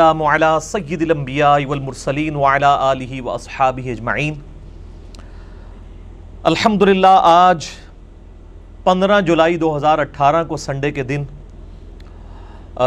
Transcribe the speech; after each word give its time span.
السلام 0.00 0.22
علی 0.22 0.46
سید 0.62 1.02
الانبیاء 1.02 1.66
والمرسلین 1.68 2.36
وعلی 2.36 2.64
آلہ 2.64 3.20
واصحابہ 3.22 3.88
اجمعین 3.88 4.34
الحمدللہ، 6.42 7.06
آج 7.22 7.66
پندرہ 8.84 9.20
جولائی 9.20 9.56
دو 9.56 9.76
ہزار 9.76 9.98
اٹھارہ 9.98 10.44
کو 10.44 10.56
سنڈے 10.56 10.90
کے 10.90 11.02
دن 11.02 11.24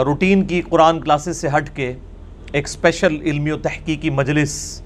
روٹین 0.05 0.43
کی 0.45 0.61
قرآن 0.61 1.01
کلاسز 1.01 1.37
سے 1.37 1.47
ہٹ 1.47 1.69
کے 1.75 1.93
ایک 2.51 2.67
اسپیشل 2.67 3.21
علمی 3.21 3.51
و 3.51 3.57
تحقیقی 3.57 4.09
مجلس 4.09 4.81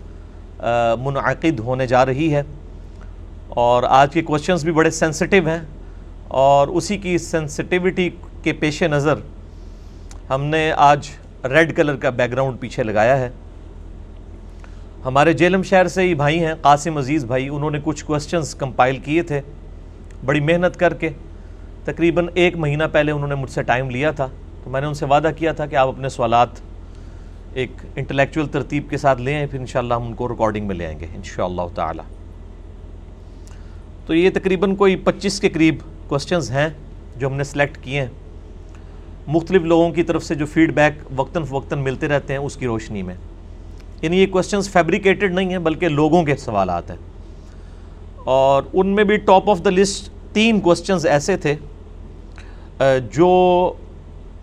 منعقد 1.01 1.59
ہونے 1.59 1.87
جا 1.87 2.05
رہی 2.05 2.33
ہے۔ 2.35 2.41
اور 3.49 3.83
آج 3.89 4.13
کے 4.13 4.21
کوشچنز 4.21 4.63
بھی 4.63 4.71
بڑے 4.71 4.89
سینسٹیو 4.89 5.47
ہیں۔ 5.47 5.59
اور 6.27 6.67
اسی 6.67 6.97
کی 6.97 7.17
سینسٹیوٹی 7.17 8.09
کے 8.43 8.53
پیش 8.53 8.83
نظر 8.83 9.15
ہم 10.29 10.43
نے 10.43 10.71
آج 10.71 11.09
ریڈ 11.43 11.75
کلر 11.75 11.95
کا 11.95 12.09
بیک 12.09 12.31
گراؤنڈ 12.31 12.59
پیچھے 12.59 12.83
لگایا 12.83 13.19
ہے۔ 13.19 13.29
ہمارے 15.05 15.33
جیلم 15.33 15.63
شہر 15.63 15.87
سے 15.87 16.01
ہی 16.01 16.13
بھائی 16.13 16.45
ہیں، 16.45 16.53
قاسم 16.61 16.97
عزیز 16.97 17.25
بھائی، 17.25 17.49
انہوں 17.49 17.71
نے 17.71 17.79
کچھ 17.83 18.05
کوشچنز 18.05 18.55
کمپائل 18.55 18.97
کیے 18.97 19.21
تھے۔ 19.21 19.41
بڑی 20.25 20.39
محنت 20.39 20.79
کر 20.79 20.93
کے۔ 20.93 21.09
تقریباً 21.83 22.27
ایک 22.33 22.57
مہینہ 22.57 22.83
پہلے 22.91 23.11
انہوں 23.11 23.27
نے 23.27 23.35
مجھ 23.35 23.49
سے 23.49 23.63
ٹائم 23.63 23.89
لیا 23.89 24.11
تھا۔ 24.11 24.27
تو 24.63 24.69
میں 24.69 24.81
نے 24.81 24.87
ان 24.87 24.93
سے 24.93 25.05
وعدہ 25.05 25.29
کیا 25.37 25.51
تھا 25.51 25.65
کہ 25.65 25.75
آپ 25.75 25.87
اپنے 25.87 26.09
سوالات 26.09 26.49
ایک 27.53 27.71
انٹلیکچول 27.95 28.47
ترتیب 28.47 28.89
کے 28.89 28.97
ساتھ 28.97 29.21
لے 29.21 29.35
آئیں، 29.35 29.47
پھر 29.51 29.59
انشاءاللہ 29.59 29.93
ہم 29.93 30.03
ان 30.03 30.13
کو 30.13 30.27
ریکارڈنگ 30.27 30.67
میں 30.67 30.75
لے 30.75 30.85
آئیں 30.85 30.99
گے، 30.99 31.07
انشاءاللہ 31.15 31.61
تعالی۔ 31.75 32.01
تو 34.05 34.15
یہ 34.15 34.29
تقریباً 34.33 34.75
کوئی 34.75 34.95
پچیس 34.95 35.39
کے 35.39 35.49
قریب 35.49 35.75
کوشچنز 36.07 36.51
ہیں 36.51 36.69
جو 37.15 37.27
ہم 37.27 37.33
نے 37.33 37.43
سلیکٹ 37.43 37.77
کیے 37.83 37.99
ہیں۔ 37.99 38.07
مختلف 39.27 39.61
لوگوں 39.61 39.91
کی 39.91 40.03
طرف 40.03 40.23
سے 40.23 40.35
جو 40.35 40.45
فیڈ 40.45 40.73
بیک 40.73 40.93
وقتاً 41.15 41.43
فوقتاً 41.43 41.79
ملتے 41.79 42.07
رہتے 42.07 42.33
ہیں، 42.33 42.39
اس 42.39 42.55
کی 42.55 42.65
روشنی 42.65 43.01
میں۔ 43.01 43.15
یعنی 44.01 44.17
یہ 44.17 44.27
کوشچنز 44.27 44.69
فیبریکیٹڈ 44.69 45.33
نہیں 45.33 45.49
ہیں، 45.49 45.59
بلکہ 45.59 45.87
لوگوں 45.87 46.23
کے 46.23 46.35
سوالات 46.35 46.89
ہیں۔ 46.89 46.97
اور 48.23 48.63
ان 48.73 48.87
میں 48.87 49.03
بھی 49.03 49.17
ٹاپ 49.17 49.49
آف 49.49 49.59
دا 49.65 49.69
لسٹ 49.69 50.09
تین 50.33 50.59
کوشچنز 50.59 51.05
ایسے 51.05 51.37
تھے 51.37 51.55
جو 53.11 53.73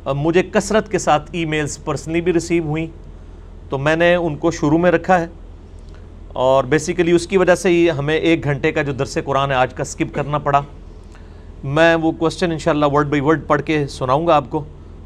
مجھے 0.06 0.42
کثرت 0.42 0.90
کے 0.90 0.98
ساتھ 0.98 1.30
ای 1.32 1.44
میلز 1.44 1.84
پرسنلی 1.84 2.20
بھی 2.20 2.32
ریسیو 2.32 2.64
ہوئیں۔ 2.64 2.86
تو 3.68 3.78
میں 3.78 3.96
نے 3.96 4.14
ان 4.14 4.36
کو 4.36 4.50
شروع 4.50 4.78
میں 4.78 4.90
رکھا 4.90 5.20
ہے۔ 5.20 5.26
اور 6.28 6.64
بیسیکلی 6.64 7.12
اس 7.12 7.26
کی 7.26 7.36
وجہ 7.36 7.54
سے 7.54 7.68
ہی 7.68 7.90
ہمیں 7.90 8.16
ایک 8.16 8.44
گھنٹے 8.44 8.72
کا 8.72 8.82
جو 8.82 8.92
درس 8.92 9.18
قرآن 9.24 9.50
ہے، 9.50 9.56
آج 9.56 9.74
کا 9.74 9.84
سکپ 9.84 10.14
کرنا 10.14 10.38
پڑا۔ 10.38 10.60
میں 11.64 11.94
وہ 11.94 12.12
کوشچن 12.12 12.52
انشاءاللہ 12.52 12.86
ورڈ 12.92 13.06
بائی 13.06 13.20
ورڈ 13.20 13.46
پڑھ 13.46 13.62
کے 13.62 13.86
سناؤں 13.86 14.26
گا 14.26 14.36
آپ 14.36 14.44
کو۔ 14.50 14.64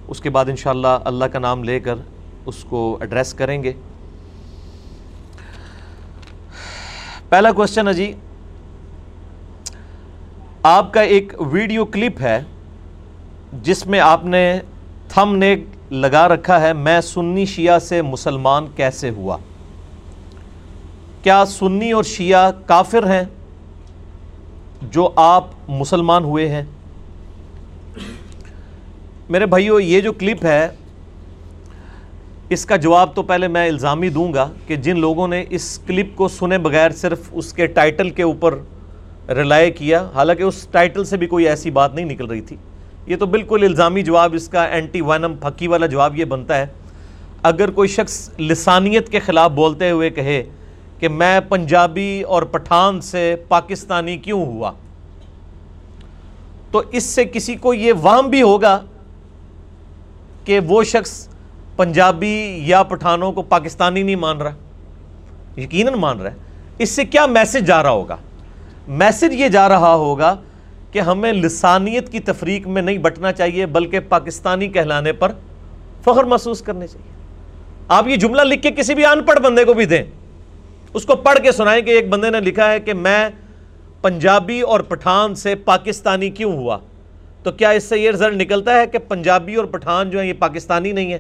اس 0.09 0.20
کے 0.20 0.31
بعد 0.31 0.48
انشاءاللہ 0.48 0.98
اللہ 1.05 1.25
کا 1.25 1.39
نام 1.39 1.64
لے 1.64 1.78
کر 1.81 1.95
اس 2.47 2.64
کو 2.69 2.97
ایڈریس 3.01 3.33
کریں 3.34 3.62
گے۔ 3.62 3.73
پہلا 7.28 7.53
کوشچن 7.53 7.89
ہے 7.89 7.92
جی 7.95 8.12
آپ 10.62 10.92
کا 10.92 11.01
ایک 11.01 11.33
ویڈیو 11.53 11.84
کلپ 11.84 12.20
ہے 12.20 12.41
جس 13.62 13.86
میں 13.86 14.01
آپ 14.01 14.25
نے 14.25 14.61
تھم 15.09 15.34
نے 15.36 15.55
لگا 15.91 16.27
رکھا 16.29 16.61
ہے، 16.61 16.73
میں 16.73 17.01
سنی 17.01 17.45
شیعہ 17.47 17.79
سے 17.79 18.01
مسلمان 18.03 18.67
کیسے 18.77 19.11
ہوا؟ 19.11 19.36
کیا 21.23 21.45
سنی 21.45 21.91
اور 21.92 22.05
شیعہ 22.05 22.51
کافر 22.67 23.11
ہیں 23.11 23.23
جو 24.83 25.09
آپ 25.17 25.45
مسلمان 25.69 26.25
ہوئے 26.25 26.48
ہیں؟ 26.48 26.62
میرے 29.28 29.46
بھائیو، 29.46 29.78
یہ 29.80 30.00
جو 30.00 30.12
کلپ 30.12 30.44
ہے، 30.44 30.68
اس 32.50 32.64
کا 32.66 32.76
جواب 32.76 33.14
تو 33.14 33.22
پہلے 33.22 33.48
میں 33.48 33.66
الزامی 33.68 34.08
دوں 34.08 34.32
گا 34.34 34.46
کہ 34.66 34.76
جن 34.76 34.98
لوگوں 35.00 35.26
نے 35.28 35.44
اس 35.50 35.78
کلپ 35.86 36.16
کو 36.16 36.28
سنے 36.28 36.58
بغیر 36.58 36.90
صرف 36.90 37.28
اس 37.33 37.52
کے 37.52 37.67
ٹائٹل 37.67 38.11
کے 38.11 38.22
اوپر 38.22 38.58
ریلائے 39.36 39.70
کیا، 39.70 40.02
حالانکہ 40.14 40.42
اس 40.42 40.67
ٹائٹل 40.70 41.05
سے 41.05 41.17
بھی 41.17 41.27
کوئی 41.27 41.48
ایسی 41.48 41.70
بات 41.70 41.94
نہیں 41.94 42.06
نکل 42.06 42.27
رہی 42.27 42.40
تھی۔ 42.40 42.56
یہ 43.06 43.17
تو 43.17 43.27
بالکل 43.27 43.64
الزامی 43.64 44.02
جواب، 44.02 44.34
اس 44.34 44.48
کا 44.48 44.64
اینٹی 44.64 45.00
وینم 45.00 45.34
پھکی 45.40 45.68
والا 45.68 45.86
جواب 45.86 46.17
یہ 46.18 46.24
بنتا 46.24 46.58
ہے۔ 46.58 46.67
اگر 47.42 47.70
کوئی 47.70 47.88
شخص 47.88 48.18
لسانیت 48.40 49.08
کے 49.08 49.20
خلاف 49.20 49.50
بولتے 49.55 49.90
ہوئے 49.90 50.11
کہے 50.11 50.42
کہ 50.98 51.08
میں 51.08 51.38
پنجابی 51.48 52.22
اور 52.22 52.42
پٹھان 52.52 53.00
سے 53.00 53.34
پاکستانی 53.48 54.17
کیوں 54.18 54.44
ہوا، 54.46 54.72
تو 56.70 56.83
اس 56.92 57.05
سے 57.05 57.24
کسی 57.24 57.55
کو 57.56 57.74
یہ 57.74 57.92
وہم 57.92 58.30
بھی 58.30 58.42
ہوگا 58.42 58.78
کہ 60.48 60.61
وہ 60.61 60.83
شخص 60.85 61.29
پنجابی 61.77 62.61
یا 62.64 62.83
پٹھانوں 62.83 63.33
کو 63.33 63.42
پاکستانی 63.42 64.03
نہیں 64.03 64.17
مان 64.17 64.36
رہا، 64.36 64.55
یقیناً 65.61 65.95
مان 65.95 66.20
رہا 66.20 66.31
ہے۔ 66.31 66.36
اس 66.79 66.91
سے 66.91 67.05
کیا 67.05 67.27
میسج 67.27 67.67
جا 67.67 67.83
رہا 67.83 67.91
ہوگا؟ 67.91 68.17
میسج 68.89 69.35
یہ 69.35 69.48
جا 69.48 69.69
رہا 69.69 69.95
ہوگا 69.95 70.36
کہ 70.92 70.98
ہمیں 70.98 71.33
لسانیت 71.33 72.13
کی 72.13 72.20
تفریق 72.20 72.67
میں 72.67 72.83
نہیں 72.83 72.98
بٹنا 72.98 73.33
چاہیے، 73.33 73.67
بلکہ 73.67 74.01
پاکستانی 74.01 74.69
کہلانے 74.69 75.13
پر 75.13 75.33
فخر 76.05 76.25
محسوس 76.25 76.63
کرنے 76.63 76.86
چاہیے۔ 76.86 77.13
آپ 77.89 78.09
یہ 78.09 78.17
جملہ 78.17 78.42
لکھ 78.42 78.63
کے 78.63 78.70
کسی 78.70 78.95
بھی 78.95 79.07
ان 79.07 79.23
پڑھ 79.23 79.41
بندے 79.41 79.65
کو 79.65 79.75
بھی 79.75 79.85
دیں۔ 79.85 80.05
اس 80.95 81.05
کو 81.05 81.17
پڑھ 81.17 81.39
کے 81.39 81.53
سنائیں 81.53 81.83
کہ 81.83 81.91
ایک 81.91 82.09
بندے 82.09 82.30
نے 82.30 82.41
لکھا 82.41 82.73
ہے 82.73 82.80
کہ 82.80 82.95
میں 82.95 83.29
پنجابی 84.03 84.61
اور 84.61 84.80
پٹھان 84.80 85.35
سے 85.35 85.55
پاکستانی 85.55 86.30
کیوں 86.30 86.53
ہوا؟ 86.53 86.79
تو 87.42 87.52
کیا 87.52 87.70
اس 87.70 87.84
سے 87.84 87.98
یہ 87.98 88.10
رزلٹ 88.10 88.34
نکلتا 88.34 88.80
ہے 88.80 88.86
کہ 88.86 88.98
پنجابی 88.98 89.54
اور 89.54 89.64
پٹھان 89.64 90.10
جو 90.10 90.20
ہیں 90.20 90.28
یہ 90.28 90.32
پاکستانی 90.38 90.92
نہیں 90.92 91.12
ہے 91.12 91.18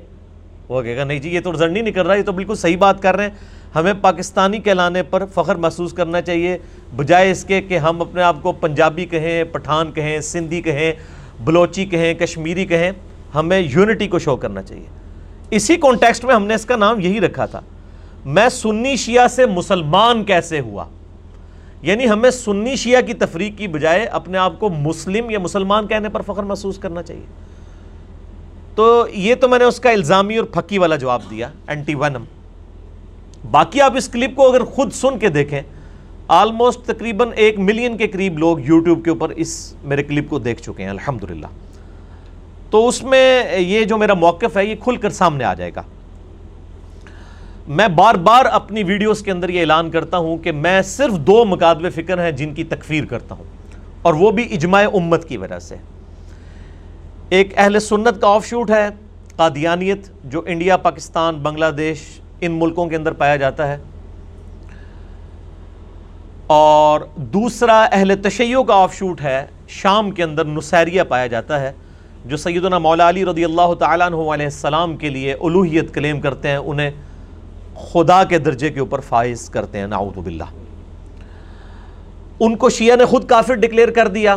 وہ 0.68 0.82
کہے 0.82 0.96
گا، 0.96 1.04
نہیں 1.04 1.18
جی 1.18 1.34
یہ 1.34 1.40
تو 1.40 1.52
رزلٹ 1.52 1.72
نہیں 1.72 1.82
نکل 1.82 2.06
رہا، 2.06 2.14
یہ 2.14 2.22
تو 2.22 2.32
بالکل 2.32 2.54
صحیح 2.54 2.76
بات 2.76 3.02
کر 3.02 3.16
رہے 3.16 3.24
ہیں۔ 3.24 3.30
ہمیں 3.74 3.92
پاکستانی 4.00 4.58
کہلانے 4.58 5.02
پر 5.02 5.22
فخر 5.34 5.54
محسوس 5.54 5.92
کرنا 5.92 6.20
چاہیے، 6.20 6.58
بجائے 6.96 7.30
اس 7.30 7.44
کے 7.44 7.60
کہ 7.60 7.78
ہم 7.78 8.00
اپنے 8.00 8.22
آپ 8.22 8.36
کو 8.42 8.52
پنجابی 8.52 9.04
کہیں، 9.04 9.44
پٹھان 9.44 9.92
کہیں، 9.92 10.20
سندھی 10.20 10.62
کہیں، 10.62 10.92
بلوچی 11.44 11.84
کہیں، 11.84 12.14
کشمیری 12.14 12.66
کہیں، 12.66 12.92
ہمیں 13.34 13.58
یونٹی 13.58 14.08
کو 14.08 14.18
شو 14.18 14.36
کرنا 14.36 14.62
چاہیے۔ 14.62 14.84
اسی 15.50 15.76
کانٹیکسٹ 15.76 16.24
میں 16.24 16.34
ہم 16.34 16.46
نے 16.46 16.54
اس 16.54 16.64
کا 16.64 16.76
نام 16.76 17.00
یہی 17.00 17.20
رکھا 17.20 17.46
تھا۔ 17.46 17.60
میں 18.24 18.48
سنی 18.48 18.96
شیعہ 18.96 19.28
سے 19.28 19.46
مسلمان 19.46 20.24
کیسے 20.24 20.60
ہوا؟ 20.60 20.84
یعنی 21.82 22.08
ہمیں 22.08 22.30
سنی 22.30 22.76
شیعہ 22.76 23.00
کی 23.00 23.14
تفریق 23.14 23.58
کی 23.58 23.68
بجائے 23.68 24.04
اپنے 24.04 24.38
آپ 24.38 24.60
کو 24.60 24.68
مسلم 24.68 25.30
یا 25.30 25.38
مسلمان 25.38 25.86
کہنے 25.86 26.08
پر 26.08 26.20
فخر 26.20 26.42
محسوس 26.42 26.78
کرنا 26.78 27.02
چاہیے۔ 27.02 27.22
تو 28.74 29.06
یہ 29.12 29.34
تو 29.34 29.48
میں 29.48 29.58
نے 29.58 29.64
اس 29.64 29.80
کا 29.80 29.90
الزامی 29.90 30.36
اور 30.36 30.44
پھکی 30.44 30.78
والا 30.78 30.96
جواب 30.96 31.22
دیا 31.30 31.48
اینٹی 31.66 31.94
ونم 31.94 32.24
باقی 33.50 33.80
آپ 33.80 33.96
اس 33.96 34.08
کلپ 34.08 34.36
کو 34.36 34.48
اگر 34.48 34.64
خود 34.64 34.92
سن 34.92 35.18
کے 35.18 35.28
دیکھیں 35.28 35.60
آلموسٹ 36.28 36.80
تقریباً 36.80 37.28
ایک 37.36 37.58
ملین 37.58 37.96
کے 37.96 38.08
قریب 38.08 38.38
لوگ 38.38 38.60
یوٹیوب 38.60 39.04
کے 39.04 39.10
اوپر 39.10 39.28
اس 39.28 39.74
میرے 39.84 40.02
کلپ 40.02 40.30
کو 40.30 40.38
دیکھ 40.38 40.62
چکے 40.62 40.82
ہیں، 40.82 40.90
الحمدللہ۔ 40.90 41.46
تو 42.70 42.88
اس 42.88 43.02
میں 43.02 43.56
یہ 43.58 43.84
جو 43.84 43.98
میرا 43.98 44.14
موقف 44.14 44.56
ہے، 44.56 44.64
یہ 44.64 44.74
کھل 44.80 44.96
کر 44.96 45.10
سامنے 45.10 45.44
آ 45.44 45.54
جائے 45.54 45.70
گا۔ 45.76 45.82
میں 47.68 47.86
بار 47.88 48.14
بار 48.24 48.44
اپنی 48.52 48.82
ویڈیوز 48.82 49.20
کے 49.22 49.30
اندر 49.30 49.48
یہ 49.48 49.60
اعلان 49.60 49.90
کرتا 49.90 50.16
ہوں 50.16 50.36
کہ 50.38 50.52
میں 50.52 50.80
صرف 50.82 51.14
دو 51.26 51.44
مقادب 51.44 51.92
فکر 51.94 52.22
ہیں 52.24 52.30
جن 52.32 52.54
کی 52.54 52.64
تکفیر 52.64 53.04
کرتا 53.04 53.34
ہوں، 53.34 53.44
اور 54.02 54.14
وہ 54.14 54.30
بھی 54.30 54.46
اجماع 54.54 54.82
امت 54.92 55.28
کی 55.28 55.36
وجہ 55.36 55.58
سے۔ 55.58 55.76
ایک 57.28 57.52
اہل 57.56 57.78
سنت 57.80 58.20
کا 58.20 58.28
آف 58.28 58.46
شوٹ 58.46 58.70
ہے، 58.70 58.88
قادیانیت، 59.36 60.08
جو 60.24 60.42
انڈیا، 60.46 60.76
پاکستان، 60.76 61.38
بنگلہ 61.42 61.70
دیش 61.76 62.02
ان 62.40 62.52
ملکوں 62.58 62.86
کے 62.88 62.96
اندر 62.96 63.12
پایا 63.12 63.36
جاتا 63.36 63.68
ہے۔ 63.68 63.76
اور 66.46 67.00
دوسرا 67.32 67.82
اہل 67.82 68.14
تشیع 68.22 68.62
کا 68.62 68.74
آف 68.74 68.94
شوٹ 68.94 69.20
ہے، 69.20 69.44
شام 69.72 70.10
کے 70.10 70.22
اندر 70.22 70.44
نصیریہ 70.46 71.02
پایا 71.08 71.26
جاتا 71.26 71.60
ہے، 71.60 71.72
جو 72.24 72.36
سیدنا 72.36 72.78
مولا 72.78 73.08
علی 73.08 73.24
رضی 73.24 73.44
اللہ 73.44 73.74
تعالیٰ 73.78 74.06
عنہ 74.06 74.30
علیہ 74.34 74.46
السلام 74.46 74.96
کے 74.96 75.08
لیے 75.08 75.32
الوحیت 75.32 75.94
کلیم 75.94 76.20
کرتے 76.20 76.48
ہیں، 76.48 76.56
انہیں 76.56 76.90
خدا 77.78 78.24
کے 78.24 78.38
درجے 78.38 78.70
کے 78.70 78.80
اوپر 78.80 79.00
فائز 79.00 79.50
کرتے 79.50 79.78
ہیں، 79.78 79.86
نعوذ 79.86 80.18
باللہ۔ 80.18 80.44
ان 82.40 82.56
کو 82.56 82.70
شیعہ 82.70 82.96
نے 82.96 83.04
خود 83.04 83.26
کافر 83.26 83.54
ڈکلیئر 83.54 83.90
کر 83.90 84.08
دیا۔ 84.08 84.36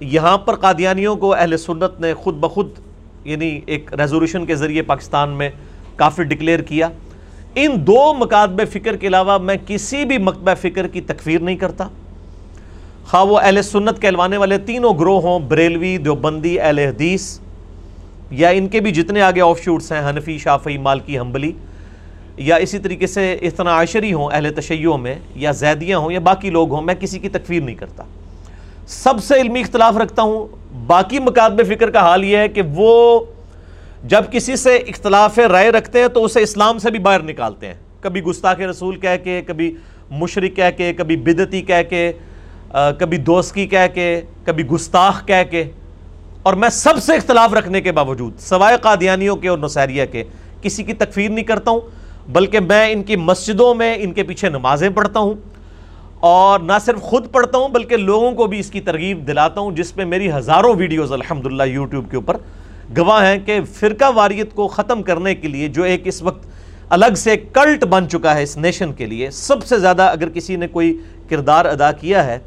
یہاں 0.00 0.38
پر 0.38 0.54
قادیانیوں 0.54 1.16
کو 1.16 1.34
اہل 1.34 1.56
سنت 1.56 2.00
نے 2.00 2.14
خود 2.14 2.34
بخود 2.34 2.68
یعنی 3.24 3.60
ایک 3.66 3.94
ریزولوشن 3.94 4.46
کے 4.46 4.54
ذریعے 4.54 4.82
پاکستان 4.82 5.28
میں 5.28 5.50
کافر 5.96 6.22
ڈکلیئر 6.22 6.60
کیا۔ 6.60 6.88
ان 7.54 7.86
دو 7.86 8.14
مکاتب 8.14 8.60
فکر 8.72 8.96
کے 8.96 9.06
علاوہ 9.06 9.38
میں 9.38 9.56
کسی 9.66 10.04
بھی 10.04 10.18
مکتبہ 10.18 10.54
فکر 10.60 10.88
کی 10.88 11.00
تکفیر 11.00 11.40
نہیں 11.40 11.56
کرتا۔ 11.56 11.88
خواہ 13.06 13.24
وہ 13.24 13.38
اہل 13.38 13.62
سنت 13.62 14.02
کہلوانے 14.02 14.36
والے 14.36 14.58
تینوں 14.58 14.98
گروہ 14.98 15.20
ہوں، 15.20 15.38
بریلوی، 15.38 15.98
دیوبندی، 15.98 16.60
اہل 16.60 16.78
حدیث، 16.78 17.40
یا 18.30 18.48
ان 18.48 18.68
کے 18.68 18.80
بھی 18.80 18.90
جتنے 18.90 19.22
آگے 19.22 19.40
آف 19.40 19.60
شوٹس 19.60 19.92
ہیں، 19.92 20.10
حنفی، 20.10 20.38
شافعی، 20.38 20.78
مالکی، 20.78 21.18
حنبلی۔ 21.18 21.52
یا 22.36 22.56
اسی 22.56 22.78
طریقے 22.78 23.06
سے 23.06 23.34
اتنا 23.34 23.82
عشری 23.82 24.12
ہوں، 24.12 24.28
اہل 24.32 24.52
تشیعوں 24.52 24.98
میں، 24.98 25.14
یا 25.34 25.50
زیدیاں 25.50 25.98
ہوں، 25.98 26.12
یا 26.12 26.20
باقی 26.20 26.50
لوگ 26.50 26.72
ہوں، 26.72 26.82
میں 26.82 26.94
کسی 26.94 27.18
کی 27.18 27.28
تکفیر 27.28 27.62
نہیں 27.62 27.74
کرتا۔ 27.74 28.02
سب 28.86 29.14
سے 29.24 29.34
علمی 29.34 29.60
اختلاف 29.60 29.96
رکھتا 29.96 30.22
ہوں، 30.22 30.46
باقی 30.86 31.18
مکاتب 31.18 31.66
فکر 31.68 31.90
کا 31.90 32.00
حال 32.00 32.24
یہ 32.24 32.36
ہے 32.36 32.48
کہ 32.48 32.62
وہ 32.74 33.20
جب 34.04 34.22
کسی 34.32 34.56
سے 34.56 34.76
اختلاف 34.76 35.38
رائے 35.38 35.70
رکھتے 35.70 36.00
ہیں 36.00 36.08
تو 36.08 36.24
اسے 36.24 36.40
اسلام 36.40 36.78
سے 36.78 36.90
بھی 36.90 36.98
باہر 36.98 37.22
نکالتے 37.22 37.66
ہیں۔ 37.66 37.74
کبھی 38.00 38.22
گستاخ 38.22 38.60
رسول 38.60 38.96
کہہ 38.96 39.24
کے، 39.24 39.42
کبھی 39.46 39.76
مشرق 40.10 40.56
کہہ 40.56 40.70
کے، 40.76 40.92
کبھی 40.92 41.16
بدتی 41.16 41.62
کہہ 41.62 41.82
کے 41.90 42.12
کبھی 42.72 43.16
دوستی 43.16 43.66
کہہ 43.66 43.94
کے، 43.94 44.20
کبھی 44.44 44.66
گستاخ 44.66 45.26
کہہ 45.26 45.50
کے۔ 45.50 45.64
اور 46.42 46.54
میں 46.54 46.68
سب 46.68 47.02
سے 47.02 47.16
اختلاف 47.16 47.54
رکھنے 47.54 47.80
کے 47.80 47.92
باوجود، 47.92 48.38
سوائے 48.38 48.76
قادیانیوں 48.82 49.36
کے 49.36 49.48
اور 49.48 49.58
نصیریہ 49.58 50.04
کے، 50.12 50.24
کسی 50.62 50.82
کی 50.82 50.92
تکفیر 50.92 51.30
نہیں 51.30 51.44
کرتا 51.44 51.70
ہوں۔ 51.70 51.80
بلکہ 52.32 52.60
میں 52.60 52.92
ان 52.92 53.02
کی 53.02 53.16
مسجدوں 53.16 53.74
میں 53.74 53.94
ان 54.00 54.12
کے 54.12 54.22
پیچھے 54.22 54.48
نمازیں 54.48 54.88
پڑھتا 54.90 55.20
ہوں 55.20 55.34
اور 56.20 56.60
نہ 56.60 56.72
صرف 56.84 57.00
خود 57.00 57.30
پڑھتا 57.32 57.58
ہوں 57.58 57.68
بلکہ 57.68 57.96
لوگوں 57.96 58.30
کو 58.32 58.46
بھی 58.46 58.58
اس 58.58 58.70
کی 58.70 58.80
ترغیب 58.80 59.26
دلاتا 59.28 59.60
ہوں، 59.60 59.72
جس 59.72 59.94
پہ 59.94 60.04
میری 60.04 60.30
ہزاروں 60.32 60.74
ویڈیوز 60.74 61.12
الحمدللہ 61.12 61.62
یوٹیوب 61.62 62.10
کے 62.10 62.16
اوپر 62.16 62.36
گواہ 62.96 63.24
ہیں 63.26 63.38
کہ 63.46 63.60
فرقہ 63.74 64.10
واریت 64.14 64.54
کو 64.54 64.66
ختم 64.68 65.02
کرنے 65.02 65.34
کے 65.34 65.48
لیے 65.48 65.68
جو 65.68 65.82
ایک 65.82 66.06
اس 66.06 66.22
وقت 66.22 66.46
الگ 66.88 67.14
سے 67.16 67.36
کلٹ 67.36 67.84
بن 67.84 68.08
چکا 68.08 68.34
ہے 68.34 68.42
اس 68.42 68.56
نیشن 68.56 68.92
کے 68.92 69.06
لیے، 69.06 69.30
سب 69.30 69.64
سے 69.64 69.78
زیادہ 69.78 70.02
اگر 70.02 70.28
کسی 70.28 70.56
نے 70.56 70.66
کوئی 70.66 70.96
کردار 71.28 71.64
ادا 71.64 71.92
کیا 71.92 72.24
ہے 72.26 72.38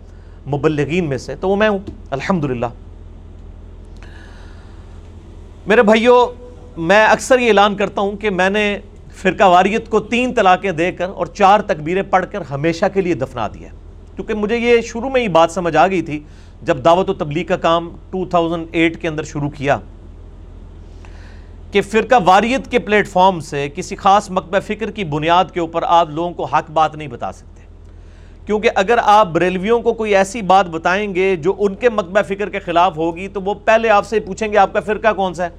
مبلغین 0.47 1.09
میں 1.09 1.17
سے، 1.17 1.35
تو 1.35 1.49
وہ 1.49 1.55
میں 1.55 1.69
ہوں۔ 1.69 1.79
الحمدللہ۔ 2.11 2.65
میرے 5.67 5.81
بھائیوں 5.81 6.27
میں 6.77 7.05
اکثر 7.05 7.39
یہ 7.39 7.47
اعلان 7.47 7.75
کرتا 7.75 8.01
ہوں 8.01 8.11
کہ 8.11 8.29
میں 8.29 8.49
نے 8.49 8.77
فرقہ 9.21 9.43
واریت 9.43 9.89
کو 9.89 9.99
تین 9.99 10.33
طلاقیں 10.33 10.71
دے 10.71 10.91
کر 10.91 11.09
اور 11.09 11.25
چار 11.25 11.59
تکبیریں 11.59 12.03
پڑھ 12.03 12.25
کر 12.31 12.41
ہمیشہ 12.49 12.85
کے 12.93 13.01
لیے 13.01 13.13
دفنا 13.13 13.47
دیا 13.47 13.69
کیونکہ 14.15 14.33
مجھے 14.33 14.57
یہ 14.57 14.81
شروع 14.81 15.09
میں 15.09 15.21
ہی 15.21 15.27
بات 15.27 15.51
سمجھ 15.51 15.77
آ 15.77 15.87
گئی 15.87 16.01
تھی 16.01 16.19
جب 16.61 16.85
دعوت 16.85 17.09
و 17.09 17.13
تبلیغ 17.13 17.45
کا 17.45 17.57
کام 17.57 17.89
2008 18.13 18.99
کے 19.01 19.07
اندر 19.07 19.23
شروع 19.23 19.49
کیا 19.49 19.77
کہ 21.71 21.81
فرقہ 21.81 22.15
واریت 22.25 22.71
کے 22.71 22.79
پلیٹ 22.79 23.07
فارم 23.07 23.39
سے 23.39 23.69
کسی 23.75 23.95
خاص 23.95 24.31
مکبہ 24.31 24.59
فکر 24.59 24.91
کی 24.91 25.03
بنیاد 25.03 25.45
کے 25.53 25.59
اوپر 25.59 25.83
آپ 25.87 26.09
لوگوں 26.09 26.31
کو 26.31 26.43
حق 26.43 26.71
بات 26.71 26.95
نہیں 26.95 27.07
بتا 27.07 27.31
سکتے۔ 27.31 27.61
کیونکہ 28.45 28.69
اگر 28.75 28.97
آپ 29.03 29.27
بریلویوں 29.27 29.79
کو 29.79 29.93
کوئی 29.93 30.15
ایسی 30.15 30.41
بات 30.41 30.65
بتائیں 30.65 31.15
گے 31.15 31.35
جو 31.35 31.53
ان 31.59 31.75
کے 31.75 31.89
مکبہ 31.89 32.21
فکر 32.21 32.49
کے 32.49 32.59
خلاف 32.59 32.97
ہوگی 32.97 33.27
تو 33.27 33.41
وہ 33.41 33.53
پہلے 33.53 33.89
آپ 33.89 34.07
سے 34.07 34.19
پوچھیں 34.19 34.51
گے 34.51 34.57
آپ 34.57 34.73
کا 34.73 34.79
فرقہ 34.79 35.13
کون 35.13 35.33
سا 35.33 35.45
ہے۔ 35.45 35.49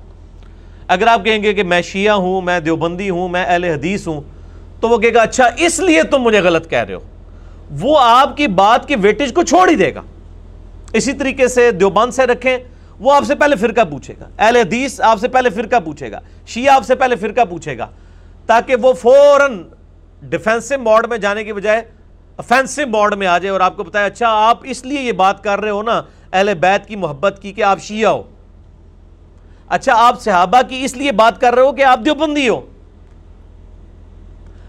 اگر 0.91 1.07
آپ 1.07 1.25
کہیں 1.25 1.43
گے 1.43 1.55
کہ 1.55 1.63
میں 1.63 1.83
شیعہ 1.83 2.15
ہوں، 2.15 2.41
میں 2.41 2.61
دیوبندی 2.61 3.11
ہوں، 3.11 3.29
میں 3.29 3.45
اہل 3.49 3.65
حدیث 3.65 4.07
ہوں، 4.07 4.21
تو 4.81 4.89
وہ 4.89 4.99
کہے 4.99 5.15
گا 5.15 5.23
اچھا 5.23 5.49
اس 5.57 5.81
لیے 5.81 6.03
تم 6.03 6.23
مجھے 6.23 6.41
غلط 6.41 6.71
کہہ 6.71 6.85
رہے 6.85 6.95
ہو۔ 6.95 7.01
وہ 7.81 7.99
آپ 8.03 8.37
کی 8.37 8.47
بات 8.47 8.89
کی 8.89 8.95
ویٹیج 8.97 9.35
کو 9.35 9.43
چھوڑ 9.43 9.69
ہی 9.69 9.75
دے 9.75 9.95
گا۔ 9.95 10.03
اسی 10.93 11.13
طریقے 11.13 11.49
سے 11.49 11.71
دیوبند 11.71 12.15
سے 12.15 12.27
رکھیں، 12.27 12.59
وہ 12.99 13.13
آپ 13.13 13.25
سے 13.25 13.35
پہلے 13.35 13.57
فرقہ 13.57 13.85
پوچھے 13.91 14.15
گا۔ 14.21 14.29
اہل 14.39 14.57
حدیث 14.57 15.01
آپ 15.01 15.21
سے 15.21 15.29
پہلے 15.29 15.51
فرقہ 15.51 15.81
پوچھے 15.85 16.13
گا۔ 16.13 16.21
شیعہ 16.47 16.75
آپ 16.75 16.85
سے 16.85 16.95
پہلے 16.95 17.17
فرقہ 17.17 17.45
پوچھے 17.51 17.79
گا۔ 17.79 17.87
تاکہ 18.47 18.77
وہ 18.83 18.93
فوراً 18.93 19.63
ڈیفینسو 20.23 20.81
موڈ 20.81 21.07
میں 21.07 21.19
جانے 21.19 21.45
کی 21.45 21.53
بجائے 21.53 21.83
افینسو 22.37 22.83
موڈ 22.87 23.15
میں 23.15 23.27
آ 23.27 23.39
جائے 23.39 23.51
اور 23.51 23.61
آپ 23.61 23.77
کو 23.77 23.85
بتایا 23.85 24.07
اچھا 24.07 24.27
آپ 24.29 24.59
اس 24.63 24.85
لیے 24.85 25.01
یہ 25.01 25.13
بات 25.13 25.45
کر 25.45 25.61
رہے 25.61 25.71
ہو 25.71 25.83
نا، 25.83 26.03
اہل 26.33 26.55
بیت 26.61 26.87
کی 26.87 26.97
محبت 26.97 27.39
کی 27.43 27.53
کہ 27.53 27.63
آپ 27.63 27.81
شیعہ 27.81 28.11
ہو۔ 28.11 28.23
اچھا 29.71 29.93
آپ 29.97 30.23
صحابہ 30.23 30.61
کی 30.69 30.85
اس 30.85 30.97
لیے 30.97 31.13
بات 31.13 31.41
کر 31.41 31.55
رہے 31.55 31.63
ہو 31.63 31.73
کہ 31.73 31.85
آپ 31.85 32.01
دیوبندی 32.05 32.49
ہو۔ 32.49 32.61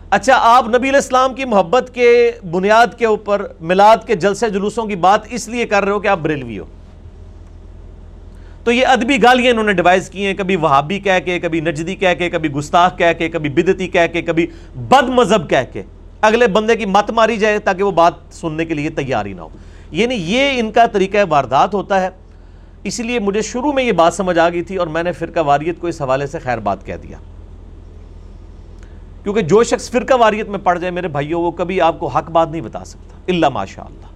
اچھا 0.10 0.34
آپ 0.42 0.68
نبی 0.68 0.78
علیہ 0.78 0.92
السلام 0.92 1.34
کی 1.34 1.46
محبت 1.46 1.92
کے 1.94 2.32
بنیاد 2.52 2.88
کے 2.98 3.06
اوپر 3.06 3.46
میلاد 3.60 3.98
کے 4.08 4.16
جلسے 4.16 4.50
جلوسوں 4.50 4.86
کی 4.86 4.96
بات 4.96 5.22
اس 5.30 5.48
لیے 5.48 5.66
کر 5.66 5.84
رہے 5.84 5.92
ہو 5.92 6.00
کہ 6.00 6.08
آپ 6.08 6.18
بریلوی 6.18 6.60
ہو۔ 6.60 6.66
تو 8.64 8.72
یہ 8.72 8.88
ادبی 8.88 9.24
گالیاں 9.24 9.52
انہوں 9.52 9.64
نے 9.64 9.74
ڈیوائز 9.74 10.10
کی 10.10 10.26
ہیں، 10.26 10.34
کبھی 10.34 10.56
وہابی 10.56 11.00
کہہ 11.00 11.20
کے، 11.26 11.40
کبھی 11.40 11.62
نجدی 11.62 11.96
کہہ 11.96 12.14
کے، 12.18 12.30
کبھی 12.30 12.52
گستاخ 12.52 12.98
کہہ 12.98 13.14
کے، 13.18 13.30
کبھی 13.30 13.50
بدتی 13.50 13.88
کہہ 13.88 14.08
کے، 14.14 14.22
کبھی 14.22 14.48
بد 14.76 15.10
مذہب 15.10 15.50
کہہ 15.50 15.74
کے۔ 15.74 15.84
اگلے 16.22 16.48
بندے 16.48 16.76
کی 16.76 16.86
مت 16.86 17.12
ماری 17.12 17.38
جائے 17.38 17.60
تاکہ 17.60 17.84
وہ 17.84 17.92
بات 17.92 18.14
سننے 18.32 18.66
کے 18.66 18.74
لیے 18.74 18.90
تیار 18.90 19.26
ہی 19.26 19.34
نہ 19.34 19.42
ہو۔ 19.42 19.50
یعنی 19.92 20.16
یہ 20.16 20.50
ان 20.60 20.72
کا 20.72 20.86
طریقہ 20.86 21.18
واردات 21.30 21.74
ہوتا 21.74 22.02
ہے۔ 22.02 22.10
اس 22.84 23.00
لیے 23.00 23.20
مجھے 23.20 23.42
شروع 23.42 23.72
میں 23.72 23.84
یہ 23.84 23.92
بات 23.92 24.14
سمجھ 24.14 24.40
آ 24.40 24.50
گئی 24.50 24.62
تھی 24.62 24.76
اور 24.76 24.88
میں 24.88 25.04
نے 25.04 25.12
فرقہ 25.12 25.40
واریت 25.40 25.80
کو 25.80 25.88
اس 25.88 26.02
حوالے 26.02 26.28
سے 26.28 26.40
خیر 26.40 26.58
بات 26.58 26.86
کہہ 26.86 26.96
دیا۔ 27.04 27.18
کیونکہ 29.24 29.42
جو 29.42 29.64
شخص 29.64 29.92
فرقہ 29.92 30.14
واریت 30.14 30.48
میں 30.48 30.60
پڑ 30.64 30.78
جائے، 30.78 30.92
میرے 30.92 31.08
بھائیوں، 31.08 31.42
وہ 31.42 31.52
کبھی 31.52 31.82
آپ 31.82 32.00
کو 32.00 32.08
حق 32.08 32.32
بات 32.32 32.52
نہیں 32.52 32.62
بتا 32.62 32.86
سکتا۔ 32.86 33.18
اللہ 33.28 33.50
ماشاء 33.50 33.84
اللہ 33.84 34.08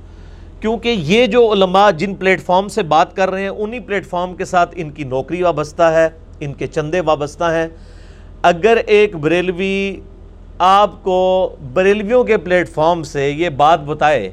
کیونکہ 0.62 0.90
یہ 0.90 1.26
جو 1.26 1.54
علماء 1.54 1.92
جن 1.92 2.16
پلیٹ 2.16 2.42
فارم 2.42 2.68
سے 2.68 2.84
بات 2.84 3.16
کر 3.16 3.30
رہے 3.30 3.42
ہیں، 3.42 3.50
انہی 3.50 3.80
پلیٹ 3.80 4.08
فارم 4.08 4.36
کے 4.36 4.46
ساتھ 4.46 4.74
ان 4.78 4.90
کی 4.90 5.04
نوکری 5.04 5.42
وابستہ 5.44 5.84
ہے، 5.84 6.10
ان 6.40 6.54
کے 6.54 6.68
چندے 6.68 7.00
وابستہ 7.00 7.44
ہیں۔ 7.44 7.68
اگر 8.42 8.78
ایک 8.88 9.16
بریلوی 9.16 10.00
آپ 10.60 11.04
کو 11.04 11.56
بریلویوں 11.74 12.24
کے 12.24 12.38
پلیٹ 12.38 12.70
فارم 12.70 13.04
سے 13.04 13.32
یہ 13.32 13.50
بات 13.50 13.80
بتائے 13.80 14.32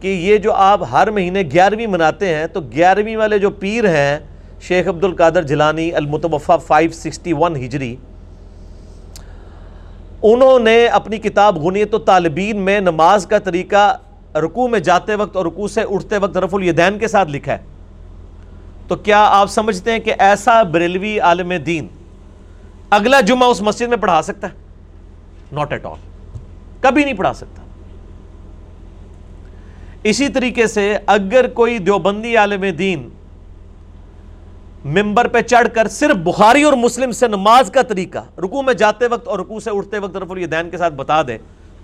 کہ 0.00 0.08
یہ 0.08 0.38
جو 0.38 0.52
آپ 0.52 0.80
ہر 0.92 1.10
مہینے 1.10 1.42
گیارہویں 1.52 1.86
مناتے 1.86 2.34
ہیں، 2.34 2.46
تو 2.46 2.60
گیارہویں 2.60 3.16
والے 3.16 3.38
جو 3.38 3.50
پیر 3.50 3.88
ہیں، 3.88 4.18
شیخ 4.62 4.88
عبد 4.88 5.04
القادر 5.04 5.42
جلانی 5.42 5.92
المتوفہ 5.92 6.52
561 6.66 7.56
ہجری، 7.56 7.96
انہوں 10.22 10.58
نے 10.58 10.86
اپنی 10.86 11.18
کتاب 11.18 11.58
غنیت 11.58 11.94
و 11.94 11.98
طالبین 11.98 12.56
میں 12.56 12.80
نماز 12.80 13.26
کا 13.26 13.38
طریقہ 13.38 13.98
رکوع 14.34 14.68
میں 14.68 14.80
جاتے 14.80 15.14
وقت 15.14 15.36
اور 15.36 15.46
رکوع 15.46 15.68
سے 15.68 15.82
اٹھتے 15.90 16.18
وقت 16.18 16.36
رف 16.36 16.54
الیدین 16.54 16.98
کے 16.98 17.08
ساتھ 17.08 17.30
لکھا 17.30 17.52
ہے۔ 17.52 17.58
تو 18.88 18.96
کیا 18.96 19.22
آپ 19.30 19.50
سمجھتے 19.50 19.92
ہیں 19.92 19.98
کہ 19.98 20.14
ایسا 20.18 20.62
بریلوی 20.62 21.20
عالم 21.20 21.52
دین 21.66 21.86
اگلا 22.90 23.20
جمعہ 23.20 23.48
اس 23.48 23.60
مسجد 23.60 23.88
میں 23.88 23.96
پڑھا 23.96 24.20
سکتا 24.22 24.46
ہے؟ 24.46 24.52
ناٹ 25.52 25.72
ایٹ 25.72 25.86
آل 25.86 25.98
کبھی 26.80 27.04
نہیں 27.04 27.14
پڑھا 27.14 27.32
سکتا۔ 27.32 27.62
اسی 30.04 30.28
طریقے 30.28 30.66
سے 30.66 30.96
اگر 31.06 31.46
کوئی 31.54 31.78
دیوبندی 31.78 32.36
عالم 32.36 32.64
دین 32.78 33.08
ممبر 34.84 35.28
پہ 35.28 35.40
چڑھ 35.40 35.68
کر 35.74 35.88
صرف 35.88 36.16
بخاری 36.16 36.62
اور 36.62 36.72
مسلم 36.72 37.12
سے 37.12 37.28
نماز 37.28 37.70
کا 37.70 37.82
طریقہ 37.82 38.18
رکو 38.38 38.62
میں 38.62 38.74
جاتے 38.74 39.06
وقت 39.06 39.28
اور 39.28 39.38
رکو 39.38 39.60
سے 39.60 39.70
اٹھتے 39.70 39.98
وقت 39.98 40.16
رف 40.16 40.30
الیدین 40.30 40.70
کے 40.70 40.78
ساتھ 40.78 40.94
بتا 40.94 41.20
دے، 41.22 41.38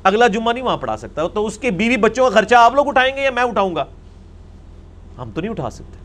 اگلا 0.04 0.26
جمعہ 0.26 0.52
نہیں 0.52 0.64
وہاں 0.64 0.76
پڑھا 0.76 0.96
سکتا، 0.96 1.26
تو 1.26 1.46
اس 1.46 1.58
کے 1.58 1.70
بیوی 1.70 1.96
بچوں 1.96 2.24
کا 2.24 2.34
خرچہ 2.34 2.54
آپ 2.54 2.74
لوگ 2.74 2.88
اٹھائیں 2.88 3.16
گے 3.16 3.22
یا 3.22 3.30
میں 3.30 3.42
اٹھاؤں 3.42 3.74
گا؟ 3.76 3.84
ہم 5.18 5.30
تو 5.34 5.40
نہیں 5.40 5.50
اٹھا 5.50 5.70
سکتے۔ 5.70 5.98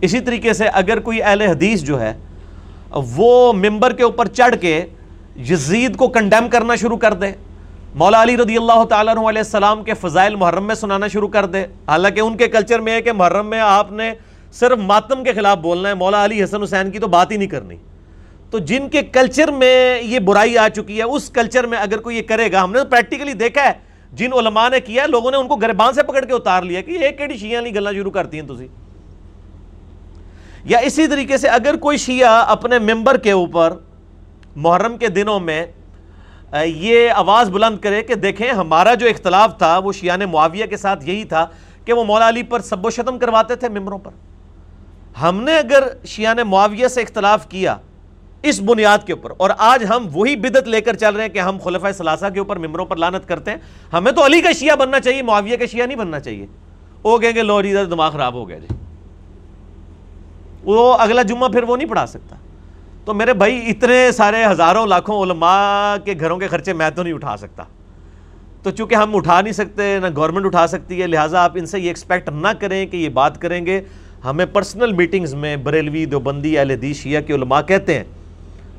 اسی 0.00 0.20
طریقے 0.20 0.52
سے 0.52 0.68
اگر 0.68 1.00
کوئی 1.00 1.22
اہل 1.22 1.40
حدیث 1.40 1.82
جو 1.82 2.00
ہے، 2.00 2.12
وہ 3.16 3.52
ممبر 3.52 3.92
کے 3.92 4.02
اوپر 4.02 4.28
چڑھ 4.28 4.56
کے 4.60 4.84
یزید 5.50 5.96
کو 5.96 6.08
کنڈیم 6.08 6.48
کرنا 6.48 6.74
شروع 6.74 6.96
کر 6.96 7.14
دے 7.14 7.32
مولا 7.94 8.22
علی 8.22 8.36
رضی 8.36 8.56
اللہ 8.56 8.84
تعالیٰ 8.84 9.16
علیہ 9.16 9.38
السلام 9.38 9.84
کے 9.84 9.94
فضائل 9.94 10.34
محرم 10.34 10.66
میں 10.66 10.74
سنانا 10.74 11.06
شروع 11.06 11.28
کر 11.28 11.46
دے۔ 11.46 11.64
حالانکہ 11.86 12.20
ان 12.20 12.36
کے 12.36 12.48
کلچر 12.48 12.80
میں 12.80 12.92
ہے 12.92 13.02
کہ 13.02 13.12
محرم 13.12 13.46
میں 13.46 13.60
آپ 13.60 13.92
نے 13.92 14.12
صرف 14.52 14.78
ماتم 14.78 15.24
کے 15.24 15.32
خلاف 15.32 15.58
بولنا 15.58 15.88
ہے، 15.88 15.94
مولا 15.94 16.24
علی 16.24 16.44
حسن 16.44 16.62
حسین 16.62 16.90
کی 16.90 16.98
تو 16.98 17.06
بات 17.06 17.32
ہی 17.32 17.36
نہیں 17.36 17.48
کرنی۔ 17.48 17.76
تو 18.50 18.58
جن 18.58 18.88
کے 18.88 19.02
کلچر 19.02 19.50
میں 19.50 20.02
یہ 20.02 20.18
برائی 20.18 20.58
آ 20.58 20.68
چکی 20.68 20.98
ہے، 20.98 21.02
اس 21.02 21.30
کلچر 21.30 21.66
میں 21.66 21.78
اگر 21.78 21.98
کوئی 21.98 22.16
یہ 22.16 22.22
کرے 22.22 22.52
گا، 22.52 22.64
ہم 22.64 22.72
نے 22.72 22.78
تو 22.78 22.84
پریکٹیکلی 22.84 23.32
دیکھا 23.32 23.64
ہے، 23.64 23.72
جن 24.12 24.32
علماء 24.32 24.68
نے 24.68 24.80
کیا 24.80 25.02
ہے، 25.02 25.08
لوگوں 25.08 25.30
نے 25.30 25.36
ان 25.36 25.48
کو 25.48 25.56
گربان 25.56 25.94
سے 25.94 26.02
پکڑ 26.02 26.24
کے 26.24 26.32
اتار 26.32 26.62
لیا 26.62 26.80
کہ 26.80 26.90
یہ 26.90 27.10
کیڑی 27.10 27.36
شیعہ 27.36 27.60
نہیں 27.60 27.74
گلنا 27.74 27.92
شروع 27.92 28.10
کرتی 28.10 28.40
ہیں 28.40 28.46
تسی۔ 28.46 28.66
یا 30.64 30.78
اسی 30.78 31.06
طریقے 31.06 31.36
سے 31.36 31.48
اگر 31.48 31.76
کوئی 31.76 31.98
شیعہ 31.98 32.44
اپنے 32.48 32.78
ممبر 32.78 33.16
کے 33.16 33.30
اوپر 33.30 33.72
محرم 34.56 34.96
کے 34.96 35.08
دنوں 35.08 35.40
میں 35.40 35.66
یہ 36.52 37.10
آواز 37.10 37.50
بلند 37.50 37.78
کرے 37.78 38.02
کہ 38.02 38.14
دیکھیں 38.14 38.50
ہمارا 38.50 38.94
جو 38.94 39.06
اختلاف 39.06 39.56
تھا، 39.58 39.76
وہ 39.78 39.92
شیان 39.92 40.20
معاویہ 40.30 40.66
کے 40.66 40.76
ساتھ 40.76 41.08
یہی 41.08 41.24
تھا 41.24 41.46
کہ 41.84 41.92
وہ 41.92 42.04
مولا 42.04 42.28
علی 42.28 42.42
پر 42.42 42.60
سب 42.60 42.84
و 42.86 42.90
شتم 42.90 43.18
کرواتے 43.18 43.54
تھے 43.54 43.68
ممبروں 43.68 43.98
پر۔ 43.98 44.10
ہم 45.22 45.42
نے 45.42 45.56
اگر 45.58 45.88
شیان 46.06 46.38
معاویہ 46.46 46.88
سے 46.88 47.02
اختلاف 47.02 47.48
کیا 47.48 47.76
اس 48.42 48.60
بنیاد 48.60 49.06
کے 49.06 49.12
اوپر، 49.12 49.32
اور 49.36 49.50
آج 49.58 49.84
ہم 49.90 50.06
وہی 50.12 50.36
بدت 50.36 50.68
لے 50.68 50.80
کر 50.80 50.96
چل 50.96 51.14
رہے 51.14 51.24
ہیں 51.24 51.32
کہ 51.32 51.38
ہم 51.38 51.58
خلفۂ 51.64 51.92
ثلاثہ 51.96 52.26
کے 52.34 52.40
اوپر 52.40 52.58
ممبروں 52.58 52.86
پر 52.86 52.96
لانت 52.96 53.28
کرتے 53.28 53.50
ہیں، 53.50 53.58
ہمیں 53.92 54.12
تو 54.12 54.24
علی 54.26 54.40
کا 54.40 54.52
شیعہ 54.52 54.76
بننا 54.76 55.00
چاہیے، 55.00 55.22
معاویہ 55.22 55.56
کا 55.56 55.66
شیعہ 55.66 55.86
نہیں 55.86 55.98
بننا 55.98 56.20
چاہیے۔ 56.20 56.46
وہ 57.02 57.18
کہیں 57.18 57.34
گے 57.34 57.42
لو 57.42 57.60
جی 57.62 57.74
دماغ 57.84 58.10
خراب 58.10 58.34
ہو 58.34 58.48
گیا 58.48 58.58
جی۔ 58.58 58.74
وہ 60.64 60.92
اگلا 60.94 61.22
جمعہ 61.22 61.48
پھر 61.48 61.62
وہ 61.62 61.76
نہیں 61.76 61.88
پڑھا 61.88 62.06
سکتا۔ 62.06 62.36
تو 63.04 63.14
میرے 63.14 63.32
بھائی، 63.32 63.70
اتنے 63.70 64.12
سارے 64.12 64.44
ہزاروں 64.44 64.86
لاکھوں 64.86 65.22
علماء 65.22 65.96
کے 66.04 66.14
گھروں 66.20 66.38
کے 66.38 66.46
خرچے 66.46 66.72
میں 66.72 66.90
تو 66.90 67.02
نہیں 67.02 67.12
اٹھا 67.12 67.36
سکتا۔ 67.36 67.62
تو 68.62 68.70
چونکہ 68.70 68.94
ہم 68.94 69.16
اٹھا 69.16 69.40
نہیں 69.40 69.52
سکتے، 69.52 69.98
نہ 69.98 70.06
گورنمنٹ 70.16 70.46
اٹھا 70.46 70.66
سکتی 70.66 71.02
ہے، 71.02 71.06
لہٰذا 71.06 71.44
آپ 71.44 71.52
ان 71.54 71.66
سے 71.66 71.80
یہ 71.80 71.88
ایکسپیکٹ 71.88 72.28
نہ 72.28 72.48
کریں 72.60 72.86
کہ 72.86 72.96
یہ 72.96 73.08
بات 73.08 73.40
کریں 73.40 73.66
گے۔ 73.66 73.80
ہمیں 74.24 74.46
پرسنل 74.46 74.92
میٹنگز 74.92 75.34
میں 75.34 75.56
بریلوی، 75.56 76.04
دیوبندی، 76.04 76.58
اہل 76.58 76.70
حدیث، 76.70 76.96
شیعہ 76.96 77.20
کے 77.20 77.34
علماء 77.34 77.60
کہتے 77.62 77.94
ہیں 77.94 78.04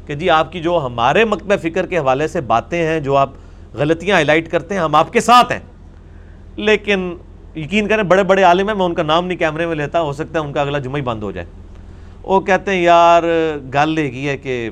کہ 0.07 0.15
جی 0.15 0.29
آپ 0.29 0.51
کی 0.51 0.59
جو 0.59 0.81
ہمارے 0.85 1.25
مکتبہ 1.25 1.57
فکر 1.57 1.85
کے 1.85 1.97
حوالے 1.97 2.27
سے 2.27 2.41
باتیں 2.41 2.87
ہیں، 2.87 2.99
جو 2.99 3.17
آپ 3.17 3.29
غلطیاں 3.73 4.13
ہائی 4.13 4.25
لائٹ 4.25 4.51
کرتے 4.51 4.75
ہیں، 4.75 4.81
ہم 4.81 4.95
آپ 4.95 5.13
کے 5.13 5.19
ساتھ 5.19 5.51
ہیں۔ 5.51 5.59
لیکن 6.55 7.17
یقین 7.55 7.87
کریں، 7.87 8.03
بڑے 8.03 8.23
بڑے 8.23 8.43
عالم 8.43 8.67
ہیں، 8.67 8.75
میں 8.75 8.85
ان 8.85 8.93
کا 8.93 9.03
نام 9.03 9.27
نہیں 9.27 9.37
کیمرے 9.37 9.65
میں 9.65 9.75
لیتا، 9.75 10.01
ہو 10.01 10.13
سکتا 10.13 10.39
ہے 10.39 10.45
ان 10.45 10.53
کا 10.53 10.61
اگلا 10.61 10.79
جمعہ 10.79 10.97
ہی 10.97 11.01
بند 11.01 11.23
ہو 11.23 11.31
جائے۔ 11.31 11.62
وہ 12.23 12.39
کہتے 12.39 12.71
ہیں، 12.71 12.81
یار، 12.81 13.23
گل 13.73 13.99
یہ 13.99 14.29
ہے 14.29 14.37
کہ 14.37 14.69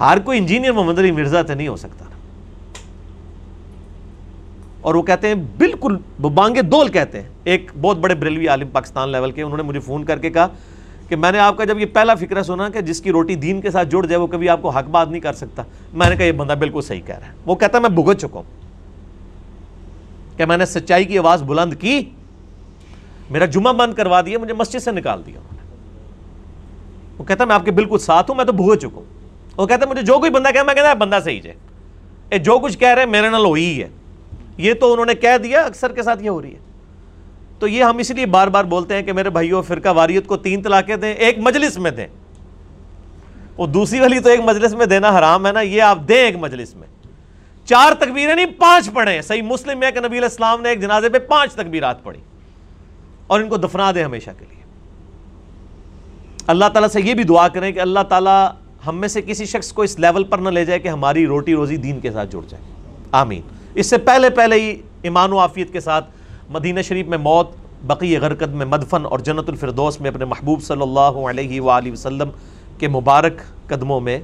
ہر 0.00 0.18
کوئی 0.18 0.38
انجینئر 0.38 0.72
محمد 0.72 0.98
علی 0.98 1.10
مرزا 1.10 1.42
تو 1.42 1.54
نہیں 1.54 1.68
ہو 1.68 1.76
سکتا۔ 1.76 2.04
اور 4.80 4.94
وہ 4.94 5.02
کہتے 5.02 5.28
ہیں، 5.28 5.34
بالکل 5.34 5.96
بانگے 6.20 6.62
دول 6.62 6.88
کہتے 6.88 7.22
ہیں۔ 7.22 7.28
ایک 7.44 7.70
بہت 7.80 7.96
بڑے 7.96 8.14
بریلوی 8.14 8.48
عالم 8.48 8.68
پاکستان 8.72 9.08
لیول 9.08 9.30
کے، 9.30 9.42
انہوں 9.42 9.56
نے 9.56 9.62
مجھے 9.62 9.80
فون 9.80 10.04
کر 10.04 10.18
کے 10.18 10.30
کہا 10.30 10.46
کہ 11.08 11.16
میں 11.16 11.32
نے 11.32 11.38
آپ 11.38 11.56
کا 11.56 11.64
جب 11.64 11.78
یہ 11.78 11.86
پہلا 11.86 12.14
فکرہ 12.14 12.42
سنا 12.42 12.68
کہ 12.68 12.80
جس 12.80 13.00
کی 13.00 13.10
روٹی 13.10 13.34
دین 13.34 13.60
کے 13.60 13.70
ساتھ 13.70 13.88
جڑ 13.88 14.06
جائے، 14.06 14.20
وہ 14.20 14.26
کبھی 14.26 14.48
آپ 14.48 14.62
کو 14.62 14.68
حق 14.68 14.84
بات 14.84 15.08
نہیں 15.08 15.20
کر 15.20 15.32
سکتا۔ 15.32 15.62
میں 15.92 16.10
نے 16.10 16.16
کہا، 16.16 16.24
یہ 16.24 16.32
بندہ 16.32 16.52
بالکل 16.52 16.80
صحیح 16.80 17.00
کہہ 17.06 17.18
رہا 17.18 17.26
ہے۔ 17.26 17.32
وہ 17.46 17.54
کہتا 17.54 17.78
ہے، 17.78 17.82
میں 17.82 17.90
بھگت 17.90 18.18
چکا 18.18 18.36
ہوں۔ 18.36 18.64
کہ 20.36 20.44
میں 20.44 20.56
نے 20.56 20.66
سچائی 20.66 21.04
کی 21.04 21.18
آواز 21.18 21.42
بلند 21.42 21.74
کی، 21.80 22.02
میرا 23.30 23.44
جمعہ 23.44 23.72
بند 23.72 23.94
کروا 23.94 24.20
دیا، 24.20 24.38
مجھے 24.38 24.54
مسجد 24.54 24.78
سے 24.78 24.90
نکال 24.90 25.22
دیا۔ 25.26 25.53
وہ 27.18 27.24
کہتا 27.24 27.42
ہے، 27.44 27.46
میں 27.46 27.54
آپ 27.54 27.64
کے 27.64 27.70
بالکل 27.70 27.98
ساتھ 27.98 28.30
ہوں، 28.30 28.36
میں 28.36 28.44
تو 28.44 28.52
بھگت 28.52 28.80
چکا 28.80 28.96
ہوں. 28.96 29.04
وہ 29.56 29.66
کہتا 29.66 29.86
ہے، 29.86 29.90
مجھے 29.90 30.02
جو 30.02 30.18
کوئی 30.18 30.30
بندہ 30.30 30.48
کہہ 30.48 30.62
میں 30.62 30.74
کہتا 30.74 30.88
ہے 30.88 30.94
بندہ 30.94 31.18
صحیح 31.24 31.40
جائے 31.40 31.56
اے، 32.30 32.38
جو 32.38 32.58
کچھ 32.58 32.78
کہہ 32.78 32.88
رہے 32.88 33.02
ہیں، 33.02 33.10
میرے 33.10 33.28
نال 33.28 33.44
ہوئی 33.44 33.82
ہے۔ 33.82 33.88
یہ 34.56 34.74
تو 34.74 34.92
انہوں 34.92 35.06
نے 35.06 35.14
کہہ 35.14 35.38
دیا، 35.42 35.60
اکثر 35.60 35.92
کے 35.92 36.02
ساتھ 36.02 36.22
یہ 36.22 36.30
ہو 36.30 36.42
رہی 36.42 36.54
ہے۔ 36.54 36.58
تو 37.58 37.68
یہ 37.68 37.84
ہم 37.84 37.98
اس 37.98 38.10
لیے 38.10 38.26
بار 38.26 38.48
بار 38.48 38.64
بولتے 38.64 38.94
ہیں 38.94 39.02
کہ 39.02 39.12
میرے 39.12 39.30
بھائیوں، 39.30 39.62
فرقہ 39.62 39.88
واریت 39.88 40.26
کو 40.26 40.36
تین 40.36 40.62
طلاقیں 40.62 40.96
دیں، 40.96 41.14
ایک 41.14 41.38
مجلس 41.38 41.78
میں 41.78 41.90
دیں۔ 41.90 42.06
وہ 43.56 43.66
دوسری 43.66 44.00
والی 44.00 44.20
تو 44.20 44.28
ایک 44.28 44.40
مجلس 44.40 44.74
میں 44.74 44.86
دینا 44.86 45.18
حرام 45.18 45.46
ہے 45.46 45.52
نا، 45.52 45.60
یہ 45.60 45.82
آپ 45.82 45.98
دیں 46.08 46.24
ایک 46.24 46.36
مجلس 46.36 46.76
میں۔ 46.76 46.88
چار 47.64 47.92
تکبیریں 47.94 48.34
نہیں، 48.34 48.46
پانچ 48.46 48.92
پڑھیں۔ 48.92 49.22
صحیح 49.22 49.42
مسلم 49.42 49.82
ہے 49.82 49.92
کہ 49.92 49.98
نبی 49.98 50.08
علیہ 50.08 50.28
السلام 50.28 50.62
نے 50.62 50.68
ایک 50.68 50.80
جنازے 50.80 51.08
پہ 51.08 51.18
پانچ 51.18 51.52
تکبیرات 51.52 52.04
پڑھی۔ 52.04 52.20
اور 53.26 53.40
ان 53.40 53.48
کو 53.48 53.56
دفنا 53.56 53.92
دیں 53.94 54.04
ہمیشہ 54.04 54.30
کے 54.38 54.44
لیے۔ 54.50 54.63
اللہ 56.46 56.64
تعالیٰ 56.64 56.88
سے 56.88 57.00
یہ 57.00 57.14
بھی 57.14 57.24
دعا 57.24 57.48
کریں 57.48 57.72
کہ 57.72 57.80
اللہ 57.80 58.00
تعالیٰ 58.08 58.48
ہم 58.86 58.96
میں 58.96 59.08
سے 59.08 59.22
کسی 59.22 59.44
شخص 59.44 59.72
کو 59.72 59.82
اس 59.82 59.98
لیول 59.98 60.24
پر 60.24 60.38
نہ 60.38 60.48
لے 60.48 60.64
جائے 60.64 60.78
کہ 60.78 60.88
ہماری 60.88 61.26
روٹی 61.26 61.54
روزی 61.54 61.76
دین 61.76 62.00
کے 62.00 62.12
ساتھ 62.12 62.30
جڑ 62.30 62.40
جائے۔ 62.48 62.64
آمین۔ 63.12 63.40
اس 63.74 63.86
سے 63.90 63.98
پہلے 63.98 64.30
پہلے 64.30 64.60
ہی 64.60 64.76
ایمان 65.02 65.32
و 65.32 65.38
عافیت 65.38 65.72
کے 65.72 65.80
ساتھ 65.80 66.10
مدینہ 66.50 66.80
شریف 66.80 67.06
میں 67.06 67.18
موت 67.18 67.50
بقی 67.82 68.16
غرکت 68.16 68.48
میں 68.48 68.66
مدفن 68.66 69.06
اور 69.06 69.18
جنت 69.18 69.48
الفردوس 69.48 70.00
میں 70.00 70.10
اپنے 70.10 70.24
محبوب 70.24 70.62
صلی 70.62 70.82
اللہ 70.82 71.28
علیہ 71.30 71.60
وآلہ 71.60 71.92
وسلم 71.92 72.28
کے 72.78 72.88
مبارک 72.88 73.68
قدموں 73.68 74.00
میں 74.00 74.18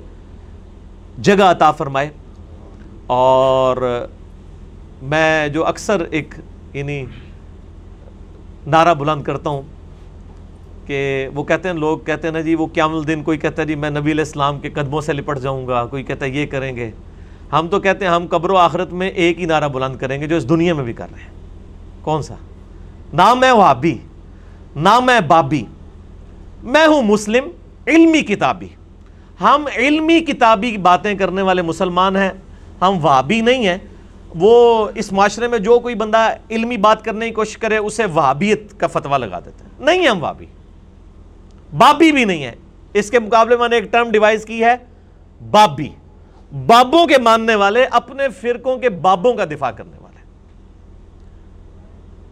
جگہ 1.23 1.45
عطا 1.45 1.71
فرمائے۔ 1.71 2.09
اور 3.07 4.07
میں 5.03 5.49
جو 5.49 5.67
اکثر 5.67 6.05
ایک 6.11 6.35
یعنی 6.73 7.05
نعرہ 8.67 8.95
بلند 8.95 9.23
کرتا 9.23 9.51
ہوں 9.51 9.63
کہ 10.91 11.29
وہ 11.35 11.45
کہتے 11.45 11.69
ہیں، 11.69 11.75
لوگ 11.75 11.99
کہتے 11.99 12.27
ہیں 12.27 12.33
نا 12.33 12.41
جی 12.41 12.55
وہ 12.55 12.67
قیام 12.67 12.97
الدین 12.97 13.23
کوئی 13.23 13.39
کہتا 13.39 13.63
ہے 13.63 13.67
جی 13.67 13.75
میں 13.75 13.91
نبی 13.91 14.13
علیہ 14.13 14.25
السلام 14.25 14.61
کے 14.61 14.71
قدموں 14.71 15.01
سے 15.01 15.13
لپٹ 15.13 15.39
جاؤں 15.39 15.69
گا، 15.69 15.87
کوئی 15.87 16.03
کہتا 16.03 16.25
ہے 16.25 16.31
یہ 16.31 16.47
کریں 16.47 16.77
گے۔ 16.77 16.91
ہم 17.53 17.69
تو 17.69 17.81
کہتے 17.81 18.05
ہیں 18.05 18.13
ہم 18.13 18.27
قبر 18.27 18.51
و 18.51 18.57
آخرت 18.57 18.93
میں 18.93 19.09
ایک 19.09 19.41
ہی 19.41 19.45
نعرہ 19.45 19.69
بلند 19.69 19.97
کریں 19.97 20.21
گے 20.21 20.27
جو 20.27 20.37
اس 20.37 20.49
دنیا 20.49 20.75
میں 20.75 20.85
بھی 20.85 20.93
کر 20.93 21.07
رہے 21.15 21.23
ہیں۔ 21.23 21.31
کون 22.03 22.23
سا؟ 22.23 22.35
نام 23.13 23.45
ہے 23.45 23.51
وابی 23.51 23.99
نام 24.77 25.11
ہے 25.11 25.21
بابی، 25.21 25.65
میں 26.63 26.87
ہوں 26.87 27.03
مسلم، 27.03 27.45
علمی 27.87 28.21
کتابی۔ 28.21 28.67
ہم 29.41 29.65
علمی 29.77 30.21
کتابی 30.21 30.77
باتیں 30.77 31.15
کرنے 31.15 31.43
والے 31.43 31.63
مسلمان 31.63 32.17
ہیں، 32.17 32.31
ہم 32.81 32.99
وابی 33.03 33.41
نہیں 33.41 33.67
ہیں۔ 33.67 33.79
وہ 34.35 34.89
اس 34.95 35.13
معاشرے 35.13 35.49
میں 35.49 35.59
جو 35.59 35.79
کوئی 35.79 35.95
بندہ 35.95 36.35
علمی 36.51 36.77
بات 36.77 37.05
کرنے 37.05 37.27
کی 37.27 37.35
کوشش 37.35 37.59
کرے، 37.59 37.77
اسے 37.77 38.03
وابیت 38.13 38.81
کا 38.81 38.87
فتویٰ 38.87 39.19
لگا 39.19 39.41
دیتے 39.41 39.65
ہیں۔ 39.65 39.85
نہیں 39.85 40.09
ہم 40.09 40.23
وابی 40.23 40.47
بابی 41.79 42.13
بھی 42.13 42.25
نہیں 42.25 42.45
ہے۔ 42.45 42.53
اس 42.95 43.11
کے 43.11 43.19
مقابلے 43.19 43.57
میں 43.57 43.69
نے 43.69 43.77
ایک 43.77 43.93
ٹرم 43.93 44.11
ڈیوائز 44.11 44.45
کی 44.45 44.65
ہے، 44.65 44.77
بابی۔ 45.51 45.89
بابوں 46.67 47.07
کے 47.07 47.19
ماننے 47.19 47.55
والے 47.55 47.85
اپنے 47.91 48.29
فرقوں 48.29 48.77
کے 48.77 48.89
بابوں 48.89 49.35
کا 49.35 49.45
دفاع 49.45 49.71
کرنے 49.71 49.97
والے۔ 50.01 50.21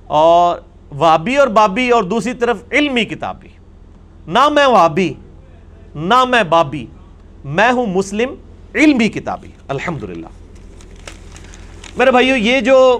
اور 0.06 0.58
وابی 0.90 1.36
اور 1.36 1.48
بابی 1.48 1.90
اور 1.90 2.02
دوسری 2.02 2.34
طرف 2.34 2.62
علمی 2.72 3.04
کتابی 3.04 3.48
نہ 4.26 4.48
میں 4.48 4.66
وابی، 4.66 5.14
نہ 5.94 6.24
میں 6.24 6.42
بابی، 6.42 6.86
میں 7.44 7.72
ہوں 7.72 7.86
مسلم، 7.86 8.34
علمی 8.74 9.08
کتابی۔ 9.08 9.48
الحمدللہ۔ 9.68 10.26
میرے 11.96 12.10
بھائیو، 12.10 12.36
یہ 12.36 12.60
جو 12.60 12.98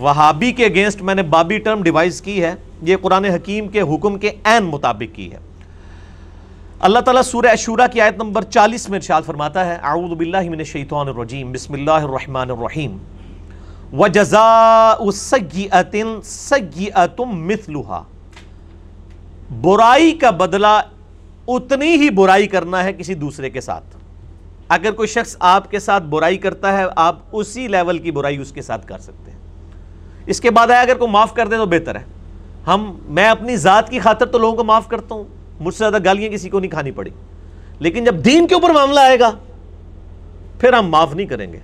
وہابی 0.00 0.52
کے 0.52 0.64
اگینسٹ 0.64 1.02
میں 1.02 1.14
نے 1.14 1.22
بابی 1.22 1.58
ٹرم 1.58 1.82
ڈیوائز 1.82 2.22
کی 2.22 2.44
ہے، 2.44 2.54
یہ 2.82 2.96
قرآن 3.02 3.24
حکیم 3.24 3.68
کے 3.68 3.80
حکم 3.80 4.18
کے 4.18 4.30
عین 4.44 4.64
مطابق 4.64 5.14
کی 5.14 5.32
ہے۔ 5.32 5.38
اللہ 6.80 6.98
تعالیٰ 6.98 7.22
سورہ 7.22 7.46
اشورہ 7.46 7.80
کی 7.92 8.00
آیت 8.00 8.14
نمبر 8.16 8.42
چالیس 8.42 8.88
میں 8.88 8.98
ارشاد 8.98 9.22
فرماتا 9.26 9.66
ہے، 9.66 9.76
اعوذ 9.82 10.16
باللہ 10.16 10.40
من 10.40 10.58
الشیطان 10.58 11.08
الرجیم، 11.08 11.52
بسم 11.52 11.72
اللہ 11.72 11.90
الرحمن 11.90 12.50
الرحیم۔ 12.50 12.96
وَجَزَاءُ 13.92 15.12
سَيِّئَةٍ 15.12 16.22
سَيِّئَةٌ 16.24 17.26
مِثْلُهَا۔ 17.32 18.02
برائی 19.60 20.12
کا 20.12 20.30
بدلہ 20.30 20.80
اتنی 21.48 21.94
ہی 21.94 22.10
برائی 22.10 22.46
کرنا 22.46 22.84
ہے 22.84 22.92
کسی 22.92 23.14
دوسرے 23.14 23.50
کے 23.50 23.60
ساتھ۔ 23.60 23.96
اگر 24.68 24.92
کوئی 24.92 25.08
شخص 25.08 25.36
آپ 25.40 25.70
کے 25.70 25.78
ساتھ 25.78 26.04
برائی 26.04 26.36
کرتا 26.36 26.78
ہے، 26.78 26.84
آپ 26.96 27.16
اسی 27.32 27.68
لیول 27.68 27.98
کی 27.98 28.10
برائی 28.10 28.36
اس 28.36 28.52
کے 28.52 28.62
ساتھ 28.62 28.86
کر 28.86 28.98
سکتے 28.98 29.30
ہیں۔ 29.30 29.39
اس 30.30 30.40
کے 30.40 30.50
بعد 30.50 30.66
ہے 30.66 30.80
اگر 30.80 30.96
کوئی 30.96 31.10
معاف 31.10 31.34
کر 31.34 31.48
دیں 31.48 31.58
تو 31.58 31.66
بہتر 31.66 31.96
ہے۔ 31.96 32.02
ہم، 32.66 32.98
میں 33.04 33.28
اپنی 33.28 33.56
ذات 33.56 33.90
کی 33.90 33.98
خاطر 33.98 34.26
تو 34.26 34.38
لوگوں 34.38 34.56
کو 34.56 34.64
معاف 34.64 34.88
کرتا 34.88 35.14
ہوں، 35.14 35.24
مجھ 35.60 35.74
سے 35.74 35.78
زیادہ 35.78 35.98
گالیاں 36.04 36.30
کسی 36.30 36.48
کو 36.48 36.60
نہیں 36.60 36.70
کھانی 36.70 36.90
پڑی۔ 36.90 37.10
لیکن 37.78 38.04
جب 38.04 38.14
دین 38.14 38.46
کے 38.46 38.54
اوپر 38.54 38.70
معاملہ 38.70 39.00
آئے 39.00 39.20
گا، 39.20 39.30
پھر 40.60 40.72
ہم 40.72 40.88
معاف 40.88 41.14
نہیں 41.14 41.26
کریں 41.26 41.52
گے۔ 41.52 41.58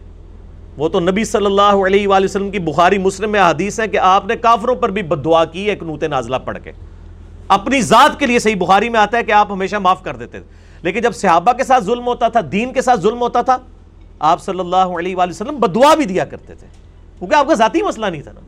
وہ 0.76 0.88
تو 0.88 1.00
نبی 1.00 1.24
صلی 1.24 1.46
اللہ 1.46 1.62
علیہ 1.62 2.08
وآلہ 2.08 2.24
وسلم 2.24 2.50
کی 2.50 2.58
بخاری 2.58 2.98
مسلم 2.98 3.30
میں 3.30 3.40
حدیث 3.40 3.80
ہے 3.80 3.88
کہ 3.88 3.98
آپ 3.98 4.26
نے 4.26 4.36
کافروں 4.36 4.74
پر 4.74 4.90
بھی 4.90 5.02
بدعا 5.02 5.44
کی، 5.44 5.60
ایک 5.60 5.82
نوت 5.82 6.04
نازلہ 6.04 6.36
پڑھ 6.36 6.58
کے۔ 6.64 6.72
اپنی 7.48 7.80
ذات 7.80 8.18
کے 8.18 8.26
لیے 8.26 8.38
صحیح 8.38 8.56
بخاری 8.56 8.88
میں 8.88 9.00
آتا 9.00 9.18
ہے 9.18 9.24
کہ 9.24 9.32
آپ 9.32 9.52
ہمیشہ 9.52 9.76
معاف 9.76 10.02
کر 10.02 10.16
دیتے 10.16 10.40
تھے۔ 10.40 10.48
لیکن 10.82 11.00
جب 11.00 11.14
صحابہ 11.14 11.52
کے 11.52 11.64
ساتھ 11.64 11.84
ظلم 11.84 12.06
ہوتا 12.06 12.28
تھا، 12.28 12.40
دین 12.52 12.72
کے 12.72 12.82
ساتھ 12.82 13.00
ظلم 13.00 13.20
ہوتا 13.20 13.42
تھا، 13.42 13.56
آپ 14.18 14.42
صلی 14.42 14.60
اللہ 14.60 14.76
علیہ 14.76 15.16
وآلہ 15.16 15.30
وسلم 15.30 15.56
بدعا 15.56 15.94
بھی 15.94 16.04
دیا 16.04 16.24
کرتے 16.24 16.54
تھے۔ 16.54 16.66
کیونکہ 17.18 17.34
آپ 17.34 17.48
کا 17.48 17.54
ذاتی 17.54 17.82
مسئلہ 17.82 18.06
نہیں 18.06 18.22
تھا 18.22 18.32
نا۔ 18.32 18.40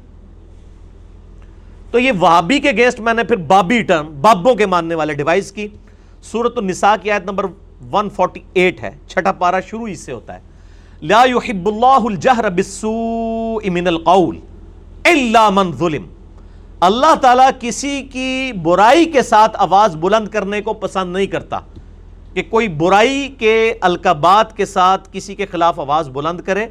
تو 1.91 1.99
یہ 1.99 2.13
وہابی 2.13 2.59
کے 2.59 2.71
گیسٹ 2.71 3.01
میں 3.01 3.15
نے 3.15 3.25
پھر 3.25 3.37
بابی 3.37 3.83
ٹرم 3.83 4.21
بابوں 4.21 4.55
کے 4.55 4.67
ماننے 4.67 4.95
والے 4.95 5.15
ڈیوائس 5.15 5.53
کی۔ 5.53 5.69
سورت 6.23 6.59
النساء 6.59 6.95
کی 7.03 7.11
آیت 7.11 7.23
نمبر 7.23 7.45
148 7.91 8.83
ہے۔ 8.83 8.91
چھٹا 9.07 9.33
پارا 9.33 9.61
شروع 9.61 9.89
اس 9.89 10.01
سے 10.01 10.13
ہوتا 10.13 10.35
ہے۔ 10.35 10.41
لا 11.03 11.25
يحب 11.25 11.69
اللہ 11.69 12.07
الجہر 12.07 12.51
بالسوء 12.51 13.71
من 13.71 13.87
القول 13.87 14.39
الا 15.05 15.51
من 15.51 15.73
ظلم۔ 15.73 16.03
اللہ 16.81 17.15
تعالیٰ 17.15 17.51
کسی 17.61 18.03
کی 18.03 18.53
برائی 18.63 19.05
کے 19.05 19.23
ساتھ 19.23 19.57
آواز 19.59 19.97
بلند 19.97 20.29
کرنے 20.29 20.61
کو 20.61 20.73
پسند 20.73 21.13
نہیں 21.13 21.27
کرتا۔ 21.27 21.59
کہ 22.35 22.43
کوئی 22.51 22.69
برائی 22.69 23.35
کے 23.39 23.75
القابات 23.81 24.57
کے 24.57 24.67
ساتھ 24.67 25.09
کسی 25.13 25.35
کے 25.35 25.47
خلاف 25.47 25.81
آواز 25.81 26.09
بلند 26.09 26.41
کرے۔ 26.41 26.67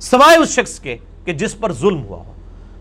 سوائے 0.00 0.38
اس 0.38 0.48
شخص 0.48 0.80
کے 0.80 0.96
کہ 1.24 1.32
جس 1.32 1.58
پر 1.58 1.72
ظلم 1.72 2.04
ہوا 2.04 2.18
ہو۔ 2.18 2.32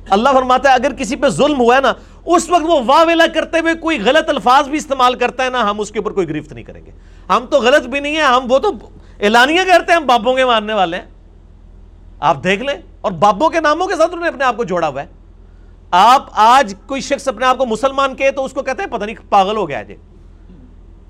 اللہ 0.10 0.30
فرماتا 0.34 0.70
ہے، 0.70 0.74
اگر 0.74 0.94
کسی 0.94 1.16
پہ 1.16 1.30
ظلم 1.30 1.60
ہوا 1.60 1.76
ہے 1.76 1.82
نا، 1.82 1.94
اس 2.26 2.50
وقت 2.50 2.64
وہ 2.64 2.80
واویلا 2.86 3.26
کرتے 3.34 3.60
ہوئے 3.60 3.74
کوئی 3.74 4.02
غلط 4.02 4.30
الفاظ 4.30 4.68
بھی 4.68 4.78
استعمال 4.78 5.14
کرتا 5.14 5.44
ہے 5.44 5.50
نا، 5.50 5.70
ہم 5.70 5.80
اس 5.80 5.92
کے 5.92 6.00
اوپر 6.00 6.12
کوئی 6.12 6.30
گرفت 6.30 6.54
نہیں 6.54 6.64
کریں 6.64 6.86
گے۔ 6.86 6.92
ہم 7.30 7.46
تو 7.46 7.60
غلط 7.62 7.88
بھی 7.88 8.00
نہیں 8.00 8.16
ہیں، 8.16 8.24
ہم 8.24 8.46
وہ 8.50 8.60
تو 8.60 8.72
اعلانیہ 9.20 9.62
کرتے 9.68 9.92
ہیں، 9.92 10.00
ہم 10.00 10.06
بابوں 10.06 10.34
کے 10.34 10.46
ماننے 10.46 10.74
والے 10.74 10.98
ہیں۔ 10.98 11.06
آپ 12.20 12.44
دیکھ 12.44 12.64
لیں، 12.64 12.82
اور 13.02 13.12
بابوں 13.12 13.50
کے 13.50 13.60
ناموں 13.60 13.88
کے 13.88 13.96
ساتھ 13.96 14.12
انہوں 14.12 14.22
نے 14.22 14.28
اپنے 14.28 14.44
آپ 14.44 14.58
کو 14.58 14.64
جوڑا 14.64 14.88
ہوا 14.88 15.02
ہے۔ 15.02 15.08
آپ 15.92 16.26
آج 16.32 16.74
کوئی 16.86 17.02
شخص 17.02 17.28
اپنے 17.28 17.46
آپ 17.46 17.58
کو 17.58 17.66
مسلمان 17.66 18.16
کہے 18.16 18.32
تو 18.32 18.46
اس 18.46 18.54
کو 18.54 18.62
کہتے 18.62 18.84
ہیں، 18.84 18.90
پتہ 18.90 19.06
نہیں 19.06 19.16
پاگل 19.30 19.58
ہو 19.58 19.70
گیا 19.70 19.84
جی۔ 19.84 19.96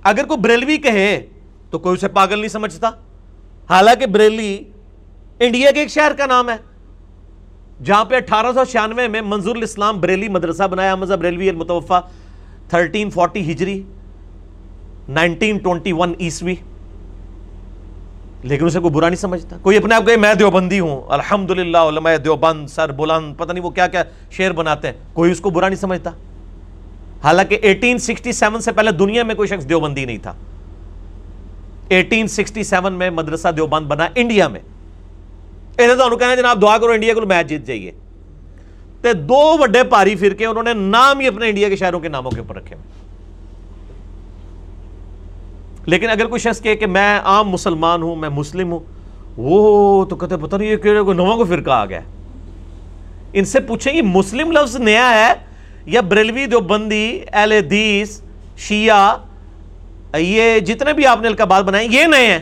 اگر 0.04 0.26
کوئی 0.26 0.40
بریلوی 0.40 0.78
کہے 0.78 1.28
تو 1.72 1.80
کوئی 1.80 1.94
اسے 1.94 2.08
پاگل 2.08 2.40
نہیں 2.40 2.50
سمجھتا۔ 2.50 2.90
حالانکہ 3.70 4.06
بریلی 4.06 4.64
انڈیا 5.40 5.72
کے 5.72 5.80
ایک 5.80 5.90
شہر 5.90 6.12
کا 6.18 6.26
نام 6.26 6.50
ہے۔ 6.50 6.56
جہاں 7.84 8.06
پہ 8.06 8.16
اٹھارہ 8.16 8.46
سو 8.54 8.66
چھیانوے 8.66 9.08
میں 9.08 9.22
منظور 9.22 9.56
الاسلام 9.56 10.00
بریلی 10.00 10.28
مدرسہ 10.28 10.64
بنایا، 10.64 10.96
مذہب 10.96 11.20
بریلوی 11.20 11.50
المتوفہ 11.50 12.02
تھرٹین 12.70 13.10
فورٹی 13.10 13.52
ہجری، 13.52 13.84
نائنٹین 15.10 15.58
ٹونٹی 15.58 15.92
ون 15.92 16.14
عیسوی۔ 16.20 16.56
لیکن 18.44 18.66
اسے 18.66 18.80
کوئی 18.80 18.94
برا 18.94 19.10
نہیں 19.10 19.20
سمجھتا۔ 19.20 19.58
کوئی 19.62 19.78
اپنے 19.78 19.96
آپ 19.96 20.06
کو 20.06 20.20
میں 20.20 20.34
دیوبندی 20.34 20.80
ہوں، 20.80 21.02
الحمدللہ، 21.08 21.78
علماء 21.78 22.16
دیوبند، 22.16 22.68
سر 22.68 22.92
بلند، 22.92 23.38
پتہ 23.38 23.52
نہیں 23.52 23.64
وہ 23.64 23.70
کیا 23.70 23.88
کیا 23.88 24.04
شعر 24.32 24.52
بناتے 24.52 24.88
ہیں، 24.88 24.94
کوئی 25.14 25.32
اس 25.32 25.40
کو 25.40 25.50
برا 25.50 25.70
نہیں 25.70 25.80
سمجھتا۔ 25.80 26.10
حالانکہ 27.24 27.58
ایٹین 27.62 27.98
سکسٹی 27.98 28.32
سیون 28.32 28.62
سے 28.62 28.72
پہلے 28.72 28.92
دنیا 28.92 29.24
میں 29.24 29.36
کوئی 29.36 29.48
شخص 29.48 29.70
دیوبندی 29.70 30.06
نہیں 30.06 30.18
تھا۔ 30.18 30.34
ایٹین 31.90 32.28
سکسٹی 32.28 32.64
سیون 32.64 32.94
میں 32.94 33.10
مدرسہ 33.10 33.48
دیوبند 33.48 33.88
بنا 33.88 34.08
انڈیا 34.16 34.48
میں۔ 34.48 34.60
ایسے 35.78 35.96
تو 35.96 36.18
کہنا 36.18 36.36
جناب 36.36 36.62
دعا 36.62 36.78
کرو 36.78 36.92
انڈیا 36.92 37.14
کو 37.14 37.22
میچ 37.22 37.48
جیت 37.48 37.66
جائیے 37.68 37.92
تے 39.02 39.14
دو 39.14 39.42
وڈے 39.60 39.84
پاری 39.90 40.16
فرقے 40.16 40.46
انہوں 40.46 40.64
نے 40.64 40.74
نام 40.74 41.20
ہی 41.20 41.28
اپنے 41.28 41.48
انڈیا 41.48 41.70
کے 41.70 41.76
شہروں 41.76 42.00
کے 42.00 42.10
ناموں 42.10 42.32
کے 42.32 42.40
اوپر 42.40 42.56
رکھے 42.56 42.76
لیکن 45.86 46.10
اگر 46.10 46.28
کوئی 46.28 46.40
شخص 46.42 46.62
کہے 46.62 46.76
کہ 46.76 46.88
میں 46.88 47.20
عام 47.26 47.50
مسلمان 47.50 48.02
ہوں 48.02 48.16
میں 48.16 48.30
مسلم 48.30 48.72
ہوں 48.72 48.80
وہ 49.38 50.06
تو 50.06 50.16
کہتے 50.16 50.38
پتہ 50.38 50.56
نہیں 50.56 50.70
یہ 50.70 50.78
کہ 50.78 51.14
نواں 51.14 51.36
کو 51.38 51.46
فرقہ 51.46 51.72
آ 51.72 51.86
گیا 51.86 52.00
ان 53.34 53.46
سے 53.46 53.60
پوچھیں 53.60 53.94
گے 53.94 54.02
مسلم 54.02 54.52
لفظ 54.52 54.76
نیا 54.80 55.10
ہے 55.14 55.34
یا 55.86 56.02
بریلوی 56.02 56.46
جو 56.46 56.60
بندی 56.66 57.20
اہل 57.34 57.52
حدیث 57.52 58.20
شیعہ 58.58 59.18
یہ 60.16 60.60
جتنے 60.60 60.94
بھی 60.94 61.06
آپ 61.06 61.22
نے 61.22 61.28
القابات 61.28 61.64
بنائے 61.64 61.88
یہ 61.92 62.06
نئے 62.06 62.26
ہیں 62.28 62.40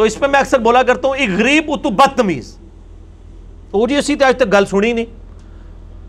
تو 0.00 0.04
اس 0.04 0.18
پہ 0.18 0.26
میں 0.26 0.40
اکثر 0.40 0.58
بولا 0.58 0.82
کرتا 0.82 1.08
ہوں، 1.08 1.16
ایک 1.16 1.30
غریب 1.38 1.64
اتو 1.68 1.90
بدتمیز. 1.90 2.58
وہ 3.72 3.86
جی 3.86 3.96
اسی 3.96 4.16
آج 4.24 4.36
تک 4.36 4.52
گل 4.52 4.66
سنی 4.66 4.92
نہیں۔ 4.92 5.04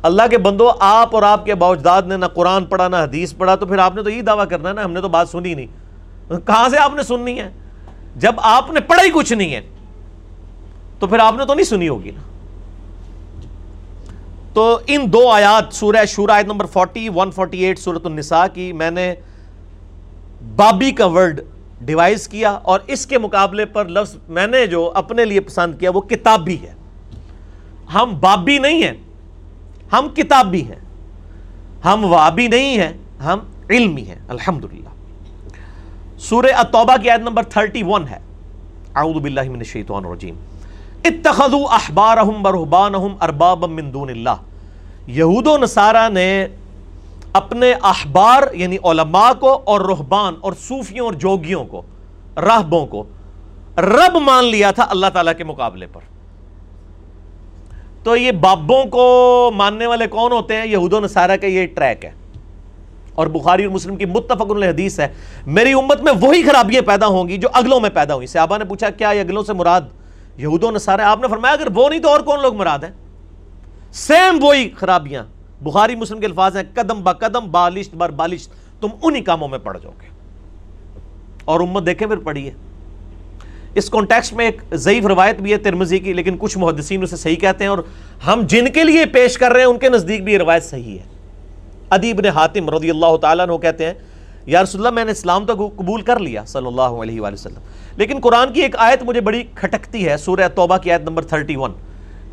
اللہ 0.01 0.21
کے 0.29 0.37
بندو، 0.37 0.71
آپ 0.79 1.15
اور 1.15 1.23
آپ 1.23 1.45
کے 1.45 1.55
باوجداد 1.55 2.01
نے 2.01 2.17
نہ 2.17 2.25
قرآن 2.25 2.65
پڑھا، 2.65 2.87
نہ 2.87 2.95
حدیث 2.95 3.33
پڑھا، 3.37 3.55
تو 3.55 3.65
پھر 3.65 3.77
آپ 3.77 3.95
نے 3.95 4.03
تو 4.03 4.09
یہ 4.09 4.21
دعویٰ 4.21 4.47
کرنا 4.49 4.69
ہے 4.69 4.73
نا، 4.73 4.83
ہم 4.83 4.91
نے 4.91 5.01
تو 5.01 5.07
بات 5.07 5.29
سنی 5.29 5.53
نہیں۔ 5.53 5.65
کہاں 6.29 6.69
سے 6.69 6.77
آپ 6.77 6.93
نے 6.95 7.03
سننی 7.03 7.39
ہے؟ 7.39 7.49
جب 8.15 8.33
آپ 8.37 8.71
نے 8.71 8.79
پڑھا 8.79 9.03
ہی 9.03 9.09
کچھ 9.11 9.33
نہیں 9.33 9.55
ہے، 9.55 9.61
تو 10.99 11.07
پھر 11.07 11.19
آپ 11.19 11.33
نے 11.37 11.45
تو 11.45 11.53
نہیں 11.53 11.65
سنی 11.65 11.89
ہوگی 11.89 12.11
نا۔ 12.11 12.21
تو 14.53 14.79
ان 14.87 15.13
دو 15.13 15.29
آیات، 15.29 15.73
سورہ 15.73 16.05
شورہ 16.05 16.31
آیت 16.31 16.45
نمبر 16.45 16.65
40 16.65 17.09
148 17.09 17.79
سورت 17.79 18.05
النساء 18.05 18.45
کی 18.53 18.73
میں 18.73 18.91
نے 18.91 19.15
بابی 20.55 20.91
کا 20.91 21.05
ورڈ 21.05 21.41
ڈیوائز 21.81 22.27
کیا 22.27 22.51
اور 22.51 22.79
اس 22.87 23.05
کے 23.05 23.17
مقابلے 23.17 23.65
پر 23.65 23.87
لفظ 23.87 24.15
میں 24.29 24.47
نے 24.47 24.67
جو 24.67 24.91
اپنے 24.95 25.25
لیے 25.25 25.39
پسند 25.39 25.75
کیا 25.79 25.91
وہ 25.93 26.01
کتابی 26.01 26.57
ہے۔ 26.61 26.73
ہم 27.93 28.13
بابی 28.19 28.57
نہیں 28.57 28.83
ہیں، 28.83 28.93
ہم 29.93 30.09
کتابی 30.09 30.61
ہیں۔ 30.61 30.79
ہم 31.85 32.05
وابی 32.05 32.47
نہیں 32.47 32.77
ہیں، 32.77 32.93
ہم 33.23 33.39
علمی 33.69 34.03
ہیں۔ 34.03 34.15
الحمدللہ۔ 34.27 34.89
سورہ 36.17 36.45
التوبہ 36.55 36.97
کی 37.01 37.09
آیت 37.09 37.21
نمبر 37.21 37.43
31 37.43 38.07
ہے۔ 38.09 38.19
اعوذ 38.95 39.21
باللہ 39.21 39.41
من 39.41 39.59
الشیطان 39.59 40.05
الرجیم۔ 40.05 40.35
اتخذوا 41.05 41.75
احبارهم 41.75 42.45
ورهبانهم 42.45 43.15
اربابا 43.21 43.67
من 43.67 43.93
دون 43.93 44.09
اللہ۔ 44.09 44.35
یہود 45.07 45.47
و 45.47 45.57
نصارہ 45.57 46.09
نے 46.09 46.47
اپنے 47.33 47.73
احبار 47.83 48.53
یعنی 48.53 48.77
علماء 48.83 49.33
کو 49.33 49.61
اور 49.65 49.81
رہبان 49.81 50.35
اور 50.41 50.53
صوفیوں 50.53 51.05
اور 51.05 51.13
جوگیوں 51.13 51.65
کو 51.65 51.81
راہبوں 52.37 52.85
کو۔ 52.85 53.03
رب 53.77 54.15
مان 54.15 54.43
لیا 54.43 54.71
تھا 54.71 54.85
اللہ 54.89 55.05
تعالیٰ 55.13 55.33
کے 55.37 55.43
مقابلے 55.43 55.87
پر۔ 55.87 56.01
تو 58.03 58.15
یہ 58.15 58.31
بابوں 58.31 58.85
کو 58.85 59.51
ماننے 59.55 59.85
والے 59.85 60.07
کون 60.07 60.31
ہوتے 60.31 60.55
ہیں؟ 60.55 60.67
یہود 60.67 60.93
و 60.93 60.99
نصارہ 60.99 61.37
کا 61.37 61.47
یہ 61.47 61.67
ٹریک 61.67 62.05
ہے۔ 62.05 62.11
اور 63.15 63.27
بخاری 63.27 63.65
اور 63.65 63.73
مسلم 63.73 63.95
کی 63.95 64.05
متفق 64.05 64.41
حدیث 64.41 64.99
ہے، 64.99 65.07
میری 65.45 65.73
امت 65.73 66.01
میں 66.01 66.13
وہی 66.21 66.43
خرابیاں 66.43 66.81
پیدا 66.81 67.07
ہوں 67.07 67.27
گی 67.27 67.37
جو 67.37 67.47
اگلوں 67.53 67.79
میں 67.79 67.89
پیدا 67.89 68.15
ہوئی 68.15 68.27
صحابہ 68.27 68.57
نے 68.57 68.65
پوچھا، 68.65 68.89
کیا 68.89 69.09
یہ 69.09 69.19
اگلوں 69.19 69.43
سے 69.43 69.53
مراد 69.53 69.81
یہود 70.37 70.63
و 70.63 70.71
نصارہ؟ 70.71 71.01
آپ 71.01 71.19
نے 71.19 71.27
فرمایا، 71.27 71.53
اگر 71.53 71.67
وہ 71.75 71.89
نہیں 71.89 71.99
تو 71.99 72.09
اور 72.09 72.19
کون 72.19 72.41
لوگ 72.41 72.55
مراد 72.55 72.79
ہیں؟ 72.79 72.91
سیم 73.91 74.43
وہی 74.43 74.69
خرابیاں۔ 74.69 75.23
بخاری 75.61 75.95
مسلم 75.95 76.19
کے 76.19 76.25
الفاظ 76.25 76.57
ہیں، 76.57 76.63
قدم 76.73 77.03
با 77.03 77.13
قدم، 77.13 77.51
بالشت 77.51 77.95
بر 77.95 78.09
بالشت، 78.09 78.51
تم 78.81 78.87
انہی 79.03 79.21
کاموں 79.21 79.47
میں 79.47 79.59
پڑ 79.59 79.77
جاؤ 79.77 79.91
گے۔ 80.01 80.07
اور 81.45 81.59
امت 81.59 81.85
دیکھیں 81.85 82.07
پھر 82.07 82.17
پڑھیے۔ 82.17 82.51
اس 83.75 83.89
کانٹیکس 83.89 84.33
میں 84.33 84.45
ایک 84.45 84.61
ضعیف 84.73 85.05
روایت 85.05 85.41
بھی 85.41 85.51
ہے 85.51 85.57
ترمزی 85.57 85.99
کی، 85.99 86.13
لیکن 86.13 86.35
کچھ 86.39 86.57
محدثین 86.57 87.03
اسے 87.03 87.15
صحیح 87.15 87.35
کہتے 87.35 87.63
ہیں 87.63 87.69
اور 87.69 87.77
ہم 88.27 88.41
جن 88.47 88.65
کے 88.73 88.83
لیے 88.83 89.05
پیش 89.05 89.37
کر 89.37 89.51
رہے 89.51 89.59
ہیں، 89.59 89.67
ان 89.67 89.79
کے 89.79 89.89
نزدیک 89.89 90.23
بھی 90.23 90.33
یہ 90.33 90.37
روایت 90.37 90.63
صحیح 90.63 90.97
ہے۔ 90.97 91.03
ادیب 91.89 92.21
نے 92.21 92.29
حاتم 92.29 92.69
رضی 92.69 92.89
اللہ 92.89 93.17
تعالیٰ 93.17 93.47
نے 93.47 93.57
کہتے 93.57 93.85
ہیں، 93.85 93.93
یا 94.45 94.63
رسول 94.63 94.81
اللہ، 94.81 94.95
میں 94.95 95.05
نے 95.05 95.11
اسلام 95.11 95.45
تو 95.45 95.67
قبول 95.67 96.01
کر 96.01 96.19
لیا 96.19 96.45
صلی 96.45 96.67
اللہ 96.67 96.81
علیہ 96.81 97.21
وآلہ 97.21 97.33
وسلم، 97.33 97.59
لیکن 97.95 98.19
قرآن 98.23 98.53
کی 98.53 98.61
ایک 98.61 98.75
آیت 98.77 99.03
مجھے 99.03 99.21
بڑی 99.21 99.43
کھٹکتی 99.55 100.09
ہے، 100.09 100.17
سورہ 100.17 100.47
توبہ 100.55 100.77
کی 100.77 100.91
آیت 100.91 101.01
نمبر 101.01 101.21
31 101.21 101.71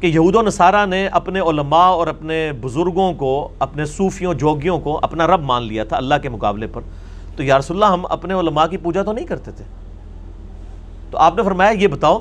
کہ 0.01 0.07
یہود 0.07 0.35
و 0.35 0.43
نصارہ 0.43 0.87
نے 0.87 1.07
اپنے 1.07 1.41
علماء 1.41 1.87
اور 1.87 2.07
اپنے 2.07 2.53
بزرگوں 2.61 3.13
کو، 3.13 3.49
اپنے 3.59 3.85
صوفیوں، 3.85 4.35
جوگیوں 4.35 4.79
کو 4.81 4.99
اپنا 5.03 5.27
رب 5.27 5.43
مان 5.43 5.63
لیا 5.63 5.85
تھا 5.85 5.97
اللہ 5.97 6.15
کے 6.23 6.29
مقابلے 6.29 6.67
پر۔ 6.67 6.81
تو 7.37 7.43
یا 7.43 7.59
رسول 7.59 7.83
اللہ، 7.83 7.93
ہم 7.93 8.07
اپنے 8.11 8.35
علماء 8.35 8.67
کی 8.67 8.77
پوجا 8.77 9.03
تو 9.03 9.13
نہیں 9.13 9.27
کرتے 9.27 9.51
تھے۔ 9.51 9.65
تو 11.11 11.19
آپ 11.19 11.37
نے 11.37 11.43
فرمایا، 11.43 11.71
یہ 11.71 11.87
بتاؤ 11.87 12.19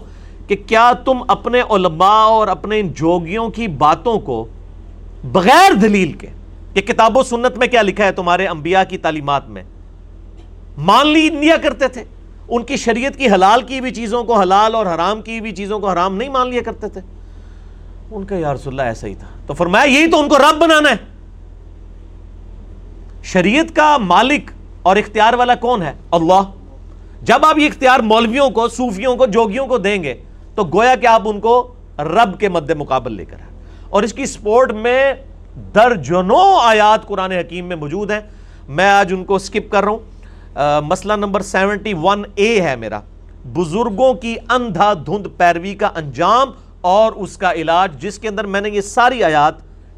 کہ 0.47 0.55
کیا 0.67 0.91
تم 1.05 1.17
اپنے 1.27 1.61
علماء 1.69 2.23
اور 2.25 2.47
اپنے 2.47 2.79
ان 2.79 2.87
جوگیوں 2.87 3.49
کی 3.49 3.67
باتوں 3.67 4.19
کو 4.19 4.45
بغیر 5.23 5.73
دلیل 5.73 6.11
کے، 6.11 6.27
کہ 6.73 6.81
کتاب 6.81 7.17
و 7.17 7.23
سنت 7.23 7.57
میں 7.57 7.67
کیا 7.67 7.81
لکھا 7.81 8.05
ہے 8.05 8.11
تمہارے 8.11 8.47
انبیاء 8.47 8.83
کی 8.89 8.97
تعلیمات 8.97 9.49
میں، 9.49 9.63
مان 10.77 11.07
لی 11.07 11.29
لیا 11.29 11.57
کرتے 11.57 11.87
تھے؟ 11.87 12.03
ان 12.47 12.63
کی 12.63 12.75
شریعت 12.75 13.17
کی 13.17 13.27
حلال 13.27 13.61
کی 13.61 13.81
بھی 13.81 13.91
چیزوں 13.91 14.23
کو 14.23 14.39
حلال 14.39 14.75
اور 14.75 14.85
حرام 14.85 15.21
کی 15.21 15.41
بھی 15.41 15.51
چیزوں 15.51 15.79
کو 15.79 15.89
حرام 15.89 16.15
نہیں 16.15 16.29
مان 16.29 16.49
لیا 16.49 16.61
کرتے 16.65 16.87
تھے؟ 16.87 17.01
ان 18.11 18.25
کا 18.25 18.35
یا 18.35 18.53
رسول 18.53 18.73
اللہ 18.73 18.89
ایسا 18.89 19.07
ہی 19.07 19.15
تھا۔ 19.15 19.27
تو 19.47 19.53
فرمایا 19.53 19.83
یہی 19.83 20.11
تو 20.11 20.19
ان 20.19 20.29
کو 20.29 20.37
رب 20.37 20.61
بنانا 20.61 20.91
ہے۔ 20.91 20.95
شریعت 23.23 23.75
کا 23.75 23.97
مالک 23.97 24.51
اور 24.81 24.95
اختیار 24.95 25.33
والا 25.33 25.55
کون 25.55 25.81
ہے؟ 25.81 25.93
اللہ۔ 26.11 26.41
جب 27.21 27.45
آپ 27.45 27.57
یہ 27.57 27.67
اختیار 27.67 27.99
مولویوں 27.99 28.49
کو، 28.49 28.67
صوفیوں 28.67 29.15
کو، 29.15 29.25
جوگیوں 29.25 29.67
کو 29.67 29.77
دیں 29.77 30.03
گے، 30.03 30.13
تو 30.55 30.63
گویا 30.63 30.95
کہ 30.95 31.07
آپ 31.07 31.21
ان 31.25 31.39
کو 31.39 31.73
رب 31.99 32.39
کے 32.39 32.49
مد 32.49 32.69
مقابل 32.69 33.13
لے 33.13 33.25
کر 33.25 33.37
اور 33.89 34.03
اس 34.03 34.13
کی 34.13 34.25
سپورٹ 34.25 34.71
میں 34.71 35.13
درجنوں 35.75 36.59
آیات 36.61 37.07
قرآن 37.07 37.31
حکیم 37.31 37.65
میں 37.65 37.75
موجود 37.75 38.11
ہیں۔ 38.11 38.19
میں 38.67 38.89
آج 38.89 39.13
ان 39.17 39.25
کو 39.25 39.37
سکپ 39.39 39.71
کر 39.71 39.83
رہا 39.83 39.91
ہوں۔ 39.91 39.99
مسئلہ 40.81 41.13
نمبر 41.13 41.41
سیونٹی 41.41 41.93
ون 41.93 42.23
اے 42.35 42.61
ہے 42.61 42.75
میرا۔ 42.75 42.99
بزرگوں 43.45 44.13
کی 44.13 44.35
اندھا 44.49 44.93
دھند 44.93 45.27
پیروی 45.37 45.73
کا 45.73 45.89
انجام 45.95 46.51
اور 46.87 47.13
اس 47.15 47.37
کا 47.37 47.51
علاج 47.53 48.01
جس 48.01 48.19
کے 48.19 48.27
اندر 48.27 48.45
میں 48.45 48.61
نے 48.61 48.69
یہ 48.69 48.81
ساری 48.81 49.23
آیات 49.23 49.53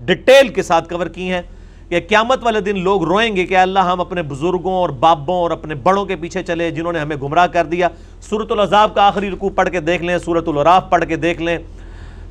ڈیٹیل 0.06 0.48
کے 0.48 0.64
ساتھ 0.64 0.90
کور 0.90 1.08
کی 1.08 1.30
ہیں 1.32 1.42
کہ 1.90 2.00
قیامت 2.10 2.44
والے 2.44 2.60
دن 2.62 2.80
لوگ 2.80 3.04
روئیں 3.04 3.36
گے 3.36 3.46
کہ 3.46 3.58
اللہ 3.58 3.80
ہم 3.80 4.02
اپنے 4.02 4.22
بزرگوں 4.24 4.74
اور 4.74 4.90
بابوں 4.90 5.36
اور 5.36 5.52
اپنے 5.52 5.76
بڑوں 5.76 6.06
کے 6.06 6.16
پیچھے 6.16 6.44
چلے، 6.44 6.70
جنہوں 6.72 6.94
نے 6.94 7.00
ہمیں 7.00 7.16
گمراہ 7.16 7.48
کر 7.48 7.66
دیا۔ 7.66 7.88
سورت 8.22 8.52
العذاب 8.52 8.96
کا 8.96 9.04
آخری 9.04 9.32
رکوع 9.32 9.50
پڑھ 9.56 9.70
کے 9.70 9.80
دیکھ 9.80 10.04
لیں 10.04 10.18
سورت 10.18 10.48
العراف 10.48 10.90
پڑھ 10.90 11.06
کے 11.06 11.16
دیکھ 11.16 11.42
لیں 11.42 11.58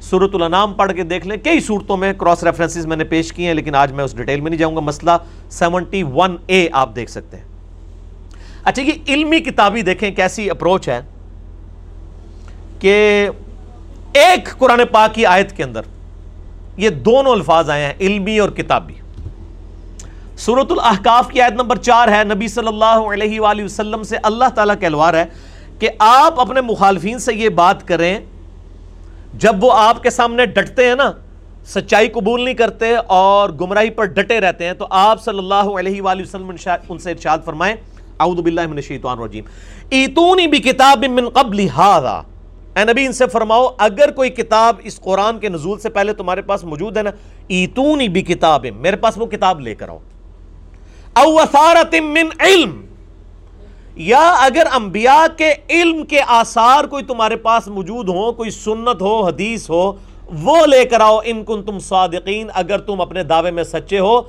سورت 0.01 0.35
الانام 0.35 0.73
پڑھ 0.73 0.93
کے 0.93 1.03
دیکھ 1.03 1.27
لیں۔ 1.27 1.37
کئی 1.37 1.61
صورتوں 1.61 1.97
میں 1.97 2.13
کراس 2.13 2.45
ریفرنسز 2.45 2.87
میں 2.87 2.97
نے 2.97 3.05
پیش 3.05 3.33
کی 3.33 3.47
ہیں، 3.47 3.55
لیکن 3.55 3.75
آج 3.75 3.93
میں 3.93 4.05
اس 4.05 4.17
ڈیٹیل 4.17 4.41
میں 4.41 4.51
نہیں 4.51 4.59
جاؤں 4.59 4.75
گا۔ 4.77 4.81
مسئلہ 4.81 5.11
سیونٹی 5.51 6.03
ون 6.15 6.37
اے 6.47 6.69
آپ 6.73 6.97
دیکھ 6.97 7.11
سکتے 7.11 7.37
ہیں۔ 7.37 7.45
اچھا 8.65 8.83
یہ 8.83 8.93
علمی 9.09 9.41
کتابی 9.41 9.83
دیکھیں 9.83 10.11
کیسی 10.11 10.51
اپروچ 10.51 10.89
ہے 10.89 11.01
کہ 12.81 13.29
ایک 14.19 14.49
قرآن 14.59 14.81
پاک 14.93 15.15
کی 15.15 15.27
آیت 15.27 15.57
کے 15.57 15.63
اندر 15.63 15.83
یہ 16.77 16.91
دونوں 17.07 17.33
الفاظ 17.33 17.71
آئے 17.71 17.85
ہیں، 17.85 17.93
علمی 18.01 18.39
اور 18.39 18.49
کتابی۔ 18.57 18.95
سورت 20.37 20.73
الاحقاف 20.73 21.29
کی 21.29 21.41
آیت 21.41 21.53
نمبر 21.53 21.77
چار 21.77 22.09
ہے، 22.09 22.23
نبی 22.25 22.49
صلی 22.49 22.69
اللہ 22.69 23.13
علیہ 23.13 23.41
وآلہ 23.41 23.65
وسلم 23.65 24.03
سے 24.03 24.17
اللہ 24.23 24.49
تعالیٰ 24.55 24.75
کہلوار 24.81 25.15
ہے 25.15 25.25
کہ 25.79 25.91
آپ 25.99 26.41
اپنے 26.41 26.61
مخالفین 26.61 27.19
سے 27.19 27.35
یہ 27.35 27.49
بات 27.49 27.87
کریں، 27.89 28.19
جب 29.35 29.65
وہ 29.65 29.73
آپ 29.77 30.03
کے 30.03 30.11
سامنے 30.11 30.47
ڈٹتے 30.47 30.87
ہیں 30.89 30.95
نا، 30.95 31.11
سچائی 31.67 32.09
قبول 32.09 32.45
نہیں 32.45 32.55
کرتے 32.55 32.95
اور 32.97 33.51
گمراہی 33.61 33.91
پر 33.91 34.05
ڈٹے 34.05 34.41
رہتے 34.41 34.67
ہیں، 34.67 34.73
تو 34.73 34.87
آپ 34.91 35.25
صلی 35.25 35.39
اللہ 35.39 35.77
علیہ 35.79 36.03
وآلہ 36.03 36.23
وسلم 36.23 36.51
ان 36.89 36.99
سے 36.99 37.11
ارشاد 37.11 37.39
فرمائیں، 37.45 37.75
اعوذ 38.21 38.41
باللہ 38.41 38.67
من 38.67 38.77
الشیطان 38.77 39.19
الرجیم۔ 39.19 39.45
ایتونی 39.91 40.47
بکتاب 40.47 41.05
من 41.11 41.29
قبل 41.29 41.61
هذا۔ 41.61 42.21
اے 42.79 42.85
نبی، 42.85 43.05
ان 43.07 43.13
سے 43.13 43.27
فرماؤ، 43.27 43.69
اگر 43.79 44.11
کوئی 44.11 44.31
کتاب 44.31 44.81
اس 44.85 44.99
قرآن 45.01 45.39
کے 45.39 45.49
نزول 45.49 45.79
سے 45.79 45.89
پہلے 45.91 46.13
تمہارے 46.13 46.43
پاس 46.43 46.65
موجود 46.65 46.97
ہے 46.97 47.03
نا، 47.03 47.11
ایتونی 47.49 48.09
بھی 48.09 48.23
کتاب 48.23 48.67
میرے 48.77 48.97
پاس 48.97 49.19
وہ 49.19 49.27
کتاب 49.27 49.61
لے 49.61 49.75
کر 49.75 49.89
آؤ۔ 49.89 49.99
او 51.13 51.39
اثارت 51.39 51.95
من 51.95 52.29
علم، 52.41 52.81
یا 53.97 54.31
اگر 54.41 54.67
انبیاء 54.75 55.25
کے 55.37 55.53
علم 55.71 56.05
کے 56.07 56.21
آثار 56.27 56.85
کوئی 56.85 57.05
تمہارے 57.05 57.37
پاس 57.37 57.69
موجود 57.69 58.09
ہو، 58.09 58.33
کوئی 58.33 58.51
سنت 58.51 59.03
ہو، 59.03 59.27
حدیث 59.27 59.71
ہو، 59.71 59.93
وہ 60.43 60.67
لے 60.67 60.85
کر 60.85 61.01
آؤ۔ 61.01 61.19
ان 61.25 61.45
کن 61.45 61.63
تم 61.63 61.79
صادقین، 61.79 62.49
اگر 62.55 62.79
تم 62.79 63.01
اپنے 63.01 63.23
دعوے 63.23 63.51
میں 63.51 63.65
سچے 63.65 63.99
ہو، 63.99 64.21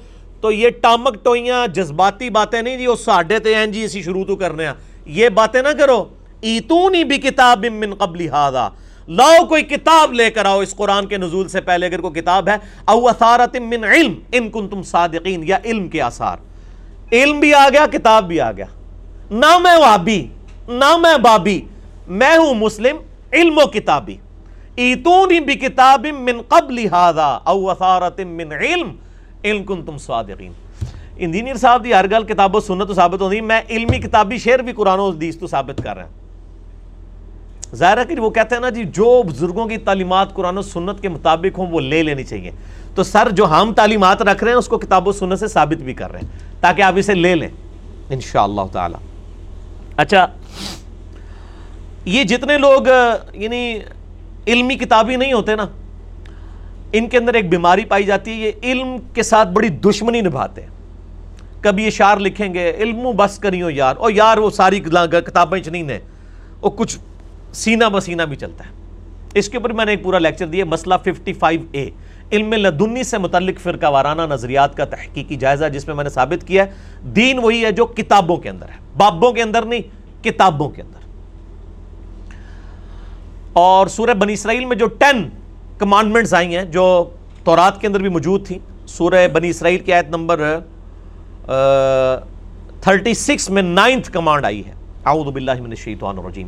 تو 0.42 0.52
یہ 0.52 0.70
ٹامک 0.82 1.24
ٹوئیاں، 1.24 1.68
جذباتی 1.68 2.30
باتیں 2.30 2.62
نہیں 2.62 2.78
جی 2.78 2.88
وہ 2.88 2.96
ساڈے 2.96 3.40
تے 3.40 3.56
ہیں 3.56 3.66
جی 3.68 3.84
اسی 3.84 4.02
شروع 4.02 4.26
تو 4.26 4.36
کرنے 4.36 4.66
ہیں۔ 4.66 4.74
یہ 5.06 5.30
باتیں 5.30 5.62
نہ 5.62 5.78
کرو۔ 5.80 6.06
ایتونی 6.42 7.04
بھی 7.04 7.18
کتاب 7.18 7.66
من 7.66 7.94
قبل 7.94 8.30
ہادا 8.30 8.70
لاؤ 9.08 9.46
کوئی 9.46 9.64
کتاب 9.64 10.14
لے 10.14 10.30
کر 10.30 10.46
آؤ 10.46 10.60
اس 10.60 10.76
قرآن 10.76 11.06
کے 11.06 11.18
نزول 11.18 11.48
سے 11.48 11.62
پہلے، 11.62 11.86
اگر 11.86 12.02
کوئی 12.02 12.22
کتاب 12.22 12.50
ہے، 12.50 12.56
او 12.86 13.08
اثارت 13.08 13.56
من 13.56 13.84
علم، 13.84 14.14
ان 14.32 14.50
کن 14.50 14.68
تم 14.68 14.84
صادقین، 14.84 15.44
یا 15.44 15.58
علم 15.66 15.88
کے 15.88 16.02
آثار۔ 16.02 16.38
علم 17.12 17.40
بھی 17.40 17.54
آ 17.54 17.70
گیا، 17.70 17.86
کتاب 17.92 18.28
بھی 18.28 18.42
آ 18.42 18.52
گیا۔ 18.52 18.66
نہ 19.32 19.58
میں 19.58 19.78
وابی 19.78 20.28
نہ 20.68 20.98
میں 20.98 21.18
بابی، 21.18 21.62
میں 22.08 22.38
ہوں 22.38 22.54
مسلم، 22.54 22.98
علم 23.34 23.58
و 23.58 23.68
کتابی۔ 23.68 24.16
ایتونی 24.76 25.40
بکتاب 25.40 26.08
من 26.20 26.42
قبل 26.42 26.80
هذا، 26.80 27.38
او 27.44 27.62
وثارت 27.62 28.20
من 28.20 28.52
علم، 28.52 28.92
ان 29.44 29.64
کنتم 29.64 29.98
صادقین۔ 29.98 30.52
انجینئر 31.18 31.56
صاحب 31.56 31.84
دی 31.84 31.94
ہر 31.94 32.10
گل، 32.12 32.24
کتاب 32.24 32.56
و 32.56 32.60
سنت 32.60 32.88
تو 32.88 32.94
ثابت 32.94 33.22
ہوندی۔ 33.22 33.42
میں 33.42 33.62
علمی 33.70 33.98
کتابی 33.98 34.38
شعر 34.38 34.60
بھی 34.60 34.74
قرآن 34.74 35.00
و 35.00 35.10
حدیث 35.10 35.40
تو 35.40 35.48
ثابت 35.48 35.82
کر 35.84 35.96
رہا 35.96 36.04
ہوں۔ 36.04 36.29
ظاہر 37.76 37.98
ہے 37.98 38.06
کہ 38.06 38.20
وہ 38.20 38.30
کہتے 38.30 38.56
ہیں 38.56 38.62
نا 38.62 38.70
جی 38.70 38.84
جو 38.84 39.22
بزرگوں 39.24 39.66
کی 39.68 39.78
تعلیمات 39.78 40.34
قرآن 40.34 40.58
و 40.58 40.62
سنت 40.62 41.02
کے 41.02 41.10
مطابق 41.10 41.58
ہوں، 41.60 41.68
وہ 41.72 41.80
لے 41.80 42.02
لینی 42.04 42.24
چاہیے۔ 42.24 42.52
تو 42.96 43.04
سر، 43.04 43.30
جو 43.32 43.46
ہم 43.48 43.74
تعلیمات 43.74 44.22
رکھ 44.22 44.44
رہے 44.44 44.52
ہیں، 44.52 44.60
اس 44.60 44.68
کو 44.68 44.78
کتاب 44.78 45.08
و 45.08 45.12
سنت 45.12 45.40
سے 45.40 45.48
ثابت 45.48 45.82
بھی 45.84 45.94
کر 45.94 46.12
رہے 46.12 46.20
ہیں، 46.20 46.62
تاکہ 46.62 46.82
آپ 46.82 46.94
اسے 46.98 47.14
لے 47.16 47.34
لیں، 47.36 47.50
انشاءاللہ 48.10 48.62
تعالی۔ 48.72 48.98
اچھا 49.98 50.26
یہ 52.06 52.24
جتنے 52.24 52.58
لوگ 52.58 52.88
یعنی 53.34 53.80
علمی 54.48 54.76
کتابی 54.76 55.16
نہیں 55.16 55.34
ہوتے 55.34 55.56
نا، 55.56 55.66
ان 56.94 57.08
کے 57.10 57.18
اندر 57.18 57.34
ایک 57.34 57.50
بیماری 57.50 57.86
پائی 57.86 58.04
جاتی 58.04 58.32
ہے، 58.32 58.38
یہ 58.38 58.52
علم 58.64 58.96
کے 59.14 59.24
ساتھ 59.24 59.50
بڑی 59.50 59.70
دشمنی 59.86 60.22
نبھاتے 60.22 60.62
ہیں۔ 60.62 60.70
کبھی 61.62 61.84
یہ 61.86 61.90
شعر 61.90 62.18
لکھیں 62.18 62.54
گے 62.54 62.72
علم 62.72 63.10
بس 63.18 63.38
کریو 63.40 63.70
یار، 63.70 63.96
اور 63.98 64.12
یار 64.12 64.38
وہ 64.38 64.50
ساری 64.50 64.80
کتابیں 64.80 65.60
چنین 65.62 65.90
ہیں 65.90 66.00
وہ 66.62 66.70
کچھ 66.70 66.98
سینہ 67.54 67.86
بسینہ 67.94 68.22
بھی 68.22 68.36
چلتا 68.36 68.64
ہے۔ 68.66 68.70
اس 69.36 69.50
کے 69.50 69.58
اوپر 69.58 69.74
میں 69.74 69.86
نے 69.86 69.92
ایک 69.92 70.04
پورا 70.04 70.20
لیکچر 70.20 70.48
دیا 70.48 70.66
مسئلہ 70.66 70.96
55 71.04 71.66
اے 71.72 71.90
علم 72.32 72.54
لدنی 72.54 73.04
سے 73.04 73.18
متعلق 73.18 73.60
فرقہ 73.60 73.86
وارانہ 73.86 74.22
نظریات 74.22 74.78
کا 74.78 74.86
تحقیقی 74.86 75.36
جائزہ، 75.36 75.66
جس 75.74 75.88
میں 75.88 75.96
میں 75.96 76.04
نے 76.04 76.10
ثابت 76.10 76.48
کیا 76.48 76.66
ہے، 76.66 76.72
دین 77.04 77.40
وہی 77.40 77.66
ہے 77.66 77.72
جو 77.72 77.86
کتابوں 77.86 78.38
کے 78.38 78.50
اندر 78.50 78.70
ہے۔ 78.70 78.78
بابوں 78.98 79.32
کے 79.32 79.42
اندر 79.42 79.62
نہیں، 79.62 79.82
کتابوں 80.24 80.70
کے 80.70 80.82
اندر۔ 80.82 81.00
اور 83.54 83.88
سورہ 83.88 84.14
بنی 84.14 84.34
اسرائیل 84.34 84.66
میں 84.66 84.76
جو 84.76 84.88
ٹین 84.88 85.30
کمانڈمنٹس 85.78 86.34
آئی 86.34 86.56
ہیں، 86.56 86.64
جو 86.64 87.10
تورات 87.44 87.82
کے 87.82 87.88
اندر 87.88 88.00
بھی 88.00 88.10
موجود 88.10 88.48
تھیں، 88.48 88.60
سورہ 88.88 89.28
بنی 89.28 89.50
اسرائیل 89.50 89.80
کی 89.80 89.94
آیت 89.94 90.10
نمبر 90.10 90.60
تھرٹی 92.82 93.14
سکس 93.14 93.50
میں 93.50 93.62
نائنتھ 93.62 94.12
کمانڈ 94.12 94.46
آئی 94.46 94.66
ہے۔ 94.66 94.74
اعوذ 95.06 95.34
باللہ 95.34 95.62
من 95.62 95.70
الشیطان 95.70 96.18
الرجیم۔ 96.18 96.48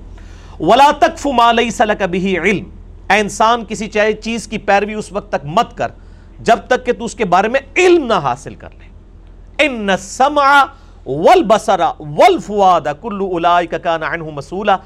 ولا 0.69 0.89
تکف 0.99 1.25
ما 1.35 1.51
لیس 1.51 1.79
لک 1.81 2.01
به 2.11 2.49
علم۔ 2.49 2.65
اے 3.11 3.19
انسان، 3.19 3.63
کسی 3.65 3.87
چاہے 3.87 4.13
چیز 4.25 4.47
کی 4.47 4.57
پیروی 4.65 4.93
اس 4.93 5.11
وقت 5.11 5.31
تک 5.31 5.45
مت 5.55 5.77
کر، 5.77 5.91
جب 6.49 6.59
تک 6.67 6.85
کہ 6.85 6.93
تو 6.93 7.05
اس 7.05 7.15
کے 7.15 7.25
بارے 7.25 7.47
میں 7.47 7.59
علم 7.75 8.05
نہ 8.05 8.19
حاصل 8.23 8.55
کر 8.55 8.69
لے۔ 8.79 8.89
ان 9.65 9.89
السمع 9.89 10.49
والبصر 11.05 11.81
والفؤاد 11.99 12.87
كل 13.01 13.19
اولئک 13.21 13.73
کان 13.83 14.03
عنه 14.03 14.35
مسؤولا 14.35 14.77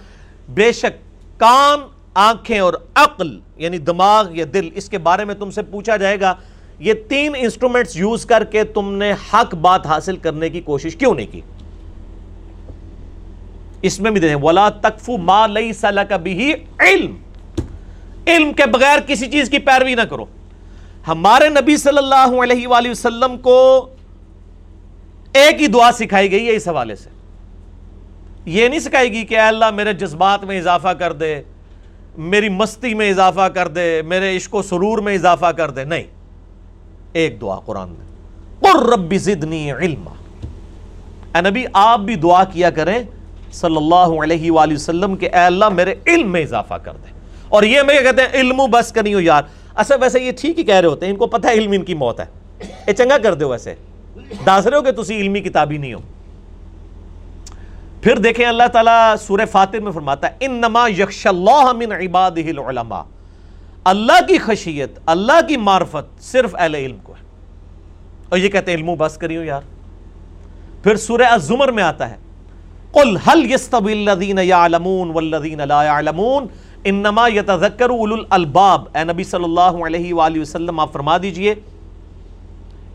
بے 0.56 0.72
شک 0.72 1.04
کان، 1.40 1.88
آنکھیں 2.14 2.60
اور 2.60 2.74
عقل 2.96 3.40
یعنی 3.58 3.78
دماغ 3.90 4.36
یا 4.38 4.46
دل، 4.54 4.70
اس 4.76 4.90
کے 4.90 4.98
بارے 5.08 5.26
میں 5.26 5.36
تم 5.36 5.50
سے 5.52 5.62
پوچھا 5.72 5.98
جائے 5.98 6.20
گا، 6.22 6.34
یہ 6.80 6.94
تین 7.10 7.36
انسٹرومنٹس 7.38 7.96
یوز 7.96 8.26
کر 8.26 8.44
کے 8.52 8.64
تم 8.64 8.94
نے 8.94 9.12
حق 9.34 9.56
بات 9.68 9.86
حاصل 9.88 10.18
کرنے 10.18 10.50
کی 10.50 10.62
کوشش 10.62 10.96
کیوں 10.96 11.14
نہیں 11.16 11.32
کی؟ 11.32 11.42
اس 13.86 14.00
میں 14.00 14.12
بھی 14.12 14.22
دیکھیں 14.22 14.44
ولا 14.44 14.70
تکفو 14.70 15.18
ما 15.18 15.48
لیس 15.48 15.84
لک 15.84 16.14
به 16.14 16.50
علم۔ 16.80 17.16
علم 18.28 18.54
کے 18.54 18.66
بغیر 18.66 19.00
کسی 19.08 19.28
چیز 19.28 19.50
کی 19.50 19.60
پیروی 19.60 19.96
نہ 19.96 20.02
کرو۔ 20.02 20.26
ہمارے 21.08 21.50
نبی 21.50 21.78
صلی 21.78 21.98
اللہ 21.98 22.44
علیہ 22.44 22.68
وآلہ 22.68 22.90
وسلم 22.90 23.38
کو 23.38 23.90
ایک 25.34 25.62
ہی 25.62 25.68
دعا 25.68 25.92
سکھائی 25.92 26.32
گئی 26.32 26.48
ہے 26.48 26.56
اس 26.56 26.68
حوالے 26.68 26.96
سے۔ 26.96 27.10
یہ 28.46 28.68
نہیں 28.68 28.80
سکھائی 28.80 29.12
گی 29.12 29.24
کہ 29.24 29.36
اے 29.36 29.48
اللہ 29.48 29.72
میرے 29.72 29.94
جذبات 29.94 30.44
میں 30.44 30.60
اضافہ 30.60 30.88
کر 30.88 31.14
دے، 31.14 31.42
میری 32.18 32.50
مستی 32.50 32.94
میں 32.94 33.10
اضافہ 33.10 33.48
کر 33.48 33.68
دے، 33.68 34.02
میرے 34.02 34.38
عشق 34.38 34.56
و 34.56 34.62
سرور 34.62 34.98
میں 34.98 35.16
اضافہ 35.16 35.46
کر 35.46 35.72
دے۔ 35.72 35.84
نہیں۔ 35.84 36.04
ایک 37.14 37.42
دعا 37.42 37.60
قرآن 37.60 37.90
میں۔ 37.90 38.06
قر 38.60 38.90
رب 38.90 39.16
زدنی 39.16 39.72
علما۔ 39.72 40.12
اے 41.36 41.50
نبی، 41.50 41.66
آپ 41.74 42.00
بھی 42.00 42.16
دعا 42.16 42.44
کیا 42.44 42.70
کریں۔ 42.70 43.04
صلی 43.52 43.78
اللہ 43.78 44.24
علیہ 44.24 44.52
وآلہ 44.52 44.74
وسلم 44.74 45.16
کہ 45.16 45.26
اے 45.26 45.40
اللہ 45.40 45.70
میرے 45.70 45.96
علم 46.08 46.32
میں 46.32 46.42
اضافہ 46.42 46.74
کر 46.74 46.92
دے۔ 46.92 47.08
اور 47.50 47.64
یہ 47.64 47.82
میں 47.82 48.02
کہتے 48.02 48.22
ہیں 48.22 48.30
علم 48.34 48.58
بس 48.58 48.92
کرنی 48.92 49.14
ہو 49.14 49.20
یار۔ 49.20 49.44
اصل 49.76 49.96
ویسے 50.02 50.20
یہ 50.20 50.32
ٹھیک 50.38 50.60
ہی 50.60 50.64
کہہ 50.64 50.76
رہے 50.76 50.88
ہوتے 50.88 51.06
ہیں، 51.06 51.14
ان 51.14 51.20
کو 51.20 51.28
پتہ 51.28 51.48
ہے 51.48 51.54
علم 51.54 51.72
ان 51.72 51.84
کی 51.84 51.94
موت 51.94 52.20
ہے۔ 52.20 52.26
یہ 52.88 52.94
چنگا 52.94 53.18
کر 53.18 53.34
دو 53.34 53.50
ویسے۔ 53.50 53.76
داس 54.46 54.68
رہے 54.68 54.78
ہو 54.78 54.82
کہ 54.82 54.92
تسی 54.92 55.16
علمی 55.18 55.40
کتابی 55.40 55.78
نہیں 55.78 55.94
ہو۔ 55.94 56.00
پھر 58.02 58.18
دیکھیں 58.18 58.46
اللہ 58.46 58.68
تعالیٰ 58.74 59.16
سورہ 59.16 59.46
فاتر 59.52 59.80
میں 59.80 59.92
فرماتا 59.92 60.28
ہے، 60.28 60.36
انما 60.40 60.88
یخش 60.98 61.28
اللہ 61.28 61.72
من 61.72 61.92
عبادہ 61.92 62.40
العلماء۔ 62.40 63.02
اللہ 63.84 64.28
کی 64.28 64.38
خشیت، 64.38 65.00
اللہ 65.06 65.48
کی 65.48 65.58
معرفت 65.58 66.24
صرف 66.24 66.56
اہل 66.60 66.76
علم 66.76 66.98
کو 67.04 67.14
ہے۔ 67.14 67.26
اور 68.30 68.38
یہ 68.38 68.50
کہتے 68.50 68.72
ہیں 68.72 68.78
علم 68.78 68.94
بس 68.98 69.18
کری 69.18 69.38
ہو 69.38 69.44
یار۔ 69.44 69.62
پھر 70.84 70.96
سورہ 70.96 71.22
الزمر 71.22 71.72
میں 71.72 71.84
آتا 71.84 72.10
ہے 72.10 72.16
قل 72.96 73.18
هل 73.28 73.52
يستوي 73.52 73.94
الذين 73.94 74.40
يعلمون 74.40 75.12
والذين 75.12 75.60
لا 75.60 75.84
يعلمون؟ 75.84 76.48
انما 76.84 77.28
يتذكر 77.28 77.90
اولو 77.90 78.16
الالباب 78.16 78.84
اے 78.94 79.04
نبی 79.04 79.24
صلی 79.24 79.44
اللہ 79.44 79.86
علیہ 79.86 80.14
وآلہ 80.14 80.42
وسلم، 80.42 80.80
آپ 80.80 80.94
فرما 80.94 81.18
دیجیے، 81.18 81.56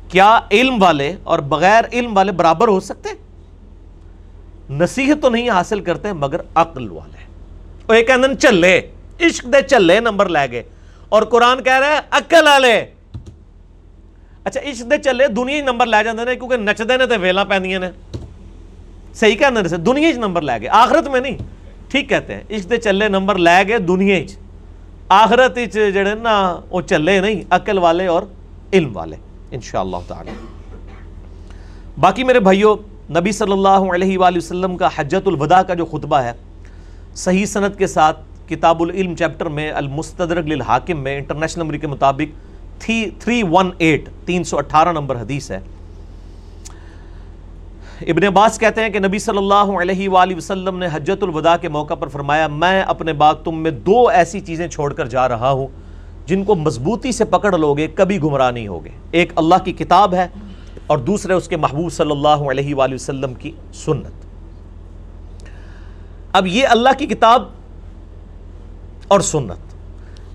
کیا 0.09 0.41
علم 0.51 0.83
والے 0.83 1.17
اور 1.23 1.39
بغیر 1.39 1.85
علم 1.93 2.17
والے 2.17 2.33
برابر 2.33 2.69
ہو 2.69 2.81
سکتے؟ 2.81 3.09
نصیحت 4.71 5.23
تو 5.23 5.29
نہیں 5.29 5.51
حاصل 5.51 5.81
کرتے، 5.81 6.13
مگر 6.13 6.41
عقل 6.55 6.91
والے۔ 6.91 7.25
وہ 7.89 7.95
ایک 7.95 8.11
اندن 8.11 8.39
چلے، 8.39 8.81
عشق 9.21 9.45
دے 9.45 9.63
چلے 9.63 10.01
نمبر 10.01 10.29
لے 10.29 10.51
گئے۔ 10.51 10.63
اور 11.09 11.23
قرآن 11.23 11.63
کہہ 11.63 11.79
رہے 11.79 11.89
ہیں 11.89 12.01
عقل 12.11 12.47
والے۔ 12.47 12.85
اچھا 14.45 14.61
عشق 14.71 14.91
دے 14.91 14.99
چلے 14.99 15.29
دنیا 15.29 15.57
ہی 15.57 15.61
نمبر 15.61 15.87
لے 15.87 16.05
جاندے 16.05 16.25
نے، 16.25 16.37
کیونکہ 16.37 16.57
نچدے 16.57 16.97
نے 16.97 17.07
تے 17.07 17.17
ویلا 17.17 17.45
پیندیاں 17.45 17.81
نے۔ 17.81 17.91
صحیح 19.15 19.35
کہنا 19.37 19.69
سے 19.69 19.77
دنیا 19.77 20.11
نمبر 20.17 20.43
لے 20.43 20.61
گئے، 20.61 20.69
آخرت 20.69 21.09
میں 21.09 21.21
نہیں۔ 21.21 21.37
ٹھیک 21.91 22.09
کہتے 22.09 22.35
ہیں، 22.35 22.43
اس 22.49 22.69
دے 22.71 22.77
چلے 22.77 23.09
نمبر 23.09 23.39
لے 23.39 23.63
گئے 23.69 23.79
دنیا 23.79 24.19
آخرت 25.09 25.59
جڑے 25.73 26.15
نا، 26.15 26.35
وہ 26.71 26.81
چلے 26.81 27.19
نہیں، 27.21 27.41
عقل 27.51 27.79
والے 27.79 28.07
اور 28.07 28.23
علم 28.73 28.97
والے، 28.97 29.17
انشاءاللہ 29.51 29.97
تعالی۔ 30.09 30.31
باقی 31.99 32.25
میرے 32.25 32.41
بھائیوں 32.41 32.77
نبی 33.11 33.33
صلی 33.33 33.53
اللہ 33.53 33.93
علیہ 33.95 34.19
وآلہ 34.19 34.37
وسلم 34.37 34.77
کا 34.77 34.89
حجت 34.97 35.27
الوداع 35.27 35.63
کا 35.63 35.75
جو 35.75 35.85
خطبہ 35.85 36.17
ہے، 36.17 36.33
صحیح 37.15 37.45
سند 37.47 37.79
کے 37.79 37.87
ساتھ 37.87 38.21
کتاب 38.49 38.83
العلم 38.83 39.15
چیپٹر 39.15 39.47
میں، 39.47 39.71
المستدرک 39.73 40.47
للحاکم 40.47 41.03
میں، 41.03 41.17
انٹرنیشنل 41.17 41.63
نمبر 41.63 41.77
کے 41.77 41.87
مطابق 41.87 42.81
تھری 42.81 43.43
ون 43.51 43.71
ایٹ، 43.79 44.09
تین 44.27 44.45
سو 44.45 44.59
اٹھارہ 44.59 44.93
نمبر 44.93 45.21
حدیث 45.21 45.51
ہے۔ 45.51 45.61
ابن 48.09 48.25
عباس 48.25 48.59
کہتے 48.59 48.83
ہیں 48.83 48.89
کہ 48.89 48.99
نبی 48.99 49.19
صلی 49.19 49.39
اللہ 49.39 49.55
علیہ 49.55 50.09
وآلہ 50.09 50.37
وسلم 50.37 50.79
نے 50.79 50.87
حجت 50.93 51.23
الوداع 51.23 51.57
کے 51.57 51.69
موقع 51.69 51.95
پر 51.95 52.09
فرمایا، 52.09 52.47
میں 52.47 52.83
اپنے 52.83 53.13
بعد 53.13 53.35
تم 53.45 53.63
میں 53.63 53.71
دو 53.71 54.09
ایسی 54.09 54.41
چیزیں 54.41 54.69
چھوڑ 54.69 54.93
کر 54.93 55.07
جا 55.07 55.29
رہا 55.29 55.51
ہوں، 55.51 55.67
جن 56.27 56.45
کو 56.45 56.55
مضبوطی 56.55 57.13
سے 57.13 57.25
پکڑ 57.25 57.59
لوگے، 57.59 57.87
کبھی 57.87 58.23
گمراہ 58.23 58.51
نہیں 58.51 58.69
ہوگے۔ 58.69 58.91
ایک 59.11 59.33
اللہ 59.37 59.55
کی 59.65 59.73
کتاب 59.73 60.15
ہے 60.15 60.29
اور 60.87 60.99
دوسرے 60.99 61.33
اس 61.33 61.49
کے 61.49 61.57
محبوب 61.57 61.93
صلی 61.93 62.11
اللہ 62.11 62.51
علیہ 62.51 62.75
وآلہ 62.75 62.95
وسلم 62.95 63.35
کی 63.35 63.53
سنت۔ 63.75 64.27
اب 66.33 66.47
یہ 66.47 66.67
اللہ 66.67 66.99
کی 66.99 67.07
کتاب 67.07 67.43
اور 69.09 69.21
سنت۔ 69.21 69.75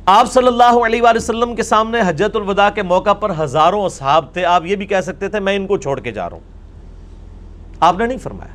آپ 0.06 0.32
صلی 0.32 0.47
اللہ 0.47 0.86
علیہ 0.86 1.01
وآلہ 1.01 1.17
وسلم 1.17 1.56
کے 1.56 1.63
سامنے 1.63 1.99
حجت 2.08 2.36
الوداع 2.36 2.69
کے 2.69 2.82
موقع 2.82 3.13
پر 3.13 3.32
ہزاروں 3.39 3.86
اصحاب 3.86 4.34
تھے، 4.34 4.45
آپ 4.45 4.65
یہ 4.65 4.75
بھی 4.75 4.86
کہہ 4.86 5.01
سکتے 5.01 5.28
تھے، 5.28 5.39
میں 5.39 5.56
ان 5.56 5.67
کو 5.67 5.78
چھوڑ 5.78 5.99
کے 5.99 6.12
جا 6.12 6.30
رہا 6.30 6.38
ہوں۔ 6.38 6.55
آپ 7.86 7.98
نے 7.98 8.06
نہیں 8.06 8.17
فرمایا۔ 8.17 8.54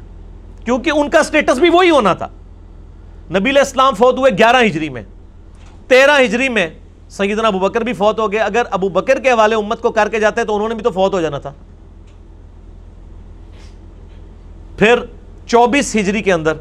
کیونکہ 0.64 0.90
ان 0.90 1.11
کا 1.11 1.23
سٹیٹس 1.23 1.59
بھی 1.59 1.71
وہی 1.71 1.90
ہونا 1.90 2.14
تھا۔ 2.14 2.29
نبی 3.31 3.51
علیہ 3.51 3.61
السلام 3.61 3.95
فوت 3.95 4.19
ہوئے 4.19 4.33
گیارہ 4.33 4.64
ہجری 4.66 4.88
میں۔ 4.88 5.03
تیرہ 5.88 6.25
ہجری 6.25 6.49
میں 6.49 6.71
سیدنا 7.11 7.49
ابو 7.49 7.59
بکر 7.59 7.81
بھی 7.81 7.93
فوت 7.93 8.19
ہو 8.19 8.33
گئے۔ 8.33 8.40
اگر 8.40 8.62
ابو 8.71 8.88
بکر 8.88 9.21
کے 9.21 9.31
حوالے 9.31 9.55
امت 9.55 9.83
کو 9.83 9.90
کر 9.90 10.09
کے 10.09 10.21
جاتے 10.21 10.45
تو 10.45 10.55
انہوں 10.55 10.69
نے 10.69 10.75
بھی 10.75 10.85
تو 10.85 10.90
فوت 10.90 11.14
ہو 11.14 11.21
جانا 11.21 11.38
تھا۔ 11.38 11.53
پھر 14.79 14.99
چوبیس 15.47 15.97
ہجری 15.97 16.23
کے 16.23 16.33
اندر 16.33 16.53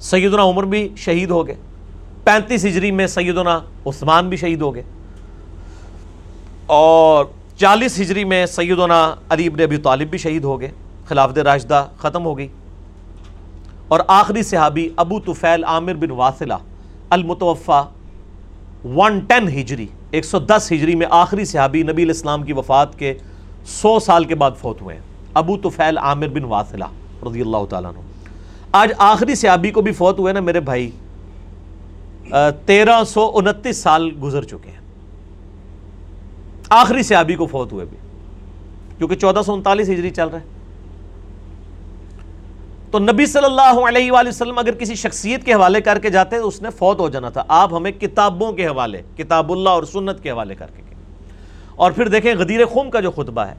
سیدنا 0.00 0.42
عمر 0.42 0.64
بھی 0.64 0.88
شہید 0.96 1.30
ہو 1.30 1.46
گئے۔ 1.46 1.54
پینتیس 2.24 2.64
ہجری 2.64 2.90
میں 2.90 3.06
سیدنا 3.06 3.60
عثمان 3.86 4.28
بھی 4.28 4.36
شہید 4.36 4.62
ہو 4.62 4.74
گئے۔ 4.74 4.82
اور 6.66 7.24
چالیس 7.56 8.00
ہجری 8.00 8.24
میں 8.24 8.46
سیدنا 8.46 9.14
علی 9.28 9.46
ابن 9.46 9.60
ابی 9.60 9.76
طالب 9.76 10.10
بھی 10.10 10.18
شہید 10.18 10.44
ہو 10.44 10.60
گئے۔ 10.60 10.70
خلافت 11.08 11.38
راشدہ 11.38 11.86
ختم 11.98 12.24
ہو 12.24 12.38
گئی۔ 12.38 12.48
اور 13.88 14.00
آخری 14.06 14.42
صحابی 14.42 14.88
ابو 14.96 15.20
طفیل 15.20 15.64
عامر 15.64 15.94
بن 15.94 16.10
واصلہ 16.10 16.54
المتوفہ 17.10 17.88
ون 18.84 19.20
ٹین 19.20 19.48
ہجری، 19.48 19.86
ایک 20.10 20.24
سو 20.24 20.38
دس 20.38 20.72
ہجری 20.72 20.94
میں 20.94 21.06
آخری 21.10 21.44
صحابی 21.44 21.82
نبی 21.82 22.02
الاسلام 22.02 22.42
کی 22.42 22.52
وفات 22.52 22.98
کے 22.98 23.18
سو 23.64 23.98
سال 23.98 24.24
کے 24.24 24.34
بعد 24.34 24.50
فوت 24.58 24.82
ہوئے۔ 24.82 24.94
ہیں 24.94 25.02
ابو 25.34 25.56
طفیل 25.56 25.98
عامر 25.98 26.28
بن 26.28 26.44
واصلہ 26.44 26.84
رضی 27.26 27.40
اللہ 27.40 27.64
تعالیٰ 27.70 27.90
عنہ۔ 27.90 28.00
آج 28.72 28.92
آخری 28.98 29.34
صحابی 29.34 29.70
کو 29.70 29.82
بھی 29.82 29.92
فوت 29.92 30.18
ہوئے 30.18 30.32
نا 30.32 30.40
میرے 30.40 30.60
بھائی 30.60 30.90
تیرہ 32.66 33.04
سو 33.04 33.30
انتیس 33.34 33.76
سال 33.76 34.10
گزر 34.22 34.42
چکے 34.42 34.70
ہیں۔ 34.70 34.80
آخری 36.70 37.02
صحابی 37.02 37.34
کو 37.34 37.46
فوت 37.46 37.72
ہوئے 37.72 37.84
بھی۔ 37.84 37.96
کیونکہ 38.98 39.16
چودہ 39.16 39.42
سو 39.46 39.52
انتالیس 39.52 39.90
ہجری 39.90 40.10
چل 40.10 40.28
رہا 40.28 40.38
ہے۔ 40.38 40.55
تو 42.90 42.98
نبی 42.98 43.26
صلی 43.26 43.44
اللہ 43.44 43.78
علیہ 43.88 44.10
وآلہ 44.12 44.28
وسلم 44.28 44.58
اگر 44.58 44.74
کسی 44.74 44.94
شخصیت 44.94 45.44
کے 45.44 45.54
حوالے 45.54 45.80
کر 45.80 45.98
کے 45.98 46.10
جاتے 46.10 46.38
تو 46.38 46.48
اس 46.48 46.60
نے 46.62 46.68
فوت 46.78 47.00
ہو 47.00 47.08
جانا 47.08 47.28
تھا۔ 47.28 47.42
آپ 47.48 47.74
ہمیں 47.74 47.90
کتابوں 47.92 48.52
کے 48.52 48.66
حوالے، 48.66 49.02
کتاب 49.16 49.52
اللہ 49.52 49.68
اور 49.68 49.82
سنت 49.82 50.22
کے 50.22 50.30
حوالے 50.30 50.54
کر 50.54 50.66
کے 50.76 50.82
اور 51.76 51.92
پھر 51.92 52.08
دیکھیں 52.08 52.34
غدیر 52.38 52.64
خم 52.66 52.90
کا 52.90 53.00
جو 53.00 53.10
خطبہ 53.10 53.42
ہے، 53.42 53.54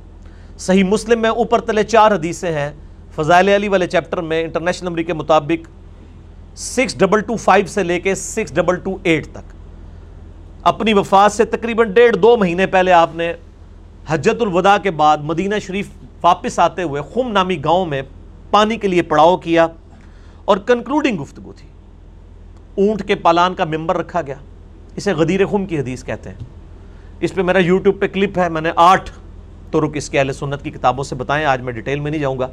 صحیح 0.57 0.83
مسلم 0.83 1.21
میں 1.21 1.29
اوپر 1.29 1.61
تلے 1.61 1.83
چار 1.83 2.11
حدیثیں 2.11 2.51
ہیں۔ 2.51 2.71
فضائل 3.15 3.49
علی 3.49 3.67
والے 3.67 3.87
چیپٹر 3.87 4.21
میں 4.21 4.41
انٹرنیشنل 4.43 4.89
نمبر 4.89 5.01
کے 5.01 5.13
مطابق 5.13 5.67
سکس 6.57 6.97
ڈبل 6.99 7.19
ٹو 7.19 7.35
فائیو 7.35 7.65
سے 7.67 7.83
لے 7.83 7.99
کے 7.99 8.15
سکس 8.15 8.53
ڈبل 8.55 8.75
ٹو 8.75 8.97
ایٹ 9.03 9.27
تک۔ 9.33 9.55
اپنی 10.63 10.93
وفات 10.93 11.31
سے 11.31 11.45
تقریباً 11.45 11.91
ڈیڑھ 11.93 12.15
دو 12.17 12.35
مہینے 12.37 12.65
پہلے 12.67 12.91
آپ 12.91 13.15
نے 13.15 13.33
حجت 14.09 14.41
الوداع 14.41 14.77
کے 14.83 14.91
بعد 14.91 15.17
مدینہ 15.23 15.55
شریف 15.67 15.89
واپس 16.23 16.59
آتے 16.59 16.83
ہوئے 16.83 17.01
خم 17.13 17.31
نامی 17.31 17.63
گاؤں 17.63 17.85
میں 17.85 18.01
پانی 18.51 18.75
کے 18.75 18.87
لیے 18.87 19.01
پڑاؤ 19.01 19.37
کیا 19.37 19.67
اور 20.45 20.57
کنکلوڈنگ 20.57 21.17
گفتگو 21.21 21.53
تھی۔ 21.53 21.67
اونٹ 22.77 23.07
کے 23.07 23.15
پالان 23.15 23.53
کا 23.53 23.65
ممبر 23.65 23.97
رکھا 23.97 24.21
گیا۔ 24.21 24.35
اسے 24.95 25.13
غدیر 25.13 25.45
خم 25.45 25.65
کی 25.65 25.79
حدیث 25.79 26.03
کہتے 26.03 26.29
ہیں۔ 26.29 26.37
اس 27.19 27.33
پہ 27.33 27.41
میرا 27.41 27.57
یوٹیوب 27.57 27.99
پہ 27.99 28.07
کلپ 28.07 28.39
ہے، 28.39 28.49
میں 28.49 28.61
نے 28.61 28.71
آٹھ 28.75 29.11
ترک 29.71 29.91
اس 29.93 30.09
کے 30.09 30.19
اہل 30.19 30.33
سنت 30.33 30.63
کی 30.63 30.71
کتابوں 30.71 31.03
سے 31.03 31.15
بتائیں، 31.15 31.45
آج 31.45 31.61
میں 31.61 31.73
ڈیٹیل 31.73 31.99
میں 31.99 32.11
نہیں 32.11 32.21
جاؤں 32.21 32.39
گا۔ 32.39 32.47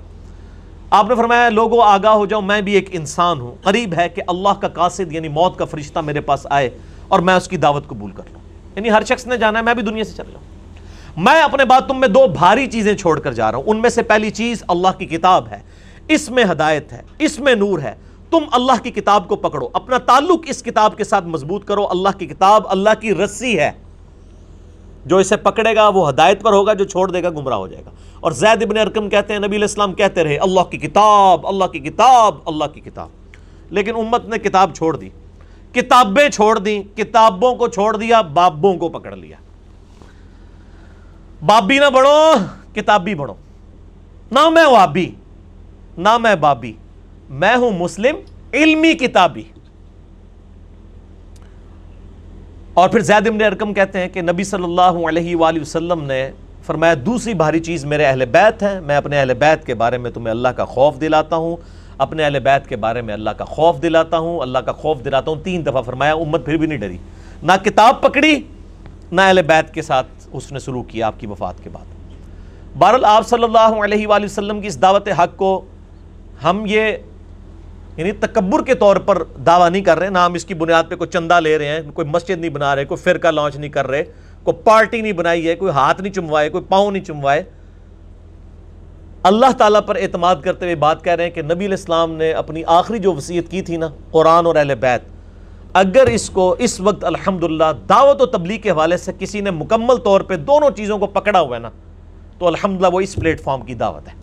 آپ 0.90 1.08
نے 1.08 1.14
فرمایا، 1.14 1.48
لوگوں، 1.48 1.82
آگاہ 1.82 2.12
ہو 2.12 2.26
جاؤں 2.26 2.42
میں 2.42 2.60
بھی 2.60 2.72
ایک 2.72 2.88
انسان 2.92 3.40
ہوں۔ 3.40 3.54
قریب 3.62 3.94
ہے 3.96 4.08
کہ 4.08 4.22
اللہ 4.26 4.60
کا 4.60 4.68
قاصد 4.68 5.12
یعنی 5.12 5.28
موت 5.28 5.58
کا 5.58 5.64
فرشتہ 5.64 5.98
میرے 5.98 6.20
پاس 6.20 6.46
آئے 6.50 6.70
اور 7.08 7.20
میں 7.20 7.34
اس 7.34 7.48
کی 7.48 7.56
دعوت 7.56 7.86
قبول 7.86 8.10
کر 8.10 8.22
لوں۔ 8.32 8.40
یعنی 8.76 8.90
ہر 8.90 9.02
شخص 9.04 9.26
نے 9.26 9.36
جانا 9.36 9.58
ہے، 9.58 9.64
میں 9.64 9.74
بھی 9.74 9.82
دنیا 9.82 10.04
سے 10.04 10.12
چل 10.16 10.24
جاؤں 10.32 10.44
میں 11.16 11.40
اپنے 11.40 11.64
بات 11.64 11.88
تم 11.88 12.00
میں 12.00 12.08
دو 12.08 12.26
بھاری 12.26 12.66
چیزیں 12.66 12.94
چھوڑ 12.94 13.20
کر 13.20 13.32
جا 13.32 13.50
رہا 13.50 13.58
ہوں۔ 13.58 13.64
ان 13.66 13.76
میں 13.76 13.90
سے 13.90 14.02
پہلی 14.02 14.30
چیز 14.30 14.62
اللہ 14.68 14.88
کی 14.98 15.06
کتاب 15.06 15.48
ہے۔ 15.48 15.58
اس 16.08 16.30
میں 16.30 16.44
ہدایت 16.44 16.92
ہے، 16.92 17.02
اس 17.18 17.40
میں 17.40 17.54
نور 17.54 17.78
ہے۔ 17.78 17.94
تم 18.30 18.38
اللہ 18.52 18.82
کی 18.82 18.90
کتاب 18.90 19.28
کو 19.28 19.36
پکڑو، 19.36 19.68
اپنا 19.72 19.98
تعلق 19.98 20.40
اس 20.48 20.62
کتاب 20.62 20.96
کے 20.96 21.04
ساتھ 21.04 21.24
مضبوط 21.24 21.64
کرو۔ 21.64 21.86
اللہ 21.90 22.08
کی 22.18 22.26
کتاب، 22.26 22.62
اللہ 22.68 22.90
کی 23.00 23.14
رسی 23.14 23.58
ہے۔ 23.58 23.70
جو 25.06 25.16
اسے 25.16 25.36
پکڑے 25.36 25.76
گا، 25.76 25.88
وہ 25.88 26.08
ہدایت 26.08 26.42
پر 26.42 26.52
ہوگا، 26.52 26.72
جو 26.72 26.84
چھوڑ 26.84 27.10
دے 27.10 27.22
گا، 27.22 27.30
گمراہ 27.30 27.58
ہو 27.58 27.68
جائے 27.68 27.84
گا۔ 27.84 27.90
اور 28.20 28.32
زید 28.32 28.62
ابن 28.62 28.78
ارکم 28.78 29.08
کہتے 29.08 29.32
ہیں، 29.32 29.40
نبی 29.40 29.48
علیہ 29.48 29.64
السلام 29.64 29.92
کہتے 29.92 30.24
رہے، 30.24 30.36
اللہ 30.36 30.60
کی 30.60 30.78
کتاب، 30.78 31.46
اللہ 31.46 31.64
کی 31.64 31.78
کتاب، 31.78 32.34
اللہ 32.46 32.64
کی 32.74 32.80
کتاب۔ 32.80 33.08
لیکن 33.70 33.94
امت 33.96 34.24
نے 34.24 34.38
کتاب 34.38 34.70
چھوڑ 34.74 34.96
دی۔ 34.96 35.08
کتابیں 35.72 36.28
چھوڑ 36.28 36.58
دی، 36.58 36.82
کتابوں 36.96 37.54
کو 37.54 37.68
چھوڑ 37.68 37.96
دیا، 37.96 38.20
بابوں 38.20 38.76
کو 38.76 38.88
پکڑ 38.88 39.16
لیا۔ 39.16 39.36
بابی 41.46 41.78
نہ 41.78 41.90
بڑھو، 41.90 42.32
کتابی 42.74 43.14
بڑھو۔ 43.14 43.34
نہ 44.32 44.48
میں 44.48 44.66
وابی۔ 44.66 45.10
نہ 45.98 46.18
میں 46.18 46.34
بابی، 46.34 46.72
میں 47.30 47.56
ہوں 47.56 47.70
مسلم، 47.70 48.16
علمی 48.52 48.92
کتابی۔ 48.92 49.42
اور 52.74 52.88
پھر 52.88 53.00
زید 53.00 53.26
ابن 53.26 53.42
ارکم 53.42 53.74
کہتے 53.74 54.00
ہیں 54.00 54.08
کہ 54.08 54.22
نبی 54.22 54.44
صلی 54.44 54.64
اللہ 54.64 55.08
علیہ 55.08 55.36
وآلہ 55.36 55.60
وسلم 55.60 56.04
نے 56.04 56.30
فرمایا، 56.66 56.94
دوسری 57.06 57.34
بھاری 57.34 57.60
چیز 57.60 57.84
میرے 57.84 58.04
اہل 58.04 58.24
بیت 58.26 58.62
ہیں، 58.62 58.80
میں 58.80 58.96
اپنے 58.96 59.20
اہل 59.20 59.34
بیت 59.34 59.66
کے 59.66 59.74
بارے 59.74 59.98
میں 59.98 60.10
تمہیں 60.10 60.30
اللہ 60.30 60.48
کا 60.48 60.64
خوف 60.64 61.00
دلاتا 61.00 61.36
ہوں۔ 61.36 61.56
اپنے 61.98 62.24
اہل 62.24 62.38
بیت 62.38 62.68
کے 62.68 62.76
بارے 62.76 63.02
میں 63.02 63.14
اللہ 63.14 63.30
کا 63.30 63.44
خوف 63.44 63.82
دلاتا 63.82 64.18
ہوں۔ 64.18 64.40
اللہ 64.40 64.58
کا 64.58 64.72
خوف 64.72 65.04
دلاتا 65.04 65.30
ہوں، 65.30 65.44
تین 65.44 65.66
دفعہ 65.66 65.82
فرمایا، 65.82 66.12
امت 66.12 66.44
پھر 66.44 66.56
بھی 66.56 66.66
نہیں 66.66 66.78
ڈری۔ 66.78 66.98
نہ 67.42 67.52
کتاب 67.64 68.02
پکڑی، 68.02 68.40
نہ 69.12 69.20
اہل 69.20 69.42
بیت 69.42 69.74
کے 69.74 69.82
ساتھ 69.82 70.06
اس 70.32 70.52
نے 70.52 70.58
سلوک 70.58 70.88
کیا 70.88 71.06
آپ 71.06 71.20
کی 71.20 71.26
وفات 71.26 71.64
کے 71.64 71.70
بعد۔ 71.70 71.84
بہرحال 72.78 73.04
آپ 73.04 73.28
صلی 73.28 73.44
اللہ 73.44 73.84
علیہ 73.84 74.06
وآلہ 74.06 74.24
وسلم 74.24 74.60
کی 74.60 74.66
اس 74.66 74.82
دعوت 74.82 75.08
حق 75.08 75.36
کو 75.36 75.64
ہم 76.44 76.64
یہ 76.68 76.96
یعنی 77.96 78.12
تکبر 78.20 78.64
کے 78.64 78.74
طور 78.74 78.96
پر 79.06 79.22
دعویٰ 79.46 79.70
نہیں 79.70 79.82
کر 79.82 79.98
رہے، 79.98 80.08
نہ 80.10 80.18
ہم 80.18 80.34
اس 80.34 80.44
کی 80.44 80.54
بنیاد 80.54 80.84
پہ 80.88 80.96
کوئی 80.96 81.10
چندہ 81.10 81.40
لے 81.40 81.56
رہے 81.58 81.68
ہیں، 81.68 81.90
کوئی 81.94 82.08
مسجد 82.08 82.38
نہیں 82.38 82.50
بنا 82.50 82.74
رہے، 82.76 82.84
کوئی 82.84 83.02
فرقہ 83.02 83.28
لانچ 83.28 83.56
نہیں 83.56 83.70
کر 83.70 83.86
رہے، 83.86 84.02
کوئی 84.42 84.62
پارٹی 84.64 85.00
نہیں 85.00 85.12
بنائی 85.12 85.48
ہے، 85.48 85.54
کوئی 85.56 85.72
ہاتھ 85.72 86.00
نہیں 86.00 86.12
چموائے، 86.12 86.50
کوئی 86.50 86.64
پاؤں 86.68 86.90
نہیں 86.92 87.04
چموائے۔ 87.04 87.42
اللہ 89.22 89.52
تعالیٰ 89.58 89.80
پر 89.86 89.96
اعتماد 89.96 90.36
کرتے 90.44 90.64
ہوئے 90.64 90.74
بات 90.76 91.04
کہہ 91.04 91.12
رہے 91.12 91.24
ہیں 91.24 91.30
کہ 91.30 91.42
نبی 91.42 91.64
علیہ 91.64 91.78
السلام 91.78 92.12
نے 92.14 92.32
اپنی 92.32 92.62
آخری 92.78 92.98
جو 92.98 93.12
وصیت 93.14 93.50
کی 93.50 93.62
تھی 93.62 93.76
نا، 93.76 93.88
قرآن 94.10 94.46
اور 94.46 94.56
اہل 94.56 94.74
بیت، 94.80 95.02
اگر 95.74 96.06
اس 96.06 96.28
کو 96.30 96.54
اس 96.58 96.78
وقت 96.80 97.04
الحمدللہ 97.04 97.70
دعوت 97.88 98.20
و 98.20 98.26
تبلیغ 98.26 98.60
کے 98.62 98.70
حوالے 98.70 98.96
سے 98.96 99.12
کسی 99.18 99.40
نے 99.40 99.50
مکمل 99.50 99.96
طور 100.04 100.20
پہ 100.20 100.36
دونوں 100.50 100.70
چیزوں 100.76 100.98
کو 100.98 101.06
پکڑا 101.06 101.40
ہوا 101.40 101.56
ہے 101.56 101.60
نا، 101.60 101.70
تو 102.38 102.46
الحمدللہ 102.46 102.92
وہ 102.92 103.00
اس 103.00 103.14
پلیٹ 103.14 103.42
فارم 103.42 103.62
کی 103.62 103.74
دعوت 103.74 104.08
ہے۔ 104.08 104.22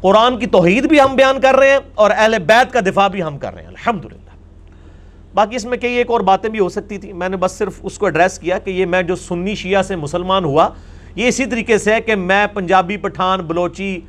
قرآن 0.00 0.38
کی 0.38 0.46
توحید 0.46 0.86
بھی 0.86 1.00
ہم 1.00 1.16
بیان 1.16 1.40
کر 1.40 1.56
رہے 1.56 1.70
ہیں 1.70 1.78
اور 1.94 2.10
اہل 2.10 2.34
بیت 2.46 2.72
کا 2.72 2.80
دفاع 2.80 3.08
بھی 3.08 3.22
ہم 3.22 3.38
کر 3.38 3.54
رہے 3.54 3.62
ہیں۔ 3.62 3.68
الحمدللہ۔ 3.68 4.18
باقی 5.34 5.56
اس 5.56 5.64
میں 5.64 5.78
کئی 5.78 5.94
ایک 5.94 6.10
اور 6.10 6.20
باتیں 6.20 6.50
بھی 6.50 6.58
ہو 6.58 6.68
سکتی 6.68 6.98
تھی 6.98 7.12
میں 7.12 7.28
نے 7.28 7.36
بس 7.36 7.52
صرف 7.52 7.80
اس 7.82 7.98
کو 7.98 8.06
ایڈریس 8.06 8.38
کیا 8.38 8.58
کہ 8.58 8.70
یہ 8.70 8.86
میں 8.86 9.02
جو 9.02 9.16
سنی 9.16 9.54
شیعہ 9.54 9.82
سے 9.82 9.96
مسلمان 9.96 10.44
ہوا، 10.44 10.68
یہ 11.14 11.28
اسی 11.28 11.46
طریقے 11.46 11.78
سے 11.78 11.94
ہے 11.94 12.00
کہ 12.00 12.14
میں 12.14 12.46
پنجابی 12.46 12.96
پٹھان، 12.96 13.40
بلوچی 13.40 14.00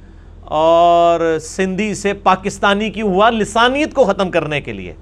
اور 0.42 1.38
سندھی 1.42 1.94
سے 1.94 2.14
پاکستانی 2.14 2.90
کی 2.90 3.02
ہوا؟ 3.02 3.30
لسانیت 3.30 3.94
کو 3.94 4.04
ختم 4.04 4.32
کرنے 4.32 4.62
کے 4.62 4.74
لیے۔ 4.74 4.94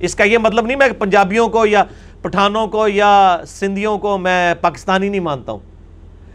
اس 0.00 0.14
کا 0.14 0.24
یہ 0.24 0.38
مطلب 0.38 0.66
نہیں 0.66 0.76
میں 0.76 0.88
پنجابیوں 0.98 1.48
کو 1.48 1.66
یا 1.66 1.84
پٹھانوں 2.22 2.66
کو 2.66 2.88
یا 2.88 3.40
سندھیوں 3.46 3.98
کو 3.98 4.18
میں 4.18 4.54
پاکستانی 4.54 5.08
نہیں 5.08 5.20
مانتا 5.20 5.52
ہوں۔ 5.52 5.69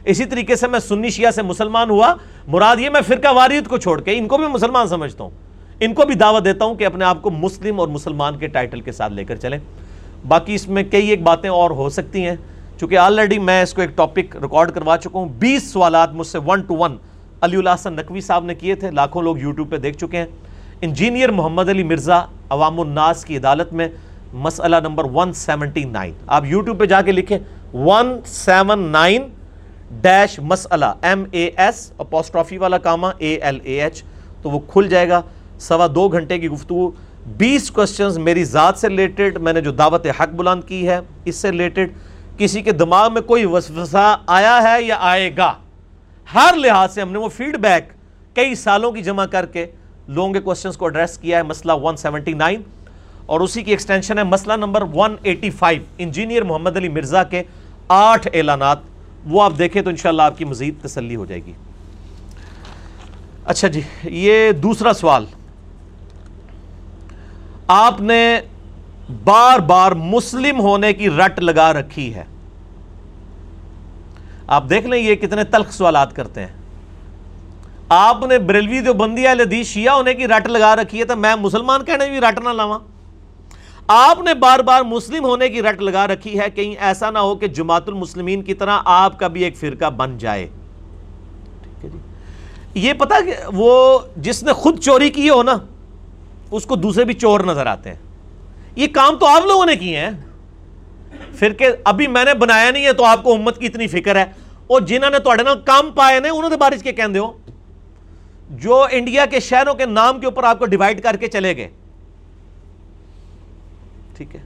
اسی 0.05 0.25
طریقے 0.25 0.55
سے 0.55 0.67
میں 0.67 0.79
سنی 0.79 1.09
شیعہ 1.09 1.31
سے 1.31 1.41
مسلمان 1.41 1.89
ہوا۔ 1.89 2.13
مراد 2.47 2.77
یہ 2.79 2.89
میں 2.89 3.01
فرقہ 3.01 3.33
واریت 3.33 3.67
کو 3.67 3.77
چھوڑ 3.77 4.01
کے 4.01 4.17
ان 4.17 4.27
کو 4.27 4.37
بھی 4.37 4.47
مسلمان 4.47 4.87
سمجھتا 4.87 5.23
ہوں۔ 5.23 5.31
ان 5.79 5.93
کو 5.93 6.05
بھی 6.05 6.15
دعوت 6.15 6.45
دیتا 6.45 6.65
ہوں 6.65 6.75
کہ 6.75 6.85
اپنے 6.85 7.05
آپ 7.05 7.21
کو 7.21 7.29
مسلم 7.31 7.79
اور 7.79 7.87
مسلمان 7.87 8.37
کے 8.37 8.47
ٹائٹل 8.47 8.81
کے 8.81 8.91
ساتھ 8.91 9.13
لے 9.13 9.23
کر 9.23 9.35
چلیں۔ 9.35 9.59
باقی 10.27 10.55
اس 10.55 10.67
میں 10.67 10.83
کئی 10.83 11.07
ایک 11.07 11.21
باتیں 11.21 11.49
اور 11.49 11.71
ہو 11.71 11.89
سکتی 11.89 12.25
ہیں۔ 12.25 12.35
چونکہ 12.79 12.97
آلریڈی 12.97 13.39
میں 13.39 13.63
اس 13.63 13.73
کو 13.73 13.81
ایک 13.81 13.97
ٹاپک 13.97 14.35
ریکارڈ 14.35 14.71
کروا 14.71 14.97
چکا 14.97 15.19
ہوں۔ 15.19 15.29
بیس 15.29 15.71
سوالات 15.71 16.13
مجھ 16.13 16.27
سے 16.27 16.37
one 16.37 16.61
two 16.61 16.75
one 16.75 16.97
Ali 17.41 17.57
Allah 17.57 17.69
Hasan 17.69 17.93
Naqvi 17.93 18.21
صاحب 18.21 18.45
نے 18.45 18.55
کیے 18.55 18.75
تھے۔ 18.75 18.91
لاکھوں 18.91 19.21
لوگ 19.21 19.37
یوٹیوب 19.37 19.69
پہ 19.69 19.77
دیکھ 19.77 19.97
چکے 19.97 20.17
ہیں۔ 20.17 20.25
انجینئر 20.81 21.31
محمد 21.31 21.69
علی 21.69 21.83
مرزا 21.83 22.25
عوام 22.49 22.79
الناس 22.79 23.25
کی 23.25 23.37
عدالت 23.37 23.73
میں 23.73 23.87
مسئلہ 24.33 24.75
نمبر 24.75 25.03
ون 25.13 25.33
سیونٹی 25.33 25.83
نائن 25.83 26.13
آپ 26.27 26.45
یوٹیوب 26.45 26.79
پہ 26.79 26.85
جا 26.85 27.01
کے 27.01 27.11
لکھیں۔ 27.11 27.37
ون 27.73 28.19
سیون 28.25 28.79
نائن 28.79 29.23
ڈیش 30.01 30.39
مسئلہ 30.39 30.85
ایم 31.01 31.23
اے 31.31 31.49
ایس 31.57 31.91
اپوسٹرافی 31.97 32.57
والا 32.57 32.77
comma 32.77 33.09
A 33.17 33.33
L 33.35 33.59
A 33.63 33.81
H 33.81 34.01
تو 34.41 34.49
وہ 34.49 34.59
کھل 34.67 34.87
جائے 34.89 35.09
گا. 35.09 35.21
سوا 35.59 35.87
دو 35.95 36.07
گھنٹے 36.07 36.37
کی 36.39 36.47
گفتگو. 36.49 36.89
بیس 37.37 37.69
کوشچنز 37.71 38.17
میری 38.17 38.43
ذات 38.43 38.77
سے 38.77 38.89
ریلیٹڈ 38.89 39.37
میں 39.41 39.53
نے 39.53 39.61
جو 39.61 39.71
دعوت 39.71 40.05
حق 40.19 40.33
بلند 40.35 40.63
کی 40.67 40.87
ہے، 40.87 40.99
اس 41.25 41.35
سے 41.35 41.51
ریلیٹڈ 41.51 41.91
کسی 42.37 42.61
کے 42.61 42.71
دماغ 42.71 43.13
میں 43.13 43.21
کوئی 43.21 43.45
وسوسہ 43.45 44.15
آیا 44.27 44.59
ہے 44.63 44.81
یا 44.83 44.97
آئے 44.99 45.29
گا؟ 45.37 45.53
ہر 46.33 46.55
لحاظ 46.57 46.93
سے 46.93 47.01
ہم 47.01 47.11
نے 47.11 47.19
وہ 47.19 47.29
فیڈ 47.35 47.57
بیک 47.61 47.91
کئی 48.35 48.55
سالوں 48.55 48.91
کی 48.91 49.01
جمع 49.01 49.25
کر 49.25 49.45
کے 49.45 49.65
لوگوں 50.07 50.33
کے 50.33 50.39
کوشچنز 50.39 50.77
کو 50.77 50.85
ایڈریس 50.85 51.17
کیا 51.17 51.37
ہے، 51.37 51.43
مسئلہ 51.43 51.73
179 51.83 52.57
اور 53.25 53.41
اسی 53.41 53.63
کی 53.63 53.71
ایکسٹینشن 53.71 54.17
ہے 54.17 54.23
مسئلہ 54.23 54.55
نمبر 54.55 54.83
185 54.95 55.79
انجینئر 55.97 56.43
محمد 56.43 56.77
علی 56.77 56.89
مرزا 56.89 57.23
کے 57.23 57.43
آٹھ 57.87 58.27
اعلانات. 58.33 58.77
وہ 59.25 59.43
آپ 59.43 59.53
دیکھیں 59.57 59.81
تو 59.81 59.89
انشاءاللہ 59.89 60.21
آپ 60.21 60.37
کی 60.37 60.45
مزید 60.45 60.73
تسلی 60.83 61.15
ہو 61.15 61.25
جائے 61.25 61.45
گی۔ 61.45 61.53
اچھا 63.45 63.67
جی 63.67 63.81
یہ 64.03 64.51
دوسرا 64.51 64.93
سوال۔ 64.93 65.25
آپ 67.67 68.01
نے 68.01 68.41
بار 69.23 69.59
بار 69.59 69.91
مسلم 69.91 70.59
ہونے 70.59 70.93
کی 70.93 71.09
رٹ 71.09 71.39
لگا 71.39 71.73
رکھی 71.73 72.15
ہے۔ 72.15 72.23
آپ 74.47 74.69
دیکھ 74.69 74.87
لیں 74.87 74.99
یہ 74.99 75.15
کتنے 75.15 75.43
تلخ 75.43 75.71
سوالات 75.71 76.15
کرتے 76.15 76.41
ہیں۔ 76.41 76.53
آپ 77.89 78.17
نے 78.29 78.37
بریلوی 78.37 78.81
جو 78.81 78.93
بندی 78.93 79.27
حدیث 79.27 79.67
شیعہ 79.67 79.93
ہونے 79.93 80.13
کی 80.13 80.27
رٹ 80.27 80.47
لگا 80.47 80.75
رکھی 80.75 80.99
ہے 80.99 81.05
تو 81.05 81.15
میں 81.15 81.35
مسلمان 81.35 81.85
کہنے 81.85 82.09
بھی 82.09 82.19
رٹ 82.19 82.39
نہ 82.39 82.49
لاواں۔ 82.49 82.79
آپ 83.87 84.19
نے 84.19 84.33
بار 84.33 84.59
بار 84.59 84.81
مسلم 84.81 85.23
ہونے 85.23 85.49
کی 85.49 85.61
رٹ 85.61 85.81
لگا 85.81 86.07
رکھی 86.07 86.39
ہے، 86.39 86.49
کہیں 86.49 86.75
ایسا 86.79 87.11
نہ 87.11 87.17
ہو 87.17 87.35
کہ 87.35 87.47
جماعت 87.47 87.89
المسلمین 87.89 88.41
کی 88.41 88.53
طرح 88.53 88.79
آپ 88.85 89.19
کا 89.19 89.27
بھی 89.27 89.43
ایک 89.43 89.57
فرقہ 89.57 89.89
بن 89.89 90.17
جائے۔ 90.17 90.47
جی۔ 91.83 91.89
یہ 92.73 92.93
پتا 92.93 93.15
کہ 93.25 93.33
وہ 93.53 93.99
جس 94.17 94.43
نے 94.43 94.53
خود 94.53 94.79
چوری 94.79 95.09
کی 95.09 95.29
ہو 95.29 95.43
نا، 95.43 95.57
اس 96.51 96.65
کو 96.65 96.75
دوسرے 96.75 97.05
بھی 97.05 97.13
چور 97.13 97.39
نظر 97.39 97.65
آتے 97.65 97.89
ہیں۔ 97.89 97.99
یہ 98.75 98.87
کام 98.87 99.17
تو 99.17 99.25
آپ 99.25 99.45
لوگوں 99.45 99.65
نے 99.65 99.75
کیے 99.75 99.99
ہیں۔ 99.99 100.11
فرقے 101.35 101.69
ابھی 101.83 102.07
میں 102.07 102.25
نے 102.25 102.33
بنایا 102.33 102.71
نہیں 102.71 102.85
ہے 102.85 102.93
تو 102.93 103.05
آپ 103.05 103.23
کو 103.23 103.33
امت 103.33 103.59
کی 103.59 103.65
اتنی 103.65 103.87
فکر 103.87 104.15
ہے۔ 104.15 104.25
اور 104.67 104.81
جنہوں 104.81 105.09
نے 105.09 105.19
تو 105.19 105.29
کام 105.65 105.91
پائے 105.91 106.19
نے، 106.19 106.29
انہوں 106.29 106.49
نے 106.49 106.57
بارش 106.57 106.83
کے 106.83 106.91
کہنے 106.91 107.19
ہو؟ 107.19 107.31
جو 108.49 108.85
انڈیا 108.91 109.25
کے 109.25 109.39
شہروں 109.39 109.73
کے 109.73 109.85
نام 109.85 110.19
کے 110.19 110.25
اوپر 110.25 110.43
آپ 110.43 110.59
کو 110.59 110.65
ڈیوائیڈ 110.65 111.03
کر 111.03 111.15
کے 111.15 111.27
چلے 111.27 111.57
گئے۔ 111.57 111.69
ٹھیک 114.17 114.35
ہے۔ 114.35 114.41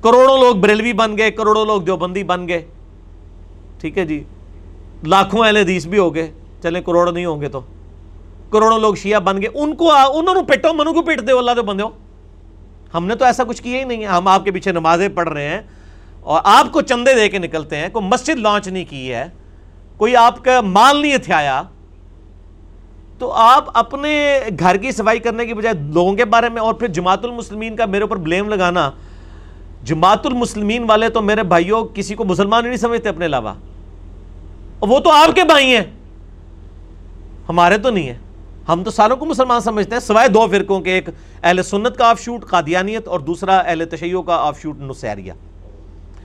کروڑوں 0.00 0.38
لوگ 0.38 0.56
بریلوی 0.56 0.92
بن 0.92 1.18
گئے، 1.18 1.30
کروڑوں 1.30 1.66
لوگ 1.66 1.82
دیوبندی 1.82 2.22
بن 2.22 2.48
گئے۔ 2.48 2.66
ٹھیک 3.80 3.98
ہے 3.98 4.06
جی۔ 4.06 4.24
لاکھوں 5.06 5.46
اہل 5.46 5.56
حدیث 5.56 5.86
بھی 5.86 5.98
ہو 5.98 6.14
گئے۔ 6.14 6.30
چلیں 6.62 6.80
کروڑ 6.80 7.12
نہیں 7.12 7.24
ہوں 7.24 7.40
گے 7.40 7.48
تو۔ 7.48 7.60
کروڑوں 8.50 8.78
لوگ 8.78 8.94
شیعہ 8.94 9.20
بن 9.20 9.42
گئے۔ 9.42 9.48
ان 9.54 9.74
کو 9.74 9.92
انہوں 9.92 10.34
نے 10.34 10.42
پیٹو 10.42 10.72
منو 10.72 10.92
کو 10.92 11.02
پیٹ 11.02 11.26
دے، 11.26 11.32
اللہ 11.32 11.50
دے 11.50 11.62
بندے 11.62 11.82
ہو 11.82 11.88
ہم 12.94 13.06
نے 13.06 13.14
تو 13.14 13.24
ایسا 13.24 13.44
کچھ 13.44 13.62
کیا 13.62 13.78
ہی 13.78 13.84
نہیں 13.84 14.00
ہے۔ 14.00 14.06
ہم 14.06 14.28
آپ 14.28 14.44
کے 14.44 14.50
پیچھے 14.50 14.72
نمازیں 14.72 15.08
پڑھ 15.08 15.28
رہے 15.28 15.48
ہیں 15.48 15.60
اور 16.20 16.40
آپ 16.44 16.72
کو 16.72 16.80
چندے 16.80 17.14
دے 17.14 17.28
کے 17.28 17.38
نکلتے 17.38 17.76
ہیں۔ 17.76 17.88
کوئی 17.88 18.06
مسجد 18.06 18.38
لانچ 18.38 18.68
نہیں 18.68 18.84
کی 18.88 19.12
ہے۔ 19.12 19.26
کوئی 19.96 20.16
آپ 20.16 20.44
کا 20.44 20.60
مال 20.60 21.02
نہیں 21.02 21.14
اتھیایا 21.14 21.62
تو 23.18 23.32
آپ 23.32 23.64
اپنے 23.74 24.40
گھر 24.58 24.76
کی 24.76 24.92
صفائی 24.92 25.18
کرنے 25.18 25.46
کی 25.46 25.54
بجائے 25.54 25.74
لوگوں 25.92 26.14
کے 26.14 26.24
بارے 26.24 26.48
میں 26.48 26.62
اور 26.62 26.74
پھر 26.74 26.88
جماعت 26.88 27.24
المسلمین 27.24 27.76
کا 27.76 27.86
میرے 27.86 28.02
اوپر 28.02 28.16
بلیم 28.16 28.48
لگانا، 28.48 28.90
جماعت 29.84 30.26
المسلمین 30.26 30.84
والے 30.88 31.08
تو 31.08 31.22
میرے 31.22 31.42
بھائیوں 31.42 31.84
کسی 31.94 32.14
کو 32.14 32.24
مسلمان 32.24 32.64
نہیں 32.64 32.76
سمجھتے 32.76 33.08
اپنے 33.08 33.26
علاوہ۔ 33.26 33.54
وہ 34.80 35.00
تو 35.00 35.10
آپ 35.10 35.34
کے 35.34 35.44
بھائی 35.44 35.76
ہیں۔ 35.76 35.84
ہمارے 37.48 37.78
تو 37.78 37.90
نہیں 37.90 38.06
ہیں۔ 38.06 38.18
ہم 38.68 38.84
تو 38.84 38.90
ساروں 38.90 39.16
کو 39.16 39.24
مسلمان 39.24 39.60
سمجھتے 39.60 39.94
ہیں، 39.94 40.00
سوائے 40.00 40.28
دو 40.28 40.46
فرقوں 40.50 40.80
کے، 40.80 40.92
ایک 40.92 41.08
اہل 41.42 41.62
سنت 41.62 41.96
کا 41.96 42.10
آف 42.10 42.20
شوٹ 42.20 42.44
قادیانیت 42.44 43.08
اور 43.08 43.20
دوسرا 43.20 43.58
اہل 43.58 43.84
تشیعوں 43.90 44.22
کا 44.22 44.36
آف 44.36 44.60
شوٹ 44.60 44.80
نسیریہ 44.80 45.32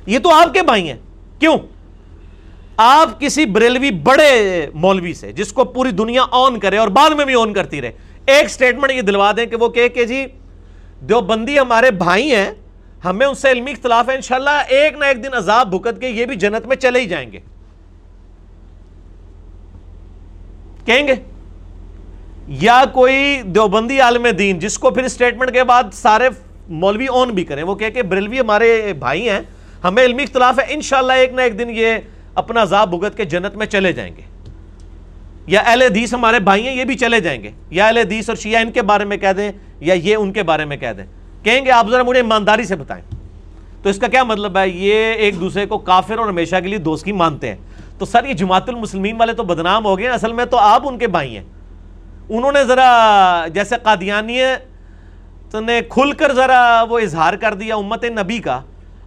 یہ 0.05 0.19
تو 0.19 0.33
آپ 0.33 0.53
کے 0.53 0.61
بھائی 0.61 0.89
ہیں۔ 0.89 0.97
کیوں؟ 1.39 1.57
آپ 2.81 3.19
کسی 3.19 3.45
بریلوی 3.45 3.91
بڑے 4.03 4.65
مولوی 4.73 5.13
سے، 5.13 5.31
جس 5.31 5.51
کو 5.53 5.63
پوری 5.65 5.91
دنیا 5.91 6.21
آن 6.31 6.59
کرے 6.59 6.77
اور 6.77 6.87
بعد 6.87 7.09
میں 7.09 7.25
بھی 7.25 7.35
آن 7.35 7.53
کرتی 7.53 7.81
رہے، 7.81 7.91
ایک 8.25 8.49
سٹیٹمنٹ 8.49 8.91
یہ 8.91 9.01
دلوا 9.01 9.31
دیں 9.37 9.45
کہ 9.45 9.55
وہ 9.55 9.67
کہ 9.69 9.87
کہ 9.87 10.05
جی 10.05 10.25
دیوبندی 11.09 11.57
ہمارے 11.59 11.91
بھائی 11.91 12.31
ہیں، 12.35 12.51
ہمیں 13.05 13.25
ان 13.25 13.33
سے 13.35 13.51
علمی 13.51 13.71
اختلاف 13.71 14.09
ہے، 14.09 14.15
انشاءاللہ 14.15 14.61
ایک 14.67 14.97
نہ 14.97 15.05
ایک 15.05 15.23
دن 15.23 15.33
عذاب 15.33 15.71
بھکت 15.71 15.99
کے 16.01 16.09
یہ 16.09 16.25
بھی 16.25 16.35
جنت 16.35 16.65
میں 16.67 16.75
چلے 16.75 16.99
ہی 16.99 17.05
جائیں 17.05 17.31
گے۔ 17.31 17.39
کہیں 20.85 21.07
گے؟ 21.07 21.15
یا 22.61 22.83
کوئی 22.93 23.41
دیوبندی 23.45 23.99
عالم 24.01 24.27
دین 24.37 24.59
جس 24.59 24.77
کو 24.77 24.89
پھر 24.89 25.03
اسٹیٹمنٹ 25.03 25.51
کے 25.53 25.63
بعد 25.63 25.93
سارے 25.93 26.29
مولوی 26.69 27.07
اون 27.07 27.29
بھی 27.29 27.43
کریں، 27.43 27.63
وہ 27.63 27.75
کہ 27.75 28.01
بریلوی 28.01 28.39
ہمارے 28.39 28.93
بھائی 28.99 29.29
ہیں، 29.29 29.39
ہمیں 29.83 30.03
علمی 30.03 30.23
اختلاف 30.23 30.59
ہے، 30.59 30.65
انشاءاللہ 30.73 31.13
ایک 31.13 31.33
نہ 31.33 31.41
ایک 31.41 31.59
دن 31.59 31.69
یہ 31.69 31.97
اپنا 32.35 32.61
عذاب 32.61 32.89
بھگت 32.89 33.17
کے 33.17 33.25
جنت 33.25 33.55
میں 33.55 33.65
چلے 33.65 33.93
جائیں 33.93 34.15
گے۔ 34.15 34.21
یا 35.47 35.61
اہل 35.61 35.81
حدیث 35.81 36.13
ہمارے 36.13 36.39
بھائی 36.39 36.67
ہیں 36.67 36.75
یہ 36.75 36.83
بھی 36.83 36.95
چلے 36.95 37.19
جائیں 37.19 37.43
گے۔ 37.43 37.51
یا 37.69 37.85
اہل 37.85 37.97
حدیث 37.97 38.29
اور 38.29 38.37
شیعہ 38.37 38.61
ان 38.61 38.71
کے 38.71 38.81
بارے 38.81 39.05
میں 39.05 39.17
کہہ 39.17 39.33
دیں 39.37 39.51
یا 39.79 39.93
یہ 39.93 40.15
ان 40.15 40.33
کے 40.33 40.43
بارے 40.43 40.65
میں 40.65 40.77
کہہ 40.77 40.93
دیں۔ 40.97 41.05
کہیں 41.43 41.65
گے 41.65 41.71
آپ 41.71 41.89
ذرا 41.89 42.03
مجھے 42.03 42.19
ایمانداری 42.19 42.63
سے 42.63 42.75
بتائیں۔ 42.75 43.03
تو 43.83 43.89
اس 43.89 43.97
کا 43.97 44.07
کیا 44.07 44.23
مطلب 44.23 44.57
ہے؟ 44.57 44.69
یہ 44.69 44.93
ایک 44.93 45.39
دوسرے 45.39 45.65
کو 45.65 45.77
کافر 45.77 46.17
اور 46.17 46.27
ہمیشہ 46.27 46.55
کے 46.55 46.67
لیے 46.67 46.77
دوستی 46.77 47.11
مانتے 47.11 47.49
ہیں۔ 47.49 47.57
تو 47.97 48.05
سر، 48.05 48.23
یہ 48.23 48.33
جماعت 48.33 48.69
المسلمین 48.69 49.15
والے 49.15 49.33
تو 49.33 49.43
بدنام 49.43 49.85
ہو 49.85 49.97
گئے 49.97 50.07
ہیں۔ 50.07 50.13
اصل 50.13 50.33
میں 50.33 50.45
تو 50.45 50.57
آپ 50.57 50.87
ان 50.87 50.97
کے 50.97 51.07
بھائی 51.07 51.37
ہیں۔ 51.37 51.43
انہوں 52.29 52.51
نے 52.51 52.63
ذرا 52.63 53.45
جیسے 53.53 53.75
قادیانیت 53.83 55.55
نے 55.55 55.81
کھل 55.89 56.11
کر 56.11 56.33
ذرا 56.33 56.83
وہ 56.89 56.99
اظہار 56.99 57.33
کر 57.33 57.53
دیا 57.53 57.75
امت 57.75 58.05
نبی 58.05 58.39
کا۔ 58.39 58.61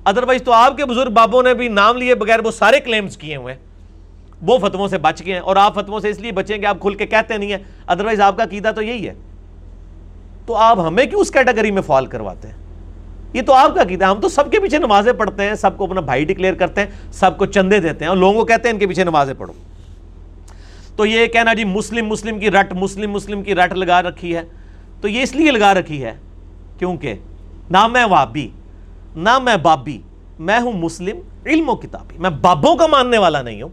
ادروائز 0.04 0.42
تو 0.42 0.52
آپ 0.52 0.76
کے 0.76 0.84
بزرگ 0.84 1.12
بابوں 1.12 1.42
نے 1.42 1.54
بھی 1.54 1.68
نام 1.68 1.96
لیے 1.96 2.14
بغیر 2.14 2.40
وہ 2.44 2.50
سارے 2.50 2.80
کلیمز 2.80 3.16
کیے 3.16 3.36
ہوئے 3.36 3.54
وہ 4.42 4.58
فتووں 4.58 4.88
سے 4.88 4.98
بچ 4.98 5.22
گئے 5.26 5.32
ہیں 5.34 5.40
اور 5.40 5.56
آپ 5.56 5.74
فتووں 5.74 6.00
سے 6.00 6.10
اس 6.10 6.18
لیے 6.18 6.32
بچیں 6.32 6.58
کہ 6.58 6.66
آپ 6.66 6.80
کھل 6.80 6.94
کے 6.94 7.06
کہتے 7.06 7.36
نہیں 7.36 7.50
ہیں۔ 7.50 7.58
ادروائز 7.86 8.20
آپ 8.20 8.36
کا 8.36 8.44
قیدہ 8.44 8.70
تو 8.76 8.82
یہی 8.82 9.08
ہے۔ 9.08 9.14
تو 10.46 10.54
آپ 10.54 10.78
ہمیں 10.78 11.06
کیوں 11.06 11.20
اس 11.20 11.30
کیٹیگری 11.30 11.70
میں 11.70 11.82
فال 11.82 12.06
کرواتے 12.06 12.48
ہیں؟ 12.48 12.54
یہ 13.32 13.42
تو 13.42 13.52
آپ 13.52 13.74
کا 13.74 13.84
قیدہ 13.84 14.04
ہم 14.04 14.20
تو 14.20 14.28
سب 14.28 14.52
کے 14.52 14.60
پیچھے 14.60 14.78
نمازیں 14.78 15.12
پڑھتے 15.12 15.42
ہیں، 15.42 15.54
سب 15.54 15.76
کو 15.76 15.84
اپنا 15.84 16.00
بھائی 16.00 16.24
ڈکلیئر 16.24 16.54
کرتے 16.54 16.80
ہیں، 16.80 17.12
سب 17.12 17.38
کو 17.38 17.46
چندے 17.46 17.80
دیتے 17.80 18.04
ہیں 18.04 18.08
اور 18.08 18.16
لوگوں 18.16 18.40
کو 18.40 18.44
کہتے 18.44 18.68
ہیں 18.68 18.72
ان 18.74 18.78
کے 18.78 18.86
پیچھے 18.86 19.04
نمازیں 19.04 19.34
پڑھو۔ 19.38 19.52
تو 20.96 21.06
یہ 21.06 21.26
کہنا 21.26 21.54
جی 21.54 21.64
مسلم 21.64 22.06
مسلم 22.06 22.38
کی 22.38 22.50
رٹ، 22.50 22.72
مسلم 22.72 23.10
مسلم 23.10 23.42
کی 23.42 23.54
رٹ 23.54 23.72
لگا 23.72 24.02
رکھی 24.02 24.36
ہے۔ 24.36 24.42
تو 25.00 25.08
یہ 25.08 25.22
اس 25.22 25.36
لیے 25.36 25.50
لگا 25.50 25.74
رکھی 25.74 26.04
ہے۔ 26.04 26.14
کیونکہ 26.78 27.14
نہ 27.70 27.86
میں 27.86 28.04
وابی۔ 28.04 28.48
نہ 29.16 29.38
میں 29.38 29.56
بابی، 29.56 30.00
میں 30.38 30.60
ہوں 30.60 30.72
مسلم، 30.72 31.16
علم 31.46 31.68
و 31.68 31.74
کتابی۔ 31.74 32.18
میں 32.18 32.30
بابوں 32.30 32.76
کا 32.76 32.86
ماننے 32.86 33.18
والا 33.18 33.42
نہیں 33.42 33.62
ہوں، 33.62 33.68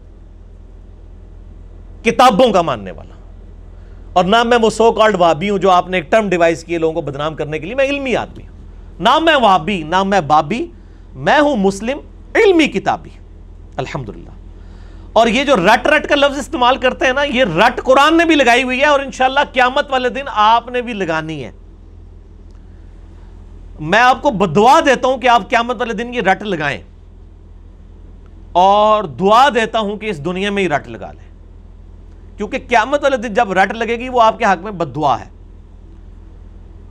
کتابوں 2.04 2.52
کا 2.52 2.62
ماننے 2.62 2.90
والا۔ 2.90 3.14
اور 4.12 4.24
نہ 4.24 4.42
میں 4.42 4.58
وہ 4.62 4.70
سو 4.70 4.92
کارڈ 4.92 5.16
وابی 5.18 5.50
ہوں 5.50 5.58
جو 5.58 5.70
آپ 5.70 5.88
نے 5.88 5.96
ایک 5.96 6.10
ٹرم 6.10 6.28
ڈیوائز 6.28 6.64
کیے 6.64 6.78
لوگوں 6.78 6.94
کو 6.94 7.00
بدنام 7.00 7.34
کرنے 7.34 7.58
کے 7.58 7.66
لیے، 7.66 7.74
میں 7.74 7.84
علمی 7.84 8.16
آدمی 8.16 8.48
ہوں۔ 8.48 8.56
نہ 9.00 9.18
میں 9.18 9.36
وابی 9.36 9.82
نہ 9.82 10.02
میں 10.02 10.20
بابی، 10.20 10.66
میں 11.14 11.40
ہوں 11.40 11.56
مسلم، 11.56 11.98
علمی 12.34 12.66
کتابی۔ 12.66 13.10
الحمدللہ۔ 13.76 14.30
اور 15.12 15.26
یہ 15.26 15.44
جو 15.44 15.56
رٹ 15.56 15.86
رٹ 15.86 16.06
کا 16.06 16.14
لفظ 16.14 16.38
استعمال 16.38 16.76
کرتے 16.76 17.06
ہیں 17.06 17.12
نا، 17.12 17.22
یہ 17.22 17.44
رٹ 17.44 17.80
قرآن 17.84 18.16
نے 18.16 18.24
بھی 18.24 18.34
لگائی 18.34 18.62
ہوئی 18.62 18.80
ہے 18.80 18.86
اور 18.86 19.00
انشاءاللہ 19.00 19.40
قیامت 19.52 19.86
والے 19.90 20.08
دن 20.08 20.24
آپ 20.26 20.68
نے 20.68 20.82
بھی 20.82 20.92
لگانی 20.92 21.44
ہے۔ 21.44 21.52
میں 23.82 23.98
آپ 23.98 24.22
کو 24.22 24.30
بدعا 24.30 24.80
دیتا 24.80 25.08
ہوں 25.08 25.16
کہ 25.18 25.28
آپ 25.28 25.50
قیامت 25.50 25.80
والے 25.80 25.94
دن 25.94 26.14
یہ 26.14 26.20
رٹ 26.20 26.42
لگائیں۔ 26.42 26.82
اور 28.52 29.04
دعا 29.04 29.48
دیتا 29.48 29.78
ہوں 29.78 29.96
کہ 29.96 30.06
اس 30.06 30.24
دنیا 30.24 30.50
میں 30.50 30.62
ہی 30.62 30.68
رٹ 30.68 30.88
لگا 30.88 31.12
لیں۔ 31.12 31.32
کیونکہ 32.36 32.58
قیامت 32.68 33.02
والے 33.02 33.16
دن 33.16 33.34
جب 33.34 33.52
رٹ 33.52 33.72
لگے 33.72 33.96
گی، 33.96 34.08
وہ 34.08 34.22
آپ 34.22 34.38
کے 34.38 34.44
حق 34.44 34.62
میں 34.62 34.72
بدعا 34.72 35.20
ہے۔ 35.20 35.24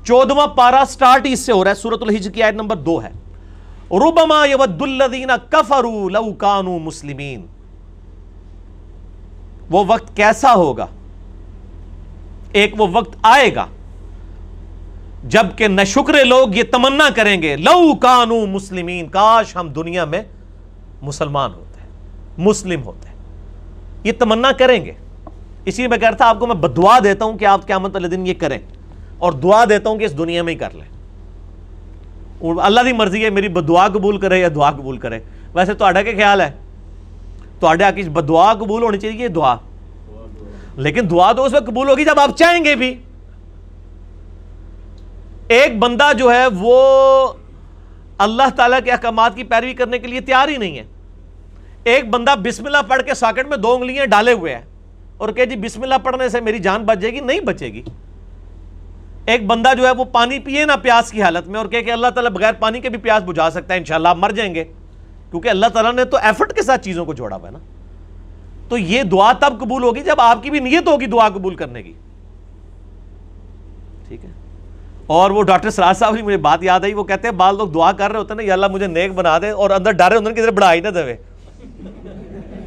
چودواں 0.03 0.47
پارا 0.47 0.83
سٹارٹ 0.87 1.21
اس 1.25 1.39
سے 1.39 1.51
ہو 1.51 1.63
رہا 1.63 1.71
ہے 1.71 1.75
سورت 1.75 2.01
الحج 2.01 2.29
کی 2.33 2.43
آیت 2.43 2.53
نمبر 2.53 2.75
دو 2.75 3.03
ہے۔ 3.03 3.09
ربما 3.91 4.45
یود 4.45 4.81
الذین 4.81 5.31
کفروا 5.49 6.09
لو 6.09 6.33
کانوا 6.33 6.77
مسلمین۔ 6.77 7.45
وہ 9.69 9.83
وقت 9.87 10.15
کیسا 10.15 10.53
ہوگا؟ 10.53 10.85
ایک 12.51 12.81
وہ 12.81 12.87
وقت 12.91 13.17
آئے 13.21 13.55
گا۔ 13.55 13.65
جبکہ 15.23 15.67
نہ 15.67 15.81
شکر 15.85 16.25
لوگ، 16.25 16.55
یہ 16.55 16.63
تمنا 16.71 17.09
کریں 17.15 17.41
گے۔ 17.41 17.55
لو 17.55 17.95
کانو 17.95 18.45
مسلمین، 18.45 19.07
کاش 19.07 19.55
ہم 19.55 19.69
دنیا 19.69 20.05
میں 20.05 20.23
مسلمان 21.01 21.53
ہوتے 21.53 21.81
ہیں، 21.81 21.87
مسلم 22.37 22.83
ہوتے 22.83 23.09
ہیں۔ 23.09 23.15
یہ 24.03 24.11
تمنا 24.19 24.51
کریں 24.51 24.85
گے۔ 24.85 24.91
اسی 25.65 25.81
لیے 25.81 25.87
میں 25.87 25.97
کہتا 25.97 26.25
آپ 26.25 26.39
کو 26.39 26.47
میں 26.47 26.55
بدعا 26.55 26.99
دیتا 27.03 27.25
ہوں 27.25 27.37
کہ 27.37 27.45
آپ 27.45 27.67
قیامت 27.67 27.95
والے 27.95 28.07
دن 28.07 28.27
یہ 28.27 28.33
کریں 28.33 28.57
اور 29.17 29.31
دعا 29.31 29.65
دیتا 29.65 29.89
ہوں 29.89 29.97
کہ 29.97 30.03
اس 30.03 30.17
دنیا 30.17 30.43
میں 30.43 30.53
ہی 30.53 30.57
کر 30.57 30.69
لیں۔ 30.73 31.01
اللہ 32.59 32.81
کی 32.81 32.93
مرضی 32.93 33.25
ہے، 33.25 33.29
میری 33.29 33.47
بدعا 33.47 33.87
قبول 33.87 34.17
کرے 34.17 34.39
یا 34.39 34.49
دعا 34.55 34.71
قبول 34.71 34.97
کرے۔ 34.97 35.19
ویسے 35.53 35.73
تو 35.73 35.85
کیا 35.93 36.13
خیال 36.15 36.41
ہے؟ 36.41 36.51
تو 37.59 37.67
بدعا 38.13 38.53
قبول 38.53 38.83
ہونی 38.83 38.99
چاہیے 38.99 39.27
دعا؟ 39.27 39.55
لیکن 40.75 41.09
دعا 41.11 41.31
تو 41.31 41.43
اس 41.43 41.53
وقت 41.53 41.67
قبول 41.67 41.89
ہوگی 41.89 42.05
جب 42.05 42.19
آپ 42.19 42.37
چاہیں 42.37 42.65
گے 42.65 42.75
بھی۔ 42.75 42.95
ایک 45.51 45.79
بندہ 45.79 46.13
جو 46.17 46.33
ہے 46.33 46.43
وہ 46.59 46.75
اللہ 48.17 48.49
تعالیٰ 48.55 48.79
کے 48.83 48.91
احکامات 48.91 49.35
کی 49.35 49.43
پیروی 49.43 49.73
کرنے 49.73 49.99
کے 49.99 50.07
لیے 50.07 50.19
تیار 50.19 50.47
ہی 50.47 50.57
نہیں 50.57 50.79
ہے۔ 50.79 50.83
ایک 51.83 52.09
بندہ 52.09 52.35
بسم 52.35 52.65
اللہ 52.65 52.77
پڑھ 52.87 53.01
کے 53.01 53.13
ساکٹ 53.13 53.47
میں 53.47 53.57
دو 53.57 53.73
انگلیاں 53.73 54.05
ڈالے 54.05 54.33
ہوئے 54.33 54.55
ہیں 54.55 54.61
اور 55.17 55.29
کہ 55.29 55.45
جی 55.45 55.55
بسم 55.55 55.83
اللہ 55.83 55.95
پڑھنے 56.03 56.29
سے 56.29 56.41
میری 56.41 56.59
جان 56.59 56.83
بچ 56.83 56.97
جائے 56.97 57.13
گی، 57.13 57.19
نہیں 57.19 57.39
بچے 57.39 57.65
گی۔ 57.65 57.81
ایک 59.25 59.45
بندہ 59.45 59.69
جو 59.77 59.85
ہے 59.85 59.91
وہ 59.91 60.05
پانی 60.05 60.39
پیے 60.39 60.65
نہ 60.65 60.71
پیاس 60.81 61.11
کی 61.11 61.21
حالت 61.21 61.47
میں 61.47 61.59
اور 61.59 61.67
کہ 61.67 61.91
اللہ 61.91 62.07
تعالیٰ 62.07 62.31
بغیر 62.31 62.53
پانی 62.53 62.79
کے 62.79 62.89
بھی 62.89 62.97
پیاس 62.97 63.23
بجھا 63.23 63.49
سکتا 63.49 63.73
ہے، 63.73 63.79
انشاءاللہ 63.79 64.07
آپ 64.07 64.17
مر 64.17 64.29
جائیں 64.29 64.55
گے۔ 64.55 64.63
کیونکہ 65.31 65.49
اللہ 65.49 65.65
تعالیٰ 65.65 65.93
نے 65.93 66.05
تو 66.05 66.17
ایفرٹ 66.17 66.53
کے 66.53 66.61
ساتھ 66.61 66.81
چیزوں 66.81 67.05
کو 67.05 67.13
جوڑا 67.13 67.35
ہوا 67.35 67.47
ہے 67.47 67.51
نا۔ 67.51 67.59
تو 68.69 68.77
یہ 68.77 69.03
دعا 69.03 69.31
تب 69.31 69.59
قبول 69.59 69.83
ہوگی 69.83 70.01
جب 70.01 70.21
آپ 70.21 70.43
کی 70.43 70.49
بھی 70.49 70.59
نیت 70.59 70.87
ہوگی 70.87 71.05
دعا 71.05 71.29
قبول 71.29 71.55
کرنے 71.55 71.83
کی۔ 71.83 71.93
ٹھیک 74.07 74.25
ہے؟ 74.25 74.40
اور 75.11 75.31
وہ 75.31 75.43
ڈاکٹر 75.43 75.69
سراج 75.69 75.97
صاحب 75.97 76.15
کی 76.15 76.21
مجھے 76.21 76.37
بات 76.37 76.63
یاد 76.63 76.79
آئی، 76.79 76.93
وہ 76.93 77.03
کہتے 77.03 77.27
ہیں 77.27 77.35
بعض 77.35 77.55
لوگ 77.55 77.67
دعا 77.67 77.91
کر 77.91 78.11
رہے 78.11 78.19
ہوتے 78.19 78.33
ہیں 78.33 78.35
نا، 78.35 78.43
یا 78.43 78.53
اللہ 78.53 78.65
مجھے 78.67 78.87
نیک 78.87 79.13
بنا 79.13 79.39
دے 79.39 79.49
اور 79.49 79.69
اندر 79.69 79.91
ڈر 79.91 80.11
رہے 80.11 80.33
کدھر 80.33 80.51
بڑھا 80.51 80.73
ہی 80.73 80.79
نہ 80.79 80.87
دے۔ 80.87 81.15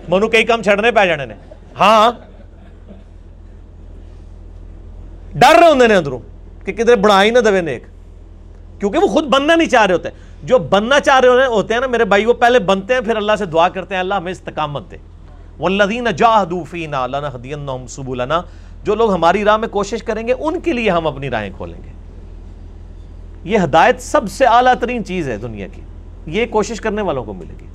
منو 0.08 0.28
کئی 0.28 0.44
کام 0.44 0.62
چھڑنے 0.62 0.90
پہ 0.90 1.06
جانے 1.06 1.26
نے۔ 1.26 1.34
ہاں۔ 1.80 2.12
ڈر 5.34 5.60
رہے 5.60 5.68
ہوتے 5.68 5.86
ہیں 5.86 5.96
اندروں 5.96 6.18
کہ 6.64 6.72
کدھر 6.72 6.96
بڑھا 6.96 7.24
ہی 7.24 7.30
نہ 7.30 7.38
دے 7.38 7.60
نیک۔ 7.60 7.84
کیونکہ 8.80 8.98
وہ 8.98 9.06
خود 9.06 9.24
بننا 9.24 9.54
نہیں 9.54 9.68
چاہ 9.68 9.86
رہے 9.86 9.94
ہوتے۔ 9.94 10.08
جو 10.42 10.58
بننا 10.58 11.00
چاہ 11.00 11.20
رہے 11.20 11.46
ہوتے 11.46 11.74
ہیں 11.74 11.80
نا، 11.80 11.86
میرے 11.86 12.04
بھائی 12.04 12.24
وہ 12.24 12.32
پہلے 12.32 12.58
بنتے 12.58 12.94
ہیں، 12.94 13.00
پھر 13.00 13.16
اللہ 13.16 13.32
سے 13.38 13.46
دعا 13.46 13.68
کرتے 13.68 13.94
ہیں، 13.94 14.00
اللہ 14.00 14.14
ہمیں 14.14 14.32
استقامت 14.32 14.90
دے۔ 14.90 14.96
والذین 15.58 16.08
جاہدوا 16.16 16.64
فینا 16.70 17.06
لنہدینہم 17.06 17.86
سبلنا۔ 17.86 18.42
جو 18.82 18.94
لوگ 18.94 19.12
ہماری 19.12 19.44
راہ 19.44 19.56
میں 19.56 19.68
کوشش 19.68 20.02
کریں 20.02 20.28
گے، 20.28 20.32
ان 20.32 20.60
کے 20.60 20.72
لیے 20.72 20.90
ہم 20.90 21.06
اپنی 21.06 21.30
راہیں 21.30 21.50
کھولیں 21.56 21.82
گے۔ 21.84 22.03
یہ 23.44 23.58
ہدایت 23.58 24.02
سب 24.02 24.20
سے 24.30 24.44
اعلیٰ 24.44 24.74
ترین 24.80 25.04
چیز 25.04 25.28
ہے 25.28 25.36
دنیا 25.36 25.66
کی۔ 25.66 25.80
یہ 26.26 26.46
کوشش 26.46 26.80
کرنے 26.80 27.02
والوں 27.02 27.24
کو 27.24 27.32
ملے 27.32 27.54
گی۔ 27.60 27.66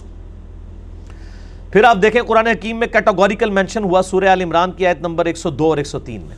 پھر 1.72 1.84
آپ 1.84 1.98
دیکھیں 2.02 2.22
قرآن 2.22 2.48
حکیم 2.48 2.78
میں 2.78 2.88
کیٹاگوریکل 2.88 3.50
مینشن 3.50 3.84
ہوا 3.84 4.02
سورہ 4.02 4.26
آل 4.26 4.42
عمران 4.42 4.72
کی 4.72 4.88
آیت 4.88 5.00
نمبر 5.00 5.26
102 5.26 5.70
اور 5.70 5.78
103 5.78 6.22
میں۔ 6.22 6.36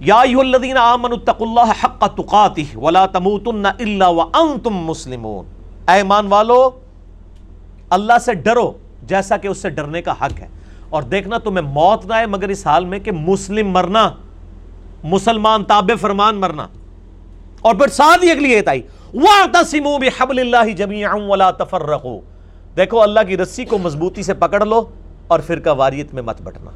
یا 0.00 0.20
ایہا 0.20 0.40
الذین 0.40 0.76
آمنوا 0.76 1.16
اتقوا 1.16 1.46
اللہ 1.48 1.84
حق 1.84 2.14
تقاتہ 2.14 2.76
ولا 2.76 3.06
تموتن 3.06 3.66
الا 3.66 4.08
وانتم 4.08 4.76
مسلمون۔ 4.76 5.44
اے 5.88 5.96
ایمان 5.96 6.26
والو، 6.26 6.70
اللہ 7.90 8.18
سے 8.24 8.34
ڈرو، 8.34 8.72
جیسا 9.02 9.36
کہ 9.36 9.48
اس 9.48 9.58
سے 9.58 9.70
ڈرنے 9.70 10.02
کا 10.02 10.12
حق 10.12 10.40
ہے۔ 10.40 10.48
اور 10.88 11.02
دیکھنا 11.02 11.38
تمہیں 11.38 11.66
موت 11.66 12.06
نہ 12.06 12.14
آئے 12.14 12.26
مگر 12.26 12.48
اس 12.48 12.66
حال 12.66 12.84
میں 12.84 12.98
کہ 12.98 13.12
مسلم 13.12 13.70
مرنا، 13.70 14.10
مسلمان 15.04 15.64
تاب 15.64 15.90
فرمان 16.00 16.36
مرنا۔ 16.36 16.66
اور 17.64 17.74
پھر 17.74 17.88
ساتھ 17.88 18.24
ہی 18.24 18.30
اگلی 18.30 18.50
ایت 18.50 18.68
آئی، 18.68 18.82
وَاعْتَصِمُوا 19.14 19.98
بِحَبْلِ 19.98 20.40
اللَّهِ 20.40 20.76
جَمِيعًا 20.76 21.14
وَلَا 21.14 21.50
تَفَرَّقُوا۔ 21.50 22.20
دیکھو، 22.76 23.02
اللہ 23.02 23.20
کی 23.28 23.36
رسی 23.36 23.64
کو 23.64 23.78
مضبوطی 23.78 24.22
سے 24.22 24.34
پکڑ 24.34 24.66
لو 24.66 24.82
اور 25.26 25.40
فرقہ 25.40 25.70
واریت 25.70 26.14
میں 26.14 26.22
مت 26.22 26.42
بٹنا۔ 26.42 26.70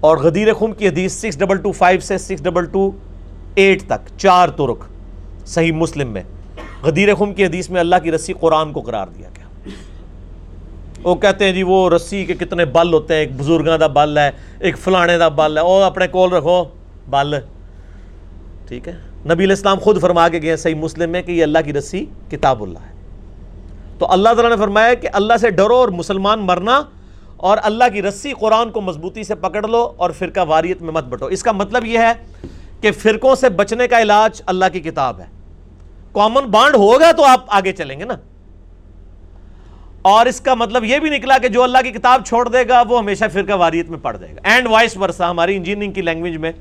اور 0.00 0.16
غدیر 0.16 0.54
خم 0.54 0.72
کی 0.72 0.88
حدیث 0.88 1.12
سکس 1.12 1.38
ڈبل 1.38 1.56
ٹو 1.56 1.72
فائیو 1.72 2.00
سے 2.00 2.18
سکس 2.18 2.42
ڈبل 2.42 2.64
ٹو 2.64 2.90
ایٹ 3.54 3.82
تک، 3.82 4.18
چار 4.18 4.48
ترک 4.48 4.78
صحیح 5.46 5.72
مسلم 5.72 6.08
میں۔ 6.08 6.22
غدیر 6.82 7.14
خم 7.14 7.34
کی 7.34 7.44
حدیث 7.44 7.70
میں 7.70 7.80
اللہ 7.80 7.96
کی 8.02 8.12
رسی 8.12 8.32
قرآن 8.32 8.72
کو 8.72 8.80
قرار 8.80 9.06
دیا 9.06 9.28
گیا۔ 9.36 9.70
وہ 11.02 11.14
کہتے 11.14 11.44
ہیں 11.44 11.52
جی 11.52 11.62
وہ 11.62 11.90
رسی 11.90 12.24
کے 12.24 12.34
کتنے 12.34 12.64
بل 12.64 12.92
ہوتے 12.92 13.14
ہیں، 13.14 13.20
ایک 13.20 13.32
بزرگاں 13.36 13.78
دا 13.78 13.86
بل 13.86 14.18
ہے، 14.18 14.30
ایک 14.60 14.78
فلانے 14.78 15.18
دا 15.18 15.28
بل 15.28 15.58
ہے 15.58 15.62
وہ 15.62 15.84
اپنے 15.84 16.06
کول 16.08 16.32
رکھو، 16.32 16.64
بل۔ 17.08 17.34
ٹھیک 18.68 18.88
ہے؟ 18.88 19.09
نبی 19.24 19.32
علیہ 19.32 19.46
السلام 19.46 19.78
خود 19.78 20.00
فرما 20.00 20.28
کے 20.28 20.42
گئے 20.42 20.56
صحیح 20.56 20.74
مسلم 20.74 21.10
میں 21.10 21.22
کہ 21.22 21.32
یہ 21.32 21.42
اللہ 21.42 21.58
کی 21.64 21.72
رسی 21.72 22.06
کتاب 22.30 22.62
اللہ 22.62 22.78
ہے۔ 22.78 22.94
تو 23.98 24.12
اللہ 24.12 24.28
تعالیٰ 24.28 24.50
نے 24.50 24.56
فرمایا 24.56 24.94
کہ 24.94 25.08
اللہ 25.12 25.32
سے 25.40 25.50
ڈرو 25.50 25.76
اور 25.76 25.88
مسلمان 25.88 26.40
مرنا 26.40 26.82
اور 27.36 27.58
اللہ 27.62 27.84
کی 27.92 28.02
رسی 28.02 28.32
قرآن 28.40 28.70
کو 28.70 28.80
مضبوطی 28.80 29.24
سے 29.24 29.34
پکڑ 29.34 29.68
لو 29.68 29.92
اور 29.96 30.10
فرقہ 30.10 30.40
واریت 30.40 30.82
میں 30.82 30.92
مت 30.92 31.04
بٹو۔ 31.04 31.26
اس 31.26 31.42
کا 31.42 31.52
مطلب 31.52 31.84
یہ 31.84 31.98
ہے 31.98 32.12
کہ 32.80 32.92
فرقوں 32.92 33.34
سے 33.34 33.48
بچنے 33.48 33.88
کا 33.88 34.02
علاج 34.02 34.42
اللہ 34.46 34.64
کی 34.72 34.80
کتاب 34.80 35.20
ہے۔ 35.20 35.26
کامن 36.12 36.44
بانڈ 36.44 36.74
ہوگا 36.74 37.12
تو 37.12 37.24
آپ 37.24 37.44
آگے 37.48 37.72
چلیں 37.72 38.00
گے 38.00 38.04
نا۔ 38.04 38.14
اور 40.02 40.26
اس 40.26 40.40
کا 40.40 40.54
مطلب 40.54 40.84
یہ 40.84 40.98
بھی 40.98 41.10
نکلا 41.10 41.38
کہ 41.38 41.48
جو 41.48 41.62
اللہ 41.62 41.78
کی 41.84 41.90
کتاب 41.90 42.24
چھوڑ 42.26 42.48
دے 42.48 42.68
گا 42.68 42.82
وہ 42.88 42.98
ہمیشہ 42.98 43.24
فرقہ 43.32 43.52
واریت 43.52 43.90
میں 43.90 43.98
پڑھ 43.98 44.18
دے 44.18 44.26
گا۔ 44.26 44.40
اینڈ 44.42 44.66
وائس 44.66 44.96
ورسا 44.96 45.30
ہماری 45.30 45.56
انجینئرنگ 45.56 45.92
کی 45.92 46.02
لینگویج 46.02 46.36
میں 46.36 46.52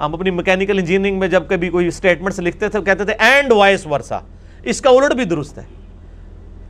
ہم 0.00 0.14
اپنی 0.14 0.30
میکینیکل 0.30 0.78
انجینئرنگ 0.78 1.18
میں 1.18 1.28
جب 1.28 1.42
کبھی 1.48 1.68
کوئی 1.68 1.86
اسٹیٹمنٹس 1.86 2.38
لکھتے 2.38 2.68
تھے 2.68 2.80
کہتے 2.80 3.04
تھے 3.04 3.12
اینڈ 3.18 3.52
وائس 3.52 3.86
ورسا 3.86 4.18
اس 4.62 4.80
کا 4.80 4.90
الٹ 4.90 5.14
بھی 5.14 5.24
درست 5.24 5.58
ہے 5.58 5.64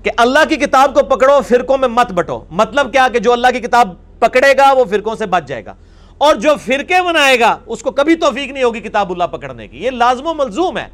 کہ 0.03 0.11
اللہ 0.16 0.39
کی 0.49 0.57
کتاب 0.57 0.95
کو 0.95 1.03
پکڑو، 1.03 1.41
فرقوں 1.49 1.79
میں 1.79 1.89
مت 1.89 2.12
بٹو۔ 2.12 2.45
مطلب 2.51 2.93
کیا 2.93 3.09
کہ 3.12 3.18
جو 3.18 3.33
اللہ 3.33 3.47
کی 3.53 3.61
کتاب 3.61 3.95
پکڑے 4.18 4.53
گا، 4.59 4.72
وہ 4.72 4.85
فرقوں 4.85 5.14
سے 5.14 5.27
بچ 5.27 5.47
جائے 5.47 5.64
گا۔ 5.64 5.74
اور 6.18 6.35
جو 6.35 6.51
فرقے 6.64 7.03
بنائے 7.03 7.41
گا، 7.41 7.59
اس 7.66 7.83
کو 7.83 7.91
کبھی 7.91 8.14
توفیق 8.14 8.53
نہیں 8.53 8.64
ہوگی 8.64 8.81
کتاب 8.81 9.12
اللہ 9.12 9.24
پکڑنے 9.24 9.68
کی۔ 9.68 9.85
یہ 9.85 9.91
لازم 9.91 10.27
و 10.27 10.35
ملزوم 10.35 10.79
ہے 10.79 10.89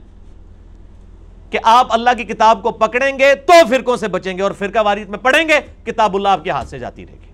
کہ 1.50 1.58
آپ 1.62 1.86
اللہ 1.90 2.10
کی 2.16 2.24
کتاب 2.24 2.62
کو 2.62 2.70
پکڑیں 2.70 3.18
گے 3.18 3.34
تو 3.34 3.52
فرقوں 3.68 3.96
سے 3.96 4.08
بچیں 4.08 4.36
گے 4.36 4.42
اور 4.42 4.50
فرقہ 4.50 4.78
واریت 4.78 5.08
میں 5.08 5.18
پڑھیں 5.18 5.48
گے، 5.48 5.60
کتاب 5.84 6.14
اللہ 6.14 6.28
آپ 6.28 6.44
کے 6.44 6.50
ہاتھ 6.50 6.68
سے 6.68 6.78
جاتی 6.78 7.06
رہے 7.06 7.14
گی۔ 7.14 7.32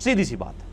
سیدھی 0.00 0.24
سی 0.24 0.36
بات 0.36 0.62
ہے۔ 0.62 0.71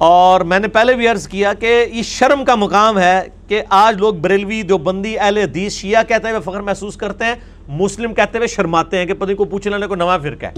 اور 0.00 0.40
میں 0.40 0.58
نے 0.58 0.68
پہلے 0.68 0.94
بھی 0.94 1.08
عرض 1.08 1.28
کیا 1.28 1.52
کہ 1.52 1.86
یہ 1.92 2.02
شرم 2.02 2.44
کا 2.44 2.54
مقام 2.54 2.98
ہے 2.98 3.22
کہ 3.48 3.62
آج 3.68 3.96
لوگ 3.96 4.14
بریلوی 4.14 4.62
جو 4.62 4.78
بندی 4.78 5.18
اہل 5.18 5.36
حدیث 5.36 5.72
شیعہ 5.72 6.02
کہتے 6.02 6.28
ہوئے 6.28 6.40
فخر 6.40 6.60
محسوس 6.60 6.96
کرتے 6.96 7.24
ہیں، 7.24 7.34
مسلم 7.68 8.14
کہتے 8.14 8.38
ہوئے 8.38 8.46
شرماتے 8.48 8.98
ہیں 8.98 9.06
کہ 9.06 9.14
پتہ 9.14 9.32
کو 9.32 9.44
پوچھنے 9.44 9.72
والے 9.72 9.86
کو 9.86 9.94
نواں 9.94 10.18
فرقہ 10.22 10.46
ہے۔ 10.46 10.52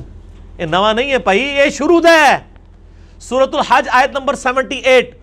یہ 0.58 0.66
نواں 0.66 0.94
نہیں 0.94 1.10
ہے 1.10 1.18
بھائی، 1.18 1.40
یہ 1.40 1.70
شروع 1.70 2.00
ہے۔ 2.04 2.38
سورت 3.18 3.54
الحج 3.54 3.88
آیت 3.92 4.18
نمبر 4.18 4.34
سیونٹی 4.34 4.76
ایٹ۔ 4.76 5.14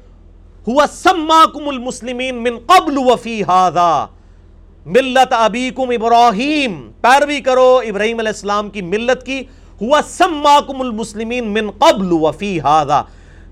ہوا 0.67 0.85
سماکم 0.93 1.69
المسلمین 1.69 2.35
من 2.35 2.57
قبل 2.65 2.97
وفی 2.97 3.43
ہاذا 3.43 4.05
ملت 4.85 5.33
ابیکم 5.33 5.89
ابراہیم۔ 5.89 6.91
پیروی 7.01 7.39
کرو 7.39 7.81
ابراہیم 7.87 8.19
علیہ 8.19 8.29
السلام 8.29 8.69
کی 8.69 8.81
ملت 8.81 9.25
کی۔ 9.25 9.43
ہوا 9.81 10.01
سماکم 10.09 10.81
المسلمین 10.81 11.47
من 11.47 11.71
قبل 11.71 12.11
وفی 12.11 12.59
ہاذا 12.59 13.01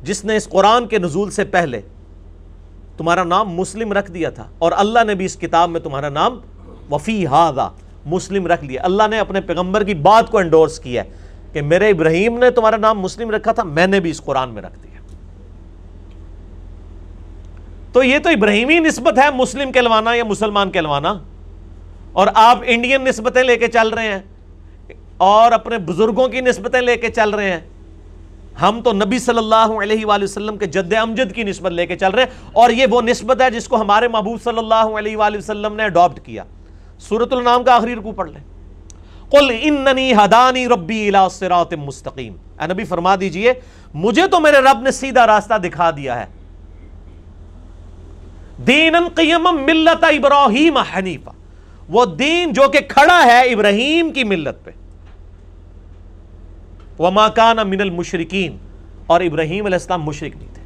جس 0.03 0.25
نے 0.25 0.35
اس 0.35 0.49
قرآن 0.49 0.87
کے 0.87 0.99
نزول 0.99 1.31
سے 1.31 1.43
پہلے 1.43 1.81
تمہارا 2.97 3.23
نام 3.23 3.49
مسلم 3.49 3.93
رکھ 3.93 4.11
دیا 4.11 4.29
تھا 4.29 4.49
اور 4.59 4.71
اللہ 4.75 4.99
نے 5.03 5.15
بھی 5.15 5.25
اس 5.25 5.35
کتاب 5.35 5.69
میں 5.69 5.79
تمہارا 5.79 6.09
نام 6.09 6.39
وفی 6.91 7.25
ہاذا 7.25 7.67
مسلم 8.05 8.47
رکھ 8.47 8.63
لیا۔ 8.63 8.81
اللہ 8.83 9.03
نے 9.09 9.19
اپنے 9.19 9.41
پیغمبر 9.41 9.83
کی 9.83 9.93
بات 9.93 10.31
کو 10.31 10.37
انڈورس 10.37 10.79
کیا 10.79 11.03
ہے 11.03 11.09
کہ 11.53 11.61
میرے 11.61 11.89
ابراہیم 11.89 12.39
نے 12.39 12.51
تمہارا 12.51 12.77
نام 12.77 12.99
مسلم 12.99 13.31
رکھا 13.31 13.51
تھا، 13.51 13.63
میں 13.63 13.87
نے 13.87 13.99
بھی 13.99 14.11
اس 14.11 14.21
قرآن 14.21 14.49
میں 14.49 14.61
رکھ 14.61 14.79
دیا۔ 14.79 15.01
تو 17.91 18.03
یہ 18.03 18.19
تو 18.19 18.29
ابراہیمی 18.29 18.79
نسبت 18.79 19.19
ہے، 19.19 19.27
مسلم 19.33 19.71
کہلوانا 19.71 20.13
یا 20.13 20.23
مسلمان 20.23 20.71
کہلوانا؟ 20.71 21.19
اور 22.11 22.27
آپ 22.33 22.59
انڈین 22.65 23.03
نسبتیں 23.03 23.43
لے 23.43 23.55
کے 23.55 23.67
چل 23.67 23.89
رہے 23.89 24.07
ہیں 24.07 24.19
اور 25.17 25.51
اپنے 25.51 25.77
بزرگوں 25.77 26.27
کی 26.27 26.41
نسبتیں 26.41 26.81
لے 26.81 26.97
کے 26.97 27.09
چل 27.09 27.29
رہے 27.29 27.51
ہیں۔ 27.51 27.59
ہم 28.61 28.81
تو 28.83 28.93
نبی 28.93 29.19
صلی 29.19 29.37
اللہ 29.37 29.55
علیہ 29.55 30.05
وآلہ 30.05 30.23
وسلم 30.23 30.57
کے 30.57 30.65
جد 30.65 30.93
امجد 30.93 31.35
کی 31.35 31.43
نسبت 31.43 31.71
لے 31.71 31.85
کے 31.85 31.95
چل 31.95 32.11
رہے 32.11 32.23
ہیں 32.23 32.29
اور 32.53 32.69
یہ 32.69 32.85
وہ 32.91 33.01
نسبت 33.01 33.41
ہے 33.41 33.51
جس 33.51 33.67
کو 33.67 33.81
ہمارے 33.81 34.07
محبوب 34.07 34.41
صلی 34.41 34.57
اللہ 34.57 34.75
علیہ 34.75 35.17
وآلہ 35.17 35.37
وسلم 35.37 35.75
نے 35.75 35.83
اڈاپٹ 35.83 36.25
کیا۔ 36.25 36.43
سورت 36.99 37.33
النام 37.33 37.63
کا 37.63 37.75
آخری 37.75 37.95
رکو 37.95 38.11
پڑھ 38.11 38.31
لیں۔ 38.31 38.43
قل 39.29 39.51
اننی 39.61 40.13
ہدانی 40.13 40.67
ربی 40.67 41.07
الى 41.07 41.27
صراط 41.31 41.73
مستقیم۔ 41.73 42.35
اے 42.59 42.73
نبی 42.73 42.83
فرما 42.83 43.15
دیجیے، 43.19 43.53
مجھے 43.93 44.27
تو 44.27 44.39
میرے 44.39 44.57
رب 44.57 44.81
نے 44.81 44.91
سیدھا 44.91 45.27
راستہ 45.27 45.53
دکھا 45.53 45.91
دیا 45.91 46.19
ہے۔ 46.19 46.25
دین 48.67 48.95
قیم 49.15 49.47
ملت 49.53 50.03
ابراہیم 50.03 50.77
حنیفہ۔ 50.77 51.29
وہ 51.89 52.05
دین 52.05 52.53
جو 52.53 52.67
کہ 52.67 52.79
کھڑا 52.87 53.23
ہے 53.25 53.41
ابراہیم 53.41 54.11
کی 54.11 54.23
ملت 54.23 54.65
پہ۔ 54.65 54.71
وما 56.99 57.29
کان 57.29 57.57
من 57.69 57.81
المشرکین۔ 57.81 58.57
اور 59.07 59.21
ابراہیم 59.21 59.65
علیہ 59.65 59.75
السلام 59.75 60.03
مشرک 60.03 60.37
نہیں 60.37 60.53
تھے۔ 60.53 60.63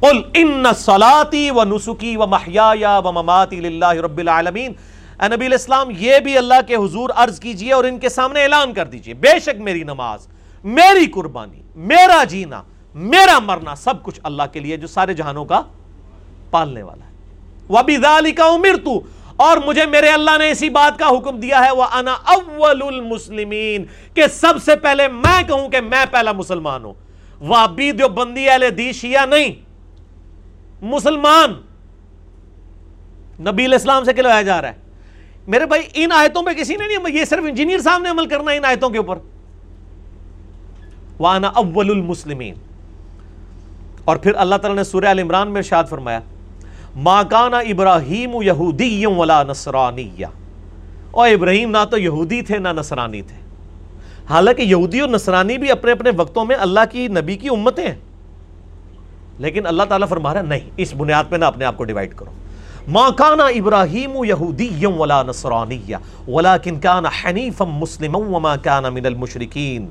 قل 0.00 0.22
ان 0.34 0.64
صلاتی 0.76 1.50
و 1.50 1.64
نسکی 1.64 2.16
و 2.16 2.26
محیا 2.26 2.98
و 2.98 3.12
مماتی 3.12 3.60
للہ 3.60 3.92
رب 3.92 4.18
العالمین۔ 4.18 4.72
اے 5.20 5.28
نبی 5.28 5.46
علیہ 5.46 5.58
السلام، 5.58 5.88
یہ 5.98 6.18
بھی 6.18 6.38
اللہ 6.38 6.54
کے 6.66 6.74
حضور 6.74 7.10
عرض 7.16 7.40
کیجیے 7.40 7.72
اور 7.72 7.84
ان 7.84 7.98
کے 7.98 8.08
سامنے 8.08 8.42
اعلان 8.42 8.72
کر 8.72 8.86
دیجیے۔ 8.86 9.14
بے 9.14 9.38
شک 9.40 9.60
میری 9.60 9.82
نماز، 9.82 10.28
میری 10.64 11.06
قربانی، 11.06 11.62
میرا 11.76 12.24
جینا، 12.24 12.62
میرا 12.94 13.38
مرنا 13.38 13.74
سب 13.74 14.02
کچھ 14.02 14.20
اللہ 14.22 14.42
کے 14.52 14.60
لیے 14.60 14.76
جو 14.76 14.86
سارے 14.86 15.14
جہانوں 15.14 15.44
کا 15.44 15.62
پالنے 16.50 16.82
والا 16.82 17.04
ہے۔ 17.04 17.10
وَبِذَالِكَ 17.68 18.42
أُمِرْتُ 18.42 18.90
اور 19.38 19.56
مجھے 19.56 19.86
میرے 19.86 20.08
اللہ 20.08 20.30
نے 20.38 20.50
اسی 20.50 20.68
بات 20.68 20.98
کا 20.98 21.08
حکم 21.08 21.40
دیا 21.40 21.64
ہے، 21.64 21.70
وَأَنَا 21.70 22.14
أَوَّلُ 22.34 22.86
الْمُسْلِمِينَ، 22.86 23.84
کہ 24.14 24.26
سب 24.32 24.54
سے 24.64 24.76
پہلے 24.76 25.08
میں 25.08 25.42
کہوں 25.42 25.68
کہ 25.68 25.80
میں 25.80 26.04
پہلا 26.10 26.32
مسلمان 26.32 26.84
ہوں۔ 26.84 26.94
وابی 27.40 27.92
دیو 27.92 28.08
بندی 28.08 28.48
اہل 28.48 28.64
دی 28.78 28.92
شیعہ 28.92 29.26
نہیں۔ 29.26 29.54
مسلمان۔ 30.82 31.50
نبی 33.40 33.64
علیہ 33.64 33.74
السلام 33.74 34.04
سے 34.04 34.12
کلوایا 34.12 34.42
جا 34.42 34.62
رہا 34.62 34.68
ہے۔ 34.68 34.76
میرے 35.48 35.66
بھائی، 35.66 35.82
ان 35.94 36.12
آیتوں 36.12 36.42
پہ 36.42 36.50
کسی 36.50 36.76
نے 36.76 36.86
نہیں 36.86 37.16
یہ 37.16 37.24
صرف 37.24 37.44
انجینئر 37.48 37.78
صاحب 37.78 38.02
نے 38.02 38.08
عمل 38.08 38.26
کرنا 38.26 38.50
ان 38.50 38.64
آیتوں 38.64 38.90
کے 38.90 38.98
اوپر۔ 38.98 39.18
وانا 41.20 41.48
اول 41.48 41.90
المسلمین 41.90 42.54
اور 44.04 44.16
پھر 44.16 44.32
اللہ 44.34 44.54
تعالیٰ 44.54 44.76
نے 44.76 44.84
سورہ 44.84 45.04
عمران 45.04 45.48
میں 45.48 45.56
ارشاد 45.56 45.84
فرمایا 45.90 46.20
ما 46.98 47.22
کانا 47.22 47.58
ابراہیم 47.58 48.42
یہودی 48.42 49.06
ولا 49.06 49.42
نصرانی۔ 49.42 50.10
اور 51.10 51.28
ابراہیم، 51.28 51.70
نہ 51.70 51.84
تو 51.90 51.98
یہودی 51.98 52.42
تھے، 52.42 52.58
نہ 52.58 52.68
نصرانی 52.68 53.22
تھے۔ 53.22 53.36
حالانکہ 54.30 54.62
یہودی 54.62 55.00
اور 55.00 55.08
نصرانی 55.08 55.58
بھی 55.58 55.70
اپنے 55.70 55.92
اپنے 55.92 56.10
وقتوں 56.16 56.44
میں 56.44 56.56
اللہ 56.56 56.80
کی 56.90 57.08
نبی 57.08 57.36
کی 57.36 57.48
امتیں 57.48 57.88
ہیں۔ 57.88 57.94
لیکن 59.38 59.66
اللہ 59.66 59.82
تعالیٰ 59.82 60.08
فرما 60.08 60.34
رہا 60.34 60.42
نہیں، 60.42 60.70
اس 60.76 60.94
بنیاد 60.96 61.24
پہ 61.28 61.36
نہ 61.36 61.44
اپنے 61.44 61.64
آپ 61.64 61.76
کو 61.76 61.84
ڈیوائڈ 61.84 62.14
کرو۔ 62.14 62.30
ما 62.88 63.10
کانا 63.10 63.44
ابراہیم 63.44 64.24
یہودی 64.24 64.86
ولا 64.86 65.22
نصرانی 65.22 65.82
ولیکن 66.28 66.80
کانا 66.80 67.08
حنیفا 67.24 67.64
مسلم 67.64 68.16
وما 68.16 68.56
کانا 68.56 68.90
من 68.90 69.06
المشرکین۔ 69.06 69.86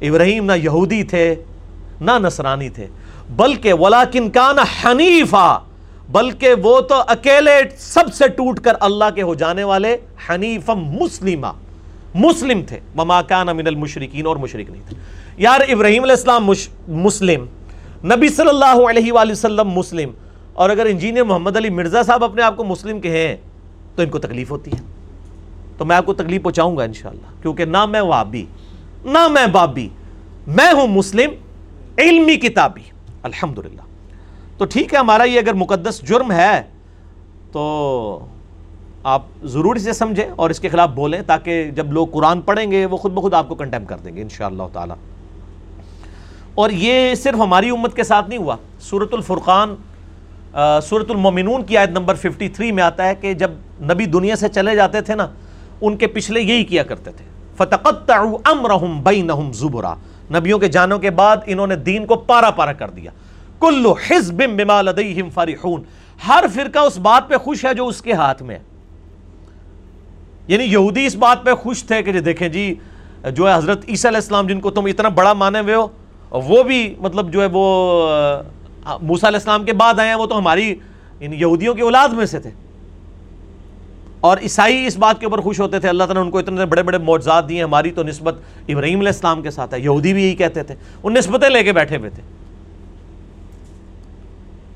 ابراہیم 0.00 0.44
نہ 0.44 0.52
یہودی 0.56 1.02
تھے، 1.02 1.34
نہ 2.00 2.10
نصرانی 2.18 2.68
تھے، 2.68 2.86
بلکہ 3.30 3.72
ولیکن 3.72 4.30
کانا 4.30 4.62
حنیفا۔ 4.84 5.58
بلکہ 6.10 6.54
وہ 6.62 6.80
تو 6.80 6.94
اکیلے 7.06 7.62
سب 7.78 8.14
سے 8.14 8.28
ٹوٹ 8.28 8.60
کر 8.60 8.72
اللہ 8.80 9.04
کے 9.14 9.22
ہو 9.22 9.34
جانے 9.34 9.64
والے 9.64 9.96
حنیفا 10.28 10.74
مسلمہ، 10.74 11.46
مسلم 12.14 12.62
تھے۔ 12.62 12.80
وما 12.96 13.22
کانا 13.22 13.52
من 13.52 13.66
المشرکین 13.66 14.26
اور 14.26 14.36
مشرک 14.36 14.70
نہیں 14.70 14.82
تھے۔ 14.88 14.96
یار 15.36 15.60
ابراہیم 15.68 16.02
علیہ 16.02 16.14
السلام 16.14 16.50
مسلم، 16.88 17.44
نبی 18.04 18.28
صلی 18.28 18.48
اللہ 18.48 18.90
علیہ 18.90 19.12
وآلہ 19.12 19.32
وسلم 19.32 19.68
مسلم۔ 19.68 20.10
اور 20.52 20.70
اگر 20.70 20.86
انجینئر 20.86 21.24
محمد 21.24 21.56
علی 21.56 21.70
مرزا 21.70 22.02
صاحب 22.02 22.24
اپنے 22.24 22.42
آپ 22.42 22.56
کو 22.56 22.64
مسلم 22.64 23.00
کہیں 23.00 23.36
تو 23.96 24.02
ان 24.02 24.08
کو 24.08 24.18
تکلیف 24.18 24.50
ہوتی 24.50 24.70
ہے۔ 24.70 24.82
تو 25.78 25.84
میں 25.84 25.96
آپ 25.96 26.06
کو 26.06 26.14
تکلیف 26.14 26.42
پہنچاؤں 26.42 26.76
گا 26.76 26.82
انشاءاللہ، 26.82 27.42
کیونکہ 27.42 27.64
نہ 27.64 27.86
میں 27.86 28.00
وابی، 28.00 28.44
نہ 29.04 29.28
میں 29.28 29.46
بابی، 29.46 29.88
میں 30.46 30.72
ہوں 30.72 30.86
مسلم، 30.86 31.30
علمی 31.98 32.36
کتابی۔ 32.36 32.82
الحمدللہ۔ 33.22 33.89
تو 34.60 34.66
ٹھیک 34.66 34.94
ہے، 34.94 34.98
ہمارا 34.98 35.22
یہ 35.22 35.38
اگر 35.38 35.52
مقدس 35.52 36.00
جرم 36.08 36.32
ہے، 36.32 36.62
تو 37.52 38.26
آپ 39.02 39.22
ضروری 39.44 39.78
سے 39.78 39.92
سمجھیں 39.92 40.30
اور 40.36 40.50
اس 40.50 40.60
کے 40.60 40.68
خلاف 40.68 40.88
بولیں 40.88 41.22
تاکہ 41.22 41.70
جب 41.70 41.92
لوگ 41.92 42.06
قرآن 42.06 42.40
پڑھیں 42.40 42.70
گے، 42.70 42.86
وہ 42.86 42.96
خود 42.96 43.12
بخود 43.12 43.34
آپ 43.34 43.48
کو 43.48 43.54
کنٹیم 43.54 43.84
کر 43.84 43.96
دیں 43.96 44.16
گے، 44.16 44.22
انشاءاللہ 44.22 44.62
تعالی۔ 44.72 44.92
اور 46.54 46.70
یہ 46.70 47.14
صرف 47.14 47.34
ہماری 47.34 47.70
امت 47.70 47.96
کے 47.96 48.02
ساتھ 48.02 48.28
نہیں 48.28 48.38
ہوا۔ 48.38 48.56
سورت 48.80 49.14
الفرقان 49.14 49.74
سورت 50.82 51.10
المومنون 51.10 51.62
کی 51.62 51.76
آیت 51.76 51.90
نمبر 51.90 52.14
53 52.14 52.72
میں 52.72 52.82
آتا 52.82 53.08
ہے 53.08 53.14
کہ 53.14 53.34
جب 53.34 53.50
نبی 53.82 54.06
دنیا 54.06 54.36
سے 54.36 54.48
چلے 54.48 54.76
جاتے 54.76 55.00
تھے 55.00 55.14
نا، 55.14 55.28
ان 55.80 55.96
کے 55.96 56.06
پچھلے 56.06 56.40
یہی 56.40 56.64
کیا 56.64 56.82
کرتے 56.82 57.10
تھے۔ 57.10 57.24
فتقطعوا 57.56 58.38
امرهم 58.44 59.02
بینہم 59.02 59.52
زبرا۔ 59.52 59.94
نبیوں 60.34 60.58
کے 60.58 60.68
جانوں 60.68 60.98
کے 60.98 61.10
بعد 61.10 61.36
انہوں 61.46 61.66
نے 61.66 61.76
دین 61.76 62.06
کو 62.06 62.16
پارا 62.16 62.50
پارا 62.50 62.72
کر 62.72 62.90
دیا۔ 62.90 63.10
کل 63.60 63.86
حزب 63.86 64.36
بما 64.36 64.82
لدیہم 64.82 65.30
فرحون۔ 65.30 65.82
ہر 66.28 66.44
فرقہ 66.54 66.78
اس 66.78 66.98
بات 66.98 67.28
پہ 67.28 67.36
خوش 67.36 67.64
ہے 67.64 67.74
جو 67.74 67.86
اس 67.86 68.02
کے 68.02 68.12
ہاتھ 68.12 68.42
میں۔ 68.42 68.54
ہے 68.54 68.62
یعنی 70.48 70.64
یہودی 70.64 71.06
اس 71.06 71.16
بات 71.16 71.44
پہ 71.44 71.54
خوش 71.54 71.84
تھے 71.84 72.02
کہ 72.02 72.12
جی 72.12 72.20
دیکھیں 72.20 72.48
جی 72.48 72.74
جو 73.34 73.48
ہے 73.48 73.54
حضرت 73.54 73.84
عیسیٰ 73.88 74.10
علیہ 74.10 74.16
السلام 74.16 74.46
جن 74.46 74.60
کو 74.60 74.70
تم 74.70 74.84
اتنا 74.84 75.08
بڑا 75.08 75.32
مانے 75.32 75.60
ہوئے 75.60 75.74
ہو، 75.74 75.88
وہ 76.30 76.62
بھی 76.62 76.94
مطلب 76.98 77.32
جو 77.32 77.42
ہے 77.42 77.48
وہ 77.52 78.08
موسیٰ 79.02 79.28
علیہ 79.28 79.38
السلام 79.38 79.64
کے 79.64 79.72
بعد 79.72 79.98
آئے 79.98 80.08
ہیں، 80.08 80.14
وہ 80.14 80.26
تو 80.26 80.38
ہماری 80.38 80.74
ان 81.20 81.32
یہودیوں 81.32 81.74
کی 81.74 81.80
اولاد 81.80 82.08
میں 82.08 82.26
سے 82.26 82.40
تھے۔ 82.40 82.50
اور 84.20 84.38
عیسائی 84.38 84.86
اس 84.86 84.96
بات 84.96 85.20
کے 85.20 85.26
اوپر 85.26 85.40
خوش 85.40 85.60
ہوتے 85.60 85.80
تھے، 85.80 85.88
اللہ 85.88 86.04
تعالیٰ 86.04 86.22
نے 86.22 86.26
ان 86.26 86.30
کو 86.30 86.38
اتنے 86.38 86.66
بڑے 86.66 86.82
بڑے 86.82 86.98
معجزات 86.98 87.48
دیے، 87.48 87.62
ہماری 87.62 87.90
تو 87.90 88.02
نسبت 88.02 88.36
ابراہیم 88.68 88.98
علیہ 88.98 89.12
السلام 89.12 89.42
کے 89.42 89.50
ساتھ 89.50 89.74
ہے، 89.74 89.80
یہودی 89.80 90.12
بھی 90.12 90.24
یہی 90.24 90.34
کہتے 90.34 90.62
تھے۔ 90.62 90.74
ان 91.02 91.14
نسبتیں 91.14 91.48
لے 91.48 91.64
کے 91.64 91.72
بیٹھے 91.72 91.96
ہوئے 91.96 92.10
تھے۔ 92.10 92.39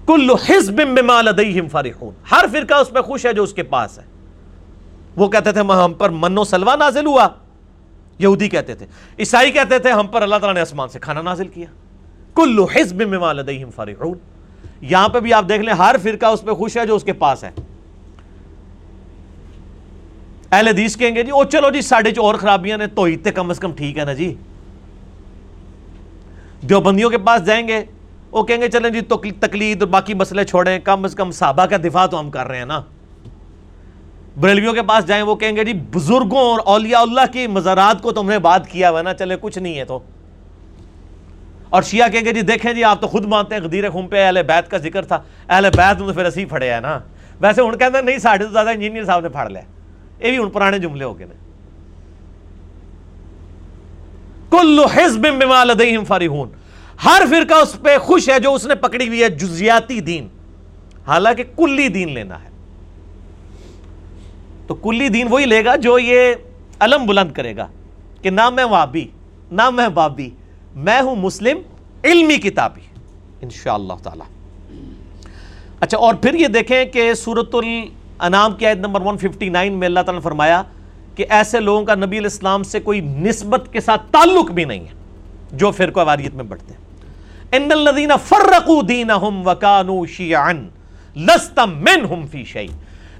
کل 0.07 0.31
حزب 0.49 0.75
بما 0.75 1.23
لدیہم 1.23 1.69
فرحون۔ 1.69 2.15
ہر 2.31 2.45
فرقہ 2.53 2.75
اس 2.75 2.91
پہ 2.91 3.01
خوش 3.01 3.27
ہے 3.27 3.33
جو 3.33 3.43
اس 3.43 3.53
کے 3.53 3.63
پاس 3.63 3.99
ہے۔ 3.99 4.05
وہ 5.17 5.29
کہتے 5.29 5.53
تھے، 5.53 5.61
ہم 5.61 5.93
پر 5.99 6.11
من 6.11 6.39
و 6.39 6.45
سلوا 6.45 6.77
نازل 6.77 7.07
ہوا۔ 7.07 7.29
یہودی 8.19 8.49
کہتے 8.49 8.75
تھے، 8.75 8.87
عیسائی 9.19 9.51
کہتے 9.51 9.79
تھے، 9.79 9.91
ہم 9.91 10.07
پر 10.07 10.23
اللہ 10.23 10.35
تعالیٰ 10.35 10.55
نے 10.55 10.61
آسمان 10.61 10.89
سے 10.89 10.99
کھانا 10.99 11.23
نازل 11.23 11.49
کیا۔ 11.49 11.67
کل 12.35 12.59
حزب 12.59 12.97
بما 12.97 13.33
لدیہم 13.33 13.71
فرحون۔ 13.71 14.19
یہاں 14.81 15.09
پہ 15.09 15.21
بھی 15.21 15.33
آپ 15.33 15.45
دیکھ 15.49 15.63
لیں، 15.63 15.75
ہر 15.75 15.97
فرقہ 16.03 16.27
اس 16.27 16.43
پہ 16.43 16.51
خوش 16.51 16.77
ہے 16.77 16.87
جو 16.87 16.97
اس 16.97 17.05
کے 17.05 17.13
پاس 17.13 17.45
ہے۔ 17.45 17.51
اہل 20.53 20.69
حدیث 20.69 20.97
کہیں 20.97 21.15
گے 21.15 21.23
جی 21.23 21.31
او 21.31 21.45
چلو 21.45 21.71
جی 21.71 21.81
ساڑھے 21.81 22.11
جو 22.11 22.23
اور 22.23 22.35
خرابیاں 22.35 22.79
نے 22.79 22.87
تو 22.87 23.05
اتنے 23.05 23.33
کم 23.33 23.51
از 23.51 23.59
کم 23.59 23.73
ٹھیک 23.73 23.99
ہے 23.99 24.05
نا 24.05 24.13
جی۔ 24.13 24.35
دیوبندیوں 26.69 27.11
کے 27.11 27.19
پاس 27.19 27.47
جائیں 27.47 27.69
گے 27.69 27.85
وہ 28.35 28.43
کہیں 28.43 28.61
گے 28.61 28.69
چلیں 28.69 28.91
جی 28.91 29.01
تقلید 29.41 29.83
اور 29.83 29.89
باقی 29.89 30.15
مسئلے 30.15 30.45
چھوڑیں، 30.45 30.79
کم 30.79 31.05
از 31.05 31.15
کم 31.15 31.31
صحابہ 31.31 31.67
کا 31.67 31.77
دفاع 31.77 32.07
تو 32.07 32.21
ہم 32.21 32.31
کر 32.31 32.47
رہے 32.47 32.59
ہیں 32.59 32.65
نا۔ 32.65 32.83
بریلویوں 34.41 34.73
کے 34.73 34.83
پاس 34.83 35.07
جائیں، 35.07 35.23
وہ 35.23 35.35
کہیں 35.35 35.57
گے 35.57 35.65
جی 35.65 35.73
بزرگوں 35.73 36.39
اور 36.39 36.59
اولیاء 36.65 37.01
اللہ 37.01 37.21
کی 37.33 37.47
مزارات 37.47 38.03
کو 38.03 38.13
تم 38.13 38.29
نے 38.29 38.39
بات 38.39 38.69
کیا 38.69 38.91
ہوا 38.91 39.03
نا، 39.03 39.15
چلے 39.15 39.37
کچھ 39.41 39.59
نہیں 39.59 39.79
ہے 39.79 39.85
تو۔ 39.85 39.99
اور 41.71 41.83
شیعہ 41.83 42.09
کہیں 42.09 42.25
گے 42.25 42.33
جی 42.33 42.41
دیکھیں 42.41 42.73
جی 42.73 42.85
آپ 42.85 43.01
تو 43.01 43.07
خود 43.07 43.25
مانتے 43.25 43.55
ہیں، 43.55 43.63
غدیر 43.63 43.91
خون 43.91 44.09
پہ 44.09 44.27
اہل 44.27 44.43
بیت 44.47 44.71
کا 44.71 44.77
ذکر 44.77 45.05
تھا۔ 45.05 45.23
اہل 45.49 45.69
بیت 45.77 45.99
تو 45.99 46.13
پھر 46.13 46.25
اسی 46.25 46.45
پھڑے 46.45 46.73
ہیں 46.73 46.81
نا۔ 46.81 46.99
ویسے 47.41 47.63
ان 47.63 47.79
کہتے 47.79 47.99
ہیں، 47.99 48.05
نہیں، 48.05 48.19
ساڑھے 48.19 48.45
تو 48.45 48.51
زیادہ 48.51 48.71
انجینئر 48.71 49.05
صاحب 49.05 49.21
نے 49.21 49.29
پھڑ 49.29 49.49
لیا۔ 49.49 49.63
یہ 50.27 50.31
بھی 50.31 50.39
ان 50.39 50.51
پرانے 50.51 50.79
جملے 50.79 51.05
ہو 51.05 51.19
گئے 51.19 51.27
کل 54.51 54.81
حزب 54.95 55.21
بما 55.21 55.65
لدیہم 55.65 56.05
فرحون۔ 56.05 56.64
ہر 57.05 57.23
فرقہ 57.31 57.55
اس 57.55 57.77
پہ 57.83 57.99
خوش 57.99 58.29
ہے 58.29 58.41
جو 58.41 58.55
اس 58.55 58.67
نے 58.67 58.75
پکڑی 58.75 59.09
ہوئی 59.09 59.23
ہے، 59.23 59.29
جزیاتی 59.29 60.01
دین۔ 60.01 60.29
حالانکہ 61.07 61.45
کلی 61.57 61.89
دین 61.89 62.13
لینا 62.13 62.45
ہے۔ 62.45 62.49
تو 64.67 64.75
کلی 64.75 65.09
دین 65.09 65.27
وہی 65.31 65.47
لے 65.47 65.65
گا 65.65 65.77
جو 65.77 65.99
یہ 65.99 66.35
علم 66.81 67.07
بلند 67.07 67.33
کرے 67.33 67.57
گا 67.57 67.67
کہ 68.23 68.31
نہ 68.31 68.51
میں 68.51 68.65
وابی، 68.65 69.07
نہ 69.53 69.71
میں 69.71 69.89
بابی، 69.89 70.31
میں 70.75 71.01
ہوں 71.01 71.17
مسلم، 71.17 71.59
علمی 72.05 72.37
کتابی۔ 72.37 72.81
انشاءاللہ 73.41 73.93
تعالی۔ 74.03 74.23
اچھا 75.81 75.99
اور 75.99 76.15
پھر 76.15 76.35
یہ 76.35 76.47
دیکھیں 76.47 76.85
کہ 76.85 77.15
سورت 77.15 77.55
الانام 77.55 78.53
کی 78.55 78.67
آیت 78.67 78.77
نمبر 78.77 79.01
159 79.01 79.73
میں 79.73 79.89
اللہ 79.89 80.01
تعالیٰ 80.01 80.15
نے 80.15 80.21
فرمایا 80.21 80.63
کہ 81.15 81.27
ایسے 81.31 81.61
لوگوں 81.61 81.85
کا 81.85 81.95
نبی 81.95 82.19
علیہ 82.19 82.31
السلام 82.33 82.63
سے 82.63 82.81
کوئی 82.81 83.01
نسبت 83.01 83.69
کے 83.73 83.81
ساتھ 83.81 84.03
تعلق 84.11 84.51
بھی 84.51 84.65
نہیں 84.65 84.81
ہے 84.81 84.93
جو 85.53 85.71
فرقہ 85.71 86.01
واریت 86.01 86.35
میں 86.35 86.45
بڑھتے 86.45 86.75
ہیں۔ 86.75 86.84
ان 87.57 87.73
الذين 87.73 88.13
فرقوا 88.29 88.83
دينهم 88.89 89.47
وكانوا 89.47 90.07
شيعا 90.07 90.53
لست 91.17 91.59
منهم 91.59 92.27
في 92.27 92.45
شيء 92.45 92.69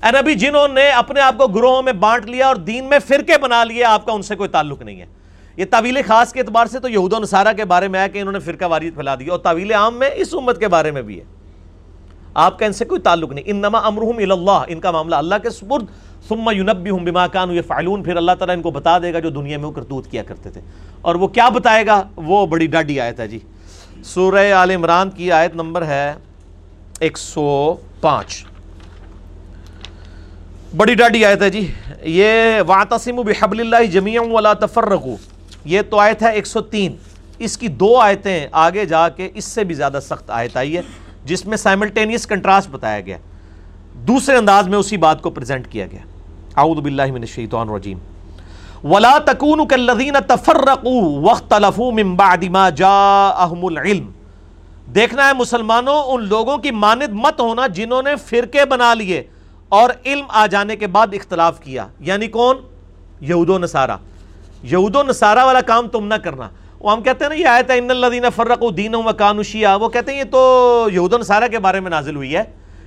اے 0.03 0.23
نبی 0.23 0.35
جنہوں 0.35 0.69
نے 0.69 0.91
اپنے 0.91 1.21
آپ 1.21 1.39
کو 1.39 1.47
گروہوں 1.47 1.83
میں 1.83 1.93
بانٹ 1.93 2.27
لیا 2.27 2.47
اور 2.47 2.57
دین 2.57 2.85
میں 2.85 2.99
فرقے 2.99 3.39
بنا 3.39 3.65
لیے، 3.65 3.85
آپ 3.85 4.07
کا 4.07 4.13
ان 4.13 4.23
سے 4.23 4.37
کوئی 4.37 4.49
تعلق 4.49 4.83
نہیں 4.83 5.01
ہے۔ 5.01 5.07
یہ 5.57 5.65
طویل 5.71 5.97
خاص 6.07 6.33
کے 6.33 6.41
اعتبار 6.41 6.67
سے 6.67 6.81
تو 6.81 6.89
یہود 6.89 7.13
و 7.13 7.19
نصارہ 7.19 7.49
کے 7.57 7.65
بارے 7.65 7.89
میں 7.89 8.01
ہے 8.01 8.09
کہ 8.09 8.19
انہوں 8.19 8.33
نے 8.33 8.39
فرقہ 8.39 8.65
واریت 8.65 8.95
پھیلا 8.95 9.15
دی 9.15 9.27
اور 9.27 9.39
طویل 9.39 9.73
عام 9.73 9.95
میں 9.95 10.11
اس 10.15 10.35
امت 10.35 10.59
کے 10.59 10.69
بارے 10.69 10.91
میں 10.91 11.03
بھی 11.03 11.19
ہے۔ 11.19 11.25
آپ 12.35 12.59
کا 12.59 12.67
ان 12.67 12.73
سے 12.73 12.85
کوئی 12.85 13.01
تعلق 13.01 13.33
نہیں۔ 13.33 13.45
انما 13.47 13.79
امرهم 13.79 14.17
الى 14.17 14.31
اللہ 14.31 14.63
ان 14.67 14.81
کا 14.81 14.91
معاملہ 14.91 15.17
اللہ 15.17 15.35
کے 15.43 15.51
سپرد۔ 15.51 15.85
ثم 16.29 16.51
ينبئهم 16.51 17.05
بما 17.05 17.27
كانوا 17.27 17.55
يفعلون 17.55 18.03
پھر 18.03 18.17
اللہ 18.17 18.33
تعالیٰ 18.39 18.57
ان 18.57 18.63
کو 18.63 18.71
بتا 18.71 18.99
دے 18.99 19.13
گا 19.13 19.19
جو 19.19 19.31
دنیا 19.31 19.59
میں 19.59 19.67
وہ 19.67 19.73
کرتوت 19.73 20.11
کیا 20.11 20.23
کرتے 20.23 20.51
تھے۔ 20.51 20.61
اور 21.01 21.15
وہ 21.15 21.27
کیا 21.27 21.49
بتائے 21.49 21.87
گا؟ 21.87 22.03
وہ 22.17 22.47
بڑی 22.47 22.67
ڈاڈی 22.67 23.01
آیت 23.01 23.21
ہے 23.21 23.29
جی۔ 23.29 23.39
سورہ 24.05 24.53
آل 24.53 24.71
عمران 24.71 25.11
کی 25.11 25.33
آیت 25.33 25.55
نمبر 25.55 25.87
ہے 25.87 26.15
ایک 27.01 27.19
سو 27.19 27.77
پانچ۔ 28.01 28.45
بڑی 30.77 30.95
ڈاڈی 30.95 31.25
آیت 31.25 31.43
ہے 31.43 31.51
جی۔ 31.51 31.73
یہ 32.03 32.61
واتسم 32.67 33.17
بحبل 33.17 33.61
اللہ 33.61 33.87
جمیع 33.87 34.21
ولا 34.21 34.53
تفرقو 34.53 35.17
یہ 35.65 35.83
تو 35.91 35.99
آیت 35.99 36.23
ہے 36.23 36.33
ایک 36.33 36.47
سو 36.47 36.61
تین۔ 36.61 36.97
اس 37.39 37.59
کی 37.59 37.69
دو 37.69 37.97
آیتیں 37.97 38.47
آگے 38.53 38.85
جا 38.85 39.09
کے 39.09 39.31
اس 39.35 39.45
سے 39.45 39.65
بھی 39.65 39.75
زیادہ 39.75 39.99
سخت 40.03 40.31
آیت 40.31 40.57
آئی 40.57 40.77
ہے، 40.77 40.83
جس 41.25 41.47
میں 41.47 41.57
سائملٹینیس 41.57 42.27
کنٹراسٹ 42.27 42.69
بتایا 42.71 43.01
گیا۔ 43.01 43.17
دوسرے 43.95 44.37
انداز 44.37 44.69
میں 44.69 44.79
اسی 44.79 44.97
بات 44.97 45.23
کو 45.23 45.31
پریزنٹ 45.31 45.69
کیا 45.69 45.87
گیا۔ 45.87 46.01
اعوذ 46.57 46.79
باللہ 46.79 47.07
من 47.07 47.21
الشیطان 47.21 47.69
الرجیم۔ 47.69 47.99
ولا 48.85 49.19
تکون 49.25 49.67
کالذین 49.67 50.15
تفرقوا 50.27 51.21
واختلفوا 51.21 51.91
من 51.91 52.15
بعد 52.15 52.45
ما 52.45 52.71
جاءهم 52.71 53.65
العلم۔ 53.65 54.11
دیکھنا 54.95 55.29
ہے 55.29 55.33
مسلمانوں، 55.33 56.03
ان 56.07 56.29
لوگوں 56.29 56.59
کی 56.59 56.71
مانند 56.71 57.13
مت 57.13 57.41
ہونا 57.41 57.67
جنہوں 57.67 58.03
نے 58.03 58.17
فرقے 58.17 58.65
بنا 58.65 58.95
لیے 58.95 59.23
اور 59.69 59.91
علم 60.07 60.25
آ 60.29 60.47
جانے 60.47 60.77
کے 60.77 60.87
بعد 60.87 61.07
اختلاف 61.13 61.61
کیا۔ 61.61 61.87
یعنی 62.01 62.27
کون؟ 62.27 62.57
یہود 63.21 63.51
و 63.51 63.59
نصارہ۔ 63.59 63.97
یہود 64.63 64.97
و 64.97 65.03
نصارہ 65.03 65.45
والا 65.45 65.61
کام 65.61 65.89
تم 65.89 66.07
نہ 66.07 66.15
کرنا۔ 66.15 66.49
وہ 66.81 66.93
ہم 66.93 67.03
کہتے 67.03 67.25
ہیں 67.25 67.29
نا، 67.29 67.35
یہ 67.35 67.47
آیت 67.47 67.71
ہے، 67.71 67.79
ان 67.79 67.91
الذین 67.91 68.25
فرقوا 68.37 68.71
دینهم 68.77 69.07
وكانوا 69.07 69.43
شیعا 69.43 69.75
وہ 69.75 69.89
کہتے 69.89 70.13
ہیں، 70.13 70.19
یہ 70.19 70.25
تو 70.31 70.89
یہود 70.93 71.13
و 71.13 71.19
نصارہ 71.19 71.45
کے 71.51 71.59
بارے 71.59 71.81
میں 71.81 71.91
نازل 71.91 72.17
ہوئی 72.17 72.37
ہے 72.37 72.43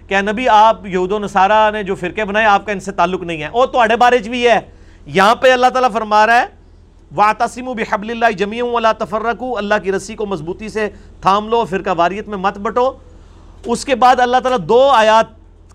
کہ 0.07 0.21
نبی، 0.21 0.49
آپ 0.49 0.85
یہود 0.85 1.11
و 1.11 1.19
نصارہ 1.19 1.71
نے 1.71 1.83
جو 1.83 1.95
فرقے 1.95 2.25
بنائے، 2.25 2.45
آپ 2.45 2.65
کا 2.65 2.71
ان 2.71 2.79
سے 2.79 2.91
تعلق 2.91 3.23
نہیں 3.23 3.43
ہے۔ 3.43 3.49
وہ 3.53 3.65
تو 3.65 3.79
اڑے 3.79 3.95
بارے 3.95 4.17
بھی 4.17 4.47
ہے۔ 4.47 4.76
یہاں 5.15 5.35
پہ 5.35 5.51
اللہ 5.51 5.67
تعالیٰ 5.67 5.91
فرما 5.91 6.25
رہا 6.27 6.41
ہے 6.41 6.45
وَعْتَسِمُوا 7.15 7.73
بِحَبْلِ 7.73 8.11
اللَّهِ 8.11 8.37
جَمِيعٌ 8.37 8.73
وَلَا 8.73 8.91
تَفَرَّقُوا، 8.91 9.57
اللہ 9.57 9.75
کی 9.83 9.91
رسی 9.91 10.15
کو 10.15 10.25
مضبوطی 10.25 10.69
سے 10.69 10.89
تھام 11.21 11.47
لو 11.49 11.63
فرقہ 11.65 11.93
واریت 11.97 12.27
میں 12.27 12.37
مت 12.37 12.57
بٹو۔ 12.57 12.91
اس 13.65 13.85
کے 13.85 13.95
بعد 13.95 14.19
اللہ 14.19 14.37
تعالیٰ 14.37 14.59
دو 14.69 14.81
آیات 14.89 15.25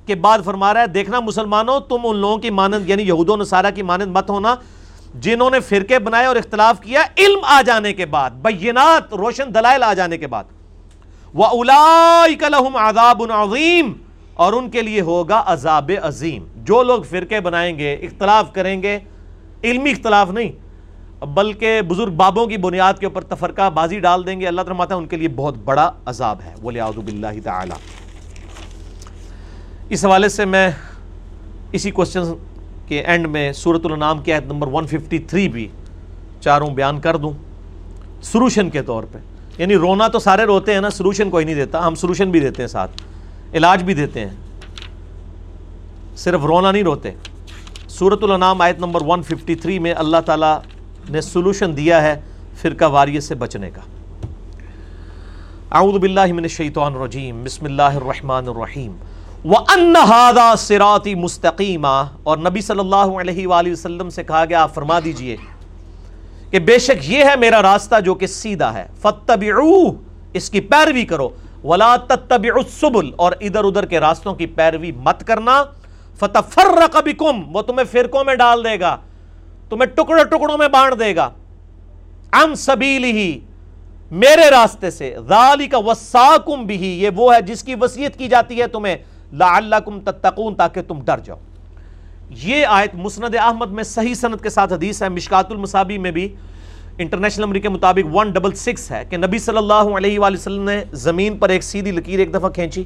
کے 0.06 0.14
بعد 0.14 0.38
فرما 0.44 0.74
رہا 0.74 0.80
ہے، 0.80 0.86
دیکھنا 0.86 1.20
مسلمانوں، 1.20 1.80
تم 1.80 1.98
ان 2.04 2.16
لوگوں 2.16 2.36
کی 2.38 2.50
مانند 2.50 2.88
یعنی 2.88 3.02
یہود 3.02 3.28
و 3.28 3.36
نصارہ 3.36 3.70
کی 3.74 3.82
مانند 3.82 4.16
مت 4.16 4.30
ہونا، 4.30 4.54
جنہوں 5.14 5.50
نے 5.50 5.60
فرقے 5.60 5.98
بنائے 5.98 6.26
اور 6.26 6.36
اختلاف 6.36 6.80
کیا، 6.80 7.02
علم 7.18 7.38
آ 7.42 7.60
جانے 7.62 7.92
کے 7.92 8.06
بعد، 8.06 8.30
بینات، 8.30 9.14
روشن 9.14 9.54
دلائل 9.54 9.82
آ 9.82 9.94
جانے 9.94 10.18
کے 10.18 10.26
بعد۔ 10.26 10.44
وَأُولَئِكَ 11.34 12.46
لَهُمْ 12.46 12.76
عَذَابٌ 12.76 13.30
عَظِيمٌ، 13.30 13.92
اور 14.34 14.52
ان 14.52 14.70
کے 14.70 14.82
لیے 14.82 15.00
ہوگا 15.00 15.42
عذاب 15.46 15.90
عظیم۔ 16.02 16.44
جو 16.64 16.82
لوگ 16.82 17.02
فرقے 17.02 17.40
بنائیں 17.40 17.78
گے، 17.78 17.94
اختلاف 17.94 18.52
کریں 18.52 18.82
گے 18.82 18.98
علمی 19.64 19.90
اختلاف 19.90 20.30
نہیں، 20.30 20.52
بلکہ 21.24 21.82
بزرگ 21.82 22.10
بابوں 22.10 22.46
کی 22.46 22.56
بنیاد 22.56 22.94
کے 22.94 23.06
اوپر 23.06 23.24
تفرقہ 23.24 23.70
بازی 23.70 24.00
ڈال 24.00 24.26
دیں 24.26 24.40
گے۔ 24.40 24.46
اللہ 24.46 24.62
تعالیٰ 24.62 24.96
ان 24.96 25.06
کے 25.06 25.16
لیے 25.16 25.28
بہت 25.28 25.54
بڑا 25.64 25.92
عذاب 26.06 26.38
ہے۔ 26.44 26.54
باللہ 27.00 27.26
تعالی۔ 27.44 27.72
اس 29.88 30.04
حوالے 30.04 30.28
سے 30.28 30.44
میں 30.44 30.70
اسی 31.72 31.90
کوشچن 31.90 32.20
کے 32.86 33.00
اینڈ 33.00 33.26
میں 33.26 33.52
سورت 33.52 33.80
النام 33.84 34.18
کی 34.18 34.32
آیت 34.32 34.42
نمبر 34.42 34.66
153 34.66 35.48
بھی 35.48 35.68
چاروں 36.40 36.70
بیان 36.70 37.00
کر 37.00 37.16
دوں۔ 37.16 37.32
سلوشن 38.22 38.70
کے 38.70 38.82
طور 38.82 39.04
پہ 39.12 39.18
یعنی 39.58 39.74
رونا 39.74 40.08
تو 40.08 40.18
سارے 40.18 40.42
روتے 40.42 40.74
ہیں 40.74 40.80
نا 40.80 40.90
سلوشن 40.90 41.30
کوئی 41.30 41.44
نہیں 41.44 41.54
دیتا۔ 41.54 41.86
ہم 41.86 41.94
سلوشن 41.94 42.30
بھی 42.30 42.40
دیتے 42.40 42.62
ہیں 42.62 42.68
ساتھ، 42.68 42.90
علاج 43.54 43.82
بھی 43.82 43.94
دیتے 43.94 44.20
ہیں۔ 44.20 44.36
صرف 46.16 46.40
رونا 46.40 46.72
نہیں 46.72 46.82
روتے۔ 46.82 47.10
سورت 47.98 48.22
الانام 48.22 48.60
آیت 48.60 48.78
نمبر 48.78 49.00
153 49.00 49.78
میں 49.78 49.94
اللہ 49.96 50.16
تعالیٰ 50.26 50.60
نے 51.10 51.20
سلوشن 51.20 51.76
دیا 51.76 52.02
ہے 52.02 52.20
فرقہ 52.60 52.84
واریت 52.84 53.22
سے 53.22 53.34
بچنے 53.34 53.70
کا۔ 53.70 53.80
اعوذ 55.70 55.98
باللہ 55.98 56.32
من 56.32 56.38
الشیطان 56.38 56.94
الرجیم، 56.94 57.44
بسم 57.44 57.64
اللہ 57.64 57.82
الرحمن 57.82 58.48
الرحیم۔ 58.48 58.92
وَأَنَّ 59.44 59.98
هَذَا 59.98 60.56
سِرَاطِ 60.58 61.14
مُسْتَقِيمًا۔ 61.14 62.04
اور 62.22 62.38
نبی 62.38 62.60
صلی 62.60 62.78
اللہ 62.78 62.96
علیہ 62.96 63.46
وآلہ 63.46 63.72
وسلم 63.72 64.10
سے 64.10 64.24
کہا 64.24 64.44
گیا، 64.44 64.62
آپ 64.62 64.74
فرما 64.74 65.00
دیجیے 65.04 65.36
کہ 66.50 66.58
بے 66.58 66.78
شک 66.78 67.10
یہ 67.10 67.24
ہے 67.24 67.36
میرا 67.36 67.62
راستہ 67.62 68.00
جو 68.00 68.14
کہ 68.14 68.26
سیدھا 68.26 68.74
ہے۔ 68.74 68.86
فَاتَّبِعُوهُ، 69.00 69.94
اس 70.32 70.50
کی 70.50 70.60
پیروی 70.60 71.04
کرو۔ 71.04 71.28
وَلَا 71.64 71.96
تَتَّبِعُ 71.96 72.56
السُّبُلْ، 72.56 73.12
اور 73.16 73.32
ادھر 73.40 73.64
ادھر 73.64 73.84
کے 73.84 74.00
راستوں 74.00 74.34
کی 74.34 74.46
پیروی 74.46 74.92
مت 74.92 75.26
کرنا۔ 75.26 75.64
فَتَفَرَّقَ 76.22 76.98
بِكُمْ، 76.98 77.42
وہ 77.52 77.62
تمہیں 77.62 77.84
فرقوں 77.92 78.24
میں 78.24 78.34
ڈال 78.34 78.64
دے 78.64 78.80
گا، 78.80 78.96
تمہیں 79.70 79.86
ٹکڑوں 79.86 80.24
ٹکڑوں 80.24 80.58
میں 80.58 80.68
بانٹ 80.68 81.00
دے 81.00 81.16
گا۔ 81.16 81.30
ام 82.32 82.54
سبیل 82.54 83.04
ہی 83.04 83.40
میرے 84.10 84.50
راستے 84.50 84.90
سے، 84.90 85.16
ذالک 85.28 85.74
وساکم 85.86 86.66
بھی 86.66 87.02
یہ 87.02 87.10
وہ 87.16 87.34
ہے 87.34 87.40
جس 87.40 87.64
کی 87.64 87.74
وصیت 87.74 88.16
کی 88.16 88.28
جاتی 88.28 88.60
ہے 88.60 88.66
تمہیں۔ 88.66 88.96
لعلکم 89.32 90.00
تتقون، 90.00 90.54
تاکہ 90.54 90.82
تم 90.82 91.00
ڈر 91.04 91.18
جاؤ۔ 91.18 91.38
یہ 92.30 92.66
آیت 92.66 92.94
مسند 92.94 93.34
احمد 93.38 93.70
میں 93.70 93.84
صحیح 93.84 94.14
سند 94.14 94.42
کے 94.42 94.50
ساتھ 94.50 94.72
حدیث 94.72 95.02
ہے، 95.02 95.08
مشکات 95.08 95.50
المصابی 95.50 95.98
میں 95.98 96.10
بھی۔ 96.10 96.34
انٹرنیشنل 96.98 97.44
امریکہ 97.44 97.62
کے 97.62 97.68
مطابق 97.68 98.16
ون 98.16 98.30
ڈبل 98.30 98.54
سکس 98.54 98.90
ہے 98.90 99.04
کہ 99.10 99.16
نبی 99.16 99.38
صلی 99.38 99.56
اللہ 99.56 99.96
علیہ 99.96 100.18
وآلہ 100.18 100.36
وسلم 100.36 100.64
نے 100.64 100.84
زمین 100.92 101.38
پر 101.38 101.48
ایک 101.48 101.62
سیدھی 101.62 101.90
لکیر 101.90 102.18
ایک 102.18 102.34
دفعہ 102.34 102.50
کھینچی، 102.50 102.84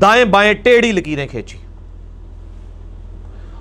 دائیں 0.00 0.24
بائیں 0.24 0.52
ٹیڑھی 0.52 0.92
لکیریں 0.92 1.26
کھینچی۔ 1.28 1.58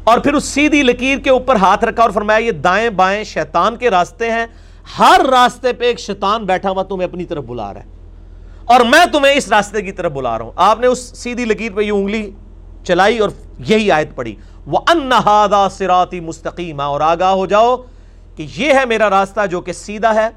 اور 0.05 0.17
پھر 0.19 0.33
اس 0.33 0.43
سیدھی 0.43 0.83
لکیر 0.83 1.17
کے 1.17 1.29
اوپر 1.29 1.55
ہاتھ 1.55 1.85
رکھا 1.85 2.03
اور 2.03 2.11
فرمایا، 2.11 2.39
یہ 2.39 2.51
دائیں 2.51 2.89
بائیں 2.89 3.23
شیطان 3.23 3.75
کے 3.75 3.89
راستے 3.89 4.31
ہیں۔ 4.31 4.45
ہر 4.99 5.21
راستے 5.29 5.73
پہ 5.73 5.85
ایک 5.85 5.99
شیطان 5.99 6.45
بیٹھا 6.45 6.69
ہوا 6.69 6.83
تمہیں 6.83 7.07
اپنی 7.07 7.25
طرف 7.25 7.43
بلا 7.43 7.73
رہا 7.73 7.81
ہے۔ 7.81 7.85
اور 8.65 8.79
میں 8.81 9.05
تمہیں 9.11 9.33
اس 9.33 9.47
راستے 9.47 9.81
کی 9.81 9.91
طرف 9.91 10.11
بلا 10.11 10.37
رہا 10.37 10.45
ہوں۔ 10.45 10.51
آپ 10.55 10.79
نے 10.79 10.87
اس 10.87 11.17
سیدھی 11.17 11.45
لکیر 11.45 11.71
پہ 11.75 11.81
یہ 11.81 11.91
انگلی 11.91 12.31
چلائی 12.83 13.19
اور 13.19 13.29
یہی 13.59 13.91
آیت 13.91 14.15
پڑی 14.15 14.35
وہ 14.65 14.79
انہادا 14.87 15.69
سراتی 15.69 16.19
مستقیمہ 16.19 16.83
اور 16.83 17.01
آگاہ 17.01 17.31
ہو 17.31 17.45
جاؤ 17.45 17.77
کہ 18.35 18.47
یہ 18.55 18.73
ہے 18.73 18.85
میرا 18.85 19.09
راستہ 19.09 19.45
جو 19.45 19.61
کہ 19.61 19.73
سیدھا 19.73 20.15
ہے۔ 20.15 20.29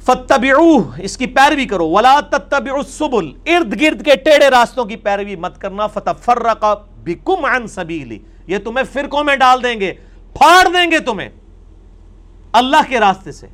فتبعوہ 0.00 0.82
اس 0.98 1.16
کی 1.16 1.26
پیروی 1.26 1.64
کرو۔ 1.64 1.88
ولا 1.88 2.20
تتبعوا 2.30 2.78
السبل۔ 2.78 3.32
ارد 3.46 3.80
گرد 3.80 4.04
کے 4.04 4.16
ٹیڑے 4.16 4.48
راستوں 4.50 4.84
کی 4.84 4.96
پیروی 4.96 5.36
مت 5.36 5.60
کرنا۔ 5.60 5.86
فتفرق 5.86 6.64
بکم 7.04 7.44
عن 7.44 7.66
سبیلی 7.66 8.18
یہ 8.46 8.58
تمہیں 8.58 8.84
فرقوں 8.92 9.24
میں 9.24 9.36
ڈال 9.36 9.62
دیں 9.62 9.80
گے، 9.80 9.92
پھاڑ 10.32 10.68
دیں 10.68 10.90
گے 10.90 10.98
تمہیں۔ 10.98 11.28
اللہ 12.52 12.76
کے 12.88 13.00
راستے 13.00 13.32
سے۔ 13.32 13.46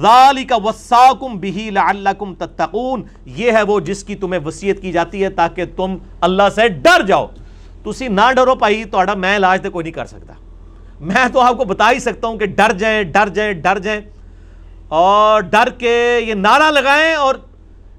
ذالک 0.00 0.52
وساکم 0.64 1.38
بہی 1.38 1.70
لعلکم 1.70 2.34
تتقون۔ 2.34 3.02
یہ 3.24 3.52
ہے 3.52 3.62
وہ 3.62 3.80
جس 3.80 4.04
کی 4.04 4.14
تمہیں 4.14 4.40
وسیعت 4.44 4.82
کی 4.82 4.92
جاتی 4.92 5.24
ہے 5.24 5.30
تاکہ 5.30 5.64
تم 5.76 5.96
اللہ 6.20 6.42
سے 6.54 6.68
ڈر 6.68 7.06
جاؤ۔ 7.06 7.26
تسی 7.84 8.08
نہ 8.08 8.32
ڈرو 8.36 8.54
پائی 8.54 8.84
تو 8.84 8.98
اڑا 8.98 9.14
میں 9.14 9.36
علاج 9.36 9.62
تو 9.62 9.70
کوئی 9.70 9.82
نہیں 9.82 9.92
کر 9.92 10.06
سکتا۔ 10.06 10.32
میں 11.00 11.28
تو 11.32 11.40
آپ 11.40 11.56
کو 11.56 11.64
بتا 11.64 11.90
ہی 11.90 11.98
سکتا 11.98 12.28
ہوں 12.28 12.38
کہ 12.38 12.46
ڈر 12.46 12.72
جائیں 12.72 13.02
ڈر 13.02 13.28
جائیں 13.28 13.52
ڈر 13.52 13.78
جائیں۔ 13.78 14.00
اور 14.88 15.40
ڈر 15.40 15.70
کے 15.78 16.20
یہ 16.26 16.34
نعرہ 16.34 16.70
لگائیں 16.70 17.14
اور 17.14 17.34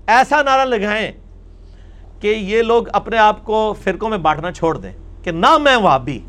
ایسا 0.07 0.41
نعرہ 0.41 0.65
لگائیں 0.65 1.11
کہ 2.19 2.27
یہ 2.27 2.61
لوگ 2.61 2.83
اپنے 2.93 3.17
آپ 3.17 3.43
کو 3.43 3.75
فرقوں 3.83 4.09
میں 4.09 4.17
بانٹنا 4.17 4.51
چھوڑ 4.51 4.77
دیں 4.77 4.91
کہ 5.23 5.31
نہ 5.31 5.57
میں 5.57 5.75
وابی 5.75 6.19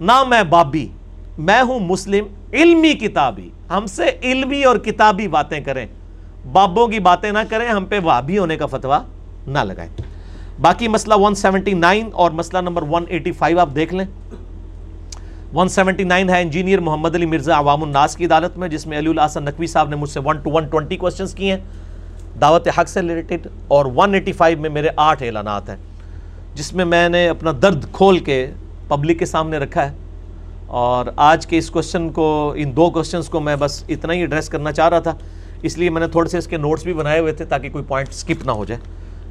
نہ 0.00 0.24
میں 0.28 0.42
بابی، 0.42 0.88
میں 1.38 1.62
ہوں 1.62 1.78
مسلم، 1.80 2.24
علمی 2.52 2.92
کتابی۔ 2.92 3.50
ہم 3.70 3.86
سے 3.86 4.04
علمی 4.22 4.64
اور 4.64 4.76
کتابی 4.76 5.28
باتیں 5.28 5.60
کریں۔ 5.60 5.86
بابوں 6.52 6.86
کی 6.86 6.98
باتیں 6.98 7.32
نہ 7.32 7.38
کریں، 7.48 7.68
ہم 7.68 7.84
پہ 7.84 8.00
وابی 8.04 8.38
ہونے 8.38 8.56
کا 8.56 8.66
فتویٰ 8.66 8.98
نہ 9.46 9.58
لگائیں۔ 9.58 9.90
باقی 10.60 10.88
مسئلہ 10.88 11.14
179 11.14 12.08
اور 12.12 12.30
مسئلہ 12.30 12.60
نمبر 12.60 12.82
185 12.82 13.58
آپ 13.58 13.68
دیکھ 13.74 13.94
لیں۔ 13.94 14.06
179 15.52 16.30
ہے 16.30 16.42
انجینئر 16.42 16.80
محمد 16.80 17.14
علی 17.14 17.26
مرزا 17.26 17.58
عوام 17.58 17.82
الناس 17.82 18.16
کی 18.16 18.24
عدالت 18.24 18.58
میں، 18.58 18.68
جس 18.68 18.86
میں 18.86 18.98
علی 18.98 19.08
الحسن 19.08 19.44
نقوی 19.44 19.66
صاحب 19.66 19.88
نے 19.88 19.96
مجھ 19.96 20.10
سے 20.10 20.20
1 20.20 20.44
ٹو 20.44 20.50
120 20.50 20.96
کوسچنز 20.96 21.34
کی 21.34 21.50
ہیں۔ 21.50 21.58
دعوت 22.40 22.68
حق 22.78 22.88
سے 22.88 23.00
ریلیٹڈ 23.00 23.46
اور 23.68 23.86
185 23.86 24.60
میں 24.60 24.70
میرے 24.70 24.88
آٹھ 24.96 25.22
اعلانات 25.22 25.68
ہیں، 25.68 25.76
جس 26.54 26.72
میں 26.72 26.84
میں 26.84 27.08
نے 27.08 27.28
اپنا 27.28 27.52
درد 27.62 27.84
کھول 27.92 28.18
کے 28.18 28.50
پبلک 28.88 29.18
کے 29.18 29.26
سامنے 29.26 29.58
رکھا 29.58 29.90
ہے۔ 29.90 29.96
اور 30.66 31.06
آج 31.16 31.46
کے 31.46 31.58
اس 31.58 31.70
کوشچن 31.70 32.10
کو، 32.10 32.52
ان 32.56 32.76
دو 32.76 32.90
کوشچنز 32.90 33.28
کو 33.28 33.40
میں 33.40 33.56
بس 33.56 33.84
اتنا 33.88 34.12
ہی 34.12 34.20
ایڈریس 34.20 34.48
کرنا 34.48 34.72
چاہ 34.72 34.88
رہا 34.88 34.98
تھا۔ 34.98 35.14
اس 35.62 35.78
لیے 35.78 35.90
میں 35.90 36.00
نے 36.00 36.08
تھوڑے 36.08 36.28
سے 36.28 36.38
اس 36.38 36.46
کے 36.46 36.56
نوٹس 36.56 36.84
بھی 36.84 36.92
بنائے 36.92 37.20
ہوئے 37.20 37.32
تھے 37.32 37.44
تاکہ 37.44 37.70
کوئی 37.70 37.84
پوائنٹ 37.84 38.12
سکپ 38.12 38.46
نہ 38.46 38.50
ہو 38.50 38.64
جائے۔ 38.64 38.80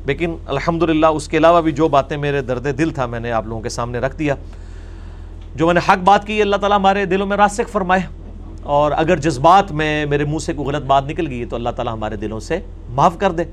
لیکن 0.06 0.36
الحمدللہ 0.46 1.06
اس 1.06 1.28
کے 1.28 1.38
علاوہ 1.38 1.62
بھی 1.62 1.72
جو 1.72 1.88
باتیں 1.88 2.18
میرے 2.18 2.42
درد 2.42 2.78
دل 2.78 2.90
تھا، 2.90 3.06
میں 3.06 3.20
نے 3.20 3.32
آپ 3.32 3.48
لوگوں 3.48 3.62
کے 3.62 3.70
سامنے 3.70 4.00
رکھ 4.00 4.16
دیا۔ 4.16 4.36
جو 5.56 5.66
میں 5.66 5.74
نے 5.74 5.80
حق 5.90 5.98
بات 5.98 6.28
کی، 6.28 6.42
اللہ 6.42 6.56
تعالیٰ 6.56 6.78
ہمارے 6.78 7.06
دلوں 7.06 7.28
میں 7.28 7.38
راسک 7.38 7.70
فرمائے۔ 7.70 8.23
اور 8.64 8.92
اگر 8.96 9.18
جذبات 9.18 9.72
میں 9.72 10.06
میرے 10.06 10.26
منہ 10.26 10.38
سے 10.38 10.54
کوئی 10.54 10.68
غلط 10.68 10.84
بات 10.84 11.06
نکل 11.08 11.28
گئی 11.28 11.46
تو 11.46 11.56
اللہ 11.56 11.70
تعالیٰ 11.70 11.94
ہمارے 11.94 12.16
دلوں 12.16 12.40
سے 12.40 12.60
معاف 12.90 13.18
کر 13.18 13.32
دے۔ 13.32 13.44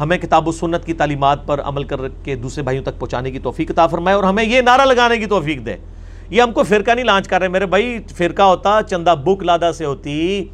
ہمیں 0.00 0.18
کتاب 0.18 0.48
و 0.48 0.52
سنت 0.52 0.84
کی 0.84 0.92
تعلیمات 0.92 1.46
پر 1.46 1.60
عمل 1.60 1.84
کر 1.84 1.96
کے 2.24 2.34
دوسرے 2.34 2.62
بھائیوں 2.62 2.84
تک 2.84 2.98
پہنچانے 2.98 3.30
کی 3.30 3.38
توفیق 3.38 3.70
عطا 3.70 3.86
فرمائے 3.86 4.14
اور 4.14 4.24
ہمیں 4.24 4.44
یہ 4.44 4.60
نعرہ 4.60 4.82
لگانے 4.82 5.18
کی 5.18 5.26
توفیق 5.26 5.66
دے۔ 5.66 5.74
یہ 6.30 6.42
ہم 6.42 6.52
کو 6.52 6.62
فرقہ 6.62 6.90
نہیں 6.90 7.04
لانچ 7.04 7.28
کر 7.28 7.40
رہے، 7.40 7.48
میرے 7.48 7.66
بھائی، 7.66 7.98
فرقہ 8.16 8.42
ہوتا، 8.42 8.80
چندہ 8.90 9.14
بک 9.24 9.42
لادا 9.42 9.72
سے 9.72 9.84
ہوتی 9.84 10.44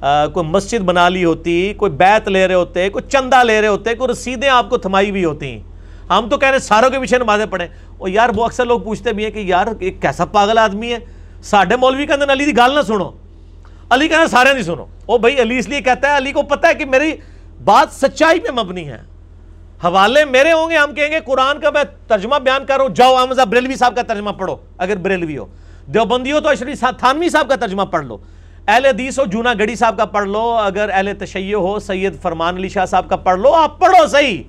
کوئی 0.00 0.46
مسجد 0.46 0.78
بنا 0.78 1.08
لی 1.08 1.24
ہوتی، 1.24 1.72
کوئی 1.76 1.92
بیت 1.92 2.28
لے 2.28 2.48
رہے 2.48 2.54
ہوتے، 2.54 2.88
کوئی 2.88 3.10
چندہ 3.10 3.44
لے 3.44 3.60
رہے 3.60 3.68
ہوتے، 3.68 3.94
کوئی 3.94 4.12
رسیدیں 4.12 4.48
آپ 4.48 4.70
کو 4.70 4.78
تھمائی 4.78 5.12
بھی 5.12 5.24
ہوتی۔ 5.24 5.60
ہم 6.10 6.26
تو 6.30 6.36
کہہ 6.36 6.48
رہے 6.48 6.58
ساروں 6.58 6.90
کے 6.90 6.98
پیچھے 6.98 7.18
نمازیں 7.18 7.46
پڑھیں۔ 7.46 7.68
اور 7.98 8.08
یار، 8.08 8.28
وہ 8.36 8.44
اکثر 8.44 8.66
لوگ 8.66 8.80
پوچھتے 8.80 9.12
بھی 9.12 9.24
ہیں 9.24 9.30
کہ 9.30 9.38
یار، 9.38 9.66
ایک 9.78 10.02
کیسا 10.02 10.24
پاگل 10.24 10.58
آدمی 10.58 10.92
ہے؟ 10.92 10.98
ساڈے 11.42 11.76
مولوی 11.76 12.06
کے 12.06 12.12
اندر 12.12 12.32
علی 12.32 12.44
دی 12.44 12.56
گال 12.56 12.74
نہ 12.74 12.80
سنو۔ 12.86 13.10
علی 13.90 14.08
کہنا 14.08 14.26
سارے 14.26 14.52
نہیں 14.52 14.62
سنو۔ 14.62 14.86
وہ 15.06 15.18
بھائی 15.18 15.42
علی 15.42 15.58
اس 15.58 15.68
لیے 15.68 15.80
کہتا 15.80 16.12
ہے، 16.12 16.16
علی 16.16 16.32
کو 16.32 16.42
پتہ 16.42 16.66
ہے 16.66 16.74
کہ 16.74 16.84
میری 16.84 17.12
بات 17.64 17.88
سچائی 17.92 18.40
پہ 18.40 18.60
مبنی 18.60 18.88
ہے۔ 18.88 18.98
حوالے 19.84 20.24
میرے 20.24 20.52
ہوں 20.52 20.70
گے، 20.70 20.76
ہم 20.76 20.94
کہیں 20.94 21.10
گے، 21.10 21.20
قرآن 21.20 21.60
کا 21.60 21.70
میں 21.70 21.84
ترجمہ 22.06 22.36
بیان 22.36 22.66
کر 22.66 22.76
رہا 22.76 22.82
ہوں۔ 22.82 22.94
جاؤ 22.94 23.14
احمد 23.14 23.34
بریلوی 23.34 23.76
صاحب 23.76 23.96
کا 23.96 24.02
ترجمہ 24.02 24.30
پڑھو، 24.30 24.56
اگر 24.78 24.96
بریلوی 24.96 25.38
ہو۔ 25.38 25.46
دیوبندی 25.86 26.32
ہو 26.32 26.40
تو 26.40 26.48
اشری 26.48 26.74
تھانوی 26.74 27.28
صاحب 27.28 27.48
کا 27.48 27.56
ترجمہ 27.56 27.82
پڑھ 27.82 28.06
لو۔ 28.06 28.18
اہل 28.68 28.86
حدیث 28.86 29.18
ہو، 29.18 29.24
جونا 29.24 29.54
گڑی 29.54 29.74
صاحب 29.74 29.96
کا 29.96 30.04
پڑھ 30.04 30.28
لو۔ 30.28 30.56
اگر 30.64 30.90
اہل 30.92 31.10
تشیع 31.18 31.56
ہو، 31.56 31.78
سید 31.78 32.20
فرمان 32.22 32.56
علی 32.56 32.68
شاہ 32.68 32.84
صاحب 32.84 33.08
کا 33.08 33.16
پڑھ 33.16 33.40
لو۔ 33.40 33.52
آپ 33.52 33.78
پڑھو 33.78 34.06
صحیح۔ 34.06 34.42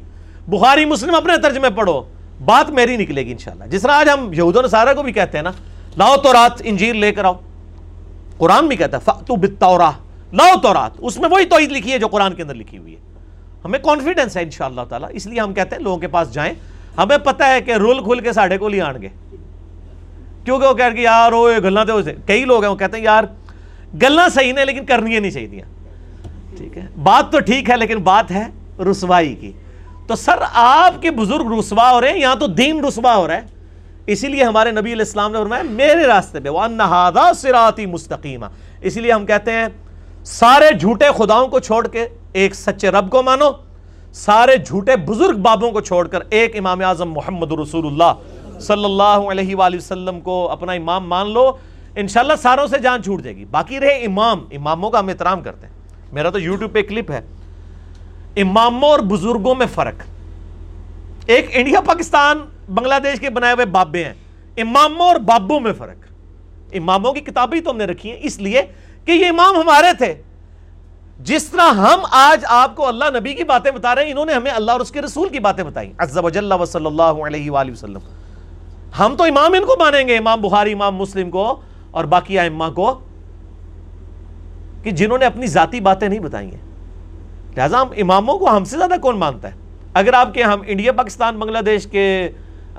بخاری 0.48 0.86
مسلم 0.86 1.16
اپنے 1.16 1.34
ترجمے 1.38 1.70
پڑھو۔ 1.70 2.04
بات 2.46 2.70
میری 2.70 2.98
نکلے 2.98 3.26
گی 3.26 3.32
انشاءاللہ۔ 3.32 3.64
جس 3.64 3.82
طرح 3.82 3.92
آج 3.92 4.10
ہم 4.10 4.34
یہود 4.34 4.56
و 4.56 4.62
نصارہ 4.62 4.94
کو 4.94 5.04
بھی 5.04 5.12
کہتے 5.12 5.38
ہیں 5.38 5.44
نا، 5.44 5.52
لاؤ 5.98 6.18
تو 6.18 6.34
رات 6.34 6.62
انجیر 6.64 6.94
لے 6.94 7.12
کر 7.12 7.26
آؤ۔ 7.26 7.34
قرآن 8.40 8.68
بھی 8.68 8.76
کہتا 8.76 8.98
ہے 8.98 9.02
فَأْتُو 9.06 9.36
بِالتَّوْرَا 9.36 9.92
لاؤ 10.34 10.60
تورات۔ 10.64 10.92
اس 10.98 11.20
میں 11.20 11.30
وہی 11.30 11.46
توحید 11.46 11.72
لکھی 11.72 11.92
ہے 11.92 12.00
جو 12.00 12.08
قرآن 12.08 12.34
کے 12.34 12.42
اندر 12.42 12.56
لکھی 12.56 12.78
ہوئی 12.78 12.96
ہے۔ 12.96 13.00
ہمیں 13.66 13.80
کانفیڈنس 13.80 14.38
ہے 14.38 14.42
انشاءاللہ 14.42 14.82
تعالی۔ 14.90 15.06
اس 15.12 15.28
لیے 15.28 15.40
ہم 15.40 15.54
کہتے 15.54 15.76
ہیں 15.76 15.84
لوگوں 15.84 15.98
کے 15.98 16.08
پاس 16.08 16.34
جائیں۔ 16.34 16.54
ہمیں 16.98 17.18
پتہ 17.18 17.44
ہے 17.44 17.62
کہ 17.62 17.72
رول 17.72 18.04
کھل 18.04 18.20
کے 18.20 18.34
ساڑھے 18.34 18.58
کو 18.58 18.70
لی 18.70 18.82
آن 18.82 19.02
گے۔ 19.02 19.10
کیونکہ 20.46 20.68
وہ 20.68 20.74
کہہ 20.74 20.96
کہ 20.96 21.00
یار، 21.00 21.32
وہ 21.32 21.52
گلنا 21.64 21.84
تو 21.84 22.00
کئی 22.26 22.46
لوگ 22.46 22.64
ہیں، 22.64 22.72
وہ 22.72 22.76
کہتے 22.76 22.98
ہیں 22.98 23.04
یار، 23.04 23.24
گلنا 24.02 24.28
صحیح 24.30 24.54
نہیں، 24.54 24.66
لیکن 24.66 24.86
کرنی 24.86 25.20
نہیں 25.20 25.32
چاہیے 25.32 25.62
ٹھیک 26.58 26.78
ہے؟ 26.78 26.86
بات 27.04 27.32
تو 27.32 27.40
ٹھیک 27.40 27.70
ہے، 27.70 27.78
لیکن 27.78 27.98
بات 27.98 28.32
ہے 28.32 28.44
رسوائی 28.92 29.36
کی۔ 29.36 29.52
تو 30.08 30.16
سر، 30.16 30.36
آپ 30.54 31.02
کے 31.02 31.12
بزرگ 31.12 31.60
رسوا 31.60 31.92
ہو 31.92 32.02
رہے 32.02 32.12
ہیں 32.12 32.20
یہاں 32.20 32.36
تو 32.36 32.48
دین 32.48 32.86
رسوا 32.86 33.16
ہو 33.16 33.28
رہا 33.28 33.36
ہے؟ 33.36 33.59
اسی 34.12 34.28
لیے 34.28 34.44
ہمارے 34.44 34.72
نبی 34.72 34.94
علیہ 34.94 35.06
السلام 35.06 35.32
نے 35.32 35.38
فرمایا، 35.38 35.64
میرے 35.64 36.08
راستے 36.08 36.40
پہ، 36.40 36.50
وَأَنَّ 36.50 36.84
سِرَاطِ 37.36 37.86
مُسْتَقِيمًا۔ 37.86 38.56
اسی 38.82 39.02
لیے 39.02 39.12
ہم 39.12 39.26
کہتے 39.26 39.52
ہیں، 39.52 39.68
سارے 40.24 40.78
جھوٹے 40.80 41.06
خداؤں 41.18 41.48
کو 41.48 41.60
چھوڑ 41.60 41.88
کے 41.88 42.08
ایک 42.34 42.56
سچے 42.56 42.90
رب 42.90 43.10
کو 43.10 43.24
مانو، 43.24 43.46
سارے 44.14 44.58
جھوٹے 44.58 44.96
بزرگ 44.96 45.38
بابوں 45.38 45.72
کو 45.72 45.82
چھوڑ 45.82 46.08
کر 46.08 46.20
ایک 46.30 46.58
امام 46.58 46.82
اعظم 46.82 47.12
محمد 47.12 47.52
رسول 47.52 47.86
اللہ 47.86 48.14
صلی 48.60 48.86
اللہ 48.86 49.04
علیہ 49.04 49.56
وآلہ 49.56 49.76
وسلم 49.76 50.20
کو 50.20 50.50
اپنا 50.52 50.72
امام 50.72 51.10
مان 51.10 51.32
لو، 51.32 51.52
انشاءاللہ 51.96 52.34
ساروں 52.42 52.68
سے 52.68 52.80
جان 52.80 53.04
چھوٹ 53.04 53.22
جائے 53.22 53.36
گی۔ 53.36 53.46
باقی 53.46 53.80
رہے 53.80 54.06
امام، 54.06 54.46
اماموں 54.52 54.90
کا 54.90 55.00
ہم 55.00 55.08
احترام 55.08 55.42
کرتے 55.42 55.68
ہیں۔ 55.68 55.74
میرا 56.12 56.30
تو 56.30 56.40
یوٹیوب 56.40 56.74
پہ 56.74 56.82
کلپ 56.82 57.12
ہے۔ 57.12 57.22
اماموں 58.36 58.90
اور 58.90 59.00
بزرگوں 59.00 59.56
میں 59.56 59.68
فرق۔ 59.76 59.94
ایک 61.26 61.50
انڈیا، 61.52 61.82
پاکستان 61.82 62.40
بنگلہ 62.70 62.96
دیش 63.04 63.20
کے 63.20 63.30
بنائے 63.30 63.54
ہوئے 63.54 63.66
بابے 63.66 64.06
ہیں۔ 64.06 64.14
اماموں 64.58 65.06
اور 65.06 65.16
بابوں 65.16 65.60
میں 65.60 65.74
فرق۔ 65.74 66.06
اماموں 66.74 67.14
کی 67.14 67.20
کتابیں 67.20 67.62
تو 67.62 67.72
ہم 67.72 67.78
نے 67.78 67.86
رکھی 67.86 68.12
ہیں، 68.12 68.18
اس 68.22 68.40
لیے 68.40 68.62
کہ 69.06 69.12
یہ 69.12 69.26
امام 69.26 69.56
ہمارے 69.56 69.88
تھے۔ 69.98 70.22
جس 71.20 71.46
طرح 71.46 71.72
ہم 71.74 72.00
آج 72.12 72.46
آپ 72.48 72.76
کو 72.76 72.88
اللہ 72.88 73.06
نبی 73.18 73.34
کی 73.34 73.44
باتیں 73.44 73.72
بتا 73.72 73.96
رہے 73.96 74.04
ہیں، 74.04 74.12
انہوں 74.12 74.26
نے 74.26 74.34
ہمیں 74.34 74.52
اللہ 74.52 74.72
اور 74.72 74.80
اس 74.80 74.92
کے 74.92 75.02
رسول 75.02 75.30
کی 75.30 75.40
باتیں 75.40 75.64
بتائی 75.64 75.94
عز 75.98 76.18
و 76.18 76.30
و 76.60 76.66
صلی 76.66 76.86
اللہ 76.86 77.04
علیہ 77.04 77.52
وآلہ 77.52 77.72
وسلم۔ 77.72 78.00
ہم 79.00 79.16
تو 79.18 79.24
امام 79.24 79.54
ان 79.54 79.66
کو 79.66 79.76
مانیں 79.80 80.08
گے، 80.08 80.18
امام 80.18 80.42
بخاری، 80.42 80.74
امام 80.74 80.96
مسلم 80.96 81.30
کو 81.30 81.62
اور 81.92 82.04
باقی 82.04 82.40
ائمہ 82.40 82.66
کو، 82.76 83.00
کہ 84.84 84.92
جنہوں 84.92 85.18
نے 85.18 85.26
اپنی 85.26 85.48
ذاتی 85.48 85.80
باتیں 85.80 86.10
نہیں 86.10 86.20
بتائی 86.20 86.52
ہیں۔ 86.52 86.70
لہذا 87.58 87.82
ہم 87.82 87.88
اماموں 87.98 88.40
کو 88.40 88.58
ہم 88.58 88.64
سے 88.64 88.78
زیادہ 88.78 89.00
کون 89.02 89.18
مانتا 89.18 89.48
ہے؟ 89.48 89.54
اگر 89.94 90.14
آپ 90.14 90.34
کے 90.34 90.44
ہم 90.44 90.62
انڈیا، 90.68 90.92
پاکستان، 90.92 91.40
بنگلہ 91.40 91.58
دیش 91.58 91.88
کے 91.88 92.30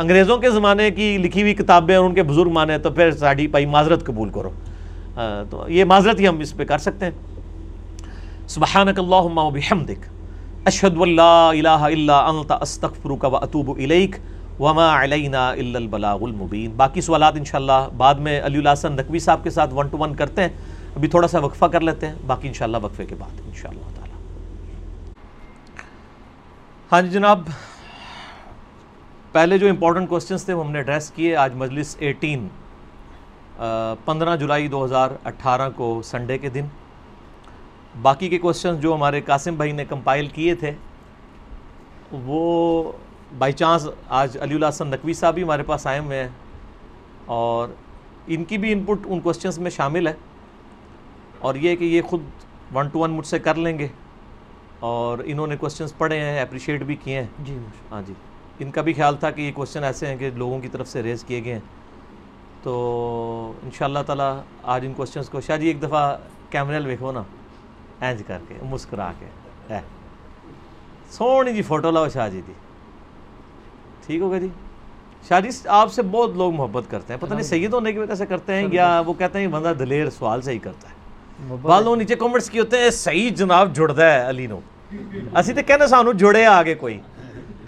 انگریزوں 0.01 0.37
کے 0.39 0.51
زمانے 0.51 0.91
کی 0.91 1.17
لکھی 1.19 1.43
ہوئی 1.43 1.55
کتابیں 1.55 1.95
اور 1.97 2.05
ان 2.05 2.15
کے 2.15 2.23
بزرگ 2.23 2.51
مانے 2.53 2.79
تو 2.79 2.91
پھر 2.91 3.11
ساڑھی 3.11 3.47
پائی 3.47 3.67
معذرت 3.67 4.05
قبول 4.05 4.31
کرو۔ 4.33 4.51
تو 5.51 5.65
یہ 5.69 5.85
معذرت 5.85 6.21
ہی 6.21 6.29
ہم 6.29 6.39
اس 6.41 6.57
پہ 6.57 6.65
کر 6.65 6.79
سکتے 6.79 7.07
ہیں۔ 7.07 7.13
سبحانک 8.49 8.99
اللہم 8.99 9.39
و 9.39 9.51
بحمدک، 9.51 10.07
اشہد 10.67 10.97
واللہ 10.97 11.51
الہ 11.51 11.69
الا 11.69 12.19
انت، 12.29 12.53
استغفرک 12.61 13.25
و 13.25 13.37
اتوب 13.37 13.71
الیک 13.77 14.17
وما 14.61 14.89
علینا 15.03 15.49
الا 15.49 15.79
البلاغ 15.79 16.23
المبین۔ 16.23 16.71
باقی 16.77 17.01
سوالات 17.01 17.37
انشاءاللہ 17.37 17.89
بعد 17.97 18.15
میں 18.15 18.41
علی 18.45 18.59
اللہ 18.59 18.87
نقوی 18.91 19.19
صاحب 19.19 19.45
کے 19.45 19.51
ساتھ 19.51 19.75
ون 19.75 19.89
ٹو 19.89 19.99
ون 19.99 20.15
کرتے 20.15 20.43
ہیں۔ 20.43 20.49
ابھی 20.97 21.09
تھوڑا 21.09 21.29
سا 21.29 21.39
وقفہ 21.39 21.65
کر 21.73 21.81
لیتے 21.81 22.07
ہیں، 22.07 22.15
باقی 22.27 22.49
انشاءاللہ 22.49 22.79
وقفے 22.83 23.05
کے 23.05 23.15
بعد 23.19 23.41
انشاءاللہ 23.47 23.95
تعالی۔ 23.95 24.15
ہاں 26.93 27.03
جی 27.03 27.09
جناب 27.09 27.43
پہلے 29.33 29.59
جو 29.59 29.69
امپورٹنٹ 29.69 30.09
کوسچنس 30.09 30.45
تھے 30.45 30.53
وہ 30.55 30.65
ہم 30.65 30.71
نے 30.73 30.79
ایڈریس 30.79 31.11
کیے. 31.11 31.35
آج 31.37 31.55
مجلس 31.57 31.97
ایٹین 31.99 32.47
پندرہ 34.05 34.37
جولائی 34.37 34.69
دو 34.69 34.85
ہزار 34.85 35.11
اٹھارہ 35.25 35.69
کو 35.77 36.01
سنڈے 36.05 36.39
کے 36.39 36.49
دن. 36.49 36.67
باقی 38.03 38.29
کے 38.29 38.39
کوسچنس 38.39 38.81
جو 38.81 38.95
ہمارے 38.95 39.21
قاسم 39.27 39.55
بھائی 39.57 39.73
نے 39.73 39.85
کمپائل 39.89 40.27
کیے 40.35 40.55
تھے 40.55 40.73
وہ 42.25 42.93
بائی 43.39 43.53
چانس 43.53 43.87
آج 44.09 44.37
علی 44.43 44.55
اللہ 44.55 44.69
حسن 44.69 44.89
نقوی 44.91 45.13
صاحب 45.15 45.35
بھی 45.35 45.43
ہمارے 45.43 45.63
پاس 45.67 45.87
آئے 45.87 45.99
ہوئے 45.99 46.23
ہیں 46.23 46.29
اور 47.27 47.69
ان 48.27 48.45
کی 48.45 48.59
بھی 48.59 48.73
انپٹ 48.73 49.07
ان 49.07 49.21
کوسچنس 49.21 49.59
میں 49.59 49.71
شامل 49.71 50.07
ہے. 50.07 50.13
اور 51.39 51.55
یہ 51.55 51.77
کہ 51.77 51.85
یہ 51.85 52.03
خود 52.09 52.23
ون 52.75 52.89
ٹو 52.89 52.99
ون 52.99 53.11
مجھ 53.11 53.27
سے 53.27 53.39
کر 53.39 53.55
لیں 53.55 53.79
گے 53.79 53.89
اور 54.89 55.19
انہوں 55.25 55.47
نے 55.47 55.57
کوسچنس 55.57 55.97
پڑھے 55.99 56.19
ہیں 56.21 56.41
اپریشیٹ 56.41 56.83
بھی 56.83 56.97
کیے 57.05 57.21
ہیں. 57.21 57.27
جی 57.45 57.59
ہاں 57.91 58.03
جی۔ 58.07 58.15
ان 58.61 58.71
کا 58.71 58.83
بھی 58.83 58.93
خیال 58.93 59.17
تھا 59.17 59.31
کہ 59.31 59.41
یہ 59.41 59.53
کوسچن 59.53 59.85
ایسے 59.85 60.07
ہیں 60.07 60.17
کہ 60.17 60.31
لوگوں 60.35 60.59
کی 60.61 60.69
طرف 60.69 60.89
سے 60.89 61.03
ریز 61.03 61.25
کیے 61.25 61.45
گئے 61.45 61.53
ہیں۔ 61.53 61.61
تو 62.63 63.53
ان 63.63 63.71
شاء 63.75 63.87
اللہ 63.87 63.99
تعالیٰ 64.07 64.41
آج 64.63 64.87
ان 64.87 64.93
کوسچنس 64.93 65.29
کو 65.29 65.41
شاہ 65.41 65.57
جی 65.57 65.67
ایک 65.67 65.83
دفعہ 65.83 66.17
کیمرے 66.51 66.79
ویکھو 66.79 67.13
نا۔ 67.13 67.23
اینج 68.01 68.23
کر 68.27 68.39
کے 68.49 68.55
مسکرا 68.63 69.13
کے۔ 69.19 69.79
سونی 71.11 71.53
جی 71.53 71.63
فوٹو 71.63 71.91
لاؤ 71.91 72.09
شاہ 72.09 72.29
جی 72.29 72.41
دی۔ 72.47 72.53
ٹھیک 74.07 74.21
ہوگا 74.21 74.39
جی؟ 74.39 74.49
شاہ 75.29 75.41
جی 75.41 75.49
آپ 75.67 75.93
سے 75.93 76.03
بہت 76.03 76.37
لوگ 76.37 76.55
محبت 76.55 76.85
کرتے 76.91 77.13
ہیں۔ 77.13 77.21
پتہ 77.21 77.35
نہیں 77.35 77.45
سید 77.45 77.73
ہونے 77.73 77.93
کی 77.93 77.99
وجہ 77.99 78.15
سے 78.15 78.27
کرتے 78.27 78.55
ہیں 78.55 78.69
یا 78.73 79.03
وہ 79.07 79.13
کہتے 79.13 79.39
ہیں 79.41 79.47
بندہ 79.47 79.73
دلیر 79.79 80.11
سوال 80.11 80.43
سے 80.43 80.53
ہی 80.53 80.59
کرتا 80.59 80.89
ہے۔ 80.89 80.95
بعض 81.63 81.85
لوگ 81.85 81.95
نیچے 81.97 82.15
کومنٹس 82.15 82.51
کی 82.51 82.59
ہوتے 82.59 82.79
ہیں 82.79 82.91
صحیح 82.91 83.31
جناب 83.31 83.75
جڑتا 83.75 84.13
ہے 84.13 84.29
علی 84.29 84.47
نو۔ 84.47 84.59
اسی 85.39 85.53
تو 85.53 85.61
کہنے 85.67 85.87
سانو 85.87 86.13
جڑے 86.13 86.47
آگے 86.47 86.75
کوئی۔ 86.75 87.01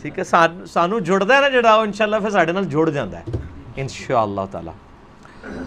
ٹھیک 0.03 0.18
ہے 0.18 0.24
سانو 0.24 0.98
جڑتا 0.98 1.36
ہے 1.36 1.40
نا 1.40 1.48
جڑا 1.48 1.74
وہ 1.76 1.82
انشاءاللہ 1.82 2.16
پھر 2.22 2.30
ساڑھے 2.30 2.53
نال 2.53 2.64
جڑ 2.70 2.88
جاندہ 2.90 3.16
ہے 3.16 3.40
انشاءاللہ 3.80 4.40
تعالی 4.50 4.70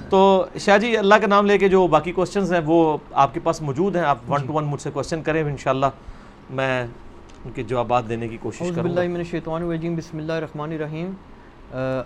تو 0.09 0.19
شاہ 0.65 0.77
جی 0.77 0.95
اللہ 0.97 1.15
کا 1.21 1.27
نام 1.27 1.45
لے 1.45 1.57
کے 1.57 1.69
جو 1.69 1.86
باقی 1.95 2.11
کوسچنز 2.11 2.53
ہیں 2.53 2.59
وہ 2.65 2.97
آپ 3.23 3.33
کے 3.33 3.39
پاس 3.43 3.61
موجود 3.61 3.95
ہیں 3.95 4.03
آپ 4.03 4.17
ون 4.31 4.45
ٹو 4.47 4.53
ون 4.53 4.65
مجھ 4.65 4.81
سے 4.81 4.91
کوسچن 4.93 5.21
کریں 5.23 5.41
انشاءاللہ 5.43 5.86
میں 6.55 6.86
ان 7.45 7.51
کے 7.55 7.63
جوابات 7.63 8.09
دینے 8.09 8.27
کی 8.27 8.38
کوشش 8.41 8.71
کروں 8.75 8.95
گا۔ 8.95 9.01
من 9.01 9.15
الشیطان 9.15 9.63
الرجیم 9.63 9.95
بسم 9.95 10.17
اللہ 10.17 10.33
الرحمن 10.33 10.71
الرحیم۔ 10.73 11.11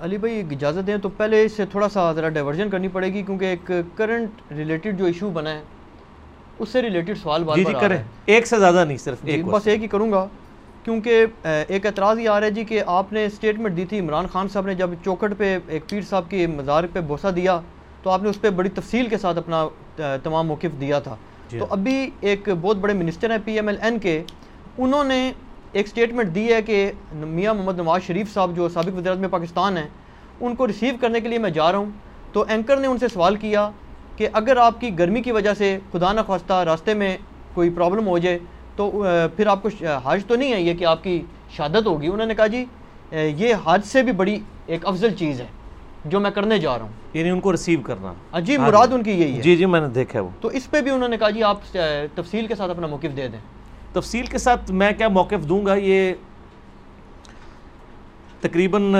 علی 0.01 0.17
بھائی 0.17 0.41
اجازت 0.51 0.87
دیں 0.87 0.97
تو 1.03 1.09
پہلے 1.17 1.43
اس 1.45 1.55
سے 1.55 1.65
تھوڑا 1.71 1.89
سا 1.89 2.11
ذرا 2.13 2.29
ڈائیورژن 2.29 2.69
کرنی 2.69 2.87
پڑے 2.93 3.13
گی 3.13 3.21
کیونکہ 3.23 3.45
ایک 3.45 3.71
کرنٹ 3.95 4.51
ریلیٹڈ 4.57 4.97
جو 4.97 5.05
ایشو 5.05 5.29
بنا 5.33 5.53
ہے 5.53 5.61
اس 6.59 6.69
سے 6.69 6.81
ریلیٹڈ 6.81 7.17
سوال 7.23 7.43
بار 7.43 7.57
جی 7.57 7.63
جی 7.63 7.73
کریں۔ 7.81 7.97
ایک 8.25 8.47
سے 8.47 8.59
زیادہ 8.59 8.83
نہیں 8.87 8.97
صرف 8.97 9.17
ایک 9.23 9.45
بس 9.45 9.67
ایک 9.67 9.81
ہی 9.81 9.87
کروں 9.87 10.11
گا۔ 10.11 10.25
کیونکہ 10.89 11.25
ایک 11.67 11.85
اعتراض 11.85 12.19
یہ 12.19 12.29
آ 12.29 12.39
رہا 12.39 12.47
ہے 12.47 12.51
جی 12.51 12.63
کہ 12.63 12.81
آپ 12.89 13.11
نے 13.13 13.25
اسٹیٹمنٹ 13.25 13.75
دی 13.77 13.83
تھی 13.85 13.99
عمران 13.99 14.27
خان 14.27 14.47
صاحب 14.47 14.67
نے 14.67 14.73
جب 14.75 14.91
چوکٹ 15.03 15.33
پہ 15.37 15.57
ایک 15.67 15.89
پیر 15.89 16.01
صاحب 16.01 16.29
کی 16.29 16.45
مزار 16.47 16.83
پہ 16.93 16.99
بوسہ 17.07 17.27
دیا 17.35 17.59
تو 18.03 18.09
آپ 18.09 18.23
نے 18.23 18.29
اس 18.29 18.39
پہ 18.41 18.49
بڑی 18.51 18.69
تفصیل 18.71 19.09
کے 19.09 19.17
ساتھ 19.17 19.37
اپنا 19.37 19.67
تمام 20.23 20.47
موقف 20.47 20.79
دیا 20.81 20.99
تھا 20.99 21.15
جی۔ 21.51 21.59
تو 21.59 21.65
ابھی 21.71 22.09
ایک 22.21 22.49
بہت 22.51 22.77
بڑے 22.77 22.93
منسٹر 22.93 23.31
ہیں 23.31 23.37
پی 23.45 23.55
ایم 23.55 23.67
ایل 23.67 23.77
این 23.81 23.99
کے 23.99 24.21
انہوں 24.77 25.03
نے 25.03 25.21
ایک 25.73 25.85
اسٹیٹمنٹ 25.85 26.35
دی 26.35 26.51
ہے 26.53 26.61
کہ 26.61 26.91
میاں 27.15 27.53
محمد 27.53 27.77
نواز 27.77 28.03
شریف 28.03 28.33
صاحب 28.33 28.55
جو 28.55 28.69
سابق 28.69 28.97
وزارت 28.97 29.19
میں 29.19 29.29
پاکستان 29.29 29.77
ہیں 29.77 29.87
ان 30.39 30.55
کو 30.55 30.67
ریسیو 30.67 30.95
کرنے 31.01 31.19
کے 31.19 31.27
لیے 31.27 31.39
میں 31.39 31.49
جا 31.51 31.71
رہا 31.71 31.79
ہوں 31.79 31.91
تو 32.33 32.45
اینکر 32.47 32.77
نے 32.77 32.87
ان 32.87 32.97
سے 32.97 33.07
سوال 33.07 33.35
کیا 33.37 33.69
کہ 34.17 34.29
اگر 34.33 34.57
آپ 34.59 34.81
کی 34.81 34.97
گرمی 34.99 35.21
کی 35.21 35.31
وجہ 35.31 35.53
سے 35.53 35.77
خدا 35.91 36.13
نہ 36.13 36.21
خواستہ 36.27 36.63
راستے 36.65 36.93
میں 36.93 37.17
کوئی 37.53 37.69
پرابلم 37.69 38.07
ہو 38.07 38.17
جائے 38.17 38.39
تو 38.79 39.05
پھر 39.35 39.47
آپ 39.47 39.63
کو 39.63 39.69
حج 40.03 40.25
تو 40.25 40.35
نہیں 40.35 40.53
ہے 40.53 40.61
یہ 40.61 40.73
کہ 40.73 40.85
آپ 40.85 41.03
کی 41.03 41.21
شہادت 41.57 41.87
ہوگی؟ 41.87 42.07
انہوں 42.07 42.27
نے 42.27 42.35
کہا 42.35 42.47
جی 42.47 42.65
یہ 43.11 43.53
حج 43.65 43.85
سے 43.85 44.03
بھی 44.03 44.11
بڑی 44.11 44.39
ایک 44.67 44.85
افضل 44.85 45.13
چیز 45.13 45.41
ہے 45.41 45.45
جو 46.05 46.19
میں 46.19 46.31
کرنے 46.31 46.57
جا 46.57 46.77
رہا 46.77 46.85
ہوں۔ 46.85 46.91
یعنی 47.13 47.29
ان 47.29 47.39
کو 47.39 47.51
ریسیو 47.51 47.81
کرنا۔ 47.81 48.39
جی 48.39 48.57
مراد 48.57 48.87
ان 48.91 49.03
کی 49.03 49.11
یہی 49.11 49.35
ہے۔ 49.37 49.41
جی 49.41 49.55
جی 49.55 49.65
میں 49.65 49.81
نے 49.81 49.87
دیکھا 49.87 50.21
وہ۔ 50.21 50.29
تو 50.41 50.47
اس 50.47 50.71
پہ 50.71 50.81
بھی 50.81 50.91
انہوں 50.91 51.09
نے 51.09 51.17
کہا 51.17 51.29
جی 51.29 51.43
آپ 51.43 51.57
تفصیل 52.15 52.47
کے 52.47 52.55
ساتھ 52.55 52.71
اپنا 52.71 52.87
موقف 52.87 53.17
دے 53.17 53.27
دیں۔ 53.27 53.39
تفصیل 53.93 54.25
کے 54.25 54.37
ساتھ 54.37 54.71
میں 54.71 54.91
کیا 54.97 55.07
موقف 55.07 55.49
دوں 55.49 55.65
گا؟ 55.65 55.75
یہ 55.75 56.13
تقریباً 58.41 58.95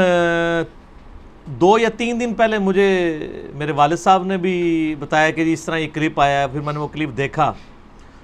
دو 1.46 1.78
یا 1.80 1.90
تین 1.98 2.20
دن 2.20 2.34
پہلے 2.34 2.60
مجھے 2.60 3.20
میرے 3.56 3.72
والد 3.72 3.98
صاحب 3.98 4.24
نے 4.24 4.38
بھی 4.38 4.96
بتایا 5.00 5.30
کہ 5.30 5.46
جی 5.46 5.54
اس 5.54 5.64
طرح 5.64 5.78
یہ 5.78 5.88
کلپ 5.94 6.20
آیا 6.22 6.48
پھر 6.48 6.62
میں 6.62 6.74
نے 6.74 6.80
وہ 6.80 6.88
کلپ 6.88 7.18
دیکھا۔ 7.18 7.54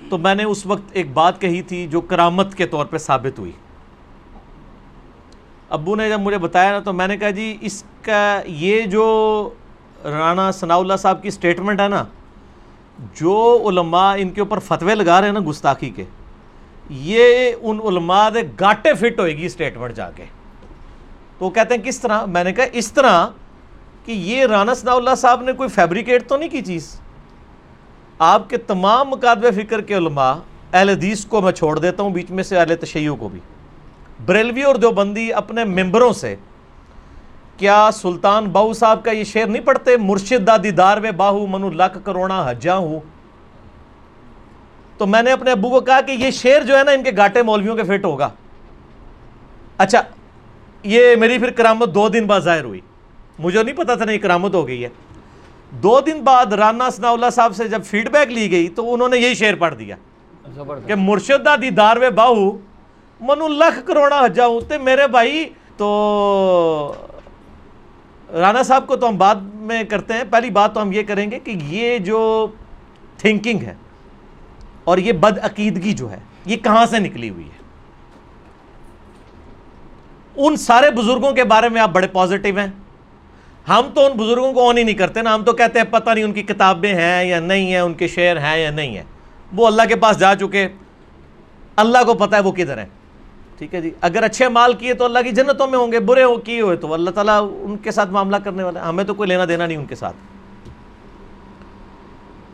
تو 0.09 0.17
میں 0.17 0.35
نے 0.35 0.43
اس 0.43 0.65
وقت 0.65 0.89
ایک 0.91 1.11
بات 1.13 1.39
کہی 1.41 1.61
تھی 1.61 1.85
جو 1.87 2.01
کرامت 2.01 2.55
کے 2.55 2.65
طور 2.65 2.85
پہ 2.85 2.97
ثابت 2.97 3.39
ہوئی۔ 3.39 3.51
ابو 5.69 5.95
نے 5.95 6.09
جب 6.09 6.19
مجھے 6.19 6.37
بتایا 6.37 6.71
نا 6.71 6.79
تو 6.79 6.93
میں 6.93 7.07
نے 7.07 7.17
کہا 7.17 7.29
جی 7.29 7.55
اس 7.61 7.83
کا 8.01 8.41
یہ 8.45 8.81
جو 8.85 9.05
رانا 10.03 10.51
ثناء 10.51 10.77
اللہ 10.77 10.97
صاحب 10.99 11.21
کی 11.23 11.29
سٹیٹمنٹ 11.29 11.79
ہے 11.81 11.87
نا، 11.87 12.03
جو 13.15 13.63
علماء 13.69 14.13
ان 14.17 14.29
کے 14.29 14.41
اوپر 14.41 14.59
فتوے 14.59 14.95
لگا 14.95 15.19
رہے 15.19 15.27
ہیں 15.27 15.33
نا 15.33 15.49
گستاخی 15.49 15.89
کے، 15.89 16.03
یہ 16.89 17.55
ان 17.61 17.79
علماء 17.87 18.27
دے 18.29 18.41
گاٹے 18.59 18.93
فٹ 18.93 19.19
ہوئے 19.19 19.37
گی 19.37 19.49
سٹیٹمنٹ 19.49 19.95
جا 19.95 20.09
کے۔ 20.11 20.25
تو 21.37 21.45
وہ 21.45 21.49
کہتے 21.49 21.75
ہیں 21.75 21.81
کس 21.81 21.99
طرح؟ 21.99 22.25
میں 22.25 22.43
نے 22.43 22.53
کہا 22.53 22.65
اس 22.71 22.91
طرح 22.91 23.27
کہ 24.05 24.11
یہ 24.11 24.45
رانا 24.45 24.73
ثناء 24.73 24.93
اللہ 24.93 25.15
صاحب 25.17 25.41
نے 25.41 25.53
کوئی 25.53 25.69
فیبریکیٹ 25.69 26.27
تو 26.29 26.37
نہیں 26.37 26.49
کی 26.49 26.61
چیز؟ 26.61 26.99
آپ 28.19 28.49
کے 28.49 28.57
تمام 28.57 29.09
مقادب 29.09 29.45
فکر 29.55 29.81
کے 29.81 29.97
علماء 29.97 30.33
اہل 30.73 30.89
حدیث 30.89 31.25
کو 31.25 31.41
میں 31.41 31.51
چھوڑ 31.51 31.79
دیتا 31.79 32.03
ہوں، 32.03 32.09
بیچ 32.09 32.31
میں 32.31 32.43
سے 32.43 32.57
اہل 32.57 32.75
تشیعوں 32.75 33.15
کو 33.15 33.29
بھی۔ 33.29 33.39
بریلوی 34.25 34.63
اور 34.63 34.75
دیوبندی 34.75 35.33
اپنے 35.33 35.63
ممبروں 35.63 36.13
سے، 36.13 36.35
کیا 37.57 37.89
سلطان 37.93 38.45
باہو 38.45 38.73
صاحب 38.73 39.03
کا 39.03 39.11
یہ 39.11 39.23
شعر 39.23 39.45
نہیں 39.45 39.63
پڑھتے، 39.63 39.97
مرشد 39.97 40.47
دا 40.47 40.57
دیدار 40.57 40.97
میں 40.97 41.11
باہو، 41.11 41.47
منو 41.47 41.69
لک 41.69 42.05
کروڑا 42.05 42.49
حجا 42.49 42.75
ہوں۔ 42.75 42.99
تو 44.97 45.05
میں 45.05 45.21
نے 45.21 45.31
اپنے 45.31 45.51
ابو 45.51 45.69
کو 45.69 45.79
کہا 45.79 46.01
کہ 46.01 46.11
یہ 46.11 46.31
شعر 46.31 46.61
جو 46.61 46.77
ہے 46.77 46.83
نا، 46.83 46.91
ان 46.91 47.03
کے 47.03 47.11
گاٹے 47.17 47.41
مولویوں 47.41 47.75
کے 47.75 47.83
فٹ 47.83 48.05
ہوگا۔ 48.05 48.29
اچھا 49.77 50.01
یہ 50.83 51.15
میری 51.15 51.37
پھر 51.37 51.51
کرامت 51.51 51.95
دو 51.95 52.09
دن 52.09 52.27
بعد 52.27 52.39
ظاہر 52.39 52.63
ہوئی۔ 52.63 52.81
مجھے 53.39 53.63
نہیں 53.63 53.75
پتا 53.75 53.95
تھا 53.95 54.05
نہیں 54.05 54.17
کرامت 54.17 54.53
ہو 54.53 54.67
گئی 54.67 54.83
ہے۔ 54.83 54.89
دو 55.83 55.99
دن 56.01 56.21
بعد 56.23 56.53
رانا 56.53 56.89
ثناء 56.89 57.11
اللہ 57.11 57.29
صاحب 57.33 57.55
سے 57.55 57.67
جب 57.67 57.83
فیڈ 57.85 58.09
بیک 58.11 58.29
لی 58.31 58.51
گئی 58.51 58.67
تو 58.69 58.93
انہوں 58.93 59.09
نے 59.09 59.17
یہی 59.17 59.35
شعر 59.35 59.55
پڑھ 59.59 59.75
دیا 59.75 59.95
کہ 60.85 60.95
مرشدہ 60.95 61.55
دی 61.61 61.69
دار 61.69 61.97
میں 61.97 62.09
باہو 62.09 62.51
منو 63.21 63.47
لکھ 63.47 63.85
کروڑا 63.87 64.25
حجا 64.25 64.45
ہوں 64.45 64.61
تے 64.61 64.77
میرے 64.77 65.07
بھائی 65.07 65.49
تو 65.77 65.87
رانا 68.33 68.63
صاحب 68.63 68.87
کو 68.87 68.95
تو 68.95 69.09
ہم 69.09 69.17
بعد 69.17 69.35
میں 69.69 69.83
کرتے 69.83 70.13
ہیں۔ 70.13 70.23
پہلی 70.29 70.49
بات 70.49 70.73
تو 70.75 70.81
ہم 70.81 70.91
یہ 70.91 71.03
کریں 71.03 71.29
گے 71.31 71.39
کہ 71.39 71.57
یہ 71.69 71.97
جو 71.97 72.47
تھنکنگ 73.17 73.59
ہے 73.59 73.73
اور 74.83 74.97
یہ 74.97 75.11
بد 75.11 75.37
عقیدگی 75.41 75.93
جو 75.93 76.11
ہے 76.11 76.19
یہ 76.45 76.57
کہاں 76.57 76.85
سے 76.85 76.99
نکلی 76.99 77.29
ہوئی 77.29 77.45
ہے؟ 77.45 77.63
ان 80.35 80.55
سارے 80.57 80.91
بزرگوں 80.91 81.31
کے 81.31 81.43
بارے 81.43 81.69
میں 81.69 81.81
آپ 81.81 81.89
بڑے 81.89 82.07
پازیٹیو 82.07 82.57
ہیں۔ 82.57 82.67
ہم 83.69 83.87
تو 83.93 84.05
ان 84.05 84.11
بزرگوں 84.17 84.53
کو 84.53 84.69
آن 84.69 84.77
ہی 84.77 84.83
نہیں 84.83 84.95
کرتے 84.95 85.21
نا، 85.21 85.35
ہم 85.35 85.43
تو 85.43 85.53
کہتے 85.53 85.79
ہیں 85.79 85.85
پتہ 85.89 86.09
نہیں 86.09 86.23
ان 86.23 86.33
کی 86.33 86.43
کتابیں 86.43 86.93
ہیں 86.93 87.23
یا 87.23 87.39
نہیں 87.39 87.67
ہیں، 87.67 87.79
ان 87.79 87.93
کے 87.93 88.07
شعر 88.07 88.37
ہیں 88.37 88.57
یا 88.57 88.71
نہیں 88.71 88.95
ہیں۔ 88.95 89.03
وہ 89.55 89.67
اللہ 89.67 89.81
کے 89.89 89.95
پاس 89.95 90.19
جا 90.19 90.35
چکے، 90.35 90.67
اللہ 91.75 92.03
کو 92.05 92.13
پتہ 92.13 92.35
ہے 92.35 92.41
وہ 92.41 92.51
کدھر 92.51 92.77
ہیں۔ 92.77 92.85
ٹھیک 93.57 93.75
ہے 93.75 93.81
جی 93.81 93.91
اگر 94.01 94.23
اچھے 94.23 94.49
مال 94.49 94.73
کیے 94.73 94.93
تو 94.93 95.05
اللہ 95.05 95.19
کی 95.19 95.31
جنتوں 95.31 95.67
میں 95.67 95.79
ہوں 95.79 95.91
گے، 95.91 95.99
برے 95.99 96.23
ہو، 96.23 96.35
کیے 96.35 96.61
ہوئے 96.61 96.77
تو 96.77 96.93
اللہ 96.93 97.09
تعالیٰ 97.09 97.49
ان 97.61 97.77
کے 97.77 97.91
ساتھ 97.91 98.09
معاملہ 98.09 98.35
کرنے 98.35 98.63
والے 98.63 98.79
ہمیں 98.79 99.03
تو 99.03 99.13
کوئی 99.13 99.29
لینا 99.29 99.45
دینا 99.45 99.65
نہیں 99.65 99.77
ان 99.77 99.85
کے 99.85 99.95
ساتھ۔ 99.95 100.15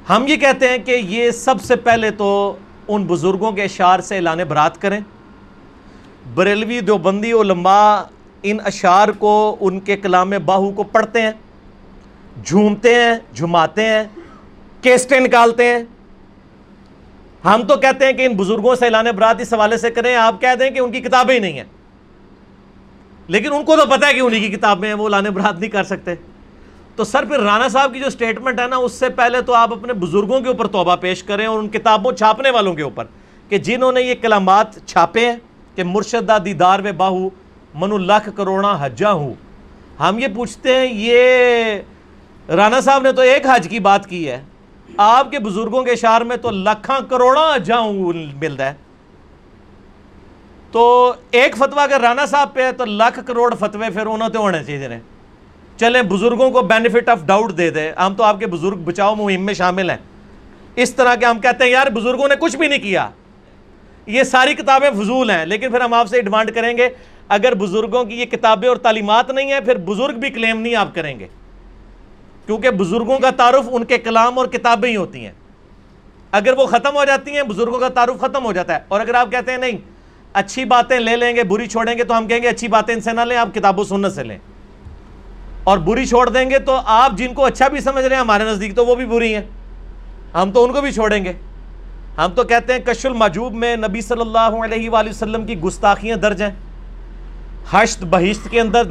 ہم 0.09 0.25
یہ 0.27 0.35
کہتے 0.35 0.69
ہیں 0.69 0.77
کہ 0.77 0.91
یہ 0.91 1.31
سب 1.31 1.61
سے 1.61 1.75
پہلے 1.75 2.11
تو 2.11 2.55
ان 2.87 3.03
بزرگوں 3.03 3.51
کے 3.51 3.63
اشعار 3.63 3.99
سے 3.99 4.15
اعلان 4.15 4.37
برات 4.47 4.81
کریں۔ 4.81 4.99
بریلوی 6.35 6.79
دیوبندی 6.79 7.31
علماء 7.31 8.01
ان 8.43 8.57
اشعار 8.65 9.07
کو، 9.07 9.57
ان 9.59 9.79
کے 9.79 9.97
کلام 9.97 10.33
باہو 10.45 10.71
کو 10.71 10.83
پڑھتے 10.83 11.21
ہیں، 11.21 11.31
جھومتے 12.45 12.95
ہیں، 12.95 13.35
جھماتے 13.35 13.85
ہیں 13.85 14.03
کیسٹیں 14.81 15.19
نکالتے 15.19 15.65
ہیں۔ 15.65 15.79
ہم 17.45 17.61
تو 17.67 17.75
کہتے 17.75 18.05
ہیں 18.05 18.13
کہ 18.13 18.25
ان 18.25 18.33
بزرگوں 18.33 18.75
سے 18.75 18.85
اعلان 18.85 19.05
برات 19.15 19.41
اس 19.41 19.53
حوالے 19.53 19.77
سے 19.77 19.91
کریں، 19.91 20.15
آپ 20.15 20.41
کہہ 20.41 20.55
دیں 20.59 20.69
کہ 20.69 20.79
ان 20.79 20.91
کی 20.91 21.01
کتابیں 21.01 21.35
ہی 21.35 21.39
نہیں 21.39 21.53
ہیں۔ 21.53 21.63
لیکن 23.27 23.53
ان 23.53 23.65
کو 23.65 23.75
تو 23.75 23.85
پتہ 23.85 24.05
ہے 24.05 24.13
کہ 24.13 24.19
انہیں 24.19 24.39
کی 24.39 24.47
کتابیں 24.47 24.89
ہیں، 24.89 24.95
وہ 24.95 25.09
لانے 25.09 25.29
برات 25.29 25.59
نہیں 25.59 25.69
کر 25.69 25.83
سکتے۔ 25.83 26.15
تو 26.95 27.03
سر 27.03 27.25
پھر 27.25 27.39
رانا 27.39 27.67
صاحب 27.67 27.93
کی 27.93 27.99
جو 27.99 28.09
سٹیٹمنٹ 28.09 28.59
ہے 28.59 28.67
نا، 28.67 28.75
اس 28.75 28.91
سے 28.91 29.09
پہلے 29.09 29.41
تو 29.41 29.53
آپ 29.53 29.73
اپنے 29.73 29.93
بزرگوں 29.93 30.41
کے 30.41 30.47
اوپر 30.47 30.67
توبہ 30.67 30.95
پیش 30.95 31.23
کریں 31.23 31.45
اور 31.45 31.59
ان 31.59 31.69
کتابوں 31.69 32.11
چھاپنے 32.11 32.49
والوں 32.49 32.73
کے 32.73 32.81
اوپر 32.81 33.05
کہ 33.49 33.57
جنہوں 33.57 33.91
نے 33.91 34.01
یہ 34.01 34.15
کلامات 34.21 34.87
چھاپے 34.87 35.25
ہیں 35.25 35.35
کہ 35.75 35.83
مرشدہ 35.83 36.37
دیدار 36.45 36.79
و 36.79 36.87
باہو 36.97 37.29
منو 37.73 37.97
لکھ 37.97 38.29
کروڑا 38.35 38.85
حجہ 38.85 39.07
ہوں۔ 39.07 39.33
ہم 39.99 40.19
یہ 40.19 40.27
پوچھتے 40.35 40.75
ہیں، 40.75 40.87
یہ 40.91 41.35
رانا 42.51 42.81
صاحب 42.81 43.01
نے 43.01 43.11
تو 43.11 43.21
ایک 43.21 43.47
حج 43.47 43.67
کی 43.69 43.79
بات 43.79 44.07
کی 44.07 44.29
ہے۔ 44.29 44.43
آپ 44.97 45.31
کے 45.31 45.39
بزرگوں 45.39 45.83
کے 45.83 45.91
اشار 45.91 46.21
میں 46.21 46.37
تو 46.37 46.51
لکھاں 46.51 46.99
کروڑا 47.09 47.55
حجہ 47.55 47.73
ہوں 47.73 48.13
ملتا 48.13 48.65
ہے۔ 48.65 48.73
تو 50.71 51.13
ایک 51.31 51.57
فتوہ 51.57 51.81
اگر 51.81 51.99
رانا 52.01 52.25
صاحب 52.25 52.53
پہ 52.53 52.63
ہے 52.63 52.71
تو 52.71 52.85
لاکھ 52.85 53.19
کروڑ 53.25 53.55
فتوے 53.55 53.89
پھر 53.89 54.05
انہوں 54.05 54.29
تو 54.29 54.39
ہونے 54.39 54.63
چاہیے 54.63 54.87
رہے 54.87 54.99
چلیں، 55.77 56.01
بزرگوں 56.01 56.51
کو 56.51 56.61
بینیفٹ 56.61 57.09
آف 57.09 57.19
ڈاؤٹ 57.25 57.57
دے 57.57 57.69
دیں۔ 57.69 57.91
ہم 57.91 58.13
تو 58.15 58.23
آپ 58.23 58.39
کے 58.39 58.47
بزرگ 58.47 58.75
بچاؤ 58.75 59.15
مہم 59.15 59.45
میں 59.45 59.53
شامل 59.53 59.89
ہیں۔ 59.89 59.97
اس 60.75 60.95
طرح 60.95 61.15
کے 61.15 61.25
ہم 61.25 61.39
کہتے 61.39 61.63
ہیں، 61.63 61.71
یار، 61.71 61.87
بزرگوں 61.87 62.27
نے 62.27 62.35
کچھ 62.39 62.55
بھی 62.55 62.67
نہیں 62.67 62.79
کیا۔ 62.79 63.09
یہ 64.05 64.23
ساری 64.23 64.53
کتابیں 64.53 64.89
فضول 64.91 65.29
ہیں، 65.29 65.45
لیکن 65.45 65.71
پھر 65.71 65.81
ہم 65.81 65.93
آپ 65.93 66.07
سے 66.07 66.21
ڈیمانڈ 66.21 66.51
کریں 66.51 66.77
گے۔ 66.77 66.89
اگر 67.31 67.53
بزرگوں 67.55 68.03
کی 68.03 68.15
یہ 68.15 68.25
کتابیں 68.25 68.69
اور 68.69 68.77
تعلیمات 68.77 69.31
نہیں 69.31 69.53
ہیں، 69.53 69.59
پھر 69.59 69.75
بزرگ 69.75 70.13
بھی 70.13 70.29
کلیم 70.29 70.61
نہیں 70.61 70.75
آپ 70.75 70.95
کریں 70.95 71.19
گے۔ 71.19 71.27
کیونکہ 72.45 72.69
بزرگوں 72.69 73.19
کا 73.19 73.29
تعارف 73.31 73.69
ان 73.71 73.85
کے 73.85 73.97
کلام 73.97 74.39
اور 74.39 74.47
کتابیں 74.47 74.89
ہی 74.89 74.95
ہوتی 74.95 75.25
ہیں۔ 75.25 75.31
اگر 76.31 76.53
وہ 76.53 76.65
ختم 76.65 76.95
ہو 76.95 77.05
جاتی 77.05 77.31
ہیں، 77.31 77.43
بزرگوں 77.43 77.79
کا 77.79 77.89
تعارف 77.89 78.21
ختم 78.21 78.45
ہو 78.45 78.51
جاتا 78.51 78.75
ہے۔ 78.75 78.79
اور 78.87 79.01
اگر 79.01 79.13
آپ 79.13 79.31
کہتے 79.31 79.51
ہیں 79.51 79.57
نہیں، 79.57 79.77
اچھی 80.33 80.65
باتیں 80.65 80.99
لے 80.99 81.15
لیں 81.15 81.35
گے، 81.35 81.43
بری 81.43 81.67
چھوڑیں 81.67 81.97
گے، 81.97 82.03
تو 82.03 82.17
ہم 82.17 82.27
کہیں 82.27 82.41
گے 82.41 82.47
اچھی 82.47 82.67
باتیں 82.67 82.95
ان 82.95 83.01
سے 83.01 83.11
نہ 83.11 83.21
لیں، 83.21 83.37
آپ 83.37 83.49
کتاب 83.53 83.79
و 83.79 83.83
سنت 83.83 84.13
سے 84.13 84.23
لیں۔ 84.23 84.37
اور 85.63 85.77
بری 85.77 86.05
چھوڑ 86.05 86.29
دیں 86.29 86.49
گے 86.49 86.59
تو 86.59 86.81
آپ 86.85 87.11
جن 87.11 87.33
کو 87.33 87.45
اچھا 87.45 87.67
بھی 87.67 87.79
سمجھ 87.79 88.05
رہے 88.05 88.15
ہیں، 88.15 88.23
ہمارے 88.23 88.43
نزدیک 88.43 88.75
تو 88.75 88.85
وہ 88.85 88.95
بھی 88.95 89.05
بری 89.05 89.35
ہیں۔ 89.35 89.43
ہم 90.33 90.51
تو 90.51 90.63
ان 90.63 90.73
کو 90.73 90.81
بھی 90.81 90.91
چھوڑیں 90.91 91.25
گے۔ 91.25 91.33
ہم 92.17 92.29
تو 92.35 92.43
کہتے 92.43 92.73
ہیں 92.73 92.79
کش 92.79 93.05
المجوب 93.05 93.53
میں 93.53 93.75
نبی 93.75 94.01
صلی 94.01 94.21
اللہ 94.21 94.63
علیہ 94.63 94.89
وآلہ 94.89 95.09
وسلم 95.09 95.45
کی 95.45 95.59
گستاخیاں 95.59 96.17
درج 96.17 96.41
ہیں۔ 96.41 96.70
حشت 97.69 98.03
بہشت 98.03 98.51
کے 98.51 98.61
اندر 98.61 98.83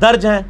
درج 0.00 0.26
ہیں۔ 0.26 0.40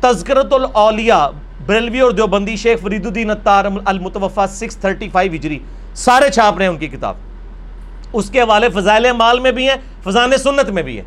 تذکرت 0.00 0.52
الاولیاء، 0.52 1.26
بریلوی 1.66 2.00
اور 2.00 2.10
دیوبندی 2.10 2.56
شیخ 2.56 2.80
فرید 2.82 3.06
الدین 3.06 3.30
اتار 3.30 3.64
المتوفہ 3.84 4.40
سکس 4.48 4.76
تھرٹی 4.76 5.08
فائیو 5.08 5.32
ہجری۔ 5.32 5.58
سارے 5.94 6.30
چھاپ 6.30 6.56
رہے 6.56 6.64
ہیں 6.64 6.72
ان 6.72 6.78
کی 6.78 6.88
کتاب۔ 6.88 7.16
اس 8.12 8.30
کے 8.30 8.40
حوالے 8.40 8.68
فضائل 8.68 9.12
مال 9.12 9.40
میں 9.40 9.52
بھی 9.52 9.68
ہیں، 9.68 9.76
فضان 10.04 10.36
سنت 10.36 10.70
میں 10.70 10.82
بھی 10.82 10.96
ہیں۔ 10.96 11.04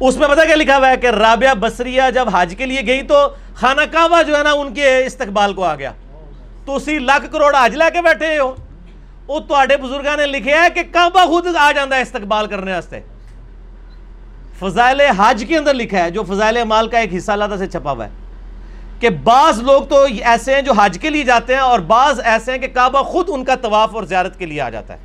اس 0.00 0.16
میں 0.16 0.28
پتہ 0.28 0.40
کیا 0.46 0.54
لکھا 0.54 0.76
ہوا 0.76 0.90
ہے 0.90 0.96
کہ 0.96 1.06
رابعہ 1.06 1.54
بصریہ 1.54 2.02
جب 2.14 2.28
حج 2.32 2.54
کے 2.58 2.66
لیے 2.66 2.80
گئی 2.86 3.02
تو 3.02 3.28
خانہ 3.54 3.80
کعبہ 3.90 4.22
جو 4.22 4.36
ہے 4.36 4.42
نا، 4.42 4.52
ان 4.52 4.74
کے 4.74 5.06
استقبال 5.06 5.54
کو 5.54 5.64
آ 5.64 5.74
گیا۔ 5.74 5.92
تو 6.64 6.76
اسی 6.76 6.98
لاکھ 6.98 7.32
کروڑ 7.32 7.54
حج 7.54 7.76
لے 7.76 7.90
کے 7.92 8.02
بیٹھے 8.02 8.38
ہو۔ 8.38 8.54
وہ 9.26 9.40
تے 9.40 9.76
بزرگاں 9.76 10.16
نے 10.16 10.26
لکھا 10.26 10.64
ہے 10.64 10.70
کہ 10.74 10.82
کعبہ 10.92 11.26
خود 11.26 11.46
آ 11.56 11.72
جانا 11.72 11.96
ہے 11.96 12.02
استقبال 12.02 12.46
کرنے 12.46 12.72
واسطے۔ 12.72 13.00
فضائل 14.62 15.00
حج 15.00 15.44
کے 15.48 15.56
اندر 15.56 15.74
لکھا 15.74 16.04
ہے، 16.04 16.10
جو 16.10 16.22
فضائل 16.22 16.64
مال 16.64 16.88
کا 16.88 16.98
ایک 16.98 17.14
حصہ 17.14 17.32
اللہ 17.32 17.56
سے 17.58 17.66
چھپا 17.66 17.92
ہوا 17.92 18.04
ہے۔ 18.04 18.10
کہ 19.00 19.10
بعض 19.10 19.62
لوگ 19.62 19.82
تو 19.82 20.06
ایسے 20.22 20.54
ہیں 20.54 20.62
جو 20.62 20.72
حج 20.72 20.98
کے 21.00 21.10
لیے 21.10 21.22
جاتے 21.22 21.54
ہیں 21.54 21.60
اور 21.60 21.78
بعض 21.78 22.20
ایسے 22.24 22.52
ہیں 22.52 22.58
کہ 22.58 22.66
کعبہ 22.66 23.02
خود 23.02 23.26
ان 23.28 23.44
کا 23.44 23.54
طواف 23.54 23.94
اور 23.94 24.02
زیارت 24.02 24.38
کے 24.38 24.46
لیے 24.46 24.60
آ 24.60 24.70
جاتا 24.70 24.94
ہے۔ 24.94 24.98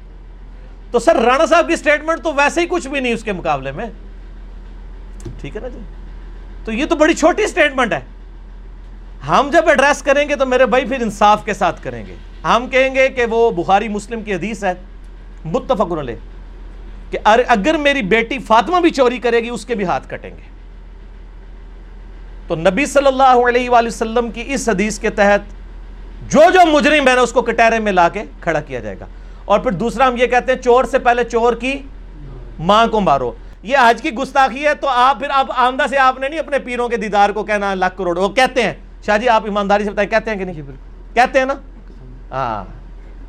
تو 0.91 0.99
سر، 0.99 1.15
رانا 1.15 1.45
صاحب 1.45 1.67
کی 1.67 1.75
سٹیٹمنٹ 1.75 2.23
تو 2.23 2.33
ویسے 2.33 2.61
ہی 2.61 2.65
کچھ 2.69 2.87
بھی 2.87 2.99
نہیں 2.99 3.13
اس 3.13 3.23
کے 3.23 3.31
مقابلے 3.31 3.71
میں۔ 3.71 3.85
ٹھیک 5.41 5.55
ہے 5.55 5.61
نا 5.61 5.67
جی؟ 5.67 5.79
تو 6.65 6.71
یہ 6.71 6.85
تو 6.85 6.95
بڑی 6.95 7.13
چھوٹی 7.13 7.47
سٹیٹمنٹ 7.47 7.93
ہے۔ 7.93 7.99
ہم 9.27 9.49
جب 9.53 9.69
ایڈریس 9.69 10.01
کریں 10.01 10.29
گے 10.29 10.35
تو 10.35 10.45
میرے 10.45 10.65
بھائی 10.65 10.85
پھر 10.85 11.01
انصاف 11.01 11.45
کے 11.45 11.53
ساتھ 11.53 11.83
کریں 11.83 12.05
گے۔ 12.05 12.15
ہم 12.43 12.67
کہیں 12.67 12.95
گے 12.95 13.09
کہ 13.09 13.25
وہ 13.25 13.51
بخاری 13.51 13.87
مسلم 13.87 14.21
کی 14.21 14.33
حدیث 14.33 14.63
ہے۔ 14.63 14.73
متفق 15.45 15.99
علیہ۔ 15.99 16.15
کہ 17.11 17.17
اگر 17.47 17.77
میری 17.77 18.01
بیٹی 18.01 18.39
فاطمہ 18.39 18.79
بھی 18.79 18.89
چوری 18.89 19.17
کرے 19.17 19.39
گی 19.39 19.49
اس 19.49 19.65
کے 19.65 19.75
بھی 19.75 19.85
ہاتھ 19.85 20.09
کٹیں 20.09 20.29
گے۔ 20.29 20.57
تو 22.47 22.55
نبی 22.55 22.85
صلی 22.85 23.07
اللہ 23.07 23.47
علیہ 23.47 23.69
وآلہ 23.69 23.87
وسلم 23.87 24.31
کی 24.31 24.43
اس 24.45 24.69
حدیث 24.69 24.99
کے 24.99 25.09
تحت 25.09 25.39
جو 26.31 26.41
جو 26.53 26.65
مجرم 26.65 27.07
ہے 27.07 27.15
نا 27.15 27.21
اس 27.21 27.31
کو 27.31 27.41
کٹہرے 27.41 27.79
میں 27.79 27.91
لا 27.91 28.09
کے 28.09 28.23
کھڑا 28.41 28.61
کیا 28.61 28.79
جائے 28.79 28.99
گا۔ 28.99 29.05
اور 29.45 29.59
پھر 29.59 29.71
دوسرا 29.71 30.07
ہم 30.07 30.17
یہ 30.17 30.27
کہتے 30.27 30.51
ہیں 30.51 30.61
چور 30.61 30.83
سے 30.83 30.99
پہلے 30.99 31.23
چور 31.23 31.53
کی 31.53 31.81
ماں 32.59 32.87
کو 32.87 32.99
مارو۔ 32.99 33.31
یہ 33.63 33.77
حج 33.89 34.01
کی 34.01 34.11
گستاخی 34.11 34.67
ہے 34.67 34.73
تو 34.73 34.87
آپ 34.87 35.19
پھر 35.19 35.27
اب 35.29 35.51
آمدہ 35.55 35.83
سے 35.89 35.97
آپ 35.97 36.19
نے 36.19 36.29
نہیں 36.29 36.39
اپنے 36.39 36.59
پیروں 36.59 36.89
کے 36.89 36.97
دیدار 36.97 37.29
کو 37.29 37.43
کہنا 37.43 37.73
لاکھ 37.73 37.97
کروڑ۔ 37.97 38.17
وہ 38.17 38.29
کہتے 38.29 38.63
ہیں 38.63 38.73
شاہ 39.05 39.17
جی 39.17 39.29
آپ 39.29 39.45
ایمانداری 39.45 39.83
سے 39.83 39.91
بتائیں 39.91 40.09
کہتے 40.09 40.31
ہیں 40.31 40.37
کہ 40.37 40.45
نہیں؟ 40.45 40.55
جی، 40.55 40.61
کہتے 41.13 41.39
ہیں 41.39 41.45
نا؟ 41.45 41.53
ہاں۔ 42.31 42.76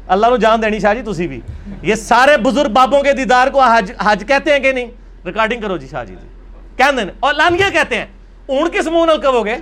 اللہ 0.09 0.26
نو 0.26 0.36
جان 0.36 0.62
دینی 0.62 0.80
شاہ 0.80 0.94
جی 0.94 1.12
تسی 1.12 1.28
بھی۔ 1.28 1.40
یہ 1.82 1.94
سارے 1.94 2.36
بزرگ 2.36 2.72
بابوں 2.72 3.02
کے 3.02 3.12
دیدار 3.12 3.48
کو 3.48 3.62
حج 3.62 3.92
حج 4.00 4.24
کہتے 4.28 4.52
ہیں 4.52 4.59
کہ 4.59 4.72
نہیں؟ 4.72 4.86
ریکارڈنگ 5.26 5.61
کرو 5.61 5.76
جی 5.76 5.86
شاہ 5.86 6.04
جی, 6.04 6.14
جی۔ 6.20 6.28
کہہ 6.76 6.96
دیں۔ 6.96 7.04
اور 7.20 7.34
لانگیا 7.34 7.68
کہتے 7.70 7.96
ہیں۔ 7.96 8.06
اون 8.46 8.68
کس 8.70 8.86
منہ 8.86 9.04
نل 9.06 9.20
کہو 9.20 9.44
گے؟ 9.44 9.56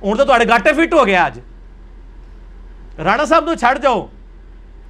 اون 0.00 0.16
تو 0.16 0.24
تھوڑے 0.24 0.48
گاٹے 0.48 0.72
فٹ 0.72 0.94
ہو 0.94 1.06
گیا 1.06 1.24
آج۔ 1.24 1.40
رانا 2.98 3.24
صاحب 3.24 3.46
تو 3.46 3.54
چھڑ 3.54 3.78
جاؤ۔ 3.78 4.06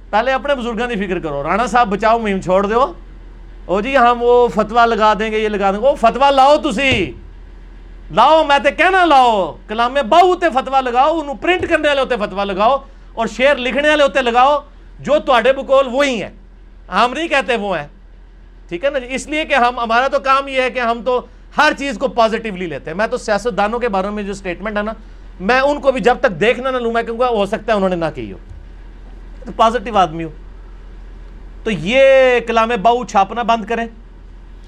پہلے 0.09 0.31
اپنے 0.31 0.55
بزرگوں 0.55 0.87
کی 0.87 1.07
فکر 1.07 1.19
کرو۔ 1.19 1.43
رانا 1.43 1.65
صاحب 1.65 1.87
بچاؤ، 1.87 2.19
مہم 2.19 2.41
چھوڑ 2.41 2.63
دو 2.65 2.93
او 3.65 3.81
جی 3.81 3.97
ہم 3.97 4.17
وہ 4.19 4.47
فتوا 4.47 4.85
لگا 4.85 5.13
دیں 5.19 5.31
گے، 5.31 5.39
یہ 5.39 5.49
لگا 5.49 5.71
دیں 5.71 5.79
گے۔ 5.79 5.87
وہ 5.87 5.95
فتوا 5.95 6.31
لاؤ 6.31 6.57
تسی۔ 6.57 7.11
لاؤ، 8.11 8.43
میں 8.43 8.59
تے 8.63 8.71
کہنا 8.71 9.05
لاؤ، 9.05 9.55
کلام 9.67 9.97
باہو 10.09 10.35
تے 10.35 10.45
فتوا 10.53 10.81
لگاؤ 10.81 11.19
انہوں 11.19 11.35
پرنٹ 11.35 11.69
کرنے 11.69 11.87
والے 11.87 12.01
ہوتے 12.01 12.15
فتوا 12.17 12.43
لگاؤ۔ 12.43 12.77
اور 13.15 13.27
شعر 13.27 13.55
لکھنے 13.55 13.89
والے 13.89 14.03
ہوتے 14.03 14.21
لگاؤ 14.21 14.59
جو 14.99 15.19
تے 15.19 15.53
بکول 15.53 15.87
وہی 15.91 16.23
ہیں۔ 16.23 16.29
ہم 16.89 17.13
نہیں 17.13 17.27
کہتے 17.27 17.55
وہ 17.55 17.79
ہیں۔ 17.79 17.87
ٹھیک 18.69 18.85
ہے 18.85 18.89
نا 18.89 18.99
جی؟ 18.99 19.05
اس 19.09 19.27
لیے 19.27 19.45
کہ 19.45 19.53
ہم، 19.53 19.79
ہمارا 19.79 20.07
تو 20.07 20.19
کام 20.19 20.47
یہ 20.47 20.61
ہے 20.61 20.69
کہ 20.69 20.79
ہم 20.79 21.01
تو 21.05 21.25
ہر 21.57 21.73
چیز 21.77 21.97
کو 21.97 22.07
پازیٹیولی 22.07 22.65
لیتے 22.65 22.89
ہیں۔ 22.89 22.97
میں 22.97 23.07
تو 23.07 23.17
سیاست 23.17 23.57
دانوں 23.57 23.79
کے 23.79 23.89
بارے 23.89 24.09
میں 24.09 24.23
جو 24.23 24.33
سٹیٹمنٹ 24.33 24.77
ہے 24.77 24.81
نا، 24.81 24.93
میں 25.39 25.59
ان 25.59 25.81
کو 25.81 25.91
بھی 25.91 26.01
جب 26.01 26.17
تک 26.19 26.31
دیکھنا 26.39 26.71
نہ 26.71 26.77
لوں، 26.77 26.91
میں 26.91 27.03
کہوں 27.03 27.19
گا 27.19 27.27
ہو 27.27 27.45
سکتا 27.45 27.71
ہے 27.71 27.77
انہوں 27.77 27.89
نے 27.89 27.95
نہ 27.95 28.05
کی 28.15 28.31
ہو۔ 28.31 28.37
تو 29.45 29.51
پازیٹیو 29.55 29.97
آدمی 29.97 30.23
ہو۔ 30.23 30.29
تو 31.63 31.71
یہ 31.71 32.39
کلام 32.47 32.69
باؤ 32.81 33.05
چھاپنا 33.05 33.43
بند 33.43 33.65
کریں۔ 33.65 33.85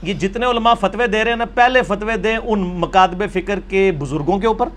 یہ 0.03 0.13
جتنے 0.13 0.45
علماء 0.45 0.73
فتوے 0.73 1.07
دے 1.07 1.23
رہے 1.23 1.31
ہیں 1.31 1.37
نا، 1.37 1.45
پہلے 1.45 1.81
فتوے 1.81 2.17
دیں 2.17 2.37
ان 2.37 2.59
مکاتب 2.59 3.23
فکر 3.33 3.59
کے 3.69 3.91
بزرگوں 3.91 4.39
کے 4.39 4.47
اوپر۔ 4.47 4.69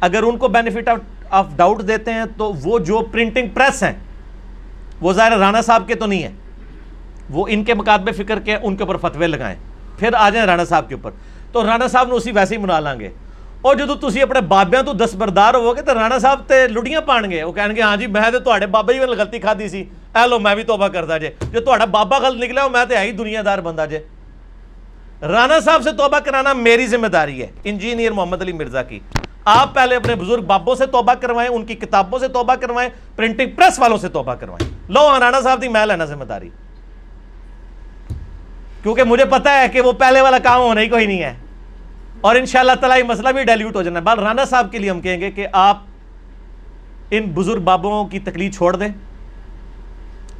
اگر 0.00 0.22
ان 0.22 0.38
کو 0.38 0.48
بینیفٹ 0.48 0.88
آف 1.30 1.46
ڈاؤٹ 1.56 1.82
دیتے 1.88 2.12
ہیں 2.12 2.24
تو 2.36 2.52
وہ 2.62 2.78
جو 2.78 3.00
پرنٹنگ 3.12 3.48
پریس 3.54 3.82
ہیں، 3.82 3.92
وہ 5.00 5.12
ظاہر 5.12 5.36
رانا 5.38 5.60
صاحب 5.60 5.86
کے 5.86 5.94
تو 5.94 6.06
نہیں 6.06 6.22
ہیں. 6.22 6.32
وہ 7.30 7.46
ان 7.50 7.64
کے 7.64 7.74
مکاتب 7.74 8.14
فکر 8.16 8.38
کے 8.38 8.54
ان 8.54 8.76
کے 8.76 8.82
اوپر 8.84 8.96
فتوے 8.98 9.26
لگائیں. 9.26 9.56
پھر 9.98 10.14
آ 10.14 10.28
جائیں 10.30 10.46
رانا 10.46 10.64
صاحب 10.64 10.88
کے 10.88 10.94
اوپر. 10.94 11.10
تو 11.52 11.66
رانا 11.66 11.86
صاحب 11.88 12.08
نے 12.08 12.14
اسی 12.14 12.32
ویسے 12.32 12.54
ہی 12.54 12.60
منا 12.60 12.80
لیں 12.80 12.98
گے. 13.00 13.08
اور 13.62 13.76
جو 13.76 13.94
تسی 14.00 14.22
اپنے 14.22 14.40
بابیاں 14.48 14.82
تو 14.82 14.92
دستبردار 14.92 15.54
ہو 15.54 15.74
گے 15.76 15.82
تو 15.82 15.94
رانا 15.94 16.18
صاحب 16.18 16.40
تے 16.46 16.66
لڑیاں 16.68 17.00
پان 17.00 17.30
گے 17.30 17.42
وہ 17.42 17.52
کہیں 17.52 17.74
گے 17.76 17.82
ہاں 17.82 17.96
جی 17.96 18.06
میں 18.06 18.30
تو 18.32 18.38
تے 18.38 18.66
بابا 18.66 18.92
ہی 18.92 18.98
غلطی 19.00 19.38
کھادی 19.38 19.68
سی. 19.68 19.82
اے 20.16 20.26
لو، 20.28 20.38
میں 20.38 20.54
بھی 20.54 20.62
توبہ 20.62 20.88
کرتا 20.88 21.18
جے. 21.18 21.30
جو 21.52 21.60
تا 21.60 21.84
بابا 21.84 22.18
غلط 22.22 22.42
نکلا 22.42 22.66
میں 22.68 22.84
تو 22.84 22.94
ہے 22.94 23.04
ہی 23.06 23.12
دنیا 23.12 23.42
دار 23.44 23.58
بندہ 23.58 23.86
جے. 23.90 23.98
رانا 25.22 25.58
صاحب 25.64 25.82
سے 25.82 25.92
توبہ 25.96 26.18
کرانا 26.24 26.52
میری 26.52 26.86
ذمہ 26.86 27.06
داری 27.06 27.40
ہے. 27.42 27.46
انجینئر 27.64 28.12
محمد 28.12 28.42
علی 28.42 28.52
مرزا 28.52 28.82
کی. 28.82 28.98
آپ 29.44 29.74
پہلے 29.74 29.96
اپنے 29.96 30.14
بزرگ 30.14 30.42
بابوں 30.42 30.74
سے 30.74 30.86
توبہ 30.86 31.14
کروائیں، 31.14 31.50
ان 31.50 31.64
کی 31.64 31.74
کتابوں 31.74 32.18
سے 32.18 32.28
توبہ 32.28 32.54
کروائیں 32.54 32.90
پرنٹنگ 33.16 33.50
پریس 33.56 33.78
والوں 33.78 33.98
سے 33.98 34.08
توبہ 34.08 34.34
کروائیں۔ 34.34 34.92
لو 34.92 35.10
رانا 35.20 35.40
صاحب 35.40 35.62
دی 35.62 35.68
میں 35.68 35.86
لینا 35.86 36.04
ذمہ 36.04 36.24
داری۔ 36.24 36.50
کیونکہ 38.82 39.02
مجھے 39.02 39.24
پتا 39.24 39.60
ہے 39.60 39.68
کہ 39.68 39.80
وہ 39.80 39.92
پہلے 39.92 40.20
والا 40.20 40.38
کام 40.38 40.60
ہونا 40.60 40.80
ہی 40.80 40.88
کوئی 40.88 41.06
نہیں 41.06 41.22
ہے۔ 41.22 41.34
اور 42.20 42.36
ان 42.36 42.46
شاء 42.46 42.60
اللہ 42.60 42.72
تعالیٰ 42.80 42.98
یہ 42.98 43.02
مسئلہ 43.02 43.28
بھی 43.28 43.44
ڈیلیوٹ 43.44 43.76
ہو 43.76 43.82
جانا 43.82 43.98
ہے۔ 43.98 44.04
بال 44.04 44.18
رانا 44.18 44.44
صاحب 44.44 44.72
کے 44.72 44.78
لیے 44.78 44.90
ہم 44.90 45.00
کہیں 45.00 45.20
گے 45.20 45.30
کہ 45.30 45.46
آپ 45.52 45.78
ان 47.10 47.22
بزرگ 47.22 47.60
بابوں 47.60 48.04
کی 48.06 48.18
تکلیف 48.18 48.56
چھوڑ 48.56 48.76
دیں 48.76 48.88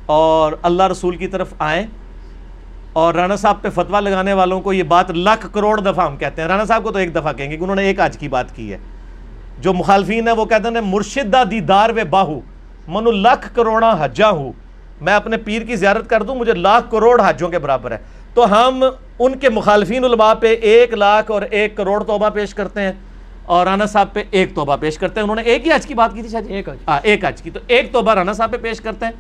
اور 0.07 0.53
اللہ 0.63 0.83
رسول 0.83 1.17
کی 1.17 1.27
طرف 1.27 1.55
آئیں۔ 1.59 1.87
اور 2.93 3.15
رانا 3.15 3.37
صاحب 3.37 3.63
پہ 3.63 3.71
فتویٰ 3.71 4.01
لگانے 4.01 4.33
والوں 4.33 4.61
کو 4.61 4.73
یہ 4.73 4.83
بات 4.83 5.11
لاکھ 5.11 5.47
کروڑ 5.53 5.81
دفعہ 5.81 6.07
ہم 6.07 6.17
کہتے 6.17 6.43
ہیں۔ 6.43 6.49
رانا 6.49 6.65
صاحب 6.65 6.83
کو 6.83 6.93
تو 6.93 6.99
ایک 6.99 7.15
دفعہ 7.15 7.33
کہیں 7.33 7.51
گے 7.51 7.57
کہ 7.57 7.63
انہوں 7.63 7.77
نے 7.77 7.83
ایک 7.83 8.01
آج 8.01 8.19
کی 8.19 8.29
بات 8.29 8.57
کی 8.57 8.73
ہے۔ 8.73 8.79
جو 9.59 9.73
مخالفین 9.73 10.29
ہے 10.29 10.33
وہ 10.33 10.45
کہتے 10.45 10.69
ہیں 10.69 10.81
مرشدہ 10.81 11.43
دیدار 11.51 11.91
و 11.91 11.99
باہو 12.11 12.41
منو 12.89 13.11
لاکھ 13.11 13.55
کروڑا 13.55 14.05
حجا 14.05 14.31
ہوں۔ 14.31 14.53
میں 15.01 15.15
اپنے 15.15 15.37
پیر 15.37 15.63
کی 15.63 15.77
زیارت 15.77 16.11
کر 16.11 16.23
دوں 16.23 16.35
مجھے 16.35 16.53
لاکھ 16.53 16.91
کروڑ 16.91 17.21
حجوں 17.21 17.49
کے 17.49 17.59
برابر 17.59 17.91
ہے 17.91 17.99
تو 18.35 18.53
ہم 18.53 18.85
ان 19.19 19.39
کے 19.39 19.49
مخالفین 19.49 20.05
علماء 20.05 20.35
پہ 20.35 20.55
ایک 20.55 20.95
لاکھ 20.95 21.31
اور 21.31 21.43
ایک 21.43 21.77
کروڑ 21.77 22.05
توبہ 22.05 22.29
پیش 22.29 22.55
کرتے 22.55 22.81
ہیں 22.81 22.93
اور 23.45 23.67
رانا 23.67 23.87
صاحب 23.87 24.13
پہ 24.13 24.23
ایک 24.31 24.55
توبہ 24.55 24.77
پیش 24.77 24.99
کرتے 24.99 25.15
ہیں۔ 25.15 25.23
انہوں 25.23 25.37
نے 25.37 25.43
ایک 25.43 25.67
ہی 25.67 25.73
آج 25.73 25.87
کی 25.87 25.95
بات 25.95 26.15
کی 26.15 26.21
تھی 26.23 26.31
شاید؟ 26.31 26.51
ایک 26.51 26.69
آج 26.69 26.77
ایک 27.03 27.25
آج 27.25 27.43
کی۔ 27.43 27.51
تو 27.51 27.61
ایک 27.67 27.93
توبہ 27.93 28.15
رانا 28.15 28.33
صاحب 28.33 28.53
پہ 28.53 28.57
پیش 28.57 28.81
کرتے 28.81 29.05
ہیں۔ 29.05 29.13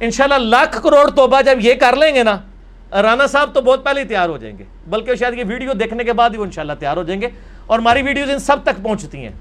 انشاءاللہ 0.00 0.56
لاکھ 0.56 0.82
کروڑ 0.82 1.10
توبہ 1.10 1.42
جب 1.42 1.56
یہ 1.60 1.74
کر 1.74 1.96
لیں 1.96 2.14
گے 2.14 2.22
نا 2.22 2.38
رانا 3.02 3.26
صاحب 3.26 3.54
تو 3.54 3.60
بہت 3.60 3.84
پہلے 3.84 4.00
ہی 4.00 4.06
تیار 4.06 4.28
ہو 4.28 4.36
جائیں 4.36 4.58
گے۔ 4.58 4.64
بلکہ 4.86 5.14
شاید 5.14 5.38
یہ 5.38 5.44
ویڈیو 5.46 5.72
دیکھنے 5.72 6.04
کے 6.04 6.12
بعد 6.12 6.30
ہی 6.30 6.36
وہ 6.36 6.44
انشاءاللہ 6.44 6.72
تیار 6.80 6.96
ہو 6.96 7.02
جائیں 7.02 7.20
گے۔ 7.22 7.28
اور 7.66 7.78
ہماری 7.78 8.02
ویڈیوز 8.02 8.30
ان 8.30 8.38
سب 8.38 8.56
تک 8.62 8.82
پہنچتی 8.82 9.18
ہیں۔ 9.18 9.32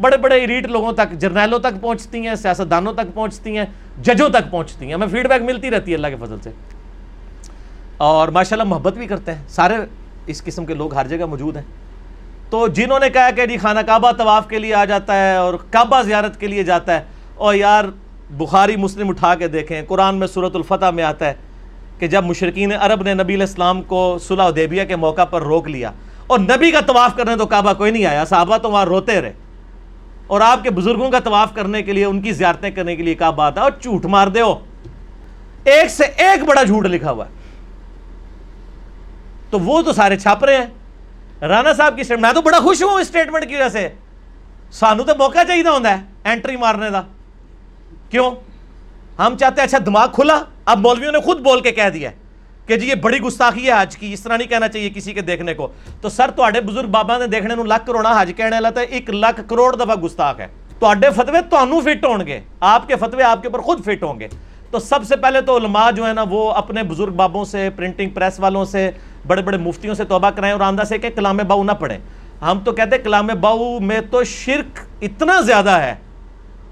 بڑے 0.00 0.16
بڑے 0.16 0.40
ایریٹ 0.40 0.66
لوگوں 0.66 0.92
تک، 0.92 1.12
جرنیلوں 1.12 1.58
تک 1.58 1.80
پہنچتی 1.80 2.26
ہیں، 2.26 2.34
سیاستدانوں 2.34 2.92
تک 2.92 3.14
پہنچتی 3.14 3.58
ہیں، 3.58 3.64
ججوں 4.02 4.28
تک 4.28 4.50
پہنچتی 4.50 4.86
ہیں۔ 4.86 4.94
ہمیں 4.94 5.06
فیڈ 5.06 5.28
بیک 5.28 5.42
ملتی 5.42 5.70
رہتی 5.70 5.90
ہے 5.90 5.96
اللہ 5.96 6.06
کے 6.06 6.16
فضل 6.16 6.36
سے۔ 6.42 6.50
اور 7.96 8.28
ماشاءاللہ 8.28 8.64
محبت 8.64 8.92
بھی 8.92 9.06
کرتے 9.06 9.34
ہیں۔ 9.34 9.42
سارے 9.48 9.74
اس 10.26 10.44
قسم 10.44 10.64
کے 10.64 10.74
لوگ 10.74 10.94
ہر 10.94 11.06
جگہ 11.06 11.26
موجود 11.26 11.56
ہیں۔ 11.56 11.62
تو 12.50 12.68
جنہوں 12.68 12.98
نے 12.98 13.10
کہا 13.10 13.30
کہ 13.30 13.46
جی 13.46 13.56
خانہ 13.56 13.80
کعبہ 13.80 14.12
طواف 14.12 14.48
کے 14.48 14.58
لیے 14.58 14.74
آ 14.74 14.84
جاتا 14.84 15.16
ہے 15.16 15.36
اور 15.36 15.54
کعبہ 15.70 16.02
زیارت 16.02 16.40
کے 16.40 16.46
لیے 16.46 16.62
جاتا 16.62 16.94
ہے۔ 16.94 17.04
اور 17.34 17.54
یار 17.54 17.84
بخاری، 18.30 18.76
مسلم 18.76 19.08
اٹھا 19.08 19.34
کے 19.34 19.48
دیکھیں، 19.48 19.82
قرآن 19.88 20.14
میں 20.14 20.26
صورت 20.26 20.56
الفتح 20.56 20.90
میں 20.90 21.04
آتا 21.04 21.26
ہے 21.26 21.34
کہ 21.98 22.06
جب 22.06 22.24
مشرقین 22.24 22.72
عرب 22.80 23.02
نے 23.02 23.14
نبی 23.14 23.34
علیہ 23.34 23.46
السلام 23.46 23.82
کو 23.82 24.18
صلح 24.20 24.50
دیبیہ 24.56 24.84
کے 24.84 24.96
موقع 24.96 25.24
پر 25.24 25.42
روک 25.42 25.68
لیا 25.68 25.90
اور 26.26 26.38
نبی 26.38 26.70
کا 26.70 26.80
طواف 26.80 27.16
کرنے 27.16 27.36
تو 27.36 27.46
کعبہ 27.46 27.72
کوئی 27.72 27.90
نہیں 27.92 28.06
آیا، 28.06 28.24
صحابہ 28.24 28.56
تو 28.56 28.70
وہاں 28.70 28.84
روتے 28.84 29.20
رہے۔ 29.20 29.32
اور 30.26 30.40
آپ 30.40 30.62
کے 30.62 30.70
بزرگوں 30.70 31.10
کا 31.10 31.18
طواف 31.18 31.54
کرنے 31.54 31.82
کے 31.82 31.92
لیے، 31.92 32.04
ان 32.04 32.20
کی 32.20 32.32
زیارتیں 32.32 32.70
کرنے 32.70 32.96
کے 32.96 33.02
لیے 33.02 33.14
کعبہ 33.14 33.42
آتا 33.42 33.60
ہے، 33.60 33.64
اور 33.64 33.72
جھوٹ 33.80 34.04
مار 34.04 34.26
دے 34.26 34.40
ہو۔ 34.40 34.64
ایک 35.64 35.90
سے 35.90 36.04
ایک 36.04 36.44
بڑا 36.44 36.62
جھوٹ 36.62 36.86
لکھا 36.86 37.10
ہوا 37.10 37.26
ہے۔ 37.26 37.30
تو 39.50 39.60
وہ 39.60 39.82
تو 39.82 39.92
سارے 39.92 40.18
چھاپ 40.18 40.44
رہے 40.44 40.56
ہیں۔ 40.56 40.66
رانا 41.46 41.72
صاحب 41.72 41.96
کی 41.96 42.14
میں 42.14 42.32
تو 42.32 42.42
بڑا 42.42 42.58
خوش 42.60 42.82
ہوں 42.82 43.00
اسٹیٹمنٹ 43.00 43.48
کی 43.48 43.56
وجہ 43.56 43.68
سے۔ 43.68 43.88
سانو 44.72 45.02
تو 45.02 45.12
موقع 45.18 45.38
چاہیے 45.48 45.68
ہوتا 45.68 45.98
ہے 45.98 46.02
اینٹری 46.24 46.56
مارنے 46.56 46.86
کا 46.92 47.02
کیوں؟ 48.10 48.30
ہم 49.18 49.36
چاہتے 49.36 49.60
ہیں 49.60 49.68
اچھا 49.68 49.78
دماغ 49.86 50.08
کھلا۔ 50.12 50.42
اب 50.64 50.78
مولویوں 50.78 51.12
نے 51.12 51.20
خود 51.20 51.40
بول 51.40 51.60
کے 51.60 51.70
کہہ 51.70 51.88
دیا 51.94 52.10
کہ 52.66 52.76
جی 52.76 52.88
یہ 52.88 52.94
بڑی 52.94 53.18
گستاخی 53.18 53.66
ہے 53.66 53.72
حج 53.82 53.96
کی، 53.96 54.12
اس 54.12 54.20
طرح 54.20 54.36
نہیں 54.36 54.48
کہنا 54.48 54.68
چاہیے 54.68 54.90
کسی 54.90 55.12
کے 55.12 55.20
دیکھنے 55.20 55.54
کو۔ 55.54 55.68
تو 56.00 56.08
سر 56.08 56.30
تو 56.30 56.42
بزرگ 56.66 56.88
بابا 56.88 57.18
نے 57.18 57.26
دیکھنے 57.26 57.54
نو 57.54 57.64
لاکھ 57.64 57.86
کروڑا 57.86 58.22
حج 58.22 58.32
کہنے 58.36 58.50
والا 58.50 58.70
تھا 58.70 58.80
ایک 58.80 59.10
لاکھ 59.10 59.40
کروڑ 59.48 59.76
دفعہ 59.76 59.94
گستاخ 59.94 60.40
ہے۔ 60.40 60.46
تو 60.78 60.92
فتوے 61.14 61.38
تو 61.50 61.80
فٹ 61.80 62.04
ہون 62.04 62.26
گے۔ 62.26 62.40
آپ 62.60 62.88
کے 62.88 62.96
فتوے 62.96 63.22
آپ 63.22 63.42
کے 63.42 63.48
اوپر 63.48 63.58
خود 63.58 63.84
فٹ 63.84 64.02
ہوں 64.02 64.20
گے۔ 64.20 64.28
تو 64.70 64.78
سب 64.78 65.04
سے 65.04 65.16
پہلے 65.16 65.40
تو 65.40 65.56
علماء 65.56 65.90
جو 65.90 66.06
ہے 66.06 66.12
نا، 66.12 66.24
وہ 66.30 66.50
اپنے 66.50 66.82
بزرگ 66.82 67.12
بابوں 67.12 67.44
سے، 67.44 67.70
پرنٹنگ 67.76 68.10
پریس 68.10 68.40
والوں 68.40 68.64
سے، 68.64 68.90
بڑے 69.26 69.42
بڑے 69.42 69.56
مفتیوں 69.56 69.94
سے 69.94 70.04
توبہ 70.04 70.30
کرائیں 70.30 70.52
اور 70.52 70.60
آندہ 70.60 70.82
سے 70.82 70.98
کہ 70.98 71.10
کلام 71.10 71.36
باؤ 71.36 71.62
نہ 71.62 71.72
پڑھیں۔ 71.72 71.98
ہم 72.42 72.58
تو 72.64 72.72
کہتے 72.72 72.96
ہیں 72.96 73.04
کلام 73.04 73.26
باؤ 73.40 73.78
میں 73.78 74.00
تو 74.10 74.24
شرک 74.24 74.78
اتنا 75.02 75.40
زیادہ 75.40 75.70
ہے۔ 75.70 75.94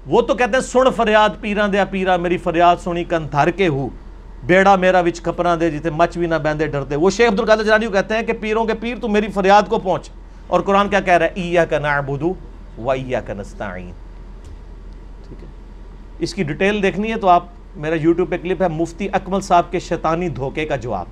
وہ 0.05 0.21
تو 0.21 0.33
کہتے 0.33 0.51
ہیں 0.53 0.61
سن 0.61 0.91
فریاد 0.95 1.29
پیران 1.41 1.73
دیا 1.73 1.85
پیرا 1.85 2.17
میری 2.17 2.37
فریاد 2.37 2.75
سنی 2.83 3.03
کن 3.03 3.31
دھر 3.31 3.51
کے 3.51 3.67
ہو 3.67 3.89
بیڑا 4.45 4.75
میرا 4.75 4.99
وچ 4.99 5.21
کپران 5.21 5.59
دے 5.59 5.71
جیتے 5.71 5.89
مچ 5.89 6.17
بھی 6.17 6.27
نہ 6.27 6.35
بیندے 6.35 6.67
ڈرتے۔ 6.67 6.95
وہ 6.95 7.09
شیخ 7.09 7.31
عبدالقادر 7.31 7.63
جلانی 7.63 7.87
کہتے 7.87 8.15
ہیں 8.15 8.21
کہ 8.21 8.33
پیروں 8.33 8.65
کے 8.65 8.73
پیر 8.73 8.97
تو 9.01 9.07
میری 9.07 9.27
فریاد 9.27 9.63
کو 9.69 9.79
پہنچ۔ 9.79 10.09
اور 10.47 10.61
قرآن 10.61 10.89
کیا 10.89 10.99
کہہ 10.99 11.13
رہا 11.13 11.25
ہے؟ 11.25 11.31
ایاک 11.35 11.73
نعبدو 11.73 12.33
و 12.77 12.91
ایاک 12.91 13.29
نستعین 13.29 13.91
ٹھیک 15.27 15.43
ہے۔ 15.43 15.47
اس 16.19 16.33
کی 16.33 16.43
ڈیٹیل 16.43 16.83
دیکھنی 16.83 17.11
ہے 17.11 17.17
تو 17.17 17.27
آپ، 17.27 17.45
میرا 17.75 17.95
یوٹیوب 17.95 18.29
پہ 18.29 18.37
کلپ 18.37 18.61
ہے، 18.61 18.67
مفتی 18.67 19.07
اکمل 19.13 19.41
صاحب 19.41 19.71
کے 19.71 19.79
شیطانی 19.79 20.29
دھوکے 20.29 20.65
کا 20.65 20.75
جواب۔ 20.75 21.05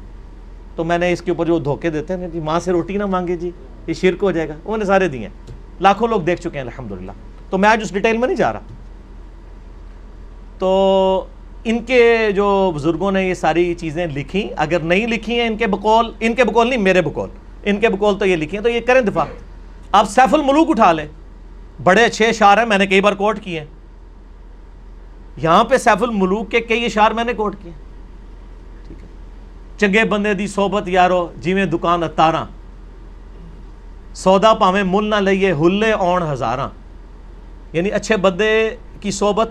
تو 0.75 0.83
میں 0.83 0.97
نے 0.97 1.11
اس 1.11 1.21
کے 1.21 1.31
اوپر 1.31 1.45
جو 1.45 1.59
دھوکے 1.59 1.89
دیتے 1.89 2.17
ہیں 2.17 2.27
جی 2.27 2.39
ماں 2.39 2.59
سے 2.59 2.71
روٹی 2.71 2.97
نہ 2.97 3.05
مانگے 3.05 3.35
جی 3.35 3.51
یہ 3.87 3.93
شرک 3.93 4.23
ہو 4.23 4.31
جائے 4.31 4.49
گا 4.49 4.53
انہوں 4.53 4.77
نے 4.77 4.85
سارے 4.85 5.07
دیے 5.07 5.21
ہیں۔ 5.21 5.51
لاکھوں 5.81 6.07
لوگ 6.07 6.21
دیکھ 6.21 6.41
چکے 6.41 6.57
ہیں، 6.57 6.65
الحمدللہ۔ 6.65 7.11
تو 7.49 7.57
میں 7.57 7.69
آج 7.69 7.79
اس 7.81 7.93
ڈیٹیل 7.93 8.17
میں 8.17 8.27
نہیں 8.27 8.37
جا 8.37 8.53
رہا۔ 8.53 8.59
تو 10.59 11.25
ان 11.63 11.83
کے 11.83 12.31
جو 12.35 12.71
بزرگوں 12.75 13.11
نے 13.11 13.23
یہ 13.23 13.33
ساری 13.33 13.73
چیزیں 13.73 14.07
لکھی، 14.07 14.49
اگر 14.55 14.79
نہیں 14.79 15.07
لکھی 15.07 15.39
ہیں 15.39 15.47
ان 15.47 15.57
کے 15.57 15.67
بقول، 15.67 16.11
ان 16.19 16.35
کے 16.35 16.43
بقول 16.43 16.69
نہیں، 16.69 16.79
میرے 16.79 17.01
بقول، 17.01 17.29
ان 17.63 17.79
کے 17.79 17.89
بقول 17.89 18.19
تو 18.19 18.25
یہ 18.25 18.35
لکھی 18.35 18.57
ہیں، 18.57 18.63
تو 18.63 18.69
یہ 18.69 18.79
کریں 18.79 19.01
دفاع۔ 19.01 19.25
آپ 19.91 20.09
سیف 20.09 20.33
الملوک 20.33 20.69
اٹھا 20.69 20.91
لیں۔ 20.91 21.05
بڑے 21.83 22.05
اچھے 22.05 22.25
اشار 22.25 22.57
ہیں، 22.57 22.65
میں 22.65 22.77
نے 22.77 22.87
کئی 22.87 23.01
بار 23.01 23.13
کوٹ 23.13 23.39
کیے 23.39 23.59
ہیں۔ 23.59 23.67
یہاں 25.37 25.63
پہ 25.63 25.77
سیف 25.77 26.03
الملوک 26.03 26.51
کے 26.51 26.59
کئی 26.59 26.85
اشار 26.85 27.11
میں 27.11 27.23
نے 27.23 27.33
کوٹ 27.33 27.55
کیے 27.63 27.71
ٹھیک 28.87 28.97
ہے۔ 29.03 29.07
چنگے 29.77 30.03
بندے 30.03 30.33
دی 30.33 30.47
صحبت 30.47 30.87
یارو 30.87 31.27
جی 31.37 31.53
میں 31.53 31.65
دکان 31.65 32.03
اتارا 32.03 32.43
سودا 34.13 34.53
پاویں 34.53 34.83
مل 34.83 35.09
نہ 35.09 35.15
لئیے، 35.15 35.51
ہلے 35.51 35.91
اون 35.91 36.21
ہزاراں۔ 36.21 36.69
یعنی 37.73 37.91
اچھے 37.91 38.17
بندے 38.17 38.75
کی 39.01 39.11
صحبت 39.11 39.49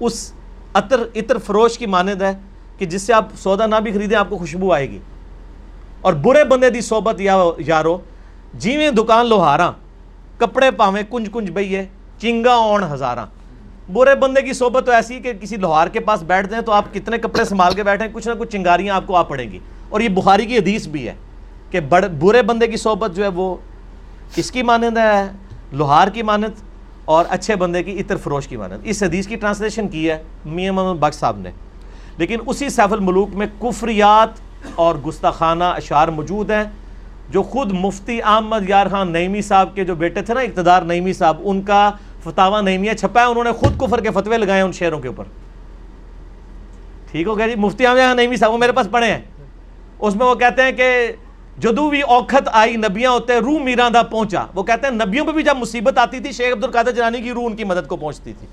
اس 0.00 0.32
عطر 0.74 1.00
عطر 1.16 1.38
فروش 1.38 1.78
کی 1.78 1.86
مانند 1.86 2.22
ہے 2.22 2.32
کہ 2.78 2.86
جس 2.86 3.02
سے 3.02 3.12
آپ 3.12 3.28
سودا 3.36 3.66
نہ 3.66 3.76
بھی 3.76 3.92
خریدیں، 3.92 4.16
آپ 4.16 4.30
کو 4.30 4.38
خوشبو 4.38 4.72
آئے 4.72 4.90
گی۔ 4.90 4.98
اور 6.00 6.12
برے 6.12 6.44
بندے 6.44 6.70
دی 6.70 6.80
صحبت 6.80 7.20
یا 7.20 7.44
یارو، 7.58 7.98
جیویں 8.54 8.90
دکان 8.90 9.26
لوہاراں، 9.26 9.72
کپڑے 10.38 10.70
پاویں 10.70 11.02
کنج 11.10 11.28
کنج 11.32 11.50
بئیے، 11.50 11.84
چنگا 12.18 12.54
اون 12.54 12.82
ہزاراں۔ 12.92 13.26
برے 13.92 14.14
بندے 14.14 14.42
کی 14.42 14.52
صحبت 14.52 14.86
تو 14.86 14.92
ایسی 14.92 15.20
کہ 15.20 15.32
کسی 15.32 15.56
لوہار 15.56 15.88
کے 15.88 16.00
پاس 16.00 16.22
بیٹھ 16.22 16.50
دیں 16.50 16.60
تو 16.60 16.72
آپ 16.72 16.84
کتنے 16.92 17.18
کپڑے 17.18 17.44
سنبھال 17.44 17.74
کے 17.74 17.82
بیٹھیں، 17.82 18.08
کچھ 18.12 18.28
نہ 18.28 18.32
کچھ 18.38 18.48
چنگاریاں 18.48 18.94
آپ 18.94 19.06
کو 19.06 19.16
آ 19.16 19.22
پڑیں 19.22 19.52
گی۔ 19.52 19.58
اور 19.88 20.00
یہ 20.00 20.08
بخاری 20.08 20.46
کی 20.46 20.58
حدیث 20.58 20.86
بھی 20.86 21.08
ہے 21.08 21.14
کہ 21.70 21.80
برے 22.20 22.42
بندے 22.42 22.66
کی 22.66 22.76
صحبت 22.76 23.16
جو 23.16 23.22
ہے 23.22 23.28
وہ 23.28 23.56
کس 24.34 24.50
کی 24.50 24.62
مانند 24.62 24.98
ہے، 24.98 25.26
لوہار 25.72 26.08
کی 26.08 26.22
مانند 26.22 26.67
اور 27.08 27.24
اچھے 27.28 27.56
بندے 27.56 27.82
کی 27.82 28.00
عطر 28.00 28.16
فروش 28.16 28.48
کی 28.48 28.56
مانند۔ 28.56 28.80
اس 28.84 29.02
حدیث 29.02 29.26
کی 29.26 29.36
ٹرانسلیشن 29.36 29.88
کی 29.88 30.10
ہے، 30.10 30.22
میاں 30.44 30.72
محمد 30.72 30.98
بخش 31.00 31.16
صاحب 31.16 31.38
نے۔ 31.38 31.50
لیکن 32.18 32.38
اسی 32.46 32.68
سیف 32.68 32.92
الملوک 32.92 33.28
میں 33.32 33.46
کفریات 33.60 34.28
اور 34.74 34.94
گستاخانہ 34.94 35.64
اشعار 35.64 36.08
موجود 36.08 36.50
ہیں، 36.50 36.64
جو 37.30 37.42
خود 37.42 37.72
مفتی 37.72 38.22
احمد 38.22 38.68
یار 38.68 38.86
خان 38.90 39.12
نعیمی 39.12 39.42
صاحب 39.42 39.74
کے 39.74 39.84
جو 39.84 39.94
بیٹے 39.94 40.22
تھے 40.22 40.34
نا، 40.34 40.40
اقتدار 40.40 40.82
نعیمی 40.82 41.12
صاحب، 41.12 41.36
ان 41.44 41.62
کا 41.62 41.90
فتح 42.24 42.60
نعیمیہ 42.60 42.92
چھپا 42.92 43.20
ہے، 43.20 43.26
انہوں 43.26 43.44
نے 43.44 43.52
خود 43.52 43.80
کفر 43.80 44.00
کے 44.00 44.10
فتوے 44.10 44.38
لگائے 44.38 44.60
ان 44.60 44.72
شعروں 44.72 45.00
کے 45.00 45.08
اوپر۔ 45.08 45.24
ٹھیک 47.10 47.26
ہو 47.26 47.38
گیا 47.38 47.46
جی؟ 47.46 47.54
مفتی 47.54 47.86
احمد 47.86 47.98
یار 47.98 48.14
نعیمی 48.14 48.36
صاحب 48.36 48.52
وہ 48.52 48.58
میرے 48.58 48.72
پاس 48.72 48.88
پڑھے 48.90 49.06
ہیں۔ 49.06 49.20
اس 49.98 50.16
میں 50.16 50.26
وہ 50.26 50.34
کہتے 50.34 50.62
ہیں 50.62 50.72
کہ 50.72 51.12
جدو 51.58 51.88
بھی 51.90 52.00
اوکھت 52.08 52.48
آئی 52.52 52.76
نبیاں 52.76 53.10
ہوتے 53.10 53.38
روح 53.40 53.62
میران 53.62 53.94
دا 53.94 54.02
پہنچا 54.10 54.44
وہ 54.54 54.62
کہتے 54.62 54.86
ہیں 54.86 54.94
نبیوں 54.94 55.24
پہ 55.26 55.32
بھی 55.32 55.42
جب 55.42 55.56
مصیبت 55.56 55.98
آتی 55.98 56.20
تھی 56.20 56.32
شیخ 56.32 56.52
عبدالقادر 56.52 56.92
جنانی 56.92 57.20
کی 57.20 57.32
روح 57.32 57.46
ان 57.46 57.56
کی 57.56 57.64
مدد 57.64 57.88
کو 57.88 57.96
پہنچتی 57.96 58.32
تھی 58.32 58.46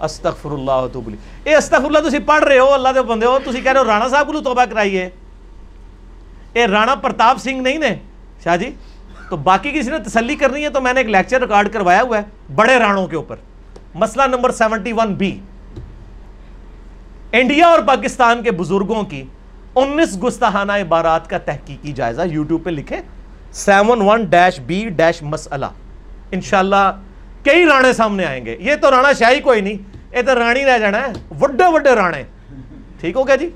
استغفر 0.00 0.50
اللہ 0.50 0.86
تو 0.92 1.00
بلی 1.00 1.16
اے 1.44 1.54
استغفر 1.54 1.84
اللہ 1.84 2.08
تسی 2.08 2.18
پڑھ 2.26 2.44
رہے 2.44 2.58
ہو 2.58 2.72
اللہ 2.72 2.88
دے 2.94 3.02
بندے 3.02 3.26
ہو 3.26 3.38
تسی 3.44 3.60
کہہ 3.60 3.72
رہے 3.72 3.80
ہو 3.80 3.86
رانا 3.86 4.08
صاحب 4.08 4.32
کو 4.32 4.40
توبہ 4.40 4.64
کرائیے 4.64 5.08
اے 6.54 6.66
رانا 6.66 6.94
پرتاپ 6.96 7.38
سنگھ 7.40 7.62
نہیں 7.62 7.78
نے 7.78 7.94
شاہ 8.44 8.56
جی 8.56 8.70
تو 9.30 9.36
باقی 9.46 9.70
کسی 9.70 9.90
نے 9.90 9.98
تسلی 10.04 10.34
کرنی 10.36 10.64
ہے 10.64 10.70
تو 10.70 10.80
میں 10.80 10.92
نے 10.92 11.00
ایک 11.00 11.08
لیکچر 11.08 11.40
ریکارڈ 11.40 11.72
کروایا 11.72 12.02
ہوا 12.02 12.18
ہے 12.18 12.52
بڑے 12.54 12.78
رانوں 12.78 13.06
کے 13.06 13.16
اوپر 13.16 13.36
مسئلہ 13.94 14.26
number 14.26 14.52
seventy 14.52 14.92
one 14.92 15.14
B 15.14 15.38
India 17.32 17.68
اور 17.68 17.78
پاکستان 17.86 18.42
کے 18.42 18.50
بزرگوں 18.50 19.02
کی 19.04 19.22
انیس 19.76 20.22
گستہانہ 20.24 20.72
عبارات 20.72 21.30
کا 21.30 21.38
تحقیقی 21.38 21.92
جائزہ 21.92 22.22
یوٹیوب 22.22 22.64
پہ 22.64 22.70
لکھیں۔ 22.70 23.00
Seven 23.52 24.02
one 24.02 24.24
dash 24.24 24.60
B 24.60 24.88
dash 24.88 25.22
مسئلہ۔ 25.22 25.66
انشاءاللہ 26.32 27.00
کئی 27.42 27.66
رانے 27.66 27.92
سامنے 27.92 28.24
آئیں 28.24 28.46
گے۔ 28.46 28.56
یہ 28.60 28.74
تو 28.80 28.90
رانا 28.90 29.12
شاہی 29.12 29.40
کوئی 29.40 29.60
نہیں، 29.60 29.76
یہ 30.16 30.22
تو 30.22 30.34
رانی 30.34 30.64
رہ 30.64 30.78
جانا 30.78 30.98
ہے۔ 30.98 31.12
وڈے 31.40 31.72
وڈے 31.72 31.94
رانے۔ 31.94 32.22
ٹھیک 33.00 33.16
ہو 33.16 33.28
گیا 33.28 33.36
جی؟ 33.36 33.50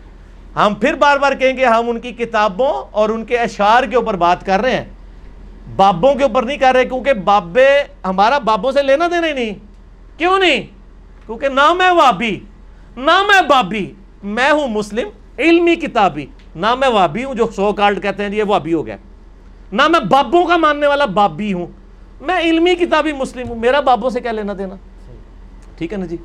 ہم 0.56 0.74
پھر 0.74 0.94
بار 0.94 1.16
بار 1.16 1.32
کہیں 1.32 1.56
گے 1.56 1.64
ہم 1.64 1.90
ان 1.90 2.00
کی 2.00 2.12
کتابوں 2.12 2.84
اور 2.90 3.08
ان 3.08 3.24
کے 3.24 3.38
اشعار 3.38 3.82
کے 3.82 3.96
اوپر 3.96 4.16
بات 4.16 4.46
کر 4.46 4.60
رہے 4.60 4.76
ہیں۔ 4.76 4.84
بابوں 5.76 6.14
کے 6.14 6.22
اوپر 6.22 6.42
نہیں 6.42 6.56
کر 6.56 6.72
رہے، 6.74 6.84
کیونکہ 6.84 7.12
بابے 7.12 7.82
ہمارا 8.04 8.38
بابوں 8.38 8.72
سے 8.72 8.82
لینا 8.82 9.06
دینا 9.06 9.26
ہی 9.26 9.32
نہیں۔ 9.32 9.54
کیوں 10.18 10.38
نہیں؟ 10.38 10.66
کیونکہ 11.26 11.48
نہ 11.48 11.72
میں 11.72 11.90
وابی 11.90 12.40
نہ 12.96 13.22
میں 13.22 13.42
بابی۔ 13.42 13.92
میں 14.22 14.50
ہوں 14.50 14.68
مسلم 14.68 15.08
علمی 15.41 15.74
کتابی 15.76 16.26
نہ 16.57 16.74
میں 16.74 16.88
وابی 16.88 17.24
ہوں 17.24 17.34
جو 17.34 17.47
سو 17.57 17.72
کارڈ 17.72 18.03
کہتے 18.03 18.24
ہیں 18.24 18.34
یہ 18.34 18.45
وابی 18.47 18.74
ہو 18.74 18.86
گیا۔ 18.86 18.97
نہ 19.72 19.88
میں 19.88 20.01
بابوں 20.01 20.45
کا 20.45 20.57
ماننے 20.57 20.86
والا 20.86 21.05
بابی 21.05 21.53
ہوں۔ 21.53 21.66
میں 22.20 22.41
علمی 22.41 22.74
کتابی 22.74 23.12
مسلم 23.12 23.49
ہوں۔ 23.49 23.57
میرا 23.57 23.80
بابوں 23.80 24.11
سے 24.11 24.20
کیا 24.20 24.32
لینا 24.32 24.53
دینا؟ 24.59 24.74
ٹھیک 25.78 25.93
ہے 25.93 25.99
نا 25.99 26.07
جی؟ 26.07 26.16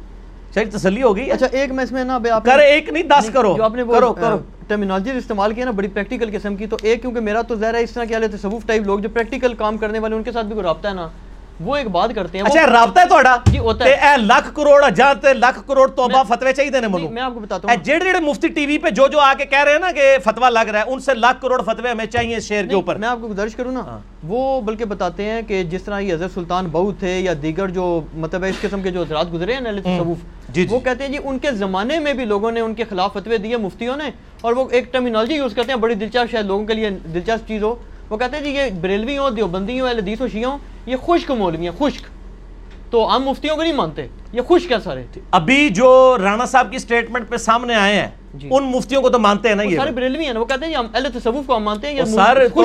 شاید 0.54 0.74
تسلی 0.74 1.04
ہو 1.04 1.16
گئی۔ 1.16 1.32
اچھا 1.32 1.46
ایک 1.52 1.72
میں 1.72 1.84
اس 1.84 1.92
میں 1.92 2.04
نا 2.04 2.20
کر 2.46 2.60
ایک 2.60 2.90
نہیں 2.90 3.04
دس 3.04 3.30
کرو۔ 3.34 3.54
جو 3.58 3.64
آپ 3.64 3.76
نے 3.76 3.84
کرو 3.94 4.14
کرو۔ 4.14 4.38
ٹرمینالوجی 4.68 5.12
استعمال 5.12 5.54
کیا 5.54 5.66
نا 5.66 5.72
بڑی 5.72 5.88
پریکٹیکل 5.88 6.38
قسم 6.38 6.56
کی۔ 6.56 6.68
تو 6.68 6.78
ایک 6.82 7.02
کیونکہ 7.02 7.20
میرا 7.20 7.42
تو 7.42 7.56
ظاہر 7.56 7.74
ہے 7.74 7.84
اس 7.84 7.92
طرح 7.92 8.06
کیا 8.06 8.20
لیتے 8.20 8.38
تصوف 8.38 8.66
ٹائپ 8.66 8.84
لوگ 8.84 9.00
جو 9.00 9.10
پریکٹیکل 9.10 9.54
کام 9.54 9.78
کرنے 9.78 10.00
والے 10.00 10.16
ان 10.16 10.24
کے 10.24 10.32
ساتھ 10.32 10.46
بھی 10.46 10.54
کوئی 10.54 10.66
رابطہ 10.66 10.88
ہے 10.88 10.94
نا؟ 10.94 11.08
وہ 11.60 11.76
ایک 11.76 11.88
بات 11.88 12.10
کرتے 12.16 12.38
ہیں 12.38 12.46
اچھا 12.46 12.66
رابطہ 12.68 13.00
ہے 13.00 13.08
توڑا 13.10 13.36
جی 13.46 13.60
ہوتا 13.60 13.86
ہے۔ 13.86 13.92
اے 14.08 14.16
لاکھ 14.22 14.50
کروڑ 14.56 14.90
جہاں 14.90 15.14
تے 15.22 15.34
لاکھ 15.34 15.60
کروڑ 15.68 15.88
توبہ 15.90 16.24
فتوے 16.28 16.54
چاہیے 16.54 16.72
دینے 16.72 16.88
منو 16.88 17.10
میں 17.10 17.22
آپ 17.22 17.34
کو 17.34 17.40
بتاتا 17.40 17.68
ہوں۔ 17.68 17.84
جیڑے 17.84 18.06
جیڑے 18.06 18.20
مفتی 18.20 18.48
ٹی 18.48 18.66
وی 18.66 18.78
پہ 18.78 18.90
جو 18.90 19.08
جو 19.08 19.20
آکے 19.20 19.46
کہہ 19.46 19.64
رہے 19.64 19.72
ہیں 19.72 19.80
نا 19.80 19.92
کہ 19.96 20.18
فتوہ 20.24 20.50
لگ 20.50 20.70
رہا 20.72 20.80
ہے 20.80 20.92
ان 20.94 21.00
سے 21.00 21.14
لاکھ 21.14 21.42
کروڑ 21.42 21.62
فتوے 21.62 21.90
ہمیں 21.92 22.06
چاہیے 22.06 22.40
شیر 22.40 22.66
کے 22.66 22.76
اوپر۔ 22.76 22.96
میں 22.96 23.08
آپ 23.08 23.18
کو 23.22 23.28
گزارش 23.28 23.56
کروں 23.56 23.72
نا۔ 23.72 23.82
ہاں۔ 23.86 24.00
وہ 24.28 24.62
بلکہ 24.62 24.86
بتاتے 24.86 25.24
ہیں 25.24 25.42
کہ 25.48 25.64
جس 25.64 25.84
طرح 25.84 26.00
یہ 26.00 26.14
حضرت 26.14 26.34
سلطان 26.34 26.68
بہو 26.72 26.92
تھے 27.00 27.20
یا 27.20 27.34
دیگر 27.42 27.70
جو 27.70 27.86
مطلب 28.16 28.44
ہے 28.44 28.50
اس 28.50 28.60
قسم 28.62 28.82
کے 28.82 28.92
جو 28.92 29.02
حضرات 29.02 29.34
گزرے 29.34 29.54
ہیں 29.54 29.62
نا 29.62 29.72
تصوف 29.82 30.18
جی، 30.50 30.66
جی۔ 30.66 30.74
وہ 30.76 30.80
کہتے 30.80 31.04
ہیں 31.04 31.12
جی 31.12 31.18
ان 31.24 31.40
کے 31.40 31.52
زمانے 31.52 32.00
میں 32.00 32.14
بھی 32.14 32.26
لوگوں 32.26 32.52
نے 32.52 32.60
ان 32.60 32.74
کے 32.74 32.84
خلاف 32.90 33.14
فتوے 33.14 33.38
دیے 33.38 33.58
مفتیوں 33.58 33.98
نے 33.98 34.10
اور 34.42 34.54
وہ 34.54 34.68
ایک 34.72 34.92
ٹرمینالوجی 34.94 35.36
یوز 35.36 35.54
کرتے 35.56 35.72
ہیں 35.72 35.80
بڑی 35.80 35.96
دلچسپ 35.96 36.32
شاید 36.32 36.46
لوگوں 36.46 36.66
کے 36.66 36.74
لیے 36.74 36.90
دلچسپ 37.14 37.48
چیز 37.48 37.64
ہو۔ 37.64 37.76
وہ 38.10 38.18
کہتے 38.18 38.38
ہیں 38.38 38.44
جی 38.44 38.50
یہ 38.50 38.70
بریلوی 38.82 39.18
ہوں 39.18 39.32
دیوبندی 39.32 39.80
ہوں 39.80 39.88
اہل 39.88 39.98
حدیث 39.98 40.22
ہوں 40.22 40.28
شیعہ 40.28 40.50
ہوں 40.50 40.58
یہ 40.86 40.96
خشک 41.06 41.32
مولوی 41.32 41.68
ہیں 41.68 41.76
خشک۔ 41.80 42.04
تو 42.92 43.16
ہم 43.16 43.24
مفتیوں 43.24 43.56
کو 43.56 43.62
نہیں 43.62 43.74
مانتے 43.74 44.08
یہ 44.34 44.42
خشک 44.48 44.72
ہے 44.72 44.78
سارے۔ 44.84 45.04
ابھی 45.32 45.70
جو 45.70 46.18
رانا 46.22 46.46
صاحب 46.46 46.72
کی 46.72 46.78
سٹیٹمنٹ 46.78 47.30
پہ 47.30 47.38
سامنے 47.38 47.76
آئے 47.76 47.96
ہیں 47.96 48.08
جی۔ 48.34 48.50
ان 48.52 48.64
مفتیوں 48.64 49.02
کو 49.02 49.10
تو 49.10 49.20
مانتے 49.20 49.50
ہیں 49.50 49.56
نا 49.56 49.64
یہ۔ 49.64 49.78
سارے 49.78 49.92
بریلوی 49.92 50.26
ہیں 50.26 50.34
وہ 50.34 50.46
کہتے 50.46 50.66
ہیں 50.66 50.72
جی 50.72 50.78
ہم 50.78 50.88
اہل 50.94 51.08
تصوف 51.14 51.46
کو 51.48 51.56
ہم 51.56 51.64
مانتے 51.64 51.92
ہیں 51.92 52.06
سر 52.06 52.48
خشک 52.48 52.56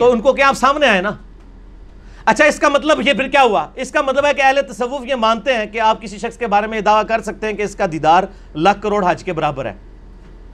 تو 0.00 0.10
ان 0.10 0.20
کو 0.20 0.32
کیا 0.32 0.48
آپ 0.48 0.54
سامنے 0.54 0.86
آئے 0.86 1.00
نا؟ 1.00 1.10
اچھا 2.24 2.44
اس 2.44 2.58
کا 2.58 2.68
مطلب 2.68 3.00
یہ 3.08 3.12
پھر 3.12 3.28
کیا 3.28 3.42
ہوا؟ 3.42 3.66
اس 3.74 3.90
کا 3.90 4.02
مطلب 4.02 4.26
ہے 4.26 4.34
کہ 4.34 4.42
اہل 4.42 4.58
تصوف 4.72 5.06
یہ 5.06 5.14
مانتے 5.14 5.54
ہیں 5.54 5.66
کہ 5.66 5.80
آپ 5.80 6.02
کسی 6.02 6.18
شخص 6.18 6.36
کے 6.36 6.46
بارے 6.46 6.66
میں 6.66 6.78
یہ 6.78 6.82
دعویٰ 6.82 7.06
کر 7.08 7.20
سکتے 7.20 7.46
ہیں 7.46 7.54
کہ 7.54 7.62
اس 7.62 7.76
کا 7.76 7.86
دیدار 7.92 8.24
لاکھ 8.54 8.82
کروڑ 8.82 9.04
حج 9.08 9.24
کے 9.24 9.32
برابر 9.32 9.64
ہے۔ 9.66 9.72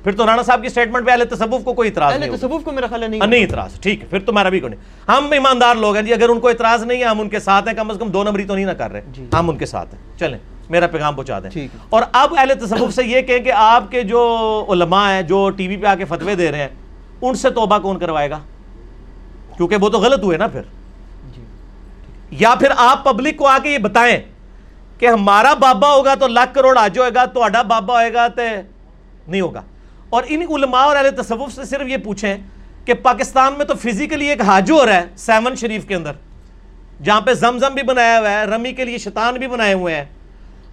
پھر 0.07 0.15
تو 0.15 0.27
رانا 0.27 0.43
صاحب 0.43 0.63
کی 0.63 0.69
سٹیٹمنٹ 0.69 1.07
پہ 1.07 1.11
اہل 1.11 1.25
تصوف 1.25 1.65
کو 1.65 1.73
کوئی 1.73 1.89
اعتراض 1.89 2.19
نہیں 2.19 2.37
تصوف 2.37 2.65
کو 2.65 2.73
میرا 2.73 2.87
خیال 2.87 3.03
ہے 3.03 3.09
ہاں، 3.09 3.17
نہیں 3.17 3.31
نہیں 3.31 3.43
اعتراض 3.43 3.81
ٹھیک 3.81 4.03
ہے 4.03 4.07
پھر 4.07 4.19
تمہارا 4.21 4.49
بھی 4.49 4.61
کوئی 4.61 4.71
نہیں۔ 4.71 5.09
ہم 5.09 5.33
ایماندار 5.33 5.75
لوگ 5.77 5.95
ہیں 5.95 6.03
جی 6.03 6.13
اگر 6.13 6.29
ان 6.29 6.41
کو 6.41 6.49
اعتراض 6.49 6.83
نہیں 6.83 6.99
ہے 6.99 7.05
ہم 7.05 7.21
ان 7.21 7.29
کے 7.29 7.39
ساتھ 7.39 7.69
ہیں 7.69 7.75
کم 7.75 7.91
از 7.91 7.97
کم 7.99 8.09
دو 8.09 8.23
نمبری 8.23 8.45
تو 8.45 8.55
نہیں 8.55 8.65
نہ 8.65 8.71
کر 8.71 8.93
رہے۔ 8.93 9.01
جی۔ 9.13 9.27
ہم 9.39 9.51
ان 9.51 9.59
کے 9.59 9.67
ساتھ 9.67 9.95
ہیں۔ 9.95 10.19
چلیں 10.19 10.39
میرا 10.71 10.87
پیغام 10.87 11.15
پہنچا 11.15 11.39
دیں۔ 11.39 11.69
اور 11.91 12.03
اب 12.13 12.35
اہل 12.39 12.53
تصوف 12.61 12.95
سے 12.95 13.05
یہ 13.05 13.21
کہیں 13.21 13.39
کہ 13.39 13.53
آپ 13.53 13.91
کے 13.91 14.03
جو 14.03 14.67
علماء 14.69 15.11
ہیں 15.11 15.23
جو 15.23 15.51
ٹی 15.51 15.69
وی 15.69 15.77
پہ 15.77 15.87
آ 15.87 15.95
کے 15.95 16.05
فتوے 16.05 16.35
دے 16.35 16.53
رہے 16.53 16.59
ہیں 16.59 16.69
ان 17.23 17.35
سے 17.35 17.51
توبہ 17.51 17.79
کون 17.79 17.99
کروائے 17.99 18.31
گا؟ 18.31 18.39
کیونکہ 19.57 19.77
وہ 19.81 19.89
تو 19.89 19.99
غلط 19.99 20.25
ہوئے 20.25 20.39
نا 20.39 20.47
پھر۔ 20.47 20.63
جی۔ 21.37 21.43
یا 22.31 22.55
پھر 22.55 22.69
آپ 22.77 23.05
پبلک 23.05 23.37
کو 23.37 23.47
آ 23.47 23.59
کے 23.63 23.71
یہ 23.71 23.79
بتائیں 23.79 24.19
کہ 24.99 25.07
ہمارا 25.07 25.55
بابا 25.55 25.95
ہوگا 25.95 26.15
تو 26.15 26.27
لاکھ 26.27 26.55
کروڑ 26.55 26.79
آج 26.79 26.99
ہوئے 26.99 27.11
گا 27.15 27.25
تو 27.25 27.41
بابا 27.69 27.95
ہوئے 27.95 28.13
گا 28.13 28.29
تو 28.29 28.43
نہیں 29.29 29.41
ہوگا۔ 29.41 29.63
اور 30.11 30.23
ان 30.29 30.43
علماء 30.55 30.81
اور 30.81 30.97
اہل 30.97 31.11
تصوف 31.17 31.53
سے 31.53 31.65
صرف 31.65 31.89
یہ 31.89 31.97
پوچھیں 31.97 32.37
کہ 32.85 32.95
پاکستان 32.95 33.55
میں 33.57 33.65
تو 33.65 33.75
فزیکلی 33.75 34.27
ایک 34.27 34.41
حاج 34.41 34.71
ہو 34.71 34.85
رہا 34.87 34.95
ہے 34.95 35.07
سیون 35.17 35.55
شریف 35.57 35.87
کے 35.87 35.95
اندر 35.95 36.13
جہاں 37.05 37.21
پہ 37.21 37.33
زمزم 37.35 37.75
بھی 37.75 37.83
بنایا 37.83 38.19
ہوا 38.19 38.31
ہے 38.31 38.45
رمی 38.45 38.73
کے 38.73 38.85
لیے 38.85 38.99
شیطان 38.99 39.35
بھی 39.35 39.47
بنائے 39.49 39.73
ہوئے 39.73 39.95
ہیں۔ 39.95 40.05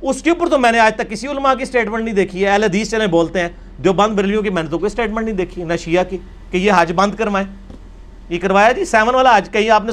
اس 0.01 0.21
کے 0.21 0.29
اوپر 0.29 0.49
تو 0.49 0.57
میں 0.59 0.71
نے 0.71 0.79
آج 0.79 0.95
تک 0.95 1.09
کسی 1.09 1.27
علماء 1.27 1.53
کی 1.53 1.65
سٹیٹمنٹ 1.65 2.03
نہیں 2.03 2.15
دیکھی 2.15 2.43
ہے۔ 2.43 2.49
اہل 2.49 2.63
حدیث 2.63 2.91
چلے 2.91 3.07
بولتے 3.07 3.39
ہیں 3.39 3.49
دیوبند 3.83 4.15
بریلیوں 4.17 4.41
کی 4.43 4.49
میں 4.49 4.63
نے 4.63 4.69
تو 4.69 4.77
کوئی 4.77 4.89
سٹیٹمنٹ 4.89 5.25
نہیں 5.25 5.35
دیکھی 5.35 5.63
نہ 5.63 5.73
شیعہ 5.83 6.03
کی 6.09 6.17
کہ 6.51 6.57
یہ 6.57 6.71
حج 6.75 6.91
بند 6.95 7.15
کروائیں۔ 7.15 7.47
یہ 8.29 8.39
کروایا 8.39 8.71
جی 8.71 8.85
سیون 8.85 9.15
والا 9.15 9.37
حج 9.37 9.49
کہیں 9.51 9.69
آپ 9.69 9.83
نے 9.85 9.91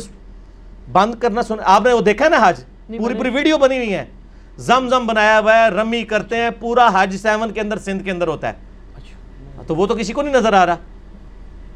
بند 0.92 1.14
کرنا 1.14 1.42
سن 1.42 1.60
آپ 1.64 1.86
نے 1.86 1.92
وہ 1.92 2.00
دیکھا 2.00 2.24
ہے 2.24 2.30
نا 2.30 2.48
حج 2.48 2.60
پوری۔ 2.98 3.14
پوری 3.14 3.30
ویڈیو 3.30 3.58
بنی 3.58 3.76
ہوئی 3.76 3.94
ہے 3.94 4.04
زم 4.58 4.88
زم 4.88 5.06
بنایا 5.06 5.38
ہوا 5.38 5.56
ہے 5.58 5.68
رمی 5.68 6.02
کرتے 6.04 6.36
ہیں 6.36 6.50
پورا 6.60 6.88
حج 6.92 7.16
سیون 7.16 7.52
کے 7.52 7.60
اندر 7.60 7.78
سندھ 7.78 8.04
کے 8.04 8.10
اندر 8.10 8.28
ہوتا 8.28 8.48
ہے۔ 8.48 8.69
تو 9.66 9.76
وہ 9.76 9.86
تو 9.86 9.94
کسی 9.94 10.12
کو 10.12 10.22
نہیں 10.22 10.34
نظر 10.34 10.52
آ 10.52 10.66
رہا۔ 10.66 10.76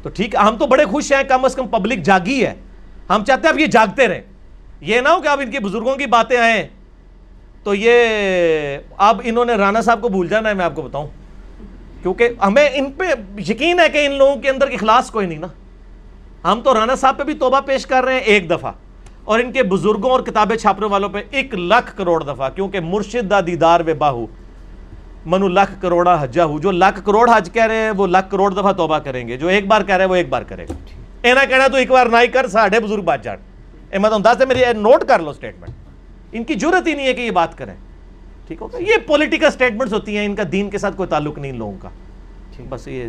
تو 0.01 0.09
ٹھیک 0.09 0.35
ہے 0.35 0.39
ہم 0.39 0.57
تو 0.57 0.67
بڑے 0.67 0.85
خوش 0.85 1.11
ہیں، 1.11 1.23
کم 1.23 1.45
از 1.45 1.55
کم 1.55 1.67
پبلک 1.67 2.03
جاگی 2.03 2.45
ہے۔ 2.45 2.53
ہم 3.09 3.23
چاہتے 3.23 3.41
ہیں 3.41 3.53
اب 3.53 3.59
یہ 3.59 3.65
جاگتے 3.65 4.07
رہیں۔ 4.07 4.21
یہ 4.81 5.01
نہ 5.01 5.09
ہو 5.09 5.21
کہ 5.21 5.27
اب 5.27 5.39
ان 5.39 5.51
کے 5.51 5.59
بزرگوں 5.59 5.95
کی 5.95 6.05
باتیں 6.05 6.37
آئیں۔ 6.37 6.67
تو 7.63 7.75
یہ 7.75 7.99
اب 8.97 9.21
انہوں 9.23 9.45
نے 9.45 9.53
رانا 9.53 9.81
صاحب 9.81 10.01
کو 10.01 10.09
بھول 10.09 10.27
جانا 10.27 10.49
ہے، 10.49 10.53
میں 10.53 10.65
آپ 10.65 10.75
کو 10.75 10.81
بتاؤں۔ 10.81 11.07
کیونکہ 12.01 12.29
ہمیں 12.43 12.69
ان 12.73 12.91
پہ 12.91 13.03
یقین 13.37 13.79
ہے 13.79 13.89
کہ 13.89 14.05
ان 14.05 14.11
لوگوں 14.11 14.35
کے 14.35 14.49
اندر 14.49 14.67
اخلاص 14.67 15.11
کوئی 15.11 15.27
نہیں 15.27 15.39
نا۔ 15.39 15.47
ہم 16.51 16.61
تو 16.61 16.73
رانا 16.73 16.95
صاحب 16.95 17.17
پہ 17.17 17.23
بھی 17.23 17.33
توبہ 17.33 17.59
پیش 17.59 17.85
کر 17.85 18.03
رہے 18.03 18.13
ہیں 18.13 18.19
ایک 18.19 18.49
دفعہ۔ 18.49 18.71
اور 19.23 19.39
ان 19.39 19.51
کے 19.51 19.63
بزرگوں 19.63 20.09
اور 20.09 20.19
کتابیں 20.19 20.57
چھاپنے 20.57 20.85
والوں 20.85 21.09
پہ 21.09 21.17
ایک 21.31 21.55
لاکھ 21.55 21.97
کروڑ 21.97 22.23
دفعہ، 22.23 22.49
کیونکہ 22.49 22.79
مرشد 22.79 23.29
دا 23.29 23.39
دیدار 23.41 23.79
و 23.79 23.93
باہو۔ 23.97 24.25
منو 25.25 25.47
لاکھ 25.47 25.71
کروڑا 25.81 26.23
حجا 26.23 26.45
ہو 26.45 26.59
جو 26.59 26.71
لاکھ 26.71 27.01
کروڑ 27.05 27.29
حج 27.37 27.49
کہہ 27.53 27.65
رہے 27.65 27.75
ہیں 27.75 27.91
وہ 27.91 28.07
لاکھ 28.07 28.31
کروڑ 28.31 28.53
دفعہ 28.53 28.71
توبہ 28.71 28.97
کریں 28.99 29.27
گے۔ 29.27 29.37
جو 29.37 29.47
ایک 29.47 29.67
بار 29.67 29.81
کہہ 29.81 29.95
رہے 29.95 30.03
ہیں 30.03 30.11
وہ 30.11 30.15
ایک 30.15 30.29
بار 30.29 30.41
کرے۔ 30.41 30.65
گا 30.69 30.73
اینا 31.21 31.45
کہنا 31.45 31.67
تو 31.67 31.77
ایک 31.77 31.91
بار 31.91 32.05
نہ 32.05 32.17
ہی 32.21 32.27
کر 32.27 32.47
ساڑھے 32.47 32.79
بزرگ 32.79 33.01
بات 33.01 33.23
جان۔ 33.23 33.37
اے 33.91 33.99
میں 33.99 34.09
تو 34.09 34.15
انداز 34.15 34.37
سے 34.37 34.45
میری 34.45 34.63
نوٹ 34.77 35.03
کر 35.03 35.19
لو 35.19 35.33
سٹیٹمنٹ 35.33 35.71
ان 36.31 36.43
کی 36.43 36.55
جرت 36.55 36.87
ہی 36.87 36.93
نہیں 36.93 37.07
ہے 37.07 37.13
کہ 37.13 37.21
یہ 37.21 37.31
بات 37.31 37.57
کریں۔ 37.57 37.73
ٹھیک 38.47 38.61
ہوگا؟ 38.61 38.77
یہ 38.77 38.95
پولیٹیکل 39.07 39.51
سٹیٹمنٹس 39.51 39.93
ہوتی 39.93 40.17
ہیں 40.17 40.25
ان 40.25 40.35
کا 40.35 40.43
دین 40.51 40.69
کے 40.69 40.77
ساتھ 40.77 40.97
کوئی 40.97 41.09
تعلق 41.09 41.37
نہیں 41.37 41.51
ان 41.51 41.57
لوگوں 41.57 41.77
کا۔ 41.79 41.89
بس 42.69 42.87
یہ 42.87 43.05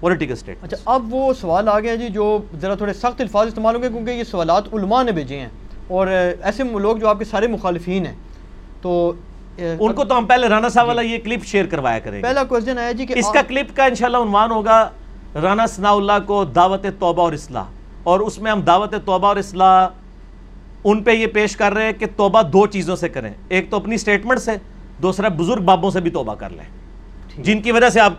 پولیٹیکل 0.00 0.36
سٹیٹمنٹ 0.36 0.72
اچھا 0.72 0.94
اب 0.94 1.14
وہ 1.14 1.32
سوال 1.32 1.68
آ 1.68 1.80
گیا 1.80 1.94
جی 1.94 2.08
جو 2.08 2.38
ذرا 2.60 2.74
تھوڑے 2.74 2.92
سخت 2.92 3.20
الفاظ 3.20 3.46
استعمال 3.46 3.74
ہوں 3.74 3.82
گے 3.82 3.88
کیونکہ 3.88 4.10
یہ 4.10 4.24
سوالات 4.24 4.74
علماء 4.74 5.02
نے 5.02 5.12
بھیجے 5.12 5.38
ہیں۔ 5.38 5.48
اور 5.88 6.06
ایسے 6.42 6.62
لوگ 6.62 6.96
جو 6.96 7.08
آپ 7.08 7.18
کے 7.18 7.24
سارے 7.24 7.46
مخالفین 7.46 8.06
ہیں 8.06 8.14
تو 8.82 9.12
ان 9.58 9.92
کو 9.92 10.04
تو 10.04 10.18
ہم 10.18 10.26
پہلے 10.26 10.48
رانا 10.48 10.68
صاحب 10.68 10.86
والا 10.88 11.02
یہ 11.02 11.18
کلپ 11.24 11.44
شیئر 11.44 11.66
کروایا 11.66 11.98
کریں 11.98 12.22
پہلا 12.22 12.44
کوشچن 12.44 12.78
آیا 12.78 12.92
جی 12.92 13.06
کہ 13.06 13.14
اس 13.16 13.30
کا 13.34 13.42
کلپ 13.42 13.76
کا 13.76 13.84
انشاءاللہ 13.84 14.16
عنوان 14.16 14.50
ہوگا 14.50 14.90
رانا 15.42 15.66
ثناء 15.66 15.92
اللہ 15.92 16.12
کو 16.26 16.44
دعوت 16.44 16.86
توبہ 16.98 17.22
اور 17.22 17.32
اصلاح۔ 17.32 17.64
اور 18.02 18.20
اس 18.20 18.38
میں 18.38 18.50
ہم 18.52 18.60
دعوت 18.60 18.94
توبہ 19.04 19.28
اور 19.28 19.36
اصلاح 19.36 19.88
ان 20.84 21.02
پہ 21.02 21.10
یہ 21.10 21.26
پیش 21.26 21.56
کر 21.56 21.72
رہے 21.72 21.84
ہیں 21.84 21.92
کہ 21.92 22.06
توبہ 22.16 22.42
دو 22.42 22.66
چیزوں 22.66 22.96
سے 22.96 23.08
کریں۔ 23.08 23.32
ایک 23.48 23.70
تو 23.70 23.76
اپنی 23.76 23.96
سٹیٹمنٹ 23.96 24.38
سے 24.38 24.52
دوسرا 25.02 25.28
بزرگ 25.28 25.62
بابوں 25.62 25.90
سے 25.90 26.00
بھی 26.00 26.10
توبہ 26.10 26.34
کر 26.34 26.50
لیں۔ 26.50 26.64
جن 27.42 27.62
کی 27.62 27.72
وجہ 27.72 27.88
سے 27.88 28.00
آپ 28.00 28.12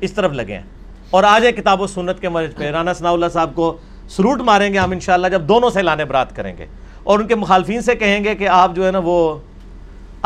اس 0.00 0.12
طرف 0.12 0.32
لگے 0.32 0.54
ہیں۔ 0.54 0.62
اور 1.10 1.24
آ 1.24 1.38
جائیں 1.38 1.56
کتاب 1.56 1.80
و 1.80 1.86
سنت 1.86 2.20
کے 2.20 2.28
مرض 2.28 2.56
پہ۔ 2.56 2.70
رانا 2.70 2.92
ثناء 2.92 3.10
اللہ 3.10 3.26
صاحب 3.32 3.54
کو 3.54 3.76
سلوٹ 4.08 4.40
ماریں 4.40 4.72
گے 4.72 4.78
ہم 4.78 4.90
انشاءاللہ 4.90 5.28
جب 5.28 5.42
دونوں 5.42 5.70
سے 5.70 5.82
لانے 5.82 6.04
برات 6.04 6.36
کریں 6.36 6.56
گے۔ 6.58 6.66
اور 7.04 7.18
ان 7.18 7.26
کے 7.26 7.34
مخالفین 7.34 7.80
سے 7.80 7.94
کہیں 7.94 8.24
گے 8.24 8.34
کہ 8.34 8.48
آپ 8.48 8.74
جو 8.74 8.86
ہے 8.86 8.90
نا 8.90 9.00
وہ 9.04 9.38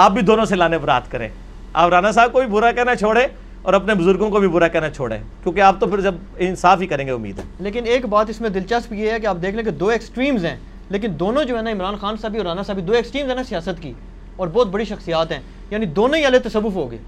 آپ 0.00 0.12
بھی 0.12 0.22
دونوں 0.22 0.44
سے 0.44 0.56
لانے 0.56 0.78
برات 0.78 1.10
کریں۔ 1.10 1.28
آپ 1.72 1.88
رانا 1.88 2.12
صاحب 2.12 2.32
کو 2.32 2.38
بھی 2.38 2.46
برا 2.46 2.72
کہنا 2.72 2.96
چھوڑیں 2.96 3.26
اور 3.62 3.74
اپنے 3.74 3.94
بزرگوں 3.94 4.30
کو 4.30 4.40
بھی 4.40 4.48
برا 4.48 4.68
کہنا 4.68 4.90
چھوڑیں 4.90 5.18
کیونکہ 5.42 5.60
آپ 5.60 5.80
تو 5.80 5.86
پھر 5.86 6.00
جب 6.00 6.14
انصاف 6.38 6.80
ہی 6.80 6.86
کریں 6.86 7.06
گے 7.06 7.10
امید 7.12 7.38
ہے۔ 7.38 7.44
لیکن 7.58 7.86
ایک 7.86 8.06
بات 8.06 8.30
اس 8.30 8.40
میں 8.40 8.50
دلچسپ 8.50 8.92
یہ 8.92 9.10
ہے 9.10 9.20
کہ 9.20 9.26
آپ 9.26 9.36
دیکھ 9.42 9.54
لیں 9.56 9.64
کہ 9.64 9.70
دو 9.70 9.88
ایکسٹریمز 9.88 10.44
ہیں 10.44 10.56
لیکن 10.90 11.10
دونوں 11.20 11.44
جو 11.44 11.56
ہے 11.56 11.62
نا 11.62 11.70
عمران 11.70 11.96
خان 11.96 12.16
صاحب 12.16 12.36
اور 12.36 12.44
رانا 12.44 12.62
صاحب 12.62 12.78
دو 12.88 12.92
ایکسٹریمز 12.92 13.28
ہیں 13.28 13.36
نا 13.36 13.44
سیاست 13.44 13.82
کی 13.82 13.92
اور 14.36 14.48
بہت 14.48 14.66
بڑی 14.66 14.84
شخصیات 14.84 15.32
ہیں۔ 15.32 15.40
یعنی 15.70 15.86
دونوں 15.86 16.18
ہی 16.18 16.24
اہل 16.24 16.38
تصوف 16.44 16.74
ہو 16.74 16.90
گئے۔ 16.90 16.98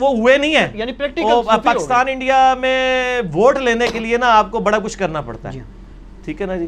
وہ 0.00 0.16
ہوئے 0.16 0.36
نہیں 0.38 0.56
ہیں۔ 0.56 0.68
یعنی 0.74 0.92
گئے۔ 1.00 1.58
پاکستان 1.64 2.06
انڈیا 2.08 2.54
میں 2.60 3.20
ووٹ 3.34 3.58
لینے 3.58 3.86
کے 3.92 3.98
لیے 3.98 4.16
نا 4.16 4.26
آپ 4.38 4.50
کو 4.50 4.58
بڑا 4.58 4.78
کچھ 4.78 4.98
کرنا 4.98 5.20
پڑتا 5.20 5.50
جی 5.50 5.58
ہے۔ 5.58 5.64
ہاں۔ 5.64 6.24
ٹھیک 6.24 6.42
ہے 6.42 6.46
نا 6.46 6.56
جی؟ 6.56 6.66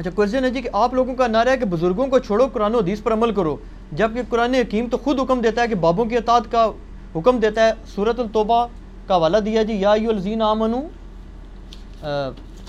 اچھا 0.00 0.10
کوشچن 0.10 0.44
ہے 0.44 0.50
جی 0.50 0.60
کہ 0.62 0.68
آپ 0.72 0.94
لوگوں 0.94 1.14
کا 1.14 1.26
نعرہ 1.26 1.48
ہے 1.48 1.56
کہ 1.56 1.64
بزرگوں 1.64 2.06
کو 2.06 2.18
چھوڑو 2.18 2.46
قرآن 2.52 2.74
و 2.74 2.78
حدیث 2.78 3.02
پر 3.02 3.12
عمل 3.12 3.32
کرو۔ 3.32 3.56
جبکہ 3.92 4.22
قرآن 4.28 4.54
حکیم 4.54 4.86
تو 4.90 4.96
خود 4.96 5.20
حکم 5.20 5.40
دیتا 5.40 5.62
ہے 5.62 5.68
کہ 5.68 5.74
بابوں 5.74 6.04
کی 6.04 6.16
اطاعت 6.16 6.50
کا 6.50 6.70
حکم 7.16 7.38
دیتا 7.38 7.66
ہے۔ 7.66 7.72
سورت 7.94 8.20
التوبہ 8.20 8.66
کا 9.06 9.16
حوالہ 9.16 9.36
دیا 9.38 9.62
جی 9.62 9.74
یا 9.74 9.92
ایو 9.92 10.10
الذین 10.10 10.42
آمنو 10.42 10.80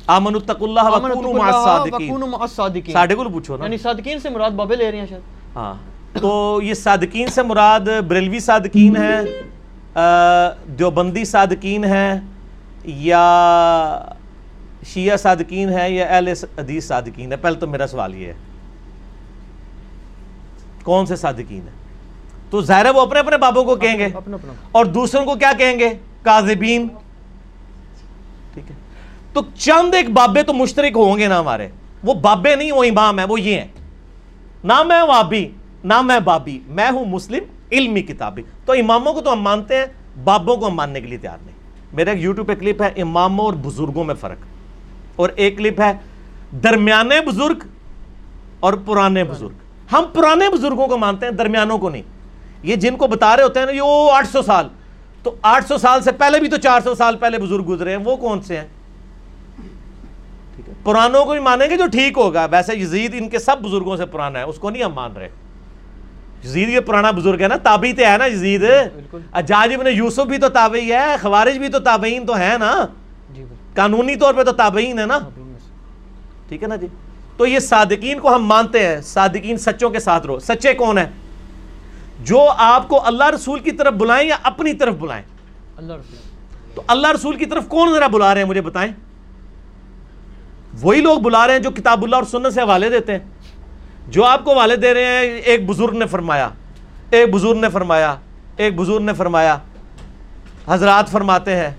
آمن 0.08 0.36
اتق 0.36 0.64
اللہ 0.64 0.82
وکونوا 0.82 1.34
مع 1.34 2.38
الصادقین۔ 2.38 3.16
کو 3.16 3.30
پوچھو 3.30 3.58
نا۔ 3.58 3.64
یعنی 3.64 3.78
صادقین 3.78 4.20
سے 4.20 4.30
مراد 4.30 4.52
بابے 4.52 4.76
لے 4.76 4.92
رہے 4.92 5.00
ہیں 5.00 5.06
شاید۔ 5.06 5.22
ہاں 5.56 5.74
تو 6.22 6.60
یہ 6.64 6.74
صادقین 6.74 7.28
سے 7.28 7.42
مراد 7.42 7.88
بریلوی 8.08 8.40
صادقین 8.40 8.96
ہیں 8.98 9.22
دیوبندی 10.80 11.26
صادقین 11.26 11.84
ہیں 11.84 12.20
یا 12.84 13.26
شیعہ 14.86 15.18
صادقین 15.18 15.70
ہیں 15.70 15.90
یا 15.90 16.06
اہل 16.06 16.28
حدیث 16.28 16.88
صادقین 16.88 17.32
ہے 17.32 17.38
پہلے 17.38 17.56
تو 17.56 17.68
میرا 17.68 17.88
سوال 17.88 18.16
یہ 18.16 18.28
ہے 18.28 18.34
کون 20.84 21.06
سے 21.06 21.16
صادقین 21.16 21.62
ہیں؟ 21.62 21.82
تو 22.50 22.62
ظاہر 22.62 22.86
ہے 22.86 22.90
وہ 22.90 23.02
اپنے 23.02 23.20
اپنے 23.20 23.38
بابوں 23.38 23.64
کو 23.64 23.76
کہیں 23.76 23.98
گے 23.98 24.08
اور 24.72 24.86
دوسروں 24.86 25.26
کو 25.26 25.36
کیا 25.36 25.52
کہیں 25.58 25.80
گے؟ 25.80 25.90
کاذبین۔ 26.22 26.88
ٹھیک 28.54 28.72
ہے۔ 28.72 28.76
تو 29.34 29.42
چند 29.56 29.94
ایک 29.94 30.10
بابے 30.10 30.44
تو 30.44 30.54
مشترک 30.54 30.92
ہوں 30.96 31.18
گے 31.18 31.28
نا 31.28 31.40
ہمارے۔ 31.40 31.68
وہ 32.04 32.14
بابے 32.14 32.56
نہیں 32.56 32.72
وہ 32.72 32.84
امام 32.84 33.20
ہیں 33.20 33.26
وہ 33.26 33.42
یہ 33.42 33.56
ہیں۔ 33.56 33.68
نہ 34.64 34.84
میں 34.84 35.02
وابی 35.02 35.48
نہ 35.84 36.02
میں 36.02 36.20
بابی 36.20 36.60
میں 36.68 36.92
ہوں 36.92 37.06
مسلم 37.06 37.44
علمی 37.72 38.02
کتابی۔ 38.02 38.42
تو 38.66 38.74
اماموں 38.74 39.14
کو 39.14 39.22
تو 39.22 39.34
ہم 39.34 39.42
مانتے 39.42 39.76
ہیں 39.78 39.86
بابوں 40.24 40.58
کو 40.58 40.68
ہم 40.68 40.76
ماننے 40.76 41.02
کے 41.02 41.08
لیے 41.08 41.18
تیار 41.18 41.38
نہیں۔ 41.42 41.56
میرا 41.94 42.12
ایک 42.12 42.22
یوٹیوب 42.22 42.48
پہ 42.48 42.56
کلپ 42.56 42.82
ہے 42.82 43.02
اماموں 43.02 43.46
اور 43.46 43.54
بزرگوں 43.54 44.04
میں 44.04 44.16
فرق۔ 44.16 44.51
اور 45.16 45.30
ایک 45.36 45.58
کلپ 45.58 45.82
ہے 45.82 45.94
درمیانے 46.64 47.22
بزرگ 47.22 47.64
اور 48.60 48.74
پرانے 48.74 49.24
بزرگ۔ 49.24 49.50
ہم 49.92 50.04
پرانے 50.14 50.50
بزرگوں 50.50 50.88
کو 50.88 50.98
مانتے 50.98 51.26
ہیں 51.26 51.34
درمیانوں 51.34 51.78
کو 51.78 51.90
نہیں۔ 51.90 52.02
یہ 52.64 52.76
جن 52.76 52.96
کو 52.96 53.08
بتا 53.08 53.36
رہے 53.36 53.44
ہوتے 53.44 53.60
ہیں 53.60 53.66
نا 53.66 53.72
یہ 53.72 54.12
آٹھ 54.12 54.28
سو 54.28 54.42
سال۔ 54.42 54.68
تو 55.24 55.36
آٹھ 55.42 55.68
سو 55.68 55.78
سال 55.78 56.02
سے 56.02 56.12
پہلے 56.12 56.40
بھی 56.40 56.48
تو 56.48 56.58
چار 56.58 56.82
سو 56.84 56.96
سال 56.96 57.16
پہلے 57.16 57.38
بزرگ 57.38 57.64
گزرے 57.68 57.90
ہیں 57.90 58.04
وہ 58.06 58.16
کون 58.16 58.42
سے 58.42 58.58
ہیں؟ 58.58 58.68
پرانوں 60.84 61.26
کو 61.26 61.32
بھی 61.32 61.40
مانیں 61.40 61.70
گے 61.70 61.78
جو 61.78 61.88
ٹھیک 61.92 62.18
ہوگا۔ 62.18 62.48
ویسے 62.52 62.78
یزید 62.78 63.16
ان 63.18 63.30
کے 63.30 63.40
سب 63.40 63.58
بزرگوں 63.62 63.98
سے 63.98 64.06
پرانا 64.06 64.40
ہے 64.40 64.44
اس 64.44 64.60
کو 64.60 64.70
نہیں 64.70 64.84
ہم 64.84 64.94
مان 64.94 65.12
رہے۔ 65.14 65.30
یزید 66.46 66.70
یہ 66.70 66.80
پرانا 66.80 67.12
بزرگ 67.12 67.42
ہے 67.42 67.48
نا 67.48 67.56
تابعی 67.56 67.94
تو 67.94 68.04
ہے 68.04 68.18
نا 68.18 68.26
یزید۔ 68.26 68.64
اجاج 69.32 69.74
ابن 69.74 69.88
یوسف 69.88 70.24
بھی 70.24 70.38
تو 70.38 70.50
تابعی 70.50 70.92
ہے 70.92 71.16
خوارج 71.22 71.58
بھی 71.58 71.70
تو 71.70 71.80
تابعین 71.80 72.26
تو 72.26 72.38
ہے 72.38 72.56
نا۔ 72.60 72.86
قانونی 73.76 74.16
طور 74.16 74.34
پہ 74.34 74.44
تو 74.44 74.52
تابعین 74.52 75.00
ہے 75.00 75.06
نا؟ 75.06 75.20
ٹھیک 76.50 76.64
ہے 76.64 76.68
نا 76.68 76.76
جی؟ 76.76 76.88
تو 77.38 77.46
یہ 77.46 77.60
صادقین 77.60 78.20
کو 78.20 78.36
ہم 78.36 78.46
مانتے 78.46 78.88
ہیں 78.88 79.02
صادقین 79.02 79.58
سچوں 79.58 79.90
کے 79.90 80.00
ساتھ 80.00 80.26
رہو 80.26 80.40
سچے 80.40 80.74
کون 80.74 80.98
ہیں؟ 80.98 81.06
جو 82.20 82.50
آپ 82.58 82.88
کو 82.88 83.06
اللہ 83.06 83.30
رسول 83.30 83.60
کی 83.60 83.72
طرف 83.72 83.94
بلائیں 83.94 84.30
یا 84.30 84.38
اپنی 84.44 84.74
طرف 84.74 84.94
بلائیں؟ 84.94 85.24
اللہ 85.78 85.94
رسول۔ 85.94 86.20
تو 86.76 86.82
اللہ 86.88 87.08
رسول 87.12 87.38
کی 87.38 87.46
طرف 87.46 87.68
کون 87.68 87.94
ذرا 87.94 88.08
بلا 88.08 88.34
رہے 88.34 88.42
ہیں؟ 88.42 88.48
مجھے 88.48 88.62
بتائیں۔ 88.62 88.92
وہی 90.82 91.02
لوگ 91.02 91.20
بلا 91.20 91.48
رہے 91.48 91.54
ہیں 91.54 91.62
جو 91.62 91.72
کتاب 91.72 92.04
اللہ 92.04 92.16
اور 92.16 92.24
سنت 92.24 92.54
سے 92.54 92.62
حوالے 92.62 92.90
دیتے 92.90 93.12
ہیں۔ 93.12 93.20
جو 94.08 94.26
آپ 94.26 94.44
کو 94.44 94.54
حوالے 94.54 94.76
دے 94.76 94.94
رہے 94.94 95.06
ہیں 95.06 95.22
ایک 95.22 95.66
بزرگ 95.66 95.98
نے 95.98 96.08
فرمایا۔ 96.08 96.50
ایک 97.10 97.34
بزرگ 97.34 97.60
نے 97.60 97.70
فرمایا۔ 97.70 98.16
ایک 98.58 98.76
بزرگ 98.76 99.00
نے 99.00 99.14
فرمایا۔ 99.14 99.58
حضرات 100.68 101.10
فرماتے 101.10 101.56
ہیں 101.56 101.72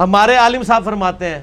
ہمارے 0.00 0.36
عالم 0.36 0.62
صاحب 0.62 0.84
فرماتے 0.84 1.26
ہیں۔ 1.26 1.42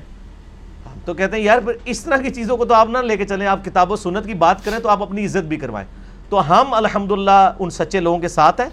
ہم 0.86 1.00
تو 1.06 1.14
کہتے 1.14 1.38
ہیں، 1.38 1.44
یار 1.44 1.60
پھر 1.60 1.74
اس 1.86 2.04
طرح 2.04 2.18
کی 2.18 2.30
چیزوں 2.30 2.58
کو 2.58 2.66
تو 2.66 2.74
آپ 2.74 2.90
نہ 2.90 2.98
لے 2.98 3.18
کے 3.18 3.26
چلیں، 3.26 3.48
آپ 3.48 3.66
کتاب 3.66 3.92
و 3.92 3.96
سنت 3.96 4.26
کی 4.26 4.34
بات 4.34 4.66
کریں 4.66 4.80
تو 4.80 4.90
آپ 4.90 5.02
اپنی 5.02 5.26
عزت 5.26 5.46
بھی 5.46 5.58
کروائیں۔ 5.58 5.88
تو 6.30 6.50
ہم 6.50 6.74
الحمدللہ 6.74 7.52
ان 7.60 7.70
سچے 7.70 8.00
لوگوں 8.00 8.20
کے 8.20 8.28
ساتھ 8.28 8.62
ہیں۔ 8.62 8.70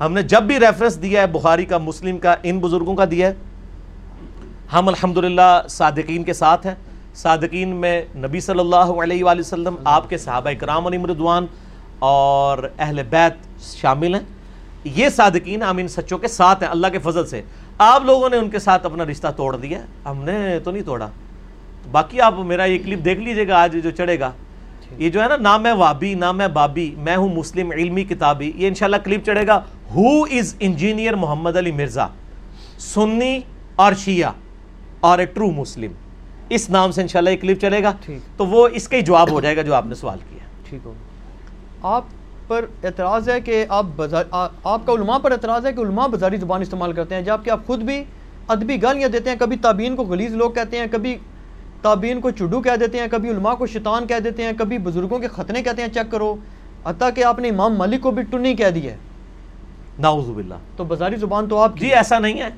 ہم 0.00 0.12
نے 0.12 0.22
جب 0.22 0.42
بھی 0.42 0.60
ریفرنس 0.60 1.02
دیا 1.02 1.20
ہے، 1.20 1.26
بخاری 1.26 1.64
کا، 1.64 1.78
مسلم 1.78 2.18
کا، 2.18 2.34
ان 2.42 2.58
بزرگوں 2.58 2.94
کا 2.94 3.04
دیا 3.10 3.28
ہے۔ 3.28 3.34
ہم 4.72 4.88
الحمدللہ 4.88 5.62
صادقین 5.68 6.24
کے 6.24 6.32
ساتھ 6.32 6.66
ہیں۔ 6.66 6.74
صادقین 7.14 7.68
میں 7.68 8.02
نبی 8.16 8.40
صلی 8.40 8.58
اللہ 8.58 8.76
علیہ 8.76 9.24
وآلہ 9.24 9.40
وسلم، 9.40 9.74
آپ 9.84 10.10
کے 10.10 10.18
صحابہ 10.18 10.50
اکرام 10.50 10.86
علی 10.86 10.98
مردوان 10.98 11.46
اور 11.98 12.70
اہل 12.78 13.00
بیت 13.10 13.62
شامل 13.62 14.14
ہیں۔ 14.14 14.22
یہ 14.84 15.08
صادقین 15.08 15.62
ہم 15.62 15.76
ان 15.76 15.88
سچوں 15.88 16.18
کے 16.18 16.28
ساتھ 16.28 16.62
ہیں، 16.62 16.70
اللہ 16.70 16.86
کے 16.86 16.98
فضل 16.98 17.26
سے۔ 17.26 17.42
آپ 17.78 18.04
لوگوں 18.04 18.28
نے 18.30 18.36
ان 18.36 18.48
کے 18.50 18.58
ساتھ 18.58 18.86
اپنا 18.86 19.04
رشتہ 19.04 19.26
توڑ 19.36 19.56
دیا 19.56 19.78
ہم 20.04 20.22
نے 20.24 20.58
تو 20.64 20.70
نہیں 20.70 20.82
توڑا 20.82 21.08
باقی 21.90 22.20
آپ 22.20 22.34
میرا 22.38 22.64
یہ 22.64 22.78
کلپ 22.84 23.04
دیکھ 23.04 23.20
لیجیے 23.20 23.48
گا 23.48 23.56
آج 23.62 23.76
جو 23.82 23.90
چڑھے 23.90 24.18
گا۔ 24.20 24.30
یہ 24.98 25.10
جو 25.10 25.22
ہے 25.22 25.28
نا 25.28 25.36
نہ 25.36 25.56
میں 25.58 25.72
وابی 25.72 26.14
نہ 26.14 26.32
میں 26.32 26.48
بابی 26.48 26.94
میں 26.98 27.16
ہوں 27.16 27.28
مسلم 27.34 27.70
علمی 27.70 28.04
کتابی۔ 28.04 28.52
یہ 28.56 28.68
انشاءاللہ 28.68 28.96
کلپ 29.04 29.24
چڑھے 29.26 29.46
گا۔ 29.46 29.60
ہو 29.94 30.22
از 30.22 30.54
انجینئر 30.60 31.14
محمد 31.14 31.56
علی 31.56 31.72
مرزا؟ 31.72 32.06
سنی 32.78 33.40
اور 33.76 33.92
شیعہ 33.92 34.32
اور 35.00 35.18
اے 35.18 35.26
ٹرو 35.26 35.50
مسلم 35.50 35.92
اس 36.48 36.70
نام 36.70 36.92
سے 36.92 37.02
انشاءاللہ 37.02 37.30
یہ 37.30 37.36
کلپ 37.36 37.60
چلے 37.60 37.82
گا۔ 37.82 37.92
تو 38.36 38.46
وہ 38.46 38.68
اس 38.72 38.88
کا 38.88 38.96
ہی 38.96 39.02
جواب 39.02 39.30
ہو 39.30 39.40
جائے 39.40 39.56
گا 39.56 39.62
جو 39.62 39.74
آپ 39.74 39.86
نے 39.86 39.94
سوال 39.94 40.18
کیا۔ 40.30 40.44
ٹھیک 40.68 40.80
ہوگا 40.84 41.88
آپ 41.96 42.04
پر 42.48 42.64
اعتراض 42.84 43.28
ہے 43.28 43.40
کہ 43.40 43.64
آپ 43.68 44.02
آپ 44.64 44.86
کا 44.86 44.92
علماء 44.92 45.18
پر 45.18 45.32
اعتراض 45.32 45.66
ہے 45.66 45.72
کہ 45.72 45.80
علماء 45.80 46.06
بازاری 46.06 46.36
زبان 46.36 46.60
استعمال 46.60 46.92
کرتے 46.92 47.14
ہیں 47.14 47.22
جبکہ 47.22 47.50
آپ 47.50 47.66
خود 47.66 47.82
بھی 47.82 48.04
ادبی 48.48 48.82
گالیاں 48.82 49.08
دیتے 49.08 49.30
ہیں 49.30 49.36
کبھی 49.40 49.56
تابعین 49.56 49.96
کو 49.96 50.02
غلیظ 50.02 50.34
لوگ 50.34 50.50
کہتے 50.50 50.78
ہیں 50.78 50.86
کبھی 50.90 51.16
تابعین 51.82 52.20
کو 52.20 52.30
چڈو 52.30 52.60
کہہ 52.60 52.76
دیتے 52.80 52.98
ہیں 52.98 53.06
کبھی 53.10 53.30
علماء 53.30 53.54
کو 53.54 53.66
شیطان 53.66 54.06
کہہ 54.06 54.18
دیتے 54.24 54.42
ہیں 54.42 54.52
کبھی 54.58 54.78
بزرگوں 54.78 55.18
کے 55.18 55.28
ختنے 55.28 55.62
کہتے 55.62 55.82
ہیں 55.82 55.88
چیک 55.88 56.10
کرو 56.10 56.36
حتیٰ 56.86 57.08
کہ 57.14 57.24
آپ 57.24 57.38
نے 57.38 57.48
امام 57.48 57.74
مالک 57.74 58.00
کو 58.00 58.10
بھی 58.10 58.22
ٹنی 58.22 58.54
کہہ 58.54 58.70
دی 58.70 58.88
ہے۔ 58.88 58.96
نعوذ 59.98 60.28
باللہ۔ 60.30 60.54
تو 60.76 60.84
بازاری 60.84 61.16
زبان 61.16 61.48
تو 61.48 61.58
آپ 61.58 61.78
جی 61.78 61.94
ایسا 61.94 62.18
نہیں 62.18 62.40
ہے۔ 62.40 62.48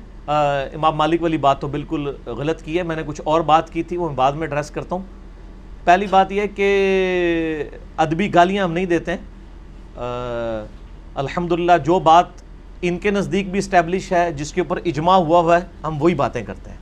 امام 0.73 0.95
مالک 0.95 1.21
والی 1.21 1.37
بات 1.37 1.61
تو 1.61 1.67
بالکل 1.67 2.11
غلط 2.25 2.61
کی 2.61 2.77
ہے۔ 2.77 2.83
میں 2.83 2.95
نے 2.95 3.03
کچھ 3.05 3.21
اور 3.25 3.41
بات 3.41 3.69
کی 3.69 3.83
تھی 3.83 3.97
وہ 3.97 4.07
میں 4.07 4.15
بعد 4.15 4.31
میں 4.31 4.47
ایڈریس 4.47 4.71
کرتا 4.71 4.95
ہوں۔ 4.95 5.03
پہلی 5.83 6.07
بات 6.09 6.31
یہ 6.31 6.41
ہے 6.41 6.47
کہ 6.47 6.69
ادبی 7.97 8.33
گالیاں 8.33 8.63
ہم 8.63 8.73
نہیں 8.73 8.85
دیتے 8.85 9.11
ہیں۔ 9.11 9.36
الحمدللہ 11.15 11.71
جو 11.85 11.99
بات 11.99 12.25
ان 12.81 12.97
کے 12.99 13.11
نزدیک 13.11 13.51
بھی 13.51 13.59
اسٹیبلش 13.59 14.11
ہے 14.11 14.31
جس 14.31 14.53
کے 14.53 14.61
اوپر 14.61 14.79
اجماع 14.85 15.15
ہوا 15.15 15.39
ہوا 15.39 15.59
ہے 15.59 15.65
ہم 15.83 16.01
وہی 16.01 16.15
باتیں 16.15 16.43
کرتے 16.43 16.69
ہیں۔ 16.69 16.77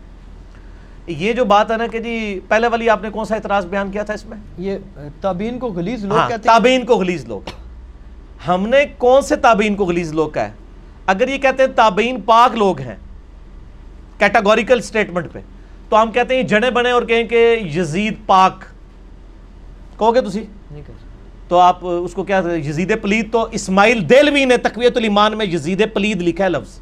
یہ 1.07 1.33
جو 1.33 1.45
بات 1.45 1.71
ہے 1.71 1.77
نا 1.77 1.87
کہ 1.87 1.99
جی 1.99 2.39
پہلے 2.47 2.67
والی 2.67 2.89
آپ 2.89 3.03
نے 3.03 3.09
کون 3.09 3.25
سا 3.25 3.35
اعتراض 3.35 3.65
بیان 3.65 3.91
کیا 3.91 4.03
تھا 4.03 4.13
اس 4.13 4.25
میں؟ 4.25 4.37
یہ 4.57 4.77
تابعین 5.21 5.59
کو 5.59 5.67
غلیظ 5.67 6.05
لوگ 6.05 6.17
ہاں 6.17 6.27
کہتے 6.29 6.49
ہیں؟ 6.49 6.57
تابعین 6.57 6.85
کو 6.85 6.95
غلیظ 6.95 7.25
لوگ۔ 7.25 7.41
ہم 8.47 8.67
نے 8.67 8.85
کون 8.97 9.21
سے 9.21 9.35
تابعین 9.35 9.75
کو 9.75 9.85
غلیظ 9.85 10.13
لوگ 10.13 10.29
کہا 10.29 10.45
ہے؟ 10.45 10.51
اگر 11.05 11.27
یہ 11.27 11.37
کہتے 11.37 11.63
ہیں 11.63 11.69
تابعین 11.75 12.21
پاک 12.21 12.55
لوگ 12.55 12.79
ہیں 12.79 12.95
کیٹاگوریکل 14.17 14.81
سٹیٹمنٹ 14.81 15.31
پہ 15.31 15.39
تو 15.89 16.01
ہم 16.01 16.11
کہتے 16.11 16.35
ہیں 16.35 16.43
جڑے 16.43 16.71
بنے 16.71 16.91
اور 16.91 17.01
کہیں 17.01 17.23
کہ 17.23 17.57
یزید 17.75 18.13
پاک۔ 18.25 18.65
کہو 19.99 20.15
گے 20.15 20.21
تسی؟ 20.21 20.45
نہیں 20.71 20.81
تو 21.47 21.59
آپ، 21.59 21.77
اس 21.81 22.13
کو 22.13 22.23
کیا 22.23 22.41
یزید 22.55 23.01
پلید 23.01 23.31
تو 23.31 23.47
اسماعیل 23.51 24.09
دیلوی 24.09 24.45
نے 24.45 24.57
تقویت 24.57 24.97
الایمان 24.97 25.37
میں 25.37 25.45
یزید 25.45 25.83
پلید 25.93 26.21
لکھا 26.21 26.43
ہے 26.43 26.49
لفظ، 26.49 26.79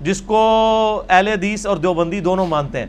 جس 0.00 0.20
کو 0.20 1.02
اہل 1.08 1.28
حدیث 1.28 1.66
اور 1.66 1.76
دیوبندی 1.76 2.20
دونوں 2.20 2.46
مانتے 2.46 2.78
ہیں۔ 2.78 2.86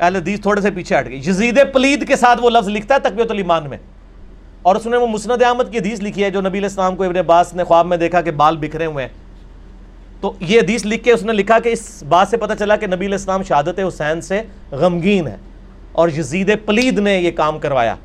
اہل 0.00 0.16
حدیث 0.16 0.40
تھوڑے 0.40 0.60
سے 0.60 0.70
پیچھے 0.70 0.98
ہٹ 0.98 1.06
گئی 1.06 1.18
یزید 1.18 1.58
پلید 1.74 2.08
کے 2.08 2.16
ساتھ 2.16 2.40
وہ 2.42 2.50
لفظ 2.50 2.68
لکھتا 2.68 2.94
ہے 2.94 3.00
تقویت 3.00 3.30
الایمان 3.30 3.68
میں۔ 3.68 3.78
اور 4.62 4.76
اس 4.76 4.86
نے 4.86 4.96
وہ 4.96 5.06
مسند 5.06 5.42
احمد 5.42 5.64
کی 5.70 5.78
حدیث 5.78 6.00
لکھی 6.00 6.24
ہے، 6.24 6.30
جو 6.30 6.40
نبی 6.40 6.58
علیہ 6.58 6.68
السلام 6.68 6.96
کو 6.96 7.04
ابن 7.04 7.16
عباس 7.16 7.54
نے 7.54 7.64
خواب 7.64 7.86
میں 7.86 7.96
دیکھا 7.96 8.20
کہ 8.20 8.30
بال 8.30 8.56
بکھرے 8.56 8.86
ہوئے 8.86 9.04
ہیں۔ 9.04 9.12
تو 10.20 10.32
یہ 10.40 10.60
حدیث 10.60 10.86
لکھ 10.86 11.04
کے 11.04 11.12
اس 11.12 11.22
نے 11.22 11.32
لکھا 11.32 11.58
کہ 11.58 11.68
اس 11.68 12.02
بات 12.02 12.28
سے 12.28 12.36
پتہ 12.36 12.52
چلا 12.58 12.76
کہ 12.76 12.86
نبی 12.86 13.06
علیہ 13.06 13.14
السلام 13.14 13.42
شہادت 13.42 13.80
حسین 13.88 14.20
سے 14.20 14.42
غمگین 14.70 15.26
ہے 15.26 15.36
اور 15.92 16.08
یزید 16.08 16.50
پلید 16.66 16.98
نے 16.98 17.18
یہ 17.20 17.30
کام 17.30 17.58
کروایا۔ 17.58 17.96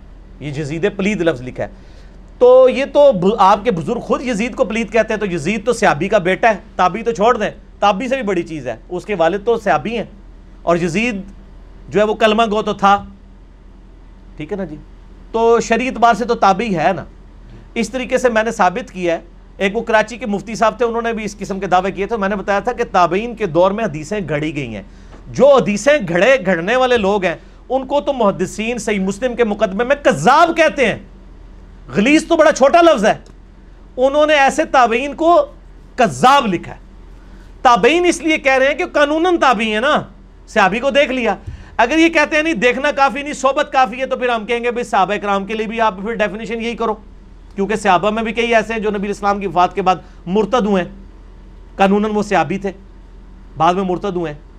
یہ 0.42 0.52
یزید 0.52 0.88
پلید 0.96 1.22
لفظ 1.22 1.42
لکھا 1.42 1.64
ہے۔ 1.64 1.70
تو 2.38 2.70
یہ 2.70 2.86
تو 2.94 3.12
آپ 3.40 3.64
کے 3.64 3.72
بزرگ 3.72 4.00
خود 4.00 4.22
یزید 4.22 4.56
کو 4.56 4.66
پلید 4.66 4.92
کہتے 4.92 5.14
ہیں، 5.14 5.20
تو 5.20 5.26
یزید 5.26 5.66
تو 5.66 5.74
سیابی 5.74 6.08
کا 6.08 6.18
بیٹا 6.18 6.50
ہے، 6.50 6.60
تابی 6.76 7.04
تو 7.04 7.12
چھوڑ 7.12 7.38
دیں۔ 7.38 7.50
تابی 7.80 8.08
سے 8.08 8.16
بھی 8.16 8.24
بڑی 8.24 8.44
چیز 8.44 8.68
ہے، 8.68 8.76
اس 8.90 9.06
کے 9.06 9.16
والد 9.16 9.46
تو 9.46 9.58
سیابی 9.58 9.98
ہیں۔ 9.98 10.04
اور 10.62 10.78
یزید 10.78 11.22
جو 11.90 12.00
ہے 12.00 12.06
وہ 12.06 12.14
کلمہ 12.14 12.44
گو 12.52 12.62
تو 12.62 12.74
تھا۔ 12.74 13.06
ٹھیک 14.38 14.52
ہے 14.52 14.58
نا 14.58 14.64
جی؟ 14.64 14.76
تو 15.32 15.60
شریع 15.60 15.90
اعتبار 15.90 16.14
سے 16.14 16.26
تو 16.26 16.36
تابعی 16.36 16.76
ہے 16.76 16.94
نا۔ 16.96 17.06
اس 17.74 17.90
طریقے 17.90 18.18
سے 18.18 18.30
میں 18.30 18.44
نے 18.44 18.52
ثابت 18.52 18.92
کیا 18.92 19.16
ہے۔ 19.16 19.20
ایک 19.58 19.78
وہ 19.78 19.82
کراچی 19.82 20.18
کے 20.18 20.26
مفتی 20.26 20.56
صاحب 20.56 20.78
تھے، 20.78 20.86
انہوں 20.86 21.02
نے 21.02 21.14
بھی 21.14 21.24
اس 21.24 21.38
قسم 21.38 21.60
کے 21.60 21.68
دعوے 21.68 21.92
کیے 21.92 22.06
تھے۔ 22.06 22.18
میں 22.18 22.30
نے 22.30 22.36
بتایا 22.36 22.60
تھا 22.60 22.74
کہ 22.74 22.84
تابعین 22.92 23.36
کے 23.36 23.46
دور 23.46 23.72
میں 23.72 23.86
حدیثیں 23.86 24.20
گھڑی 24.30 24.56
گئی 24.56 24.76
ہیں۔ 24.76 24.84
جو 25.28 25.56
حدیثیں 25.56 25.98
گھڑے، 26.10 26.36
گھڑنے 26.46 26.76
والے 26.76 26.98
لوگ 26.98 27.26
ہیں 27.26 27.36
ان 27.72 27.88
کو 27.88 28.02
تو 28.02 28.14
محدثین 28.14 28.78
صحیح 28.78 29.00
مسلم 29.00 29.36
کے 29.36 29.44
مقدمے 29.44 29.84
میں 29.84 29.96
کذاب 29.96 30.58
کہتے 30.58 30.86
ہیں۔ 30.86 31.00
غلیظ 31.96 32.26
تو 32.26 32.38
بڑا 32.38 32.52
چھوٹا 32.52 32.82
لفظ 32.82 33.06
ہے۔ 33.06 33.14
انہوں 33.98 34.26
نے 34.26 34.34
ایسے 34.34 34.66
تابعین 34.66 35.14
کو 35.14 35.46
کذاب 35.96 36.48
لکھا 36.48 36.74
ہے۔ 36.74 36.80
تابعین 37.62 38.06
اس 38.06 38.22
لیے 38.22 38.38
کہہ 38.38 38.58
رہے 38.58 38.68
ہیں 38.68 38.76
کہ 38.76 38.86
قانوناً 38.86 39.38
تابعی 39.38 39.74
ہیں 39.74 39.82
نا۔ 39.82 40.02
صحابی 40.48 40.80
کو 40.80 40.90
دیکھ 40.90 41.12
لیا۔ 41.12 41.36
اگر 41.78 41.98
یہ 41.98 42.10
کہتے 42.10 42.36
ہیں 42.36 42.44
نہیں، 42.44 42.54
دیکھنا 42.54 42.92
کافی 42.92 43.22
نہیں، 43.22 43.34
صحبت 43.34 43.70
کافی 43.72 44.02
ہے 44.02 44.06
تو 44.06 44.18
پھر 44.18 44.30
ہم 44.30 44.46
کہیں 44.46 44.64
گے 44.64 44.72
بھائی 44.72 44.84
صحابہ 44.84 45.14
کرام 45.14 45.46
کے 45.46 45.54
لیے 45.54 45.68
بھی 45.68 45.82
آپ 45.82 45.96
پھر 46.02 46.14
ڈیفینیشن 46.14 46.62
یہی 46.62 46.76
کرو۔ 46.76 46.94
کیونکہ 47.56 47.76
صحابہ 47.76 48.10
میں 48.10 48.24
بھی 48.24 48.34
کئی 48.34 48.56
ایسے 48.56 48.74
ہیں 48.74 48.80
جو 48.80 48.90
نبی 48.90 48.98
علیہ 48.98 49.08
السلام 49.08 49.40
کی 49.40 49.48
وفات 49.48 49.76
کے 49.76 49.82
بعد 49.82 49.96
مرتد 50.26 50.66
ہوئے۔ 50.66 50.84
ہیں 50.84 50.92
قانوناً 51.76 52.12
وہ 52.14 52.24
صحابی 52.24 52.58
تھے۔ 52.58 52.72
بعد 53.58 53.74
میں 53.74 53.84
مرتد 53.84 54.16
ہوئے۔ 54.16 54.34
ہیں 54.34 54.51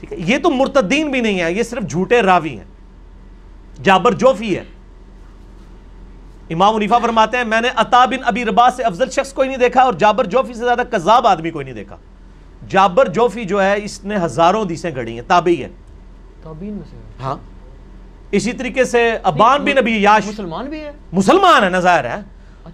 ٹھیک 0.00 0.12
ہے؟ 0.12 0.18
یہ 0.18 0.38
تو 0.38 0.50
مرتدین 0.50 1.10
بھی 1.10 1.20
نہیں 1.20 1.40
ہے 1.40 1.52
یہ 1.52 1.62
صرف 1.62 1.90
جھوٹے 1.90 2.22
راوی 2.22 2.58
ہیں۔ 2.58 2.64
جابر 3.82 4.12
جوفی 4.12 4.56
ہے۔ 4.58 4.64
امام 6.50 6.74
عنیفہ 6.76 6.94
فرماتے 7.02 7.36
ہیں 7.36 7.44
میں 7.44 7.60
نے 7.60 7.68
عطا 7.76 8.06
بن 8.06 8.16
ابی 8.24 8.44
ربا 8.44 8.70
سے 8.70 8.82
افضل 8.82 9.10
شخص 9.10 9.32
کوئی 9.32 9.48
نہیں 9.48 9.58
دیکھا 9.58 9.82
اور 9.82 9.92
جابر 9.92 10.24
جوفی 10.24 10.54
سے 10.54 10.64
زیادہ 10.64 10.82
کذاب 10.90 11.26
آدمی 11.26 11.50
کوئی 11.50 11.64
نہیں 11.64 11.74
دیکھا۔ 11.74 11.96
جابر 12.68 13.08
جوفی 13.08 13.44
جو 13.44 13.62
ہے 13.62 13.74
اس 13.84 14.04
نے 14.04 14.16
ہزاروں 14.16 14.62
حدیثیں 14.62 14.90
گھڑی 14.94 15.12
ہیں 15.12 15.28
تابعی 15.28 15.62
ہے 15.62 15.68
تابعین 16.42 16.72
میں 16.72 16.82
سے۔ 16.90 16.96
ہے۔ 16.96 17.02
ہاں۔ 17.20 17.36
اسی 18.30 18.52
طریقے 18.52 18.84
سے 18.84 19.18
ابان 19.22 19.64
بن 19.64 19.78
ابی 19.78 19.96
یاش۔ 20.02 20.26
مسلمان 20.26 20.66
بھی 20.66 20.80
ہے۔ 20.80 20.92
مسلمان 21.12 21.64
ہے 21.64 21.68
نظائر 21.68 22.04
ہے۔ 22.04 22.20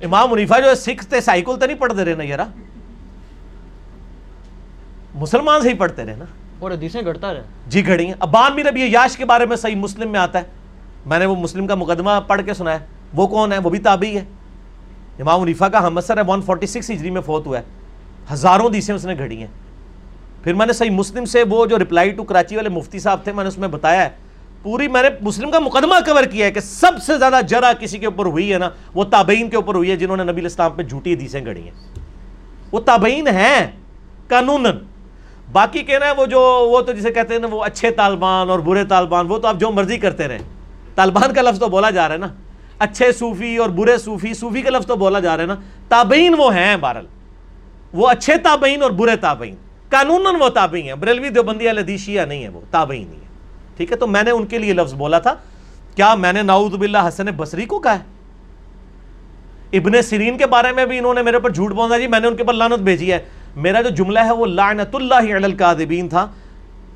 امام 0.02 0.30
منیفہ 0.30 0.55
جو 0.64 0.68
ہے 0.70 0.74
سکھ 0.74 1.06
تھے 1.06 1.20
سائیکل 1.20 1.56
تو 1.60 1.66
نہیں 1.66 1.78
پڑھتے 1.78 2.05
رہے 2.05 2.14
نا 2.14 2.24
یارا۔ 2.24 2.44
مسلمان 5.14 5.62
سے 5.62 5.68
ہی 5.68 5.74
پڑھتے 5.74 6.05
رہے 6.05 6.16
نا۔ 6.16 6.24
اور 6.65 6.73
حدیثیں 6.73 7.03
گھڑتا 7.05 7.35
رہے 7.35 7.43
جی 7.66 7.86
گھڑی 7.86 8.07
ہیں۔ 8.07 8.15
ابان 8.20 8.53
بن 8.53 8.66
ابی 8.66 8.81
یاش 8.81 9.16
کے 9.16 9.24
بارے 9.24 9.47
میں 9.47 9.57
صحیح 9.57 9.77
مسلم 9.77 10.11
میں 10.11 10.20
آتا 10.20 10.39
ہے۔ 10.39 10.45
میں 11.07 11.19
نے 11.19 11.27
وہ 11.27 11.36
مسلم 11.36 11.66
کا 11.66 11.74
مقدمہ 11.74 12.11
پڑھ 12.27 12.43
کے 12.47 12.55
سنا 12.55 12.73
ہے۔ 12.73 12.78
وہ 13.15 13.27
کون 13.27 13.53
ہے؟ 13.53 13.59
وہ 13.59 13.70
بھی 13.70 13.78
تابعی 13.78 14.16
ہے۔ 14.16 14.24
امام 15.20 15.43
منیفہ 15.43 15.65
کا 15.65 15.86
ہم 15.86 15.99
اثر 15.99 16.16
ہے 16.16 16.23
146 16.23 16.91
ہجری 16.91 17.11
میں 17.11 17.20
فوت 17.20 17.47
ہوا 17.47 17.59
ہے۔ 17.59 17.62
ہزاروں 18.32 18.66
حدیثیں 18.66 18.95
اس 18.95 19.05
نے 19.05 19.15
گھڑی 19.19 19.39
ہیں۔ 19.39 19.47
پھر 20.45 20.55
میں 20.55 20.66
نے 20.66 20.73
صحیح 20.73 20.91
مسلم 20.91 21.24
سے 21.24 21.43
وہ 21.43 21.66
جو 21.66 21.78
رپلائی 21.78 22.11
ٹو 22.11 22.24
کراچی 22.24 22.57
والے 22.57 22.69
مفتی 22.69 22.99
صاحب 22.99 23.24
تھے، 23.24 23.32
میں 23.32 23.45
نے 23.45 23.49
اس 23.49 23.59
میں 23.59 23.69
بتایا 23.69 24.05
ہے۔ 24.05 24.09
پوری 24.62 24.89
میں 24.89 25.03
نے 25.03 25.09
مسلم 25.20 25.51
کا 25.51 25.59
مقدمہ 25.59 25.95
کور 26.07 26.24
کیا 26.24 26.47
ہے 26.47 26.51
کہ 26.51 26.61
سب 26.61 26.93
سے 27.03 27.19
زیادہ 27.19 27.41
جرا 27.49 27.73
کسی 27.73 27.99
کے 27.99 28.07
اوپر 28.07 28.27
ہوئی 28.27 28.53
ہے 28.53 28.59
نا، 28.59 28.70
وہ 28.95 29.05
تابعین 29.05 29.51
کے 29.51 29.57
اوپر 29.57 29.74
ہوئی 29.74 29.91
ہے 29.91 29.97
جنہوں 29.97 30.16
نے 30.16 30.24
نبی 30.24 30.41
الاسلام 30.41 30.73
پہ 30.73 30.82
جھوٹی 30.82 31.15
حدیثیں 31.15 31.45
گھڑی 31.45 31.62
ہیں۔ 31.62 31.70
وہ 32.73 32.81
تابعین 32.81 33.28
ہیں، 33.28 33.70
قانوناً۔ 34.28 34.77
باقی 35.52 35.82
کہنا 35.82 36.06
ہے 36.06 36.10
وہ 36.10 36.26
جو 36.26 36.40
وہ 36.70 36.80
تو 36.80 36.92
جسے 36.92 37.12
کہتے 37.12 37.34
ہیں 37.34 37.40
نا 37.40 37.46
وہ 37.50 37.64
اچھے 37.64 37.90
طالبان 37.90 38.50
اور 38.50 38.58
برے 38.58 38.84
طالبان، 38.84 39.26
وہ 39.28 39.38
تو 39.38 39.48
آپ 39.48 39.56
جو 39.56 39.70
مرضی 39.70 39.98
کرتے 39.98 40.28
رہیں 40.28 40.38
طالبان 40.94 41.34
کا 41.34 41.42
لفظ 41.42 41.58
تو 41.58 41.68
بولا 41.68 41.90
جا 41.90 42.08
رہا 42.08 42.12
ہے 42.12 42.18
نا۔ 42.18 42.28
اچھے 42.78 43.12
صوفی 43.12 43.56
اور 43.56 43.68
برے 43.68 43.98
صوفی 43.98 44.34
صوفی 44.34 44.62
کا 44.62 44.70
لفظ 44.70 44.86
تو 44.86 44.96
بولا 44.96 45.20
جا 45.20 45.36
رہا 45.36 45.42
ہے 45.42 45.48
نا۔ 45.48 45.54
تابعین 45.88 46.34
وہ 46.38 46.54
ہیں 46.54 46.76
بہرحال۔ 46.76 47.06
وہ 47.92 48.08
اچھے 48.08 48.36
تابعین 48.36 48.82
اور 48.82 48.90
برے 48.90 49.16
تابعین۔ 49.16 49.54
قانوناً 49.90 50.34
وہ 50.40 50.48
تابعین 50.48 50.86
ہیں۔ 50.86 50.94
بریلوی 50.94 51.28
دیوبندی 51.28 51.70
علیہ 51.70 51.96
شیعہ 51.96 52.24
نہیں 52.24 52.42
ہے 52.44 52.48
وہ، 52.48 52.60
تابعین 52.70 53.12
ہی 53.12 53.18
ہے 53.18 53.26
ٹھیک 53.76 53.92
ہے، 53.92 53.96
تو 53.96 54.06
میں 54.06 54.22
نے 54.22 54.30
ان 54.30 54.46
کے 54.46 54.58
لیے 54.58 54.72
لفظ 54.72 54.94
بولا 54.94 55.18
تھا۔ 55.18 55.34
کیا 55.94 56.14
میں 56.14 56.32
نے 56.32 56.42
نعوذ 56.42 56.74
باللہ 56.74 56.98
حسن 57.08 57.26
بصری 57.26 57.64
کو 57.64 57.78
کہا 57.78 57.98
ہے؟ 57.98 58.14
ابن 59.72 60.02
سیرین 60.02 60.38
کے 60.38 60.46
بارے 60.46 60.72
میں 60.72 60.86
بھی 60.86 60.98
انہوں 60.98 61.14
نے 61.14 61.22
میرے 61.22 61.38
پر 61.38 61.50
جھوٹ 61.50 61.72
بولا 61.72 61.98
جی 61.98 62.06
میں 62.06 62.20
نے 62.20 62.26
ان 62.26 62.36
کے 62.36 62.44
پر 62.44 62.52
لانت 62.52 62.78
بھیجی 62.78 63.12
ہے۔ 63.12 63.18
میرا 63.56 63.81
جو 63.81 63.89
جملہ 63.89 64.18
ہے 64.18 64.32
وہ 64.32 64.47
لعنت 64.47 64.94
اللہ 64.94 65.14
علی 65.14 65.32
القاذبین 65.32 66.09
تھا۔ 66.09 66.26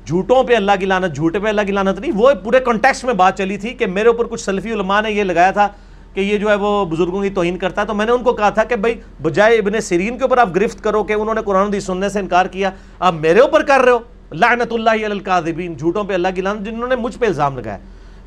جھوٹوں 0.05 0.43
پہ 0.43 0.55
اللہ 0.55 0.71
کی 0.79 0.85
لانت 0.85 1.15
جھوٹے 1.15 1.39
پہ 1.39 1.47
اللہ 1.47 1.61
کی 1.61 1.71
لانت 1.71 1.99
نہیں، 1.99 2.11
وہ 2.15 2.31
پورے 2.43 2.59
کنٹیکس 2.59 3.03
میں 3.03 3.13
بات 3.13 3.37
چلی 3.37 3.57
تھی 3.57 3.69
کہ 3.69 3.85
میرے 3.85 4.07
اوپر 4.07 4.25
کچھ 4.25 4.41
سلفی 4.41 4.71
علماء 4.71 5.01
نے 5.01 5.11
یہ 5.11 5.23
لگایا 5.23 5.51
تھا 5.51 5.67
کہ 6.13 6.19
یہ 6.19 6.37
جو 6.37 6.49
ہے 6.49 6.55
وہ 6.55 6.85
بزرگوں 6.85 7.21
کی 7.21 7.29
توہین 7.29 7.57
کرتا 7.57 7.81
ہے۔ 7.81 7.87
تو 7.87 7.93
میں 7.93 8.05
نے 8.05 8.11
ان 8.11 8.23
کو 8.23 8.33
کہا 8.33 8.49
تھا 8.49 8.63
کہ 8.63 8.75
بھائی، 8.75 8.95
بجائے 9.21 9.57
ابن 9.57 9.81
سیرین 9.81 10.17
کے 10.17 10.23
اوپر 10.23 10.37
آپ 10.37 10.55
گرفت 10.55 10.83
کرو 10.83 11.03
کہ 11.03 11.13
انہوں 11.13 11.35
نے 11.35 11.41
قرآن 11.45 11.73
دی 11.73 11.79
سننے 11.79 12.09
سے 12.09 12.19
انکار 12.19 12.45
کیا، 12.45 12.71
آپ 12.99 13.13
میرے 13.13 13.39
اوپر 13.39 13.63
کر 13.63 13.79
رہے 13.79 13.91
ہو۔ 13.91 13.99
لعنت 14.31 14.73
اللہ 14.73 14.89
علی 14.89 15.05
القاذبین 15.05 15.77
جھوٹوں 15.77 16.03
پہ 16.03 16.13
اللہ 16.13 16.27
کی 16.35 16.41
لانت 16.41 16.61
جنہوں 16.61 16.87
نے 16.87 16.95
مجھ 16.95 17.17
پہ 17.17 17.25
الزام 17.25 17.57
لگایا۔ 17.57 17.77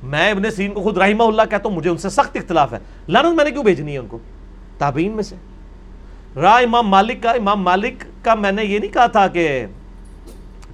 میں 0.03 0.31
ابن 0.31 0.51
سیرین 0.51 0.73
کو 0.73 0.83
خود 0.83 0.99
رحمہ 0.99 1.23
اللہ 1.23 1.43
کہتا 1.51 1.69
ہوں، 1.69 1.77
مجھے 1.77 1.91
ان 1.91 1.97
سے 1.97 2.09
سخت 2.09 2.37
اختلاف 2.37 2.73
ہے۔ 2.73 2.79
لانت 3.09 3.37
میں 3.37 3.45
نے 3.45 3.51
کیوں 3.51 3.65
بھیجنی 3.65 3.93
ہے 3.93 3.99
ان 3.99 4.07
کو؟ 4.07 4.19
تابعین 4.79 5.13
میں 5.13 5.23
سے۔ 5.23 5.37
راہ 6.37 6.63
امام 6.63 6.89
مالک 6.89 7.23
کا 7.23 7.31
امام 7.31 7.63
مالک 7.63 8.05
کا 8.23 8.35
میں 8.35 8.53
نے 8.53 8.65
یہ 8.65 8.79
نہیں 8.79 8.93
کہا 8.93 9.07
تھا 9.07 9.29
کہ 9.29 9.67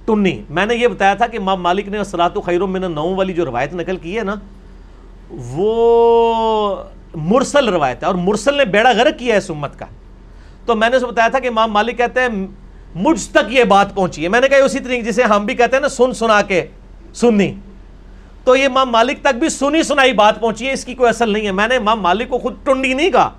ٹنی 0.05 0.41
میں 0.49 0.65
نے 0.65 0.75
یہ 0.75 0.87
بتایا 0.87 1.13
تھا 1.13 1.27
کہ 1.27 1.37
امام 1.37 1.61
مالک 1.61 1.87
نے 1.87 2.03
سلاط 2.03 2.37
و 2.37 2.41
خیر 2.41 2.59
من 2.59 2.91
نو 2.91 3.15
والی 3.15 3.33
جو 3.33 3.45
روایت 3.45 3.73
نقل 3.73 3.97
کی 3.97 4.17
ہے 4.17 4.23
نا، 4.23 4.35
وہ 5.31 6.83
مرسل 7.15 7.69
روایت 7.69 8.01
ہے 8.01 8.07
اور 8.07 8.15
مرسل 8.15 8.57
نے 8.57 8.65
بیڑا 8.65 8.91
غرق 8.91 9.19
کیا 9.19 9.33
ہے 9.33 9.37
اس 9.37 9.49
امت 9.49 9.79
کا۔ 9.79 9.85
تو 10.65 10.75
میں 10.75 10.89
نے 10.89 10.95
اسے 10.95 11.05
بتایا 11.05 11.27
تھا 11.27 11.39
کہ 11.39 11.47
امام 11.47 11.71
مالک 11.71 11.97
کہتے 11.97 12.21
ہیں، 12.21 12.47
مجھ 12.95 13.29
تک 13.29 13.53
یہ 13.53 13.63
بات 13.63 13.95
پہنچی 13.95 14.23
ہے۔ 14.23 14.29
میں 14.29 14.41
نے 14.41 14.47
کہا 14.47 14.57
اسی 14.57 14.79
طریقے 14.79 15.11
جسے 15.11 15.23
ہم 15.23 15.45
بھی 15.45 15.55
کہتے 15.55 15.75
ہیں 15.75 15.81
نا، 15.81 15.89
سن 15.89 16.13
سنا 16.13 16.41
کے 16.41 16.65
سننی 17.13 17.53
تو 18.43 18.55
یہ 18.55 18.65
امام 18.65 18.89
مالک 18.89 19.21
تک 19.21 19.35
بھی 19.35 19.49
سنی 19.49 19.83
سنائی 19.83 20.13
بات 20.13 20.39
پہنچی 20.39 20.67
ہے، 20.67 20.73
اس 20.73 20.85
کی 20.85 20.93
کوئی 20.93 21.09
اصل 21.09 21.29
نہیں 21.29 21.45
ہے۔ 21.45 21.51
میں 21.51 21.67
نے 21.67 21.75
امام 21.75 22.01
مالک 22.01 22.29
کو 22.29 22.37
خود 22.37 22.53
ٹنڈی 22.63 22.93
نہیں 22.93 23.11
کہا۔ 23.11 23.29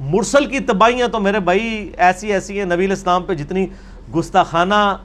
مرسل 0.00 0.46
کی 0.46 0.58
تباہیاں 0.58 1.08
تو 1.08 1.20
میرے 1.20 1.40
بھائی 1.40 1.90
ایسی 1.96 2.32
ایسی 2.32 2.58
ہیں، 2.58 2.64
نبی 2.64 2.92
اسلام 2.92 3.22
پہ 3.22 3.34
جتنی 3.34 3.66
گستاخانہ 4.16 4.96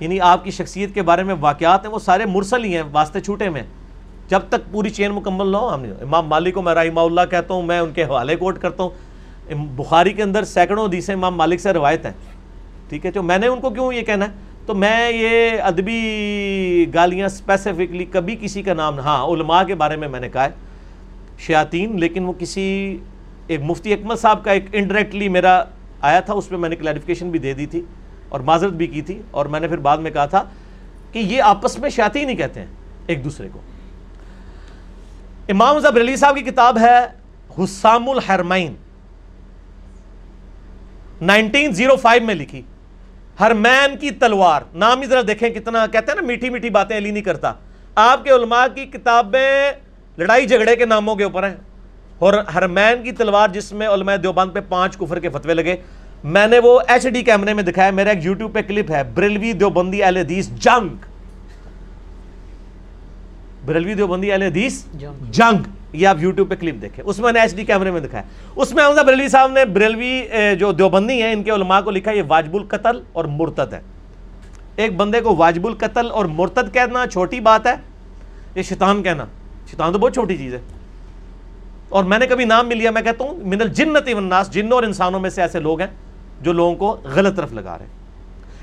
یعنی 0.00 0.20
آپ 0.20 0.44
کی 0.44 0.50
شخصیت 0.50 0.94
کے 0.94 1.02
بارے 1.02 1.22
میں 1.22 1.34
واقعات 1.40 1.84
ہیں، 1.84 1.92
وہ 1.92 1.98
سارے 1.98 2.26
مرسل 2.26 2.64
ہی 2.64 2.74
ہیں، 2.74 2.82
واسطے 2.92 3.20
چھوٹے 3.20 3.48
میں۔ 3.48 3.62
جب 4.28 4.40
تک 4.48 4.72
پوری 4.72 4.90
چین 4.90 5.10
مکمل 5.10 5.46
نہ 5.46 5.56
ہو، 5.56 5.74
ہم 5.74 5.80
نہیں، 5.80 5.92
امام 5.92 6.26
مالک 6.26 6.54
کو 6.54 6.62
میں 6.62 6.74
رحمہ 6.74 7.00
اللہ 7.00 7.20
کہتا 7.30 7.54
ہوں، 7.54 7.62
میں 7.62 7.78
ان 7.78 7.92
کے 7.92 8.04
حوالے 8.04 8.36
کوٹ 8.36 8.58
کرتا 8.58 8.82
ہوں۔ 8.82 8.90
بخاری 9.76 10.12
کے 10.12 10.22
اندر 10.22 10.44
سینکڑوں 10.44 10.86
حدیثیں 10.86 11.14
امام 11.14 11.36
مالک 11.36 11.60
سے 11.60 11.72
روایت 11.72 12.06
ہیں۔ 12.06 12.12
ٹھیک 12.88 13.06
ہے 13.06 13.10
جو 13.10 13.22
میں 13.22 13.38
نے 13.38 13.46
ان 13.46 13.60
کو 13.60 13.70
کیوں 13.70 13.92
یہ 13.92 14.02
کہنا 14.02 14.24
ہے؟ 14.24 14.30
تو 14.66 14.74
میں 14.74 15.10
یہ 15.10 15.62
ادبی 15.62 16.86
گالیاں 16.94 17.26
اسپیسیفکلی 17.26 18.04
کبھی 18.04 18.36
کسی 18.40 18.62
کا 18.62 18.74
نام 18.74 18.98
ہاں 18.98 19.24
علماء 19.24 19.62
کے 19.62 19.74
بارے 19.74 19.96
میں 19.96 20.08
میں 20.08 20.20
نے 20.20 20.28
کہا 20.28 20.44
ہے، 20.44 20.50
شیاطین، 21.38 22.00
لیکن 22.00 22.24
وہ 22.24 22.32
کسی 22.38 22.98
ایک 23.46 23.60
مفتی 23.62 23.92
اکمل 23.92 24.16
صاحب 24.16 24.44
کا 24.44 24.52
ایک 24.52 24.64
انڈائریکٹلی 24.72 25.28
میرا 25.28 25.64
آیا 26.00 26.20
تھا، 26.20 26.32
اس 26.34 26.48
پہ 26.48 26.56
میں 26.56 26.68
نے 26.68 26.76
کلیریفیکیشن 26.76 27.30
بھی 27.30 27.38
دے 27.38 27.52
دی 27.54 27.66
تھی 27.66 27.80
اور 28.28 28.40
معذرت 28.40 28.72
بھی 28.72 28.86
کی 28.86 29.02
تھی 29.02 29.22
اور 29.30 29.46
میں 29.46 29.60
نے 29.60 29.68
پھر 29.68 29.76
بعد 29.76 29.98
میں 29.98 30.10
کہا 30.10 30.26
تھا 30.26 30.42
کہ 31.12 31.18
یہ 31.18 31.42
آپس 31.42 31.78
میں 31.78 31.90
شیاطین 31.90 32.28
ہی 32.28 32.36
کہتے 32.36 32.60
ہیں 32.60 32.66
ایک 33.06 33.24
دوسرے 33.24 33.48
کو۔ 33.52 33.60
امام 35.48 35.78
زبر 35.78 36.00
علی 36.00 36.16
صاحب 36.16 36.36
کی 36.36 36.42
کتاب 36.42 36.78
ہے 36.78 36.98
Husam 37.58 38.08
al Haramain. 38.10 38.74
Nineteen 41.20 41.72
zero 41.72 41.96
five 41.96 42.22
میں 42.22 42.34
لکھی 42.34 42.62
ہرمین 43.40 43.96
کی 43.96 44.10
تلوار۔ 44.10 44.62
نام 44.74 45.00
ہی 45.00 45.06
ذرا 45.06 45.20
دیکھیں 45.28 45.48
کتنا، 45.50 45.86
کہتے 45.86 46.12
ہیں 46.12 46.20
نا، 46.20 46.26
میٹھی 46.26 46.50
میٹھی 46.50 46.70
باتیں 46.70 46.96
علی 46.96 47.10
نہیں 47.10 47.22
کرتا۔ 47.22 47.52
آپ 47.94 48.24
کے 48.24 48.30
علماء 48.30 48.66
کی 48.74 48.86
کتابیں 48.86 49.72
لڑائی 50.18 50.46
جھگڑے 50.46 50.76
کے 50.76 50.86
ناموں 50.86 51.16
کے 51.16 51.24
اوپر 51.24 51.48
ہیں۔ 51.48 51.56
اور 52.18 52.34
ہرمین 52.54 53.02
کی 53.02 53.12
تلوار 53.12 53.48
جس 53.48 53.72
میں 53.72 53.86
علماء 53.88 54.16
دیوبند 54.16 54.50
پہ 54.52 54.60
پانچ 54.68 54.96
کفر 54.96 55.18
کے 55.20 55.28
فتوے 55.28 55.54
لگے 55.54 55.76
میں 56.24 56.46
نے 56.46 56.58
وہ 56.58 56.80
ایچ 56.88 57.06
ڈی 57.08 57.22
کیمرے 57.22 57.54
میں 57.54 57.62
دکھایا 57.62 57.90
میرا 57.90 58.10
ایک 58.10 58.24
یوٹیوب 58.24 58.54
پہ 58.54 58.62
کلپ 58.62 58.90
ہے 58.90 59.02
بریلوی 59.14 59.52
دیوبندی 59.52 60.02
اہل 60.02 60.16
حدیث 60.16 60.48
جنگ۔ 60.48 60.88
بریلوی 63.66 63.94
دیوبندی 63.94 64.32
اہل 64.32 64.42
حدیث 64.42 64.84
جنگ۔ 65.30 65.66
یہ 65.92 66.06
آپ 66.08 66.16
یوٹیوب 66.20 66.48
پہ 66.48 66.54
کلپ 66.54 66.82
دیکھیں۔ 66.82 67.04
اس 67.08 67.18
میں 67.18 67.32
نے 67.32 67.40
ایچ 67.40 67.54
ڈی 67.56 67.64
کیمرے 67.64 67.90
میں 67.90 68.00
دکھایا۔ 68.00 68.24
اس 68.56 68.72
میں 68.74 68.84
حمزہ 68.86 69.00
بریلوی 69.00 69.28
صاحب 69.28 69.52
نے 69.52 69.64
بریلوی 69.64 70.22
جو 70.58 70.72
دیوبندی 70.72 71.22
ہیں 71.22 71.32
ان 71.32 71.42
کے 71.42 71.50
علماء 71.50 71.80
کو 71.80 71.90
لکھا 71.90 72.10
یہ 72.10 72.22
واجب 72.28 72.56
القتل 72.56 73.02
اور 73.12 73.24
مرتد 73.24 73.72
ہے۔ 73.72 73.80
ایک 74.76 74.96
بندے 74.96 75.20
کو 75.20 75.36
واجب 75.36 75.66
القتل 75.66 76.10
اور 76.10 76.24
مرتد 76.24 76.72
کہنا 76.72 77.06
چھوٹی 77.06 77.40
بات 77.40 77.66
ہے 77.66 77.74
یہ 78.54 78.62
شیطان 78.62 79.02
کہنا۔ 79.02 79.24
شیطان 79.70 79.92
تو 79.92 79.98
بہت 79.98 80.14
چھوٹی 80.14 80.36
چیز 80.36 80.54
ہے۔ 80.54 80.60
اور 81.88 82.04
میں 82.04 82.18
نے 82.18 82.26
کبھی 82.26 82.44
نام 82.44 82.68
مل 82.68 82.76
لیا، 82.76 82.90
میں 82.90 83.02
کہتا 83.02 83.24
ہوں 83.24 83.34
من 83.44 83.60
الجنت 83.60 84.08
والناس، 84.12 84.50
جنوں 84.50 84.72
اور 84.72 84.82
انسانوں 84.82 85.20
میں 85.20 85.30
سے 85.30 85.42
ایسے 85.42 85.60
لوگ 85.60 85.80
ہیں 85.80 85.88
جو 86.40 86.52
لوگوں 86.52 86.74
کو 86.74 86.96
غلط 87.04 87.36
طرف 87.36 87.52
لگا 87.52 87.78
رہے 87.78 87.86
ہیں۔ 87.86 87.92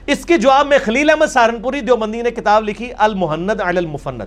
اس 0.07 0.25
کے 0.25 0.37
جواب 0.37 0.67
میں 0.67 0.77
خلیل 0.85 1.09
احمد 1.09 1.25
سہارنپوری، 1.25 1.81
دیوبندی 1.81 2.21
نے 2.21 2.31
کتاب 2.31 2.69
لکھی، 2.69 2.91
المحند 2.97 3.61
علی 3.63 3.77
المفند۔ 3.77 4.21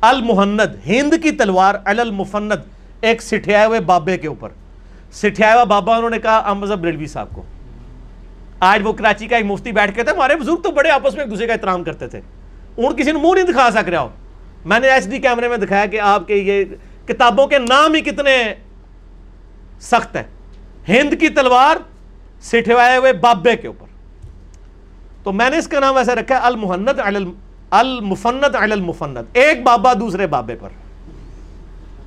المحند، 0.00 0.60
ہند 0.86 1.14
کی 1.22 1.30
تلوار 1.30 1.74
علی 1.84 2.00
المفند، 2.00 2.52
ایک 3.00 3.22
سٹھیائے 3.22 3.66
ہوئے 3.66 3.80
بابے 3.80 4.18
کے 4.18 4.28
اوپر۔ 4.28 4.48
سٹھیائے 5.12 5.54
ہوا 5.54 5.64
بابا، 5.64 5.96
انہوں 5.96 6.10
نے 6.10 6.18
کہا 6.18 6.36
امزب 6.36 6.84
ریڈوی 6.84 7.06
صاحب 7.06 7.28
کو۔ 7.34 7.42
آج 8.60 8.80
وہ 8.84 8.92
کراچی 8.92 9.26
کا 9.26 9.36
ایک 9.36 9.46
مفتی 9.46 9.72
بیٹھ 9.72 9.94
کے 9.94 10.02
تھے، 10.02 10.12
ہمارے 10.12 10.36
بزرگ 10.36 10.56
تو 10.56 10.70
بڑے 10.70 10.90
آپس 10.90 11.14
میں 11.14 11.22
ایک 11.22 11.30
دوسرے 11.30 11.46
کا 11.46 11.52
احترام 11.52 11.84
کرتے 11.84 12.08
تھے۔ 12.08 12.20
ان 12.76 12.96
کسی 12.96 13.12
نے 13.12 13.18
منہ 13.18 13.34
نہیں 13.34 13.44
دکھا 13.44 13.70
سک 13.70 13.88
رہا 13.88 14.00
ہو 14.00 14.08
میں 14.64 14.80
نے 14.80 14.88
ایچ 14.88 15.08
ڈی 15.08 15.18
کیمرے 15.18 15.48
میں 15.48 15.56
دکھایا 15.56 15.86
کہ 15.86 16.00
آپ 16.00 16.26
کے 16.26 16.34
یہ 16.34 16.64
کتابوں 17.12 17.46
کے 17.46 17.58
نام 17.58 17.94
ہی 17.94 18.00
کتنے 18.00 18.54
سخت 19.80 20.16
ہیں۔ 20.16 20.22
ہند 20.88 21.14
کی 21.20 21.28
تلوار 21.28 21.76
سٹھوائے 22.42 22.96
ہوئے 22.96 23.12
بابے 23.12 23.56
کے 23.56 23.66
اوپر۔ 23.66 23.86
تو 25.24 25.32
میں 25.32 25.50
نے 25.50 25.58
اس 25.58 25.68
کا 25.68 25.80
نام 25.80 25.96
ویسے 25.96 26.14
رکھا 26.14 26.34
ہے، 26.34 26.40
المحند 26.40 26.88
المفند 27.70 28.54
علی 28.54 28.72
المفند۔ 28.72 29.18
ایک 29.32 29.62
بابا 29.62 29.92
دوسرے 29.92 30.26
بابے 30.26 30.54
پر۔ 30.60 30.68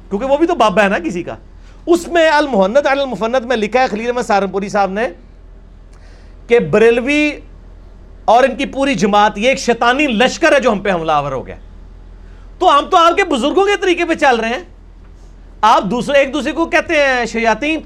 کیونکہ 0.09 0.27
وہ 0.27 0.37
بھی 0.37 0.47
تو 0.47 0.55
بابا 0.55 0.83
ہے 0.83 0.89
نا 0.89 0.99
کسی 0.99 1.23
کا۔ 1.23 1.35
اس 1.85 2.07
میں 2.07 2.29
المحند 2.29 2.77
علی 2.77 3.01
المفند 3.01 3.45
میں 3.45 3.57
لکھا 3.57 3.81
ہے، 3.81 3.87
خلیل 3.87 4.07
احمد 4.07 4.21
سہارنپوری 4.21 4.69
صاحب 4.69 4.91
نے، 4.91 5.07
کہ 6.47 6.59
بریلوی 6.59 7.31
اور 8.25 8.43
ان 8.43 8.55
کی 8.55 8.65
پوری 8.65 8.95
جماعت، 8.95 9.37
یہ 9.37 9.49
ایک 9.49 9.59
شیطانی 9.59 10.07
لشکر 10.07 10.51
ہے 10.51 10.59
جو 10.59 10.71
ہم 10.71 10.79
پہ 10.79 10.91
حملہ 10.91 11.11
آور 11.11 11.31
ہو 11.31 11.47
گیا۔ 11.47 11.55
تو 12.59 12.79
ہم 12.79 12.85
تو 12.85 12.97
آپ 12.97 13.15
کے 13.15 13.23
بزرگوں 13.23 13.65
کے 13.65 13.77
طریقے 13.81 14.05
پہ 14.05 14.13
چل 14.13 14.35
رہے 14.35 14.49
ہیں۔ 14.49 14.63
آپ 15.65 15.83
دوسرے 15.83 16.19
ایک 16.19 16.33
دوسرے 16.33 16.51
کو 16.51 16.65
کہتے 16.65 16.93
ہیں 16.93 17.25
شیاطین 17.25 17.79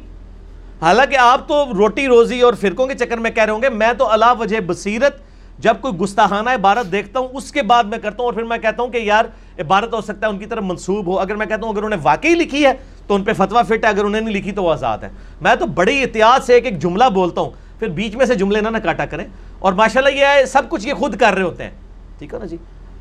حالانکہ 0.82 1.18
آپ 1.18 1.48
تو 1.48 1.66
روٹی 1.78 2.08
روزی 2.08 2.42
اور 2.42 2.54
فرقوں 2.54 2.88
کے 2.88 2.94
چکر 2.94 3.18
میں 3.18 3.32
کہہ 3.32 3.44
رہے 3.44 3.54
ہوں 3.54 3.62
گے، 3.62 3.70
میں 3.70 3.94
تو 3.98 4.12
اللہ 4.12 4.34
وجہ 4.40 4.60
بصیرت 4.60 5.18
جب 5.60 5.76
کوئی 5.82 5.94
گستاخانہ 5.94 6.50
عبارت 6.50 6.92
دیکھتا 6.92 7.20
ہوں، 7.20 7.28
اس 7.34 7.52
کے 7.52 7.62
بعد 7.62 7.84
میں 7.84 7.98
کرتا 7.98 8.18
ہوں 8.18 8.26
اور 8.26 8.34
پھر 8.34 8.44
میں 8.44 8.58
کہتا 8.58 8.84
ہوں 8.84 8.90
کہ 8.90 8.98
یار، 8.98 9.26
عبارت 9.60 9.94
ہو 9.94 10.02
سکتا 10.02 10.28
ہے، 10.28 10.32
ان 10.32 10.38
کی 10.38 10.46
طرف 10.46 10.64
منسوب 10.64 11.08
ہو۔ 11.08 11.20
اگر 11.20 11.36
میں 11.36 11.46
کہتا 11.46 11.68
ہوں، 11.68 11.74
اگر 11.74 11.84
انہیں 11.84 12.00
واقعی 12.04 12.34
لکھی 12.34 12.66
ہے، 12.66 12.74
تو 13.08 13.16
ان 13.16 13.24
پہ 13.24 13.34
فتویٰ 13.34 13.66
فٹ 13.66 13.84
ہے، 13.84 13.90
اگر 13.90 14.04
انہیں 14.04 14.22
نہیں 14.22 14.36
لکھی 14.36 14.52
تو 14.52 14.64
وہ 14.64 14.72
آزاد 14.72 14.98
ہے 14.98 15.10
میں 15.42 15.56
تو 15.56 15.66
بڑی 15.66 16.02
احتیاط 16.02 16.44
سے 16.44 16.54
ایک 16.54 16.66
ایک 16.66 16.80
جملہ 16.80 17.10
بولتا 17.14 17.42
ہوں، 17.42 17.50
پھر 17.80 17.88
بیچ 17.88 18.16
میں 18.16 18.26
سے 18.26 18.36
جملے 18.36 18.62
نہ 18.62 18.70
نہ 18.70 18.78
کاٹا 18.78 19.06
کریں۔ 19.06 19.26
اور 19.60 19.74
ماشاءاللہ 19.74 20.20
یہ 20.20 20.26
ہے، 20.26 20.46
سب 20.46 20.70
کچھ 20.70 20.88
یہ 20.88 20.94
خود 20.94 21.18
کر 21.18 21.34
رہے 21.34 21.44
ہوتے 21.44 21.64
ہیں۔ 21.64 21.72
ٹھیک 22.20 22.34
ہے 22.34 22.40
نا 22.40 22.46
جی؟ 22.46 22.58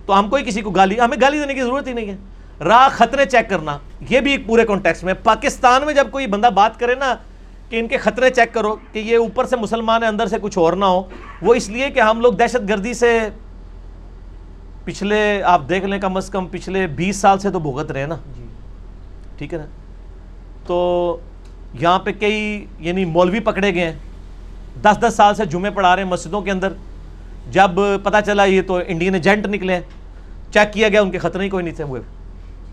تو 0.07 0.19
ہم 0.19 0.28
کوئی 0.28 0.44
کسی 0.44 0.61
کو 0.61 0.70
گالی 0.70 1.01
ہمیں 1.01 1.16
گالی 1.20 1.39
دینے 1.39 1.55
کی 1.55 1.62
ضرورت 1.62 1.89
ہی 1.89 1.93
نہیں 1.93 2.09
ہے۔ 2.09 2.16
راہ 2.65 2.89
خطرے 2.93 3.24
چیک 3.24 3.51
کرنا 3.51 3.78
یہ 4.11 4.20
بھی 4.20 4.31
ایک 4.31 4.47
پورے 4.47 4.65
کانٹیکس 4.65 5.05
میں 5.05 5.15
پاکستان 5.15 5.83
میں 5.87 5.95
جب 5.95 6.11
کوئی 6.11 6.27
بندہ 6.27 6.47
بات 6.47 6.81
کرے 6.81 6.95
نا 6.95 7.15
کہ 7.69 7.81
ان 7.81 7.89
کے 7.89 7.97
خطرے 7.97 8.31
چیک 8.31 8.55
کرو 8.55 8.77
کہ 8.93 8.99
یہ 8.99 9.16
اوپر 9.16 9.45
سے 9.45 9.57
مسلمان 9.57 10.03
ہے 10.03 10.09
اندر 10.09 10.27
سے 10.27 10.37
کچھ 10.43 10.59
اور 10.59 10.73
نہ 10.73 10.85
ہو 10.85 11.03
وہ 11.43 11.55
اس 11.55 11.69
لیے 11.69 11.91
کہ 11.91 12.01
ہم 12.01 12.20
لوگ 12.20 12.33
دہشت 12.33 12.69
گردی 12.69 12.95
سے 12.95 13.28
پچھلے 14.85 15.43
آپ 15.43 15.62
دیکھ 15.69 15.85
لیں 15.85 15.99
کم 15.99 16.16
از 16.16 16.31
کم 16.31 16.47
پچھلے 16.47 16.87
بیس 16.87 17.16
سال 17.16 17.39
سے 17.39 17.51
تو 17.51 17.59
بھگت 17.59 17.91
رہے 17.91 18.07
نا۔ 18.07 18.16
جی۔ 18.37 18.47
ٹھیک 19.39 19.55
ہے 19.55 19.59
نا؟ 19.59 19.65
تو 20.66 21.16
یہاں 21.74 21.99
پہ 21.99 22.12
کئی 22.12 22.66
یعنی 22.78 23.05
مولوی 23.05 23.41
پکڑے 23.41 23.74
گئے 23.74 23.85
ہیں۔ 23.85 23.99
دس 24.83 24.97
دس 25.01 25.15
سال 25.15 25.35
سے 25.35 25.45
جمعے 25.45 25.70
پڑھا 25.70 25.97
رہے 25.97 26.03
ہیں 26.03 26.11
مسجدوں 26.11 26.41
کے 26.41 26.51
اندر۔ 26.51 26.73
جب 27.51 27.70
پتہ 28.03 28.16
چلا 28.27 28.45
یہ 28.45 28.62
تو 28.62 28.78
انڈین 28.87 29.15
ایجنٹ 29.15 29.47
نکلے 29.47 29.74
ہیں 29.74 29.81
چیک 30.53 30.73
کیا 30.73 30.89
گیا 30.89 31.03
ان 31.03 31.11
کے 31.11 31.19
خطرے 31.19 31.45
ہی 31.45 31.49
کوئی 31.49 31.65
نہیں 31.65 31.74
تھے۔ 31.74 31.85
وہ 31.85 31.99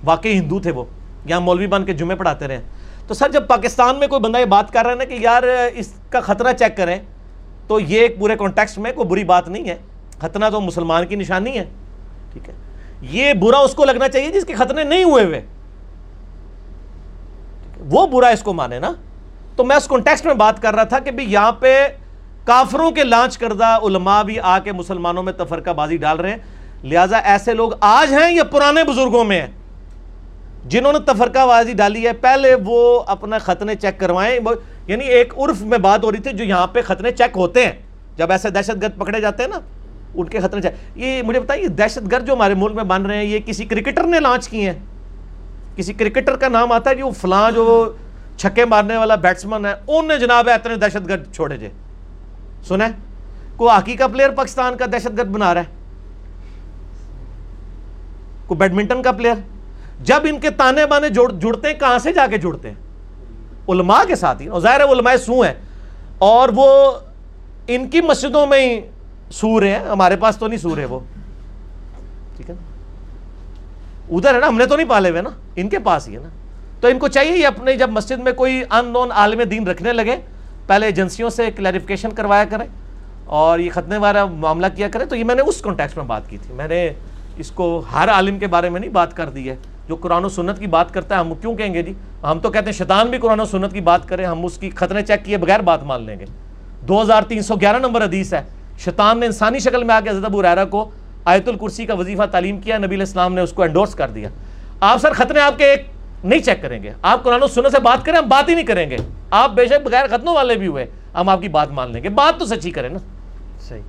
واقعی 0.04 0.40
ہندو 0.40 0.60
تھے 0.60 0.72
وہ، 0.72 0.84
یہاں 1.26 1.40
مولوی 1.40 1.68
بن 1.68 1.86
کے 1.86 1.94
جمعے 1.94 2.16
پڑھاتے 2.16 2.48
رہے۔ 2.48 2.62
تو 3.08 3.14
سر، 3.14 3.32
جب 3.32 3.48
پاکستان 3.48 3.96
میں 3.96 4.08
کوئی 4.08 4.22
بندہ 4.22 4.38
یہ 4.38 4.46
بات 4.46 4.74
کر 4.74 4.84
رہا 4.84 4.92
ہے 4.92 4.96
نا 4.96 5.04
کہ 5.04 5.14
یار، 5.14 5.44
اس 5.74 5.94
کا 6.10 6.20
خطرہ 6.20 6.54
چیک 6.54 6.78
کریں، 6.78 7.00
تو 7.68 7.80
یہ 7.80 8.00
ایک 8.00 8.20
پورے 8.20 8.36
کانٹیکسٹ 8.36 8.78
میں 8.78 8.92
کوئی 8.92 9.08
بری 9.08 9.24
بات 9.24 9.48
نہیں 9.48 9.70
ہے۔ 9.70 9.76
خطرہ 10.20 10.50
تو 10.50 10.62
مسلمان 10.62 11.06
کی 11.06 11.16
نشانی 11.16 11.60
ہے، 11.60 11.66
ٹھیک 12.34 12.50
ہے۔ 12.50 12.54
یہ 13.02 13.34
برا 13.34 13.58
اس 13.58 13.74
کو 13.74 13.86
لگنا 13.86 14.10
چاہیے 14.10 14.32
جس 14.32 14.46
کے 14.46 14.54
خطرے 14.54 14.84
نہیں 14.84 15.04
ہوئے 15.04 15.26
ہوئے۔ 15.26 15.42
وہ 17.80 18.08
برا 18.08 18.28
اس 18.28 18.44
کو 18.44 18.54
مانے 18.54 18.80
نا۔ 18.80 18.92
تو 19.56 19.64
میں 19.64 19.76
اس 19.76 19.88
کانٹیکسٹ 19.88 20.26
میں 20.26 20.34
بات 20.34 20.62
کر 20.62 20.76
رہا 20.76 20.84
تھا 20.84 21.00
کہ 21.00 21.12
بھی 21.12 21.24
یہاں 21.24 21.52
پہ 21.52 21.88
کافروں 22.46 22.92
کے 22.92 23.04
لانچ 23.04 23.38
کردہ 23.38 23.66
علماء 23.66 24.24
بھی 24.24 24.40
آ 24.40 24.60
کے 24.60 24.72
مسلمانوں 24.72 25.24
میں 25.24 25.34
تفرقہ 25.34 25.70
بازی 25.70 25.98
ڈال 25.98 26.20
رہے 26.20 26.30
ہیں۔ 26.30 26.38
لہٰذا 26.84 27.18
ایسے 27.18 27.54
لوگ 27.54 27.72
آج 27.82 28.14
ہیں 28.14 28.32
یا 28.36 28.44
پرانے 28.44 28.84
بزرگوں 28.84 29.24
میں 29.24 29.42
ہیں؟ 29.42 29.48
جنہوں 30.68 30.94
نے 30.94 31.00
تفرقہ 31.00 31.48
بازی 31.48 31.74
ڈالی 31.74 32.08
ہے، 32.08 32.14
پہلے 32.14 32.56
وہ 32.66 33.04
اپنا 33.08 33.38
ختنے 33.38 33.76
چیک 33.76 34.00
کروائیں۔ 34.00 34.40
یعنی 34.88 35.06
ایک 35.06 35.34
عرف 35.38 35.62
میں 35.62 35.78
بات 35.78 36.04
ہو 36.04 36.12
رہی 36.12 36.20
تھی 36.20 36.32
جو 36.32 36.44
یہاں 36.44 36.68
پہ 36.68 36.82
ختنے 36.82 37.12
چیک 37.12 37.38
ہوتے 37.38 37.66
ہیں۔ 37.66 37.72
جب 38.18 38.32
ایسے 38.32 38.50
دہشت 38.50 38.82
گرد 38.82 38.98
پکڑے 38.98 39.22
جاتے 39.22 39.44
ہیں 39.44 39.50
نا، 39.50 39.60
ان 40.16 40.28
کے 40.28 40.40
خطرے 40.40 40.62
چیک 40.62 40.98
یہ 40.98 41.22
مجھے 41.22 41.40
بتائیے 41.40 41.68
دہشت 41.68 42.12
گرد 42.12 42.28
جو 42.28 42.34
ہمارے 42.34 42.54
ملک 42.54 42.76
میں 42.76 42.84
بن 42.84 43.06
رہے 43.06 43.18
ہیں، 43.18 43.24
یہ 43.24 43.40
کسی 43.46 43.66
کرکٹر 43.66 44.04
نے 44.04 44.20
لانچ 44.20 44.48
کی 44.48 44.66
ہیں؟ 44.66 44.80
کسی 45.76 45.94
کرکٹر 45.94 46.36
کا 46.36 46.48
نام 46.48 46.72
آتا 46.72 46.90
ہے 46.90 46.96
جو 46.96 47.10
فلاں 47.10 47.52
جو 47.52 47.94
چھکے 48.38 48.66
مارنے 48.66 48.98
والا 48.98 49.16
بیٹسمن 49.16 49.66
ہے، 49.66 49.74
ان 49.88 50.08
نے 50.08 50.18
جناب 50.18 50.48
ہے 50.50 50.54
اتنے 50.54 50.76
دہشت 50.76 51.10
گرد 51.10 51.34
چھوڑے 51.34 51.58
جے۔ 51.58 51.70
سنیں؟ 52.68 52.88
کوئی 53.56 53.72
ہاکی 53.72 53.96
کا 53.96 54.08
پلیئر 54.08 54.30
پاکستان 54.30 54.78
کا 54.78 54.86
دہشت 54.86 55.18
گرد 55.18 55.28
بنا 55.28 55.54
رہا 55.54 55.62
ہے؟ 55.62 55.66
کوئی 58.48 58.58
بیڈمنٹن 58.58 59.02
کا 59.02 59.12
پلیئر 59.12 59.36
جب 60.02 60.20
ان 60.24 60.40
کے 60.40 60.50
تانے 60.50 60.86
بانے 60.86 61.10
جڑتے 61.10 61.68
ہیں، 61.68 61.80
کہاں 61.80 62.00
سے 62.00 62.14
جا 62.14 62.28
کے 62.28 62.38
جڑتے 62.38 62.68
ہیں؟ 62.68 62.76
علماء 63.70 64.04
کے 64.08 64.16
ساتھ 64.16 64.42
ہی۔ 64.42 64.48
ظاہر 64.60 64.80
ہے 64.80 64.86
علماء 64.86 65.16
سو 65.26 65.42
ہیں۔ 65.42 65.54
اور 66.18 66.50
وہ 66.56 66.92
ان 67.68 67.90
کی 67.90 68.02
مسجدوں 68.02 68.48
میں 68.48 68.60
ہی 68.60 68.82
سور 69.32 69.62
ہیں۔ 69.62 69.80
ہمارے 69.80 70.16
پاس 70.16 70.38
تو 70.38 70.48
نہیں 70.48 70.60
سور 70.60 70.78
ہے 70.78 70.86
وہ۔ 70.86 71.00
ٹھیک 72.38 72.50
ہے 72.50 72.56
نا؟ 72.56 72.74
ادھر 74.16 74.36
ہے 74.36 74.40
نا، 74.40 74.48
ہم 74.48 74.58
نے 74.58 74.66
تو 74.66 74.76
نہیں 74.76 74.90
پالے 74.90 75.10
ہوئے 75.10 75.22
نا۔ 75.22 75.30
ان 75.56 75.70
کے 75.70 75.80
پاس 75.80 76.08
ہی 76.08 76.16
ہے 76.16 76.20
نا۔ 76.20 76.30
تو 76.82 76.88
ان 76.88 77.00
کو 77.00 77.08
چاہیے 77.08 77.38
یہ 77.38 77.48
اپنے 77.48 77.76
جب 77.76 77.90
مسجد 77.90 78.20
میں 78.20 78.32
کوئی 78.32 78.64
ان 78.70 78.86
نون 78.86 79.12
عالم 79.12 79.42
دین 79.42 79.68
رکھنے 79.68 79.94
لگے، 79.94 80.16
پہلے 80.68 80.86
ایجنسیوں 80.86 81.30
سے 81.30 81.52
کلیریفکیشن 81.52 82.10
کروایا 82.10 82.46
کریں 82.46 82.68
اور 83.26 83.60
یہ 83.60 83.70
ختنے 83.70 83.98
والا 83.98 84.26
معاملہ 84.26 84.68
کیا 84.76 84.88
کریں 84.88 85.06
تو 85.06 85.16
یہ 85.16 85.24
میں 85.24 85.36
نے 85.36 85.42
اس 85.42 85.62
کانٹیکس 85.62 85.98
میں 85.98 86.06
بات 86.06 86.30
کی 86.30 86.38
تھی۔ 86.38 86.54
میں 86.54 86.68
نے 86.68 86.94
اس 87.38 87.52
کو 87.52 87.84
ہر 87.94 88.10
عالم 88.10 88.40
کے 88.40 88.48
بارے 88.48 88.70
میں 88.70 88.80
نہیں 88.80 88.92
بات 88.92 89.16
کر 89.16 89.30
دی 89.30 89.50
ہے۔ 89.50 89.56
جو 89.88 89.96
قرآن 89.96 90.26
و 90.26 90.30
سنت 90.30 90.60
کی 90.60 90.68
بات 90.68 90.94
کرتا 90.94 91.16
ہے 91.16 91.20
ہم 91.20 91.34
کیوں 91.42 91.56
کہیں 91.56 91.74
گے 91.74 91.84
جی؟ 91.84 91.94
ہم 92.24 92.40
تو 92.40 92.50
کہتے 92.50 92.66
ہیں 92.66 92.72
شیطان 92.72 93.08
بھی 93.08 93.18
قرآن 93.18 93.40
و 93.40 93.46
سنت 93.46 93.74
کی 93.74 93.82
بات 93.82 94.08
کریں 94.08 94.26
ہم 94.26 94.46
اس 94.46 94.58
کی 94.58 94.70
خطرے 94.70 95.02
چیک 95.02 95.26
کیے 95.26 95.38
بغیر 95.38 95.60
بات 95.60 95.84
مان 95.84 96.04
لیں 96.04 96.20
گے۔ 96.20 96.26
دو 96.88 97.02
ہزار 97.02 97.24
تین 97.24 97.42
سو 97.42 97.56
گیارہ 97.56 97.78
نمبر 97.78 98.04
حدیث 98.04 98.34
ہے 98.34 98.42
شیطان 98.80 99.20
نے 99.20 99.26
انسانی 99.26 99.60
شکل 99.60 99.84
میں 99.84 99.96
آ 99.96 100.00
کے 100.00 100.10
حضرت 100.10 100.26
ابو 100.26 100.42
ریرا 100.42 100.66
کو 100.66 100.90
آیت 101.26 101.48
الکرسی 101.48 101.86
کا 101.86 101.94
وظیفہ 101.94 102.24
تعلیم 102.32 102.60
کیا 102.60 102.78
نبی 102.78 102.96
الاسلام 102.96 103.34
نے 103.34 103.42
اس 103.42 103.54
کو 103.54 103.64
انڈورس 103.64 103.96
کر 103.96 104.10
دیا۔ 104.10 104.30
آپ 104.80 104.98
سر 105.02 105.14
خطرے 105.14 105.40
آپ 105.40 105.58
کے 105.58 105.66
ایک 105.66 105.88
نہیں 106.24 106.40
چیک 106.40 106.62
کریں 106.62 106.84
گے۔ 106.84 106.92
آپ 107.02 107.24
قرآن 107.24 107.44
و 107.44 107.48
سنت 107.48 107.72
سے 107.72 107.80
بات 107.80 108.06
کریں 108.06 108.18
ہم 108.18 108.30
بات 108.30 108.50
ہی 108.50 108.56
نہیں 108.56 108.66
کریں 108.66 108.90
گے۔ 108.90 108.98
آپ 109.32 109.52
بے 109.52 109.66
شک 109.66 109.84
بغیر 109.84 110.08
ختموں 110.08 110.36
والے 110.36 110.56
بھی 110.56 110.68
ہوئے 110.68 110.86
ہم 111.16 111.30
آپ 111.30 111.42
کی 111.42 111.48
بات 111.48 111.72
مان 111.72 111.92
لیں 111.92 112.04
گے۔ 112.04 112.10
بات 112.10 112.40
تو 112.40 112.46
سچی 112.46 112.72
کریں 112.72 112.90
نا۔ 112.90 113.00
صحیح۔ 113.60 113.82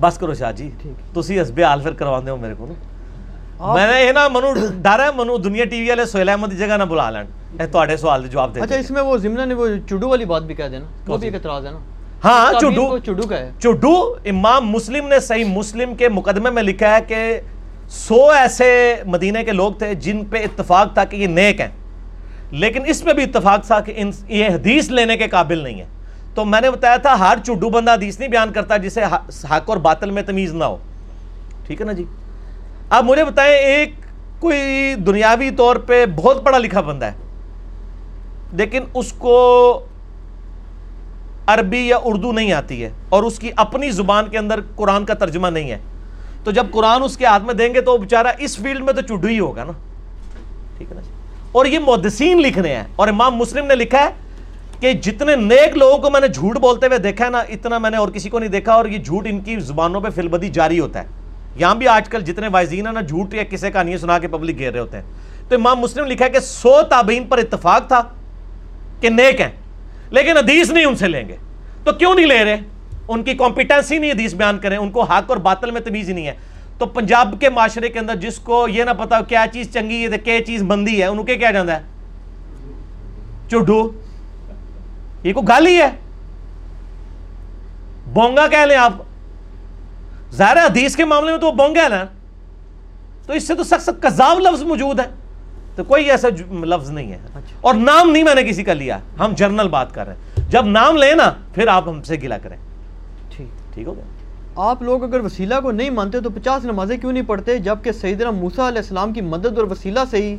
بس 0.00 0.18
کرو 0.18 0.34
شاہ 0.34 0.52
جی 0.52 0.70
تھی 0.82 1.40
حسب 1.40 1.60
حال 1.60 1.80
پھر 1.80 1.92
کروا 1.92 2.20
دو 2.26 2.36
میرے 2.36 2.54
کو 2.58 2.66
میں 3.60 3.86
نے 3.86 4.02
یہ 4.02 4.12
نا 4.12 4.26
منو 4.28 4.52
ڈر 4.82 5.00
ہے 5.00 5.08
منو 5.16 5.36
دنیا 5.38 5.64
ٹی 5.64 5.80
وی 5.80 5.88
والے 5.88 6.04
سہیل 6.06 6.28
احمد 6.28 6.50
کی 6.50 6.56
جگہ 6.56 6.76
نہ 6.76 6.84
بلا 6.84 7.08
لین 7.10 7.26
تے 7.58 7.96
سوال 7.96 8.26
جواب 8.26 8.54
دے 8.54 8.60
اچھا 8.60 8.76
اس 8.76 8.90
میں 8.90 9.02
وہ 9.02 9.16
زمنا 9.18 9.44
نے 9.44 9.54
وہ 9.54 9.66
چوڈو 9.88 10.08
والی 10.08 10.24
بات 10.24 10.42
بھی 10.42 10.54
کہہ 10.54 10.68
دینا 10.68 10.86
وہ 11.08 11.16
بھی 11.16 11.26
ایک 11.26 11.34
اعتراض 11.34 11.66
ہے 11.66 11.70
نا 11.70 11.78
ہاں 12.24 12.52
چوڈو 12.60 12.98
چوڈو 12.98 13.26
کا 13.28 13.38
ہے 13.38 13.50
چوڈو 13.58 13.94
امام 14.24 14.68
مسلم 14.70 15.08
نے 15.08 15.18
صحیح 15.20 15.44
مسلم 15.46 15.94
کے 15.94 16.08
مقدمے 16.10 16.50
میں 16.50 16.62
لکھا 16.62 16.94
ہے 16.94 17.00
کہ 17.08 17.40
سو 17.90 18.20
ایسے 18.30 18.72
مدینہ 19.06 19.38
کے 19.46 19.52
لوگ 19.52 19.72
تھے 19.72 19.94
جن 20.00 20.24
پہ 20.24 20.42
اتفاق 20.44 20.94
تھا 20.94 21.04
کہ 21.04 21.16
یہ 21.16 21.26
نیک 21.28 21.60
ہیں 21.60 21.68
لیکن 22.52 22.82
اس 22.86 23.02
پہ 23.04 23.12
بھی 23.12 23.22
اتفاق 23.22 23.66
تھا 23.66 23.80
کہ 23.80 23.94
یہ 24.28 24.48
حدیث 24.48 24.90
لینے 24.90 25.16
کے 25.16 25.28
قابل 25.28 25.58
نہیں 25.58 25.80
ہے 25.80 25.86
تو 26.34 26.44
میں 26.44 26.60
نے 26.60 26.70
بتایا 26.70 26.96
تھا 26.96 27.18
ہر 27.18 27.38
چوڈو 27.44 27.70
بندہ 27.70 27.94
حدیث 27.94 28.18
نہیں 28.18 28.30
بیان 28.30 28.52
کرتا 28.52 28.76
جسے 28.76 29.04
حق 29.50 29.70
اور 29.70 29.76
باطل 29.80 30.10
میں 30.10 30.22
تمیز 30.22 30.54
نہ 30.54 30.64
ہو 30.64 30.76
ٹھیک 31.66 31.80
ہے 31.80 31.86
نا 31.86 31.92
جی 31.92 32.04
اب 32.92 33.04
مجھے 33.04 33.24
بتائیں، 33.24 33.54
ایک 33.54 33.94
کوئی 34.40 34.94
دنیاوی 35.06 35.50
طور 35.56 35.76
پہ 35.86 36.04
بہت 36.16 36.44
پڑھا 36.44 36.58
لکھا 36.58 36.80
بندہ 36.80 37.06
ہے، 37.06 37.14
لیکن 38.56 38.84
اس 38.94 39.12
کو 39.18 39.36
عربی 41.46 41.78
یا 41.78 41.96
اردو 42.04 42.32
نہیں 42.32 42.52
آتی 42.52 42.82
ہے 42.82 42.90
اور 43.08 43.22
اس 43.22 43.38
کی 43.38 43.50
اپنی 43.56 43.90
زبان 43.90 44.28
کے 44.28 44.38
اندر 44.38 44.60
قرآن 44.76 45.04
کا 45.04 45.14
ترجمہ 45.14 45.48
نہیں 45.48 45.70
ہے۔ 45.70 45.78
تو 46.44 46.50
جب 46.50 46.66
قرآن 46.72 47.02
اس 47.02 47.16
کے 47.16 47.26
ہاتھ 47.26 47.42
میں 47.44 47.54
دیں 47.54 47.72
گے 47.74 47.80
تو 47.80 47.92
وہ 47.92 47.98
بیچارہ 47.98 48.32
اس 48.38 48.56
فیلڈ 48.58 48.82
میں 48.84 48.92
تو 48.92 49.00
چڈو 49.02 49.28
ہی 49.28 49.38
ہوگا 49.38 49.64
نا۔ 49.64 49.72
ٹھیک 50.78 50.90
ہے 50.90 50.94
نا 50.94 51.00
جی؟ 51.00 51.10
اور 51.52 51.66
یہ 51.66 51.78
محدثین 51.78 52.42
لکھنے 52.42 52.74
ہیں، 52.76 52.84
اور 52.96 53.08
امام 53.08 53.36
مسلم 53.36 53.66
نے 53.66 53.74
لکھا 53.74 54.00
ہے 54.00 54.10
کہ 54.80 54.92
جتنے 55.02 55.36
نیک 55.36 55.76
لوگوں 55.76 55.98
کو 55.98 56.10
میں 56.10 56.20
نے 56.20 56.28
جھوٹ 56.28 56.58
بولتے 56.58 56.86
ہوئے 56.86 56.98
دیکھا 56.98 57.24
ہے 57.24 57.30
نا، 57.30 57.38
اتنا 57.56 57.78
میں 57.78 57.90
نے 57.90 57.96
اور 57.96 58.08
کسی 58.08 58.28
کو 58.28 58.38
نہیں 58.38 58.50
دیکھا 58.50 58.72
اور 58.74 58.86
یہ 58.86 58.98
جھوٹ 58.98 59.26
ان 59.30 59.40
کی 59.40 59.58
زبانوں 59.60 60.00
پہ 60.00 60.10
فلبدی 60.14 60.48
جاری 60.50 60.80
ہوتا 60.80 61.02
ہے۔ 61.02 61.20
یہاں 61.56 61.74
بھی 61.74 61.88
آج 61.88 62.08
کل 62.08 62.20
جتنے 62.20 62.48
وائزین 62.48 62.86
ہیں 62.86 62.94
نا، 62.94 63.00
جھوٹ 63.00 63.34
یا 63.34 63.42
کسی 63.44 63.70
کا 63.70 63.82
سنا 64.00 64.18
کے 64.18 64.28
پبلک 64.28 64.58
گھیر 64.58 64.72
رہے 64.72 64.80
ہوتے 64.80 64.96
ہیں۔ 64.96 65.04
تو 65.48 65.54
امام 65.54 65.78
مسلم 65.80 66.06
لکھا 66.06 66.24
ہے 66.24 66.30
کہ 66.30 66.40
سو 66.40 66.82
تابعین 66.90 67.26
پر 67.26 67.38
اتفاق 67.38 67.88
تھا 67.88 68.02
کہ 69.00 69.08
نیک 69.08 69.40
ہیں، 69.40 69.50
لیکن 70.10 70.36
حدیث 70.36 70.70
نہیں 70.70 70.84
ان 70.84 70.96
سے 70.96 71.08
لیں 71.08 71.28
گے۔ 71.28 71.36
تو 71.84 71.92
کیوں 71.92 72.14
نہیں 72.14 72.26
لے 72.26 72.44
رہے؟ 72.44 72.56
ان 73.08 73.22
کی 73.22 73.34
کمپیٹنسی 73.34 73.98
نہیں 73.98 74.10
حدیث 74.10 74.34
بیان 74.34 74.58
کریں۔ 74.58 74.76
ان 74.76 74.90
کو 74.90 75.02
حق 75.02 75.24
اور 75.26 75.36
باطل 75.36 75.70
میں 75.70 75.80
تمیز 75.80 76.08
ہی 76.08 76.14
نہیں 76.14 76.26
ہے۔ 76.26 76.34
تو 76.78 76.86
پنجاب 76.86 77.34
کے 77.40 77.48
معاشرے 77.48 77.88
کے 77.88 77.98
اندر 77.98 78.16
جس 78.16 78.38
کو 78.38 78.68
یہ 78.68 78.84
نہ 78.84 78.90
پتا 78.90 79.20
کیا 79.20 79.44
چیز 79.52 79.72
چنگی 79.72 80.06
ہے، 80.12 80.18
کیا 80.18 80.44
چیز 80.44 80.62
بندی 80.62 80.98
ہے، 80.98 81.06
انہوں 81.06 81.24
کے 81.24 81.36
کیا 81.36 81.50
جانا 81.50 81.76
ہے؟ 81.76 81.82
چڈو۔ 83.48 83.90
یہ 85.22 85.32
کو 85.32 85.40
گالی 85.40 85.76
ہے؟ 85.76 85.90
بونگا 88.06 88.46
کہہ 88.46 88.66
لیں 88.66 88.76
آپ۔ 88.76 88.92
ظاہر 90.34 90.56
حدیث 90.56 90.96
کے 90.96 91.04
معاملے 91.04 91.30
میں 91.30 91.38
تو 91.38 91.46
وہ 91.46 91.52
بونگا 91.52 91.82
ہے 91.82 91.88
نا۔ 91.88 92.04
تو 93.26 93.32
اس 93.32 93.46
سے 93.46 93.54
تو 93.54 93.62
سخت 93.64 93.82
سخت 93.82 94.02
کذاب 94.02 94.40
لفظ 94.40 94.62
موجود 94.62 95.00
ہے 95.00 95.04
تو 95.76 95.84
کوئی 95.84 96.10
ایسا 96.10 96.28
لفظ 96.52 96.90
نہیں 96.90 97.12
ہے۔ 97.12 97.18
اچھا۔ 97.34 97.56
اور 97.60 97.74
نام 97.74 98.10
نہیں 98.10 98.22
میں 98.22 98.34
نے 98.34 98.42
کسی 98.42 98.64
کا 98.64 98.72
لیا۔ 98.72 98.98
ہم 99.18 99.32
جرنل 99.36 99.68
بات 99.68 99.94
کر 99.94 100.06
رہے 100.06 100.14
ہیں۔ 100.14 100.50
جب 100.50 100.66
نام 100.66 100.96
لیں 100.96 101.14
نا 101.14 101.32
پھر 101.54 101.66
آپ 101.66 101.88
ہم 101.88 102.02
سے 102.02 102.16
گلا 102.22 102.38
کریں۔ 102.38 102.56
ٹھیک۔ 103.30 103.86
ہو 103.86 103.96
گیا۔ 103.96 104.04
آپ 104.56 104.82
لوگ 104.82 105.04
اگر 105.04 105.20
وسیلہ 105.20 105.54
کو 105.62 105.70
نہیں 105.70 105.90
مانتے 105.90 106.20
تو 106.20 106.30
پچاس 106.30 106.64
نمازیں 106.64 106.96
کیوں 106.96 107.12
نہیں 107.12 107.22
پڑھتے؟ 107.26 107.58
جبکہ 107.58 107.92
سیدنا 107.92 108.30
موسیٰ 108.30 108.66
علیہ 108.66 108.78
السلام 108.78 109.12
کی 109.12 109.20
مدد 109.20 109.58
اور 109.58 109.70
وسیلہ 109.70 110.00
سے 110.10 110.16
ہی 110.16 110.36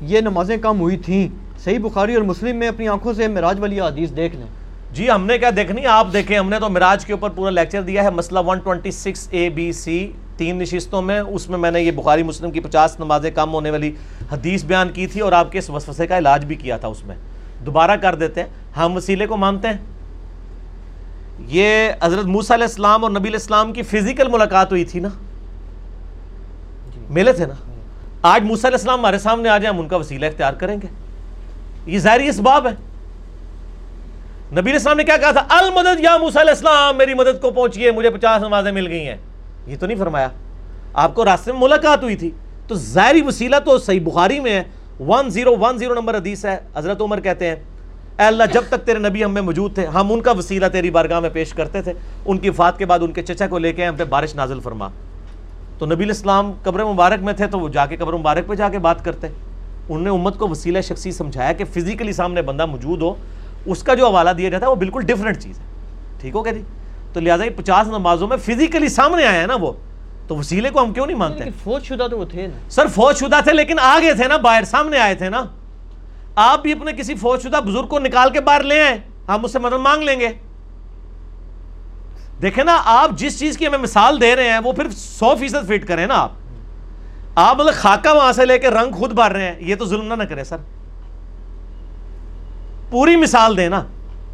یہ 0.00 0.20
نمازیں 0.20 0.56
کم 0.56 0.80
ہوئی 0.80 0.96
تھیں۔ 0.96 1.28
صحیح 1.64 1.78
بخاری 1.78 2.14
اور 2.14 2.22
مسلم 2.22 2.56
میں 2.56 2.68
اپنی 2.68 2.88
آنکھوں 2.88 3.12
سے 3.12 3.28
مراج 3.28 3.60
والی 3.60 3.80
حدیث 3.80 4.10
دیکھ 4.16 4.36
لیں۔ 4.36 4.46
جی 4.92 5.10
ہم 5.10 5.26
نے 5.26 5.38
کیا 5.38 5.50
دیکھنی 5.56 5.86
آپ 5.86 6.06
دیکھیں 6.12 6.38
ہم 6.38 6.48
نے 6.48 6.58
تو 6.60 6.68
مراج 6.68 7.04
کے 7.04 7.12
اوپر 7.12 7.30
پورا 7.30 7.50
لیکچر 7.50 7.82
دیا 7.82 8.02
ہے 8.02 8.10
مسئلہ 8.10 8.38
126 8.38 9.26
اے 9.30 9.48
بی 9.48 9.72
سی 9.72 10.12
تین 10.36 10.58
نشستوں 10.58 11.02
میں 11.02 11.20
اس 11.20 11.48
میں 11.48 11.58
میں 11.58 11.70
نے 11.70 11.80
یہ 11.80 11.90
بخاری 11.90 12.22
مسلم 12.22 12.50
کی 12.50 12.60
پچاس 12.60 13.00
نمازیں 13.00 13.30
کم 13.30 13.54
ہونے 13.54 13.70
والی 13.70 13.92
حدیث 14.32 14.64
بیان 14.64 14.88
کی 14.88 15.06
تھی 15.06 15.20
اور 15.20 15.32
آپ 15.32 15.52
کے 15.52 15.58
اس 15.58 15.70
وسوسے 15.70 16.06
کا 16.06 16.18
علاج 16.18 16.44
بھی 16.44 16.54
کیا 16.54 16.76
تھا 16.76 16.88
اس 16.88 17.04
میں۔ 17.04 17.16
دوبارہ 17.66 17.90
کر 17.90 18.14
دیتے 18.14 18.42
ہیں 18.42 18.48
ہم 18.76 18.96
وسیلے 18.96 19.26
کو 19.26 19.36
مانتے 19.36 19.68
ہیں۔ 19.68 19.76
یہ 21.46 21.90
حضرت 22.02 22.24
موسیٰ 22.24 22.56
علیہ 22.56 22.66
السلام 22.66 23.02
اور 23.02 23.10
نبی 23.10 23.28
علیہ 23.28 23.38
السلام 23.40 23.72
کی 23.72 23.82
فزیکل 23.82 24.28
ملاقات 24.28 24.70
ہوئی 24.70 24.84
تھی 24.84 25.00
نا؟ 25.00 25.08
جی۔ 26.94 27.00
ملے 27.10 27.32
تھے 27.32 27.46
نا؟ 27.46 27.54
آج 28.22 28.42
موسیٰ 28.42 28.64
علیہ 28.64 28.78
السلام 28.78 28.98
ہمارے 28.98 29.18
سامنے 29.18 29.48
آ 29.48 29.58
جائیں 29.58 29.74
ہم 29.74 29.82
ان 29.82 29.88
کا 29.88 29.96
وسیلہ 29.96 30.26
اختیار 30.26 30.52
کریں 30.52 30.76
گے۔ 30.82 30.86
یہ 31.86 31.98
ظاہری 31.98 32.28
اسباب 32.28 32.66
ہے 32.66 32.87
نبی 34.52 34.60
علیہ 34.60 34.72
السلام 34.72 34.96
نے 34.96 35.04
کیا 35.04 35.16
کہا 35.16 35.30
تھا؟ 35.30 35.44
المدد 35.48 36.00
یا 36.00 36.16
موسیٰ 36.16 36.40
علیہ 36.40 36.50
السلام، 36.50 36.96
میری 36.96 37.14
مدد 37.14 37.42
کو 37.42 37.50
پہنچیے، 37.50 37.90
مجھے 37.90 38.10
پچاس 38.10 38.42
نمازیں 38.42 38.72
مل 38.72 38.86
گئی 38.86 39.08
ہیں. 39.08 39.16
یہ 39.66 39.76
تو 39.80 39.86
نہیں 39.86 39.98
فرمایا۔ 39.98 40.28
آپ 40.94 41.14
کو 41.14 41.24
راستے 41.24 41.52
میں 41.52 41.60
ملاقات 41.60 42.02
ہوئی 42.02 42.16
تھی۔ 42.16 42.30
تو 42.66 42.74
ظاہری 42.74 43.22
وسیلہ 43.22 43.56
تو 43.64 43.78
صحیح 43.78 44.00
بخاری 44.00 44.40
میں 44.40 44.52
ہے۔ 44.52 44.62
One 45.00 45.30
zero 45.30 45.56
one 45.60 45.78
zero 45.78 45.94
number 45.94 46.16
حدیث 46.16 46.44
ہے۔ 46.44 46.58
حضرت 46.76 47.00
عمر 47.00 47.20
کہتے 47.20 47.46
ہیں، 47.46 47.54
اے 48.18 48.22
اللہ، 48.22 48.42
جب 48.52 48.62
تک 48.68 48.86
تیرے 48.86 48.98
نبی 48.98 49.24
ہم 49.24 49.34
میں 49.34 49.42
موجود 49.42 49.74
تھے، 49.74 49.86
ہم 49.86 50.12
ان 50.12 50.20
کا 50.20 50.32
وسیلہ 50.32 50.66
تیری 50.66 50.90
بارگاہ 50.90 51.20
میں 51.20 51.30
پیش 51.30 51.52
کرتے 51.52 51.82
تھے۔ 51.82 51.92
ان 52.26 52.38
کی 52.38 52.50
فات 52.50 52.78
کے 52.78 52.86
بعد 52.86 52.98
ان 53.02 53.12
کے 53.12 53.22
چچا 53.22 53.46
کو 53.46 53.58
لے 53.58 53.72
کے 53.72 53.86
ہم 53.86 53.96
پہ 53.96 54.04
بارش 54.04 54.34
نازل 54.34 54.60
فرما۔ 54.60 54.88
تو 55.78 55.86
نبی 55.86 56.04
الاسلام 56.04 56.52
قبر 56.62 56.84
مبارک 56.84 57.22
میں 57.22 57.32
تھے، 57.32 57.46
تو 57.46 57.60
وہ 57.60 57.68
جا 57.68 57.86
کے 57.86 57.96
قبر 57.96 58.12
مبارک 58.12 58.46
پہ 58.46 58.54
جا 58.54 58.68
کے 58.68 58.78
بات 58.78 59.04
کرتے۔ 59.04 59.26
انہوں 59.88 60.04
نے 60.04 60.10
امت 60.10 60.38
کو 60.38 60.48
وسیلہ 60.48 60.80
شخصی 60.80 61.12
سمجھایا 61.12 61.52
کہ 61.52 61.64
فزیکلی 61.64 62.12
سامنے 62.12 62.42
بندہ 62.42 62.66
موجود 62.66 63.02
ہو۔ 63.02 63.14
اس 63.70 63.82
کا 63.82 63.94
جو 63.94 64.06
حوالہ 64.06 64.30
دیا 64.30 64.48
جاتا 64.48 64.66
ہے 64.66 64.70
وہ 64.70 64.76
بالکل 64.76 65.00
ڈفرینٹ 65.00 65.38
چیز 65.38 65.58
ہے۔ 65.58 65.64
ٹھیک 66.20 66.34
ہو 66.34 66.44
گیا 66.44 66.52
جی؟ 66.52 66.62
تو 67.12 67.20
لہٰذا 67.20 67.44
یہ 67.44 67.50
پچاس 67.56 67.86
نمازوں 67.86 68.28
میں 68.28 68.36
فزیکلی 68.36 68.88
سامنے 68.88 69.26
آیا 69.26 69.40
ہے 69.40 69.46
نا 69.46 69.54
وہ 69.60 69.72
تو 70.28 70.36
وسیلے 70.36 70.70
کو 70.70 70.82
ہم 70.82 70.92
کیوں 70.92 71.06
نہیں 71.06 71.16
مانتے؟ 71.16 71.44
فوج 71.64 71.84
شدہ 71.84 72.06
تو 72.10 72.18
وہ 72.18 72.24
تھے 72.24 72.46
نا۔ 72.46 72.70
سر 72.70 72.86
فوج 72.86 73.16
شدہ 73.16 73.40
تھے 73.44 73.52
لیکن 73.52 73.78
آگے 73.78 74.14
تھے 74.14 74.28
نا 74.28 74.36
باہر 74.36 74.64
سامنے 74.64 74.98
آئے 74.98 75.14
تھے 75.14 75.28
نا۔ 75.28 75.44
آپ 76.36 76.62
بھی 76.62 76.72
اپنے 76.72 76.92
کسی 76.92 77.14
فوج 77.14 77.42
شدہ 77.42 77.60
بزرگ 77.66 77.86
کو 77.86 77.98
نکال 77.98 78.30
کے 78.30 78.40
باہر 78.40 78.62
لے 78.62 78.82
آئے 78.82 78.98
ہم 79.28 79.44
اس 79.44 79.52
سے 79.52 79.58
مدد 79.58 79.72
مانگ 79.72 80.02
لیں 80.02 80.20
گے۔ 80.20 80.28
دیکھیں 82.42 82.64
نا 82.64 82.82
آپ 82.84 83.10
جس 83.10 83.38
چیز 83.38 83.58
کی 83.58 83.66
ہمیں 83.66 83.78
مثال 83.78 84.20
دے 84.20 84.36
رہے 84.36 84.48
ہیں 84.48 84.60
وہ 84.64 84.72
پھر 84.72 84.90
سو 84.90 85.34
فیصد 85.38 85.68
فٹ 85.68 85.88
کریں 85.88 86.06
نا 86.06 86.14
آپ۔ 86.14 86.30
آپ 87.34 87.60
مطلب 87.60 87.74
خاکہ 87.74 88.16
وہاں 88.16 88.32
سے 88.32 88.46
لے 88.46 88.58
کے 88.58 88.68
رنگ 88.68 88.92
خود 88.92 89.12
بھر 89.12 89.30
رہے 89.30 89.42
ہیں 89.42 89.54
یہ 89.58 89.76
تو 89.76 89.84
ظلم 89.84 90.14
نہ 90.14 90.24
کرے 90.24 90.44
سر۔ 90.44 90.56
پوری 92.90 93.16
مثال 93.16 93.56
دیں 93.56 93.68
نا 93.68 93.82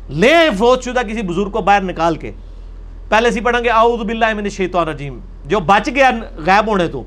لے 0.09 0.35
فوج 0.59 0.85
شدہ 0.85 1.01
کسی 1.09 1.23
بزرگ 1.23 1.51
کو 1.51 1.61
باہر 1.61 1.81
نکال 1.81 2.17
کے۔ 2.17 2.33
پہلے 3.09 3.31
سی 3.31 3.41
پڑھیں 3.41 3.65
گے، 3.65 3.69
اعوذ 3.69 4.07
باللہ 4.07 4.33
من 4.33 4.45
الشیطان 4.45 4.89
الرجیم۔ 4.89 5.19
جو 5.47 5.61
بچ 5.61 5.89
گیا 5.95 6.11
غیب 6.37 6.69
ہونے 6.69 6.89
تو۔ 6.89 7.03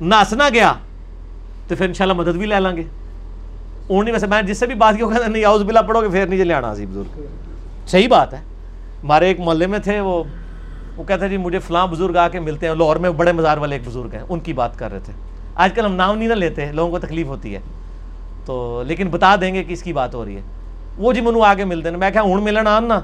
ناسنا 0.00 0.48
گیا، 0.48 0.72
تو 1.68 1.76
پھر 1.76 1.86
انشاءاللہ 1.86 2.14
مدد 2.14 2.36
بھی 2.36 2.46
لے 2.46 2.60
لیں 2.60 2.76
گے۔ 2.76 2.82
اور 3.86 4.04
نہیں 4.04 4.14
ویسے 4.14 4.26
میں 4.26 4.42
جس 4.42 4.58
سے 4.58 4.66
بھی 4.66 4.74
بات 4.74 4.94
کی 4.94 5.00
کہتا 5.00 5.26
نہیں 5.26 5.44
آؤز 5.44 5.62
بلا 5.62 5.82
پڑھو 5.82 6.00
گے، 6.00 6.08
پھر 6.08 6.26
نہیں 6.26 6.38
چلے 6.38 6.54
آنا 6.54 6.74
سی 6.74 6.86
بزرگ۔ 6.86 7.20
صحیح 7.86 8.08
بات 8.08 8.34
ہے۔ 8.34 8.38
ہمارے 9.04 9.26
ایک 9.26 9.40
محلے 9.40 9.66
میں 9.66 9.78
تھے، 9.78 10.00
وہ 10.00 10.24
وہ 10.96 11.04
کہتے 11.04 11.28
جی 11.28 11.36
مجھے 11.36 11.58
فلاں 11.58 11.86
بزرگ 11.86 12.16
آ 12.16 12.28
کے 12.28 12.40
ملتے 12.40 12.68
ہیں، 12.68 12.74
لاہور 12.74 12.96
میں 12.96 13.10
بڑے 13.10 13.32
مزار 13.32 13.56
والے 13.56 13.76
ایک 13.76 13.88
بزرگ 13.88 14.08
ہیں، 14.12 14.22
ان 14.28 14.40
کی 14.40 14.52
بات 14.52 14.78
کر 14.78 14.90
رہے 14.92 14.98
تھے۔ 14.98 15.12
آج 15.54 15.72
کل 15.74 15.84
ہم 15.84 15.94
نام 15.94 16.18
نہیں 16.18 16.28
نہ 16.28 16.34
لیتے، 16.34 16.72
لوگوں 16.72 16.90
کو 16.90 16.98
تکلیف 16.98 17.26
ہوتی 17.26 17.54
ہے۔ 17.54 17.60
تو 18.44 18.82
لیکن 18.86 19.08
بتا 19.08 19.36
دیں 19.40 19.54
گے 19.54 19.64
کہ 19.64 19.72
اس 19.72 19.82
کی 19.82 19.92
بات 19.92 20.14
ہو 20.14 20.24
رہی 20.24 20.36
ہے۔ 20.36 20.40
وہ 20.98 21.12
جی 21.12 21.20
منو 21.20 21.42
آگے 21.42 21.64
ملتے 21.64 21.88
ہیں، 21.88 21.96
میں 21.96 22.10
کہا 22.10 22.20
ہوں، 22.20 22.40
ملن 22.40 22.66
آن 22.66 22.84
نا۔ 22.84 23.00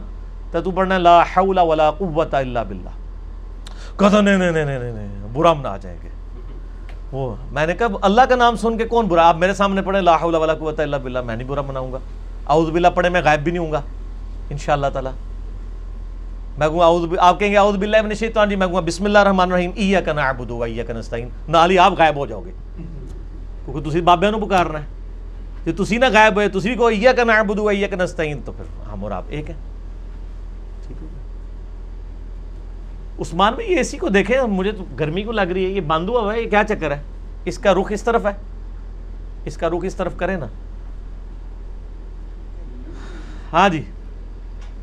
تو 0.51 0.61
تو 0.61 0.71
پڑھنا 0.71 0.99
لا 0.99 1.23
حول 1.23 1.59
ولا 1.59 1.91
قوت 1.91 2.35
الا 2.35 2.63
باللہ۔ 2.63 2.89
کہتا 3.99 4.21
نہیں 4.21 4.37
نہیں 4.37 4.51
نہیں 4.51 4.65
نہیں 4.65 4.79
نہیں 4.79 5.09
برا 5.33 5.53
نہ 5.63 5.69
آ 5.69 5.77
جائیں 5.77 5.99
گے۔ 6.03 6.09
وہ، 7.13 7.35
میں 7.53 7.67
نے 7.67 7.75
کہا، 7.75 7.87
اللہ 8.03 8.23
کا 8.23 8.37
نام 8.37 8.57
سن 8.57 8.79
کے 8.79 8.85
کون 8.85 9.07
برا؟ 9.07 9.29
آپ 9.29 9.37
میرے 9.37 9.55
سامنے 9.55 9.83
پڑھیں، 9.83 10.03
لا 10.03 10.17
حول 10.17 10.35
ولا 10.35 10.55
قوت 10.55 10.81
الا 10.81 10.97
باللہ، 10.97 11.19
میں 11.21 11.37
نہیں 11.37 11.49
برا 11.49 11.61
مناؤں 11.61 11.93
گا۔ 11.93 11.99
اعوذ 12.47 12.71
باللہ 12.71 12.89
پڑھے 12.95 13.09
میں 13.09 13.23
غائب 13.25 13.41
بھی 13.41 13.53
نہیں 13.53 13.65
ہوں 13.65 13.73
گا۔ 13.73 13.81
انشاءاللہ 14.51 14.87
تعالی۔ 14.93 15.11
میں 16.59 16.69
کہوں، 16.69 16.83
اعوذ 16.83 17.09
آپ 17.19 17.41
کہیں 17.41 17.51
گے، 17.51 17.57
اعوذ 17.57 17.77
باللہ 17.77 18.03
من 18.03 18.09
الشیطان 18.09 18.49
جی 18.49 18.57
میں 18.57 18.67
کہوں، 18.67 18.83
بسم 18.83 19.05
اللہ 19.05 19.19
الرحمن 19.19 19.53
الرحیم، 19.53 19.71
ایاک 19.75 20.09
نعبد 20.09 20.51
و 20.51 20.63
ایاک 20.63 20.91
نستعین۔ 20.91 21.29
نال 21.49 21.71
ہی 21.71 21.79
آپ 21.79 21.93
غائب 21.99 22.17
ہو 22.17 22.27
جاؤ 22.27 22.43
گے۔ 22.47 22.53
کیونکہ 23.65 23.91
تسی 23.91 24.01
بابیاں 24.01 24.33
نو 24.33 24.39
پکارنا 24.39 24.81
ہے۔ 24.81 24.98
جی 25.69 25.85
تسی 25.85 25.97
نہ 25.97 26.05
غائب 26.13 26.35
ہوئے 26.35 26.49
تسی 26.49 26.75
کو 26.75 26.87
ایاک 26.87 27.19
نعبد 27.19 27.59
و 27.59 27.69
ایاک 27.69 27.93
نستعین 27.93 28.41
تو 28.45 28.53
پھر 28.53 28.89
ہم 28.93 29.05
اور 29.05 29.11
آپ 29.11 29.25
ایک 29.29 29.51
ہیں۔ 29.51 29.57
عثمان 33.21 33.55
میں 33.57 33.65
یہ 33.65 33.81
اسی 33.81 33.99
کو 33.99 34.09
دیکھیں 34.09 34.43
مجھے 34.43 34.73
تو 34.73 34.85
گرمی 35.01 35.23
کو 35.23 35.33
لگ 35.33 35.53
رہی 35.55 35.65
ہے 35.65 35.71
یہ 35.71 35.81
بند 35.81 36.09
ہوا 36.09 36.35
ہے 36.35 36.41
یہ 36.41 36.51
کیا 36.51 36.63
چکر 36.69 36.91
ہے؟ 36.91 37.03
اس 37.45 37.59
کا 37.59 37.75
رخ 37.75 37.87
اس 37.91 38.03
طرف 38.03 38.27
ہے۔ 38.27 38.33
اس 39.45 39.57
کا 39.57 39.69
رخ 39.69 39.85
اس 39.85 39.95
طرف 39.95 40.13
کرے 40.17 40.37
نا۔ 40.37 40.47
ہاں 43.53 43.69
جی۔ 43.69 43.83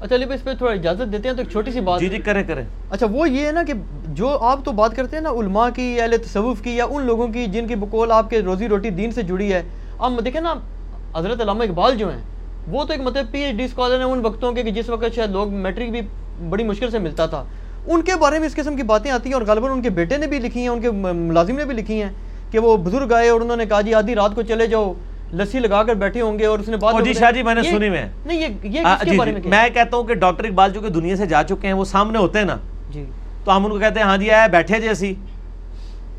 اچھا 0.02 0.18
بھائی 0.18 0.34
اس 0.34 0.44
پہ 0.44 0.54
تھوڑا 0.54 0.74
اجازت 0.74 1.12
دیتے 1.12 1.30
ہیں 1.30 1.36
تو 1.36 1.42
ایک 1.42 1.52
چھوٹی 1.52 1.72
سی 1.72 1.80
بات۔ 1.80 2.00
جی 2.00 2.10
جی 2.10 2.18
کریں 2.18 2.44
کریں۔ 2.44 2.66
اچھا 2.90 3.08
وہ 3.12 3.30
یہ 3.30 3.46
ہے 3.48 3.52
نا 3.52 3.64
کہ 3.64 3.74
جو 4.08 4.38
آپ 4.42 4.66
تو 4.66 4.72
بات 4.72 4.96
کرتے 4.96 5.16
ہیں 5.16 5.24
نا 5.24 5.30
علماء 5.30 5.70
کی 5.76 6.02
اہل 6.02 6.16
تصوف 6.26 6.62
کی 6.62 6.76
یا 6.78 6.86
ان 6.90 7.06
لوگوں 7.06 7.28
کی 7.28 7.46
جن 7.46 7.68
کی 7.68 7.76
بقول 7.76 8.12
آپ 8.12 8.30
کے 8.30 8.42
روزی 8.42 8.68
روٹی 8.68 8.90
دین 8.90 9.12
سے 9.12 9.22
جڑی 9.22 9.54
ہے۔ 9.54 9.64
اب 9.98 10.26
دیکھیں 10.26 10.42
نا 10.42 10.54
حضرت 11.16 11.42
علامہ 11.42 11.64
اقبال 11.64 11.96
جو 11.98 12.10
ہیں 12.12 12.22
وہ 12.70 12.84
تو 12.86 12.94
ایک 12.94 13.02
مطلب 13.02 13.26
پی 13.32 13.40
ایچ 13.40 13.56
ڈی 13.56 13.64
اسکالر 13.64 13.98
ہیں 13.98 14.06
ان 14.06 14.26
وقتوں 14.26 14.52
کے 14.52 14.64
کہ 14.64 14.72
جس 14.72 14.90
وقت 14.90 15.16
شاید 15.16 15.32
لوگ 15.32 15.54
میٹرک 15.56 15.90
بھی 15.92 16.02
بڑی 16.50 16.64
مشکل 16.64 16.90
سے 16.92 17.00
ملتا 17.00 17.26
تھا۔ 17.26 17.44
ان 17.88 18.02
کے 18.02 18.16
بارے 18.20 18.40
میں 18.40 18.48
اس 18.48 18.56
قسم 18.56 18.76
کی 18.76 18.84
باتیں 18.84 19.10
آتی 19.12 19.30
ہیں 19.30 19.34
اور 19.34 19.46
غالباً 19.48 19.72
ان 19.72 19.82
کے 19.82 19.90
بیٹے 20.00 20.18
نے 20.18 20.28
بھی 20.28 20.40
لکھی 20.40 20.62
ہیں 20.62 20.68
ان 20.68 20.82
کے 20.82 20.92
ملازم 20.92 21.56
نے 21.56 21.66
بھی 21.66 21.74
لکھی 21.76 22.02
ہیں 22.02 22.10
کہ 22.52 22.60
وہ 22.60 22.76
بزرگ 22.78 23.14
آئے 23.14 23.30
اور 23.30 23.42
انہوں 23.42 23.58
نے 23.58 23.66
کہا 23.66 23.82
جی 23.82 23.94
آدھی 23.94 24.16
رات 24.16 24.36
کو 24.36 24.42
چلے 24.42 24.68
جاؤ 24.68 24.94
لسی 25.34 25.60
لگا 25.60 25.84
کر 25.84 25.96
بیٹھے 25.96 26.22
ہوں 26.22 26.40
گے 26.40 26.46
اور 26.46 26.60
اس 26.60 26.68
نے 26.70 26.78
بات 26.78 27.04
جی 27.06 27.14
شاہ 27.14 27.32
جی 27.32 27.44
میں 27.44 27.56
نے 27.56 27.64
سنی 27.64 27.90
میں۔ 27.90 28.06
نہیں 28.26 28.40
یہ 28.40 28.48
کس 28.64 28.74
جی، 28.74 29.10
کے 29.10 29.18
بارے 29.18 29.32
جی، 29.32 29.40
میں 29.40 29.50
میں 29.50 29.70
کہتا 29.70 29.98
ہوں 29.98 30.04
کہ 30.04 30.14
ڈاکٹر 30.16 30.46
اقبال 30.46 30.72
جو 30.74 30.82
کہ 30.82 30.90
دنیا 30.90 31.16
سے 31.16 31.26
جا 31.26 31.44
چکے 31.44 31.68
ہیں 31.68 31.74
وہ 31.74 31.86
سامنے 31.86 32.18
ہوتے 32.18 32.40
ہیں 32.40 32.46
نا۔ 32.46 32.58
جی۔ 32.94 33.06
تو 33.46 33.56
ہم 33.56 33.66
ان 33.66 33.72
کو 33.72 33.80
کہتے 33.80 34.00
ہیں 34.00 34.08
ہاں 34.08 34.18
جی 34.18 34.30
اے 34.32 34.48
بیٹھے 34.52 34.80
جے 34.80 34.90
اسی۔ 34.90 35.14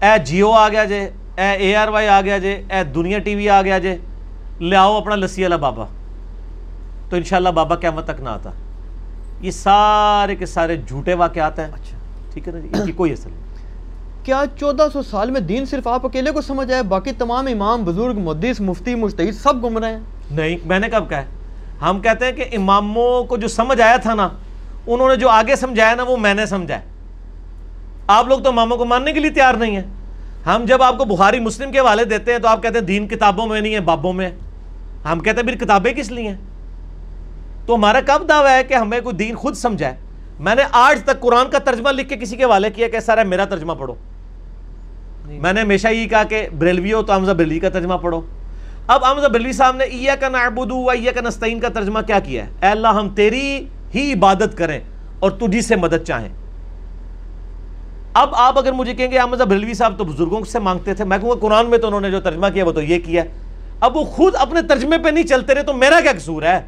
اے 0.03 0.17
جیو 0.25 0.51
آ 0.53 0.69
گیا 0.69 0.85
جے 0.85 0.99
اے 1.37 1.51
اے 1.53 1.75
آر 1.77 1.89
وائی 1.89 2.09
آ 2.09 2.21
گیا 2.21 2.39
جے 2.39 2.61
اے 2.71 2.83
دنیا 2.95 3.19
ٹی 3.19 3.35
وی 3.35 3.49
آ 3.49 3.61
گیا 3.63 3.79
جے۔ 3.79 3.97
لے 4.61 4.77
آؤ 4.77 4.97
اپنا 4.97 5.15
لسی 5.15 5.43
والا 5.43 5.57
بابا۔ 5.57 5.85
تو 7.11 7.17
انشاءاللہ 7.17 7.49
بابا 7.49 7.77
قیامت 7.77 8.05
تک 8.05 8.21
نہ 8.21 8.29
آتا۔ 8.29 8.51
یہ 9.41 9.51
سارے 9.51 10.37
کے 10.37 10.47
سارے 10.47 10.77
جھوٹے 10.77 11.15
واقعات 11.15 11.59
ہیں۔ 11.59 11.67
اچھا۔ 11.67 11.99
ٹھیک 12.33 12.49
ہے 12.49 12.53
نا 12.53 12.59
جی؟ 12.59 12.69
ان 12.75 12.87
کی 12.87 12.93
کوئی 12.93 13.13
اصل 13.13 13.31
نہیں۔ 13.31 13.47
کیا 14.25 14.43
چودہ 14.61 14.87
سو 14.93 15.03
سال 15.03 15.31
میں 15.31 15.41
دین 15.41 15.65
صرف 15.65 15.89
آپ 15.89 16.07
اکیلے 16.07 16.31
کو 16.31 16.41
سمجھ 16.41 16.73
آئے 16.73 16.83
باقی 16.83 17.13
تمام 17.13 17.47
امام 17.47 17.85
بزرگ 17.85 18.19
محدث 18.19 18.61
مفتی 18.61 18.95
مجتہد 18.95 19.43
سب 19.43 19.65
گم 19.65 19.79
رہے 19.79 19.93
ہیں؟ 19.93 20.01
نہیں 20.31 20.57
میں 20.65 20.79
نے 20.79 20.89
کب 20.89 21.11
کہا 21.11 21.19
ہے؟ 21.19 21.25
ہم 21.83 22.01
کہتے 22.01 22.25
ہیں 22.25 22.33
کہ 22.33 22.45
اماموں 22.57 23.25
کو 23.25 23.37
جو 23.37 23.49
سمجھ 23.49 23.81
آیا 23.81 23.97
تھا 23.97 24.15
نا 24.15 24.29
انہوں 24.87 25.09
نے 25.09 25.17
جو 25.17 25.29
آگے 25.29 25.57
سمجھایا 25.57 25.95
نا 25.95 26.03
وہ 26.03 26.17
میں 26.17 26.35
نے 26.35 26.47
سمجھا 26.47 26.75
ہے 26.75 26.83
آپ 28.07 28.29
لوگ 28.29 28.39
تو 28.39 28.49
اماموں 28.49 28.77
کو 28.77 28.85
ماننے 28.85 29.13
کے 29.13 29.21
لیے 29.21 29.31
تیار 29.31 29.55
نہیں 29.55 29.77
ہیں۔ 29.77 29.85
ہم 30.47 30.65
جب 30.65 30.83
آپ 30.83 30.99
کو 30.99 31.05
بخاری 31.05 31.41
مسلم 31.41 31.73
کے 31.73 31.79
حوالے 31.79 32.05
دیتے 32.05 32.33
ہیں 32.33 32.39
تو 32.39 32.49
آپ 32.49 32.63
کہتے 32.63 32.79
ہیں 32.79 32.87
دین 32.87 33.09
کتابوں 33.09 33.47
میں 33.47 33.61
نہیں 33.61 33.75
ہے 33.75 33.81
بابوں 33.81 34.13
میں 34.13 34.31
ہم 35.13 35.21
کہتے 35.21 35.41
ہیں 35.41 35.49
پھر 35.49 35.65
کتابیں 35.65 35.93
کس 35.93 36.11
لیے 36.11 36.29
ہیں؟ 36.29 36.37
تو 37.67 37.75
ہمارا 37.75 38.01
کب 38.07 38.29
دعویٰ 38.29 38.59
ہے 38.59 38.65
کہ 38.65 38.75
ہمیں 38.75 39.01
کوئی 39.01 39.17
دین 39.17 39.35
خود 39.35 39.55
سمجھائے؟ 39.55 39.95
میں 40.41 40.55
نے 40.55 40.63
آج 40.73 41.03
تک 41.03 41.21
قرآن 41.21 41.51
کا 41.51 41.59
ترجمہ 41.59 41.89
لکھ 41.89 42.09
کے 42.09 42.17
کسی 42.17 42.37
کے 42.37 42.45
حوالے 42.45 42.71
کیا 42.71 42.89
کہ 42.89 43.01
سارا 43.01 43.23
میرا 43.23 43.45
ترجمہ 43.45 43.73
پڑھو۔ 43.73 43.95
میں 45.27 45.53
نے 45.53 45.61
ہمیشہ 45.61 45.89
یہ 45.89 46.09
کہا 46.09 46.23
کہ 46.23 46.49
بریلوی 46.59 46.93
ہو 46.93 47.03
تو 47.03 47.13
حمزہ 47.13 47.33
بریلوی 47.33 47.59
کا 47.59 47.69
ترجمہ 47.69 47.95
پڑھو۔ 47.95 48.21
اب 48.87 49.05
حمزہ 49.05 49.27
بریلوی 49.27 49.53
صاحب 49.53 49.77
نے 49.77 49.85
ایا 49.85 50.17
کا 50.17 50.29
نعبدو 50.29 50.77
و 50.77 50.91
ایا 50.91 51.13
کا 51.13 51.21
نستعین 51.21 51.61
کا 51.61 51.69
ترجمہ 51.69 51.99
کیا 52.07 52.19
کیا 52.19 52.45
ہے؟ 52.45 52.51
اے 52.63 52.69
اللہ 52.69 52.89
ہم 52.89 53.09
تیری 53.09 53.67
ہی 53.95 54.13
عبادت 54.13 54.59
کریں 54.59 54.81
اور 55.19 55.31
تجھی 55.31 55.61
سے 55.61 55.77
مدد 55.77 56.05
چاہیں۔ 56.07 56.29
اب 58.15 58.35
آپ 58.35 58.59
اگر 58.59 58.73
مجھے 58.73 58.95
کہیں 58.95 59.11
گے 59.11 59.19
حمزہ 59.19 59.43
بریلوی 59.43 59.75
صاحب 59.75 59.99
تو 59.99 60.05
بزرگوں 60.05 60.45
سے 60.45 60.59
مانگتے 60.59 60.95
تھے 60.95 61.05
میں 61.05 61.19
کہوں 61.19 61.31
گا 61.31 61.37
قرآن 61.41 61.67
میں 61.67 61.79
تو 61.79 61.87
انہوں 61.87 62.01
نے 62.01 62.11
جو 62.11 62.21
ترجمہ 62.21 62.47
کیا 62.55 62.65
وہ 62.65 62.73
تو 62.73 62.83
یہ 62.83 62.99
کیا 63.05 63.23
ہے۔ 63.23 63.29
اب 63.81 63.97
وہ 63.97 64.05
خود 64.05 64.35
اپنے 64.39 64.63
ترجمے 64.63 64.99
پہ 64.99 65.09
نہیں 65.09 65.25
چلتے 65.25 65.55
رہے 65.55 65.63
تو 65.63 65.73
میرا 65.73 66.01
کیا 66.01 66.13
قصور 66.13 66.43
ہے؟ 66.43 66.63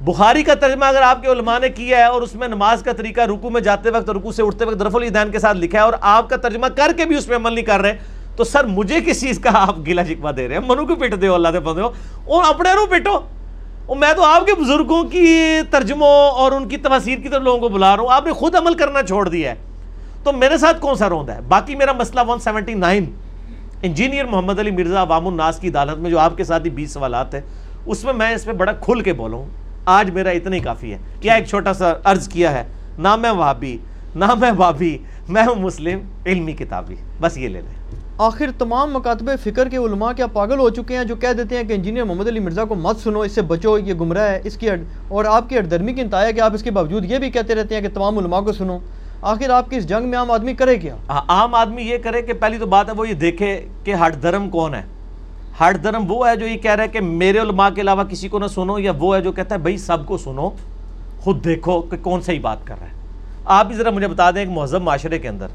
بخاری 0.00 0.42
کا 0.42 0.54
ترجمہ 0.54 0.84
اگر 0.84 1.02
آپ 1.02 1.22
کے 1.22 1.28
علماء 1.28 1.58
نے 1.58 1.68
کیا 1.68 1.98
ہے 1.98 2.04
اور 2.04 2.22
اس 2.22 2.34
میں 2.34 2.48
نماز 2.48 2.82
کا 2.82 2.92
طریقہ 2.92 3.20
رکو 3.20 3.50
میں 3.50 3.60
جاتے 3.60 3.90
وقت 3.90 4.10
رکو 4.10 4.32
سے 4.32 4.42
اٹھتے 4.42 4.64
وقت 4.64 4.80
درف 4.80 4.96
الدین 4.96 5.30
کے 5.30 5.38
ساتھ 5.38 5.56
لکھا 5.56 5.78
ہے 5.78 5.84
اور 5.84 5.92
آپ 6.00 6.30
کا 6.30 6.36
ترجمہ 6.36 6.66
کر 6.66 6.92
کے 6.96 7.04
بھی 7.04 7.16
اس 7.16 7.28
میں 7.28 7.36
عمل 7.36 7.54
نہیں 7.54 7.64
کر 7.64 7.80
رہے، 7.80 7.98
تو 8.36 8.44
سر 8.44 8.64
مجھے 8.64 9.00
کس 9.00 9.20
چیز 9.20 9.38
کا 9.38 9.50
آپ 9.52 9.78
گلا 9.78 10.04
شکوا 10.04 10.30
دے 10.36 10.48
رہے 10.48 10.54
ہیں؟ 10.54 10.62
منو 10.66 10.86
کو 10.86 10.94
پیٹ 10.94 11.20
دے 11.20 11.28
اللہ 11.28 11.48
دے 11.48 11.60
بندے 11.60 11.82
ہو۔ 11.82 11.90
اور 12.24 12.44
اپنے 12.48 12.72
رو 12.72 12.86
پیٹو۔ 12.86 13.20
اور 13.86 13.96
میں 13.96 14.12
تو 14.12 14.24
آپ 14.24 14.46
کے 14.46 14.54
بزرگوں 14.54 15.04
کی 15.04 15.58
ترجموں 15.70 16.30
اور 16.30 16.52
ان 16.52 16.68
کی 16.68 16.76
تفاصیر 16.76 17.18
کی 17.18 17.28
طرف 17.28 17.42
لوگوں 17.42 17.58
کو 17.58 17.68
بلا 17.68 17.96
رہا 17.96 18.02
ہوں۔ 18.02 18.10
آپ 18.10 18.26
نے 18.26 18.32
خود 18.32 18.54
عمل 18.54 18.74
کرنا 18.74 19.02
چھوڑ 19.02 19.28
دیا 19.28 19.50
ہے۔ 19.50 19.56
تو 20.24 20.32
میرے 20.32 20.58
ساتھ 20.58 20.80
کون 20.80 20.94
سا 20.94 21.08
روند 21.08 21.28
ہے؟ 21.28 21.40
باقی 21.48 21.74
میرا 21.74 21.92
مسئلہ 21.92 22.20
179 22.20 23.25
انجینئر 23.82 24.24
محمد 24.24 24.58
علی 24.58 24.70
مرزا 24.70 25.02
عوام 25.02 25.28
الناس 25.28 25.58
کی 25.58 25.68
عدالت 25.68 25.98
میں 25.98 26.10
جو 26.10 26.18
آپ 26.18 26.36
کے 26.36 26.44
ساتھ 26.44 26.64
ہی 26.64 26.70
بیس 26.70 26.90
سوالات 26.90 27.34
ہیں، 27.34 27.40
اس 27.86 28.04
میں 28.04 28.12
میں 28.12 28.34
اس 28.34 28.44
پہ 28.44 28.52
بڑا 28.52 28.72
کھل 28.72 29.00
کے 29.00 29.12
بولوں، 29.12 29.44
آج 29.84 30.10
میرا 30.10 30.30
اتنا 30.30 30.56
ہی 30.56 30.60
کافی 30.60 30.92
ہے۔ 30.92 30.98
کیا 31.20 31.34
ایک 31.34 31.46
چھوٹا 31.46 31.72
سا 31.72 31.92
عرض 32.04 32.28
کیا 32.28 32.52
ہے؟ 32.52 32.64
نہ 32.98 33.16
میں 33.16 33.30
وابی 33.30 33.78
نہ 34.14 34.34
میں 34.40 34.52
وابی 34.56 34.98
میں 35.28 35.42
ہوں 35.42 35.54
مسلم، 35.54 35.98
علمی 36.26 36.52
کتابی۔ 36.52 36.94
بس 37.20 37.38
یہ 37.38 37.48
لے 37.48 37.60
لیں۔ 37.60 37.96
آخر 38.18 38.50
تمام 38.58 38.94
مکاتب 38.94 39.30
فکر 39.42 39.68
کے 39.68 39.76
علماء 39.76 40.12
کیا 40.12 40.26
پاگل 40.26 40.58
ہو 40.58 40.70
چکے 40.70 40.96
ہیں 40.96 41.04
جو 41.04 41.16
کہہ 41.16 41.32
دیتے 41.32 41.56
ہیں 41.56 41.64
کہ 41.64 41.72
انجینئر 41.72 42.04
محمد 42.04 42.28
علی 42.28 42.40
مرزا 42.40 42.64
کو 42.64 42.74
مت 42.74 42.96
سنو، 42.96 43.20
اس 43.20 43.32
سے 43.32 43.42
بچو، 43.42 43.78
یہ 43.78 43.94
گمراہ 43.94 44.30
ہے۔ 44.30 44.40
اس 44.44 44.56
کی 44.56 44.68
اور 45.08 45.24
آپ 45.24 45.48
کی 45.48 45.58
اردرمی 45.58 45.92
کی 45.92 46.00
انتہا 46.00 46.26
ہے 46.26 46.32
کہ 46.32 46.40
آپ 46.40 46.54
اس 46.54 46.62
کے 46.62 46.70
باوجود 46.70 47.04
یہ 47.04 47.18
بھی 47.18 47.30
کہتے 47.30 47.54
رہتے 47.54 47.74
ہیں 47.74 47.82
کہ 47.82 47.88
تمام 47.88 48.18
علماء 48.18 48.40
کو 48.40 48.52
سنو۔ 48.52 48.78
آخر 49.26 49.50
آپ 49.50 49.70
کی 49.70 49.76
اس 49.76 49.88
جنگ 49.88 50.08
میں 50.08 50.18
عام 50.18 50.30
آدمی 50.30 50.54
کرے 50.54 50.78
کیا؟ 50.78 50.96
ہاں، 51.08 51.22
عام 51.28 51.54
آدمی 51.54 51.82
یہ 51.82 51.98
کرے 51.98 52.22
کہ 52.22 52.32
پہلی 52.32 52.58
تو 52.58 52.66
بات 52.66 52.88
ہے 52.88 52.94
وہ 52.94 53.08
یہ 53.08 53.14
دیکھے 53.14 53.68
کہ 53.84 53.94
ہٹ 53.94 54.22
دھرم 54.22 54.50
کون 54.50 54.74
ہے۔ 54.74 54.82
ہٹ 55.60 55.82
دھرم 55.82 56.04
وہ 56.08 56.28
ہے 56.28 56.36
جو 56.36 56.46
یہ 56.46 56.56
کہہ 56.56 56.70
رہا 56.70 56.84
ہے 56.84 56.88
کہ 56.88 57.00
میرے 57.00 57.38
علماء 57.38 57.68
کے 57.74 57.80
علاوہ 57.80 58.04
کسی 58.04 58.28
کو 58.28 58.38
نہ 58.38 58.46
سنو 58.46 58.78
یا 58.78 58.92
وہ 58.98 59.16
ہے 59.16 59.22
جو 59.22 59.32
کہتا 59.32 59.54
ہے 59.54 59.60
بھائی 59.60 59.76
سب 59.76 60.06
کو 60.06 60.18
سنو، 60.18 60.50
خود 61.20 61.44
دیکھو 61.44 61.80
کہ 61.80 61.96
کون 61.96 62.20
صحیح 62.20 62.40
بات 62.40 62.56
کر 62.64 62.74
رہا 62.80 62.86
ہے۔ 62.86 62.92
آپ 63.44 63.66
بھی 63.66 63.76
ذرا 63.76 63.90
مجھے 63.90 64.08
بتا 64.08 64.30
دیں 64.30 64.38
ایک 64.38 64.48
مہذب 64.48 64.82
معاشرے 64.82 65.18
کے 65.18 65.28
اندر۔ 65.28 65.46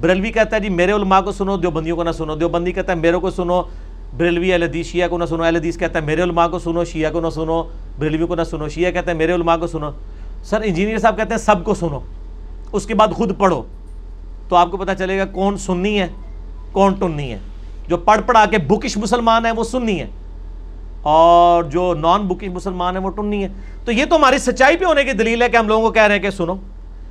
بریلوی 0.00 0.30
کہتا 0.30 0.56
ہے 0.56 0.60
جی 0.60 0.68
میرے 0.68 0.92
علماء 0.92 1.20
کو 1.20 1.32
سنو، 1.32 1.56
دیوبندیوں 1.56 1.96
کو 1.96 2.02
نہ 2.02 2.10
سنو۔ 2.10 2.34
دیوبندی 2.34 2.72
کہتا 2.72 2.92
ہے 2.92 2.98
میرے 2.98 3.16
کو 3.16 3.30
سنو، 3.30 3.62
بریلوی 4.16 4.52
اہل 4.52 4.62
حدیث، 4.62 4.86
شیعہ 4.86 5.08
کو 5.08 5.18
نہ 5.18 5.24
سنو۔ 5.24 5.42
اہل 5.42 5.56
حدیث 5.56 5.78
کہتا 5.78 5.98
ہے 5.98 6.04
میرے 6.04 6.22
علماء 6.22 6.46
کو 6.46 6.58
سنو، 6.58 6.84
شیعہ 6.84 7.12
کو 7.12 7.20
نہ 7.20 7.28
سنو، 7.28 7.62
بریلوی 7.98 8.26
کو 8.26 8.34
نہ 8.34 8.42
سنو، 8.42 8.68
شیعہ 8.68 8.90
کہتا 8.90 9.10
ہے 9.10 9.16
میرے 9.16 9.34
علماء 9.34 9.56
کو 9.56 9.66
سنو۔ 9.66 9.90
سر 10.44 10.60
انجینئر 10.64 10.98
صاحب 10.98 11.16
کہتے 11.16 11.30
ہیں 11.30 11.38
سب 11.38 11.64
کو 11.64 11.74
سنو۔ 11.74 12.00
اس 12.74 12.86
کے 12.86 12.94
بعد 12.94 13.08
خود 13.08 13.38
پڑھو۔ 13.38 13.62
تو 14.48 14.56
آپ 14.56 14.70
کو 14.70 14.76
پتہ 14.76 14.92
چلے 14.98 15.18
گا 15.18 15.24
کون 15.24 15.56
سننی 15.56 16.00
ہے، 16.00 16.08
کون 16.72 16.94
ٹننی 16.94 17.32
ہے۔ 17.32 17.38
جو 17.88 17.96
پڑھ 17.96 18.20
پڑھا 18.26 18.46
کے 18.46 18.58
بکش 18.58 18.96
مسلمان 18.96 19.46
ہے 19.46 19.50
وہ 19.50 19.64
سننی 19.64 20.00
ہے 20.00 20.06
اور 21.02 21.64
جو 21.64 21.94
نان 21.94 22.28
بکش 22.28 22.48
مسلمان 22.48 22.96
ہے 22.96 23.00
وہ 23.00 23.10
ٹننی 23.10 23.42
ہے 23.42 23.48
تو 23.84 23.92
یہ 23.92 24.04
تو 24.04 24.16
ہماری 24.16 24.38
سچائی 24.38 24.76
پہ 24.76 24.84
ہونے 24.84 25.04
کی 25.04 25.12
دلیل 25.12 25.42
ہے 25.42 25.48
کہ 25.48 25.56
ہم 25.56 25.68
لوگوں 25.68 25.88
کو 25.88 25.92
کہہ 25.92 26.02
رہے 26.02 26.14
ہیں 26.14 26.22
کہ 26.22 26.30
سنو۔ 26.30 26.54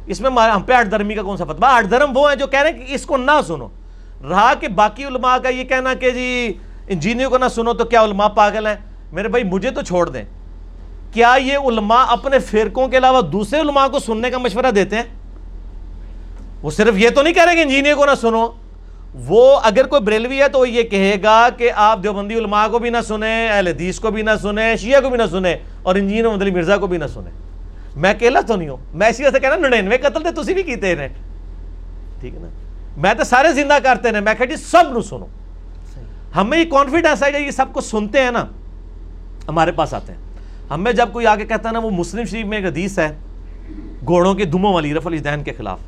اس 0.06 0.22
میں 0.22 0.30
ہم 0.30 0.62
پہ 0.62 0.74
آٹھ 0.74 0.92
دھرمی 0.92 1.14
کا 1.14 1.22
کون 1.22 1.38
سا 1.38 1.44
فتوا 1.44 1.76
آٹھ 1.76 1.88
دھرم 1.90 2.18
وہ 2.18 2.30
ہیں 2.30 2.36
جو 2.36 2.48
کہہ 2.48 2.60
رہے 2.60 2.70
ہیں 2.70 2.88
کہ 2.88 2.94
اس 2.94 3.06
کو 3.06 3.18
نہ 3.18 3.32
سنو۔ 3.48 3.68
رہا 4.30 4.54
کہ 4.54 4.68
باقی 4.68 5.06
علماء 5.06 5.38
کا 5.38 5.50
یہ 5.50 5.64
کہنا 5.64 5.94
کہ 5.94 6.12
جی 6.12 6.54
انجینئر 6.88 7.28
کو 7.28 7.38
نہ 7.38 7.46
سنو 7.56 7.74
تو 7.74 7.86
کیا 7.86 8.04
علماء 8.04 8.28
پاگل 8.28 8.68
ہیں؟ 8.68 8.76
میرے 9.12 9.28
بھائی، 9.28 9.44
مجھے 9.44 9.72
تو 9.72 9.82
چھوڑ 9.82 10.10
دیں۔ 10.10 10.24
کیا 11.14 11.36
یہ 11.42 11.58
علماء 11.58 12.06
اپنے 12.08 12.40
فرقوں 12.40 12.88
کے 12.88 12.98
علاوہ 12.98 13.22
دوسرے 13.22 13.60
علماء 13.60 13.88
کو 13.88 14.00
سننے 14.00 14.30
کا 14.30 14.38
مشورہ 14.38 14.72
دیتے 14.72 14.96
ہیں؟ 14.96 15.04
وہ 16.64 16.72
صرف 16.72 16.98
یہ 16.98 17.10
تو 17.10 17.22
نہیں 17.22 17.34
کہہ 17.34 17.46
رہے 17.46 17.56
کہ 17.56 17.62
انجینئر 17.62 17.96
کو 17.96 18.06
نہ 18.06 18.16
سنو۔ 18.22 18.48
وہ 19.26 19.60
اگر 19.64 19.88
کوئی 19.88 20.02
بریلوی 20.02 20.42
ہے 20.42 20.48
تو 20.48 20.60
وہ 20.60 20.70
یہ 20.70 20.84
کہے 20.84 21.16
گا 21.24 21.50
کہ 21.58 21.72
آپ 21.76 22.04
دیوبندی 22.04 22.36
علماء 22.36 22.68
کو 22.68 22.80
بھی 22.80 22.90
نہ 22.90 22.98
سنیں 23.08 23.50
اہل 23.50 23.68
حدیث 23.68 24.00
کو 24.00 24.12
بھی 24.12 24.22
نہ 24.22 24.30
سنیں 24.42 24.76
شیعہ 24.76 25.02
کو 25.02 25.10
بھی 25.10 25.18
نہ 25.18 25.24
سنیں 25.32 25.56
اور 25.84 25.96
انجینئر 25.96 26.28
محمد 26.28 26.42
علی 26.42 26.52
مرزا 26.52 26.78
کو 26.78 26.88
بھی 26.88 26.98
نہ 26.98 27.08
سنیں۔ 27.14 27.32
میں 27.96 28.10
اکیلا 28.10 28.40
تو 28.48 28.56
نہیں 28.56 28.70
ہوں۔ 28.70 28.78
میں 28.94 29.08
اسی 29.08 29.24
وجہ 29.24 29.32
سے 29.32 29.40
کہنا 29.40 29.56
نڑینوے 29.56 29.98
قتل 29.98 30.22
تھے 30.22 30.42
تسی 30.42 30.54
بھی 30.54 30.64
کیتے 30.64 30.96
ہیں 30.96 31.08
ٹھیک 32.20 32.34
ہے 32.34 32.40
نا؟ 32.40 32.48
میں 32.98 33.14
تو 33.14 33.24
سارے 33.24 33.54
زندہ 33.54 33.78
کرتے 33.84 34.10
ہیں 34.10 34.22
میں 34.22 34.34
کہا 34.34 34.46
جی 34.46 34.56
سب 34.56 34.84
نو 34.92 35.02
سنو۔ 35.02 35.26
ہمیں 36.36 36.58
یہ 36.58 36.66
کانفیڈنس 36.66 37.24
آئے 37.24 37.34
گا 37.34 37.38
یہ 37.38 37.52
سب 37.52 37.66
کو 37.74 37.82
سنتے 37.82 38.22
ہیں 38.22 38.32
نا۔ 38.32 38.46
ہمارے 39.48 39.72
پاس 39.72 39.94
آتے 39.94 40.14
ہیں۔ 40.14 40.20
ہمیں 40.70 40.92
جب 40.92 41.10
کوئی 41.12 41.28
آگے 41.28 41.46
کہتا 41.46 41.70
ہے 41.70 41.74
نا 41.74 41.80
وہ 41.80 41.90
مسلم 41.90 42.26
شریف 42.26 42.46
میں 42.46 42.58
ایک 42.58 42.68
حدیث 42.68 43.00
ہے 43.00 43.12
گھوڑوں 44.06 44.34
کے 44.34 44.46
دموں 44.46 44.74
والی 44.74 44.94
رف 44.94 45.08
الدین 45.08 45.44
کے 45.44 45.54
خلاف۔ 45.54 45.80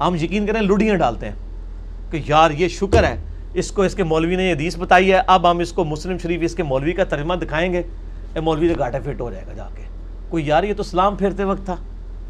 ہم 0.00 0.14
یقین 0.14 0.46
کریں 0.46 0.60
لڈیاں 0.60 0.96
ڈالتے 0.96 1.26
ہیں 1.28 1.34
کہ 2.10 2.20
یار 2.26 2.50
یہ 2.50 2.68
شکر 2.68 3.04
ہے، 3.04 3.16
اس 3.54 3.70
کو 3.70 3.82
اس 3.82 3.94
کے 3.94 4.02
مولوی 4.02 4.36
نے 4.36 4.44
یہ 4.44 4.52
حدیث 4.52 4.76
بتائی 4.78 5.12
ہے، 5.12 5.20
اب 5.26 5.50
ہم 5.50 5.58
اس 5.58 5.72
کو 5.72 5.84
مسلم 5.84 6.18
شریف 6.18 6.40
اس 6.42 6.54
کے 6.54 6.62
مولوی 6.62 6.92
کا 6.92 7.04
ترجمہ 7.04 7.34
دکھائیں 7.34 7.72
گے۔ 7.72 7.82
اے 8.34 8.40
مولوی 8.40 8.68
سے 8.68 8.74
گاٹا 8.78 8.98
فٹ 9.04 9.20
ہو 9.20 9.30
جائے 9.30 9.44
گا 9.46 9.52
جا 9.52 9.68
کے۔ 9.74 9.82
کوئی 10.28 10.46
یار، 10.46 10.62
یہ 10.62 10.74
تو 10.74 10.82
سلام 10.82 11.16
پھیرتے 11.16 11.44
وقت 11.44 11.64
تھا۔ 11.64 11.76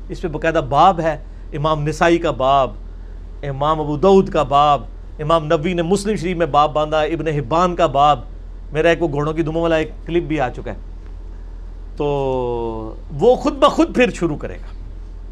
اس 0.09 0.23
پہ 0.23 0.29
باقاعدہ 0.29 0.61
باب 0.69 1.01
ہے، 1.01 1.19
امام 1.53 1.89
نسائی 1.89 2.19
کا 2.19 2.31
باب، 2.31 2.71
امام 3.43 3.81
ابو 3.81 3.97
دعود 3.97 4.29
کا 4.29 4.43
باب، 4.43 4.83
امام 5.19 5.45
نبی 5.45 5.75
نے 5.75 5.83
مسلم 5.83 6.17
شریف 6.17 6.37
میں 6.37 6.47
باب 6.47 6.73
باندھا، 6.73 7.01
ابن 7.01 7.29
حبان 7.29 7.77
کا 7.77 7.87
باب۔ 7.87 8.21
میرا 8.73 8.89
ایک 8.89 9.03
وہ 9.03 9.09
گھوڑوں 9.09 9.33
کی 9.33 9.43
دموں 9.43 9.63
والا 9.63 9.77
ایک 9.77 9.91
کلپ 10.07 10.23
بھی 10.23 10.41
آ 10.41 10.49
چکا 10.49 10.71
ہے۔ 10.71 10.77
تو 11.97 12.07
وہ 13.13 13.35
خود 13.35 13.53
بخود 13.53 13.95
پھر 13.95 14.11
شروع 14.11 14.37
کرے 14.37 14.55
گا۔ 14.55 14.67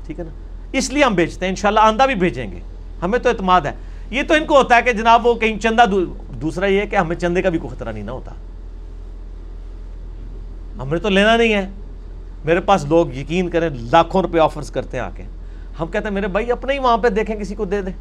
ٹھیک 0.06 0.18
ہے 0.18 0.24
نا؟ 0.24 0.49
اس 0.72 0.90
لیے 0.90 1.04
ہم 1.04 1.14
بیچتے 1.14 1.44
ہیں، 1.44 1.50
انشاءاللہ 1.50 1.80
آندہ 1.80 2.02
بھی 2.02 2.14
بھیجیں 2.14 2.52
گے۔ 2.52 2.58
ہمیں 3.02 3.18
تو 3.18 3.28
اعتماد 3.28 3.60
ہے۔ 3.60 3.72
یہ 4.10 4.22
تو 4.28 4.34
ان 4.34 4.44
کو 4.44 4.56
ہوتا 4.56 4.76
ہے 4.76 4.82
کہ 4.82 4.92
جناب 4.92 5.26
وہ 5.26 5.34
کہیں 5.34 5.58
چندہ 5.58 5.84
دوسرا 6.40 6.66
یہ 6.66 6.80
ہے 6.80 6.86
کہ 6.86 6.96
ہمیں 6.96 7.16
چندے 7.16 7.42
کا 7.42 7.48
بھی 7.48 7.58
کوئی 7.58 7.76
خطرہ 7.76 7.92
نہیں 7.92 8.04
نہ 8.04 8.10
ہوتا۔ 8.10 8.30
ہمیں 10.82 10.98
تو 10.98 11.08
لینا 11.08 11.36
نہیں 11.36 11.54
ہے۔ 11.54 11.68
میرے 12.44 12.60
پاس 12.60 12.84
لوگ 12.84 13.14
یقین 13.14 13.48
کریں، 13.48 13.70
لاکھوں 13.92 14.22
روپے 14.22 14.40
آفرز 14.40 14.70
کرتے 14.70 14.96
ہیں 14.96 15.04
آ 15.04 15.10
کے 15.16 15.22
ہم 15.80 15.86
کہتے 15.86 16.04
ہیں، 16.04 16.14
میرے 16.14 16.26
بھائی، 16.26 16.52
اپنے 16.52 16.72
ہی 16.72 16.78
وہاں 16.78 16.98
پہ 16.98 17.08
دیکھیں، 17.08 17.36
کسی 17.36 17.54
کو 17.54 17.64
دے 17.64 17.82
دیں۔ 17.82 17.92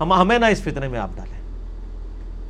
ہم 0.00 0.12
ہمیں 0.12 0.38
نہ 0.38 0.46
اس 0.46 0.62
فتنے 0.62 0.88
میں 0.88 0.98
آپ 0.98 1.10
ڈالیں۔ 1.16 1.40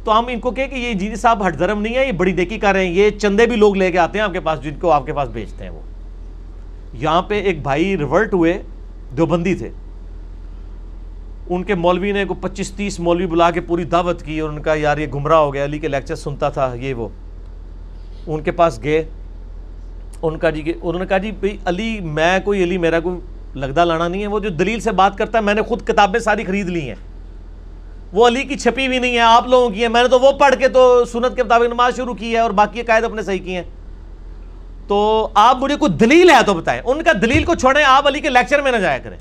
تو 0.05 0.19
ہم 0.19 0.25
ان 0.29 0.41
کو 0.41 0.51
کہیں 0.51 0.69
کہ 0.69 0.75
یہ 0.75 0.95
جی 0.95 1.17
صاحب، 1.17 1.47
ہٹ 1.47 1.59
دھرم 1.59 1.81
نہیں 1.83 1.95
ہے، 1.95 2.07
یہ 2.07 2.13
بڑی 2.13 2.33
دیکھی 2.33 2.59
کر 2.59 2.73
رہے 2.73 2.87
ہیں۔ 2.87 2.93
یہ 2.93 3.11
چندے 3.11 3.47
بھی 3.47 3.57
لوگ 3.57 3.77
لے 3.77 3.93
کے 3.93 3.99
آتے 3.99 4.19
ہیں، 4.19 4.25
آپ 4.25 4.33
کے 4.33 4.41
پاس 4.41 4.63
جن 4.63 4.75
کو 4.81 4.91
آپ 4.91 5.07
کے 5.07 5.13
پاس 5.13 5.29
بیچتے 5.29 5.65
ہیں 5.65 5.71
وہ۔ 5.71 5.81
یہاں 6.93 7.23
پہ 7.23 7.43
ایک 7.43 7.63
بھائی 7.63 7.99
ریورٹ 7.99 8.35
ہوئے۔ 8.35 8.63
دیوبندی 9.17 9.55
تھے۔ 9.55 9.71
ان 11.51 11.63
کے 11.63 11.75
مولوی 11.75 12.13
نے 12.13 12.25
کو 12.25 12.35
پچیس 12.35 12.71
تیس 12.71 13.01
مولوی 13.01 13.27
بلا 13.27 13.51
کے 13.51 13.61
پوری 13.61 13.85
دعوت 13.85 14.23
کی 14.23 14.41
اور 14.41 14.51
ان 14.51 14.63
کا 14.63 14.75
یار 14.75 14.99
یہ 14.99 15.07
گمراہ 15.07 15.39
ہو 15.39 15.55
گیا، 15.55 15.65
علی 15.65 15.79
کے 15.79 15.89
لیکچر 15.89 16.15
سنتا 16.15 16.49
تھا، 16.49 16.75
یہ 16.75 16.95
وہ۔ 16.95 17.09
ان 18.27 18.43
کے 18.43 18.51
پاس 18.51 18.83
گئے۔ 18.83 19.05
ان 20.23 20.39
کا 20.39 20.51
جی 20.51 20.73
انہوں 20.83 20.99
نے 20.99 21.07
کہا 21.07 21.19
جی 21.19 21.31
بھائی 21.31 21.57
علی، 21.65 22.01
میں 22.01 22.39
کوئی 22.45 22.65
علی، 22.65 22.79
میرا 22.79 23.01
کوئی 23.01 23.21
لگدا 23.55 23.85
لانا 23.85 24.09
نہیں 24.09 24.23
ہے۔ 24.23 24.27
وہ 24.27 24.41
جو 24.41 24.49
دلیل 24.49 24.81
سے 24.81 24.91
بات 24.91 25.19
کرتا 25.19 25.39
ہے، 25.39 25.43
میں 25.43 25.55
نے 25.55 25.63
خود 25.63 25.83
کتابیں 25.83 26.21
ساری 26.21 26.45
خرید 26.45 26.69
لی 26.69 26.89
ہیں۔ 26.89 26.95
وہ 28.13 28.27
علی 28.27 28.43
کی 28.43 28.59
چھپی 28.59 28.87
ہوئی 28.87 28.99
نہیں 28.99 29.15
ہے، 29.15 29.19
آپ 29.19 29.49
لوگوں 29.49 29.71
کی 29.71 29.83
ہے 29.83 29.89
میں 29.89 30.03
نے 30.03 30.09
تو 30.09 30.21
وہ 30.21 30.33
پڑھ 30.33 30.55
کے 30.59 30.69
تو 30.69 31.05
سنت 31.05 31.37
کے 31.37 31.43
مطابق 31.43 31.65
نماز 31.65 31.97
شروع 31.97 32.15
کی 32.15 32.33
ہے 32.33 32.39
اور 32.39 32.51
باقی 32.51 32.83
قائد 32.83 33.05
اپنے 33.05 33.23
صحیح 33.23 33.39
کی 33.39 33.55
ہیں۔ 33.55 33.63
تو 34.91 35.29
آپ 35.35 35.57
مجھے 35.57 35.77
کوئی 35.77 35.93
دلیل 35.93 36.31
ہے 36.31 36.43
تو 36.47 36.55
بتائیں۔ 36.55 36.83
ان 36.85 37.03
کا 37.03 37.13
دلیل 37.23 37.45
کو 37.45 37.55
چھوڑیں، 37.55 37.85
آپ 37.85 38.07
علی 38.07 38.21
کے 38.21 38.29
لیکچر 38.29 38.63
میں 38.63 38.73
نہ 38.73 38.77
جایا 38.77 38.99
کریں۔ 38.99 39.17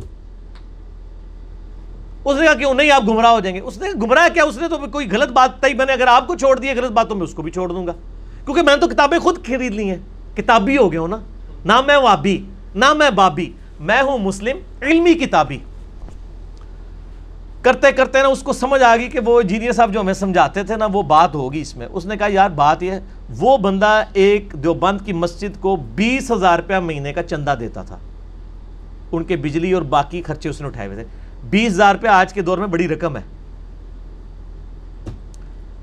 اس 2.26 2.40
نے 2.40 2.46
کہا 2.46 2.54
کہ 2.54 2.74
نہیں 2.74 2.92
آپ 2.92 3.04
گمراہ 3.08 3.32
ہو 3.32 3.40
جائیں 3.40 3.56
گے۔ 3.56 3.62
اس 3.62 3.78
نے 3.78 3.88
گمراہ 4.02 4.34
کیا؟ 4.34 4.44
اس 4.44 4.58
نے 4.58 4.68
تو 4.68 4.78
کوئی 4.78 5.12
غلط 5.12 5.30
بات 5.30 5.62
تھی 5.62 5.74
میں 5.74 5.86
نے 5.86 5.94
اگر 5.94 6.08
آپ 6.08 6.28
کو 6.28 6.36
چھوڑ 6.36 6.60
دیا 6.60 6.74
غلط 6.78 6.92
بات 6.92 7.10
تو 7.10 7.16
میں 7.16 7.24
اس 7.24 7.34
کو 7.34 7.42
بھی 7.42 7.52
چھوڑ 7.52 7.70
دوں 7.70 7.88
گا۔ 7.88 7.92
کیونکہ 8.46 8.62
میں 8.62 8.76
نے 8.76 8.82
تو 8.82 8.88
کتابیں 8.88 9.20
خود 9.20 9.46
خرید 9.46 9.74
لی 9.76 9.90
ہیں۔ 9.90 9.98
کتابی 10.36 10.78
ہو 10.78 10.92
گئے 10.92 11.00
ہو 11.00 11.08
نا۔ 11.08 11.18
نہ 11.66 11.82
میں 11.88 11.98
وابی 11.98 12.44
نہ 12.76 12.94
میں 12.94 13.10
بابی، 13.10 13.52
میں 13.80 14.02
ہوں 14.02 14.18
مسلم 14.18 14.58
علمی 14.82 15.14
کتابی۔ 15.14 15.58
کرتے 17.62 17.92
کرتے 17.92 18.22
نا 18.22 18.28
اس 18.28 18.44
کو 18.44 18.54
سمجھ 18.54 18.84
آ 18.84 18.98
گئی 18.98 19.08
کہ 19.08 19.20
وہ 19.26 19.42
انجینئر 19.42 19.72
صاحب 19.72 19.94
جو 19.94 20.00
ہمیں 20.00 20.14
سمجھاتے 20.14 20.64
تھے 20.64 20.76
نا 20.76 20.88
وہ 20.94 21.02
بات 21.02 21.36
ہوگی 21.36 21.62
اس 21.62 21.76
میں۔ 21.76 21.88
اس 21.92 22.06
نے 22.06 22.18
کہا، 22.18 22.28
یار، 22.30 22.50
بات 22.50 22.84
یہ 22.84 22.92
وہ 23.30 23.58
بندہ 23.58 24.04
ایک 24.14 24.54
دیوبند 24.54 25.02
کی 25.06 25.14
مسجد 25.14 25.62
کو 25.62 25.76
بیس 25.76 26.32
ہزار 26.32 26.60
روپیہ 26.60 26.76
مہینے 26.76 27.14
کا 27.14 27.24
چندہ 27.24 27.56
دیتا 27.60 27.84
تھا۔ 27.84 27.98
ان 29.12 29.24
کے 29.24 29.36
بجلی 29.36 29.72
اور 29.72 29.82
باقی 29.82 30.22
خرچے 30.22 30.50
اس 30.50 30.62
نے 30.62 30.68
اٹھائے 30.68 30.88
ہوئے 30.88 31.04
تھے۔ 31.04 31.18
بیس 31.50 31.72
ہزار 31.72 31.96
روپیہ 31.96 32.10
آج 32.10 32.34
کے 32.34 32.42
دور 32.42 32.58
میں 32.58 32.68
بڑی 32.68 32.88
رقم 32.88 33.18
ہے۔ 33.18 33.22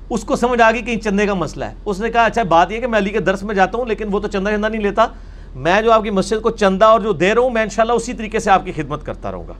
اس 0.09 0.23
کو 0.23 0.35
سمجھ 0.35 0.61
آ 0.61 0.71
گئی 0.71 0.81
کہ 0.81 0.97
چندے 0.97 1.25
کا 1.25 1.33
مسئلہ 1.33 1.65
ہے۔ 1.65 1.73
اس 1.85 1.99
نے 1.99 2.09
کہا 2.09 2.23
اچھا 2.23 2.43
بات 2.43 2.71
یہ 2.71 2.79
کہ 2.79 2.87
میں 2.87 2.99
علی 2.99 3.09
کے 3.09 3.19
درس 3.19 3.43
میں 3.43 3.55
جاتا 3.55 3.77
ہوں، 3.77 3.85
لیکن 3.85 4.05
وہ 4.11 4.19
تو 4.19 4.27
چندہ 4.27 4.49
چندہ 4.49 4.67
نہیں 4.67 4.81
لیتا۔ 4.81 5.07
میں 5.55 5.81
جو 5.81 5.91
آپ 5.91 6.03
کی 6.03 6.09
مسجد 6.09 6.41
کو 6.41 6.49
چندہ 6.49 6.85
اور 6.85 6.99
جو 6.99 7.13
دے 7.13 7.33
رہا 7.33 7.41
ہوں، 7.41 7.49
میں 7.49 7.61
انشاءاللہ 7.61 7.93
اسی 7.93 8.13
طریقے 8.13 8.39
سے 8.39 8.51
آپ 8.51 8.65
کی 8.65 8.71
خدمت 8.71 9.05
کرتا 9.05 9.31
رہوں 9.31 9.47
گا۔ 9.47 9.53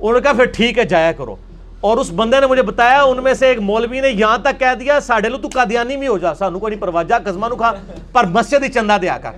انہوں 0.00 0.12
نے 0.12 0.20
کہا 0.20 0.32
پھر 0.32 0.44
ٹھیک 0.44 0.78
ہے، 0.78 0.84
جایا 0.84 1.12
کرو۔ 1.12 1.36
اور 1.80 1.96
اس 1.96 2.10
بندے 2.16 2.40
نے 2.40 2.46
مجھے 2.46 2.62
بتایا، 2.62 3.02
ان 3.02 3.22
میں 3.22 3.34
سے 3.34 3.46
ایک 3.46 3.60
مولوی 3.60 4.00
نے 4.00 4.08
یہاں 4.08 4.38
تک 4.38 4.58
کہہ 4.58 4.74
دیا 4.80 5.00
ساڑھے 5.00 5.28
لو 5.28 5.38
تو 5.38 5.48
قادیانی 5.54 5.96
میں 5.96 6.08
ہو 6.08 6.18
جا، 6.18 6.34
سانو 6.34 6.58
کو 6.58 6.68
نہیں 6.68 6.80
پرواہ، 6.80 7.02
جا 7.02 7.18
قزمانو 7.18 7.56
کھا، 7.56 7.72
پر 8.12 8.24
مسجد 8.24 8.62
ہی 8.62 8.68
چندہ 8.68 8.96
دیا 9.02 9.18
کر۔ 9.18 9.30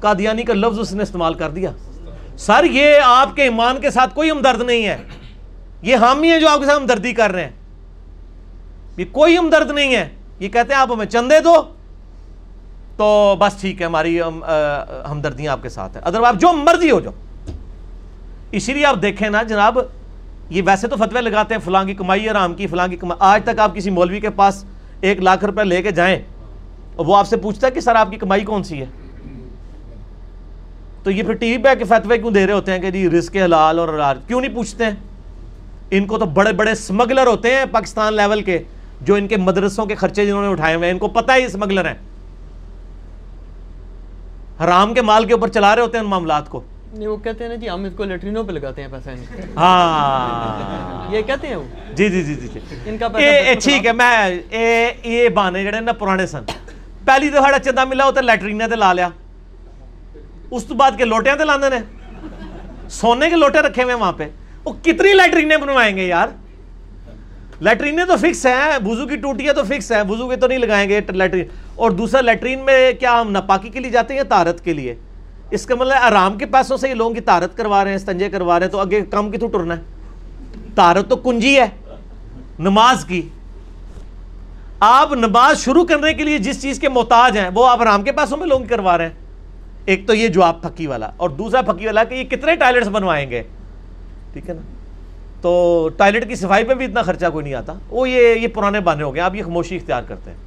قادیانی 0.00 0.42
کا 0.42 0.54
لفظ 0.54 0.78
اس 0.78 0.92
نے 0.92 1.02
استعمال 1.02 1.34
کر 1.34 1.50
دیا۔ 1.50 1.70
سر، 2.38 2.64
یہ 2.64 3.00
آپ 3.04 3.36
کے 3.36 3.42
ایمان 3.42 3.80
کے 3.80 3.90
ساتھ 3.90 4.14
کوئی 4.14 4.30
ہمدرد 4.30 4.62
نہیں 4.62 4.86
ہے۔ 4.86 4.96
یہ 5.82 5.96
حامی 5.96 6.30
ہیں 6.30 6.40
جو 6.40 6.48
آپ 6.48 6.58
کے 6.58 6.66
ساتھ 6.66 6.80
ہمدردی 6.80 7.12
کر 7.12 7.32
رہے 7.32 7.44
ہیں۔ 7.44 7.50
یہ 8.96 9.04
کوئی 9.12 9.38
ہمدرد 9.38 9.70
نہیں 9.70 9.96
ہے۔ 9.96 10.08
یہ 10.40 10.48
کہتے 10.48 10.74
ہیں، 10.74 10.80
آپ 10.80 10.92
ہمیں 10.92 11.06
چندے 11.06 11.40
دو۔ 11.40 11.54
تو 12.96 13.36
بس 13.38 13.60
ٹھیک 13.60 13.80
ہے، 13.80 13.86
ہماری 13.86 14.20
ہمدردیاں 15.10 15.52
آپ 15.52 15.62
کے 15.62 15.68
ساتھ 15.68 15.96
ہیں۔ 15.96 16.04
ادر 16.04 16.22
آپ 16.22 16.34
جو 16.34 16.52
مرضی 16.52 16.90
ہو 16.90 17.00
جاؤ۔ 17.00 17.12
اسی 18.52 18.74
لیے 18.74 18.86
آپ 18.86 19.02
دیکھیں 19.02 19.30
نا 19.30 19.42
جناب، 19.42 19.78
یہ 20.50 20.62
ویسے 20.66 20.88
تو 20.88 20.96
فتوے 20.96 21.20
لگاتے 21.20 21.54
ہیں، 21.54 21.60
فلاں 21.60 21.84
کی 21.84 21.94
کمائی 21.94 22.28
آرام 22.28 22.54
کی، 22.54 22.66
فلاں 22.66 22.88
کی 22.88 22.96
کمائی۔ 22.96 23.18
آج 23.20 23.42
تک 23.44 23.60
آپ 23.60 23.74
کسی 23.74 23.90
مولوی 23.90 24.20
کے 24.20 24.30
پاس 24.30 24.64
ایک 25.00 25.20
لاکھ 25.20 25.44
روپے 25.44 25.64
لے 25.64 25.82
کے 25.82 25.90
جائیں 25.90 26.22
اور 26.96 27.06
وہ 27.06 27.16
آپ 27.16 27.28
سے 27.28 27.36
پوچھتا 27.36 27.66
ہے 27.66 27.72
کہ 27.72 27.80
سر 27.80 27.94
آپ 27.94 28.10
کی 28.10 28.16
کمائی 28.16 28.44
کون 28.44 28.62
سی 28.62 28.80
ہے؟ 28.80 28.86
تو 31.02 31.10
یہ 31.10 31.22
پھر 31.22 31.32
ٹی 31.32 31.56
وی 31.56 31.62
پہ 31.62 31.74
کے 31.74 31.84
فتوے 31.84 32.18
کیوں 32.18 32.30
دے 32.30 32.46
رہے 32.46 32.52
ہوتے 32.52 32.72
ہیں 32.72 32.78
کہ 32.78 32.90
جی 32.90 33.10
رزق 33.10 33.36
حلال 33.36 33.78
اور 33.78 34.14
کیوں 34.26 34.40
نہیں 34.40 34.54
پوچھتے 34.54 34.84
ہیں؟ 34.84 34.92
ان 35.90 36.06
کو 36.06 36.18
تو 36.18 36.26
بڑے 36.26 36.52
بڑے 36.52 36.74
سمگلر 36.74 37.26
ہوتے 37.26 37.54
ہیں 37.54 37.64
پاکستان 37.70 38.14
لیول 38.14 38.42
کے، 38.42 38.58
جو 39.00 39.14
ان 39.14 39.28
کے 39.28 39.36
مدرسوں 39.36 39.86
کے 39.86 39.94
خرچے 39.94 40.26
جنہوں 40.26 40.42
نے 40.42 40.48
اٹھائے 40.48 40.74
ہوئے 40.74 40.86
ہیں، 40.86 40.92
ان 40.92 40.98
کو 40.98 41.08
پتہ 41.08 41.32
ہے 41.32 41.40
یہ 41.40 41.48
سمگلر 41.48 41.84
ہیں۔ 41.84 41.94
حرام 44.64 44.94
کے 44.94 45.02
مال 45.02 45.24
کے 45.24 45.32
اوپر 45.32 45.48
چلا 45.48 45.74
رہے 45.74 45.82
ہوتے 45.82 45.98
ہیں 45.98 46.04
ان 46.04 46.10
معاملات 46.10 46.48
کو۔ 46.48 46.60
وہ 46.92 47.16
کہتے 47.24 47.44
ہیں 47.44 47.48
نا 47.50 47.54
جی 47.60 47.68
ہم 47.70 47.84
اس 47.84 47.92
کو 47.96 48.04
لیٹرینوں 48.04 48.42
پہ 48.44 48.52
لگاتے 48.52 48.82
ہیں 48.82 48.88
پیسہ 48.92 49.10
ہاں۔ 49.56 51.12
یہ 51.14 51.22
کہتے 51.26 51.46
ہیں 51.48 51.56
وہ؟ 51.56 51.64
جی 51.96 52.08
جی 52.10 52.22
جی 52.22 52.34
جی 52.34 52.58
ان 52.86 52.96
کا 52.98 53.08
ٹھیک 53.64 53.86
ہے 53.86 53.92
میں 53.92 54.28
یہ 55.04 55.28
بانے 55.34 55.64
جڑے 55.64 55.80
نا 55.80 55.92
پرانے 55.98 56.26
سن۔ 56.26 56.44
پہلی 57.04 57.28
دفعہ 57.30 57.58
چندہ 57.64 57.84
ملا 57.88 58.06
وہ 58.06 58.10
تو 58.10 58.20
لیٹرینے 58.20 58.68
تے 58.68 58.76
لا 58.76 58.92
لیا۔ 58.92 59.08
اس 60.50 60.64
تو 60.66 60.74
بعد 60.74 60.92
کے 60.98 61.04
لوٹیاں 61.04 61.36
تے 61.36 61.44
لاندے 61.44 61.68
نے۔ 61.70 61.78
سونے 63.00 63.30
کے 63.30 63.36
لوٹے 63.36 63.62
رکھے 63.62 63.82
ہوئے 63.82 63.94
وہاں 63.94 64.12
پہ۔ 64.18 64.28
وہ 64.64 64.72
کتنی 64.82 65.12
لیٹرینے 65.14 65.56
بنوائیں 65.56 65.96
گے 65.96 66.06
یار؟ 66.06 66.28
لیٹرینے 67.60 68.04
تو 68.04 68.16
فکس 68.16 68.44
ہیں 68.46 68.78
بوزو 68.82 69.06
کی 69.06 69.16
ٹوٹیاں 69.16 69.54
تو 69.54 69.64
فکس 69.64 69.90
ہیں 69.92 70.02
بوزو 70.08 70.28
کے 70.28 70.36
تو 70.36 70.46
نہیں 70.46 70.58
لگائیں 70.58 70.88
گے 70.88 71.00
لیٹرین۔ 71.08 71.44
اور 71.76 71.90
دوسرا 71.90 72.20
لیٹرین 72.20 72.58
میں 72.64 72.92
کیا 73.00 73.20
ہم 73.20 73.30
نپاکی 73.30 73.68
کے 73.68 73.80
لیے 73.80 73.90
جاتے 73.90 74.14
ہیں 74.14 74.22
تارت 74.28 74.64
کے 74.64 74.72
لیے؟ 74.72 74.94
اس 75.50 75.66
کا 75.66 75.74
مطلب 75.74 75.92
آرام 76.00 76.38
کے 76.38 76.46
پیسوں 76.46 76.76
سے 76.76 76.88
یہ 76.88 76.94
لوگوں 76.94 77.14
کی 77.14 77.20
تارت 77.20 77.56
کروا 77.56 77.84
رہے 77.84 77.90
ہیں 77.90 77.96
استنجے 77.96 78.28
کروا 78.28 78.58
رہے 78.58 78.66
ہیں، 78.66 78.72
تو 78.72 78.78
آگے 78.78 79.00
کم 79.00 79.30
کی 79.30 79.38
تو 79.38 79.46
ٹرنا 79.46 79.76
ہے؟ 79.76 79.82
تارت 80.74 81.08
تو 81.08 81.16
کنجی 81.16 81.58
ہے، 81.58 81.66
نماز 82.58 83.04
کی۔ 83.04 83.28
آپ 84.80 85.12
نماز 85.12 85.58
شروع 85.58 85.84
کرنے 85.84 86.14
کے 86.14 86.24
لیے 86.24 86.38
جس 86.38 86.62
چیز 86.62 86.78
کے 86.78 86.88
محتاج 86.88 87.38
ہیں، 87.38 87.50
وہ 87.54 87.68
آپ 87.68 87.80
آرام 87.80 88.02
کے 88.02 88.12
پیسوں 88.12 88.36
میں 88.36 88.46
لوگ 88.46 88.60
کروا 88.68 88.98
رہے 88.98 89.06
ہیں۔ 89.06 89.12
ایک 89.84 90.06
تو 90.06 90.14
یہ 90.14 90.28
جواب 90.28 90.62
پھکی 90.62 90.86
والا، 90.86 91.10
اور 91.16 91.30
دوسرا 91.30 91.62
پھکی 91.62 91.86
والا 91.86 92.04
کہ 92.04 92.14
یہ 92.14 92.24
کتنے 92.24 92.56
ٹائلٹس 92.56 92.88
بنوائیں 92.88 93.30
گے؟ 93.30 93.42
ٹھیک 94.32 94.48
ہے 94.48 94.54
نا؟ 94.54 94.62
تو 95.40 95.88
ٹوائلٹ 95.96 96.28
کی 96.28 96.34
صفائی 96.34 96.64
پہ 96.64 96.74
بھی 96.74 96.84
اتنا 96.84 97.02
خرچہ 97.02 97.26
کوئی 97.32 97.44
نہیں 97.44 97.54
آتا۔ 97.54 97.72
وہ 97.88 98.08
یہ 98.08 98.34
یہ 98.34 98.48
پرانے 98.48 98.80
بانے 98.80 99.02
ہو 99.02 99.14
گئے، 99.14 99.22
آپ 99.22 99.34
یہ 99.34 99.42
خاموشی 99.42 99.76
اختیار 99.76 100.02
کرتے 100.02 100.30
ہیں۔ 100.30 100.38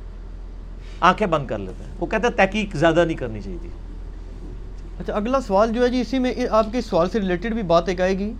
آنکھیں 1.01 1.27
بند 1.27 1.47
کر 1.47 1.57
لیتے 1.57 1.83
ہیں۔ 1.83 1.91
وہ 1.99 2.05
کہتے 2.05 2.27
ہیں 2.27 2.33
تحقیق 2.33 2.75
زیادہ 2.75 3.05
نہیں 3.05 3.17
کرنی 3.17 3.41
چاہیے 3.41 3.57
تھی۔ 3.61 3.69
اچھا 5.01 5.13
اگلا 5.15 5.39
سوال 5.41 5.71
جو 5.73 5.83
ہے 5.83 5.87
جی 5.89 6.01
اسی 6.01 6.19
میں 6.19 6.33
آپ 6.49 6.65
کے 6.71 6.81
سوال 6.81 7.09
سے 7.09 7.19
ریلیٹڈ 7.19 7.53
بھی 7.53 7.61
بات 7.73 7.87
ایک 7.89 8.01
آئے 8.01 8.17
گی 8.17 8.31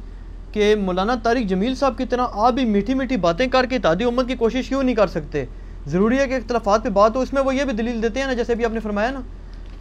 کہ 0.54 0.74
مولانا 0.76 1.16
طارق 1.24 1.48
جمیل 1.50 1.76
صاحب 1.76 1.98
کی 1.98 2.06
طرح 2.06 2.40
آپ 2.46 2.54
بھی 2.54 2.66
میٹھی 2.66 2.94
میٹھی 2.94 3.18
باتیں 3.18 3.46
کر 3.48 3.66
کے 3.66 3.80
تعدی 3.80 4.04
امت 4.04 4.28
کی 4.28 4.36
کوشش 4.36 4.68
کیوں 4.70 4.82
نہیں 4.84 4.96
کر 4.96 5.08
سکتے؟ 5.08 5.46
ضروری 5.88 6.18
ہے 6.20 6.28
کہ 6.28 6.34
اختلافات 6.34 6.84
پہ 6.84 6.90
بات 6.90 7.16
ہو 7.16 7.22
اس 7.22 7.34
میں 7.34 7.42
وہ 7.42 7.56
یہ 7.56 7.64
بھی 7.64 7.74
دلیل 7.74 8.02
دیتے 8.04 8.20
ہیں 8.20 8.28
نا 8.28 8.34
جیسے 8.34 8.56
بھی 8.56 8.66
آپ 8.66 8.72
نے 8.72 8.80
فرمایا 8.80 9.12
نا 9.12 9.20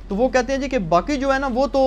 تو 0.08 0.16
وہ 0.16 0.28
کہتے 0.28 0.52
ہیں 0.52 0.60
جی 0.60 0.68
کہ 0.68 0.78
باقی 0.88 1.16
جو 1.16 1.32
ہے 1.32 1.38
نا 1.38 1.48
وہ 1.54 1.66
تو 1.72 1.82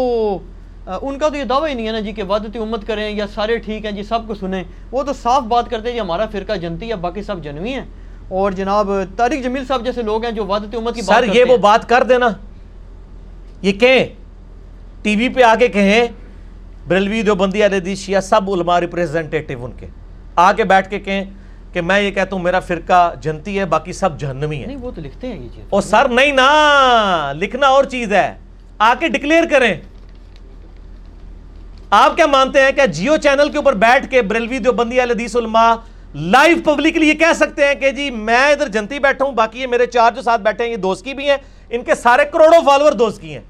ان 1.01 1.17
کا 1.17 1.29
تو 1.29 1.35
یہ 1.35 1.43
دعویٰ 1.43 1.69
ہی 1.69 1.73
نہیں 1.73 1.87
ہے 1.87 1.91
نا 1.91 1.99
جی 1.99 2.11
کہ 2.11 2.23
وادتی 2.27 2.59
امت 2.59 2.87
کریں 2.87 3.09
یا 3.09 3.25
سارے 3.35 3.57
ٹھیک 3.57 3.85
ہیں 3.85 3.91
جی 3.91 4.03
سب 4.03 4.27
کو 4.27 4.35
سنیں۔ 4.35 4.63
وہ 4.91 5.03
تو 5.03 5.13
صاف 5.13 5.43
بات 5.43 5.69
کرتے 5.69 5.87
ہیں 5.87 5.93
جی 5.93 5.99
ہمارا 5.99 6.25
فرقہ 6.31 6.53
جنتی 6.53 6.89
ہے 6.89 6.95
باقی 6.95 7.23
سب 7.23 7.43
جنوی 7.43 7.73
ہیں۔ 7.73 7.85
اور 8.29 8.51
جناب 8.51 8.89
طارق 9.17 9.43
جمیل 9.43 9.65
صاحب 9.65 9.85
جیسے 9.85 10.01
لوگ 10.01 10.23
ہیں 10.23 10.31
جو 10.31 10.45
وادتی 10.45 10.77
امت 10.77 10.95
کی 10.95 11.01
سر 11.01 11.23
یہ 11.33 11.43
وہ 11.49 11.57
بات 11.57 11.89
کر 11.89 12.03
دینا۔ 12.03 12.29
یہ 13.61 13.71
کہیں؟ 13.71 14.22
ٹی 15.03 15.15
وی 15.15 15.29
پہ 15.29 15.43
آگے 15.43 15.67
کہیں 15.67 16.07
بریلوی 16.87 17.21
دیوبندی 17.21 17.65
علیہ 17.65 17.95
شیعہ 17.95 18.21
سب 18.21 18.51
علماء 18.51 18.79
ریپریزنٹیٹیو 18.79 19.65
ان 19.65 19.71
کے۔ 19.71 19.87
آ 20.35 20.51
کے 20.53 20.63
بیٹھ 20.63 20.89
کے 20.89 20.99
کہیں 20.99 21.25
کہ 21.73 21.81
میں 21.81 22.01
یہ 22.01 22.11
کہتا 22.11 22.35
ہوں 22.35 22.43
میرا 22.43 22.59
فرقہ 22.59 23.13
جنتی 23.21 23.59
ہے 23.59 23.65
باقی 23.65 23.93
سب 23.93 24.19
جہنمی 24.19 24.61
ہے 24.61 24.65
نہیں 24.65 24.77
وہ 24.77 24.91
تو 24.91 25.01
لکھتے 25.01 25.27
ہیں 25.27 25.43
یہ 25.43 25.47
چیز۔ 25.55 25.65
اور 25.69 25.81
سر 25.81 26.09
نہیں 26.09 26.31
نا 26.31 27.33
لکھنا 27.35 27.67
اور 27.67 27.83
چیز 27.83 28.13
ہے۔ 28.13 28.33
آ 28.79 28.93
کے 28.99 29.07
ڈکلیئر 29.07 29.43
کریں۔ 29.51 29.75
آپ 31.89 32.15
کیا 32.15 32.25
مانتے 32.25 32.61
ہیں 32.61 32.71
کہ 32.71 32.85
جیو 32.85 33.17
چینل 33.17 33.49
کے 33.49 33.57
اوپر 33.57 33.73
بیٹھ 33.73 34.11
کے 34.11 34.21
بریلوی 34.21 34.57
دیوبندی 34.57 35.01
حدیث 35.01 35.35
علماء 35.35 35.73
لائیو 36.15 36.57
پبلکلی 36.65 37.09
یہ 37.09 37.13
کہہ 37.13 37.33
سکتے 37.35 37.67
ہیں 37.67 37.75
کہ 37.75 37.91
جی 37.91 38.09
میں 38.11 38.51
ادھر 38.51 38.67
جنتی 38.67 38.99
بیٹھا 38.99 39.25
ہوں 39.25 39.31
باقی 39.31 39.61
یہ 39.61 39.67
میرے 39.67 39.85
چار 39.85 40.11
جو 40.11 40.21
ساتھ 40.21 40.41
بیٹھے 40.41 40.63
ہیں 40.63 40.71
یہ 40.71 40.77
دوست 40.77 41.05
کی 41.05 41.13
بھی 41.13 41.29
ہیں۔ 41.29 41.37
ان 41.69 41.83
کے 41.83 41.95
سارے 41.95 42.25
کروڑوں 42.25 42.61
فالوور 42.65 42.91
دوست 42.91 43.21
کی 43.21 43.33
ہیں۔ 43.33 43.41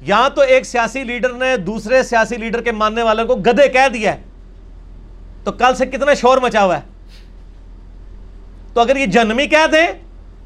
یہاں 0.00 0.30
تو 0.30 0.40
ایک 0.40 0.64
سیاسی 0.64 1.04
لیڈر 1.04 1.32
نے 1.32 1.56
دوسرے 1.56 2.02
سیاسی 2.02 2.36
لیڈر 2.36 2.62
کے 2.62 2.72
ماننے 2.72 3.02
والوں 3.02 3.24
کو 3.24 3.34
گدے 3.34 3.68
کہہ 3.68 3.88
دیا 3.94 4.14
ہے۔ 4.14 4.22
تو 5.44 5.52
کل 5.52 5.74
سے 5.74 5.86
کتنا 5.86 6.14
شور 6.14 6.38
مچا 6.38 6.64
ہوا 6.64 6.76
ہے۔ 6.76 6.82
تو 8.74 8.80
اگر 8.80 8.96
یہ 8.96 9.06
جنمی 9.06 9.46
کہہ 9.46 9.66
دیں 9.72 9.86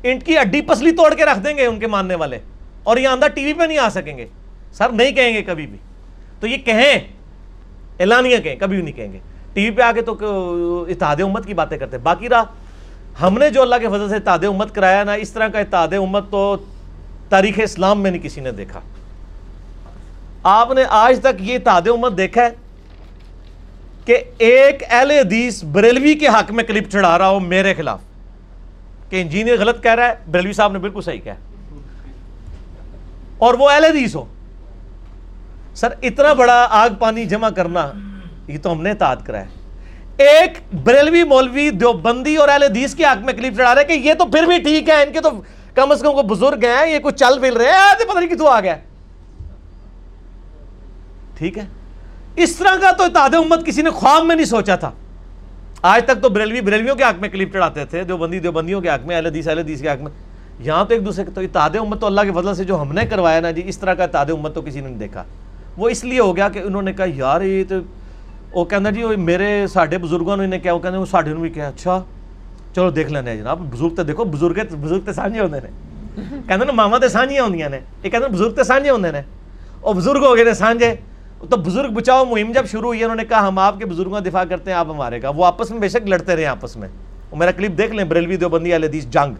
انٹ 0.03 0.25
کی 0.27 0.39
اڈی 0.39 0.61
پسلی 0.61 0.91
توڑ 0.91 1.15
کے 1.15 1.25
رکھ 1.25 1.39
دیں 1.39 1.57
گے 1.57 1.67
ان 1.67 1.81
کے 1.81 1.87
ماننے 1.87 2.15
والے۔ 2.15 2.39
اور 2.83 2.97
یہ 2.97 3.09
اندر 3.09 3.29
ٹی 3.29 3.45
وی 3.45 3.53
پہ 3.53 3.65
نہیں 3.65 3.79
آ 3.79 3.89
سکیں 3.89 4.19
گے۔ 4.19 4.27
سر، 4.73 4.89
نہیں 4.89 5.13
کہیں 5.13 5.35
گے 5.35 5.43
کبھی 5.43 5.67
بھی۔ 5.67 5.79
تو 6.41 6.47
یہ 6.47 6.57
کہیں 6.57 6.99
اعلانیہ 8.01 8.39
کہیں، 8.39 8.57
کبھی 8.57 8.77
بھی 8.77 8.85
نہیں 8.85 8.97
کہیں 8.97 9.13
گے۔ 9.13 9.19
ٹی 9.53 9.65
وی 9.65 9.71
پہ 9.71 9.83
آ 9.83 9.93
کے 9.93 10.03
تو 10.03 10.87
اتحاد 10.89 11.17
امت 11.21 11.47
کی 11.47 11.55
باتیں 11.55 11.79
کرتے۔ 11.79 11.99
باقی 11.99 12.29
رہا، 12.29 12.45
ہم 13.23 13.39
نے 13.39 13.51
جو 13.51 13.63
اللہ 13.63 13.75
کے 13.81 13.89
فضل 13.89 14.09
سے 14.09 14.17
اتحاد 14.17 14.45
امت 14.45 14.75
کرایا 14.75 15.05
نا، 15.05 15.13
اس 15.13 15.31
طرح 15.31 15.49
کا 15.49 15.59
اتحاد 15.59 15.89
امت 15.93 16.31
تو 16.31 16.57
تاریخ 17.29 17.55
اسلام 17.63 18.03
میں 18.03 18.11
نہیں 18.11 18.23
کسی 18.23 18.41
نے 18.41 18.53
دیکھا۔ 18.53 18.81
آپ 20.43 20.73
نے 20.73 20.85
آج 20.91 21.21
تک 21.23 21.41
یہ 21.41 21.55
اتحاد 21.55 21.89
امت 21.89 22.17
دیکھا 22.19 22.43
ہے 22.43 22.51
کہ 24.05 24.17
ایک 24.39 24.83
اہل 24.89 25.11
حدیث 25.11 25.63
بریلوی 25.65 26.15
کے 26.15 26.29
حق 26.29 26.51
میں 26.51 26.65
کلپ 26.65 26.91
چڑھا 26.91 27.17
رہا 27.19 27.29
ہو 27.29 27.41
میرے 27.41 27.75
خلاف 27.75 28.01
کہ 29.11 29.21
انجینئر 29.21 29.59
غلط 29.59 29.83
کہہ 29.83 29.95
رہا 29.95 30.09
ہے، 30.09 30.15
بریلوی 30.31 30.53
صاحب 30.53 30.73
نے 30.73 30.79
بالکل 30.79 31.01
صحیح 31.01 31.21
کہا 31.21 31.35
اور 33.39 33.55
وہ 33.55 33.71
اہل 33.71 33.85
حدیث 33.85 34.15
ہو۔ 34.17 34.25
سر، 35.75 35.95
اتنا 36.03 36.33
بڑا 36.33 36.67
آگ 36.71 36.91
پانی 36.99 37.25
جمع 37.25 37.51
کرنا، 37.57 37.91
یہ 38.49 38.59
تو 38.63 38.73
ہم 38.73 38.83
نے 38.83 38.91
اتحاد 38.91 39.17
کرا 39.27 39.41
ہے۔ 39.41 40.27
ایک 40.29 40.59
بریلوی 40.85 41.25
مولوی 41.25 41.71
دیوبندی 41.71 42.37
اور 42.37 42.49
اہل 42.49 42.63
حدیث 42.63 42.95
کے 42.95 43.05
حق 43.05 43.25
میں 43.25 43.33
کلپ 43.33 43.57
چڑھا 43.57 43.75
رہے 43.75 43.85
کہ 43.85 43.93
یہ 43.93 44.15
تو 44.15 44.27
پھر 44.27 44.47
بھی 44.47 44.59
ٹھیک 44.59 44.89
ہے، 44.89 45.03
ان 45.03 45.13
کے 45.13 45.21
تو 45.21 45.31
کم 45.75 45.91
از 45.91 46.01
کم 46.03 46.13
کو 46.15 46.23
بزرگ 46.35 46.65
ہیں، 46.65 46.87
یہ 46.91 46.99
کچھ 46.99 47.17
چل 47.17 47.39
پھر 47.41 47.53
رہے 47.53 47.73
ہیں 47.73 48.05
پتہ 48.09 48.19
نہیں 48.19 48.29
کتوں 48.29 48.49
آ 48.49 48.61
گیا۔ 48.61 48.77
ٹھیک 51.39 51.59
ہے؟ 51.59 51.65
اس 52.37 52.57
طرح 52.57 52.77
کا 52.81 52.91
تو 52.91 53.05
اتحاد 53.05 53.35
امت 53.35 53.67
کسی 53.67 53.83
نے 53.83 53.91
خواب 53.91 54.25
میں 54.25 54.37
نہیں 54.37 54.47
سوچا 54.47 54.77
تھا۔ 54.77 54.91
آج 55.83 56.05
تک 56.05 56.23
تو 56.23 56.29
بریلوی 56.29 56.61
بریلویوں 56.61 56.97
کے 56.97 57.05
حق 57.05 57.21
میں 57.21 57.29
کلپ 57.29 57.53
چڑھاتے 57.53 57.85
تھے، 57.85 58.05
دیوبندی 58.05 58.39
دیوبندیوں 58.39 58.81
کے 58.81 58.89
حق 58.89 59.07
میں، 59.07 59.17
اہل 59.17 59.27
حدیث 59.27 59.49
اہل 59.49 59.59
حدیث 59.59 59.81
کے 59.81 59.89
حق 59.89 60.03
میں۔ 60.03 60.13
یہاں 60.61 60.85
تو 60.85 60.95
ایک 60.95 61.07
دوسرے 61.07 61.25
تو 61.35 61.41
اتحاد 61.41 61.71
امت 61.81 62.01
تو 62.01 62.07
اللہ 62.07 62.21
کے 62.21 62.33
فضل 62.33 62.55
سے 62.55 62.65
جو 62.65 62.83
ہم 62.83 62.93
نے 62.93 63.07
کروایا 63.07 63.41
نا 63.41 63.51
جی 63.51 63.63
اس 63.67 63.79
طرح 63.79 63.95
کا 63.95 64.05
اتحاد 64.05 64.31
امت 64.31 64.55
تو 64.55 64.63
کسی 64.63 64.81
نے 64.81 64.89
نہیں 64.89 64.99
دیکھا۔ 64.99 65.25
وہ 65.77 65.89
اس 65.89 66.05
لیے 66.05 66.21
ہو 66.21 66.37
گیا 66.37 66.49
کہ 66.49 66.59
انہوں 66.59 66.83
نے 66.83 66.93
کہا، 66.93 67.05
یار، 67.15 67.41
یہ 67.41 67.65
تو 67.69 67.75
وہ 68.53 68.65
کہنا 68.65 68.91
جی 68.91 69.03
میرے 69.17 69.67
ساڈے 69.73 69.99
بزرگوں 69.99 70.37
نے 70.37 70.59
کیا، 70.59 70.73
وہ 70.73 70.79
کہتے 70.79 70.93
جی، 70.93 70.99
وہ 70.99 71.07
ساڈے 71.07 71.35
بھی 71.35 71.51
کیا۔ 71.51 71.69
اچھا 71.69 72.03
چلو 72.75 72.91
دیکھ 72.91 73.13
لینا 73.13 73.35
جناب۔ 73.35 73.59
بزرگ 73.73 73.95
تو 73.95 74.03
دیکھو، 74.03 74.25
بزرگ 74.25 74.75
بزرگ 74.81 75.01
تو 75.01 75.13
سانجے 75.13 75.41
ہوتے 75.41 75.57
ہیں 75.57 76.49
کہتے 76.49 76.65
نا 76.65 76.73
ماما 76.73 76.99
تو 76.99 77.09
سانجیاں 77.09 77.45
ہوندیاں 77.45 77.69
نے۔ 77.69 77.77
یہ 77.77 78.11
کہتے 78.11 78.17
ہیں 78.17 78.29
جی، 78.29 78.35
بزرگ 78.35 78.55
تو 78.55 78.65
سانجے 78.65 78.91
ہوتے 78.91 79.09
ہیں 79.09 79.23
اور 79.81 79.95
بزرگ 79.95 80.25
ہو 80.25 80.37
گئے 80.37 80.45
نے 80.45 80.55
سانجے۔ 80.55 80.95
تو 81.51 81.57
بزرگ 81.57 81.91
بچاؤ، 81.91 82.25
مہم 82.25 82.53
جب 82.53 82.67
شروع 82.67 82.87
ہوئی 82.87 83.05
انہوں 83.05 83.17
نے 83.17 83.25
کہا، 83.25 83.49
ہم 83.49 83.59
آپ 83.59 83.79
کے 83.79 83.87
بزرگوں 83.87 84.13
کا 84.13 84.19
دفاع 84.19 84.45
کرتے 84.45 84.71
ہیں، 84.71 84.79
آپ 84.79 84.87
ہمارے 84.91 85.21
کا۔ 85.21 85.31
وہ 85.31 85.45
آپس 85.45 85.71
میں 85.71 85.79
بے 85.79 85.89
شک 85.89 86.09
لڑتے 86.09 86.37
رہے 86.37 86.47
آپس 86.47 86.77
میں۔ 86.77 86.89
وہ 87.31 87.37
میرا 87.37 87.51
کلپ 87.51 87.79
دیکھ 87.79 87.93
لیں، 87.93 88.05
بریلوی 88.05 88.37
دیوبندی 88.37 88.77
علیہ 88.77 89.01
جنگ۔ 89.01 89.35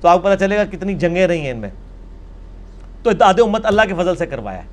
تو 0.00 0.08
آپ 0.08 0.22
کو 0.22 0.28
پتہ 0.28 0.44
چلے 0.44 0.56
گا 0.56 0.64
کتنی 0.64 0.94
جنگیں 0.94 1.26
رہی 1.26 1.40
ہیں 1.40 1.50
ان 1.50 1.56
میں۔ 1.56 1.68
تو 3.02 3.10
اتحاد 3.10 3.34
امت 3.40 3.66
اللہ 3.66 3.82
کے 3.88 3.94
فضل 3.94 4.16
سے 4.16 4.26
کروایا 4.26 4.58
ہے۔ 4.58 4.68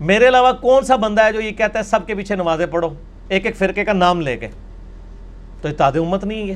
میرے 0.00 0.28
علاوہ 0.28 0.52
کون 0.52 0.84
سا 0.84 0.96
بندہ 0.96 1.24
ہے 1.24 1.32
جو 1.32 1.40
یہ 1.40 1.50
کہتا 1.50 1.78
ہے، 1.78 1.84
سب 1.84 2.06
کے 2.06 2.14
پیچھے 2.14 2.34
نمازیں 2.34 2.66
پڑھو، 2.66 2.88
ایک 3.28 3.46
ایک 3.46 3.56
فرقے 3.56 3.84
کا 3.84 3.92
نام 3.92 4.20
لے 4.20 4.36
کے۔ 4.36 4.48
تو 5.62 5.68
اتحاد 5.68 5.92
امت 5.96 6.24
نہیں 6.24 6.48
ہے۔ 6.48 6.54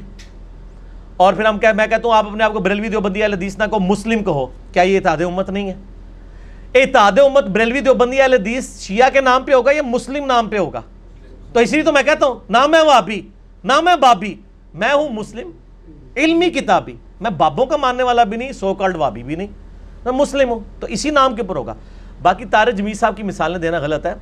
اور 1.16 1.34
پھر 1.34 1.44
ہم 1.44 1.58
کیا 1.58 1.72
میں 1.72 1.86
کہتا 1.86 2.08
ہوں، 2.08 2.16
آپ 2.16 2.26
اپنے 2.26 2.44
آپ 2.44 2.52
کو 2.52 2.58
بریلوی 2.58 2.88
دیوبندی 2.88 3.24
علیہ 3.24 3.48
نہ 3.58 3.64
کو 3.70 3.80
مسلم 3.80 4.24
کہو، 4.24 4.46
کیا 4.72 4.82
یہ 4.82 4.98
اتحاد 4.98 5.22
امت 5.22 5.50
نہیں 5.50 5.68
ہے؟ 5.68 5.74
اتحاد 6.82 7.19
امت 7.19 7.44
بریلوی 7.44 7.81
دیوبندی 7.81 8.24
علیہ 8.24 8.39
حدیث 8.39 8.81
شیعہ 8.81 9.11
کے 9.11 9.20
نام 9.20 9.44
پہ 9.44 9.55
ہوگا 9.55 9.73
یا 9.73 9.82
مسلم 9.82 10.24
نام 10.24 10.48
پہ 10.48 10.59
ہوگا؟ 10.59 10.81
تو 11.53 11.61
اسی 11.61 11.77
لیے 11.77 11.85
تو 11.85 11.93
میں 11.93 12.03
کہتا 12.03 12.27
ہوں 12.27 12.40
نام 12.51 12.74
ہے 12.74 12.85
وابی 12.85 13.20
نام 13.65 13.89
ہے 13.89 13.97
بابی 13.97 14.35
میں 14.74 14.94
ہوں 14.94 15.09
مسلم 15.09 15.51
علمی 16.16 16.51
کتابی۔ 16.51 16.94
میں 17.20 17.31
بابوں 17.31 17.66
کا 17.66 17.77
ماننے 17.77 18.03
والا 18.03 18.24
بھی 18.24 18.36
نہیں 18.36 18.53
سو 18.53 18.74
کالڈ 18.74 18.97
وابی 18.97 19.23
بھی 19.23 19.36
نہیں۔ 19.36 19.47
میں 20.05 20.12
مسلم 20.12 20.51
ہوں 20.51 20.61
تو 20.81 20.86
اسی 20.86 21.11
نام 21.11 21.35
کے 21.35 21.43
اوپر 21.43 21.57
ہوگا۔ 21.57 21.74
باقی 22.23 22.44
طارق 22.44 22.74
جمیل 22.74 22.94
صاحب 22.94 23.16
کی 23.16 23.23
مثالیں 23.23 23.59
دینا 23.59 23.78
غلط 23.78 24.07
ہے۔ 24.07 24.15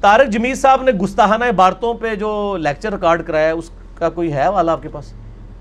طارق 0.00 0.28
جمیل 0.28 0.54
صاحب 0.54 0.82
نے 0.82 0.92
گستاحانہ 0.92 1.44
عبارتوں 1.44 1.94
پہ 1.94 2.14
جو 2.14 2.56
لیکچر 2.60 2.92
ریکارڈ 2.92 3.26
کرایا 3.26 3.52
اس 3.52 3.70
کا 3.94 4.08
کوئی 4.08 4.32
ہے 4.32 4.48
والا 4.48 4.72
آپ 4.72 4.82
کے 4.82 4.88
پاس؟ 4.88 5.12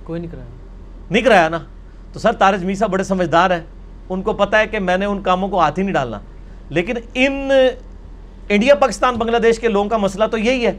کوئی 0.03 0.21
نہیں 0.21 0.31
کرایا۔ 0.31 0.47
نہیں 1.09 1.23
کرایا 1.23 1.49
نا؟ 1.49 1.59
تو 2.13 2.19
سر 2.19 2.31
طارق 2.31 2.59
جمیل 2.59 2.75
صاحب 2.75 2.91
بڑے 2.91 3.03
سمجھدار 3.03 3.51
ہیں۔ 3.51 3.61
ان 4.09 4.21
کو 4.21 4.33
پتہ 4.33 4.55
ہے 4.55 4.67
کہ 4.67 4.79
میں 4.79 4.97
نے 4.97 5.05
ان 5.05 5.21
کاموں 5.21 5.49
کو 5.49 5.59
ہاتھ 5.59 5.79
ہی 5.79 5.83
نہیں 5.83 5.93
ڈالنا۔ 5.93 6.19
لیکن 6.69 6.93
ان 7.13 7.51
انڈیا 8.49 8.75
پاکستان 8.75 9.15
بنگلہ 9.15 9.37
دیش 9.37 9.59
کے 9.59 9.67
لوگوں 9.67 9.89
کا 9.89 9.97
مسئلہ 9.97 10.23
تو 10.25 10.37
یہی 10.37 10.67
ہے۔ 10.67 10.77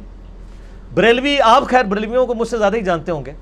بریلوی 0.94 1.40
آپ 1.40 1.64
خیر 1.64 1.84
بریلویوں 1.84 2.26
کو 2.26 2.34
مجھ 2.34 2.48
سے 2.48 2.59
زیادہ 2.59 2.76
ہی 2.76 2.80
جانتے 2.80 3.12
ہوں 3.12 3.24
گے۔ 3.26 3.32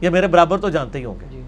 یا 0.00 0.10
میرے 0.10 0.26
برابر 0.26 0.58
تو 0.58 0.68
جانتے 0.68 0.98
ہی 0.98 1.04
ہوں 1.04 1.14
گے۔ 1.20 1.26
جی۔ 1.30 1.42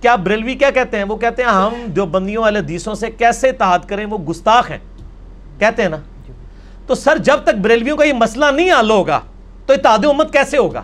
کیا 0.00 0.16
بریلوی 0.16 0.54
کیا 0.54 0.70
کہتے 0.70 0.96
ہیں؟ 0.96 1.04
وہ 1.04 1.16
کہتے 1.16 1.42
ہیں 1.42 1.50
ہم 1.50 1.74
جو 1.88 2.06
بندیوں 2.06 2.42
والے 2.42 2.60
دیسوں 2.60 2.94
سے 2.94 3.10
کیسے 3.10 3.48
اتحاد 3.48 3.78
کریں؟ 3.86 4.06
وہ 4.06 4.18
گستاخ 4.18 4.70
ہیں۔ 4.70 4.78
کہتے 5.58 5.82
ہیں 5.82 5.88
نا۔ 5.88 5.96
جی۔ 5.96 6.32
تو 6.86 6.94
سر 6.94 7.18
جب 7.18 7.36
تک 7.44 7.54
بریلویوں 7.62 7.96
کا 7.96 8.04
یہ 8.04 8.12
مسئلہ 8.12 8.44
نہیں 8.54 8.72
حل 8.80 8.90
ہوگا 8.90 9.20
تو 9.66 9.72
اتحاد 9.72 10.04
امت 10.04 10.32
کیسے 10.32 10.56
ہوگا؟ 10.56 10.82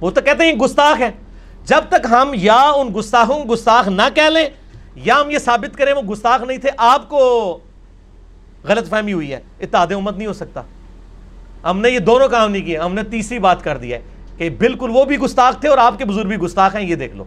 وہ 0.00 0.10
تو 0.10 0.20
کہتے 0.20 0.44
ہیں 0.44 0.52
یہ 0.52 0.56
گستاخ 0.56 1.00
ہے 1.00 1.10
جب 1.70 1.84
تک 1.88 2.06
ہم 2.10 2.30
یا 2.34 2.60
ان 2.76 2.88
گستاخوں 2.96 3.44
گستاخ 3.44 3.88
نہ 3.88 4.08
کہہ 4.14 4.28
لیں، 4.28 4.48
یا 4.96 5.20
ہم 5.20 5.30
یہ 5.30 5.38
ثابت 5.38 5.76
کریں 5.76 5.92
وہ 5.92 6.02
گستاخ 6.02 6.42
نہیں 6.42 6.58
تھے، 6.58 6.70
آپ 6.76 7.08
کو 7.08 7.20
غلط 8.64 8.88
فہمی 8.90 9.12
ہوئی 9.12 9.32
ہے، 9.32 9.40
اتحاد 9.60 9.92
امت 9.92 10.16
نہیں 10.16 10.28
ہو 10.28 10.32
سکتا۔ 10.32 10.62
ہم 11.64 11.80
نے 11.80 11.90
یہ 11.90 11.98
دونوں 11.98 12.28
کام 12.28 12.50
نہیں 12.50 12.62
کیے، 12.62 12.78
ہم 12.78 12.94
نے 12.94 13.02
تیسری 13.10 13.38
بات 13.38 13.64
کر 13.64 13.78
دی 13.78 13.92
ہے 13.92 14.00
کہ 14.36 14.50
بالکل 14.50 14.90
وہ 14.92 15.04
بھی 15.04 15.18
گستاخ 15.18 15.60
تھے 15.60 15.68
اور 15.68 15.78
آپ 15.78 15.98
کے 15.98 16.04
بزرگ 16.04 16.28
بھی 16.28 16.36
گستاخ 16.36 16.74
ہیں، 16.76 16.82
یہ 16.82 16.94
دیکھ 16.94 17.16
لو۔ 17.16 17.24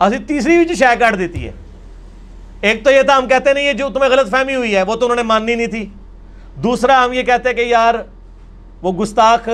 اسی 0.00 0.18
تیسری 0.18 0.64
بھی 0.64 0.74
شائع 0.74 0.98
کاٹ 0.98 1.18
دیتی 1.18 1.46
ہے۔ 1.46 1.52
ایک 2.60 2.84
تو 2.84 2.90
یہ 2.90 3.02
تھا 3.02 3.16
ہم 3.18 3.28
کہتے 3.28 3.52
نہیں 3.52 3.64
یہ 3.64 3.72
جو 3.72 3.88
تمہیں 3.88 4.10
غلط 4.10 4.30
فہمی 4.30 4.54
ہوئی 4.54 4.74
ہے، 4.76 4.82
وہ 4.82 4.94
تو 4.94 5.06
انہوں 5.06 5.16
نے 5.16 5.22
ماننی 5.22 5.54
نہیں 5.54 5.66
تھی۔ 5.66 5.84
دوسرا 6.62 7.04
ہم 7.04 7.12
یہ 7.12 7.22
کہتے 7.22 7.48
ہیں 7.48 7.56
کہ 7.56 7.60
یار 7.60 7.94
وہ 8.82 8.92
گستاخ 8.92 9.48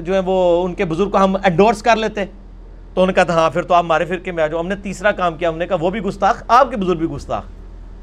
جو 0.00 0.14
ہے 0.14 0.18
وہ 0.18 0.64
ان 0.64 0.74
کے 0.74 0.84
بزرگ 0.84 1.10
کو 1.10 1.18
ہم 1.18 1.36
انڈورس 1.44 1.82
کر 1.82 1.96
لیتے 1.96 2.24
تو 2.24 3.02
انہوں 3.02 3.06
نے 3.06 3.12
کہا 3.12 3.22
تھا 3.22 3.34
ہاں 3.34 3.50
پھر 3.50 3.62
تو 3.62 3.74
آپ 3.74 3.84
ہمارے 3.84 4.04
فرقے 4.04 4.32
میں 4.32 4.44
آ 4.44 4.46
جاؤ 4.46 4.60
ہم 4.60 4.68
نے 4.68 4.74
تیسرا 4.76 5.12
کام 5.12 5.36
کیا، 5.36 5.48
ہم 5.48 5.58
نے 5.58 5.66
کہا 5.66 5.76
وہ 5.80 5.90
بھی 5.90 6.00
گستاخ، 6.00 6.42
آپ 6.48 6.70
کے 6.70 6.76
بزرگ 6.76 6.98
بھی 6.98 7.06
گستاخ۔ 7.06 7.42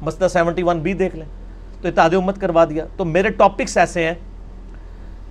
مسئلہ 0.00 0.28
سیونٹی 0.28 0.62
ون 0.62 0.78
بھی 0.78 0.92
دیکھ 0.92 1.16
لیں۔ 1.16 1.24
تو 1.82 1.88
اتحاد 1.88 2.10
امت 2.14 2.40
کروا 2.40 2.64
دیا۔ 2.64 2.84
تو 2.96 3.04
میرے 3.04 3.28
ٹاپکس 3.28 3.76
ایسے 3.76 4.04
ہیں 4.04 4.14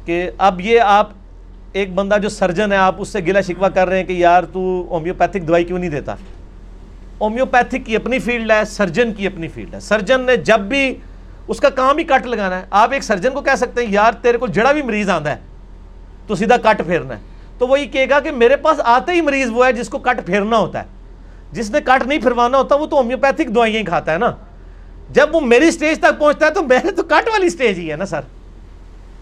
کہ 0.05 0.31
اب 0.38 0.61
یہ 0.61 0.81
آپ 0.81 1.09
ایک 1.72 1.93
بندہ 1.93 2.15
جو 2.22 2.30
سرجن 2.30 2.72
ہے، 2.72 2.77
آپ 2.77 2.95
اس 2.97 3.09
سے 3.09 3.19
گلا 3.19 3.41
شکوا 3.41 3.69
کر 3.69 3.88
رہے 3.88 3.97
ہیں 3.97 4.05
کہ 4.05 4.14
یار 4.14 4.43
تو 4.43 4.88
ہومیوپیتھک 4.89 5.47
دوائی 5.47 5.64
کیوں 5.64 5.80
نہیں 5.80 5.89
دیتا؟ 5.89 6.15
ہومیوپیتھک 7.22 7.85
کی 7.85 7.95
اپنی 7.95 8.19
فیلڈ 8.19 8.51
ہے 8.51 8.65
سرجن 8.65 9.14
کی 9.14 9.27
اپنی 9.27 9.47
فیلڈ 9.47 9.73
ہے۔ 9.73 9.80
سرجن 9.80 10.22
نے 10.22 10.38
جب 10.38 10.59
بھی 10.59 10.95
اس 11.48 11.60
کا 11.60 11.69
کام 11.69 11.98
ہی 11.98 12.03
کٹ 12.03 12.26
لگانا 12.26 12.60
ہے۔ 12.60 12.65
آپ 12.69 12.94
ایک 12.94 13.03
سرجن 13.03 13.32
کو 13.32 13.41
کہہ 13.41 13.56
سکتے 13.56 13.86
ہیں، 13.86 13.94
یار، 13.94 14.11
تیرے 14.11 14.38
کو 14.38 14.48
جڑا 14.48 14.72
بھی 14.72 14.82
مریض 14.82 15.10
آتا 15.10 15.32
ہے، 15.32 15.36
تو 16.28 16.36
سیدھا 16.36 16.57
کٹ 16.57 16.86
پھیرنا 16.86 17.15
ہے۔ 17.15 17.19
تو 17.57 17.68
وہ 17.68 17.80
یہ 17.80 17.86
کہے 17.86 18.10
گا 18.10 18.19
کہ 18.19 18.32
میرے 18.32 18.56
پاس 18.56 18.80
آتے 18.84 19.11
ہی 19.11 19.22
مریض 19.22 19.49
وہ 19.49 19.65
ہے 19.65 19.74
جس 19.74 19.90
کو 19.90 19.99
کٹ 19.99 20.26
پھیرنا 20.26 20.57
ہوتا 20.57 20.80
ہے۔ 20.80 20.86
جس 21.52 21.72
نے 21.72 21.82
کٹ 21.82 22.07
نہیں 22.07 22.19
پھروانا 22.19 22.57
ہوتا، 22.57 22.76
وہ 22.76 22.86
تو 22.86 22.98
ہومیوپیتھک 22.98 23.56
دوائیاں 23.56 23.80
ہی 23.80 23.86
کھاتا 23.86 24.14
ہے 24.14 24.18
نا۔ 24.18 24.32
جب 25.11 25.36
وہ 25.36 25.41
میری 25.41 25.72
سٹیج 25.72 25.99
تک 25.99 26.19
پہنچتا 26.19 26.45
ہے، 26.45 26.52
تو 26.52 26.64
میرے 26.64 26.91
تو 26.91 27.03
کٹ 27.03 27.30
والی 27.30 27.49
سٹیج 27.49 27.80
ہی 27.80 27.91
ہے 27.91 27.95
نا، 27.95 28.06
سر۔ 28.06 28.22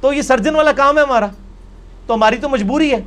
تو 0.01 0.13
یہ 0.13 0.21
سرجن 0.21 0.55
والا 0.55 0.71
کام 0.71 0.97
ہے 0.97 1.03
ہمارا۔ 1.03 1.27
تو 2.07 2.13
ہماری 2.13 2.35
تو 2.35 2.49
مجبوری 2.49 2.91
ہے۔ 2.91 2.99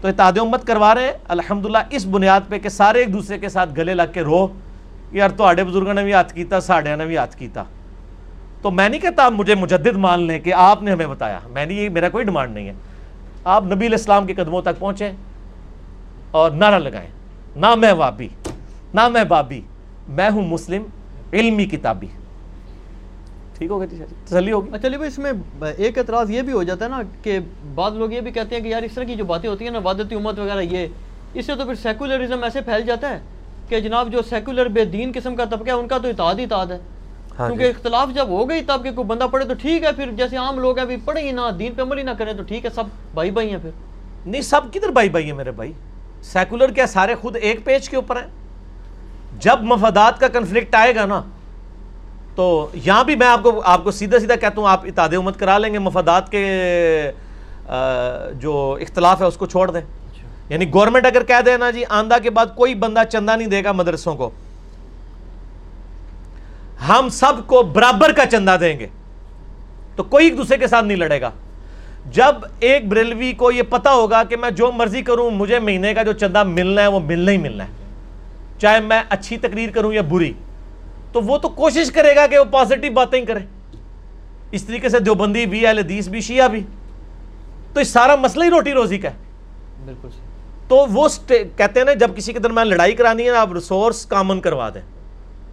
تو 0.00 0.08
اتحاد 0.08 0.32
امت 0.40 0.66
کروا 0.66 0.94
رہے 0.94 1.04
ہیں۔ 1.04 1.12
الحمدللہ، 1.28 1.78
اس 1.90 2.06
بنیاد 2.06 2.40
پہ 2.48 2.58
کہ 2.58 2.68
سارے 2.68 2.98
ایک 2.98 3.12
دوسرے 3.12 3.38
کے 3.38 3.48
ساتھ 3.48 3.70
گلے 3.76 3.94
لگ 3.94 4.02
کے 4.14 4.22
رو۔ 4.22 4.48
یار، 5.12 5.28
تو 5.28 5.44
بزرگوں 5.68 5.94
نے 5.94 6.02
بھی 6.02 6.12
ہاتھ 6.12 6.34
کیتا 6.34 6.60
ساڑھے 6.60 6.96
نے 6.96 7.06
بھی 7.06 7.16
ہاتھ 7.16 7.36
کیتا۔ 7.36 7.64
تو 8.62 8.70
میں 8.70 8.88
نہیں 8.88 9.00
کہتا 9.00 9.24
آپ 9.24 9.32
مجھے 9.32 9.54
مجدد 9.54 9.96
مان 9.96 10.20
لیں 10.20 10.38
کہ 10.38 10.54
آپ 10.54 10.82
نے 10.82 10.92
ہمیں 10.92 11.06
بتایا۔ 11.06 11.38
میں 11.50 11.66
نے 11.66 11.74
یہ 11.74 11.88
میرا 11.88 12.08
کوئی 12.08 12.24
ڈیمانڈ 12.24 12.54
نہیں 12.54 12.68
ہے۔ 12.68 12.72
آپ 13.44 13.64
نبی 13.64 13.86
علیہ 13.86 13.98
السلام 13.98 14.26
کے 14.26 14.34
قدموں 14.34 14.62
تک 14.62 14.78
پہنچیں 14.78 15.12
اور 16.30 16.50
نعرہ 16.50 16.78
لگائیں۔ 16.78 17.08
نہ 17.56 17.74
میں 17.74 17.92
وابی، 17.92 18.28
نہ 18.94 19.08
میں 19.08 19.24
بابی، 19.24 19.60
میں 20.08 20.30
ہوں 20.30 20.42
مسلم، 20.42 20.82
علمی 21.32 21.64
کتابی۔ 21.64 22.06
ٹھیک 22.06 23.58
ٹھیک 23.58 23.70
ہو 23.70 23.80
گیا 23.80 23.86
جی؟ 23.90 24.14
تسلی 24.24 24.52
ہوگی؟ 24.52 24.70
اچھا، 24.72 25.04
اس 25.04 25.18
میں 25.18 25.32
ایک 25.76 25.98
اعتراض 25.98 26.30
یہ 26.30 26.42
بھی 26.42 26.52
ہو 26.52 26.62
جاتا 26.62 26.84
ہے 26.84 26.90
نا 26.90 27.02
کہ 27.22 27.38
بعض 27.74 27.92
لوگ 27.92 28.12
یہ 28.12 28.20
بھی 28.20 28.30
کہتے 28.30 28.56
ہیں 28.56 28.62
کہ 28.62 28.68
یار، 28.68 28.82
اس 28.82 28.92
طرح 28.92 29.04
کی 29.04 29.14
جو 29.14 29.24
باتیں 29.24 29.50
ہوتی 29.50 29.64
ہیں 29.64 29.72
نا، 29.72 29.78
وادتی 29.82 30.14
امت 30.14 30.38
وغیرہ، 30.38 30.60
یہ، 30.60 30.86
اس 31.34 31.46
سے 31.46 31.54
تو 31.54 31.64
پھر 31.64 31.74
سیکولرزم 31.74 32.42
ایسے 32.42 32.60
پھیل 32.60 32.82
جاتا 32.86 33.10
ہے 33.10 33.20
کہ 33.68 33.80
جناب 33.80 34.12
جو 34.12 34.22
سیکولر 34.22 34.68
بے 34.68 34.84
دین 34.84 35.12
قسم 35.14 35.36
کا 35.36 35.44
طبقہ 35.44 35.66
ہے، 35.66 35.72
ان 35.72 35.88
کا 35.88 35.98
تو 35.98 36.08
اتحاد 36.08 36.34
ہی 36.34 36.44
اتحاد 36.44 36.66
ہے۔ 36.66 36.78
کیونکہ 37.36 37.62
اختلاف 37.62 38.08
جب 38.14 38.28
ہو 38.28 38.48
گئی 38.48 38.60
تب 38.60 38.82
کہ 38.84 38.90
کوئی 38.92 39.06
بندہ 39.06 39.26
پڑھے 39.32 39.46
تو 39.46 39.54
ٹھیک 39.54 39.84
ہے 39.84 39.92
پھر 39.92 40.10
جیسے 40.10 40.36
عام 40.36 40.58
لوگ 40.60 40.78
ہیں 40.78 40.86
بھی 40.86 40.96
پڑھیں 41.04 41.22
ہی 41.24 41.32
نہ 41.32 41.40
دین 41.58 41.74
پہ 41.74 41.82
عمل 41.82 41.98
ہی 41.98 42.02
نہ 42.02 42.10
کریں 42.18 42.32
تو 42.32 42.42
ٹھیک 42.42 42.64
ہے 42.64 42.70
سب 42.70 42.84
بھائی 43.14 43.30
بھائی 43.30 43.50
ہیں 43.50 43.58
پھر۔ 43.62 43.70
نہیں 44.26 44.42
سب 44.42 44.72
کدھر 44.72 44.88
بھائی 44.88 45.08
بھائی 45.08 45.24
ہیں 45.24 45.32
میرے 45.32 45.50
بھائی؟ 45.50 45.72
سیکولر 46.22 46.70
کیا 46.70 46.86
سارے 46.86 47.14
خود 47.14 47.36
ایک 47.40 47.64
پیج 47.64 47.88
کے 47.88 47.96
اوپر 47.96 48.16
ہیں؟ 48.16 48.26
جب 49.38 49.62
مفادات 49.62 50.20
کا 50.20 50.28
کنفلکٹ 50.28 50.74
آئے 50.74 50.94
گا 50.94 51.06
نا 51.06 51.22
تو 52.34 52.68
یہاں 52.74 53.04
بھی 53.04 53.16
میں 53.16 53.26
آپ 53.26 53.42
کو 53.42 53.60
آپ 53.64 53.84
کو 53.84 53.90
سیدھا 53.90 54.18
سیدھا 54.18 54.36
کہتا 54.36 54.60
ہوں 54.60 54.68
آپ 54.68 54.84
اتحاد 54.84 55.14
امت 55.14 55.38
کرا 55.38 55.58
لیں 55.58 55.72
گے 55.72 55.78
مفادات 55.78 56.30
کے 56.30 56.44
جو 58.40 58.76
اختلاف 58.80 59.20
ہے 59.20 59.26
اس 59.26 59.36
کو 59.36 59.46
چھوڑ 59.46 59.70
دیں۔ 59.70 59.80
یعنی 60.48 60.72
گورنمنٹ 60.74 61.06
اگر 61.06 61.22
کہہ 61.22 61.40
دے 61.46 61.56
نا 61.56 61.70
جی 61.70 61.84
آندہ 61.88 62.16
کے 62.22 62.30
بعد 62.30 62.46
کوئی 62.56 62.74
بندہ 62.74 63.02
چندہ 63.12 63.36
نہیں 63.36 63.48
دے 63.48 63.64
گا 63.64 63.72
مدرسوں 63.72 64.14
کو 64.16 64.30
ہم 66.88 67.08
سب 67.08 67.46
کو 67.46 67.62
برابر 67.62 68.12
کا 68.12 68.26
چندہ 68.26 68.56
دیں 68.60 68.78
گے۔ 68.78 68.86
تو 69.96 70.02
کوئی 70.02 70.26
ایک 70.26 70.36
دوسرے 70.36 70.56
کے 70.56 70.66
ساتھ 70.66 70.84
نہیں 70.84 70.98
لڑے 70.98 71.20
گا۔ 71.20 71.30
جب 72.10 72.34
ایک 72.60 72.88
بریلوی 72.88 73.32
کو 73.32 73.50
یہ 73.50 73.62
پتا 73.62 73.92
ہوگا 73.92 74.24
کہ 74.24 74.36
میں 74.36 74.50
جو 74.50 74.72
مرضی 74.72 75.02
کروں 75.02 75.30
مجھے 75.30 75.58
مہینے 75.58 75.94
کا 75.94 76.02
جو 76.02 76.12
چندہ 76.12 76.42
ملنا 76.42 76.82
ہے 76.82 76.86
وہ 76.86 77.00
ملنا 77.00 77.32
ہی 77.32 77.36
ملنا 77.36 77.64
ہے۔ 77.64 77.68
چاہے 78.58 78.80
میں 78.80 79.02
اچھی 79.08 79.36
تقریر 79.36 79.70
کروں 79.70 79.92
یا 79.92 80.02
بری 80.02 80.32
تو 81.12 81.20
وہ 81.20 81.38
تو 81.38 81.48
کوشش 81.48 81.92
کرے 81.92 82.16
گا 82.16 82.26
کہ 82.26 82.38
وہ 82.38 82.44
پازیٹیو 82.44 82.92
باتیں 82.92 83.20
ہی 83.20 83.26
کرے۔ 83.26 83.38
اس 84.50 84.64
طریقے 84.64 84.88
سے 84.88 84.98
دیوبندی 84.98 85.46
بھی 85.46 85.66
اہل 85.66 85.78
حدیث 85.78 86.08
بھی 86.08 86.20
شیعہ 86.20 86.48
بھی۔ 86.48 86.62
تو 87.72 87.80
اس 87.80 87.88
سارا 87.88 88.16
مسئلہ 88.16 88.44
ہی 88.44 88.50
روٹی 88.50 88.72
روزی 88.72 88.98
کا 88.98 89.10
ہے۔ 89.10 89.14
بالکل 89.84 90.08
تو 90.68 90.76
وہ 90.76 91.08
کہتے 91.56 91.80
ہیں 91.80 91.84
نا 91.84 91.92
جب 91.92 92.16
کسی 92.16 92.32
کے 92.32 92.38
درمیان 92.38 92.68
لڑائی 92.68 92.92
کرانی 92.92 93.22
ہے 93.22 93.30
آپ 93.30 93.52
ریسورس 93.52 94.06
کامن 94.06 94.40
کروا 94.40 94.68
دیں۔ 94.68 94.80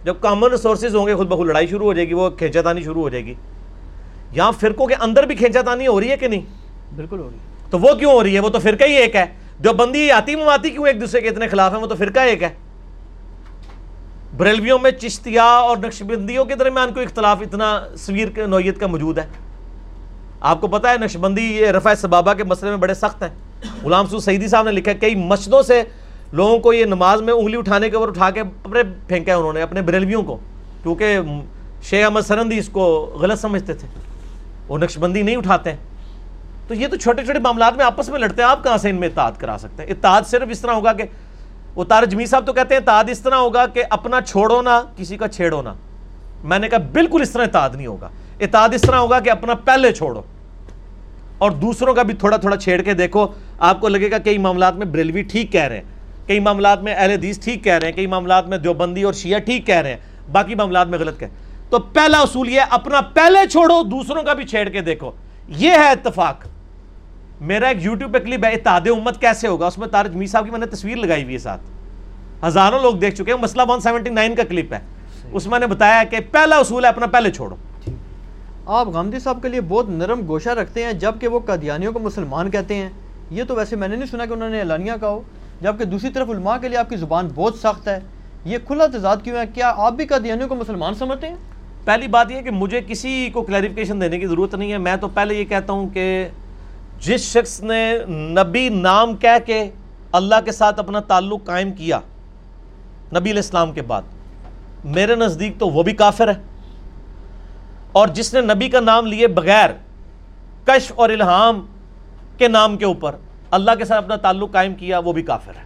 جب 0.04 0.14
کامن 0.20 0.50
ریسورسز 0.50 0.96
ہوں 0.96 1.06
گے 1.06 1.14
خود 1.14 1.26
بخود 1.26 1.48
لڑائی 1.48 1.66
شروع 1.66 1.86
ہو 1.86 1.92
جائے 1.92 2.08
گی 2.08 2.14
وہ 2.14 2.30
کھینچا 2.30 2.62
تانی 2.62 2.82
شروع 2.82 3.02
ہو 3.02 3.08
جائے 3.08 3.24
گی۔ 3.24 3.34
یہاں 4.32 4.52
فرقوں 4.52 4.86
کے 4.86 4.94
اندر 4.94 5.22
بھی 5.22 5.34
کھینچا 5.34 5.62
تانی 5.62 5.86
ہو 5.86 6.00
رہی 6.00 6.10
ہے 6.10 6.16
کہ 6.16 6.28
نہیں؟ 6.28 6.40
بالکل 6.96 7.18
ہو 7.18 7.24
رہی 7.24 7.34
ہے۔ 7.34 7.66
تو 7.70 7.78
وہ 7.78 7.94
کیوں 7.94 8.12
ہو 8.12 8.22
رہی 8.22 8.34
ہے؟ 8.34 8.40
وہ 8.40 8.48
تو 8.48 8.58
فرقہ 8.58 8.84
ہی 8.84 8.92
ایک 8.92 9.16
ہے۔ 9.16 9.24
جو 9.60 9.72
بندی 9.72 10.10
آتی 10.10 10.36
مواتی 10.36 10.70
کیوں 10.70 10.86
ایک 10.86 11.00
دوسرے 11.00 11.20
کے 11.20 11.28
اتنے 11.28 11.48
خلاف 11.48 11.72
ہیں؟ 11.72 11.80
وہ 11.80 11.86
تو 11.86 11.94
فرقہ 11.94 12.20
ایک 12.20 12.42
ہے۔ 12.42 12.48
بریلویوں 14.36 14.78
میں 14.78 14.90
چشتیا 14.90 15.44
اور 15.44 15.76
نقشبندیوں 15.76 16.44
کے 16.44 16.54
درمیان 16.54 16.94
کوئی 16.94 17.06
اختلاف 17.06 17.38
اتنا 17.40 17.80
سویر 17.98 18.46
نوعیت 18.46 18.80
کا 18.80 18.86
موجود 18.86 19.18
ہے۔ 19.18 19.26
آپ 20.40 20.60
کو 20.60 20.66
پتا 20.66 20.90
ہے 20.90 20.98
نقشبندی 20.98 21.42
یہ 21.42 21.66
رفع 21.66 21.94
سبابہ 21.94 22.32
کے 22.32 22.44
مسئلے 22.44 22.70
میں 22.70 22.78
بڑے 22.78 22.94
سخت 22.94 23.22
ہیں۔ 23.22 23.30
غلام 23.84 24.06
سو 24.06 24.18
سعیدی 24.18 24.48
صاحب 24.48 24.64
نے 24.64 24.70
لکھا 24.70 24.92
ہے 24.92 24.96
کئی 24.96 25.14
مسجدوں 25.14 25.62
سے 25.62 25.82
لوگوں 26.32 26.58
کو 26.58 26.72
یہ 26.72 26.84
نماز 26.84 27.22
میں 27.22 27.32
انگلی 27.32 27.56
اٹھانے 27.56 27.90
کے 27.90 27.96
اوپر 27.96 28.08
اٹھا 28.08 28.30
کے 28.30 28.40
اپنے 28.40 28.82
پھینکا 29.08 29.32
ہے 29.32 29.36
انہوں 29.36 29.52
نے، 29.52 29.62
اپنے 29.62 29.82
بریلویوں 29.82 30.22
کو، 30.22 30.36
کیونکہ 30.82 31.18
شیخ 31.82 32.04
احمد 32.04 32.20
سرندی 32.20 32.58
اس 32.58 32.68
کو 32.68 33.16
غلط 33.20 33.40
سمجھتے 33.40 33.74
تھے۔ 33.74 33.88
وہ 34.68 34.78
نقش 34.78 34.98
بندی 34.98 35.22
نہیں 35.22 35.36
اٹھاتے 35.36 35.72
تو 36.68 36.74
یہ 36.74 36.88
تو 36.88 36.96
چھوٹے 36.96 37.24
چھوٹے 37.24 37.38
معاملات 37.38 37.76
میں 37.76 37.84
آپس 37.84 38.08
میں 38.08 38.18
لڑتے 38.18 38.42
ہیں، 38.42 38.48
آپ 38.48 38.64
کہاں 38.64 38.76
سے 38.76 38.90
ان 38.90 38.96
میں 38.96 39.08
اتحاد 39.08 39.32
کرا 39.38 39.56
سکتے 39.60 39.82
ہیں؟ 39.82 39.90
اتحاد 39.90 40.22
صرف 40.26 40.48
اس 40.50 40.60
طرح 40.60 40.72
ہوگا 40.72 40.92
کہ 40.92 41.04
وہ 41.74 41.84
تار 41.84 42.02
جمی 42.02 42.26
صاحب 42.26 42.46
تو 42.46 42.52
کہتے 42.52 42.74
ہیں 42.74 42.82
اتحاد 42.82 43.04
اس 43.08 43.20
طرح 43.20 43.34
ہوگا 43.34 43.66
کہ 43.66 43.84
اپنا 43.90 44.20
چھوڑو 44.20 44.62
نہ، 44.62 44.82
کسی 44.96 45.16
کا 45.16 45.28
چھیڑو 45.28 45.62
نہ۔ 45.62 45.68
میں 46.44 46.58
نے 46.58 46.68
کہا 46.68 46.78
بالکل 46.78 47.22
اس 47.22 47.30
طرح 47.30 47.42
اتحاد 47.42 47.70
نہیں 47.74 47.86
ہوگا۔ 47.86 48.08
اتحاد 48.40 48.68
اس 48.74 48.80
طرح 48.80 48.96
ہوگا 48.96 49.20
کہ 49.20 49.30
اپنا 49.30 49.54
پہلے 49.54 49.92
چھوڑو۔ 49.92 50.22
اور 51.38 51.50
دوسروں 51.50 51.94
کا 51.94 52.02
بھی 52.02 52.14
تھوڑا 52.14 52.36
تھوڑا 52.36 52.56
چھیڑ 52.56 52.82
کے 52.82 52.94
دیکھو۔ 52.94 53.26
آپ 53.58 53.80
کو 53.80 53.88
لگے 53.88 54.10
گا 54.10 54.18
کئی 54.18 54.38
معاملات 54.38 54.76
میں 54.76 54.86
بریلوی 54.86 55.22
ٹھیک 55.22 55.52
کہہ 55.52 55.64
رہے 55.64 55.76
ہیں۔ 55.76 55.84
کئی 56.30 56.40
معاملات 56.40 56.82
میں 56.82 56.94
اہل 56.94 57.10
حدیث 57.10 57.40
ٹھیک 57.40 57.64
کہہ 57.64 57.72
رہے 57.72 57.86
ہیں 57.86 57.92
کئی 57.92 58.06
معاملات 58.06 58.48
میں 58.48 58.58
دیوبندی 58.58 59.02
اور 59.02 59.12
شیعہ 59.12 59.38
ٹھیک 59.38 59.66
کہہ 59.66 59.74
رہے 59.74 59.90
ہیں 59.90 59.96
باقی 60.32 60.54
معاملات 60.54 60.88
میں 60.88 60.98
غلط 60.98 61.18
کہہ 61.20 61.26
تو 61.70 61.78
پہلا 61.78 62.20
اصول 62.20 62.48
یہ 62.48 62.60
اپنا 62.70 63.00
پہلے 63.00 63.48
چھوڑو 63.48 63.82
دوسروں 63.82 64.22
کا 64.22 64.32
بھی 64.32 64.44
چھیڑ 64.44 64.68
کے 64.68 64.80
دیکھو۔ 64.80 65.10
یہ 65.48 65.70
ہے 65.70 65.90
اتفاق۔ 65.90 66.46
میرا 67.40 67.68
ایک 67.68 67.84
یوٹیوب 67.84 68.14
پہ 68.14 68.18
کلپ 68.18 68.44
ہے 68.44 68.50
اتحاد 68.50 68.80
امت 68.86 69.20
کیسے 69.20 69.48
ہوگا؟ 69.48 69.66
اس 69.66 69.78
میں 69.78 69.88
تارج 69.88 70.14
می 70.14 70.26
صاحب 70.26 70.44
کی 70.44 70.50
میں 70.50 70.58
نے 70.58 70.66
تصویر 70.66 70.96
لگائی 70.96 71.22
ہوئی 71.22 71.34
ہے 71.34 71.38
ساتھ۔ 71.38 71.60
ہزاروں 72.44 72.80
لوگ 72.80 72.94
دیکھ 72.94 73.16
چکے 73.16 73.32
ہیں 73.32 73.40
مسئلہ 73.40 73.62
ون 73.68 73.80
سیونٹی 73.80 74.10
نائن 74.10 74.34
کا 74.34 74.42
کلپ 74.48 74.72
ہے۔ 74.72 74.78
اس 75.32 75.46
میں 75.46 75.58
نے 75.58 75.66
بتایا 75.66 76.04
کہ 76.04 76.18
پہلا 76.30 76.56
اصول 76.56 76.84
ہے 76.84 76.88
اپنا 76.88 77.06
پہلے 77.06 77.30
چھوڑو۔ 77.30 77.56
آپ 78.66 78.88
غامدی 78.88 79.18
صاحب 79.18 79.38
کے 79.42 79.48
لیے 79.48 79.60
بہت 79.60 79.88
نرم 79.88 80.20
گوشہ 80.28 80.50
رکھتے 80.50 80.84
ہیں 80.84 80.92
جبکہ 80.92 81.28
وہ 81.28 81.40
قادیانیوں 81.40 81.92
کو 81.92 81.98
مسلمان 81.98 82.50
کہتے 82.50 82.74
ہیں۔ 82.74 82.88
یہ 83.30 83.44
تو 83.48 83.54
ویسے 83.54 83.76
میں 83.76 83.88
نے 83.88 83.96
نہیں 83.96 84.10
سنا 84.10 84.26
کہ 84.26 84.32
انہوں 84.32 84.50
نے 84.50 84.58
اعلانیہ 84.58 84.92
کہا 85.00 85.08
ہو۔ 85.08 85.22
جبکہ 85.60 85.84
دوسری 85.84 86.10
طرف 86.10 86.30
علماء 86.30 86.56
کے 86.56 86.68
لیے 86.68 86.78
آپ 86.78 86.88
کی 86.88 86.96
زبان 86.96 87.28
بہت 87.34 87.54
سخت 87.54 87.88
ہے۔ 87.88 87.98
یہ 88.44 88.58
کھلا 88.66 88.86
تضاد 88.86 89.16
کیوں 89.22 89.36
ہے؟ 89.36 89.42
کیا 89.54 89.72
آپ 89.76 89.92
بھی 89.92 90.06
قادیانیوں 90.06 90.48
کو 90.48 90.54
مسلمان 90.54 90.94
سمجھتے 90.94 91.28
ہیں؟ 91.28 91.36
پہلی 91.84 92.06
بات 92.06 92.30
یہ 92.30 92.36
ہے 92.36 92.42
کہ 92.42 92.50
مجھے 92.50 92.80
کسی 92.86 93.30
کو 93.32 93.42
کلیریفکیشن 93.42 94.00
دینے 94.00 94.18
کی 94.18 94.26
ضرورت 94.26 94.54
نہیں 94.54 94.72
ہے۔ 94.72 94.78
میں 94.78 94.96
تو 94.96 95.08
پہلے 95.08 95.34
یہ 95.34 95.44
کہتا 95.44 95.72
ہوں 95.72 95.88
کہ 95.88 96.28
جس 97.00 97.20
شخص 97.20 97.62
نے 97.62 97.98
نبی 98.08 98.68
نام 98.68 99.16
کہہ 99.16 99.46
کے 99.46 99.70
اللہ 100.12 100.34
کے 100.44 100.52
ساتھ 100.52 100.78
اپنا 100.78 101.00
تعلق 101.00 101.44
قائم 101.44 101.72
کیا 101.72 101.98
نبی 103.12 103.30
علیہ 103.30 103.32
السلام 103.32 103.72
کے 103.72 103.82
بعد، 103.82 104.02
میرے 104.84 105.14
نزدیک 105.14 105.58
تو 105.58 105.68
وہ 105.68 105.82
بھی 105.82 105.92
کافر 105.92 106.28
ہے۔ 106.28 106.42
اور 107.92 108.08
جس 108.08 108.34
نے 108.34 108.40
نبی 108.40 108.68
کا 108.68 108.80
نام 108.80 109.06
لیے 109.06 109.26
بغیر 109.26 109.70
کشف 110.64 110.92
اور 110.94 111.10
الہام 111.10 111.66
کے 112.38 112.48
نام 112.48 112.76
کے 112.76 112.84
اوپر 112.84 113.16
اللہ 113.50 113.70
کے 113.78 113.84
ساتھ 113.84 114.04
اپنا 114.04 114.16
تعلق 114.16 114.52
قائم 114.52 114.74
کیا، 114.74 114.98
وہ 114.98 115.12
بھی 115.12 115.22
کافر 115.22 115.52
ہے۔ 115.56 115.62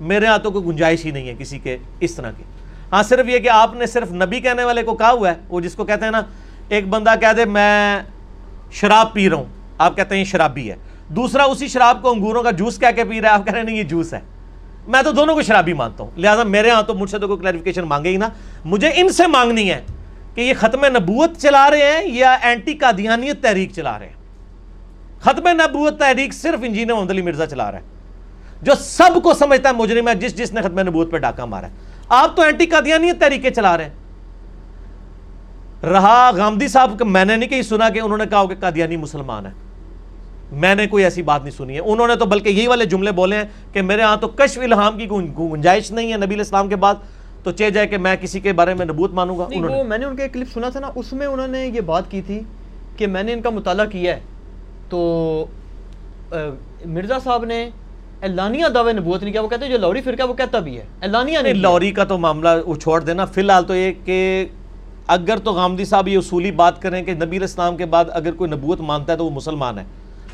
میرے 0.00 0.26
ہاں 0.26 0.38
تو 0.38 0.50
کوئی 0.50 0.64
گنجائش 0.64 1.06
ہی 1.06 1.10
نہیں 1.10 1.28
ہے 1.28 1.34
کسی 1.38 1.58
کے 1.58 1.76
اس 2.00 2.14
طرح 2.14 2.30
کی۔ 2.36 2.42
ہاں 2.92 3.02
صرف 3.02 3.28
یہ 3.28 3.38
کہ 3.38 3.48
آپ 3.48 3.74
نے 3.74 3.86
صرف 3.86 4.12
نبی 4.12 4.40
کہنے 4.40 4.64
والے 4.64 4.82
کو 4.82 4.94
کہا 4.94 5.10
ہوا 5.10 5.30
ہے، 5.30 5.34
وہ 5.48 5.60
جس 5.60 5.74
کو 5.74 5.84
کہتے 5.84 6.04
ہیں 6.04 6.12
نا، 6.12 6.22
ایک 6.68 6.88
بندہ 6.88 7.14
کہہ 7.20 7.32
دے، 7.36 7.44
میں 7.44 8.00
شراب 8.72 9.12
پی 9.12 9.30
رہا 9.30 9.36
ہوں۔ 9.36 9.44
آپ 9.78 9.96
کہتے 9.96 10.14
ہیں 10.14 10.20
یہ 10.20 10.24
شرابی 10.24 10.70
ہے۔ 10.70 10.76
دوسرا، 11.08 11.44
اسی 11.44 11.68
شراب 11.68 12.02
کو 12.02 12.10
انگوروں 12.10 12.42
کا 12.42 12.50
جوس 12.50 12.78
کہہ 12.78 12.96
کے 12.96 13.04
پی 13.04 13.20
رہا 13.20 13.28
ہے۔ 13.28 13.34
آپ 13.34 13.44
کہہ 13.44 13.52
رہے 13.52 13.60
ہیں، 13.60 13.66
نہیں، 13.66 13.76
یہ 13.76 13.82
جوس 13.82 14.14
ہے۔ 14.14 14.20
میں 14.88 15.02
تو 15.02 15.12
دونوں 15.12 15.34
کو 15.34 15.42
شرابی 15.42 15.72
مانتا 15.72 16.04
ہوں۔ 16.04 16.10
لہٰذا 16.16 16.42
میرے 16.42 16.70
ہاں 16.70 16.82
تو 16.82 16.94
مجھ 16.94 17.10
سے 17.10 17.18
تو 17.18 17.26
کوئی 17.26 17.40
کلیریفکیشن 17.40 17.82
مانگے 17.82 18.08
ہی 18.08 18.16
نا 18.16 18.28
مجھے 18.64 18.90
ان 18.94 19.08
سے 19.08 19.26
مانگنی 19.26 19.70
ہے 19.70 19.80
کہ 20.34 20.40
یہ 20.40 20.54
ختم 20.54 20.84
نبوت 20.84 21.36
چلا 21.38 21.70
رہے 21.70 21.92
ہیں 21.92 22.08
یا 22.08 22.36
اینٹی 22.42 22.74
قادیانیت 22.74 23.42
تحریک 23.42 23.72
چلا 23.72 23.98
رہے 23.98 24.06
ہیں۔ 24.06 24.19
ختم 25.20 25.48
نبوت 25.48 25.98
تحریک 25.98 26.34
صرف 26.34 26.58
انجینئر 26.62 26.94
محمد 26.94 27.10
علی 27.10 27.22
مرزا 27.22 27.46
چلا 27.46 27.72
رہا 27.72 27.78
ہے 27.78 27.84
جو 28.62 28.72
سب 28.80 29.22
کو 29.22 29.34
سمجھتا 29.34 29.68
ہے 29.68 29.74
مجرم 29.74 30.08
ہے 30.08 30.14
جس 30.14 30.38
جس 30.38 30.52
نے 30.52 30.62
ختم 30.62 30.80
نبوت 30.80 31.10
پہ 31.10 31.18
ڈاکہ 31.18 31.44
مارا 31.44 31.66
ہے۔ 31.66 31.72
آپ 32.08 32.36
تو 32.36 32.42
اینٹی 32.42 32.66
قادیانیت 32.66 33.20
تحریکیں 33.20 33.50
چلا 33.50 33.76
رہے 33.76 33.84
ہیں۔ 33.84 33.90
رہا 35.82 36.30
غامدی 36.36 36.68
صاحب 36.68 36.98
کا 36.98 37.04
میں 37.04 37.24
نے 37.24 37.36
نہیں 37.36 37.48
کہیں 37.48 37.62
سنا 37.62 37.88
کہ 37.88 38.00
انہوں 38.00 38.18
نے 38.18 38.24
کہا 38.30 38.44
کہ 38.44 38.54
قادیانی 38.60 38.96
مسلمان 38.96 39.46
ہے 39.46 39.50
میں 40.52 40.74
نے 40.74 40.86
کوئی 40.86 41.04
ایسی 41.04 41.22
بات 41.22 41.42
نہیں 41.42 41.56
سنی 41.56 41.74
ہے۔ 41.74 41.80
انہوں 41.80 42.06
نے 42.08 42.16
تو 42.16 42.26
بلکہ 42.26 42.48
یہی 42.48 42.66
والے 42.66 42.84
جملے 42.84 43.12
بولے 43.12 43.36
ہیں 43.36 43.44
کہ 43.72 43.82
میرے 43.82 44.02
ہاں 44.02 44.16
تو 44.16 44.28
کشف 44.28 44.58
الہام 44.58 44.98
کی 44.98 45.08
گنجائش 45.38 45.90
نہیں 45.90 46.12
ہے 46.12 46.16
نبی 46.16 46.34
الاسلام 46.34 46.68
کے 46.68 46.76
بعد۔ 46.76 46.94
تو 47.42 47.50
چہ 47.50 47.70
جائے 47.70 47.86
کہ 47.86 47.98
میں 47.98 48.16
کسی 48.16 48.40
کے 48.40 48.52
بارے 48.52 48.74
میں 48.74 48.86
نبوت 48.86 49.12
مانوں 49.12 49.38
گا۔ 49.38 49.46
میں 49.82 49.98
نے 49.98 50.04
ان 50.04 50.16
کے 50.16 50.28
کلپ 50.28 50.48
سنا 50.54 50.68
تھا 50.68 50.80
نا 50.80 50.90
اس 50.94 51.12
میں 51.12 51.26
انہوں 51.26 51.48
نے 51.48 51.66
یہ 51.66 51.80
بات 51.80 52.10
کی 52.10 52.22
تھی 52.22 52.40
کہ 52.96 53.06
میں 53.06 53.22
نے 53.22 53.32
ان 53.32 53.42
کا 53.42 53.50
مطالعہ 53.50 53.86
کیا 53.86 54.16
ہے۔ 54.16 54.20
تو 54.90 55.46
مرزا 56.86 57.18
صاحب 57.24 57.44
نے 57.44 57.68
اعلانیہ 58.22 58.66
دعوے 58.74 58.92
نبوت 58.92 59.22
نہیں 59.22 59.32
کیا 59.32 59.42
وہ 59.42 59.48
کہتے 59.48 59.64
ہیں 59.64 59.72
جو 59.72 59.78
لوری 59.78 60.00
فرقہ 60.00 60.22
وہ 60.22 60.34
کہتا 60.34 60.58
بھی 60.58 60.76
ہے۔ 60.78 60.84
اعلانیہ 61.02 61.38
نہیں 61.38 61.54
لوری 61.54 61.90
کا 61.90 62.04
تو 62.04 62.18
معاملہ 62.18 62.48
وہ 62.66 62.74
چھوڑ 62.74 63.00
دینا۔ 63.00 63.24
فی 63.24 63.40
الحال 63.40 63.64
تو 63.64 63.74
یہ 63.76 63.92
کہ 64.04 64.46
اگر 65.06 65.38
تو 65.38 65.52
غامدی 65.52 65.84
صاحب 65.84 66.08
یہ 66.08 66.18
اصولی 66.18 66.50
بات 66.50 66.82
کریں 66.82 67.02
کہ 67.02 67.14
نبی 67.14 67.38
اسلام 67.44 67.76
کے 67.76 67.86
بعد 67.86 68.04
اگر 68.12 68.32
کوئی 68.32 68.50
نبوت 68.50 68.80
مانتا 68.80 69.12
ہے 69.12 69.18
تو 69.18 69.24
وہ 69.24 69.30
مسلمان 69.30 69.78
ہے 69.78 69.84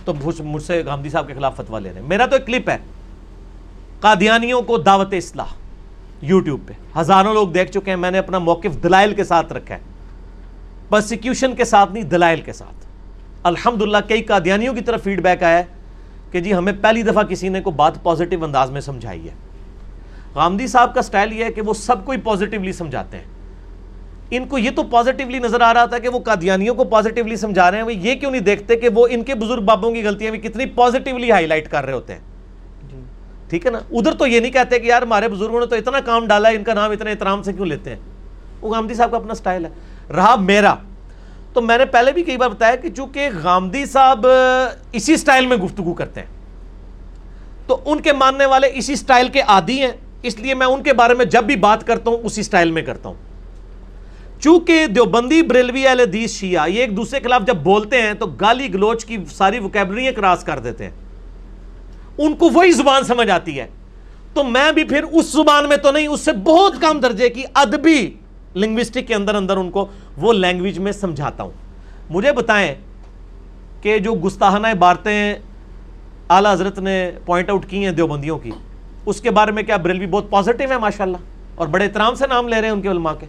تو 0.04 0.14
مجھ 0.14 0.62
سے 0.62 0.82
غامدی 0.86 1.08
صاحب 1.08 1.26
کے 1.26 1.34
خلاف 1.34 1.56
فتویٰ 1.56 1.80
لے 1.80 1.92
رہے 1.92 2.00
ہیں۔ 2.00 2.08
میرا 2.08 2.26
تو 2.26 2.36
ایک 2.36 2.46
کلپ 2.46 2.70
ہے 2.70 2.76
قادیانیوں 4.00 4.62
کو 4.62 4.76
دعوت 4.78 5.14
اصلاح 5.14 5.54
یوٹیوب 6.22 6.60
پہ۔ 6.66 6.72
ہزاروں 6.98 7.34
لوگ 7.34 7.48
دیکھ 7.48 7.72
چکے 7.72 7.90
ہیں 7.90 7.96
میں 7.96 8.10
نے 8.10 8.18
اپنا 8.18 8.38
موقف 8.38 8.82
دلائل 8.82 9.14
کے 9.14 9.24
ساتھ 9.24 9.52
رکھا 9.52 9.74
ہے۔ 9.74 9.80
پرسیکیوشن 10.88 11.54
کے 11.56 11.64
ساتھ 11.64 11.92
نہیں 11.92 12.04
دلائل 12.04 12.40
کے 12.40 12.52
ساتھ۔ 12.52 12.85
الحمدللہ 13.46 13.96
کئی 14.08 14.22
قادیانیوں 14.22 14.74
کی 14.74 14.80
طرف 14.80 15.02
فیڈ 15.02 15.22
بیک 15.22 15.42
آیا 15.42 15.58
ہے 15.58 15.64
کہ 16.30 16.40
جی 16.40 16.54
ہمیں 16.54 16.72
پہلی 16.80 17.02
دفعہ 17.02 17.22
کسی 17.22 17.48
نے 17.48 17.60
کو 17.60 17.70
بات 17.70 18.02
پازیٹیو 18.02 18.44
انداز 18.44 18.70
میں 18.70 18.80
سمجھائی 18.80 19.28
ہے۔ 19.28 19.34
غامدی 20.34 20.66
صاحب 20.66 20.94
کا 20.94 21.02
سٹائل 21.02 21.32
یہ 21.32 21.44
ہے 21.44 21.52
کہ 21.52 21.60
وہ 21.60 21.74
سب 21.74 22.04
کو 22.04 22.12
ہی 22.12 22.18
پازیٹیولی 22.18 22.72
سمجھاتے 22.72 23.16
ہیں۔ 23.16 23.24
ان 24.30 24.46
کو 24.46 24.58
یہ 24.58 24.70
تو 24.76 24.82
پازیٹیولی 24.82 25.38
نظر 25.38 25.60
آ 25.60 25.74
رہا 25.74 25.84
تھا 25.84 25.98
کہ 25.98 26.08
وہ 26.08 26.18
قادیانیوں 26.18 26.74
کو 26.74 26.84
پازیٹیولی 26.84 27.36
سمجھا 27.36 27.70
رہے 27.70 27.78
ہیں۔ 27.78 27.84
وہ 27.84 27.94
یہ 27.94 28.14
کیوں 28.14 28.30
نہیں 28.30 28.40
دیکھتے 28.40 28.76
کہ 28.76 28.88
وہ 28.94 29.06
ان 29.10 29.22
کے 29.22 29.34
بزرگ 29.34 29.62
بابوں 29.62 29.92
کی 29.92 30.04
غلطیاں 30.04 30.30
بھی 30.30 30.40
کتنی 30.40 30.66
پازیٹیولی 30.66 31.30
ہائی 31.30 31.46
لائٹ 31.46 31.68
کر 31.68 31.84
رہے 31.84 31.92
ہوتے 31.92 32.12
ہیں؟ 32.12 32.20
جی۔ 32.90 33.00
ٹھیک 33.48 33.66
ہے 33.66 33.70
نا؟ 33.70 33.78
ادھر 33.90 34.12
تو 34.12 34.26
یہ 34.26 34.40
نہیں 34.40 34.52
کہتے 34.52 34.78
کہ 34.78 34.86
یار 34.86 35.02
ہمارے 35.02 35.28
بزرگوں 35.28 35.60
نے 35.60 35.66
تو 35.66 35.76
اتنا 35.76 36.00
کام 36.00 36.26
ڈالا 36.26 36.50
ہے 36.50 36.56
ان 36.56 36.64
کا 36.64 36.74
نام 36.74 36.90
اتنے 36.90 37.10
احترام 37.10 37.42
سے 37.42 37.52
کیوں 37.52 37.66
لیتے 37.66 37.90
ہیں؟ 37.90 38.00
وہ 38.60 38.74
غامدی 38.74 38.94
صاحب 38.94 39.10
کا 39.10 39.16
اپنا 39.16 39.34
سٹائل 39.34 39.64
ہے۔ 39.64 39.70
رہا 40.12 40.36
میرا۔ 40.36 40.74
تو 41.56 41.60
میں 41.62 41.78
نے 41.78 41.84
پہلے 41.84 42.12
بھی 42.12 42.22
کئی 42.22 42.36
بار 42.36 42.48
بتایا 42.48 42.76
کہ 42.76 42.88
چونکہ 42.90 43.28
غامدی 43.42 43.86
صاحب 43.86 44.26
اسی 44.92 45.16
سٹائل 45.16 45.46
میں 45.46 45.56
گفتگو 45.56 45.94
کرتے 45.94 46.20
ہیں، 46.20 46.26
تو 47.66 47.80
ان 47.84 48.00
کے 48.00 48.12
ماننے 48.12 48.46
والے 48.46 48.68
اسی 48.74 48.96
سٹائل 48.96 49.28
کے 49.28 49.40
عادی 49.40 49.80
ہیں، 49.80 49.92
اس 50.22 50.38
لیے 50.38 50.54
میں 50.54 50.66
ان 50.66 50.82
کے 50.82 50.92
بارے 50.92 51.14
میں 51.14 51.24
جب 51.24 51.44
بھی 51.44 51.56
بات 51.56 51.86
کرتا 51.86 52.10
ہوں، 52.10 52.18
اسی 52.18 52.42
سٹائل 52.42 52.70
میں 52.70 52.82
کرتا 52.82 53.08
ہوں۔ 53.08 53.16
چونکہ 54.40 54.86
دیوبندی 54.86 55.42
بریلوی 55.42 55.86
اہل 55.86 56.00
حدیث 56.00 56.34
شیعہ، 56.34 56.68
یہ 56.68 56.80
ایک 56.80 56.96
دوسرے 56.96 57.20
کے 57.20 57.24
خلاف 57.24 57.42
جب 57.46 57.56
بولتے 57.56 58.02
ہیں، 58.02 58.12
تو 58.14 58.26
گالی 58.26 58.74
گلوچ 58.74 59.04
کی 59.04 59.16
ساری 59.32 59.58
وکیبلریاں 59.58 60.12
کراس 60.12 60.44
کر 60.44 60.58
دیتے 60.58 60.84
ہیں۔ 60.84 60.90
ان 62.18 62.36
کو 62.36 62.48
وہی 62.48 62.72
زبان 62.72 63.04
سمجھ 63.04 63.30
آتی 63.30 63.60
ہے۔ 63.60 63.66
تو 64.34 64.44
میں 64.44 64.72
بھی 64.72 64.84
پھر 64.84 65.02
اس 65.02 65.32
زبان 65.32 65.68
میں 65.68 65.76
تو 65.76 65.90
نہیں، 65.90 66.06
اس 66.06 66.20
سے 66.20 66.32
بہت 66.32 66.72
کم 66.80 67.00
درجے 67.00 67.28
کی 67.28 67.42
ادبی 67.54 68.10
لنگوسٹک 68.56 69.08
کے 69.08 69.14
اندر 69.14 69.34
اندر 69.34 69.56
ان 69.56 69.70
کو 69.70 69.86
وہ 70.16 70.32
لینگویج 70.32 70.78
میں 70.78 70.92
سمجھاتا 70.92 71.42
ہوں۔ 71.42 71.50
مجھے 72.10 72.32
بتائیں 72.32 72.74
کہ 73.80 73.98
جو 73.98 74.14
گستاحانہ 74.14 74.66
بارتیں 74.78 75.34
اعلیٰ 76.28 76.52
حضرت 76.52 76.78
نے 76.78 77.10
پوائنٹ 77.26 77.50
آؤٹ 77.50 77.66
کی 77.66 77.84
ہیں 77.84 77.92
دیوبندیوں 77.92 78.38
کی، 78.38 78.50
اس 79.06 79.20
کے 79.20 79.30
بارے 79.30 79.52
میں 79.52 79.62
کیا 79.62 79.76
بریلوی 79.76 80.06
بہت 80.06 80.30
پازیٹیو 80.30 80.70
ہے 80.70 80.78
ماشاءاللہ؟ 80.78 81.16
اور 81.54 81.66
بڑے 81.66 81.84
احترام 81.84 82.14
سے 82.14 82.26
نام 82.26 82.48
لے 82.48 82.56
رہے 82.56 82.64
ہیں 82.64 82.74
ان 82.74 82.82
کے 82.82 82.88
علماء 82.88 83.12
کے۔ 83.12 83.26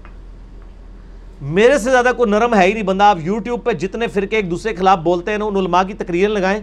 میرے 1.41 1.77
سے 1.77 1.91
زیادہ 1.91 2.11
کوئی 2.17 2.31
نرم 2.31 2.53
ہے 2.55 2.67
ہی 2.67 2.73
نہیں 2.73 2.83
بندہ، 2.83 3.03
آپ 3.03 3.17
یوٹیوب 3.21 3.63
پہ 3.63 3.71
جتنے 3.71 4.07
فرقے 4.07 4.35
ایک 4.35 4.51
دوسرے 4.51 4.71
کے 4.71 4.77
خلاف 4.77 4.99
بولتے 4.99 5.31
ہیں 5.31 5.37
نا 5.37 5.45
ان 5.45 5.55
علماء 5.55 5.83
کی 5.83 5.93
تقریر 5.93 6.29
لگائیں۔ 6.29 6.59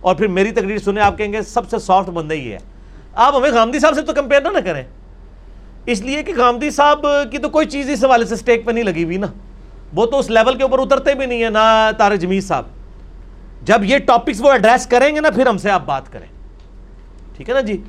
اور 0.00 0.14
پھر 0.14 0.26
میری 0.26 0.50
تقریر 0.50 0.78
سنیں، 0.78 1.02
آپ 1.02 1.18
کہیں 1.18 1.32
گے 1.32 1.42
سب 1.42 1.70
سے 1.70 1.78
سافٹ 1.78 2.10
بندہ 2.10 2.34
ہی 2.34 2.52
ہے۔ 2.52 2.58
آپ 3.14 3.34
ہمیں 3.34 3.50
غامدی 3.50 3.78
صاحب 3.78 3.94
سے 3.94 4.02
تو 4.02 4.12
کمپیئر 4.12 4.40
نہ 4.40 4.58
کریں۔ 4.64 4.82
اس 5.86 6.00
لیے 6.00 6.22
کہ 6.22 6.32
غامدی 6.36 6.70
صاحب 6.70 7.06
کی 7.30 7.38
تو 7.38 7.48
کوئی 7.48 7.66
چیز 7.66 7.90
اس 7.90 8.04
حوالے 8.04 8.24
سے 8.24 8.36
سٹیک 8.36 8.66
پہ 8.66 8.70
نہیں 8.70 8.84
لگی 8.84 9.04
ہوئی 9.04 9.16
نا۔ 9.16 9.26
وہ 9.94 10.06
تو 10.06 10.18
اس 10.18 10.30
لیول 10.30 10.54
کے 10.54 10.62
اوپر 10.62 10.78
اترتے 10.78 11.14
بھی 11.14 11.26
نہیں 11.26 11.42
ہیں 11.42 11.50
نہ 11.50 11.90
تارے 11.98 12.16
جمیز 12.16 12.48
صاحب۔ 12.48 12.64
جب 13.62 13.84
یہ 13.84 13.98
ٹاپکس 13.98 14.40
وہ 14.40 14.52
ایڈریس 14.52 14.86
کریں 14.86 15.16
گے 15.16 15.20
نا 15.20 15.30
پھر 15.30 15.46
ہم 15.46 15.58
سے 15.58 15.70
آپ 15.70 15.82
بات 15.86 16.12
کریں۔ 16.12 16.26
ٹھیک 17.36 17.48
ہے 17.48 17.54
نا 17.54 17.60
جی؟ 17.60 17.82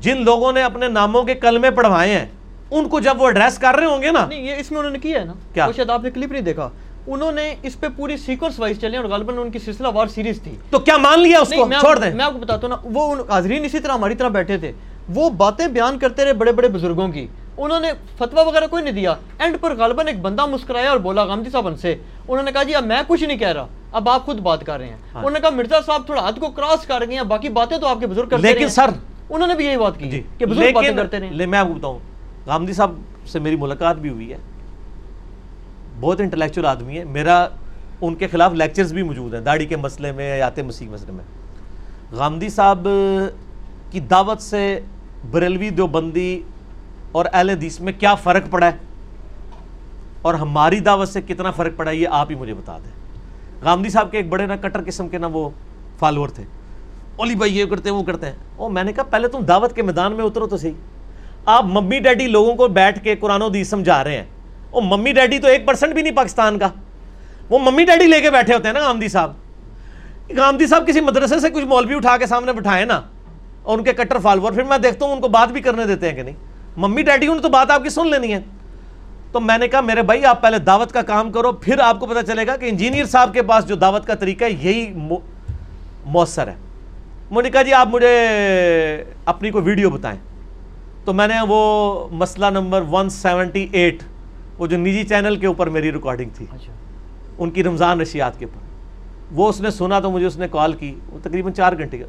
جن 0.00 0.24
لوگوں 0.24 0.52
نے 0.52 0.62
اپنے 0.62 0.88
ناموں 0.88 1.22
کے 1.22 1.34
کلمے 1.34 1.70
پڑھوائے 1.70 2.18
ہیں 2.18 2.26
ان 2.70 2.88
کو 2.88 3.00
جب 3.00 3.22
وہ 3.22 3.26
ایڈریس 3.26 3.58
کر 3.58 3.74
رہے 3.74 3.86
ہوں 3.86 4.02
گے 4.02 4.10
نا۔ 4.10 4.26
نہیں 4.26 4.42
یہ 4.42 4.54
اس 4.54 4.70
میں 4.70 4.78
انہوں 4.78 4.92
نے 4.92 4.98
کیا 4.98 5.20
ہے 5.20 5.24
نا۔ 5.24 5.32
کیا؟ 5.54 5.68
شاید 5.76 5.90
آپ 5.90 6.02
نے 6.02 6.10
کلپ 6.10 6.32
نہیں 6.32 6.42
دیکھا۔ 6.42 6.70
انہوں 7.06 7.32
نے 7.32 7.54
اس 7.62 7.80
پہ 7.80 7.86
پوری 7.96 8.16
سیکوینس 8.16 8.60
وائز 8.60 8.80
چلے 8.80 8.96
اور 8.96 9.04
غالباً 9.04 9.38
ان 9.38 9.50
کی 9.50 9.58
سلسلہ 9.58 9.88
وار 9.94 10.06
سیریز 10.06 10.40
تھی۔ 10.42 10.56
تو 10.70 10.78
کیا 10.78 10.96
مان 10.96 11.20
لیا 11.20 11.38
اس 11.38 11.52
کو؟ 11.56 11.68
چھوڑ 11.80 11.98
دیں۔ 11.98 12.14
میں 12.14 12.24
آپ 12.24 12.32
کو 12.32 12.38
بتاتا 12.38 12.66
ہوں 12.66 12.76
نا 12.76 12.88
وہ 12.92 13.14
حاضرین 13.28 13.64
اسی 13.64 13.78
طرح 13.78 13.92
ہماری 13.92 14.14
طرح 14.14 14.28
بیٹھے 14.28 14.58
تھے۔ 14.58 14.72
وہ 15.08 15.30
باتیں 15.30 15.68
بیان 15.68 15.98
کرتے 15.98 16.24
رہے 16.24 16.32
بڑے 16.32 16.52
بڑے 16.52 16.68
بزرگوں 16.68 17.08
کی۔ 17.08 17.26
انہوں 17.56 17.80
نے 17.80 17.90
فتویٰ 18.18 18.46
وغیرہ 18.46 18.66
کوئی 18.66 18.82
نہیں 18.84 18.94
دیا۔ 18.94 19.14
اینڈ 19.38 19.56
پر 19.60 19.76
غالباً 19.76 20.06
ایک 20.06 20.20
بندہ 20.20 20.46
مسکرایا 20.46 20.90
اور 20.90 20.98
بولا 20.98 21.24
غامدی 21.24 21.50
صاحب 21.50 21.66
ان 21.66 21.76
سے۔ 21.76 21.96
انہوں 22.28 22.42
نے 22.42 22.52
کہا 22.52 22.62
جی 22.62 22.74
اب 22.74 22.86
میں 22.86 23.02
کچھ 23.06 23.24
نہیں 23.24 23.38
کہہ 23.38 23.48
رہا۔ 23.48 23.66
اب 23.92 24.08
آپ 24.08 24.24
خود 24.26 24.38
بات 24.40 24.66
کر 24.66 24.78
رہے 24.78 24.86
ہیں۔ 24.86 24.92
ہاں۔ 24.92 25.18
انہوں 25.18 25.30
نے 25.30 25.40
کہا 25.40 25.50
مرزا 25.50 25.76
صاحب 25.86 26.06
تھوڑا 26.06 26.28
حد 26.28 26.32
کو 26.32 26.50
کراس 26.50 26.86
کر 26.86 27.02
گئے 27.08 27.16
ہیں 27.16 27.22
باقی 27.22 27.48
باتیں 27.48 27.78
تو 27.78 27.86
آپ 27.86 27.96
کے 28.00 28.06
بزرگ 28.06 28.28
کرتے 28.28 28.52
لیکن۔ 28.52 28.68
سر 28.68 28.90
انہوں 29.30 29.48
نے 29.48 29.54
بھی 29.54 29.66
یہی 29.66 29.76
بات 29.76 29.98
کی 29.98 30.10
جی 30.10 30.22
کہ 30.38 30.46
بزرگ 30.46 30.72
باتیں 30.74 30.96
کرتے 30.96 31.20
رہے۔ 31.20 31.46
میں 31.46 31.58
آپ 31.58 31.66
کو 31.66 31.74
بتاؤں 31.74 31.98
غامدی 32.46 32.72
صاحب 32.72 32.92
سے 33.26 33.38
میری 33.38 33.56
ملاقات 33.56 33.96
بھی 33.96 34.10
ہوئی 34.10 34.32
ہے۔ 34.32 34.36
بہت 36.00 36.20
انٹلیکچوئل 36.20 36.66
آدمی 36.66 36.98
ہے۔ 36.98 37.04
میرا 37.04 37.48
ان 38.00 38.14
کے 38.14 38.26
خلاف 38.26 38.52
لیکچرز 38.52 38.92
بھی 38.92 39.02
موجود 39.02 39.34
ہیں 39.34 39.40
داڑھی 39.40 39.66
کے 39.66 39.76
مسئلے 39.76 40.12
میں 40.12 40.42
آتے 40.42 40.62
مسیح 40.62 40.88
مسئلے 40.88 41.12
میں۔ 41.12 41.24
غامدی 42.12 42.48
صاحب 42.48 42.88
کی 43.90 44.00
دعوت 44.00 44.42
سے 44.42 44.80
بریلوی 45.30 45.70
دیوبندی 45.70 46.42
اور 47.12 47.24
اہل 47.32 47.50
حدیث 47.50 47.80
میں 47.80 47.92
کیا 47.98 48.14
فرق 48.14 48.42
پڑا 48.50 48.66
ہے؟ 48.66 48.72
اور 50.22 50.34
ہماری 50.34 50.80
دعوت 50.80 51.08
سے 51.08 51.20
کتنا 51.22 51.50
فرق 51.50 51.72
پڑا 51.76 51.90
ہے؟ 51.90 51.96
یہ 51.96 52.08
آپ 52.10 52.30
ہی 52.30 52.36
مجھے 52.36 52.54
بتا 52.54 52.78
دیں۔ 52.78 52.90
غامدی 53.64 53.88
صاحب 53.88 54.10
کے 54.10 54.16
ایک 54.16 54.28
بڑے 54.28 54.46
نا 54.46 54.56
کٹر 54.56 54.80
قسم 54.86 55.08
کے 55.08 55.18
نا 55.18 55.26
وہ 55.26 55.50
فالوور 55.98 56.28
تھے۔ 56.28 56.42
اولی 57.16 57.34
بھائی 57.34 57.58
یہ 57.58 57.64
کرتے 57.64 57.88
ہیں، 57.88 57.96
وہ 57.96 58.02
کرتے 58.02 58.26
ہیں۔ 58.26 58.36
او، 58.56 58.68
میں 58.68 58.84
نے 58.84 58.92
کہا، 58.92 59.02
پہلے 59.02 59.28
تم 59.28 59.38
دعوت 59.38 59.76
کے 59.76 59.82
میدان 59.82 60.12
میں 60.12 60.24
اترو 60.24 60.46
تو 60.46 60.56
صحیح۔ 60.56 60.72
آپ 61.46 61.64
ممی 61.64 61.98
ڈیڈی 61.98 62.26
لوگوں 62.26 62.54
کو 62.54 62.68
بیٹھ 62.68 63.04
کے 63.04 63.16
قرآن 63.16 63.42
و 63.42 63.46
حدیث 63.46 63.68
سمجھا 63.68 64.04
رہے 64.04 64.16
ہیں۔ 64.16 64.24
او، 64.70 64.80
ممی 64.80 65.12
ڈیڈی 65.12 65.38
تو 65.38 65.48
ایک 65.48 65.66
پرسنٹ 65.66 65.94
بھی 65.94 66.02
نہیں 66.02 66.16
پاکستان 66.16 66.58
کا۔ 66.58 66.68
وہ 67.48 67.58
ممی 67.58 67.84
ڈیڈی 67.84 68.06
لے 68.06 68.20
کے 68.20 68.30
بیٹھے 68.30 68.54
ہوتے 68.54 68.66
ہیں 68.66 68.72
نا، 68.72 68.80
غامدی 68.80 69.08
صاحب۔ 69.08 69.32
غامدی 70.36 70.66
صاحب 70.66 70.86
کسی 70.86 71.00
مدرسے 71.00 71.40
سے 71.40 71.50
کچھ 71.50 71.64
مولوی 71.64 71.94
اٹھا 71.94 72.16
کے 72.16 72.26
سامنے 72.26 72.52
بٹھائے 72.52 72.84
نا۔ 72.84 73.00
اور 73.62 73.78
ان 73.78 73.84
کے 73.84 73.92
کٹر 73.92 74.18
فالوور 74.18 74.52
پھر 74.52 74.62
میں 74.62 74.78
دیکھتا 74.78 75.06
ہوں 75.06 75.12
ان 75.12 75.20
کو 75.20 75.28
بات 75.28 75.48
بھی 75.48 75.60
کرنے 75.60 75.84
دیتے 75.84 76.08
ہیں 76.08 76.16
کہ 76.16 76.22
نہیں۔ 76.22 76.34
ممی 76.76 77.02
ڈیڈی 77.02 77.26
انہوں 77.26 77.36
نے 77.36 77.42
تو 77.42 77.48
بات 77.48 77.70
آپ 77.70 77.82
کی 77.82 77.88
سن 77.88 78.10
لینی 78.10 78.32
ہے 78.32 78.38
تو 79.32 79.40
میں 79.40 79.58
نے 79.58 79.68
کہا 79.68 79.80
میرے 79.80 80.02
بھائی 80.02 80.24
آپ 80.24 80.42
پہلے 80.42 80.58
دعوت 80.58 80.92
کا 80.92 81.02
کام 81.02 81.32
کرو 81.32 81.52
پھر 81.52 81.78
آپ 81.78 82.00
کو 82.00 82.06
پتہ 82.06 82.26
چلے 82.26 82.46
گا 82.46 82.56
کہ 82.56 82.68
انجینئر 82.68 83.04
صاحب 83.04 83.34
کے 83.34 83.42
پاس 83.42 83.66
جو 83.66 83.74
دعوت 83.74 84.06
کا 84.06 84.14
طریقہ 84.14 84.44
ہے 84.44 84.50
یہی 84.50 84.92
مؤثر 86.06 86.48
ہے۔ 86.48 86.54
مجھے 87.30 87.50
کہا 87.50 87.62
جی 87.62 87.72
آپ 87.72 87.88
مجھے 87.88 88.28
اپنی 89.24 89.50
کوئی 89.50 89.64
ویڈیو 89.64 89.90
بتائیں۔ 89.90 90.18
تو 91.04 91.12
میں 91.12 91.28
نے 91.28 91.34
وہ 91.48 92.08
مسئلہ 92.10 92.46
نمبر 92.46 92.80
178 92.80 94.04
وہ 94.58 94.66
جو 94.66 94.78
نجی 94.78 95.04
چینل 95.04 95.36
کے 95.36 95.46
اوپر 95.46 95.68
میری 95.68 95.92
ریکارڈنگ 95.92 96.30
تھی 96.34 96.46
اچھا۔ 96.52 96.72
ان 97.38 97.50
کی 97.50 97.64
رمضان 97.64 97.98
نشیات 97.98 98.38
کے 98.38 98.44
اوپر۔ 98.44 98.62
وہ 99.32 99.48
اس 99.48 99.60
نے 99.60 99.70
سنا 99.70 100.00
تو 100.00 100.10
مجھے 100.10 100.26
اس 100.26 100.36
نے 100.36 100.46
کال 100.50 100.72
کی 100.72 100.94
وہ 101.08 101.18
تقریباً 101.22 101.52
چار 101.52 101.72
گھنٹے۔ 101.72 101.98
کا 101.98 102.04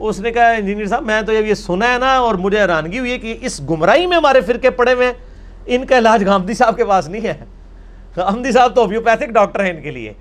اس 0.00 0.20
نے 0.20 0.30
کہا 0.30 0.50
انجینئر 0.50 0.86
صاحب 0.86 1.02
میں 1.02 1.22
تو 1.22 1.32
جب 1.32 1.46
یہ 1.46 1.54
سنا 1.54 1.92
ہے 1.92 1.98
نا 1.98 2.16
اور 2.18 2.34
مجھے 2.34 2.60
حیرانگی 2.60 2.98
ہوئی 2.98 3.10
ہے 3.10 3.18
کہ 3.18 3.38
اس 3.40 3.60
گمراہی 3.70 4.06
میں 4.06 4.16
ہمارے 4.16 4.40
فرقے 4.40 4.70
پڑے 4.70 4.92
ہوئے 4.92 5.06
ہیں 5.06 5.12
ان 5.66 5.86
کا 5.86 5.98
علاج 5.98 6.24
غامدی 6.24 6.54
صاحب 6.54 6.76
کے 6.76 6.84
پاس 6.84 7.08
نہیں 7.08 7.26
ہے۔ 7.26 7.44
غامدی 8.16 8.52
صاحب 8.52 8.74
تو 8.74 8.82
ہومیوپیتھک 8.82 9.28
ڈاکٹر 9.28 9.64
ہیں 9.64 9.70
ان 9.70 9.82
کے 9.82 9.90
لیے۔ 9.90 10.12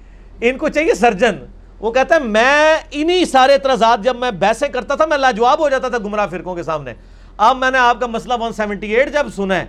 ان 0.42 0.58
کو 0.58 0.70
چاہیے 0.70 0.94
سرجن۔ 0.94 1.36
وہ 1.80 1.92
کہتا 1.92 2.16
ہے 2.16 2.20
میں 2.20 2.78
انہی 2.92 3.26
سارے 3.26 3.54
اعتراضات 3.54 4.04
جب 4.04 4.16
میں 4.16 4.32
بحثیں 4.32 4.68
کرتا 4.68 4.96
تھا 4.96 5.06
میں 5.06 5.18
لاجواب 5.18 5.60
ہو 5.60 5.70
جاتا 5.70 5.88
تھا 5.88 5.98
گمراہ 5.98 6.28
فرقوں 6.28 6.56
کے 6.56 6.64
سامنے۔ 6.64 6.94
اب 7.38 7.58
میں 7.58 7.72
نے 7.72 7.78
آپ 7.78 8.00
کا 8.00 8.08
مسئلہ 8.08 8.34
178 8.34 9.14
جب 9.14 9.28
سنا 9.36 9.56
ہے 9.56 9.66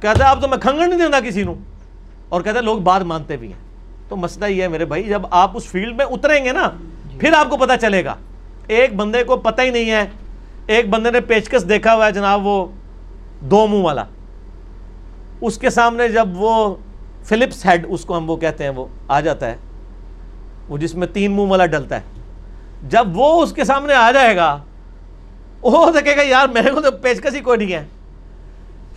کہتا 0.00 0.24
ہے 0.24 0.30
اب 0.30 0.42
تو 0.42 0.48
میں 0.48 0.58
کھنگڑ 0.58 0.86
نہیں 0.86 0.98
دینا 0.98 1.20
کسی 1.20 1.42
نو 1.42 1.54
اور 2.28 2.42
کہتا 2.42 2.58
ہے 2.58 2.64
لوگ 2.64 2.78
بات 2.78 3.02
مانتے 3.02 3.36
بھی 3.36 3.48
ہیں۔ 3.48 3.60
تو 4.08 4.16
مسئلہ 4.16 4.44
یہ 4.44 4.62
ہے 4.62 4.68
میرے 4.68 4.84
بھائی 4.84 5.02
جب 5.02 5.22
آپ 5.30 5.50
اس 5.54 5.64
فیلڈ 5.64 5.96
میں 5.96 6.06
اتریں 6.06 6.44
گے 6.44 6.52
نا 6.52 6.70
پھر 7.20 7.32
آپ 7.32 7.50
کو 7.50 7.56
پتہ 7.56 7.72
چلے 7.80 8.04
گا۔ 8.04 8.14
ایک 8.68 8.96
بندے 8.96 9.24
کو 9.24 9.36
پتہ 9.36 9.62
ہی 9.62 9.70
نہیں 9.70 9.90
ہے۔ 9.90 10.04
ایک 10.66 10.88
بندے 10.88 11.10
نے 11.10 11.20
پیچکس 11.20 11.68
دیکھا 11.68 11.94
ہوا 11.94 12.06
ہے 12.06 12.12
جناب 12.12 12.46
وہ 12.46 12.66
دو 13.40 13.66
منہ 13.66 13.82
والا۔ 13.82 14.04
اس 15.40 15.58
کے 15.58 15.70
سامنے 15.70 16.08
جب 16.08 16.28
وہ 16.34 16.76
فلپس 17.24 17.66
ہیڈ 17.66 17.86
اس 17.88 18.04
کو 18.04 18.16
ہم 18.16 18.30
وہ 18.30 18.36
کہتے 18.36 18.64
ہیں 18.64 18.70
وہ 18.70 18.86
آ 19.08 19.20
جاتا 19.20 19.46
ہے۔ 19.46 19.56
وہ 20.68 20.78
جس 20.78 20.94
میں 20.94 21.06
تین 21.06 21.32
منہ 21.32 21.46
والا 21.46 21.66
ڈلتا 21.66 21.96
ہے۔ 21.96 22.00
جب 22.88 23.06
وہ 23.12 23.42
اس 23.42 23.52
کے 23.52 23.64
سامنے 23.64 23.94
آ 23.94 24.10
جائے 24.12 24.36
گا، 24.36 24.58
وہ 25.62 25.90
تو 25.90 26.00
کہے 26.04 26.16
گا، 26.16 26.22
یار 26.22 26.48
میرے 26.48 26.70
کو 26.70 26.80
تو 26.80 26.90
پیچکس 26.90 27.34
ہی 27.34 27.40
کوئی 27.40 27.58
نہیں 27.58 27.72
ہے۔ 27.72 27.84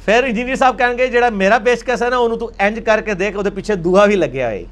پھر 0.06 0.24
انجینئر 0.24 0.56
صاحب 0.56 0.78
کہیں 0.78 0.98
گے 0.98 1.08
جڑا 1.08 1.30
میرا 1.30 1.58
پیچکس 1.58 2.04
ہے 2.04 2.10
نا 2.10 2.18
انہوں 2.18 2.38
تو 2.38 2.52
انج 2.60 2.80
کر 2.86 3.02
کے 3.02 3.14
دیکھ 3.14 3.38
وہ 3.38 3.44
پیچھے 3.56 3.76
دعا 3.76 4.06
بھی 4.06 4.16
لگیا 4.16 4.48
ہوئے 4.48 4.64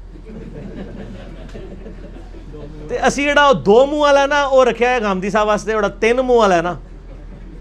تے 2.88 2.98
اسی 3.00 3.24
جڑا 3.24 3.46
وہ 3.46 3.52
دو 3.64 3.84
منہ 3.86 3.98
والا 3.98 4.20
ہے 4.22 4.26
نا 4.26 4.46
وہ 4.48 4.64
رکھیا 4.64 4.90
ہے 4.90 5.00
گامدی 5.02 5.30
صاحب 5.30 5.46
واسطے 5.48 5.72
جڑا 5.72 5.88
تین 6.00 6.16
منہ 6.18 6.30
والا 6.32 6.56
ہے 6.56 6.62
نا 6.62 6.74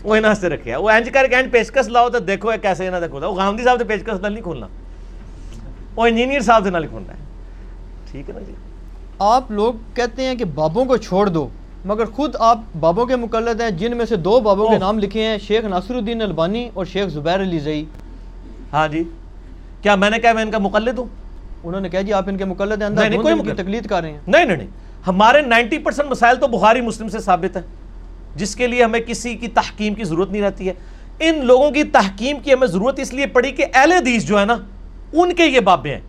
وہ 0.03 0.15
انہاں 0.15 0.29
واسطے 0.29 0.49
رکھیا 0.49 0.75
ہے 0.75 0.81
وہ 0.81 0.89
انج 0.89 1.09
کر 1.13 1.27
کے 1.27 1.35
انج 1.35 1.51
پیچکس 1.51 1.87
لاؤ 1.89 2.09
تو 2.09 2.19
دیکھو 2.21 2.51
یہ 2.51 2.57
کیسے 2.61 2.87
انہاں 2.87 2.99
دیکھو 3.01 3.19
وہ 3.21 3.35
گامدی 3.37 3.63
صاحب 3.63 3.79
تے 3.79 3.83
پیچکس 3.85 4.21
نال 4.21 4.33
نہیں 4.33 4.43
کھولنا 4.43 4.67
وہ 5.95 6.05
انجینئر 6.05 6.41
صاحب 6.41 6.65
دے 6.65 6.69
نال 6.69 6.87
کھولنا 6.87 7.13
ہے 7.13 7.21
ٹھیک 8.11 8.29
ہے 8.29 8.33
نا 8.33 8.39
جی 8.41 8.53
آپ 9.23 9.51
لوگ 9.51 9.73
کہتے 9.93 10.25
ہیں 10.25 10.35
کہ 10.35 10.45
بابوں 10.55 10.85
کو 10.85 10.97
چھوڑ 10.99 11.27
دو 11.29 11.47
مگر 11.85 12.05
خود 12.11 12.35
آپ 12.41 12.59
بابوں 12.79 13.05
کے 13.05 13.15
مقلد 13.17 13.61
ہیں 13.61 13.69
جن 13.77 13.97
میں 13.97 14.05
سے 14.05 14.15
دو 14.17 14.39
بابوں 14.41 14.67
کے۔ 14.67 14.77
نام 14.77 14.99
لکھے 14.99 15.23
ہیں 15.23 15.37
شیخ 15.37 15.65
ناصر 15.65 15.95
الدین 15.95 16.21
البانی 16.21 16.69
اور 16.73 16.85
شیخ 16.85 17.07
زبیر 17.09 17.41
علی 17.41 17.59
زئی 17.61 17.83
ہاں 18.73 18.87
جی 18.87 19.03
کیا 19.83 19.95
میں 19.95 20.09
نے 20.09 20.19
کہا 20.19 20.33
میں 20.33 20.43
ان 20.43 20.51
کا 20.51 20.57
مقلد 20.59 20.99
ہوں 20.99 21.07
انہوں 21.63 21.81
نے 21.81 21.89
کہا 21.89 22.01
جی 22.01 22.13
آپ 22.13 22.29
ان 22.29 22.37
کے 22.37 22.45
مقلد 22.45 22.81
ہیں 22.81 22.87
اندر 22.87 23.15
کوئی۔ 23.15 23.53
تقلید 23.53 23.87
کر 23.87 24.01
رہے 24.01 24.11
ہیں 24.11 24.19
نہیں 24.27 24.45
نہیں 24.45 24.57
نہیں 24.57 24.67
ہمارے 25.07 25.41
نائنٹی 25.41 25.77
پرسنٹ 25.77 26.11
مسائل 26.11 26.35
تو 26.35 26.47
بخاری 26.47 26.81
مسلم 26.81 27.07
سے 27.07 27.19
ثابت 27.19 27.57
ہیں۔ 27.57 27.63
جس 28.35 28.55
کے 28.55 28.67
لیے 28.67 28.83
ہمیں 28.83 28.99
کسی 28.99 29.35
کی 29.35 29.47
تحکیم 29.47 29.93
کی 29.93 30.03
ضرورت 30.03 30.31
نہیں 30.31 30.41
رہتی 30.41 30.69
ہے۔ 30.69 30.73
ان 31.19 31.45
لوگوں 31.45 31.71
کی 31.71 31.83
تحکیم 31.83 32.39
کی 32.39 32.53
ہمیں 32.53 32.67
ضرورت 32.67 32.99
اس 32.99 33.13
لیے 33.13 33.25
پڑی 33.25 33.51
کہ 33.51 33.65
اہل 33.73 33.91
حدیث 33.91 34.23
جو 34.23 34.39
ہے 34.39 34.45
نا، 34.45 34.57
ان 35.13 35.33
کے 35.33 35.45
یہ 35.45 35.59
بابے 35.59 35.93
ہیں۔ 35.93 36.01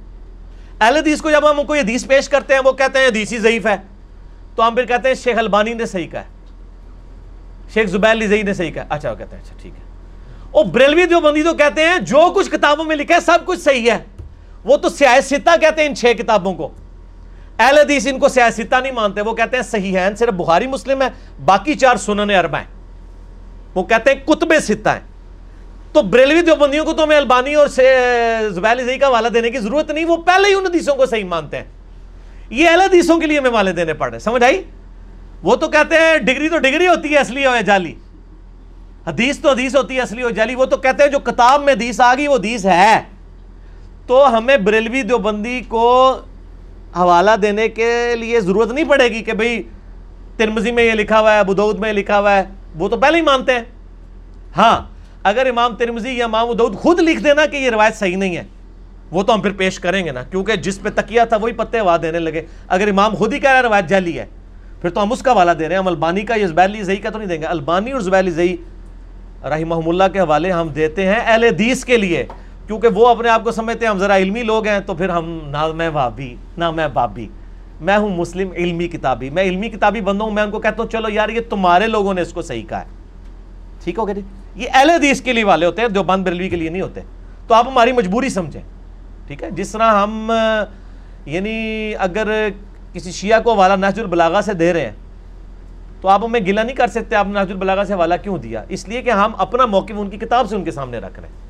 اہل 0.80 0.96
حدیث 0.96 1.20
کو 1.20 1.30
جب 1.30 1.50
ہم 1.50 1.64
کوئی 1.66 1.80
حدیث 1.80 2.06
پیش 2.06 2.28
کرتے 2.28 2.54
ہیں، 2.54 2.60
وہ 2.64 2.72
کہتے 2.72 2.98
ہیں 2.98 3.06
حدیث 3.06 3.32
ہی 3.32 3.38
ضعیف 3.38 3.66
ہے۔ 3.66 3.76
تو 4.56 4.66
ہم 4.66 4.74
پھر 4.74 4.84
کہتے 4.84 5.08
ہیں 5.08 5.14
شیخ 5.14 5.38
البانی 5.38 5.74
نے 5.74 5.86
صحیح 5.86 6.08
کہا 6.08 6.20
ہے۔ 6.20 6.26
شیخ 7.74 7.88
زبیر 7.88 8.10
علی 8.10 8.26
زئی 8.26 8.42
نے 8.42 8.54
صحیح 8.54 8.70
کہا 8.70 8.84
اچھا 8.88 9.10
وہ 9.10 9.16
کہتے 9.16 9.36
ہیں 9.36 9.42
اچھا 9.42 9.56
ٹھیک 9.62 9.72
ہے۔ 9.76 9.82
اور 10.50 10.64
بریلوی 10.64 11.04
دیوبندی 11.04 11.42
تو 11.42 11.54
کہتے 11.54 11.84
ہیں، 11.84 11.98
جو 11.98 12.32
کچھ 12.36 12.50
کتابوں 12.50 12.84
میں 12.84 12.96
لکھا 12.96 13.14
ہے، 13.14 13.20
سب 13.20 13.38
کچھ 13.44 13.60
صحیح 13.60 13.90
ہے۔ 13.90 13.98
وہ 14.64 14.76
تو 14.76 14.88
سیاستہ 14.88 15.50
کہتے 15.60 15.80
ہیں 15.80 15.88
ان 15.88 15.94
چھ 15.94 16.12
کتابوں 16.18 16.54
کو۔ 16.54 16.68
اہل 17.58 17.78
حدیث 17.78 18.06
ان 18.06 18.18
کو 18.18 18.28
سیاستہ 18.28 18.76
نہیں 18.76 18.92
مانتے، 18.92 19.20
وہ 19.20 19.34
کہتے 19.34 19.56
ہیں 19.56 19.62
صحیح 19.62 19.98
ہے 19.98 20.08
صرف 20.18 20.34
بخاری 20.34 20.66
مسلم 20.66 21.02
ہے، 21.02 21.08
باقی 21.44 21.74
چار 21.74 21.96
سنن 21.96 22.30
اربع 22.30 22.58
ہیں۔ 22.58 22.66
وہ 23.74 23.82
کہتے 23.82 24.12
ہیں 24.12 24.26
کتب 24.26 24.52
ستہ 24.62 24.88
ہیں۔ 24.88 25.00
تو 25.92 26.02
بریلوی 26.02 26.40
دیوبندیوں 26.40 26.84
کو 26.84 26.92
تو 26.92 27.04
ہمیں 27.04 27.16
البانی 27.16 27.54
اور 27.54 27.66
زبیل 28.48 28.84
زئی 28.84 28.98
کا 28.98 29.06
حوالہ 29.06 29.28
دینے 29.28 29.50
کی 29.50 29.58
ضرورت 29.58 29.90
نہیں، 29.90 30.04
وہ 30.04 30.16
پہلے 30.16 30.48
ہی 30.48 30.54
ان 30.54 30.66
حدیثوں 30.66 30.94
کو 30.96 31.06
صحیح 31.06 31.24
مانتے 31.24 31.56
ہیں۔ 31.56 31.64
یہ 32.50 32.68
اہل 32.68 32.80
حدیثوں 32.80 33.20
کے 33.20 33.26
لیے 33.26 33.38
ہمیں 33.38 33.50
والے 33.50 33.72
دینے 33.72 33.94
پڑ 33.94 34.10
رہے 34.10 34.18
سمجھ 34.18 34.44
آئی؟ 34.44 34.62
وہ 35.42 35.56
تو 35.56 35.68
کہتے 35.68 35.94
ہیں 35.94 36.18
ڈگری 36.18 36.48
تو 36.48 36.58
ڈگری 36.58 36.88
ہوتی 36.88 37.12
ہے 37.12 37.18
اصلی 37.18 37.44
اور 37.44 37.60
جعلی 37.60 37.94
حدیث 39.06 39.38
تو 39.38 39.50
حدیث 39.50 39.76
ہوتی 39.76 39.96
ہے 39.96 40.00
اصلی 40.00 40.22
اور 40.22 40.30
جعلی 40.30 40.54
وہ 40.54 40.64
تو 40.64 40.76
کہتے 40.76 41.02
ہیں 41.02 41.10
جو 41.10 41.18
کتاب 41.18 41.62
میں 41.62 41.72
حدیث 41.72 42.00
آ 42.00 42.14
گئی، 42.14 42.26
وہ 42.26 42.36
حدیث 42.36 42.66
ہے۔ 42.66 43.02
تو 44.06 44.38
ہمیں 44.38 44.56
بریلوی 44.56 45.02
دیوبندی 45.02 45.60
کو 45.68 46.16
حوالہ 46.96 47.30
دینے 47.42 47.68
کے 47.68 48.14
لیے 48.16 48.40
ضرورت 48.40 48.72
نہیں 48.72 48.88
پڑے 48.88 49.08
گی 49.08 49.22
کہ 49.22 49.32
بھئی 49.32 49.62
ترمزی 50.36 50.70
میں 50.72 50.84
یہ 50.84 50.92
لکھا 50.92 51.20
ہوا 51.20 51.34
ہے 51.34 51.38
ابودود 51.38 51.78
میں 51.78 51.88
یہ 51.88 51.94
لکھا 51.94 52.18
ہوا 52.20 52.36
ہے، 52.36 52.44
وہ 52.74 52.88
تو 52.88 52.96
پہلے 52.96 53.16
ہی 53.16 53.22
مانتے 53.22 53.52
ہیں۔ 53.52 53.62
ہاں 54.56 54.80
اگر 55.22 55.46
امام 55.46 55.76
ترمزی 55.76 56.10
یا 56.10 56.24
امام 56.24 56.44
ابودود 56.44 56.74
خود 56.74 57.00
لکھ 57.00 57.22
دینا 57.24 57.46
کہ 57.46 57.56
یہ 57.56 57.70
روایت 57.70 57.96
صحیح 57.96 58.16
نہیں 58.16 58.36
ہے، 58.36 58.42
وہ 59.10 59.22
تو 59.22 59.34
ہم 59.34 59.40
پھر 59.40 59.52
پیش 59.52 59.78
کریں 59.80 60.04
گے 60.04 60.10
نا، 60.10 60.22
کیونکہ 60.22 60.56
جس 60.56 60.80
پہ 60.82 60.88
تکیہ 60.94 61.20
تھا 61.28 61.36
وہی 61.36 61.52
پتے 61.52 61.78
ہوا 61.78 61.96
دینے 62.02 62.18
لگے۔ 62.18 62.42
اگر 62.68 62.88
امام 62.88 63.14
خود 63.14 63.32
ہی 63.32 63.38
کہہ 63.38 63.50
رہا 63.50 63.58
ہے 63.58 63.62
روایت 63.62 63.88
جعلی 63.88 64.18
ہے، 64.18 64.26
پھر 64.80 64.90
تو 64.90 65.02
ہم 65.02 65.12
اس 65.12 65.22
کا 65.22 65.32
حوالہ 65.32 65.50
دے 65.50 65.68
رہے 65.68 65.74
ہیں۔ 65.74 65.82
ہم 65.82 65.88
البانی 65.88 66.22
کا 66.22 66.34
یا 66.36 66.46
زبیلی 66.46 66.82
زئی 66.82 66.96
کا 66.96 67.10
تو 67.10 67.18
نہیں 67.18 67.28
دیں 67.28 67.40
گے۔ 67.40 67.46
البانی 67.46 67.92
اور 67.92 68.00
زبیلی 68.00 68.30
زئی 68.30 68.56
رحمہ 69.44 69.74
اللہ 69.86 70.04
کے 70.12 70.20
حوالے 70.20 70.50
ہم 70.50 70.68
دیتے 70.68 71.06
ہیں 71.06 71.20
اہل 71.26 71.44
حدیث 71.44 71.84
کے 71.84 71.96
لیے۔ 71.96 72.24
کیونکہ 72.66 72.88
وہ 72.88 73.08
اپنے 73.08 73.28
آپ 73.28 73.44
کو 73.44 73.50
سمجھتے 73.50 73.84
ہیں، 73.84 73.90
ہم 73.90 73.98
ذرا 73.98 74.16
علمی 74.16 74.42
لوگ 74.42 74.66
ہیں، 74.66 74.80
تو 74.80 74.94
پھر 74.94 75.08
ہم، 75.08 75.40
نہ 75.44 75.66
میں 75.66 75.90
بھابی 75.90 76.36
نہ 76.56 76.70
میں 76.70 76.88
بابی 76.88 77.28
میں 77.80 77.96
ہوں 77.96 78.08
مسلم 78.08 78.52
علمی 78.52 78.88
کتابی۔ 78.88 79.30
میں 79.30 79.42
علمی 79.42 79.68
کتابی 79.68 80.00
بندوں 80.00 80.26
ہوں، 80.26 80.34
میں 80.34 80.42
ان 80.42 80.50
کو 80.50 80.58
کہتا 80.58 80.82
ہوں، 80.82 80.90
چلو 80.90 81.08
یار، 81.08 81.28
یہ 81.28 81.40
تمہارے 81.50 81.86
لوگوں 81.86 82.14
نے 82.14 82.20
اس 82.20 82.32
کو 82.32 82.42
صحیح 82.42 82.66
کہا 82.68 82.80
ہے۔ 82.80 82.86
ٹھیک 83.84 83.98
ہو 83.98 84.06
گیا 84.06 84.14
جی؟ 84.14 84.20
یہ 84.56 84.68
اہل 84.74 84.90
حدیث 84.90 85.20
کے 85.20 85.32
لیے 85.32 85.44
والے 85.44 85.66
ہوتے 85.66 85.82
ہیں، 85.82 85.88
جو 85.88 86.02
بند 86.02 86.24
بریلوی 86.24 86.48
کے 86.48 86.56
لیے 86.56 86.68
نہیں 86.68 86.82
ہوتے۔ 86.82 87.00
تو 87.48 87.54
آپ 87.54 87.68
ہماری 87.68 87.92
مجبوری 87.92 88.28
سمجھیں۔ 88.28 88.62
ٹھیک 89.26 89.42
ہے؟ 89.42 89.50
جس 89.50 89.72
طرح 89.72 90.02
ہم 90.02 90.32
یعنی 91.26 91.92
اگر 91.98 92.48
کسی 92.92 93.12
شیعہ 93.12 93.40
کو 93.40 93.52
حوالہ 93.52 93.72
نحج 93.76 94.00
البلاغہ 94.00 94.40
سے 94.40 94.52
دے 94.52 94.72
رہے 94.72 94.80
ہیں، 94.80 94.92
تو 96.00 96.08
آپ 96.08 96.24
ہمیں 96.24 96.40
گلا 96.40 96.62
نہیں 96.62 96.76
کر 96.76 96.86
سکتے، 96.86 97.16
آپ 97.16 97.26
نے 97.26 97.32
نحج 97.32 97.50
البلاغہ 97.50 97.84
سے 97.84 97.94
حوالہ 97.94 98.14
کیوں 98.22 98.38
دیا؟ 98.38 98.64
اس 98.68 98.88
لیے 98.88 99.02
کہ 99.02 99.10
ہم 99.10 99.32
اپنا 99.38 99.66
موقف 99.66 99.92
ان 99.96 100.10
کی 100.10 100.16
کتاب 100.16 100.48
سے 100.48 100.56
ان 100.56 100.64
کے 100.64 100.70
سامنے 100.70 100.98
رکھ 100.98 101.20
رہے 101.20 101.28
ہیں۔ 101.28 101.43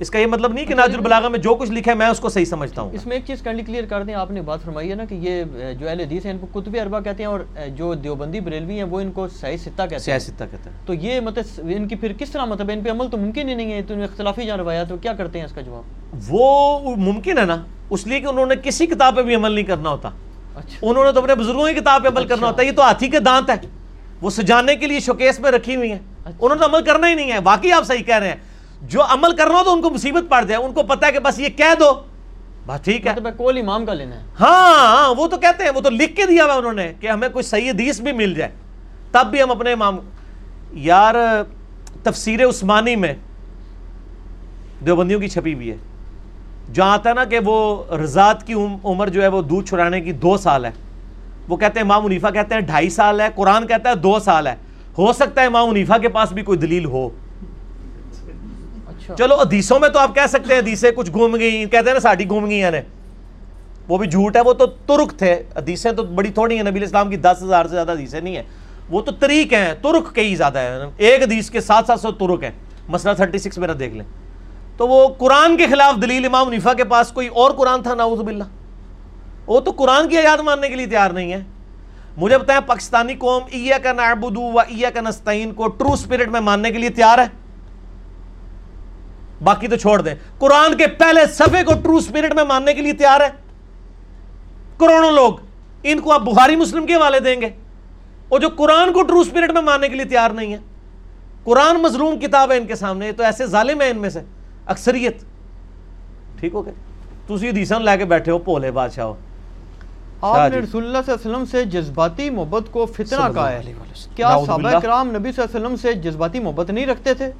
اس 0.00 0.10
کا 0.10 0.18
یہ 0.18 0.26
مطلب 0.26 0.52
نہیں 0.52 0.64
کہ 0.64 0.74
ناج 0.74 0.94
البلاغہ 0.94 1.28
میں 1.28 1.38
جو 1.38 1.54
کچھ 1.54 1.70
لکھا 1.70 1.92
ہے 1.92 1.96
میں 1.96 2.06
اس 2.06 2.20
کو 2.20 2.28
صحیح 2.28 2.44
سمجھتا 2.44 2.82
ہوں۔ 2.82 2.90
اس 2.92 3.06
میں 3.06 3.16
ایک 3.16 3.24
چیز 3.26 3.42
کنڈی 3.42 3.62
کلیئر 3.62 3.84
کر 3.84 4.02
دیں 4.02 4.14
آپ 4.14 4.30
نے 4.30 4.42
بات 4.42 4.58
فرمائی 4.64 4.90
ہے 4.90 4.94
نا 4.94 5.04
کہ 5.04 5.14
یہ 5.14 5.44
جو 5.78 5.88
اہل 5.88 6.00
حدیث 6.00 6.26
ہیں 6.26 6.32
ان 6.32 6.38
کو 6.38 6.60
کتب 6.60 6.76
اربا 6.82 7.00
کہتے 7.00 7.22
ہیں 7.22 7.30
اور 7.30 7.40
جو 7.76 7.94
دیوبندی 7.94 8.40
بریلوی 8.40 8.76
ہیں 8.76 8.82
وہ 8.82 9.00
ان 9.00 9.12
کو 9.12 9.28
صحیح 9.28 9.56
ستہ 9.56 9.82
کہتے 9.82 9.94
ہیں۔ 9.94 9.98
صحیح 9.98 10.18
ستہ 10.18 10.44
کہتے 10.50 10.70
ہیں۔ 10.70 10.86
تو 10.86 10.94
یہ 10.94 11.20
مطلب 11.20 11.70
ان 11.76 11.88
کی 11.88 11.94
پھر 11.94 12.12
کس 12.12 12.30
طرح 12.30 12.44
مطلب 12.44 12.70
ان 12.72 12.80
پہ 12.84 12.90
عمل 12.90 13.08
تو 13.10 13.16
ممکن 13.16 13.48
ہی 13.48 13.54
نہیں 13.54 13.72
ہے 13.72 13.82
تو 13.82 13.94
اختلافی 14.02 14.46
جان 14.46 14.58
روایات 14.58 14.88
تو 14.88 14.96
کیا 14.96 15.12
کرتے 15.12 15.38
ہیں 15.38 15.46
اس 15.46 15.52
کا 15.52 15.60
جواب؟ 15.60 15.82
وہ 16.28 16.80
ممکن 16.96 17.38
ہے 17.38 17.44
نا 17.44 17.62
اس 17.90 18.06
لیے 18.06 18.20
کہ 18.20 18.26
انہوں 18.26 18.46
نے 18.46 18.54
کسی 18.62 18.86
کتاب 18.86 19.16
پہ 19.16 19.22
بھی 19.22 19.34
عمل 19.34 19.52
نہیں 19.52 19.64
کرنا 19.64 19.90
ہوتا۔ 19.90 20.08
اچھا۔ 20.54 20.86
انہوں 20.86 21.04
نے 21.04 21.12
تو 21.12 21.20
اپنے 21.20 21.34
بزرگوں 21.34 21.66
کی 21.66 21.74
کتاب 21.74 22.02
پہ 22.02 22.08
عمل 22.08 22.26
کرنا 22.26 22.46
ہوتا 22.46 22.62
ہے 22.62 22.66
یہ 22.66 22.72
تو 22.72 22.82
ہاتھی 22.82 23.08
کے 23.08 23.20
دانت 23.20 23.50
ہے 23.50 23.56
وہ 24.20 24.30
سجانے 24.30 24.76
کے 24.76 24.86
لیے 24.86 25.00
شوکیس 25.00 25.40
میں 25.40 25.50
رکھی 25.50 25.76
ہوئی 25.76 25.92
ہیں۔ 25.92 25.98
انہوں 26.40 26.54
نے 26.54 26.64
عمل 26.64 26.84
کرنا 26.84 27.08
ہی 27.08 27.14
نہیں 27.14 27.32
ہے 27.32 27.38
واقعی 27.44 27.72
آپ 27.72 27.86
صحیح 27.86 28.02
کہہ 28.02 28.18
رہے 28.18 28.28
ہیں۔ 28.28 28.49
جو 28.82 29.02
عمل 29.02 29.36
کرنا 29.36 29.58
ہو 29.58 29.64
تو 29.64 29.72
ان 29.72 29.82
کو 29.82 29.90
مصیبت 29.90 30.30
پڑ 30.30 30.44
جائے 30.44 30.64
ان 30.64 30.72
کو 30.72 30.82
پتا 30.82 31.06
ہے 31.06 31.12
کہ 31.12 31.18
بس 31.18 31.38
یہ 31.38 31.48
کہہ 31.48 31.74
دو۔ 31.80 31.92
بات 32.66 32.84
ٹھیک 32.84 33.06
ہے۔ 33.06 33.12
مطلب 33.12 33.36
کول 33.36 33.58
امام 33.58 33.86
کا 33.86 33.94
لینا 33.94 34.16
ہے۔ 34.16 34.22
ہاں 34.40 35.14
وہ 35.14 35.26
تو 35.26 35.36
کہتے 35.36 35.64
ہیں 35.64 35.70
وہ 35.74 35.80
تو 35.80 35.90
لکھ 35.90 36.16
کے 36.16 36.26
دیا 36.26 36.44
ہوا 36.44 36.54
انہوں 36.54 36.72
نے 36.72 36.92
کہ 37.00 37.06
ہمیں 37.06 37.28
کوئی 37.28 37.42
صحیح 37.42 37.70
حدیث 37.70 38.00
بھی 38.00 38.12
مل 38.12 38.34
جائے۔ 38.34 38.50
تب 39.12 39.26
بھی 39.30 39.42
ہم 39.42 39.50
اپنے 39.50 39.72
امام 39.72 39.96
یار 40.72 41.14
تفسیر 42.02 42.48
عثمانی 42.48 42.96
میں 42.96 43.14
دیوبندیوں 44.86 45.20
کی 45.20 45.28
چھپی 45.28 45.54
ہوئی 45.54 45.70
ہے۔ 45.70 45.76
جہاں 46.74 46.92
آتا 46.92 47.10
ہے 47.10 47.14
نا 47.14 47.24
کہ 47.24 47.38
وہ 47.44 47.84
رضات 47.94 48.46
کی 48.46 48.54
عمر 48.84 49.08
جو 49.08 49.22
ہے 49.22 49.28
وہ 49.28 49.42
دودھ 49.42 49.68
چھڑانے 49.68 50.00
کی 50.00 50.12
دو 50.12 50.36
سال 50.36 50.64
ہے۔ 50.64 50.70
وہ 51.48 51.56
کہتے 51.56 51.80
ہیں 51.80 51.86
امام 51.86 52.04
منیفہ 52.04 52.26
کہتے 52.26 52.54
ہیں 52.54 52.60
ڈھائی 52.60 52.90
سال 52.90 53.20
ہے 53.20 53.26
قرآن 53.34 53.66
کہتا 53.66 53.90
ہے 53.90 53.94
دو 53.94 54.18
سال 54.18 54.46
ہے۔ 54.46 54.56
ہو 54.98 55.12
سکتا 55.12 55.40
ہے 55.40 55.46
امام 55.46 55.70
منیفہ 55.70 55.98
کے 56.02 56.08
پاس 56.08 56.32
بھی 56.32 56.42
کوئی 56.42 56.58
دلیل 56.58 56.84
ہو۔ 56.84 57.08
اچھا۔ 59.12 59.24
چلو، 59.24 59.34
حدیثوں 59.34 59.80
میں 59.80 59.88
تو 59.88 59.98
آپ 59.98 60.14
کہہ 60.14 60.26
سکتے 60.28 60.54
ہیں، 60.54 60.60
حدیثیں 60.60 60.90
کچھ 60.90 61.10
گھوم 61.10 61.36
گئی 61.36 61.64
کہتے 61.64 61.86
ہیں 61.86 61.94
نا 61.94 62.00
ساڑھی 62.00 62.28
گھوم 62.28 62.50
گئی 62.50 62.62
ہیں 62.62 62.70
وہ 63.88 63.98
بھی 63.98 64.08
جھوٹ 64.08 64.36
ہے، 64.36 64.40
وہ 64.40 64.52
تو 64.52 64.66
ترک 64.66 65.18
تھے۔ 65.18 65.42
حدیثیں 65.56 65.92
تو 65.92 66.02
بڑی 66.02 66.30
تھوڑی 66.30 66.56
ہیں، 66.56 66.62
نبی 66.62 66.82
اسلام 66.82 67.10
کی 67.10 67.16
دس 67.16 67.42
ہزار 67.42 67.64
سے 67.64 67.70
زیادہ 67.70 67.92
حدیثیں 67.92 68.20
نہیں 68.20 68.36
ہیں۔ 68.36 68.42
وہ 68.90 69.00
تو 69.00 69.12
طریق 69.12 69.52
ہیں، 69.52 69.74
ترک 69.82 70.14
کئی 70.14 70.34
زیادہ 70.34 70.58
ہیں۔ 70.58 70.90
ایک 70.96 71.22
حدیث 71.22 71.50
کے 71.50 71.60
سات 71.60 71.84
سات 71.86 72.00
سو 72.00 72.12
ترک 72.12 72.44
ہیں۔ 72.44 72.50
مسئلہ 72.88 73.14
تھرٹی 73.14 73.38
سکس 73.38 73.58
میرا 73.58 73.72
دیکھ 73.78 73.94
لیں۔ 73.94 74.04
تو 74.76 74.88
وہ 74.88 75.08
قرآن 75.18 75.56
کے 75.56 75.66
خلاف 75.66 76.02
دلیل 76.02 76.24
امام 76.24 76.50
نیفا 76.50 76.74
کے 76.74 76.84
پاس 76.84 77.12
کوئی 77.12 77.28
اور 77.28 77.50
قرآن 77.50 77.82
تھا 77.82 77.94
ناؤز 77.94 78.20
باللہ۔ 78.20 78.44
وہ 79.46 79.60
تو 79.60 79.70
قرآن 79.70 80.08
کی 80.08 80.18
آیات 80.18 80.40
ماننے 80.40 80.68
کے 80.68 80.74
لیے 80.74 80.86
تیار 80.86 81.10
نہیں 81.10 81.32
ہے 81.32 81.42
مجھے 82.16 82.38
بتائیں 82.38 82.60
پاکستانی 82.66 83.14
قوم 83.14 83.42
ایہ 83.50 83.74
کا 83.82 83.92
نعبدو 83.92 84.40
و 84.40 84.58
ایہ 84.58 84.86
کا 84.94 85.00
نستعین 85.00 85.52
کو 85.52 85.68
ٹرو 85.68 85.96
سپیرٹ 85.96 86.28
میں 86.28 86.40
ماننے 86.40 86.70
کے 86.70 86.78
لیے 86.78 86.88
تیار 86.88 87.18
ہے۔ 87.18 87.39
باقی 89.42 89.68
تو 89.68 89.76
چھوڑ 89.76 90.00
دیں۔ 90.00 90.14
قرآن 90.38 90.76
کے 90.76 90.86
پہلے 90.86 91.20
صفحے 91.26 91.64
کو 91.64 91.72
ٹرو 91.82 92.00
سپیرٹ 92.00 92.34
میں 92.34 92.44
ماننے 92.44 92.74
کے 92.74 92.82
لیے 92.82 92.92
تیار 92.92 93.20
ہے۔ 93.20 93.28
کروڑوں 94.78 95.12
لوگ 95.12 95.34
ان 95.82 96.00
کو 96.00 96.12
آپ 96.12 96.20
بخاری 96.20 96.56
مسلم 96.56 96.86
کے 96.86 96.94
حوالے 96.94 97.20
دیں 97.20 97.40
گے۔ 97.40 97.48
اور 98.28 98.40
جو 98.40 98.48
قرآن 98.56 98.92
کو 98.92 99.02
ٹرو 99.02 99.24
سپیرٹ 99.24 99.50
میں 99.50 99.62
ماننے 99.62 99.88
کے 99.88 99.94
لیے 99.96 100.04
تیار 100.04 100.30
نہیں 100.30 100.52
ہے۔ 100.52 100.58
قرآن 101.44 101.76
مظلوم 101.76 102.18
کتاب 102.18 102.52
ہے 102.52 102.56
ان 102.56 102.66
کے 102.66 102.74
سامنے 102.74 103.12
تو 103.12 103.22
ایسے 103.22 103.46
ظالم 103.46 103.80
ہیں 103.80 103.90
ان 103.90 103.98
میں 103.98 104.10
سے۔ 104.10 104.20
اکثریت۔ 104.66 105.16
ٹھیک 106.40 106.54
ہو 106.54 106.66
گئے 106.66 106.72
تھی 107.26 107.50
دیسن 107.50 107.84
لے 107.84 107.98
کے 107.98 108.04
بیٹھے 108.04 108.32
ہو 108.32 108.38
پولے 108.38 108.70
بادشاہ 108.70 109.04
ہو 109.04 109.14
آپ 110.20 110.50
نے 110.50 110.58
رسول 110.58 110.86
اللہ 110.86 110.98
صلی 111.06 111.12
اللہ 111.12 111.26
علیہ 111.26 111.36
وسلم 111.36 111.44
سے 111.44 111.64
جذباتی 111.64 112.30
محبت 112.30 112.62
کو 112.70 112.86
فتنہ 112.86 113.04
کہا 113.34 113.50
ہے۔ 113.52 113.62
کیا 114.16 114.28
صحابہ 114.46 114.70
کرام 114.82 115.10
نبی 115.10 115.32
صلی 115.32 115.42
اللہ 115.42 115.56
علیہ 115.56 115.66
وسلم 115.66 115.76
سے 115.76 115.92
جذباتی 115.92 116.40
محبت 116.40 116.70
نہیں 116.70 116.86
رکھتے 116.86 117.14
تھے؟ 117.14 117.30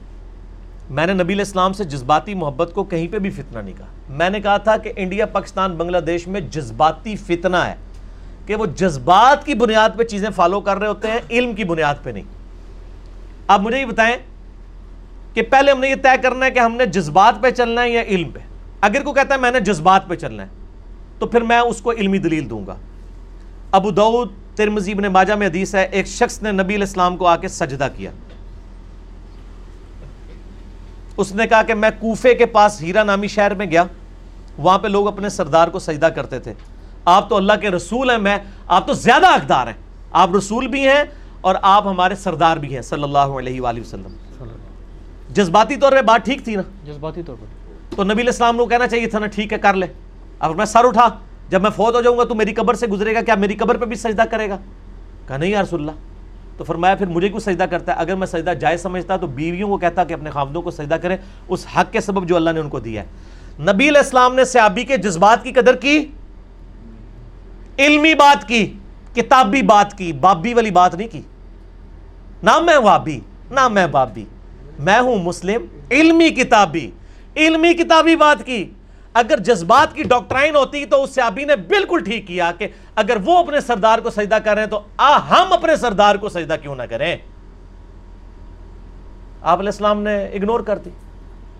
میں 0.91 1.07
نے 1.07 1.13
نبی 1.13 1.35
الاسلام 1.35 1.73
سے 1.73 1.85
جذباتی 1.85 2.35
محبت 2.35 2.71
کو 2.75 2.85
کہیں 2.85 3.09
پہ 3.09 3.19
بھی 3.19 3.31
فتنہ 3.31 3.59
نہیں 3.59 3.75
کہا۔ 3.79 3.87
میں 4.09 4.31
نے 4.31 4.41
کہا 4.41 4.57
تھا 4.57 4.77
کہ 4.77 4.93
انڈیا، 4.97 5.27
پاکستان، 5.27 5.77
بنگلہ 5.77 5.99
دیش 5.99 6.27
میں 6.29 6.41
جذباتی 6.41 7.17
فتنہ 7.17 7.57
ہے 7.57 7.75
کہ 8.47 8.55
وہ 8.55 8.67
جذبات 8.67 9.47
کی 9.47 9.55
بنیاد 9.55 9.91
پہ 9.97 10.05
چیزیں 10.05 10.31
فالو 10.37 10.61
کر 10.61 10.77
رہے 10.77 10.87
ہوتے 10.87 11.09
ہیں، 11.09 11.19
علم 11.31 11.55
کی 11.55 11.65
بنیاد 11.65 11.95
پہ 12.03 12.11
نہیں۔ 12.11 12.25
آپ 13.47 13.61
مجھے 13.61 13.81
یہ 13.81 13.85
بتائیں 13.85 14.17
کہ 15.35 15.43
پہلے 15.43 15.73
ہم 15.73 15.81
نے 15.81 15.91
یہ 15.91 15.95
طے 15.95 16.23
کرنا 16.23 16.47
ہے 16.47 16.51
کہ 16.51 16.59
ہم 16.59 16.75
نے 16.75 16.87
جذبات 16.87 17.43
پہ 17.43 17.51
چلنا 17.51 17.83
ہے 17.83 17.91
یا 17.91 18.03
علم 18.03 18.31
پہ۔ 18.31 18.39
اگر 18.81 19.03
کو 19.03 19.13
کہتا 19.13 19.35
ہے 19.35 19.41
میں 19.41 19.51
نے 19.51 19.61
جذبات 19.61 20.09
پہ 20.09 20.15
چلنا 20.15 20.43
ہے، 20.43 20.49
تو 21.19 21.27
پھر 21.27 21.41
میں 21.41 21.59
اس 21.59 21.81
کو 21.81 21.93
علمی 21.93 22.19
دلیل 22.19 22.51
دوں 22.51 22.67
گا۔ 22.67 22.77
ابو 23.71 23.91
دعود 23.91 24.31
ترمزی 24.55 24.95
بن 24.95 25.13
ماجہ 25.13 25.33
میں 25.33 25.47
حدیث 25.47 25.75
ہے، 25.75 25.89
ایک 25.91 26.07
شخص 26.07 26.43
نے 26.43 26.53
نبی 26.53 26.75
الاسلام 26.75 27.17
کو 27.17 27.27
آ 27.27 27.37
کے 27.37 27.49
سجدہ 27.49 27.89
کیا۔ 27.97 28.11
اس 31.21 31.35
نے 31.35 31.47
کہا 31.47 31.63
کہ 31.63 31.75
میں 31.75 31.91
کوفے 32.01 32.35
کے 32.35 32.47
پاس 32.47 32.83
ہیرا 32.83 33.03
نامی 33.03 33.29
شہر 33.29 33.55
میں 33.55 33.67
گیا۔ 33.67 33.85
وہاں 34.59 34.79
پہ 34.79 34.89
لوگ 34.89 35.07
اپنے 35.07 35.29
سردار 35.29 35.69
کو 35.69 35.79
سجدہ 35.79 36.07
کرتے 36.07 36.39
تھے۔ 36.39 36.55
آپ 37.05 37.29
تو 37.29 37.37
اللہ 37.37 37.53
کے 37.61 37.71
رسول 37.71 38.11
ہیں 38.11 38.19
میں 38.19 38.39
آپ 38.67 38.87
تو 38.87 38.93
زیادہ 38.93 39.27
حقدار 39.27 39.67
ہیں۔ 39.67 39.75
آپ 40.13 40.35
رسول 40.35 40.67
بھی 40.67 40.89
ہیں 40.89 41.05
اور 41.41 41.55
آپ 41.63 41.87
ہمارے 41.87 42.15
سردار 42.15 42.57
بھی 42.57 42.75
ہیں 42.75 42.83
صلی 42.83 43.03
اللہ 43.03 43.37
علیہ 43.39 43.61
وآلہ 43.61 43.81
وسلم۔ 43.81 44.17
جذباتی 45.31 45.77
طور 45.77 45.93
پہ 45.93 46.03
بات 46.03 46.25
ٹھیک 46.25 46.45
تھی 46.45 46.57
نا؟ 46.57 46.63
جذباتی 46.85 47.23
طور 47.23 47.37
پر 47.41 47.97
تو 47.97 48.05
نبی 48.05 48.23
الاسلام 48.23 48.57
کو 48.57 48.67
کہنا 48.67 48.87
چاہیے 48.87 49.07
تھا 49.07 49.19
نا 49.19 49.27
ٹھیک 49.27 49.53
ہے 49.53 49.59
کر 49.59 49.75
لے۔ 49.75 49.87
اب 50.39 50.57
میں 50.57 50.65
سر 50.65 50.85
اٹھا 50.85 51.09
جب 51.49 51.63
میں 51.63 51.71
فوت 51.71 51.95
ہو 51.95 52.01
جاؤں 52.01 52.19
گا 52.19 52.25
تو 52.25 52.35
میری 52.35 52.55
قبر 52.55 52.75
سے 52.75 52.87
گزرے 52.87 53.15
گا 53.15 53.21
کیا 53.21 53.35
میری 53.35 53.55
قبر 53.55 53.77
پہ 53.77 53.85
بھی 53.85 53.97
سجدہ 53.97 54.23
کرے 54.31 54.49
گا؟ 54.49 54.59
کہا 55.29 55.37
نہیں 55.37 55.51
یا 55.51 55.63
رسول 55.63 55.81
اللہ۔ 55.81 56.10
تو 56.61 56.65
فرمایا 56.65 56.95
پھر 56.95 57.07
مجھے 57.07 57.29
کیوں 57.29 57.41
سجدہ 57.41 57.63
کرتا 57.63 57.93
ہے؟ 57.93 58.01
اگر 58.01 58.15
میں 58.15 58.27
سجدہ 58.27 58.51
جائز 58.51 58.83
سمجھتا 58.83 59.17
تو 59.17 59.27
بیویوں 59.27 59.69
کو 59.69 59.77
کہتا 59.77 60.05
کہ 60.05 60.15
اپنے 60.15 60.31
خامدوں 60.31 60.63
کو 60.63 60.71
سجدہ 60.71 60.95
کریں، 60.95 61.17
اس 61.49 61.67
حق 61.77 61.93
کے 61.93 62.01
سبب 62.01 62.29
جو 62.29 62.37
اللہ 62.37 62.51
نے 62.51 62.61
ان 62.61 62.69
کو 62.69 62.81
دیا 62.81 63.03
ہے۔ 63.03 63.07
نبی 63.63 63.89
علیہ 63.89 63.99
السلام 63.99 64.35
نے 64.35 64.45
صحابی 64.45 64.85
کے 64.85 64.97
جذبات 64.97 65.45
کی 65.45 65.53
قدر 65.53 65.77
کی، 65.77 66.07
علمی 67.79 68.15
بات 68.15 68.49
کی، 68.49 68.73
کتابی 69.15 69.63
بات 69.63 69.99
کی، 69.99 70.13
بابی 70.13 70.55
والی 70.55 70.71
بات 70.71 70.95
نہیں 70.95 71.09
کی۔ 71.09 71.23
نہ 72.43 72.59
میں 72.61 72.77
وابی، 72.77 73.21
نہ 73.51 73.69
میں 73.69 73.87
بابی، 73.87 74.25
میں 74.79 75.01
ہوں 75.01 75.17
مسلم، 75.17 75.63
علمی 75.91 76.29
کتابی 76.29 76.91
علمی 77.37 77.75
کتابی 77.75 78.17
بات 78.17 78.47
کی۔ 78.47 78.71
اگر 79.15 79.39
جذبات 79.39 79.95
کی 79.95 80.03
ڈاکٹرائن 80.03 80.57
ہوتی 80.57 80.87
تو 80.87 81.03
اس 81.03 81.15
صحابی 81.15 81.45
نے 81.45 81.57
بالکل 81.57 82.05
ٹھیک 82.05 82.27
کیا 82.27 82.53
کہ 82.59 82.69
اگر 82.95 83.17
وہ 83.25 83.39
اپنے 83.39 83.61
سردار 83.61 83.99
کو 83.99 84.11
سجدہ 84.11 84.39
کر 84.45 84.55
رہے 84.55 84.63
ہیں 84.63 84.71
تو 84.71 84.81
آ 84.97 85.19
ہم 85.19 85.53
اپنے 85.53 85.77
سردار 85.77 86.17
کو 86.17 86.29
سجدہ 86.29 86.57
کیوں 86.63 86.77
نہ 86.77 86.83
کریں؟ 86.83 87.17
آپ 89.43 89.59
علیہ 89.59 89.69
السلام 89.69 90.03
نے 90.03 90.25
اگنور 90.25 90.61
کر 90.61 90.79
دی۔ 90.79 90.91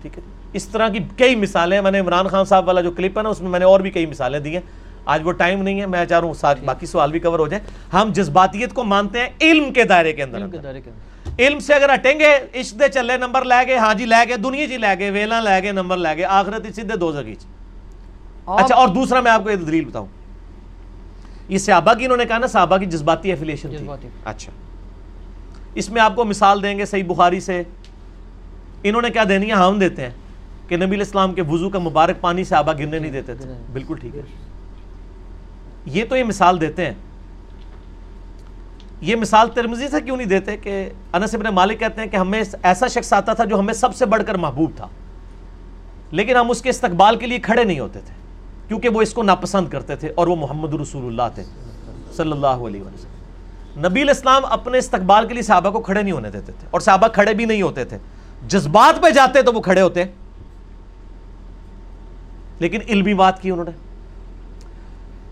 ٹھیک 0.01 0.17
ہے۔ 0.17 0.23
اس 0.53 0.67
طرح 0.67 0.89
کی 0.89 0.99
کئی 1.17 1.35
مثالیں 1.35 1.81
میں 1.81 1.91
نے 1.91 1.99
عمران 1.99 2.27
خان 2.27 2.45
صاحب 2.45 2.67
والا 2.67 2.81
جو 2.81 2.91
کلپ 2.91 3.17
ہے 3.17 3.23
نا 3.23 3.29
اس 3.29 3.41
میں 3.41 3.49
میں 3.49 3.59
نے 3.59 3.65
اور 3.65 3.79
بھی 3.79 3.91
کئی 3.91 4.05
مثالیں 4.05 4.39
دی 4.39 4.53
ہیں۔ 4.53 4.61
آج 5.05 5.21
وہ 5.23 5.31
ٹائم 5.31 5.63
نہیں 5.63 5.81
ہے۔ 5.81 5.85
میں 5.85 6.05
چاہ 6.05 6.19
رہا 6.19 6.27
ہوں 6.27 6.63
باقی 6.65 6.85
سوال 6.85 7.11
بھی 7.11 7.19
کور 7.19 7.39
ہو 7.39 7.47
جائیں 7.47 7.65
ہم 7.93 8.11
جذباتیت 8.11 8.73
کو 8.73 8.83
مانتے 8.83 9.19
ہیں 9.19 9.29
علم 9.41 9.73
کے 9.73 9.83
دائرے 9.83 10.13
کے 10.13 10.23
اندر۔ 10.23 10.39
علم 11.39 11.59
سے 11.59 11.73
اگر 11.73 11.93
ہٹیں 11.93 12.19
گے 12.19 12.59
عشق 12.59 12.79
دے 12.79 12.89
چلے 12.89 13.17
نمبر 13.17 13.45
لے 13.45 13.67
گئے 13.67 13.77
ہاں 13.77 13.93
جی 13.93 14.05
لے 14.05 14.27
گئے 14.27 14.37
دنیا 14.37 14.65
جی 14.65 14.77
لے 14.77 14.99
گئے 14.99 15.09
ویلا 15.09 15.39
لے 15.39 15.63
گئے 15.63 15.71
نمبر 15.71 15.97
لے 15.97 16.17
گئے 16.17 16.25
آخرت 16.25 16.75
سیدھے 16.75 16.97
دو 16.97 17.11
زگی 17.11 17.35
اچھا 18.45 18.75
اور 18.75 18.87
دوسرا 18.87 19.19
میں 19.19 19.31
آپ 19.31 19.43
کو 19.43 19.49
یہ 19.49 19.55
دلیل 19.55 19.85
بتاؤں۔ 19.85 20.05
یہ 21.49 21.57
صحابہ 21.57 21.93
کی 21.93 22.05
انہوں 22.05 22.17
نے 22.17 22.25
کہا 22.25 22.37
نا 22.37 22.47
صحابہ 22.47 22.77
کی 22.77 22.85
جذباتی 22.85 23.29
ایفیلیشن 23.29 23.69
تھی۔ 23.69 23.87
اچھا۔ 24.25 24.51
اس 25.75 25.89
میں 25.89 26.01
آپ 26.01 26.15
کو 26.15 26.25
مثال 26.25 26.63
دیں 26.63 26.77
گے 26.77 26.85
صحیح 26.85 27.03
بخاری 27.07 27.39
سے۔ 27.39 27.63
انہوں 28.83 29.01
نے 29.01 29.09
کیا 29.09 29.23
دینی 29.29 29.47
ہے؟ 29.47 29.51
ہم 29.51 29.79
دیتے 29.79 30.01
ہیں 30.01 30.09
کہ 30.67 30.75
نبی 30.75 30.85
علیہ 30.85 30.97
السلام 30.97 31.33
کے 31.33 31.41
وضو 31.41 31.69
کا 31.69 31.79
مبارک 31.79 32.21
پانی 32.21 32.43
صحابہ 32.43 32.73
گرنے 32.73 32.99
نہیں 32.99 33.11
دیتے 33.11 33.35
تھے۔ 33.35 33.45
بالکل 33.73 33.95
ٹھیک 33.95 34.15
ہے۔ 34.15 34.21
یہ 35.85 36.03
تو 36.09 36.15
یہ 36.15 36.23
مثال 36.23 36.61
دیتے 36.61 36.85
ہیں۔ 36.85 36.93
یہ 39.01 39.15
مثال 39.15 39.49
ترمزی 39.53 39.87
سے 39.87 40.01
کیوں 40.01 40.17
نہیں 40.17 40.27
دیتے 40.27 40.55
کہ 40.57 40.73
انس 41.13 41.33
ابن 41.35 41.53
مالک 41.53 41.79
کہتے 41.79 42.01
ہیں 42.01 42.07
کہ 42.07 42.15
ہمیں 42.15 42.41
ایسا 42.63 42.87
شخص 42.87 43.13
آتا 43.13 43.33
تھا 43.33 43.43
جو 43.43 43.59
ہمیں 43.59 43.73
سب 43.73 43.95
سے 43.95 44.05
بڑھ 44.05 44.23
کر 44.27 44.37
محبوب 44.37 44.71
تھا۔ 44.75 44.87
لیکن 46.11 46.35
ہم 46.35 46.49
اس 46.51 46.61
کے 46.61 46.69
استقبال 46.69 47.15
کے 47.15 47.27
لیے 47.27 47.39
کھڑے 47.39 47.63
نہیں 47.63 47.79
ہوتے 47.79 47.99
تھے، 48.05 48.13
کیونکہ 48.67 48.89
وہ 48.89 49.01
اس 49.01 49.13
کو 49.13 49.23
ناپسند 49.23 49.69
کرتے 49.69 49.95
تھے 49.95 50.11
اور 50.15 50.27
وہ 50.27 50.35
محمد 50.35 50.73
رسول 50.81 51.05
اللہ 51.05 51.33
تھے، 51.35 51.43
صلی 52.15 52.31
اللہ 52.31 52.67
علیہ 52.67 52.81
وسلم۔ 52.81 53.85
نبی 53.85 54.01
الاسلام 54.01 54.45
اپنے 54.45 54.77
استقبال 54.77 55.27
کے 55.27 55.33
لیے 55.33 55.43
صحابہ 55.43 55.69
کو 55.69 55.79
کھڑے 55.81 56.01
نہیں 56.01 56.13
ہونے 56.13 56.29
دیتے 56.29 56.51
تھے، 56.51 56.67
اور 56.71 56.81
صحابہ 56.81 57.07
کھڑے 57.07 57.33
بھی 57.33 57.45
نہیں 57.45 57.61
ہوتے 57.61 57.85
تھے۔ 57.85 57.97
جذبات 58.47 59.01
پہ 59.01 59.09
جاتے 59.09 59.41
تو 59.41 59.53
وہ 59.53 59.61
کھڑے 59.61 59.81
ہوتے، 59.81 60.03
لیکن 62.59 62.79
علمی 62.87 63.13
بات 63.13 63.41
کی 63.41 63.51
انہوں 63.51 63.65
نے۔ 63.65 63.71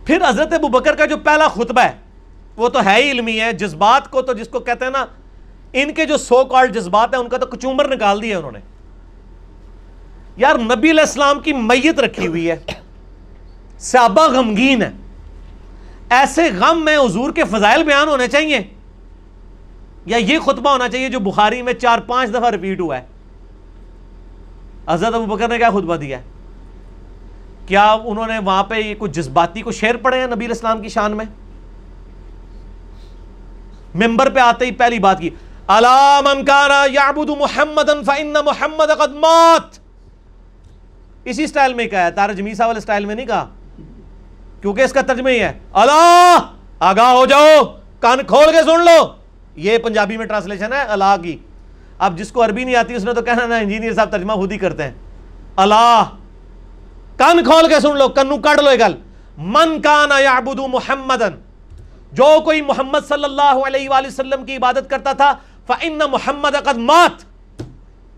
پھر 0.06 0.30
حضرت 0.30 0.54
ابو 0.54 0.68
بکر 0.70 0.96
کا 0.96 1.06
جو 1.06 1.18
پہلا 1.24 1.48
خطبہ 1.48 1.82
ہے 1.82 1.92
وہ 2.60 2.70
تو 2.70 2.86
ہے 2.86 3.04
ہی 3.04 3.12
علمی 3.12 3.42
ہے 3.42 3.54
جذبات 3.54 4.12
کو 4.12 4.22
تو 4.22 4.34
جس 4.34 4.48
کو 4.48 4.60
کہتے 4.60 4.86
ہیں 4.86 4.92
نا، 4.92 5.06
ان 5.74 5.94
کے 5.94 6.06
جو 6.06 6.18
سو 6.18 6.46
کالڈ 6.46 6.76
جذبات 6.76 7.14
ہیں، 7.14 7.22
ان 7.22 7.30
کا 7.30 7.38
تو 7.38 7.46
کچومر 7.46 7.96
نکال 7.96 8.22
دیا 8.22 8.38
انہوں 8.38 8.52
نے۔ 8.52 8.60
یار، 10.38 10.56
نبی 10.56 10.92
علیہ 10.92 11.02
السلام 11.02 11.40
کی 11.40 11.54
میت 11.54 12.00
رکھی 12.00 12.28
ہوئی 12.28 12.52
ہے۔ 12.52 12.58
صحابہ 13.80 14.28
غمگین 14.28 14.82
ہے 14.82 14.92
ایسے 16.10 16.50
غم 16.60 16.86
میں 16.86 16.98
حضور 16.98 17.32
کے 17.32 17.44
فضائل 17.44 17.84
بیان 17.84 18.08
ہونے 18.08 18.28
چاہیے۔ 18.28 18.60
یا 20.06 20.18
یہ 20.18 20.40
خطبہ 20.40 20.70
ہونا 20.70 20.90
چاہیے 20.90 21.10
جو 21.10 21.20
بخاری 21.20 21.62
میں 21.62 21.74
چار 21.74 22.00
پانچ 22.00 22.30
دفعہ 22.30 22.50
ریپیٹ 22.50 22.80
ہوا 22.80 22.98
ہے۔ 22.98 23.06
حضرت 24.88 25.14
ابو 25.14 25.26
بکر 25.26 25.48
نے 25.48 25.58
کیا 25.58 25.70
خطبہ 25.70 25.96
دیا 25.96 26.18
ہے؟ 26.18 26.24
کیا 27.68 27.92
انہوں 27.92 28.28
نے 28.28 28.40
وہاں 28.40 28.64
پہ 28.64 28.76
یہ 28.76 28.96
کچھ 28.98 29.12
جذباتی 29.12 29.62
کو 29.62 29.72
شعر 29.72 29.96
پڑھے 29.96 30.20
ہیں 30.20 30.28
نبی 30.28 30.36
علیہ 30.36 30.56
السلام 30.56 30.82
کی 30.82 30.90
شان 30.90 31.18
میں؟ 31.18 31.26
ممبر 33.96 34.30
پہ 34.30 34.40
آتے 34.40 34.66
ہی 34.66 34.72
پہلی 34.72 35.00
بات 35.00 35.20
کی، 35.20 35.30
الا 35.68 36.20
من 36.26 36.44
کان 36.46 36.72
یعبد 36.94 37.30
محمدا 37.40 37.94
فان 38.06 38.34
محمد 38.46 38.92
قد 39.00 39.16
مات. 39.22 39.78
اسی 41.26 41.48
سٹائل 41.48 41.74
میں 41.74 41.88
کہا 41.88 42.04
ہے 42.06 42.12
تارا 42.12 42.34
جمیسا 42.34 42.68
والے 42.68 42.80
سٹائل 42.80 43.06
میں 43.06 43.16
نہیں 43.16 43.26
کہا؟ 43.26 43.46
کیونکہ 44.62 44.82
اس 44.82 44.94
کا 44.94 45.02
ترجمہ 45.02 45.30
ہی 45.30 45.40
ہے 45.40 45.52
اللہ 45.74 46.38
آگاہ 46.80 47.12
ہو 47.12 47.26
جاؤ، 47.26 47.64
کان 48.00 48.20
کھول 48.28 48.52
کے 48.52 48.64
سن 48.66 48.86
لو. 48.86 48.98
یہ 49.56 49.78
پنجابی 49.84 50.18
میں 50.18 50.26
ٹرانسلیشن 50.26 50.74
ہے 50.74 50.82
اللہ 50.88 51.16
کی. 51.24 51.38
اب 52.00 52.18
جس 52.18 52.32
کو 52.32 52.44
عربی 52.44 52.64
نہیں 52.64 52.76
آتی، 52.76 52.96
اس 52.96 53.04
نے 53.04 53.14
تو 53.14 53.22
کہنا 53.22 53.46
نا، 53.48 53.56
انجینئر 53.58 53.94
صاحب 53.94 54.12
ترجمہ 54.12 54.34
خود 54.34 54.52
ہی 54.52 54.58
کرتے 54.58 54.84
ہیں. 54.84 54.94
اللہ 55.58 56.04
کان 57.18 57.44
کھول 57.44 57.68
کے 57.70 57.80
سن 57.80 57.98
لو، 57.98 58.08
کنو 58.10 58.38
کٹ 58.38 58.62
لو 58.62 58.72
یہ 58.72 58.78
گل. 58.80 58.94
من 59.38 59.80
کان 59.82 60.12
یعبد 60.24 60.60
محمدن 60.70 61.36
جو 62.12 62.42
کوئی 62.46 62.62
محمد 62.62 63.00
صلی 63.08 63.24
اللہ 63.24 63.68
علیہ 63.68 63.90
وآلہ 63.90 64.08
وسلم 64.08 64.46
کی 64.46 64.56
عبادت 64.56 64.90
کرتا 64.90 65.14
تھا، 65.14 65.34
فَإِنَّ 65.68 66.04
محمد 66.12 66.66
قد 66.66 66.78
مات۔ 66.78 67.24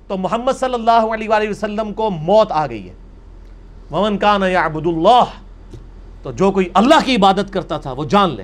تو 0.08 0.18
محمد 0.18 0.52
صلی 0.60 0.74
اللہ 0.74 0.92
علیہ 0.92 1.30
وآلہ 1.30 1.50
وسلم 1.50 1.94
کو 1.94 2.10
موت 2.10 2.52
آ 2.52 2.68
گئی 2.68 2.90
ہے۔ 2.90 2.94
وَمَنْ 3.92 4.20
كَانَ 4.20 4.46
يَعْبُدُ 4.46 4.88
اللَّهِ، 4.88 5.26
تو 6.24 6.32
جو 6.32 6.52
کوئی 6.52 6.70
اللہ 6.74 6.96
کی 7.06 7.16
عبادت 7.16 7.54
کرتا 7.54 7.78
تھا، 7.78 7.92
وہ 7.92 8.06
جان 8.06 8.36
لے۔ 8.36 8.44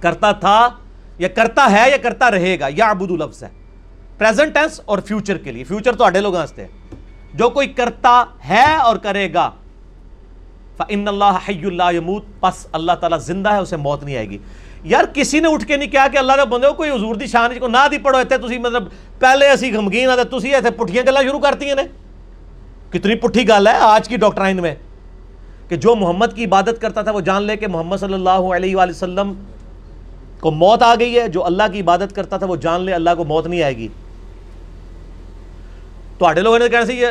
کرتا 0.00 0.32
تھا 0.32 0.68
یا 1.18 1.28
کرتا 1.28 1.72
ہے 1.72 1.90
یا 1.90 1.96
کرتا 1.96 2.30
رہے 2.30 2.60
گا 2.60 2.68
یعبد 2.68 3.10
لفظ 3.10 3.42
ہے 3.42 3.48
پریزنٹ 4.18 4.54
ٹینس 4.54 4.80
اور 4.84 4.98
فیوچر 4.98 5.38
کے 5.38 5.52
لیے۔ 5.52 5.64
فیوچر 5.64 5.96
تو 5.96 6.04
اڈے 6.04 6.20
لوگ 6.20 6.36
ہنستے 6.36 6.64
ہیں۔ 6.64 6.96
جو 7.34 7.50
کوئی 7.50 7.68
کرتا 7.68 8.24
ہے 8.48 8.76
اور 8.76 8.96
کرے 8.96 9.34
گا 9.34 9.50
فَإِنَّ 10.76 11.08
اللَّهَ 11.08 11.38
حَيُّ 11.48 11.66
اللَّهَ 11.66 11.92
يَمُوت۔ 11.92 12.24
پس 12.40 12.66
اللہ 12.72 12.92
تعالیٰ 12.92 13.18
زندہ 13.18 13.52
ہے، 13.52 13.58
اسے 13.58 13.76
موت 13.76 14.04
نہیں 14.04 14.16
آئے 14.16 14.30
گی۔ 14.30 14.38
یار، 14.84 15.04
کسی 15.14 15.40
نے 15.40 15.48
اٹھ 15.48 15.66
کے 15.66 15.76
نہیں 15.76 15.90
کہا 15.90 16.08
کہ 16.08 16.18
اللہ 16.18 16.32
نے 16.36 16.44
بندے 16.44 16.66
کوئی 16.76 16.90
حضور 16.90 17.14
دی 17.14 17.26
شان 17.26 17.58
کو 17.60 17.68
نہ 17.68 17.86
دی 17.90 17.98
پڑھو 17.98 18.18
ایتھے 18.18 18.38
تسی 18.38 18.58
مطلب 18.58 18.88
پہلے 19.18 19.50
اسی 19.50 19.72
غمگین 19.72 20.10
آتے 20.10 20.24
تسی 20.24 20.54
ایتھے 20.54 20.70
پٹھیاں 20.70 21.04
گلاں 21.06 21.22
شروع 21.22 21.38
کرتی 21.38 21.66
ہیں 21.66 21.74
نے۔ 21.74 21.82
کتنی 22.90 23.14
پٹھی 23.14 23.48
گل 23.48 23.66
ہے 23.66 23.72
آج 23.72 24.08
کی 24.08 24.16
ڈاکٹرائن 24.16 24.62
میں 24.62 24.74
کہ 25.68 25.76
جو 25.76 25.94
محمد 25.94 26.26
کی 26.34 26.44
عبادت 26.44 26.80
کرتا 26.80 27.02
تھا، 27.02 27.10
وہ 27.10 27.20
جان 27.20 27.42
لے 27.42 27.56
کہ 27.56 27.66
محمد 27.66 27.96
صلی 27.96 28.14
اللہ 28.14 28.30
علیہ 28.30 28.76
وآلہ 28.76 28.90
وسلم 28.90 29.32
کو 30.40 30.50
موت 30.50 30.82
آ 30.82 30.94
گئی 30.94 31.18
ہے، 31.18 31.28
جو 31.28 31.44
اللہ 31.44 31.62
کی 31.72 31.80
عبادت 31.80 32.14
کرتا 32.14 32.36
تھا، 32.36 32.46
وہ 32.46 32.56
جان 32.56 32.80
لے 32.80 32.92
اللہ 32.92 33.10
کو 33.16 33.24
موت 33.24 33.46
نہیں 33.46 33.62
آئے 33.62 33.76
گی۔ 33.76 33.88
تو 36.18 36.32
لوگوں 36.32 36.58
نے 36.58 36.68
کہنا 36.68 36.84
سی 36.84 37.02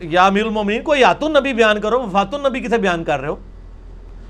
یا 0.00 0.26
امیر 0.26 0.44
المومنین 0.44 0.82
کو 0.82 0.94
یات 0.94 1.22
النبی 1.22 1.52
بیان 1.52 1.80
کرو 1.80 2.00
وفات 2.02 2.34
النبی 2.34 2.60
کسے 2.60 2.78
بیان 2.78 3.04
کر 3.04 3.20
رہے 3.20 3.28
ہو 3.28 3.36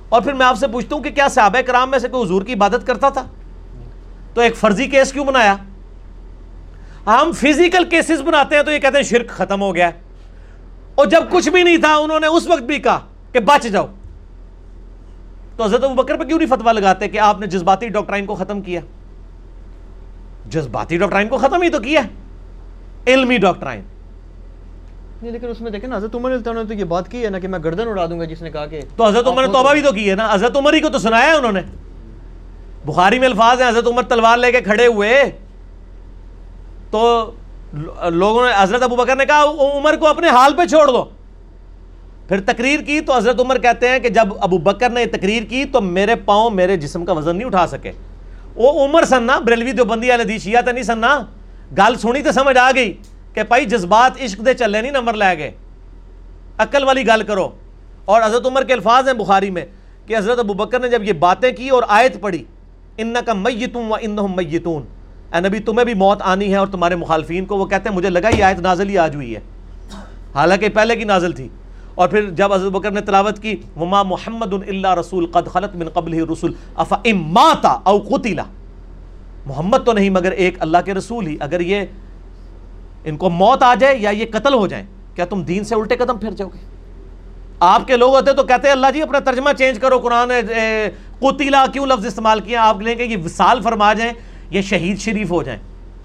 اور 0.09 0.23
پھر 0.23 0.33
میں 0.33 0.47
آپ 0.47 0.59
سے 0.59 0.67
پوچھتا 0.67 0.97
ہوں 0.97 1.03
کہ 1.03 1.11
کیا 1.11 1.29
صحابہ 1.29 1.61
کرام 1.61 1.91
میں 1.91 1.99
سے 1.99 2.09
کوئی 2.09 2.25
حضور 2.25 2.43
کی 2.43 2.53
عبادت 2.53 2.87
کرتا 2.87 3.09
تھا 3.09 3.27
تو 4.35 4.41
ایک 4.41 4.57
فرضی 4.57 4.87
کیس 4.87 5.13
کیوں 5.13 5.25
بنایا 5.25 5.57
ہم 7.07 7.33
فزیکل 7.33 7.85
کیسز 7.85 8.23
بناتے 8.23 8.57
ہیں 8.57 8.63
تو 8.63 8.71
یہ 8.71 8.79
کہتے 8.79 8.97
ہیں 8.97 9.05
شرک 9.05 9.29
ختم 9.29 9.63
ہو 9.63 9.75
گیا 9.75 9.87
ہے 9.87 10.01
اور 10.95 11.07
جب 11.07 11.31
کچھ 11.31 11.49
بھی 11.49 11.63
نہیں 11.63 11.77
تھا 11.77 11.95
انہوں 11.97 12.21
نے 12.21 12.27
اس 12.27 12.47
وقت 12.47 12.63
بھی 12.63 12.79
کہا 12.79 12.99
کہ 13.33 13.41
بچ 13.41 13.67
جاؤ 13.67 13.87
تو 15.57 15.65
حضرت 15.65 15.85
ابو 15.85 15.95
بکر 15.95 16.17
پہ 16.17 16.25
کیوں 16.25 16.39
نہیں 16.39 16.49
فتویٰ 16.49 16.73
لگاتے 16.73 17.09
کہ 17.09 17.19
آپ 17.19 17.41
نے 17.41 17.47
جذباتی 17.47 17.89
ڈاکٹرائن 17.89 18.27
کو 18.27 18.35
ختم 18.35 18.61
کیا؟ 18.61 18.81
جذباتی 20.49 20.99
ڈاکٹرائن 20.99 21.29
کو 21.29 21.39
ختم 21.39 21.63
ہی 21.63 21.69
تو 21.69 21.79
کیا 21.79 22.01
علمی 23.07 23.37
ڈاکٹرائن 23.37 23.83
نہیں 25.23 25.32
لیکن 25.32 25.49
اس 25.49 25.61
میں 25.61 25.70
دیکھیں 25.70 25.89
نا 25.89 25.97
حضرت 25.97 26.15
عمر 26.15 26.31
نے 26.31 26.65
تو 26.65 26.74
یہ 26.74 26.85
بات 26.85 27.11
کی 27.11 27.24
ہے 27.24 27.31
نا 27.31 27.39
کہ 27.39 27.49
میں 27.49 27.59
گردن 27.65 27.89
اڑا 27.89 28.07
دوں 28.07 28.20
گا 28.20 28.24
جس 28.24 28.43
نے 28.43 28.51
کہا 28.51 28.66
کہ 28.66 28.81
تو 28.97 29.07
حضرت 29.07 29.27
عمر 29.27 29.47
نے 29.47 29.53
توبہ 29.53 29.73
بھی 29.73 29.82
تو 29.82 29.93
کی 29.93 30.11
ہے 30.11 30.15
نا؟ 30.15 30.35
حضرت 30.35 30.57
عمر 30.57 30.73
ہی 30.73 30.81
کو 30.81 30.89
تو 30.89 30.99
سنایا 30.99 31.27
ہے 31.27 31.32
انہوں 31.32 31.53
نے۔ 31.53 31.61
بخاری 32.85 33.19
میں 33.19 33.28
الفاظ 33.28 33.61
ہیں 33.62 33.69
حضرت 33.69 33.86
عمر 33.86 34.03
تلوار 34.03 34.36
لے 34.39 34.53
کے 34.53 34.61
کھڑے 34.61 34.86
ہوئے۔ 34.86 35.24
تو 36.90 37.31
لوگوں 38.11 38.47
نے 38.47 38.53
حضرت 38.59 38.82
ابو 38.82 38.97
بکر 38.97 39.16
نے 39.16 39.27
کہا 39.27 39.43
عمر 39.43 39.97
کو 39.97 40.07
اپنے 40.07 40.28
حال 40.28 40.55
پہ 40.55 40.66
چھوڑ 40.66 40.86
دو۔ 40.86 41.05
پھر 42.28 42.40
تقریر 42.40 42.81
کی 42.81 43.01
تو 43.01 43.16
حضرت 43.16 43.40
عمر 43.40 43.59
کہتے 43.59 43.89
ہیں 43.89 43.99
کہ 43.99 44.09
جب 44.09 44.28
ابو 44.40 44.59
بکر 44.59 44.90
نے 44.90 45.07
تقریر 45.07 45.43
کی 45.43 45.65
تو 45.65 45.81
میرے 45.81 46.15
پاؤں 46.15 46.51
میرے 46.51 46.77
جسم 46.77 47.05
کا 47.05 47.12
وزن 47.12 47.36
نہیں 47.36 47.47
اٹھا 47.47 47.66
سکے۔ 47.66 47.93
وہ 48.55 48.85
عمر 48.85 49.05
سننا 49.05 49.39
بریلوی 49.39 49.73
دیوبندی 49.73 50.11
والے 50.11 50.24
دی 50.24 50.39
شیعہ 50.39 50.62
تو 50.62 50.70
نہیں 50.70 50.85
سننا۔ 50.85 51.24
گل 51.78 51.94
سنی 51.97 52.23
تو 52.23 52.32
سمجھ 52.32 52.59
آ 52.59 52.70
گئی۔ 52.74 52.93
کہ 53.35 53.43
بھائی 53.43 53.65
جذبات 53.65 54.23
عشق 54.25 54.47
دے 54.47 54.55
چلے 54.55 54.81
نہیں 54.81 54.93
نمبر 54.93 55.15
لے 55.15 55.39
گئے۔ 55.39 55.51
عقل 56.59 56.85
والی 56.85 57.07
گل 57.07 57.23
کرو۔ 57.23 57.49
اور 58.05 58.23
حضرت 58.23 58.47
عمر 58.47 58.65
کے 58.65 58.73
الفاظ 58.73 59.09
ہیں 59.09 59.15
بخاری 59.15 59.51
میں 59.51 59.65
کہ 60.07 60.17
حضرت 60.17 60.39
ابو 60.39 60.55
بکر 60.55 60.81
نے 60.81 60.89
جب 60.89 61.03
یہ 61.03 61.13
باتیں 61.13 61.53
کی 61.53 61.69
اور 61.69 61.83
آیت 61.89 62.21
پڑھی 62.21 62.45
ان 62.99 63.15
کا 63.27 63.33
میتوں 63.33 63.89
و 63.89 63.95
ان 64.01 64.17
میتون۔ 64.37 64.83
اے 65.35 65.49
نبی، 65.49 65.59
تمہیں 65.59 65.85
بھی 65.85 65.95
موت 65.95 66.23
آنی 66.23 66.51
ہے 66.51 66.57
اور 66.57 66.67
تمہارے 66.67 66.97
مخالفین 66.97 67.45
کو 67.45 67.57
وہ 67.57 67.67
کہتے 67.67 67.89
ہیں، 67.89 67.97
مجھے 67.97 68.11
لگا 68.11 68.29
یہ 68.29 68.45
آیت 68.45 68.59
نازل 68.59 68.89
ہی 68.89 68.99
آج 68.99 69.15
ہوئی 69.15 69.35
ہے۔ 69.35 69.41
حالانکہ 70.35 70.69
پہلے 70.69 70.97
کی 70.97 71.05
نازل 71.05 71.33
تھی۔ 71.33 71.49
اور 71.95 72.09
پھر 72.09 72.31
جب 72.31 72.53
حضرت 72.53 72.73
بکر 72.73 72.91
نے 72.91 73.01
تلاوت 73.01 73.39
کی، 73.39 73.57
وما 73.77 74.03
محمد 74.03 74.53
اللہ 74.53 74.95
رسول 74.95 75.27
قد 75.27 75.49
خلط 75.49 75.75
من 75.75 75.89
قبل 75.89 76.25
رسول 76.31 76.53
افا 76.75 76.97
اماتا 77.05 77.69
او 77.69 77.99
قتلا 77.99 78.45
محمد 79.47 79.79
تو 79.87 79.93
نہیں، 79.93 80.11
مگر 80.11 80.33
ایک 80.33 80.55
اللہ 80.59 80.79
کے 80.85 80.95
رسول 80.95 81.27
ہی۔ 81.27 81.37
اگر 81.41 81.61
یہ 81.61 81.83
ان 83.05 83.16
کو 83.16 83.31
موت 83.31 83.62
آ 83.62 83.74
جائے 83.74 83.97
یا 83.99 84.11
یہ 84.11 84.27
قتل 84.33 84.55
ہو 84.55 84.66
جائیں 84.66 84.85
کیا 85.15 85.24
تم 85.24 85.43
دین 85.43 85.65
سے 85.65 85.74
الٹے 85.74 85.97
قدم 85.97 86.19
پھر 86.19 86.31
جاؤ 86.31 86.49
گے؟ 86.49 86.59
آپ 87.61 87.87
کے 87.87 87.97
لوگ 87.97 88.15
ہوتے 88.15 88.33
تو 88.33 88.43
کہتے 88.43 88.69
ہیں 88.69 88.73
اللہ 88.73 88.87
جی 88.95 89.03
اپنا 89.03 89.19
ترجمہ 89.19 89.51
چینج 89.59 89.79
کرو، 89.79 89.99
قرآن 89.99 90.33
قتیلا 91.19 91.65
کیوں 91.73 91.87
لفظ 91.87 92.07
استعمال 92.07 92.41
کیا؟ 92.41 92.62
آپ 92.62 92.81
لیں 92.81 92.95
کہ 92.95 93.03
یہ 93.03 93.16
وصال 93.24 93.61
فرما 93.62 93.93
جائیں، 93.93 94.12
یہ 94.51 94.62
شہید 94.62 94.99
شریف 94.99 95.31
ہو 95.31 95.43
جائیں۔ 95.43 95.61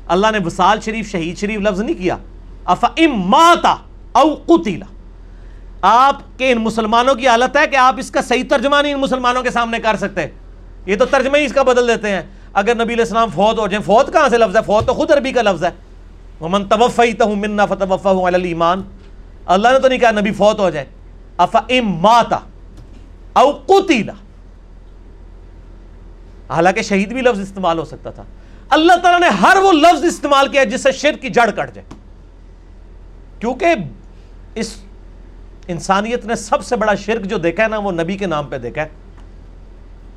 اللہ 0.08 0.28
نے 0.32 0.38
وصال 0.46 0.82
شریف، 0.82 1.12
شہید 1.12 1.38
شریف 1.38 1.60
لفظ 1.60 1.82
نہیں 1.82 1.98
کیا۔ 1.98 2.18
افا 2.66 2.88
ماتا 3.26 3.76
او 4.12 4.36
قتیلا 4.46 4.86
آپ 5.82 6.22
کے 6.38 6.52
ان 6.52 6.58
مسلمانوں 6.58 7.16
کی 7.16 7.28
حالت 7.28 7.58
ہے 7.58 7.68
کہ 7.68 7.76
آپ 7.76 7.96
اس 7.98 8.12
کا 8.12 8.22
صحیح 8.22 8.44
ترجمہ 8.50 8.82
نہیں 8.82 8.94
ان 8.94 9.00
مسلمانوں 9.00 9.44
کے 9.44 9.52
سامنے 9.52 9.80
کر 9.80 9.96
سکتے۔ 9.96 10.28
یہ 10.86 10.96
تو 10.96 11.06
ترجمہ 11.06 11.38
ہی 11.38 11.46
اس 11.46 11.54
کا 11.54 11.64
بدل 11.64 11.88
دیتے 11.88 12.10
ہیں۔ 12.10 12.22
اگر 12.54 12.76
نبی 12.76 12.94
علیہ 12.94 13.04
السلام 13.04 13.30
فوت 13.36 13.60
ہو 13.60 13.68
جائیں، 13.68 13.84
فوت 13.84 14.14
کہاں 14.14 14.30
سے 14.30 14.38
لفظ 14.38 14.56
ہے؟ 14.56 14.62
فوت 14.66 14.88
تو 14.88 14.94
خود 14.94 15.12
عربی 15.12 15.32
کا 15.32 15.42
لفظ 15.42 15.64
ہے۔ 15.64 15.70
ومن 16.42 16.66
توفیتہ 16.66 17.24
منا 17.24 17.66
فتوفہ 17.66 18.08
علی 18.08 18.54
اللہ 19.46 19.68
نے 19.68 19.80
تو 19.80 19.88
نہیں 19.88 20.00
کہا 20.00 20.12
نبی 20.12 20.32
فوت 20.32 20.60
ہو 20.60 20.70
جائے۔ 20.70 20.86
افا 21.38 21.60
ام 21.70 21.90
ماتا 21.90 22.40
او 23.34 23.52
قتیلا 23.52 24.14
حالانکہ 26.50 26.82
شہید 26.82 27.14
بھی 27.14 27.22
لفظ 27.22 27.40
استعمال 27.40 27.80
ہو 27.80 27.86
سکتا 27.86 28.10
تھا۔ 28.10 28.24
اللہ 28.70 28.94
تعالیٰ 29.04 29.20
نے 29.20 29.36
ہر 29.36 29.58
وہ 29.64 29.72
لفظ 29.72 30.04
استعمال 30.04 30.48
کیا 30.48 30.64
جس 30.64 30.84
سے 30.84 30.92
شرک 30.92 31.22
کی 31.22 31.30
جڑ 31.30 31.50
کٹ 31.50 31.76
جائے۔ 31.76 31.88
کیونکہ 33.40 33.68
اس 34.56 34.76
انسانیت 35.68 36.26
نے 36.26 36.36
سب 36.36 36.64
سے 36.64 36.76
بڑا 36.76 36.96
شرک 36.96 37.26
جو 37.26 37.38
دیکھا 37.38 37.64
ہے 37.64 37.68
نا، 37.68 37.78
وہ 37.78 37.92
نبی 37.92 38.18
کے 38.18 38.26
نام 38.26 38.48
پہ 38.48 38.58
دیکھا 38.58 38.82
ہے۔ 38.82 38.88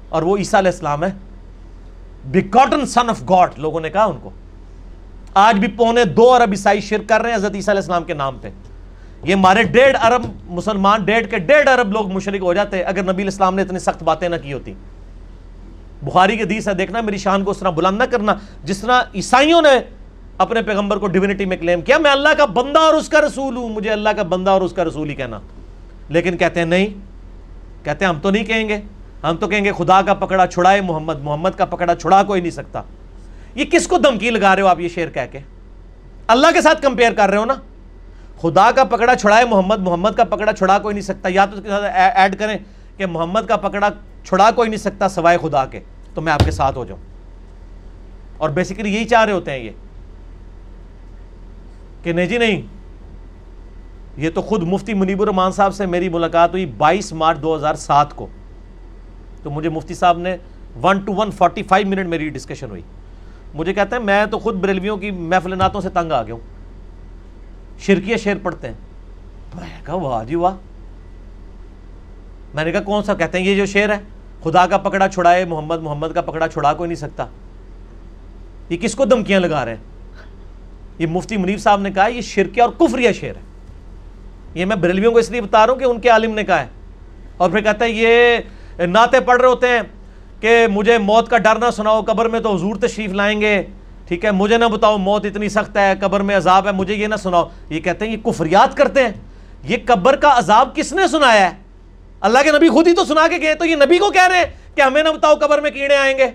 اور 0.09 0.22
وہ 0.22 0.36
عیسیٰ 0.36 0.60
علیہ 0.60 0.70
السلام 0.70 1.05
ہے۔ 1.05 1.10
بیکاٹن 2.24 2.86
سن 2.86 3.10
آف 3.10 3.22
گاڈ 3.30 3.51
لوگوں 3.56 3.80
نے 3.80 3.90
کہا 3.90 4.05
ان 4.05 4.18
کو۔ 4.22 4.30
آج 5.35 5.59
بھی 5.59 5.69
پونے 5.69 6.05
دو 6.05 6.35
ارب 6.35 6.51
عیسائی 6.51 6.81
شرک 6.81 7.09
کر 7.09 7.20
رہے 7.20 7.31
ہیں، 7.31 7.36
حضرت 7.36 7.55
عیسیٰ 7.55 7.74
علیہ 7.74 7.81
السلام 7.81 8.05
کے 8.05 8.15
نام 8.15 8.39
پہ۔ 8.43 8.51
یہ 9.24 9.35
ہمارے 9.35 9.62
ڈیڑھ 9.62 10.05
ارب 10.05 10.23
مسلمان، 10.47 11.05
ڈیڑھ 11.05 11.27
کے 11.31 11.39
ڈیڑھ 11.39 11.69
ارب 11.69 11.93
لوگ 11.93 12.12
مشرک 12.12 12.40
ہو 12.40 12.55
جاتے 12.55 12.82
اگر 12.82 13.12
نبی 13.12 13.23
الاسلام 13.23 13.55
نے 13.55 13.62
اتنی 13.62 13.78
سخت 13.78 14.02
باتیں 14.02 14.28
نہ 14.28 14.36
کی 14.43 14.52
ہوتی۔ 14.52 14.74
بخاری 16.02 16.36
کے 16.36 16.44
دیس 16.44 16.69
ہے، 16.69 16.74
دیکھنا 16.74 17.01
میری 17.01 17.16
شان 17.16 17.44
کو 17.44 17.51
اس 17.51 17.59
طرح 17.59 17.70
بلند 17.70 17.98
نہ 17.98 18.05
کرنا۔ 18.05 18.35
جس 18.65 18.78
طرح 18.78 19.02
عیسائیوں 19.15 19.62
نے 19.62 19.81
اپنے 20.39 20.62
پیغمبر 20.62 20.97
کو 20.97 21.07
ڈیونٹی 21.07 21.44
میں 21.44 21.57
کلیم 21.57 21.81
کیا، 21.81 21.98
میں 21.98 22.11
اللہ 22.11 22.28
کا 22.39 22.44
بندہ 22.44 22.78
اور 22.78 22.94
اس 22.94 23.09
کا 23.09 23.20
رسول 23.20 23.57
ہوں، 23.57 23.69
مجھے 23.69 23.90
اللہ 23.90 24.09
کا 24.09 24.23
بندہ 24.23 24.51
اور 24.51 24.62
اس 24.62 24.73
کا 24.73 24.85
رسول 24.85 25.11
ہی 25.11 25.15
کہنا۔ 25.15 25.40
لیکن 26.09 26.36
کہتے 26.36 26.61
ہیں 26.61 26.66
نہیں، 26.66 26.86
کہتے 27.85 28.05
ہیں 28.05 28.12
ہم 28.12 28.19
تو 28.20 28.31
نہیں 28.31 28.44
کہیں 28.44 28.69
گے۔ 28.69 28.81
ہم 29.23 29.36
تو 29.36 29.48
کہیں 29.48 29.65
گے 29.65 29.73
خدا 29.73 30.02
کا 30.02 30.15
پکڑا 30.15 30.47
چھڑائے، 30.47 30.81
محمد 30.81 31.20
محمد 31.20 31.51
کا 31.57 31.65
پکڑا 31.65 31.94
چھڑا 31.94 32.23
کوئی 32.23 32.40
نہیں 32.40 32.51
سکتا۔ 32.51 32.82
یہ 33.55 33.64
کس 33.64 33.86
کو 33.86 33.98
دھمکی 33.98 34.31
لگا 34.31 34.56
رہے 34.56 34.62
ہو 34.62 34.66
آپ 34.66 34.81
یہ 34.81 34.89
شعر 34.89 35.06
کہہ 35.06 35.20
کے؟ 35.32 35.39
اللہ 36.27 36.47
کے 36.55 36.60
ساتھ 36.60 36.82
کمپیئر 36.82 37.12
کر 37.12 37.28
رہے 37.28 37.39
ہو 37.39 37.44
نا؟ 37.44 37.55
خدا 38.40 38.70
کا 38.70 38.85
پکڑا 38.85 39.16
چھڑائے 39.16 39.44
محمد 39.44 39.78
محمد 39.78 40.10
کا 40.16 40.24
پکڑا 40.24 40.52
چھڑا 40.52 40.78
کوئی 40.78 40.94
نہیں 40.94 41.05
سکتا۔ 41.05 41.28
یا 41.32 41.47
تو 41.47 41.56
اس 41.56 41.62
کے 41.62 41.68
ساتھ 41.68 41.85
ایڈ 42.14 42.39
کریں 42.39 42.59
کہ 42.97 43.06
محمد 43.06 43.40
کا 43.48 43.56
پکڑا 43.56 43.89
چھڑا 44.24 44.51
کوئی 44.51 44.68
نہیں 44.68 44.78
سکتا 44.78 45.09
سوائے 45.09 45.39
خدا 45.43 45.66
کے۔ 45.66 45.81
تو 46.14 46.20
میں 46.20 46.32
آپ 46.32 46.40
کے 46.44 46.51
ساتھ 46.51 46.78
ہو 46.78 46.85
جاؤں۔ 46.85 47.01
اور 48.39 48.51
بیسیکلی 48.51 48.94
یہی 48.94 49.05
چاہ 49.05 49.24
رہے 49.24 49.32
ہوتے 49.32 49.51
ہیں 49.51 49.59
یہ۔ 49.59 49.70
کہ 52.02 52.12
نہیں 52.12 52.27
جی 52.27 52.39
نہیں، 52.39 52.62
یہ 54.16 54.31
تو 54.31 54.43
خود 54.43 54.62
مفتی 54.62 54.94
منیب 54.94 55.22
الرحمان 55.22 55.52
صاحب 55.52 55.74
سے 55.74 55.86
میری 55.86 56.09
ملاقات 56.09 56.51
ہوئی 56.51 56.66
بائیس 56.66 57.12
مارچ 57.12 57.39
دو 57.43 57.56
ہزار 57.56 57.74
سات 57.74 58.16
کو۔ 58.16 58.27
تو 59.43 59.51
مجھے 59.51 59.68
مفتی 59.68 59.94
صاحب 59.94 60.18
نے 60.18 60.36
one 60.82 60.98
two 60.98 61.14
one 61.14 61.31
forty 61.31 61.62
five 61.62 61.86
minute 61.86 62.06
میری 62.06 62.28
ڈسکشن 62.28 62.70
ہوئی۔ 62.70 62.82
مجھے 63.55 63.72
کہتے 63.72 63.97
ہیں، 63.97 64.02
میں 64.02 64.27
تو 64.27 64.39
خود 64.39 64.55
بریلویوں 64.55 64.97
کی 64.97 65.10
محفل 65.10 65.59
ناتوں 65.59 65.81
سے 65.81 65.89
تنگ 65.89 66.12
آ 66.12 66.22
گیا 66.22 66.35
ہوں۔ 66.35 66.40
شرکیہ 67.78 68.16
شیر 68.16 68.35
پڑھتے 68.43 68.66
ہیں۔ 68.66 68.74
میں 69.55 69.68
نے 69.68 69.81
کہا، 69.86 69.94
واہ 69.94 70.24
جی 70.24 70.35
واہ۔ 70.35 70.55
میں 72.55 72.64
نے 72.64 72.72
کہا، 72.72 72.81
کون 72.81 73.02
سا؟ 73.02 73.14
کہتے 73.14 73.39
ہیں، 73.39 73.47
یہ 73.47 73.56
جو 73.56 73.66
شعر 73.66 73.89
ہے، 73.89 73.98
خدا 74.44 74.66
کا 74.66 74.78
پکڑا 74.78 75.09
چھڑائے، 75.09 75.44
محمد 75.44 75.78
محمد 75.78 76.06
کا 76.14 76.20
پکڑا 76.20 76.48
چھڑا، 76.48 76.72
کوئی 76.72 76.89
نہیں 76.89 76.98
سکتا۔ 76.98 77.27
یہ 78.68 78.77
کس 78.77 78.94
کو 78.94 79.05
دھمکیاں 79.05 79.40
لگا 79.40 79.64
رہے 79.64 79.74
ہیں؟ 79.74 79.82
یہ 80.98 81.06
مفتی 81.06 81.36
منیف 81.36 81.62
صاحب 81.62 81.81
نے 81.81 81.90
کہا، 81.90 82.06
یہ 82.06 82.20
شرکیہ 82.20 82.62
اور 82.62 82.70
کفریہ 82.70 83.12
شعر 83.12 83.36
ہے۔ 83.36 83.40
یہ 84.55 84.64
میں 84.64 84.77
بریلویوں 84.77 85.12
کو 85.12 85.18
اس 85.18 85.31
لیے 85.31 85.40
بتا 85.40 85.66
رہا 85.66 85.72
ہوں 85.72 85.81
کہ 85.81 85.85
ان 85.85 86.01
کے 86.01 86.09
عالم 86.09 86.35
نے 86.35 86.44
کہا 86.44 86.60
ہے۔ 86.60 86.66
اور 87.36 87.51
پھر 87.51 87.60
کہتا 87.60 87.85
ہے 87.85 87.90
یہ 87.90 88.39
نعتیں 88.86 89.20
پڑھ 89.20 89.40
رہے 89.40 89.48
ہوتے 89.48 89.68
ہیں 89.68 89.81
کہ 90.40 90.66
مجھے 90.66 90.98
موت 90.98 91.28
کا 91.28 91.38
ڈر 91.38 91.56
نہ 91.56 91.70
سناؤ، 91.70 92.02
قبر 92.02 92.28
میں 92.28 92.40
تو 92.40 92.54
حضور 92.54 92.76
تشریف 92.76 93.12
لائیں 93.12 93.40
گے۔ 93.40 93.62
ٹھیک 94.08 94.24
ہے، 94.24 94.30
مجھے 94.30 94.56
نہ 94.56 94.64
بتاؤ 94.64 94.96
موت 94.96 95.26
اتنی 95.26 95.48
سخت 95.48 95.76
ہے، 95.76 95.94
قبر 96.00 96.20
میں 96.20 96.36
عذاب 96.36 96.66
ہے، 96.66 96.72
مجھے 96.72 96.94
یہ 96.94 97.06
نہ 97.06 97.14
سناؤ۔ 97.14 97.48
یہ 97.68 97.80
کہتے 97.80 98.04
ہیں 98.04 98.12
یہ 98.12 98.16
کفریات 98.16 98.76
کرتے 98.76 99.02
ہیں۔ 99.02 99.12
یہ 99.64 99.76
قبر 99.86 100.16
کا 100.16 100.38
عذاب 100.38 100.76
کس 100.76 100.92
نے 100.92 101.08
سنایا 101.08 101.50
ہے؟ 101.50 101.56
اللہ 102.20 102.38
کے 102.44 102.52
نبی 102.52 102.68
خود 102.68 102.88
ہی 102.88 102.92
تو 102.92 103.04
سنا 103.04 103.28
کے 103.28 103.36
گئے، 103.40 103.54
تو 103.54 103.64
یہ 103.64 103.76
نبی 103.76 103.98
کو 103.98 104.10
کہہ 104.10 104.28
رہے 104.28 104.36
ہیں 104.36 104.44
کہ 104.74 104.80
ہمیں 104.80 105.02
نہ 105.02 105.08
بتاؤ 105.08 105.34
قبر 105.34 105.60
میں 105.60 105.70
کیڑے 105.70 105.96
آئیں 105.96 106.18
گے۔ 106.18 106.26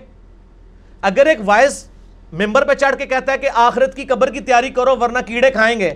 اگر 1.02 1.26
ایک 1.26 1.38
وائس 1.44 1.88
ممبر 2.32 2.64
پہ 2.64 2.74
چڑھ 2.74 2.96
کے 2.96 3.06
کہتا 3.06 3.32
ہے 3.32 3.38
کہ 3.38 3.48
آخرت 3.54 3.96
کی 3.96 4.04
قبر 4.04 4.30
کی 4.30 4.40
تیاری 4.40 4.70
کرو، 4.70 4.96
ورنہ 4.96 5.18
کیڑے 5.26 5.50
کھائیں 5.50 5.80
گے۔ 5.80 5.94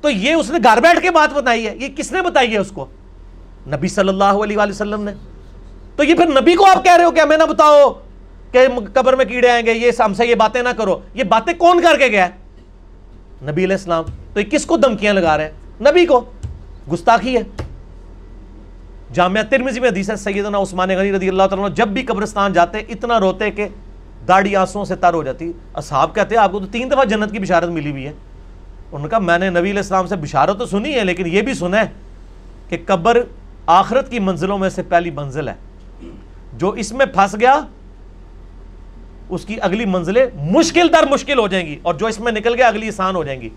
تو 0.00 0.10
یہ 0.10 0.34
اس 0.34 0.50
نے 0.50 0.58
گھر 0.64 0.80
بیٹھ 0.80 1.00
کے 1.00 1.10
بات 1.10 1.34
بتائی 1.34 1.66
ہے۔ 1.66 1.76
یہ 1.76 1.88
کس 1.96 2.12
نے 2.12 2.22
بتائی 2.22 2.52
ہے 2.52 2.58
اس 2.58 2.70
کو؟ 2.70 2.86
نبی 3.66 3.88
صلی 3.88 4.08
اللہ 4.08 4.24
علیہ 4.24 4.56
وسلم 4.58 5.02
نے۔ 5.02 5.12
تو 5.98 6.04
یہ 6.04 6.14
پھر 6.14 6.26
نبی 6.40 6.54
کو 6.54 6.66
آپ 6.66 6.84
کہہ 6.84 6.96
رہے 6.96 7.04
ہو 7.04 7.10
کہ 7.10 7.20
ہمیں 7.20 7.36
نہ 7.36 7.44
بتاؤ 7.44 7.92
کہ 8.52 8.66
قبر 8.92 9.16
میں 9.16 9.24
کیڑے 9.24 9.50
آئیں 9.50 9.66
گے، 9.66 9.72
یہ 9.72 9.90
ہم 10.04 10.14
سے 10.14 10.26
یہ 10.26 10.34
باتیں 10.34 10.62
نہ 10.62 10.68
کرو۔ 10.68 10.98
یہ 11.14 11.24
باتیں 11.24 11.54
کون 11.54 11.82
کر 11.82 11.98
کے 11.98 12.06
گیا؟ 12.06 12.28
ہے 12.28 12.30
نبی 13.50 13.64
علیہ 13.64 13.76
السلام۔ 13.76 14.04
تو 14.34 14.40
یہ 14.40 14.44
کس 14.44 14.66
کو 14.66 14.76
دھمکیاں 14.76 15.14
لگا 15.14 15.36
رہے 15.36 15.44
ہیں؟ 15.44 15.50
نبی 15.80 16.06
کو۔ 16.06 16.24
گستاخی 16.92 17.36
ہے۔ 17.36 17.42
جامعہ 19.12 19.42
ترمزی 19.42 19.80
میں 19.80 19.88
حدیث 19.88 20.10
ہے، 20.10 20.16
سیدنا 20.16 20.58
عثمان 20.58 20.88
غنی 20.88 21.12
رضی 21.12 21.28
اللہ 21.28 21.42
تعالیٰ 21.42 21.72
جب 21.74 21.88
بھی 21.88 22.02
قبرستان 22.02 22.52
جاتے، 22.52 22.78
اتنا 22.78 23.20
روتے 23.20 23.50
کہ 23.50 23.68
داڑھی 24.28 24.56
آنسوں 24.56 24.84
سے 24.84 24.96
تر 24.96 25.14
ہو 25.14 25.22
جاتی۔ 25.22 25.52
اصحاب 25.74 26.14
کہتے 26.14 26.34
ہیں، 26.34 26.42
آپ 26.42 26.52
کو 26.52 26.60
تو 26.60 26.66
تین 26.66 26.90
دفعہ 26.90 27.04
جنت 27.04 27.32
کی 27.32 27.38
بشارت 27.38 27.68
ملی 27.68 27.90
ہوئی 27.90 28.04
ہے۔ 28.04 28.12
انہوں 28.92 29.02
نے 29.02 29.08
کہا 29.08 29.18
میں 29.18 29.38
نے 29.38 29.50
نبی 29.50 29.60
علیہ 29.60 29.76
السلام 29.76 30.06
سے 30.06 30.16
بشارت 30.16 30.58
تو 30.58 30.66
سنی 30.66 30.94
ہے، 30.94 31.04
لیکن 31.04 31.26
یہ 31.26 31.42
بھی 31.42 31.54
سنا 31.54 31.80
ہے 31.80 31.86
کہ 32.68 32.76
قبر 32.86 33.20
آخرت 33.66 34.10
کی 34.10 34.18
منزلوں 34.18 34.58
میں 34.58 34.68
سے 34.68 34.82
پہلی 34.82 35.10
منزل 35.10 35.48
ہے۔ 35.48 35.54
جو 36.58 36.70
اس 36.70 36.92
میں 36.92 37.06
پھنس 37.06 37.36
گیا، 37.40 37.60
اس 39.28 39.44
کی 39.44 39.56
اگلی 39.60 39.84
منزلیں 39.84 40.26
مشکل 40.34 40.88
در 40.92 41.04
مشکل 41.10 41.38
ہو 41.38 41.48
جائیں 41.48 41.66
گی 41.66 41.78
اور 41.82 41.94
جو 41.94 42.06
اس 42.06 42.20
میں 42.20 42.32
نکل 42.32 42.54
گیا، 42.54 42.66
اگلی 42.66 42.88
آسان 42.88 43.16
ہو 43.16 43.24
جائیں 43.24 43.40
گی۔ 43.40 43.48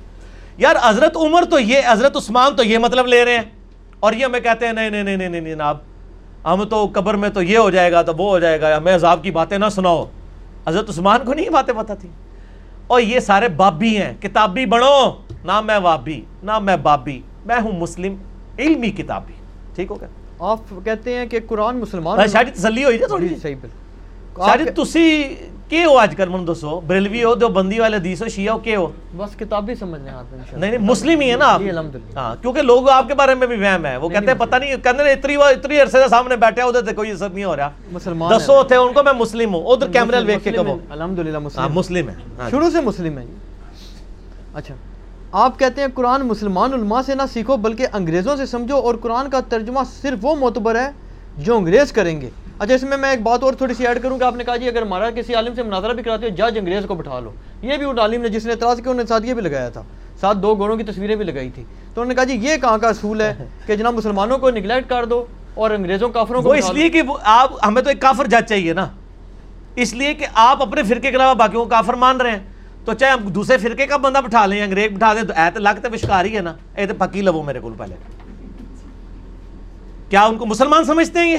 یار، 0.58 0.76
حضرت 0.90 1.18
عمر 1.18 1.44
تو 1.50 1.60
یہ، 1.60 1.80
حضرت 1.88 2.18
عثمان 2.18 2.56
تو 2.56 2.64
یہ 2.64 2.78
مطلب 2.78 3.08
لے 3.08 3.26
رہے 3.26 3.36
ہیں۔ 3.36 3.42
اور 4.00 4.14
یہ 4.14 4.26
ہمیں 4.26 4.40
کہتے 4.40 4.66
ہیں، 4.66 4.74
نہیں 4.74 4.90
نہیں 4.90 5.04
نہیں 5.04 5.18
نہیں 5.18 5.30
نہیں 5.30 5.42
جناب، 5.42 5.78
ہم 6.46 6.64
تو 6.64 6.90
قبر 6.94 7.14
میں 7.14 7.30
تو 7.30 7.42
یہ 7.42 7.58
ہو 7.58 7.70
جائے 7.70 7.92
گا 7.92 8.02
تو 8.02 8.14
وہ 8.14 8.30
ہو 8.30 8.40
جائے 8.40 8.62
گا۔ 8.62 8.78
ہمیں 8.78 8.96
عذاب 8.96 9.24
کی 9.24 9.32
باتیں 9.32 9.58
نہ 9.58 9.66
سناؤ۔ 9.72 10.06
حضرت 10.68 10.90
عثمان 10.90 11.20
کو 11.26 11.34
نہیں 11.34 11.50
باتیں 11.50 11.74
پتہ 11.74 11.94
تھی 12.02 12.10
اور 12.88 13.02
یہ 13.02 13.20
سارے 13.20 13.48
بابی 13.48 13.98
ہیں، 13.98 14.14
کتابی 14.22 14.66
بڑھو 14.66 15.12
نہ 15.44 15.62
میں 15.62 15.78
وابی، 15.78 16.22
نہ 16.44 16.60
میں 16.60 16.78
بابی، 16.78 17.22
میں 17.46 17.62
ہوں 17.62 17.72
مسلم، 17.72 18.16
علمی 18.60 18.90
کتابی۔ 18.90 19.34
ٹھیک 19.76 19.92
ہو 19.92 20.02
گیا۔ 20.02 20.08
آپ 20.42 20.60
کہتے 20.86 21.16
ہیں 21.18 21.26
کہ 21.26 21.40
قرآن 21.48 21.78
مسلمان 21.80 22.28
شاید 22.28 22.54
تسلی 22.56 22.84
ہوئی 22.84 22.98
تھوڑی۔ 22.98 23.28
صحیح 23.42 23.56
بالکل۔ 23.62 24.42
شاید 24.46 24.76
تسی 24.76 25.36
کی 25.70 25.84
ہو 25.86 25.98
آج 25.98 26.16
کل 26.16 26.30
من 26.30 26.48
دسو؟ 26.48 26.80
بریلوی 26.88 27.24
ہو 27.24 27.34
دو 27.36 27.48
بندی 27.48 27.80
والے 27.80 27.98
حدیث 27.98 28.22
ہو 28.22 28.28
شیعہ 28.28 28.54
ہو 28.54 28.60
کے 28.60 28.76
ہو؟ 28.76 28.88
بس 29.18 29.36
کتابی 29.40 29.76
سمجھنے 29.76 30.10
ہاتھ 30.10 30.34
میں 30.34 30.40
نہیں 30.60 30.72
نہیں 30.72 30.88
مسلم 30.90 31.20
ہی 31.22 31.30
ہے 31.32 31.36
نا 31.36 31.46
آپ؟ 31.46 31.60
جی 31.60 31.70
ہاں 32.16 32.36
کیونکہ 32.42 32.62
لوگ 32.62 32.90
آپ 32.90 33.08
کے 33.08 33.16
بارے 33.16 33.36
میں 33.36 33.48
بھی 33.48 33.56
وہم 33.58 33.86
ہے 33.86 33.96
وہ 33.98 34.10
کہتے 34.10 34.26
ہیں 34.26 34.40
پتہ 34.40 34.56
نہیں 34.56 34.76
کہتے 34.78 35.04
ہیں 35.04 35.12
اتنی 35.12 35.36
اتنی 35.36 35.80
عرصے 35.80 36.02
سے 36.04 36.10
سامنے 36.10 36.36
بیٹھے 36.36 36.62
ادھر 36.62 36.86
سے 36.86 36.94
کوئی 36.94 37.12
اثر 37.12 37.30
نہیں 37.30 37.44
ہو 37.44 37.56
رہا۔ 37.56 37.70
مسلمان 37.92 38.38
دسو 38.38 38.62
تھے 38.64 38.76
ان 38.76 38.94
کو 38.94 39.04
میں 39.04 39.14
مسلم 39.14 39.54
ہوں۔ 39.54 39.64
ادھر 39.74 39.92
کیمرے 39.92 40.22
دیکھ 40.24 40.44
کے 40.44 40.52
کہو۔ 40.52 40.78
الحمدللہ 40.90 41.32
ہاں 41.32 41.40
مسلم 41.40 41.74
مسلم 41.76 42.10
ہے 42.10 42.14
ہاں 42.40 42.50
جی۔ 42.50 42.52
شروع 42.52 42.70
سے 42.70 42.82
مسلم 42.82 43.18
ہے 43.18 43.26
اچھا۔ 44.54 44.76
آپ 45.32 45.60
کہتے 45.60 45.82
ہیں 45.82 45.88
قرآن 45.94 46.22
مسلمان 46.22 46.74
علماء 46.74 47.02
سے 47.06 47.16
نہ 47.16 47.22
سیکھو 47.34 47.58
بلکہ 47.58 47.88
انگریزوں 47.94 48.36
سے 48.36 48.46
سمجھو 48.46 48.78
اور 48.78 48.96
قرآن 48.96 49.30
کا 49.30 49.40
ترجمہ 49.50 49.80
صرف 50.02 50.18
وہ 50.22 50.36
معتبر 50.36 50.76
ہے 50.76 50.92
جو 51.38 51.58
انگریز 51.58 51.92
کریں 51.92 52.22
گے۔ 52.22 52.30
اچھا 52.60 52.76
اس 52.76 52.84
میں 52.84 52.98
میں 52.98 53.10
ایک 53.10 53.22
بات 53.22 53.44
اور 53.44 53.54
تھوڑی 53.54 53.74
سی 53.74 53.88
ایڈ 53.88 54.02
کروں 54.04 54.18
کہ 54.20 54.24
آپ 54.24 54.36
نے 54.36 54.44
کہا 54.44 54.56
جی 54.56 54.68
اگر 54.68 54.82
ہمارا 54.82 55.10
کسی 55.12 55.36
عالم 55.36 55.54
سے 55.56 55.64
مناظرہ 55.64 55.94
بھی 55.94 56.04
کراتے 56.04 56.26
ہو 56.26 56.36
جج 56.36 56.58
انگریز 56.58 56.86
کو 56.88 56.96
بٹھا 56.96 57.20
لو۔ 57.20 57.32
یہ 57.62 57.78
بھی 57.78 57.86
ان 57.86 58.00
عالم 58.00 58.22
نے 58.22 58.30
جس 58.30 58.46
نے 58.46 58.52
اعتراض 58.52 58.78
کیا 58.78 58.92
انہوں 58.92 59.04
نے 59.04 59.08
ساتھ 59.08 59.26
یہ 59.26 59.34
بھی 59.34 59.42
لگایا 59.42 59.70
تھا۔ 59.70 59.84
ساتھ 60.22 60.38
دو 60.38 60.56
گھوڑوں 60.56 60.78
کی 60.78 60.84
تصویریں 60.84 61.16
بھی 61.16 61.26
لگائی 61.26 61.50
تھی 61.50 61.64
تو 61.94 62.02
انہوں 62.02 62.10
نے 62.10 62.16
کہا 62.16 62.24
جی 62.24 62.34
یہ 62.34 62.58
کہاں 62.58 62.78
کا 62.78 62.88
اصول 62.88 63.22
ہے 63.22 63.48
کہ 63.66 63.76
جناب 63.76 63.94
مسلمانوں 63.94 64.38
کو 64.38 64.50
نگلیکٹ 64.50 64.90
کر 64.90 65.06
دو 65.06 65.26
اور 65.54 65.72
انگریزوں 65.72 66.10
کافروں 66.10 66.42
کو 66.42 66.54
اس۔ 66.54 66.70
لیے 66.74 66.90
کہ 66.90 67.02
آپ 67.24 67.68
ہمیں 67.68 67.82
تو 67.82 67.90
ایک 67.90 68.02
کافر 68.02 68.26
جج 68.26 68.50
چاہیے 68.50 68.74
نا۔ 68.74 68.88
اس 69.76 69.94
لیے 69.94 70.14
کہ 70.14 70.26
آپ 70.34 70.62
اپنے 70.62 70.84
فرقے 70.84 71.10
کے 71.12 71.16
علاوہ 71.16 71.34
باقیوں 71.34 71.64
کو 71.64 71.70
کافر 71.70 71.94
مان 71.94 72.22
رہے 72.22 72.32
ہیں۔ 72.32 72.51
تو 72.86 72.94
چاہے 72.94 73.12
ہم 73.12 73.28
دوسرے 73.28 73.58
فرقے 73.58 73.86
کا 73.86 73.98
بندہ 73.98 74.18
بٹھا 74.18 74.46
لیں، 74.46 74.64
انگریز 74.64 74.92
بٹھا 74.92 75.14
دیں، 75.14 75.24
تو 75.24 75.34
ایت 75.36 75.58
لگتے 75.58 75.88
وشکار 75.94 76.26
ہی 76.26 76.36
ہے 76.36 76.42
نا، 76.42 76.54
اے 76.76 76.86
تو 76.86 76.94
پکی 76.98 77.22
لو 77.22 77.44
میرے 77.44 77.60
کو 77.60 77.74
پہلے۔ 77.78 77.96
کیا 80.10 80.24
ان 80.24 80.38
کو 80.38 80.46
مسلمان 80.46 80.84
سمجھتے 80.84 81.20
ہیں 81.20 81.32
یہ؟ 81.32 81.38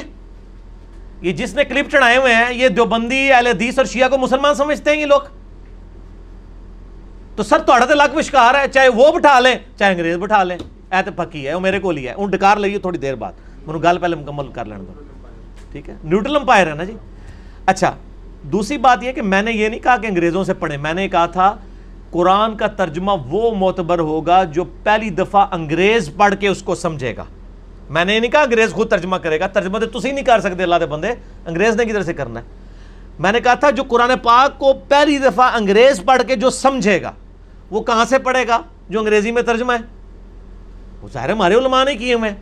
یہ 1.21 1.33
جس 1.33 1.55
نے 1.55 1.65
کلپ 1.65 1.91
چڑھائے 1.91 2.17
ہوئے 2.17 2.35
ہیں، 2.35 2.55
یہ 2.55 2.69
دیوبندی 2.69 3.33
اہل 3.33 3.47
حدیث 3.47 3.79
اور 3.79 3.87
شیعہ 3.87 4.09
کو 4.09 4.19
مسلمان 4.19 4.55
سمجھتے 4.55 4.91
ہیں 4.91 5.01
یہ 5.01 5.07
لوگ۔ 5.07 5.21
تو 7.37 7.43
سر 7.43 7.59
تھوڑا 7.59 7.85
تو 7.85 7.95
لگ 7.95 8.17
وشکار 8.17 8.55
ہے، 8.55 8.69
چاہے 8.69 8.89
وہ 8.89 9.13
بٹھا 9.13 9.41
لیں، 9.41 9.55
چاہے 9.79 9.93
انگریز 9.93 10.17
بٹھا 10.17 10.43
لیں۔ 10.43 10.59
اے 10.91 11.03
تو 11.03 11.11
پکی 11.17 11.49
ہے 11.49 11.55
وہ 11.55 11.61
میرے 11.61 11.81
کو 11.81 11.93
لیا 11.93 12.13
ہے۔ 12.13 12.17
ان 12.17 12.31
ڈکار 12.31 12.57
لئیے 12.57 12.79
تھوڑی 12.79 12.99
دیر 12.99 13.15
بعد۔ 13.15 13.33
منو 13.67 13.79
گل 13.79 13.99
پہلے 13.99 14.17
مکمل 14.17 14.49
کر 14.49 14.65
لینا 14.65 14.81
دو۔ 14.81 14.93
ٹھیک 15.73 15.89
ہے؟ 15.89 15.97
نیوٹرل 16.05 16.37
امپائر 16.37 16.67
ہے 16.67 16.75
نا 16.75 16.85
جی؟ 16.85 16.93
اچھا۔ 17.67 17.95
دوسری 18.43 18.79
بات 18.79 19.03
یہ 19.03 19.13
کہ 19.13 19.23
میں 19.23 19.43
نے 19.43 19.53
یہ 19.53 19.69
نہیں 19.69 19.81
کہا 19.81 19.97
کہ 19.97 20.07
انگریزوں 20.07 20.45
سے 20.45 20.55
پڑھیں، 20.55 20.79
میں 20.79 20.95
نے 20.95 21.09
کہا 21.09 21.27
تھا 21.27 21.57
قرآن 22.11 22.57
کا 22.57 22.67
ترجمہ 22.67 23.13
وہ 23.27 23.55
معتبر 23.55 23.99
ہوگا 23.99 24.45
جو 24.45 24.65
پہلی 24.83 25.11
دفعہ 25.11 25.47
انگریز 25.51 26.11
پڑھ 26.17 26.35
کے 26.41 26.49
اس 26.49 26.63
کو 26.63 26.75
سمجھے 26.75 27.17
گا۔ 27.17 27.25
میں 27.91 28.05
نے 28.05 28.15
یہ 28.15 28.21
نہیں 28.21 28.31
کہا 28.31 28.41
انگریز 28.41 28.73
خود 28.73 28.91
ترجمہ 28.91 29.17
کرے 29.17 29.41
گا، 29.41 29.47
ترجمہ 29.47 29.79
تو 29.79 29.99
تسی 29.99 30.11
نہیں 30.11 30.25
کر 30.25 30.41
سکتے 30.41 30.63
اللہ 30.63 30.77
دے 30.81 30.87
بندے، 30.87 31.09
انگریز 31.47 31.77
نے 31.77 31.85
کدھر 31.85 32.03
سے 32.03 32.13
کرنا 32.13 32.41
ہے؟ 32.41 32.45
میں 33.19 33.33
نے 33.33 33.41
کہا 33.41 33.55
تھا 33.55 33.71
جو 33.71 33.83
قرآن 33.83 34.11
پاک 34.23 34.59
کو 34.59 34.73
پہلی 34.89 35.19
دفعہ 35.19 35.51
انگریز 35.55 36.03
پڑھ 36.05 36.23
کے 36.23 36.37
جو 36.37 36.51
سمجھے 36.51 37.03
گا، 37.03 37.13
وہ 37.71 37.83
کہاں 37.83 38.05
سے 38.05 38.19
پڑھے 38.19 38.49
گا 38.49 38.63
جو 38.89 38.99
انگریزی 38.99 39.33
میں 39.33 39.43
ترجمہ 39.43 39.73
ہے؟ 39.73 39.79
وہ 41.03 41.09
ظاہر 41.13 41.31
ہمارے 41.31 41.55
علماء 41.55 41.85
نے 41.85 41.95
کیے 41.95 42.15
ہوئے 42.15 42.31
ہیں۔ 42.31 42.37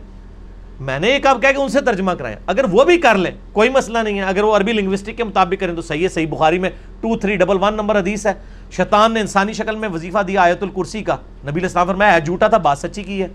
میں 0.81 0.99
نے 0.99 1.07
ایک 1.07 1.27
اب 1.27 1.41
کہا 1.41 1.51
کہ 1.51 1.57
ان 1.57 1.69
سے 1.69 1.81
ترجمہ 1.81 2.11
کرائیں 2.11 2.37
اگر 2.45 2.65
وہ 2.71 2.83
بھی 2.83 2.97
کر 2.97 3.15
لیں، 3.15 3.31
کوئی 3.51 3.69
مسئلہ 3.69 3.97
نہیں 3.97 4.19
ہے۔ 4.19 4.23
اگر 4.23 4.43
وہ 4.43 4.57
عربی 4.57 4.73
لنگوسٹک 4.73 5.17
کے 5.17 5.23
مطابق 5.23 5.61
کریں 5.61 5.75
تو 5.75 5.81
صحیح 5.81 6.03
ہے۔ 6.03 6.09
صحیح 6.09 6.27
بخاری 6.27 6.59
میں 6.59 6.69
ٹو 7.01 7.17
تھری 7.17 7.35
ڈبل 7.35 7.57
ون 7.61 7.73
نمبر 7.73 7.99
حدیث 7.99 8.27
ہے۔ 8.27 8.33
شیطان 8.71 9.13
نے 9.13 9.19
انسانی 9.19 9.53
شکل 9.53 9.75
میں 9.75 9.89
وظیفہ 9.89 10.17
دیا 10.19 10.41
آیت 10.41 10.63
الکرسی 10.63 11.03
کا۔ 11.03 11.15
نبی 11.47 11.61
السلام 11.61 11.87
فرمایا 11.87 12.19
جھوٹا 12.19 12.47
تھا، 12.47 12.57
بات 12.57 12.77
سچی 12.77 13.03
کی 13.03 13.21
ہے۔ 13.21 13.27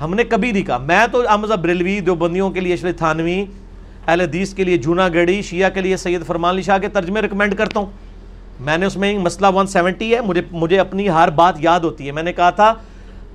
ہم 0.00 0.14
نے 0.14 0.24
کبھی 0.24 0.52
نہیں 0.52 0.62
کہا۔ 0.62 0.78
میں 0.78 1.06
تو 1.12 1.22
احمد 1.28 1.48
بریلوی 1.48 2.00
دیوبندیوں 2.00 2.50
کے 2.50 2.60
لیے 2.60 2.74
اشرف 2.74 2.96
تھانوی، 2.96 3.44
اہل 4.06 4.20
حدیث 4.20 4.54
کے 4.54 4.64
لیے، 4.64 4.76
جونا 4.76 5.08
گڑی 5.08 5.42
شیعہ 5.42 5.70
کے 5.70 5.80
لیے، 5.80 5.96
سید 5.96 6.26
فرمان 6.26 6.54
علی 6.54 6.62
شاہ 6.62 6.78
کے 6.78 6.88
ترجمے 6.88 7.22
ریکمینڈ 7.22 7.54
کرتا 7.54 7.80
ہوں۔ 7.80 7.86
میں 8.60 8.78
نے 8.78 8.86
اس 8.86 8.96
میں 8.96 9.18
مسئلہ 9.18 9.46
ون 9.54 9.66
سیونٹی 9.66 10.14
ہے۔ 10.14 10.20
مجھے 10.20 10.42
مجھے 10.52 10.80
اپنی 10.80 11.08
ہر 11.08 11.30
بات 11.30 11.54
یاد 11.58 11.80
ہوتی 11.80 12.06
ہے۔ 12.06 12.12
میں 12.12 12.22
نے 12.22 12.32
کہا 12.32 12.50
تھا 12.50 12.74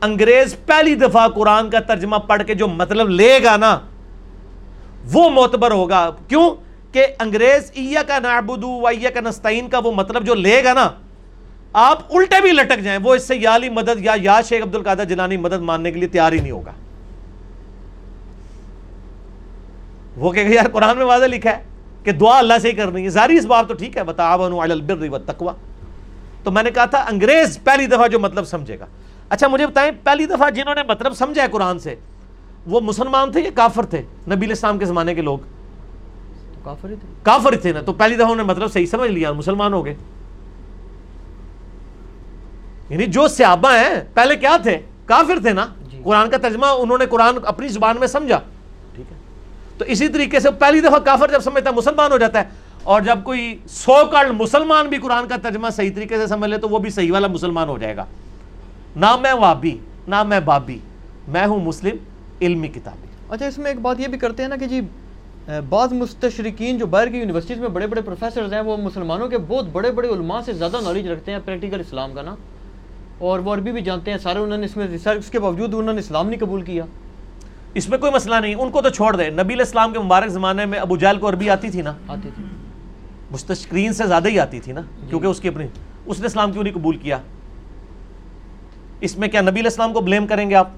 انگریز 0.02 0.56
پہلی 0.66 0.96
دفعہ 0.96 1.28
قرآن 1.28 1.70
کا 1.70 1.80
ترجمہ 1.80 2.16
پڑھ 2.16 2.44
کے 2.48 2.54
جو 2.54 2.68
مطلب 2.68 3.10
لے 3.10 3.40
گا 3.44 3.58
نا، 3.58 3.80
وہ 5.12 5.30
معتبر 5.30 5.72
ہوگا۔ 5.72 6.10
کیوں؟ 6.28 6.50
کہ 6.94 7.08
انگریز 7.20 7.72
ایا 7.74 8.04
کا 8.04 8.20
نعبدو 8.20 8.68
و 8.68 8.88
ایا 8.88 9.10
کا 9.10 9.20
نستعین 9.22 9.70
کا 9.70 9.80
وہ 9.84 9.92
مطلب 9.92 10.26
جو 10.26 10.36
لے 10.36 10.64
گا 10.64 10.74
نا، 10.74 10.92
آپ 11.74 12.16
الٹے 12.16 12.42
بھی 12.42 12.52
لٹک 12.52 12.80
جائیں، 12.80 13.00
وہ 13.04 13.16
اس 13.16 13.28
سے 13.28 13.36
یا 13.36 13.56
علی 13.56 13.70
مدد 13.70 14.00
یا 14.00 14.12
یا 14.22 14.42
شیخ 14.42 14.64
عبد 14.64 14.76
القادر 14.76 15.04
جلانی 15.04 15.38
مدد 15.38 15.62
ماننے 15.62 15.92
کے 15.92 16.00
لیے 16.00 16.08
تیار 16.08 16.32
ہی 16.32 16.40
نہیں 16.40 16.52
ہوگا۔ 16.52 16.72
وہ 20.18 20.32
کہ 20.32 20.40
یار 20.40 20.66
قرآن 20.74 20.98
میں 20.98 21.06
واضح 21.06 21.26
لکھا 21.26 21.58
ہے 21.58 21.64
کہ 22.04 22.12
دعا 22.12 22.38
اللہ 22.38 22.54
سے 22.62 22.68
ہی 22.68 22.74
کرنی 22.74 23.04
ہے۔ 23.04 23.10
ظاہری 23.10 23.38
اس 23.38 23.46
بات 23.46 23.68
تو 23.68 23.74
ٹھیک 23.74 23.98
ہے۔ 23.98 24.04
بتاؤ 24.04 24.60
البر 24.60 25.18
تو 26.44 26.52
میں 26.52 26.64
نے 26.64 26.72
کہا 26.72 26.86
تھا، 26.86 27.00
انگریز 27.00 27.60
پہلی 27.64 27.86
دفعہ 27.86 28.08
جو 28.08 28.20
مطلب 28.20 28.46
سمجھے 28.46 28.80
گا۔ 28.80 28.86
اچھا 29.32 29.48
مجھے 29.48 29.68
بتائیں 29.68 29.92
پہلی 30.04 30.26
دفعہ 30.26 30.50
جنہوں 30.50 30.76
نے 30.76 30.82
مطلب 30.88 31.14
سمجھا 31.14 31.44
ہے 31.44 31.48
قرآن 31.48 31.80
سے 31.80 31.96
وہ 32.66 32.80
مسلمان 32.80 33.32
تھے 33.32 33.42
یا 33.42 33.50
کافر 33.56 33.86
تھے؟ 33.86 34.02
نبی 34.28 34.46
الاسلام 34.46 34.78
کے 34.78 34.86
زمانے 34.86 35.16
کے 35.16 35.22
لوگ۔ 35.22 35.38
کافر 36.64 36.90
ہی 36.90 36.96
تھے۔ 36.96 37.08
کافر 37.24 37.56
تھے 37.58 37.72
نا 37.72 37.82
تو 37.82 37.94
پہلی 37.94 38.16
دفعہ 38.16 38.24
انہوں 38.24 38.36
نے 38.36 38.44
مطلب 38.44 38.72
صحیح 38.72 38.86
سمجھ 38.86 39.12
لیا 39.12 39.32
مسلمان 39.32 39.74
ہو 39.74 39.86
گئے۔ 39.86 39.96
یعنی 42.90 43.06
جو 43.06 43.28
صحابہ 43.28 43.72
ہیں 43.74 44.04
پہلے 44.14 44.36
کیا 44.36 44.58
تھے؟ 44.64 44.78
کافر 45.06 45.40
تھے 45.42 45.54
نا؟ 45.54 45.66
جی۔ 45.92 46.02
قرآن 46.04 46.30
کا 46.30 46.38
ترجمہ 46.38 46.66
انہوں 46.66 46.98
نے 46.98 47.06
قرآن 47.06 47.36
اپنی 47.44 47.68
زبان 47.68 47.98
میں 48.00 48.08
سمجھا۔ 48.08 48.40
ٹھیک 48.96 49.12
ہے۔ 49.12 49.18
تو 49.78 49.86
اسی 49.86 50.08
طریقے 50.08 50.40
سے 50.40 50.52
پہلی 50.52 50.80
دفعہ 50.80 51.00
کافر 51.00 51.32
جب 51.32 51.40
سمجھتا 51.40 51.70
ہے 51.70 51.76
مسلمان 51.76 52.12
ہو 52.12 52.18
جاتا 52.18 52.40
ہے۔ 52.40 52.50
اور 52.84 53.02
جب 53.02 53.20
کوئی 53.24 53.60
سو 53.70 54.06
کال 54.12 54.32
مسلمان 54.32 54.88
بھی 54.88 54.98
قرآن 54.98 55.28
کا 55.28 55.36
ترجمہ 55.44 55.70
صحیح 55.70 55.92
طریقے 55.96 56.18
سے 56.18 56.28
سمجھ 56.28 56.50
لے 56.50 56.58
تو 56.58 56.70
وہ 56.70 56.80
بھی 56.80 56.90
صحیح 56.90 57.14
والا 57.14 57.28
مسلمان 57.28 57.70
ہو 57.70 57.78
جائے 57.78 57.96
گا۔ 57.98 58.06
نہ 58.96 59.16
میں 59.22 59.34
وابی 59.34 59.78
نہ 60.08 60.24
میں 60.24 60.40
بابی 60.40 60.78
میں 61.28 61.46
ہوں 61.46 61.60
مسلم 61.60 61.96
علمی 62.42 62.68
کتابی۔ 62.68 63.08
اچھا 63.30 63.46
اس 63.46 63.58
میں 63.58 63.72
ایک 63.72 63.80
بات 63.82 64.00
یہ 64.00 64.08
بھی 64.08 64.18
کرتے 64.18 64.44
ہیں 64.44 64.50
نا 64.50 64.56
کہ 64.56 64.66
جی 64.66 64.82
بعض 65.70 65.94
مستشرقین 65.94 66.78
جو 66.78 66.86
باہر 66.86 67.08
کی 67.08 67.18
یونیورسٹیز 67.18 67.60
میں 67.60 67.70
بڑے 67.70 67.88
بڑے 67.88 68.02
پروفیسرز 68.02 68.54
ہیں 68.54 68.62
وہ 68.62 68.78
مسلمانوں 68.78 69.28
کے 69.28 69.38
بہت 69.38 69.66
بڑے 69.72 69.92
بڑے 69.92 70.08
علماء 70.08 70.42
سے 70.46 70.54
زیادہ 70.54 70.78
نالج 70.84 71.08
رکھتے 71.08 71.32
ہیں 71.32 71.40
پریکٹیکل 71.46 71.80
اسلام 71.80 72.14
کا 72.14 72.22
نا۔ 72.22 72.36
اور 73.18 73.40
وہ 73.40 73.54
عربی 73.54 73.72
بھی 73.72 73.82
جانتے 73.82 74.12
ہیں 74.12 74.18
سارے 74.18 74.40
انہوں 74.40 74.58
نے 74.58 74.66
اس 74.66 74.78
میں 74.78 74.88
ریسرچ 74.88 75.18
اس 75.18 75.30
کے 75.32 75.40
باوجود 75.40 75.74
انہوں 75.74 75.94
نے 75.94 76.00
اسلام 76.00 76.30
نہیں 76.30 76.40
قبول 76.40 76.62
کیا۔ 76.62 76.86
اس 77.74 77.90
میں 77.90 77.98
کوئی 77.98 78.12
مسئلہ 78.12 78.36
نہیں 78.36 78.56
ان 78.56 78.72
کو 78.72 78.82
تو 78.82 78.90
چھوڑ 78.90 79.16
دے 79.16 79.30
نبی 79.30 79.54
علیہ 79.54 79.66
السلام 79.66 79.94
کے 79.94 80.00
مبارک 80.00 80.30
زمانے 80.30 80.66
میں 80.66 80.80
ابو 80.80 80.98
جہل 80.98 81.18
کو 81.18 81.30
عربی 81.30 81.50
آتی 81.50 81.70
تھی 81.70 81.82
نا؟ 81.82 81.94
آتے 82.08 82.30
تھے 82.36 82.44
مستشکرین 83.32 83.94
سے 83.94 84.08
زیادہ 84.08 84.28
ہی 84.28 84.40
آتی 84.40 84.60
تھی 84.60 84.74
نا 84.74 84.82
کیونکہ 85.10 85.26
اس 85.28 85.40
کی 85.40 85.48
اپنی 85.48 85.68
اس 86.06 86.20
نے 86.20 86.26
اسلام 86.26 86.52
کیوں 86.52 86.64
نہیں 86.64 86.74
قبول 86.74 86.98
کیا؟ 86.98 87.18
اس 89.02 89.18
میں 89.18 89.28
کیا 89.28 89.42
نبی 89.42 89.52
علیہ 89.52 89.64
السلام 89.64 89.94
کو 89.94 90.02
بلیم 90.02 90.28
کریں 90.28 90.50
گے 90.50 90.56
آپ؟ 90.56 90.70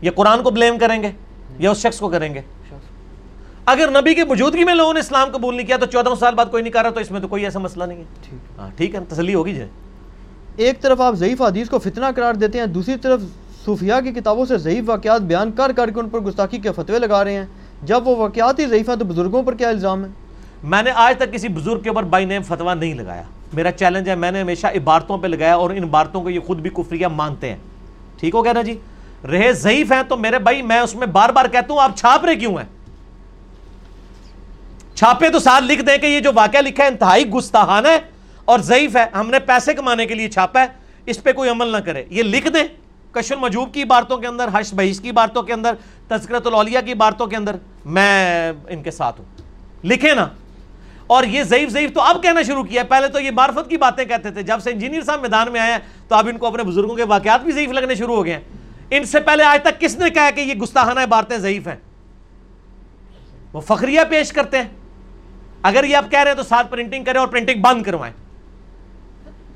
یا 0.00 0.10
قرآن 0.14 0.42
کو 0.42 0.50
بلیم 0.50 0.78
کریں 0.78 1.02
گے؟ 1.02 1.10
یا 1.58 1.70
اس 1.70 1.78
شخص 1.78 1.98
کو 1.98 2.08
کریں 2.08 2.34
گے؟ 2.34 2.40
اگر 3.66 3.90
نبی 3.90 4.14
کی 4.14 4.22
موجودگی 4.22 4.64
میں 4.64 4.74
لوگوں 4.74 4.94
نے 4.94 5.00
اسلام 5.00 5.28
قبول 5.32 5.56
نہیں 5.56 5.66
کیا 5.66 5.76
تو 5.76 5.86
چودہ 5.86 6.08
سال 6.20 6.34
بعد 6.34 6.46
کوئی 6.50 6.62
نہیں 6.62 6.72
کر 6.72 6.82
رہا 6.82 6.90
تو 6.90 7.00
اس 7.00 7.10
میں 7.10 7.20
تو 7.20 7.28
کوئی 7.28 7.44
ایسا 7.44 7.58
مسئلہ 7.58 7.84
نہیں 7.84 7.98
ہے۔ 7.98 8.36
ہاں 8.58 8.70
ٹھیک 8.76 8.94
ہے 8.94 9.00
تسلی 9.08 9.34
ہوگی 9.34 9.54
جی۔ 9.54 9.64
ایک 10.56 10.80
طرف 10.80 11.00
آپ 11.00 11.14
ضعیف 11.14 11.42
حدیث 11.42 11.68
کو 11.68 11.78
فتنہ 11.78 12.06
قرار 12.16 12.34
دیتے 12.34 12.58
ہیں 12.58 12.66
دوسری 12.66 12.96
طرف 12.96 13.20
صوفیاء 13.64 14.00
کی 14.00 14.12
کتابوں 14.12 14.44
سے 14.46 14.58
ضعیف 14.58 14.84
واقعات 14.86 15.22
بیان 15.22 15.52
کر 15.52 15.72
کر 15.76 15.90
کے 15.90 16.00
ان 16.00 16.08
پر 16.08 16.20
گستاخی 16.20 16.58
کے 16.58 16.72
فتوے 16.72 16.98
لگا 16.98 17.24
رہے 17.24 17.34
ہیں۔ 17.34 17.46
جب 17.82 18.08
وہ 18.08 18.16
واقعات 18.16 18.58
ہی 18.58 18.66
ضعیف 18.66 18.88
ہیں 18.88 18.96
تو 18.96 19.04
بزرگوں 19.04 19.42
پر 19.42 19.54
کیا 19.54 19.68
الزام 19.68 20.04
ہے؟ 20.04 20.08
میں 20.62 20.82
نے 20.82 20.90
آج 20.94 21.16
تک 21.16 21.32
کسی 21.32 21.48
بزرگ 21.48 21.80
کے 21.80 21.88
اوپر 21.88 22.02
بائی 22.02 22.24
نیم 22.24 22.42
فتوا 22.42 22.74
نہیں 22.74 22.94
لگایا۔ 22.94 23.22
میرا 23.52 23.72
چیلنج 23.72 24.08
ہے، 24.08 24.14
میں 24.14 24.30
نے 24.30 24.40
ہمیشہ 24.40 24.66
عبارتوں 24.66 25.18
پہ 25.18 25.26
لگایا 25.26 25.54
اور 25.54 25.70
ان 25.70 25.84
عبارتوں 25.84 26.22
کو 26.22 26.30
یہ 26.30 26.40
خود 26.40 26.58
بھی 26.58 26.70
کفریہ 26.70 27.06
مانتے 27.06 27.48
ہیں۔ 27.48 27.56
ٹھیک 28.20 28.34
ہو 28.34 28.44
گیا 28.44 28.52
نا 28.52 28.62
جی؟ 28.62 28.78
رہے 29.30 29.52
ضعیف 29.52 29.92
ہیں 29.92 30.02
تو 30.02 30.16
میرے 30.16 30.38
بھائی، 30.38 30.62
میں 30.62 30.80
اس 30.80 30.94
میں 30.94 31.06
بار 31.06 31.28
بار 31.28 31.44
کہتا 31.46 31.74
ہوں، 31.74 31.82
آپ 31.82 31.96
چھاپ 31.96 32.24
رہے 32.24 32.36
کیوں 32.36 32.58
ہیں؟ 32.58 32.80
چھاپے 34.94 35.28
تو 35.28 35.38
ساتھ 35.38 35.64
لکھ 35.64 35.82
دیں 35.82 35.98
کہ 35.98 36.06
یہ 36.06 36.20
جو 36.20 36.30
واقعہ 36.34 36.60
لکھا 36.60 36.84
ہے 36.84 36.88
انتہائی 36.88 37.30
گستاحانہ 37.30 37.88
ہے 37.88 37.98
اور 38.44 38.58
ضعیف 38.58 38.96
ہے۔ 38.96 39.04
ہم 39.14 39.30
نے 39.30 39.38
پیسے 39.38 39.74
کمانے 39.74 40.06
کے 40.06 40.14
لیے 40.14 40.30
چھاپا 40.30 40.60
ہے۔ 40.60 40.66
اس 41.06 41.22
پہ 41.22 41.32
کوئی 41.32 41.50
عمل 41.50 41.68
نہ 41.68 41.76
کرے۔ 41.76 42.04
یہ 42.10 42.22
لکھ 42.22 42.48
دیں 42.48 42.64
کش 43.10 43.32
المجوب 43.32 43.74
کی 43.74 43.84
بارتوں 43.84 44.18
کے 44.18 44.26
اندر 44.26 44.48
حش 44.52 44.74
بحیش 44.74 45.00
کی 45.00 45.12
بارتوں 45.12 45.42
کے 45.42 45.52
اندر 45.52 45.74
تذکرت 46.08 46.46
الاولیاء 46.46 46.80
کی 46.80 46.94
بارتوں 46.94 47.26
کے 47.26 47.36
اندر۔ 47.36 47.56
میں 47.84 48.52
ان 48.68 48.82
کے 48.82 48.90
ساتھ 48.90 49.20
ہوں۔ 49.20 49.42
لکھیں 49.84 50.14
نا۔ 50.14 50.28
اور 51.10 51.24
یہ 51.24 51.42
ضعیف 51.42 51.70
ضعیف 51.70 51.94
تو 51.94 52.00
اب 52.00 52.22
کہنا 52.22 52.42
شروع 52.42 52.62
کیا 52.62 52.82
ہے۔ 52.82 52.86
پہلے 52.86 53.08
تو 53.08 53.20
یہ 53.20 53.30
معرفت 53.30 53.70
کی 53.70 53.76
باتیں 53.76 54.04
کہتے 54.04 54.30
تھے۔ 54.30 54.42
جب 54.42 54.60
سے 54.60 54.70
انجینئر 54.70 55.02
صاحب 55.02 55.20
میدان 55.20 55.52
میں 55.52 55.60
آئے 55.60 55.72
ہیں، 55.72 55.78
تو 56.08 56.14
اب 56.14 56.28
ان 56.28 56.38
کو 56.38 56.46
اپنے 56.46 56.62
بزرگوں 56.62 56.96
کے 56.96 57.04
واقعات 57.04 57.40
بھی 57.40 57.52
ضعیف 57.52 57.70
لگنے 57.70 57.94
شروع 57.94 58.16
ہو 58.16 58.24
گئے 58.24 58.32
ہیں۔ 58.32 58.40
ان 58.90 59.04
سے 59.04 59.20
پہلے 59.20 59.42
آج 59.42 59.62
تک 59.62 59.80
کس 59.80 59.98
نے 59.98 60.10
کہا 60.10 60.30
کہ 60.30 60.40
یہ 60.40 60.54
گستاحانہ 60.54 61.06
باتیں 61.06 61.38
ضعیف 61.38 61.68
ہیں؟ 61.68 61.76
وہ 63.52 63.60
فخریہ 63.60 64.00
پیش 64.10 64.32
کرتے 64.32 64.56
ہیں۔ 64.56 64.68
اگر 65.62 65.84
یہ 65.84 65.96
آپ 65.96 66.10
کہہ 66.10 66.18
رہے 66.18 66.30
ہیں 66.30 66.36
تو 66.36 66.42
ساتھ 66.42 66.70
پرنٹنگ 66.70 67.04
کریں 67.04 67.20
اور 67.20 67.28
پرنٹنگ 67.28 67.62
بند 67.62 67.82
کروائیں۔ 67.82 68.14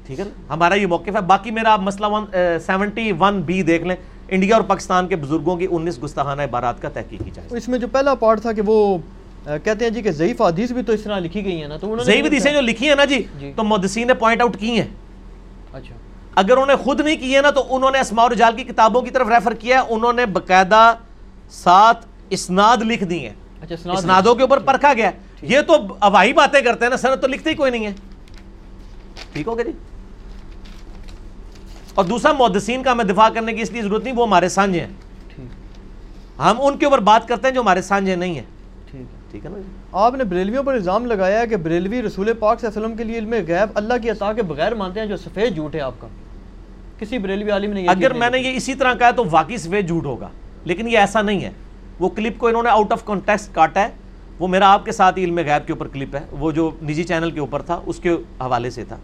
ٹھیک 0.07 0.21
ہے 0.21 0.25
نا؟ 0.25 0.55
ہمارا 0.55 0.75
یہ 0.75 0.87
موقف 0.87 1.17
ہے۔ 1.17 1.21
باقی 1.21 1.51
میرا 1.51 1.73
آپ 1.73 1.81
مسئلہ 1.81 2.07
ون 2.07 2.25
سیونٹی 2.67 3.13
ون 3.21 3.41
بی 3.41 3.63
دیکھ 3.63 3.85
لیں۔ 3.85 3.97
انڈیا 4.29 4.57
اور 4.57 4.65
پاکستان 4.65 5.09
کے 5.09 5.17
بزرگوں 5.17 5.57
کی 5.57 5.67
انیس 5.71 6.03
گستاحانہ 6.05 6.43
عبارات 6.43 6.83
کا 6.83 6.89
تحقیق 6.89 7.25
کی 7.25 7.31
جائے۔ 7.31 7.57
اس 7.57 7.69
میں 7.69 7.79
جو 7.79 7.89
پہلا 7.89 8.15
پارٹ 8.15 8.41
تھا 8.41 8.53
کہ 8.53 8.63
وہ 8.67 8.99
کہتے 9.45 9.85
ہیں 9.85 9.91
جی 9.91 10.03
کہ 10.03 10.11
ضعیف 10.11 10.41
حدیث 10.43 10.71
بھی 10.73 10.83
تو 10.83 10.93
اس 10.93 11.03
طرح 11.03 11.19
لکھی 11.19 11.45
گئی 11.45 11.61
ہیں 11.61 11.69
نا 11.69 11.77
تو 11.77 11.87
انہوں 11.87 11.97
نے 11.97 12.05
ضعیف 12.05 12.25
حدیثیں 12.27 12.53
جو 12.53 12.61
لکھی 12.61 12.89
ہیں 12.89 12.95
نا 12.95 13.05
جی 13.05 13.23
تو 13.57 13.65
محدثین 13.65 14.07
نے 14.07 14.15
پوائنٹ 14.15 14.43
آؤٹ 14.43 14.57
کی 14.57 14.71
ہیں 14.71 14.87
اچھا 15.73 15.95
اگر 16.35 16.51
انہوں 16.51 16.67
نے 16.67 16.77
خود 16.77 17.01
نہیں 17.01 17.17
کی 17.17 17.35
ہے 17.37 17.41
نا 17.41 17.51
تو 17.51 17.65
انہوں 17.77 17.91
نے 17.91 17.99
اسماء 17.99 18.27
رجال 18.29 18.57
کی 18.57 18.65
کتابوں 18.65 19.03
کی 19.03 19.11
طرف 19.11 19.29
ریفر 19.29 19.55
کیا 19.55 19.81
ہے 19.81 19.95
انہوں 19.95 20.13
نے 20.13 20.27
باقاعدہ 20.27 20.95
ساتھ 21.53 22.07
اسناد 22.31 22.83
لکھ 22.83 23.05
دی 23.05 23.19
ہیں 23.19 23.35
اچھا 23.63 23.75
اسناد 23.75 23.97
اسنادوں 23.97 24.35
کے 24.35 24.43
اوپر 24.43 24.59
پرکھا 24.59 24.93
گیا 24.95 25.07
ہے 25.07 25.47
یہ 25.47 25.61
تو 25.61 25.77
ہوائی 26.03 26.33
باتیں 26.33 26.61
کرتے 26.61 26.85
ہیں 26.85 26.91
نا 26.91 26.97
سند 26.97 27.21
تو 27.23 27.27
لکھتے 27.27 27.51
ہی 27.51 27.55
کوئی 27.55 27.71
نہیں 27.71 27.87
ہے 27.87 27.93
ٹھیک 29.33 29.47
ہو 29.47 29.59
گیا 29.59 29.65
جی 29.65 29.73
اور 31.95 32.05
دوسرا 32.05 32.33
محدثین 32.33 32.83
کا 32.83 32.93
ہمیں 32.93 33.05
دفاع 33.05 33.29
کرنے 33.29 33.53
کی 33.53 33.63
اس 33.63 33.73
لیے 33.73 33.83
ضرورت 33.83 34.05
نہیں 34.05 34.15
وہ 34.15 34.27
ہمارے 34.27 34.49
سانجے 34.49 34.81
ہیں 34.81 35.47
ہم 36.39 36.61
ان 36.61 36.79
کے 36.79 36.85
اوپر 36.85 36.99
بات 37.03 37.29
کرتے 37.29 37.49
ہیں 37.49 37.55
جو 37.55 37.61
ہمارے 37.61 37.83
سانجے 37.83 38.17
نہیں 38.17 38.35
ہیں۔ 38.35 38.54
ٹھیک 39.35 39.45
ہے 39.45 39.51
نا 39.51 39.59
جی؟ 39.59 39.69
آپ 39.93 40.15
نے 40.15 40.25
بریلویوں 40.25 40.63
پر 40.63 40.73
الزام 40.73 41.07
لگایا 41.07 41.41
ہے 41.41 41.47
کہ 41.47 41.57
بریلوی 41.57 42.03
رسول 42.03 42.33
پاک 42.39 42.61
صلی 42.61 42.67
اللہ 42.67 42.79
علیہ 42.79 42.87
وسلم 42.87 42.97
کے 42.97 43.05
لیے 43.05 43.19
علم 43.19 43.35
غیب 43.49 43.69
اللہ 43.75 43.95
کی 44.03 44.11
عطا 44.11 44.33
کے 44.33 44.43
بغیر 44.43 44.75
مانتے 44.75 45.01
ہیں 45.01 45.07
جو 45.07 45.17
سفید 45.17 45.55
جھوٹ 45.55 45.75
ہے 45.75 45.81
آپ 45.81 45.93
کا۔ 45.99 46.07
کسی 46.99 47.19
بریلوی 47.19 47.51
عالم 47.51 47.73
نے 47.73 47.87
اگر 47.87 48.13
میں 48.13 48.31
نے 48.31 48.39
یہ 48.39 48.57
اسی 48.57 48.75
طرح 48.75 48.95
کہا 48.95 49.11
تو 49.11 49.25
واقعی 49.31 49.57
سفید 49.57 49.87
جھوٹ 49.87 50.05
ہوگا 50.05 50.29
لیکن 50.65 50.89
یہ 50.89 50.99
ایسا 50.99 51.23
نہیں 51.23 51.45
ہے۔ 51.45 51.51
وہ 52.01 52.09
کلپ 52.09 52.39
کو 52.39 52.47
انہوں 52.47 52.63
نے 52.63 52.69
آؤٹ 52.69 52.93
آف 52.93 53.05
کانٹیکسٹ 53.05 53.55
کاٹا 53.55 53.81
ہے۔ 53.81 53.89
وہ 54.39 54.49
میرا 54.49 54.73
آپ 54.73 54.85
کے 54.85 54.93
ساتھ 54.93 55.19
علم 55.19 55.39
غیب 55.39 55.67
کے 55.67 55.73
اوپر 55.73 55.89
کلپ 55.89 56.17
ہے۔ 56.17 56.21
وہ 56.31 56.51
جو 56.51 56.71
نجی 56.83 57.05
چینل 57.05 57.31
کے 57.31 57.41
اوپر 57.41 57.63
تھا 57.63 57.81
اس 57.87 57.99
کے 57.99 58.11
حوالے 58.41 58.71
سے 58.71 58.85
تھا۔ 58.85 58.97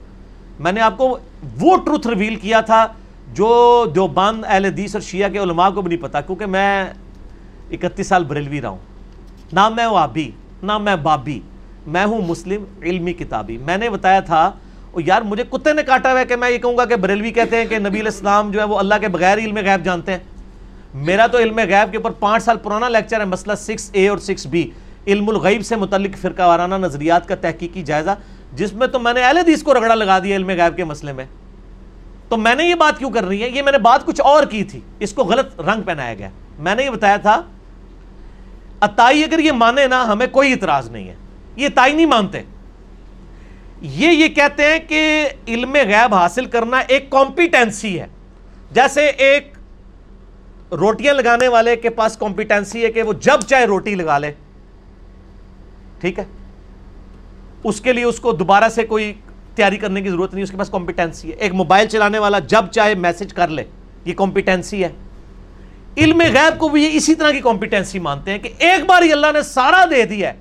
میں 0.58 0.72
نے 0.72 0.80
آپ 0.80 0.98
کو 0.98 1.18
وہ 1.60 1.76
ٹروتھ 1.76 2.06
ریویل 2.06 2.36
کیا 2.36 2.60
تھا 2.60 2.86
جو 3.34 3.84
دیوبند 3.94 4.44
اہل 4.48 4.64
حدیث 4.64 4.94
اور 4.94 5.02
شیعہ 5.02 5.28
کے 5.28 5.38
علماء 5.38 5.70
کو 5.70 5.82
بھی 5.82 5.88
نہیں 5.88 6.02
پتا 6.02 6.20
کیونکہ 6.20 6.46
میں 6.46 6.84
اکتیس 7.70 8.06
سال 8.06 8.24
بریلوی 8.24 8.60
رہا 8.60 8.68
ہوں۔ 8.68 8.89
نہ 9.52 9.68
میں 9.68 9.86
وابی 9.86 10.30
نہ 10.62 10.78
میں 10.78 10.96
بابی، 10.96 11.40
میں 11.86 12.04
ہوں 12.04 12.20
مسلم 12.26 12.64
علمی 12.82 13.12
کتابی۔ 13.12 13.56
میں 13.58 13.76
نے 13.76 13.90
بتایا 13.90 14.20
تھا 14.20 14.50
یار 14.96 15.22
مجھے 15.22 15.44
کتے 15.50 15.72
نے 15.72 15.82
کاٹا 15.82 16.10
ہوا 16.12 16.20
ہے 16.20 16.24
کہ 16.24 16.36
میں 16.36 16.50
یہ 16.50 16.58
کہوں 16.58 16.76
گا 16.76 16.84
کہ 16.84 16.96
بریلوی 16.96 17.30
کہتے 17.30 17.56
ہیں 17.56 17.64
کہ 17.64 17.78
نبی 17.78 17.88
علیہ 17.88 18.12
السلام 18.12 18.50
جو 18.50 18.60
ہے 18.60 18.64
وہ 18.64 18.78
اللہ 18.78 18.94
کے 19.00 19.08
بغیر 19.08 19.38
علم 19.38 19.56
غیب 19.56 19.84
جانتے 19.84 20.12
ہیں۔ 20.12 20.18
میرا 20.94 21.26
تو 21.26 21.38
علم 21.38 21.58
غیب 21.58 21.90
کے 21.90 21.96
اوپر 21.96 22.10
پانچ 22.10 22.42
سال 22.42 22.56
پرانا 22.56 22.88
لیکچر 22.88 23.20
ہے، 23.20 23.24
مسئلہ 23.24 23.54
سکس 23.54 23.90
اے 23.92 24.08
اور 24.08 24.18
سکس 24.18 24.46
بی 24.46 24.70
علم 25.06 25.28
الغیب 25.28 25.66
سے 25.66 25.76
متعلق 25.76 26.16
فرقہ 26.16 26.42
وارانہ 26.42 26.74
نظریات 26.74 27.28
کا 27.28 27.34
تحقیقی 27.34 27.82
جائزہ، 27.82 28.10
جس 28.52 28.72
میں 28.72 28.86
تو 28.86 28.98
میں 28.98 29.12
نے 29.12 29.22
اہل 29.22 29.36
حدیث 29.36 29.62
کو 29.62 29.74
رگڑا 29.74 29.94
لگا 29.94 30.18
دیا 30.18 30.36
علم 30.36 30.48
غیب 30.48 30.76
کے 30.76 30.84
مسئلے 30.84 31.12
میں۔ 31.12 31.24
تو 32.28 32.36
میں 32.36 32.54
نے 32.54 32.64
یہ 32.64 32.74
بات 32.74 32.98
کیوں 32.98 33.10
کر 33.10 33.24
رہی 33.24 33.42
ہے؟ 33.42 33.48
یہ 33.50 33.62
میں 33.62 33.72
نے 33.72 33.78
بات 33.78 34.06
کچھ 34.06 34.20
اور 34.20 34.44
کی 34.44 34.64
تھی، 34.64 34.80
اس 34.98 35.12
کو 35.12 35.24
غلط 35.24 35.60
رنگ 35.60 35.82
پہنایا 35.82 36.14
گیا۔ 36.14 36.28
میں 36.58 36.74
نے 36.74 36.84
یہ 36.84 36.90
بتایا 36.90 37.16
تھا 37.16 37.42
اتائی 38.80 39.24
اگر 39.24 39.38
یہ 39.38 39.52
مانے 39.52 39.86
نا، 39.86 40.04
ہمیں 40.08 40.26
کوئی 40.26 40.52
اعتراض 40.52 40.90
نہیں 40.90 41.08
ہے۔ 41.08 41.14
یہ 41.56 41.66
اتائی 41.66 41.92
نہیں 41.92 42.06
مانتے۔ 42.06 42.42
یہ 43.80 44.08
یہ 44.08 44.28
کہتے 44.28 44.62
ہیں 44.62 44.78
کہ 44.88 45.28
علم 45.48 45.72
غیب 45.72 46.14
حاصل 46.14 46.44
کرنا 46.44 46.78
ایک 46.78 47.10
کمپیٹنسی 47.10 48.00
ہے۔ 48.00 48.06
جیسے 48.72 49.06
ایک 49.06 49.52
روٹیاں 50.72 51.14
لگانے 51.14 51.48
والے 51.48 51.76
کے 51.76 51.90
پاس 51.90 52.16
کمپیٹنسی 52.16 52.84
ہے 52.84 52.92
کہ 52.92 53.02
وہ 53.02 53.12
جب 53.12 53.40
چاہے 53.40 53.64
روٹی 53.64 53.94
لگا 53.94 54.18
لے۔ 54.18 54.32
ٹھیک 56.00 56.18
ہے؟ 56.18 56.24
اس 57.64 57.80
کے 57.80 57.92
لیے 57.92 58.04
اس 58.04 58.20
کو 58.20 58.32
دوبارہ 58.32 58.68
سے 58.68 58.82
کوئی 58.82 59.14
تیاری 59.54 59.76
کرنے 59.76 60.02
کی 60.02 60.10
ضرورت 60.10 60.34
نہیں، 60.34 60.44
اس 60.44 60.50
کے 60.50 60.56
پاس 60.56 60.70
کمپیٹنسی 60.70 61.30
ہے۔ 61.30 61.36
ایک 61.36 61.54
موبائل 61.54 61.86
چلانے 61.86 62.18
والا 62.18 62.38
جب 62.38 62.66
چاہے 62.66 62.94
میسج 62.94 63.34
کر 63.34 63.48
لے، 63.48 63.64
یہ 64.04 64.14
کمپیٹنسی 64.14 64.84
ہے۔ 64.84 64.88
علم 65.96 66.20
غیب 66.20 66.58
کو 66.58 66.68
بھی 66.68 66.84
یہ 66.84 66.90
اسی 66.92 67.14
طرح 67.14 67.30
کی 67.30 67.40
کمپیٹنسی 67.40 67.98
مانتے 67.98 68.30
ہیں 68.30 68.38
کہ 68.38 68.48
ایک 68.58 68.86
بار 68.86 69.02
ہی 69.02 69.12
اللہ 69.12 69.26
نے 69.32 69.42
سارا 69.42 69.84
دے 69.90 70.04
دیا 70.04 70.32
ہے، 70.32 70.40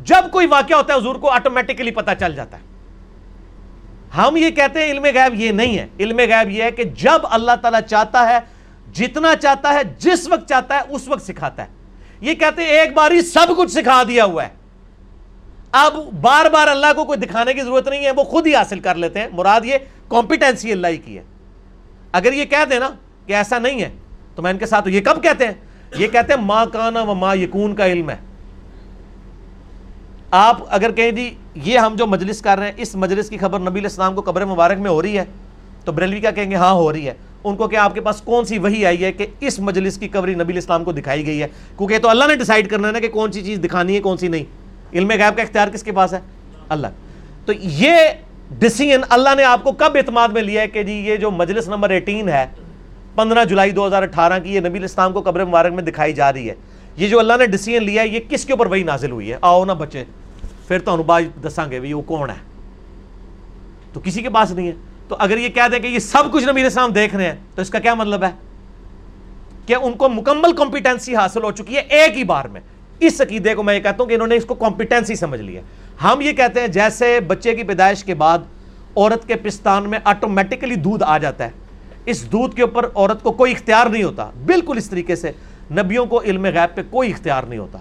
جب 0.00 0.30
کوئی 0.32 0.46
واقعہ 0.46 0.76
ہوتا 0.76 0.94
ہے، 0.94 0.98
حضور 0.98 1.14
کو 1.14 1.30
آٹومیٹکلی 1.30 1.90
پتا 1.90 2.14
چل 2.14 2.34
جاتا 2.34 2.56
ہے۔ 2.56 2.62
ہم 4.16 4.36
یہ 4.36 4.50
کہتے 4.50 4.84
ہیں 4.84 4.90
علم 4.90 5.04
غیب 5.04 5.34
یہ 5.34 5.50
نہیں 5.50 5.78
ہے۔ 5.78 5.86
علم 6.00 6.18
غیب 6.18 6.50
یہ 6.50 6.62
ہے 6.62 6.70
کہ 6.70 6.84
جب 6.84 7.26
اللہ 7.30 7.52
تعالیٰ 7.62 7.80
چاہتا 7.80 8.28
ہے، 8.28 8.38
جتنا 8.92 9.36
چاہتا 9.36 9.74
ہے، 9.74 9.80
جس 9.98 10.28
وقت 10.28 10.48
چاہتا 10.48 10.74
ہے، 10.74 10.80
اس 10.88 11.08
وقت 11.08 11.22
سکھاتا 11.22 11.62
ہے۔ 11.62 11.68
یہ 12.20 12.34
کہتے 12.34 12.62
ہیں 12.62 12.68
ایک 12.68 12.94
بار 12.94 13.10
ہی 13.10 13.22
سب 13.22 13.56
کچھ 13.56 13.70
سکھا 13.70 14.02
دیا 14.08 14.24
ہوا 14.24 14.44
ہے۔ 14.44 14.48
اب 15.72 16.12
بار 16.12 16.50
بار 16.50 16.68
اللہ 16.68 16.92
کو 16.96 17.04
کوئی 17.04 17.18
دکھانے 17.18 17.54
کی 17.54 17.60
ضرورت 17.60 17.88
نہیں 17.88 18.04
ہے، 18.04 18.10
وہ 18.10 18.24
خود 18.24 18.46
ہی 18.46 18.54
حاصل 18.54 18.78
کر 18.78 18.94
لیتے 18.94 19.20
ہیں۔ 19.20 19.28
مراد 19.32 19.60
یہ 19.64 19.78
کمپیٹنسی 20.08 20.72
اللہ 20.72 20.86
ہی 20.86 20.96
کی 20.96 21.18
ہے۔ 21.18 21.22
اگر 22.12 22.32
یہ 22.32 22.44
کہہ 22.44 22.64
دیں 22.70 22.80
نا 22.80 22.90
کہ 23.26 23.32
ایسا 23.32 23.58
نہیں 23.58 23.80
ہے 23.82 23.90
تو 24.38 24.42
میں 24.42 24.50
ان 24.50 24.58
کے 24.58 24.66
ساتھ 24.66 24.88
یہ 24.88 25.00
کب 25.00 25.22
کہتے 25.22 25.46
ہیں؟ 25.46 25.52
یہ 25.98 26.08
کہتے 26.08 26.32
ہیں 26.32 26.40
ماں 26.40 26.64
کانا 26.72 27.00
و 27.02 27.14
ماں 27.14 27.34
یکون 27.36 27.74
کا 27.74 27.86
علم 27.86 28.10
ہے. 28.10 28.16
آپ 30.30 30.56
اگر 30.68 30.92
کہیں 30.92 31.10
جی 31.12 31.30
یہ 31.54 31.78
ہم 31.78 31.94
جو 31.96 32.06
مجلس 32.06 32.40
کر 32.42 32.58
رہے 32.58 32.66
ہیں، 32.66 32.74
اس 32.76 32.94
مجلس 32.94 33.28
کی 33.28 33.38
خبر 33.38 33.60
نبی 33.60 33.80
الاسلام 33.80 34.14
کو 34.14 34.22
قبر 34.22 34.44
مبارک 34.44 34.78
میں 34.78 34.90
ہو 34.90 35.00
رہی 35.02 35.18
ہے، 35.18 35.24
تو 35.84 35.92
بریلوی 35.92 36.20
کیا 36.20 36.30
کہیں 36.30 36.50
گے؟ 36.50 36.56
ہاں 36.56 36.72
ہو 36.72 36.92
رہی 36.92 37.06
ہے. 37.08 37.14
ان 37.44 37.56
کو 37.56 37.68
کہ 37.68 37.76
آپ 37.76 37.94
کے 37.94 38.00
پاس 38.00 38.20
کون 38.20 38.44
سی 38.44 38.58
وہی 38.58 38.84
آئی 38.86 39.04
ہے 39.04 39.12
کہ 39.12 39.26
اس 39.40 39.58
مجلس 39.60 39.98
کی 39.98 40.08
کبری 40.08 40.34
نبی 40.34 40.52
الاسلام 40.52 40.84
کو 40.84 40.92
دکھائی 40.92 41.26
گئی 41.26 41.42
ہے؟ 41.42 41.48
کیونکہ 41.78 41.98
تو 41.98 42.08
اللہ 42.08 42.24
نے 42.28 42.36
ڈیسائیڈ 42.36 42.70
کرنا 42.70 42.88
ہے 42.88 42.92
نا 42.92 42.98
کہ 42.98 43.08
کون 43.08 43.32
سی 43.32 43.42
چیز 43.42 43.58
دکھانی 43.64 43.94
ہے، 43.94 44.00
کون 44.00 44.16
سی 44.16 44.28
نہیں. 44.28 44.44
علم 44.92 45.10
غیب 45.10 45.36
کا 45.36 45.42
اختیار 45.42 45.68
کس 45.68 45.82
کے 45.82 45.92
پاس 45.92 46.14
ہے؟ 46.14 46.20
اللہ. 46.68 46.94
تو 47.46 47.52
یہ 47.56 47.96
ڈسیزن 48.58 49.00
اللہ 49.08 49.34
نے 49.36 49.44
آپ 49.44 49.64
کو 49.64 49.72
کب 49.72 49.96
اعتماد 49.96 50.28
میں 50.28 50.42
لیا 50.42 50.62
ہے 50.62 50.68
کہ 50.68 50.82
جی 50.82 50.92
یہ 51.08 51.16
جو 51.16 51.30
مجلس 51.30 51.68
نمبر 51.68 51.90
ایٹین 51.90 52.28
ہے 52.28 52.46
پندرہ 53.18 53.44
جولائی 53.44 53.70
دو 53.70 53.86
ہزار 53.86 54.02
اٹھارہ 54.02 54.38
کی 54.38 54.54
یہ 54.54 54.60
نبی 54.60 54.78
الاسلام 54.78 55.12
کو 55.12 55.20
قبر 55.20 55.44
مبارک 55.44 55.72
میں 55.72 55.82
دکھائی 55.82 56.12
جا 56.12 56.32
رہی 56.32 56.50
ہے۔ 56.50 56.54
یہ 56.96 57.08
جو 57.08 57.18
اللہ 57.18 57.32
نے 57.38 57.46
ڈسیزن 57.46 57.84
لیا 57.84 58.02
ہے، 58.02 58.08
یہ 58.08 58.20
کس 58.28 58.44
کے 58.44 58.52
اوپر 58.52 58.66
وہی 58.66 58.82
نازل 58.82 59.10
ہوئی 59.10 59.32
ہے؟ 59.32 59.38
آؤ 59.40 59.64
نا 59.64 59.72
بچے، 59.72 60.04
پھر 60.68 60.78
تو 60.78 60.92
انوبا 60.92 61.20
دساں 61.20 61.70
گے 61.70 61.80
بھی 61.80 61.92
وہ 61.92 62.02
کون 62.02 62.30
ہے۔ 62.30 62.34
تو 63.92 64.00
کسی 64.04 64.22
کے 64.22 64.28
پاس 64.28 64.50
نہیں 64.50 64.66
ہے۔ 64.66 64.72
تو 65.08 65.16
اگر 65.18 65.38
یہ 65.38 65.48
کہہ 65.48 65.68
دیں 65.72 65.78
کہ 65.78 65.86
یہ 65.86 65.98
سب 65.98 66.32
کچھ 66.32 66.48
نبی 66.48 66.60
الاسلام 66.60 66.92
دیکھ 66.92 67.14
رہے 67.14 67.24
ہیں، 67.24 67.36
تو 67.54 67.62
اس 67.62 67.70
کا 67.70 67.78
کیا 67.78 67.94
مطلب 67.94 68.24
ہے؟ 68.24 68.30
کہ 69.66 69.74
ان 69.74 69.92
کو 69.92 70.08
مکمل 70.08 70.56
کمپیٹنسی 70.56 71.16
حاصل 71.16 71.42
ہو 71.42 71.52
چکی 71.52 71.76
ہے 71.76 71.80
ایک 71.80 72.16
ہی 72.16 72.24
بار 72.24 72.44
میں۔ 72.44 72.60
اس 73.00 73.20
عقیدے 73.20 73.54
کو 73.54 73.62
میں 73.62 73.74
یہ 73.74 73.80
کہتا 73.80 73.96
ہوں 74.00 74.06
کہ 74.06 74.14
انہوں 74.14 74.28
نے 74.28 74.36
اس 74.36 74.44
کو 74.44 74.54
کمپیٹنسی 74.54 75.14
سمجھ 75.14 75.40
لیا 75.40 75.60
ہم 76.02 76.20
یہ 76.20 76.32
کہتے 76.32 76.60
ہیں 76.60 76.68
جیسے 76.68 77.20
بچے 77.20 77.56
کی 77.56 77.62
پیدائش 77.62 78.04
کے 78.04 78.14
بعد 78.14 78.38
عورت 78.96 79.28
کے 79.28 79.34
پستان 79.34 79.90
میں 79.90 79.98
آٹومیٹکلی 80.04 80.74
دودھ 80.74 81.04
آ 81.06 81.18
جاتا 81.18 81.44
ہے۔ 81.44 81.50
اس 82.08 82.32
دودھ 82.32 82.56
کے 82.56 82.62
اوپر 82.62 82.86
عورت 82.94 83.22
کو 83.22 83.32
کوئی 83.32 83.52
اختیار 83.52 83.86
نہیں 83.86 84.02
ہوتا۔ 84.02 84.30
بالکل 84.46 84.76
اس 84.76 84.90
طریقے 84.90 85.16
سے 85.16 85.32
نبیوں 85.70 86.06
کو 86.06 86.22
علم 86.22 86.44
غیب 86.44 86.76
پہ 86.76 86.82
کوئی 86.90 87.10
اختیار 87.10 87.42
نہیں 87.42 87.58
ہوتا۔ 87.58 87.78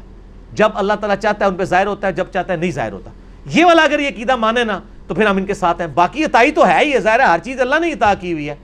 جب 0.53 0.69
اللہ 0.75 0.93
تعالیٰ 0.93 1.17
چاہتا 1.17 1.45
ہے 1.45 1.49
ان 1.49 1.55
پہ 1.55 1.63
ظاہر 1.63 1.87
ہوتا 1.87 2.07
ہے، 2.07 2.11
جب 2.11 2.25
چاہتا 2.33 2.53
ہے 2.53 2.57
نہیں 2.57 2.71
ظاہر 2.71 2.91
ہوتا۔ 2.91 3.11
یہ 3.45 3.65
والا 3.65 3.83
اگر 3.83 3.99
یہ 3.99 4.07
عقیدہ 4.07 4.35
مانے 4.35 4.63
نا، 4.63 4.79
تو 5.07 5.15
پھر 5.15 5.25
ہم 5.25 5.37
ان 5.37 5.45
کے 5.45 5.53
ساتھ 5.53 5.81
ہیں۔ 5.81 5.87
باقی 5.87 6.23
عطائی 6.23 6.51
تو 6.51 6.67
ہے 6.67 6.85
ہی 6.85 6.99
ظاہر 6.99 7.19
ہے، 7.19 7.25
ہر 7.25 7.39
چیز 7.43 7.61
اللہ 7.61 7.75
نے 7.81 7.91
عطا 7.91 8.13
کی 8.13 8.33
ہوئی 8.33 8.49
ہے۔ 8.49 8.55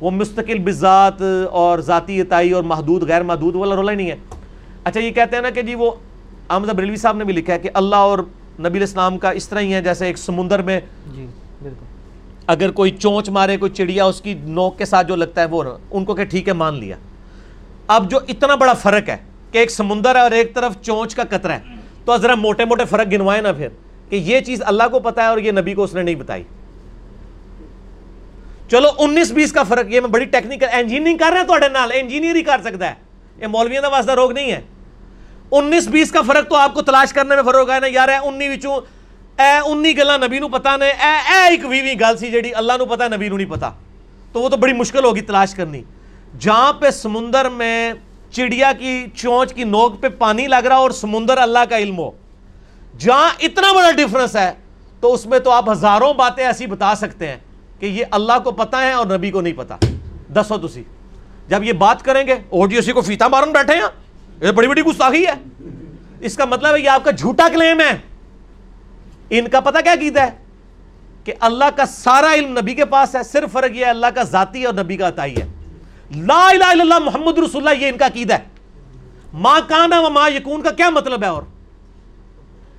وہ 0.00 0.10
مستقل 0.10 0.58
بذات 0.58 1.22
اور 1.50 1.78
ذاتی 1.78 2.20
عطائی 2.20 2.52
اور 2.52 2.62
محدود، 2.62 3.02
غیر 3.02 3.22
محدود 3.22 3.54
والا 3.54 3.76
رولا 3.76 3.92
ہی 3.92 3.96
نہیں 3.96 4.10
ہے۔ 4.10 4.16
اچھا 4.84 5.00
یہ 5.00 5.10
کہتے 5.10 5.36
ہیں 5.36 5.42
نا 5.42 5.50
کہ 5.50 5.62
جی 5.62 5.74
وہ 5.74 5.90
احمد 6.50 6.66
بریلوی 6.66 6.96
صاحب 6.96 7.16
نے 7.16 7.24
بھی 7.24 7.34
لکھا 7.34 7.52
ہے 7.52 7.58
کہ 7.58 7.70
اللہ 7.74 7.96
اور 7.96 8.18
نبی 8.58 8.78
الاسلام 8.78 9.18
کا 9.18 9.30
اس 9.30 9.48
طرح 9.48 9.60
ہی 9.60 9.74
ہے 9.74 9.82
جیسے 9.82 10.06
ایک 10.06 10.18
سمندر 10.18 10.62
میں۔ 10.62 10.80
جی 11.14 11.26
بالکل۔ 11.62 11.93
اگر 12.46 12.70
کوئی 12.70 12.90
چونچ 12.90 13.28
مارے، 13.28 13.56
کوئی 13.56 13.70
چڑیا 13.70 14.04
اس 14.04 14.20
کی 14.20 14.34
نوک 14.34 14.78
کے 14.78 14.84
ساتھ 14.84 15.06
جو 15.06 15.16
لگتا 15.16 15.40
ہے 15.40 15.46
وہ، 15.46 15.62
ان 15.90 16.04
کو 16.04 16.14
کہ 16.14 16.24
ٹھیک 16.24 16.48
ہے، 16.48 16.52
مان 16.52 16.74
لیا۔ 16.74 16.96
اب 17.86 18.10
جو 18.10 18.18
اتنا 18.28 18.54
بڑا 18.54 18.72
فرق 18.72 19.08
ہے 19.08 19.16
کہ 19.52 19.58
ایک 19.58 19.70
سمندر 19.70 20.14
ہے 20.14 20.20
اور 20.20 20.30
ایک 20.30 20.54
طرف 20.54 20.76
چونچ 20.82 21.14
کا 21.14 21.22
قطرہ 21.30 21.52
ہے، 21.52 21.60
تو 22.04 22.16
ذرا 22.16 22.34
موٹے 22.34 22.64
موٹے 22.64 22.84
فرق 22.84 23.12
گنوائے 23.12 23.40
نا 23.40 23.52
پھر 23.52 23.68
کہ 24.08 24.16
یہ 24.16 24.40
چیز 24.40 24.62
اللہ 24.66 24.88
کو 24.92 24.98
پتا 25.00 25.22
ہے 25.22 25.26
اور 25.26 25.38
یہ 25.38 25.52
نبی 25.52 25.74
کو 25.74 25.82
اس 25.82 25.94
نے 25.94 26.02
نہیں 26.02 26.14
بتائی۔ 26.14 26.42
چلو 28.70 28.88
انیس 28.98 29.30
بیس 29.32 29.52
کا 29.52 29.62
فرق، 29.62 29.92
یہ 29.92 30.00
میں 30.00 30.08
بڑی 30.08 30.24
ٹیکنیکل 30.24 30.66
انجینئرنگ 30.72 31.16
کر 31.16 31.30
رہے 31.30 31.40
ہیں 31.40 31.46
تو 31.46 31.58
نال 31.72 31.90
انجینئر 31.94 32.34
ہی 32.34 32.42
کر 32.42 32.60
سکتا 32.64 32.88
ہے۔ 32.88 32.94
یہ 33.38 33.46
مولویوں 33.46 33.82
کا 33.82 33.88
واسطہ 33.88 34.12
روگ 34.12 34.32
نہیں 34.32 34.52
ہے۔ 34.52 34.60
انیس 35.50 35.88
بیس 35.88 36.10
کا 36.10 36.22
فرق 36.22 36.48
تو 36.48 36.56
آپ 36.56 36.74
کو 36.74 36.82
تلاش 36.82 37.12
کرنے 37.12 37.34
میں 37.34 37.42
فرق 37.42 37.70
ہے 37.70 37.80
نا، 37.80 37.86
یار، 37.86 38.08
اے 38.08 38.16
انی 38.16 38.48
اے 39.38 39.52
انی 39.66 39.96
گلا 39.96 40.16
نبی 40.16 40.38
نو 40.38 40.48
پتا 40.48 40.76
نے 40.76 40.88
اے 40.88 41.12
اے 41.28 41.38
ایک 41.48 41.64
وی 41.64 41.80
وی 41.82 41.94
گل 42.00 42.16
سی 42.16 42.30
جیڑی 42.30 42.54
اللہ 42.54 42.72
نو 42.78 42.84
پتا 42.86 43.08
نبی 43.08 43.28
نو 43.28 43.36
نہیں 43.36 43.50
پتا 43.50 43.70
تو 44.32 44.40
وہ 44.40 44.48
تو 44.48 44.56
بڑی 44.56 44.72
مشکل 44.72 45.04
ہوگی 45.04 45.20
تلاش 45.22 45.54
کرنی 45.54 45.82
جہاں 46.40 46.72
پہ 46.72 46.90
سمندر 46.90 47.48
میں 47.50 47.92
چڑیا 48.32 48.72
کی 48.78 49.04
چونچ 49.14 49.54
کی 49.54 49.64
نوک 49.64 50.00
پہ 50.00 50.08
پانی 50.18 50.46
لگ 50.46 50.66
رہا 50.68 50.76
اور 50.76 50.90
سمندر 50.92 51.38
اللہ 51.38 51.64
کا 51.70 51.78
علم 51.78 51.98
ہو 51.98 52.10
جہاں 52.98 53.28
اتنا 53.42 53.72
بڑا 53.72 53.90
ڈیفرنس 53.96 54.36
ہے 54.36 54.52
تو 55.02 55.12
اس 55.14 55.26
میں 55.26 55.38
تو 55.38 55.50
آپ 55.50 55.70
ہزاروں 55.70 56.12
باتیں 56.14 56.44
ایسی 56.44 56.66
بتا 56.66 56.94
سکتے 56.96 57.28
ہیں 57.28 57.36
کہ 57.80 57.86
یہ 57.86 58.04
اللہ 58.10 58.38
کو 58.44 58.50
پتا 58.52 58.82
ہے 58.82 58.92
اور 58.92 59.06
نبی 59.08 59.30
کو 59.30 59.40
نہیں 59.40 59.54
پتا 59.54 59.76
دسو 60.34 60.58
تسی 60.58 60.82
جب 61.48 61.64
یہ 61.64 61.72
بات 61.78 62.04
کریں 62.04 62.26
گے 62.26 62.38
او 62.50 62.66
جی 62.66 62.78
اسی 62.78 62.92
کو 62.92 63.00
فیتا 63.02 63.28
مارن 63.28 63.52
بیٹھے 63.52 63.74
ہیں 63.74 63.88
یہ 64.42 64.52
بڑی 64.52 64.68
بڑی 64.68 64.82
گستاخی 64.82 65.26
ہے 65.26 65.34
اس 66.20 66.36
کا 66.36 66.44
مطلب 66.44 66.74
ہے 66.74 66.80
یہ 66.80 66.90
آپ 66.90 67.04
کا 67.04 67.10
جھوٹا 67.10 67.48
کلیم 67.52 67.80
ہے 67.80 67.96
ان 69.30 69.48
کا 69.48 69.60
پتہ 69.60 69.78
کیا 69.78 69.94
کیتا 70.00 70.22
ہے؟ 70.22 70.30
کہ 71.24 71.32
اللہ 71.40 71.64
کا 71.76 71.86
سارا 71.86 72.34
علم 72.34 72.58
نبی 72.58 72.74
کے 72.74 72.84
پاس 72.84 73.16
ہے، 73.16 73.22
صرف 73.22 73.52
فرق 73.52 73.76
یہ 73.76 73.84
ہے 73.84 73.90
اللہ 73.90 74.06
کا 74.14 74.22
ذاتی 74.22 74.64
اور 74.64 74.74
نبی 74.74 74.96
کا 74.96 75.08
عطائی 75.08 75.36
ہے۔ 75.36 75.46
لا 76.16 76.48
الہ 76.48 76.64
الا 76.64 76.80
اللہ 76.80 76.98
محمد 76.98 77.38
رسول 77.38 77.68
اللہ، 77.68 77.82
یہ 77.82 77.88
ان 77.88 77.98
کا 77.98 78.06
عقیدہ 78.06 78.34
ہے۔ 78.34 78.44
ماں 79.32 79.60
کانا 79.68 80.00
و 80.00 80.10
ماں 80.10 80.30
یکون 80.30 80.62
کا 80.62 80.70
کیا 80.70 80.90
مطلب 80.90 81.22
ہے 81.22 81.28
اور؟ 81.28 81.42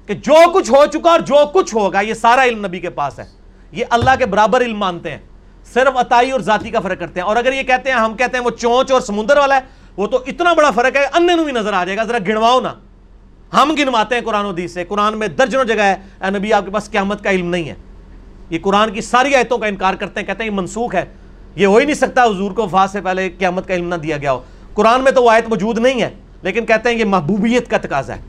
کہ 0.08 0.14
جو 0.14 0.52
کچھ 0.54 0.72
ہو 0.72 0.86
چکا 0.86 1.12
اور 1.12 1.20
جو 1.20 1.36
کچھ 1.54 1.76
ہوگا، 1.76 2.00
یہ 2.00 2.14
سارا 2.14 2.44
علم 2.44 2.66
نبی 2.66 2.80
کے 2.80 2.90
پاس 2.90 3.20
ہے۔ 3.20 3.26
یہ 3.72 3.86
اللہ 3.90 4.12
کے 4.20 4.26
برابر 4.26 4.62
علم 4.62 4.78
مانتے 4.78 5.12
ہیں۔ 5.12 5.20
صرف 5.74 5.98
عطائی 5.98 6.32
اور 6.32 6.40
ذاتی 6.40 6.70
کا 6.70 6.80
فرق 6.80 7.00
کرتے 7.00 7.20
ہیں۔ 7.20 7.28
اور 7.28 7.36
اگر 7.36 7.54
یہ 7.54 7.64
کہتے 7.64 7.92
ہیں، 7.92 7.98
ہم 7.98 8.14
کہتے 8.14 8.38
ہیں 8.38 8.44
وہ 8.44 8.50
چونچ 8.50 8.92
اور 8.92 9.02
سمندر 9.02 9.38
والا 9.38 9.56
ہے، 9.56 9.62
وہ 9.98 10.08
تو 10.08 10.24
اتنا 10.28 10.54
بڑا 10.54 10.72
فرق 10.72 10.96
ہے 10.96 11.06
انے 11.06 11.44
بھی 11.44 11.52
نظر 11.52 11.74
آ 11.74 11.86
جائے 11.86 11.98
گا۔ 11.98 12.04
ذرا 12.04 12.18
گنواؤ 12.18 12.62
نا۔ 12.62 12.74
ہم 13.54 13.76
گنواتے 13.80 14.16
ہیں 14.16 14.22
قرآن 14.22 14.46
و 14.46 14.50
حدیث 14.50 14.74
سے۔ 14.74 14.86
قرآن 14.86 15.18
میں 15.18 15.28
درجنوں 15.28 15.64
جگہ 15.64 15.82
ہے۔ 15.82 15.96
اے 16.22 16.38
نبی، 16.38 16.54
آپ 16.54 16.66
کے 16.66 16.72
پاس 16.72 16.92
قیامت 16.92 17.24
کا 17.24 17.30
علم 17.30 17.50
نہیں 17.50 17.70
ہے۔ 17.70 17.76
یہ 18.50 18.60
قرآن 18.62 18.92
کی 18.92 19.02
ساری 19.02 19.36
آیتوں 19.36 19.58
کا 19.58 19.68
انکار 19.68 19.94
کرتے 19.94 20.20
ہیں، 20.20 20.28
کہتے 20.28 20.44
ہیں 20.44 20.52
یہ 20.52 20.56
منسوخ 20.56 20.96
ہے۔ 20.96 21.06
یہ 21.56 21.66
ہو 21.66 21.78
ہی 21.78 21.86
نہیں 21.86 21.96
سکتا 21.96 22.24
حضور 22.24 22.52
کو 22.52 22.64
وفات 22.64 22.90
سے 22.90 23.02
پہلے 23.02 23.30
قیامت 23.30 23.68
کا 23.68 23.74
علم 23.74 23.88
نہ 23.88 23.96
دیا 23.96 24.18
گیا 24.18 24.34
ہو۔ 24.34 24.44
قرآن 24.74 25.02
میں 25.02 25.12
تو 25.12 25.24
وہ 25.24 25.32
آیت 25.32 25.50
موجود 25.50 25.78
نہیں 25.78 26.02
ہے، 26.02 26.10
لیکن 26.42 26.66
کہتے 26.66 26.90
ہیں 26.90 26.98
یہ 26.98 27.06
محبوبیت 27.06 27.70
کا 27.70 27.78
تقاضا 27.78 28.16
ہے۔ 28.16 28.22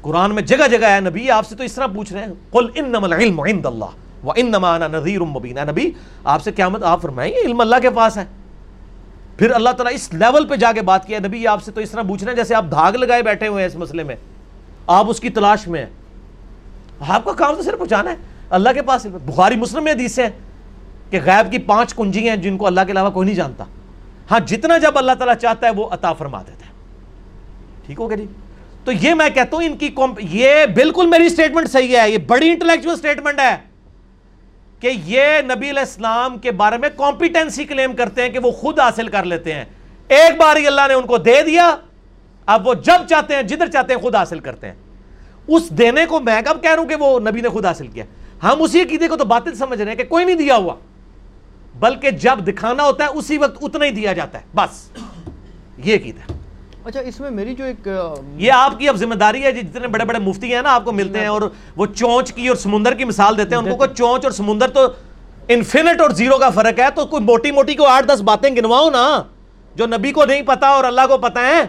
قرآن 0.00 0.34
میں 0.34 0.42
جگہ 0.42 0.68
جگہ 0.68 0.86
ہے۔ 0.86 1.00
نبی، 1.00 1.30
آپ 1.30 1.46
سے 1.46 1.56
تو 1.56 1.64
اس 1.64 1.72
طرح 1.72 1.86
پوچھ 1.86 2.12
رہے 2.12 2.20
ہیں۔ 2.20 2.32
قل 2.50 2.66
انما 2.74 3.06
العلم 3.06 3.40
عند 3.40 3.66
اللہ، 3.66 4.24
وانما 4.24 4.74
انا 4.74 4.88
نذیر 4.88 5.20
مبین۔ 5.20 5.58
نبی، 5.68 5.90
آپ 6.24 6.42
سے 6.42 6.52
قیامت، 6.52 6.82
آپ 6.82 7.02
فرمائیں، 7.02 7.32
یہ 7.32 7.40
علم 7.46 7.60
اللہ 7.60 7.76
کے 7.82 7.90
پاس 7.90 8.16
ہے۔ 8.16 8.24
پھر 9.38 9.50
اللہ 9.50 9.70
تعالیٰ 9.70 9.92
اس 9.94 10.14
لیول 10.14 10.46
پہ 10.46 10.56
جا 10.56 10.72
کے 10.72 10.82
بات 10.82 11.06
کیا 11.06 11.18
نبی 11.18 11.46
آپ 11.46 11.62
سے 11.62 11.72
تو 11.72 11.80
اس 11.80 11.90
طرح 11.90 12.02
پوچھ 12.02 12.24
رہے 12.24 12.32
ہیں 12.32 12.36
جیسے 12.36 12.54
آپ 12.54 12.64
دھاگ 12.70 12.92
لگائے 12.92 13.22
بیٹھے 13.22 13.46
ہوئے 13.46 13.62
ہیں 13.62 13.70
اس 13.70 13.76
مسئلے 13.76 14.02
میں۔ 14.02 14.16
آپ 14.86 15.10
اس 15.10 15.20
کی 15.20 15.30
تلاش 15.30 15.66
میں 15.66 15.80
ہیں۔ 15.80 15.90
آپ 17.08 17.24
کا 17.24 17.32
کام 17.32 17.54
تو 17.54 17.62
صرف 17.62 17.78
پہنچانا 17.78 18.10
ہے۔ 18.10 18.16
اللہ 18.50 18.68
کے 18.74 18.82
پاس 18.82 19.06
بخاری 19.06 19.56
مسلم 19.56 19.84
میں 19.84 19.92
حدیث 19.92 20.18
ہیں 20.18 20.28
کہ 21.10 21.18
غیب 21.24 21.52
کی 21.52 21.58
پانچ 21.58 21.94
کنجی 21.94 22.28
ہیں 22.28 22.36
جن 22.36 22.56
کو 22.56 22.66
اللہ 22.66 22.80
کے 22.86 22.92
علاوہ 22.92 23.10
کوئی 23.10 23.26
نہیں 23.26 23.36
جانتا۔ 23.36 23.64
ہاں 24.30 24.40
جتنا 24.40 24.78
جب 24.78 24.98
اللہ 24.98 25.12
تعالیٰ 25.12 25.34
چاہتا 25.34 25.66
ہے 25.66 25.72
وہ 25.72 25.88
عطا 25.90 26.12
فرما 26.12 26.42
دیتا 26.42 26.66
ہے۔ 26.66 26.72
ٹھیک 27.86 28.00
ہو 28.00 28.10
گیا 28.10 28.16
جی؟ 28.16 28.26
تو 28.84 28.92
یہ 28.92 29.14
میں 29.14 29.30
کہتا 29.30 29.56
ہوں 29.56 29.64
ان 29.64 29.76
کی 29.76 29.90
یہ 30.18 30.66
بالکل 30.74 31.06
میری 31.06 31.28
سٹیٹمنٹ 31.28 31.68
صحیح 31.68 31.96
ہے۔ 31.98 32.10
یہ 32.10 32.18
بڑی 32.18 32.50
انٹلیکچوئل 32.50 32.96
سٹیٹمنٹ 32.96 33.40
ہے۔ 33.40 33.56
کہ 34.80 34.90
یہ 35.04 35.24
نبی 35.42 35.70
علیہ 35.70 35.80
السلام 35.80 36.38
کے 36.38 36.50
بارے 36.50 36.78
میں 36.78 36.88
کمپیٹنسی 36.96 37.64
کلیم 37.64 37.96
کرتے 37.96 38.22
ہیں 38.22 38.28
کہ 38.28 38.38
وہ 38.38 38.50
خود 38.50 38.80
حاصل 38.80 39.08
کر 39.08 39.24
لیتے 39.24 39.54
ہیں۔ 39.54 39.64
ایک 40.08 40.38
بار 40.38 40.56
ہی 40.56 40.66
اللہ 40.66 40.80
نے 40.88 40.94
ان 40.94 41.06
کو 41.06 41.16
دے 41.16 41.42
دیا، 41.42 41.76
اب 42.46 42.68
وہ 42.68 42.74
جب 42.74 43.08
چاہتے 43.08 43.36
ہیں، 43.36 43.42
جدھر 43.42 43.66
چاہتے 43.66 43.94
ہیں، 43.94 44.00
خود 44.00 44.14
حاصل 44.14 44.40
کرتے 44.40 44.66
ہیں۔ 44.66 44.74
اس 45.48 45.70
دینے 45.70 46.06
کو 46.06 46.20
میں 46.20 46.42
کب 46.42 46.62
کہہ 46.62 46.70
رہا 46.70 46.82
ہوں 46.82 46.88
کہ 46.88 46.94
وہ 46.94 47.20
نبی 47.20 47.40
نے 47.40 47.48
خود 47.48 47.66
حاصل 47.66 47.86
کیا۔ 47.86 48.04
ہم 48.42 48.62
اسی 48.62 48.80
عقیدے 48.80 49.08
کو 49.08 49.16
تو 49.16 49.24
باطل 49.24 49.54
سمجھ 49.54 49.82
رہے 49.82 49.90
ہیں 49.90 49.98
کہ 49.98 50.04
کوئی 50.04 50.24
نہیں 50.24 50.36
دیا 50.36 50.56
ہوا۔ 50.56 50.74
بلکہ 51.74 52.10
جب 52.10 52.38
دکھانا 52.38 52.84
ہوتا 52.84 53.04
ہے، 53.04 53.08
اسی 53.08 53.38
وقت 53.38 53.64
اتنا 53.64 53.84
ہی 53.84 53.90
دیا 53.90 54.12
جاتا 54.12 54.38
ہے۔ 54.38 54.44
بس، 54.54 54.90
یہ 55.78 55.94
عقیدہ 55.94 56.32
اچھا 56.86 57.00
اس 57.00 57.20
میں 57.20 57.30
میری 57.30 57.54
جو 57.54 57.64
ایک 57.64 57.88
یہ 58.36 58.52
آپ 58.52 58.78
کی 58.78 58.88
اب 58.88 58.96
ذمہ 58.96 59.14
داری 59.14 59.42
ہے 59.42 59.52
جتنے 59.52 59.88
بڑے 59.88 60.04
بڑے 60.04 60.18
مفتی 60.18 60.54
ہیں 60.54 60.62
نا 60.62 60.72
آپ 60.72 60.84
کو 60.84 60.92
ملتے 60.92 61.20
ہیں 61.20 61.26
اور 61.26 61.42
وہ 61.76 61.86
چونچ 61.86 62.32
کی 62.32 62.48
اور 62.48 62.56
سمندر 62.56 62.94
کی 62.94 63.04
مثال 63.04 63.36
دیتے 63.36 63.56
ہیں 63.56 63.62
ان 63.62 63.76
کو 63.76 63.86
چونچ 63.86 64.24
اور 64.24 64.32
سمندر 64.32 64.68
تو 64.68 64.86
انفینٹ 65.48 66.00
اور 66.00 66.10
زیرو 66.10 66.38
کا 66.38 66.50
فرق 66.50 66.80
ہے 66.80 66.84
تو 66.94 67.06
کوئی 67.06 67.22
موٹی 67.22 67.50
موٹی 67.50 67.74
کو 67.74 67.86
آٹھ 67.86 68.06
دس 68.06 68.20
باتیں 68.20 68.56
گنواؤ 68.56 68.90
نا 68.90 69.22
جو 69.74 69.86
نبی 69.86 70.12
کو 70.12 70.24
نہیں 70.24 70.42
پتا 70.42 70.68
اور 70.68 70.84
اللہ 70.84 71.00
کو 71.08 71.18
پتا 71.18 71.46
ہے 71.46 71.62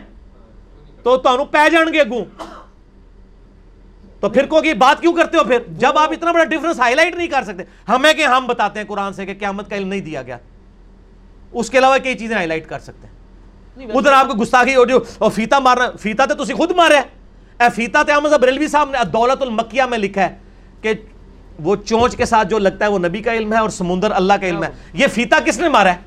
تو 1.03 1.17
تمہوں 1.17 1.45
پہ 1.45 1.69
جان 1.69 1.93
گے 1.93 1.99
اگوں۔ 1.99 2.25
تو 4.19 4.29
پھر 4.29 4.45
کو 4.45 4.61
بات 4.77 5.01
کیوں 5.01 5.13
کرتے 5.13 5.37
ہو 5.37 5.43
پھر؟ 5.43 5.59
جب 5.67 5.97
آپ 5.97 6.11
اتنا 6.11 6.31
بڑا 6.31 6.43
ڈفرنس 6.43 6.79
ہائی 6.79 6.95
لائٹ 6.95 7.15
نہیں 7.15 7.27
کر 7.27 7.43
سکتے 7.43 7.63
ہمیں 7.89 8.13
کہ 8.13 8.21
ہم 8.21 8.47
بتاتے 8.47 8.79
ہیں 8.79 8.87
قرآن 8.87 9.13
سے 9.13 9.25
کہ 9.25 9.33
قیامت 9.39 9.69
کا 9.69 9.75
علم 9.75 9.87
نہیں 9.87 10.01
دیا 10.01 10.21
گیا۔ 10.21 10.37
اس 11.51 11.69
کے 11.69 11.77
علاوہ 11.77 11.97
کئی 11.97 12.15
چیزیں 12.15 12.35
ہائی 12.35 12.47
لائٹ 12.47 12.67
کر 12.67 12.79
سکتے 12.79 13.07
ہیں۔ 13.07 13.16
ادھر 13.79 14.11
آپ 14.11 14.27
کو 14.27 14.33
گستاخی 14.41 14.75
ہو 14.75 14.85
جو 14.85 14.99
اور 15.17 15.31
فیتا 15.31 15.59
مارنا 15.59 15.89
فیتا 15.99 16.25
تو 16.25 16.43
تسی 16.43 16.53
خود 16.53 16.71
مارے 16.71 16.97
اے 16.97 17.69
فیتا 17.75 18.03
تے 18.03 18.11
احمد 18.11 18.29
بریلوی 18.41 18.67
صاحب 18.67 18.89
نے 18.89 19.03
دولت 19.13 19.41
المکیہ 19.41 19.83
میں 19.89 19.97
لکھا 19.97 20.21
ہے 20.21 20.35
کہ 20.81 20.93
وہ 21.63 21.75
چونچ 21.85 22.15
کے 22.15 22.25
ساتھ 22.25 22.47
جو 22.47 22.57
لگتا 22.59 22.85
ہے 22.85 22.89
وہ 22.89 22.99
نبی 22.99 23.21
کا 23.21 23.33
علم 23.33 23.53
ہے 23.53 23.57
اور 23.57 23.69
سمندر 23.69 24.11
اللہ 24.11 24.33
کا 24.41 24.47
علم 24.47 24.63
ہے۔ 24.63 24.69
یہ 24.93 25.07
فیتا 25.07 25.39
کس 25.45 25.59
نے 25.59 25.69
مارا 25.69 25.93
ہے؟ 25.93 25.97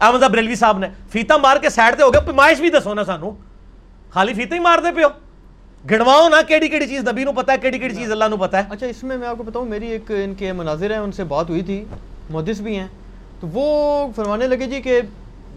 احمد 0.00 0.22
بریلوی 0.30 0.54
صاحب 0.54 0.78
نے۔ 0.78 0.88
فیتا 1.12 1.36
مار 1.36 1.56
کے 1.56 1.70
سائڈ 1.70 1.98
دے 1.98 2.02
ہو 2.02 2.12
گیا 2.12 2.20
پیمائش 2.20 2.60
بھی 2.60 2.70
دسو 2.70 2.94
نا 2.94 3.04
سانو۔ 3.04 3.30
خالی 4.10 4.34
فیتا 4.34 4.54
ہی 4.54 4.60
مار 4.60 4.78
دے 4.78 4.92
پیو۔ 4.96 5.08
گھڑواؤ 5.88 6.28
نا 6.28 6.40
کیڑی 6.48 6.68
کیڑی 6.68 6.86
چیز 6.86 7.08
نبی 7.08 7.24
نو 7.24 7.32
پتا 7.32 7.52
ہے 7.52 7.58
کیڑی 7.58 7.78
کیڑی 7.78 7.94
چیز 7.94 8.12
اللہ 8.12 8.24
نو 8.24 8.36
پتا 8.36 8.58
ہے۔ 8.58 8.64
اچھا 8.70 8.86
اس 8.86 9.02
میں 9.04 9.16
میں 9.16 9.28
آپ 9.28 9.36
کو 9.38 9.42
بتاؤں 9.42 9.66
میری 9.66 9.86
ایک 9.86 10.10
ان 10.24 10.34
کے 10.34 10.52
مناظر 10.52 10.90
ہیں 10.90 10.98
ان 10.98 11.12
سے 11.12 11.24
بات 11.24 11.50
ہوئی 11.50 11.62
تھی 11.62 11.84
محدث 12.30 12.60
بھی 12.60 12.76
ہیں۔ 12.78 12.88
تو 13.40 13.48
وہ 13.52 14.08
فرمانے 14.16 14.46
لگے 14.46 14.66
جی 14.66 14.80
کہ 14.80 15.00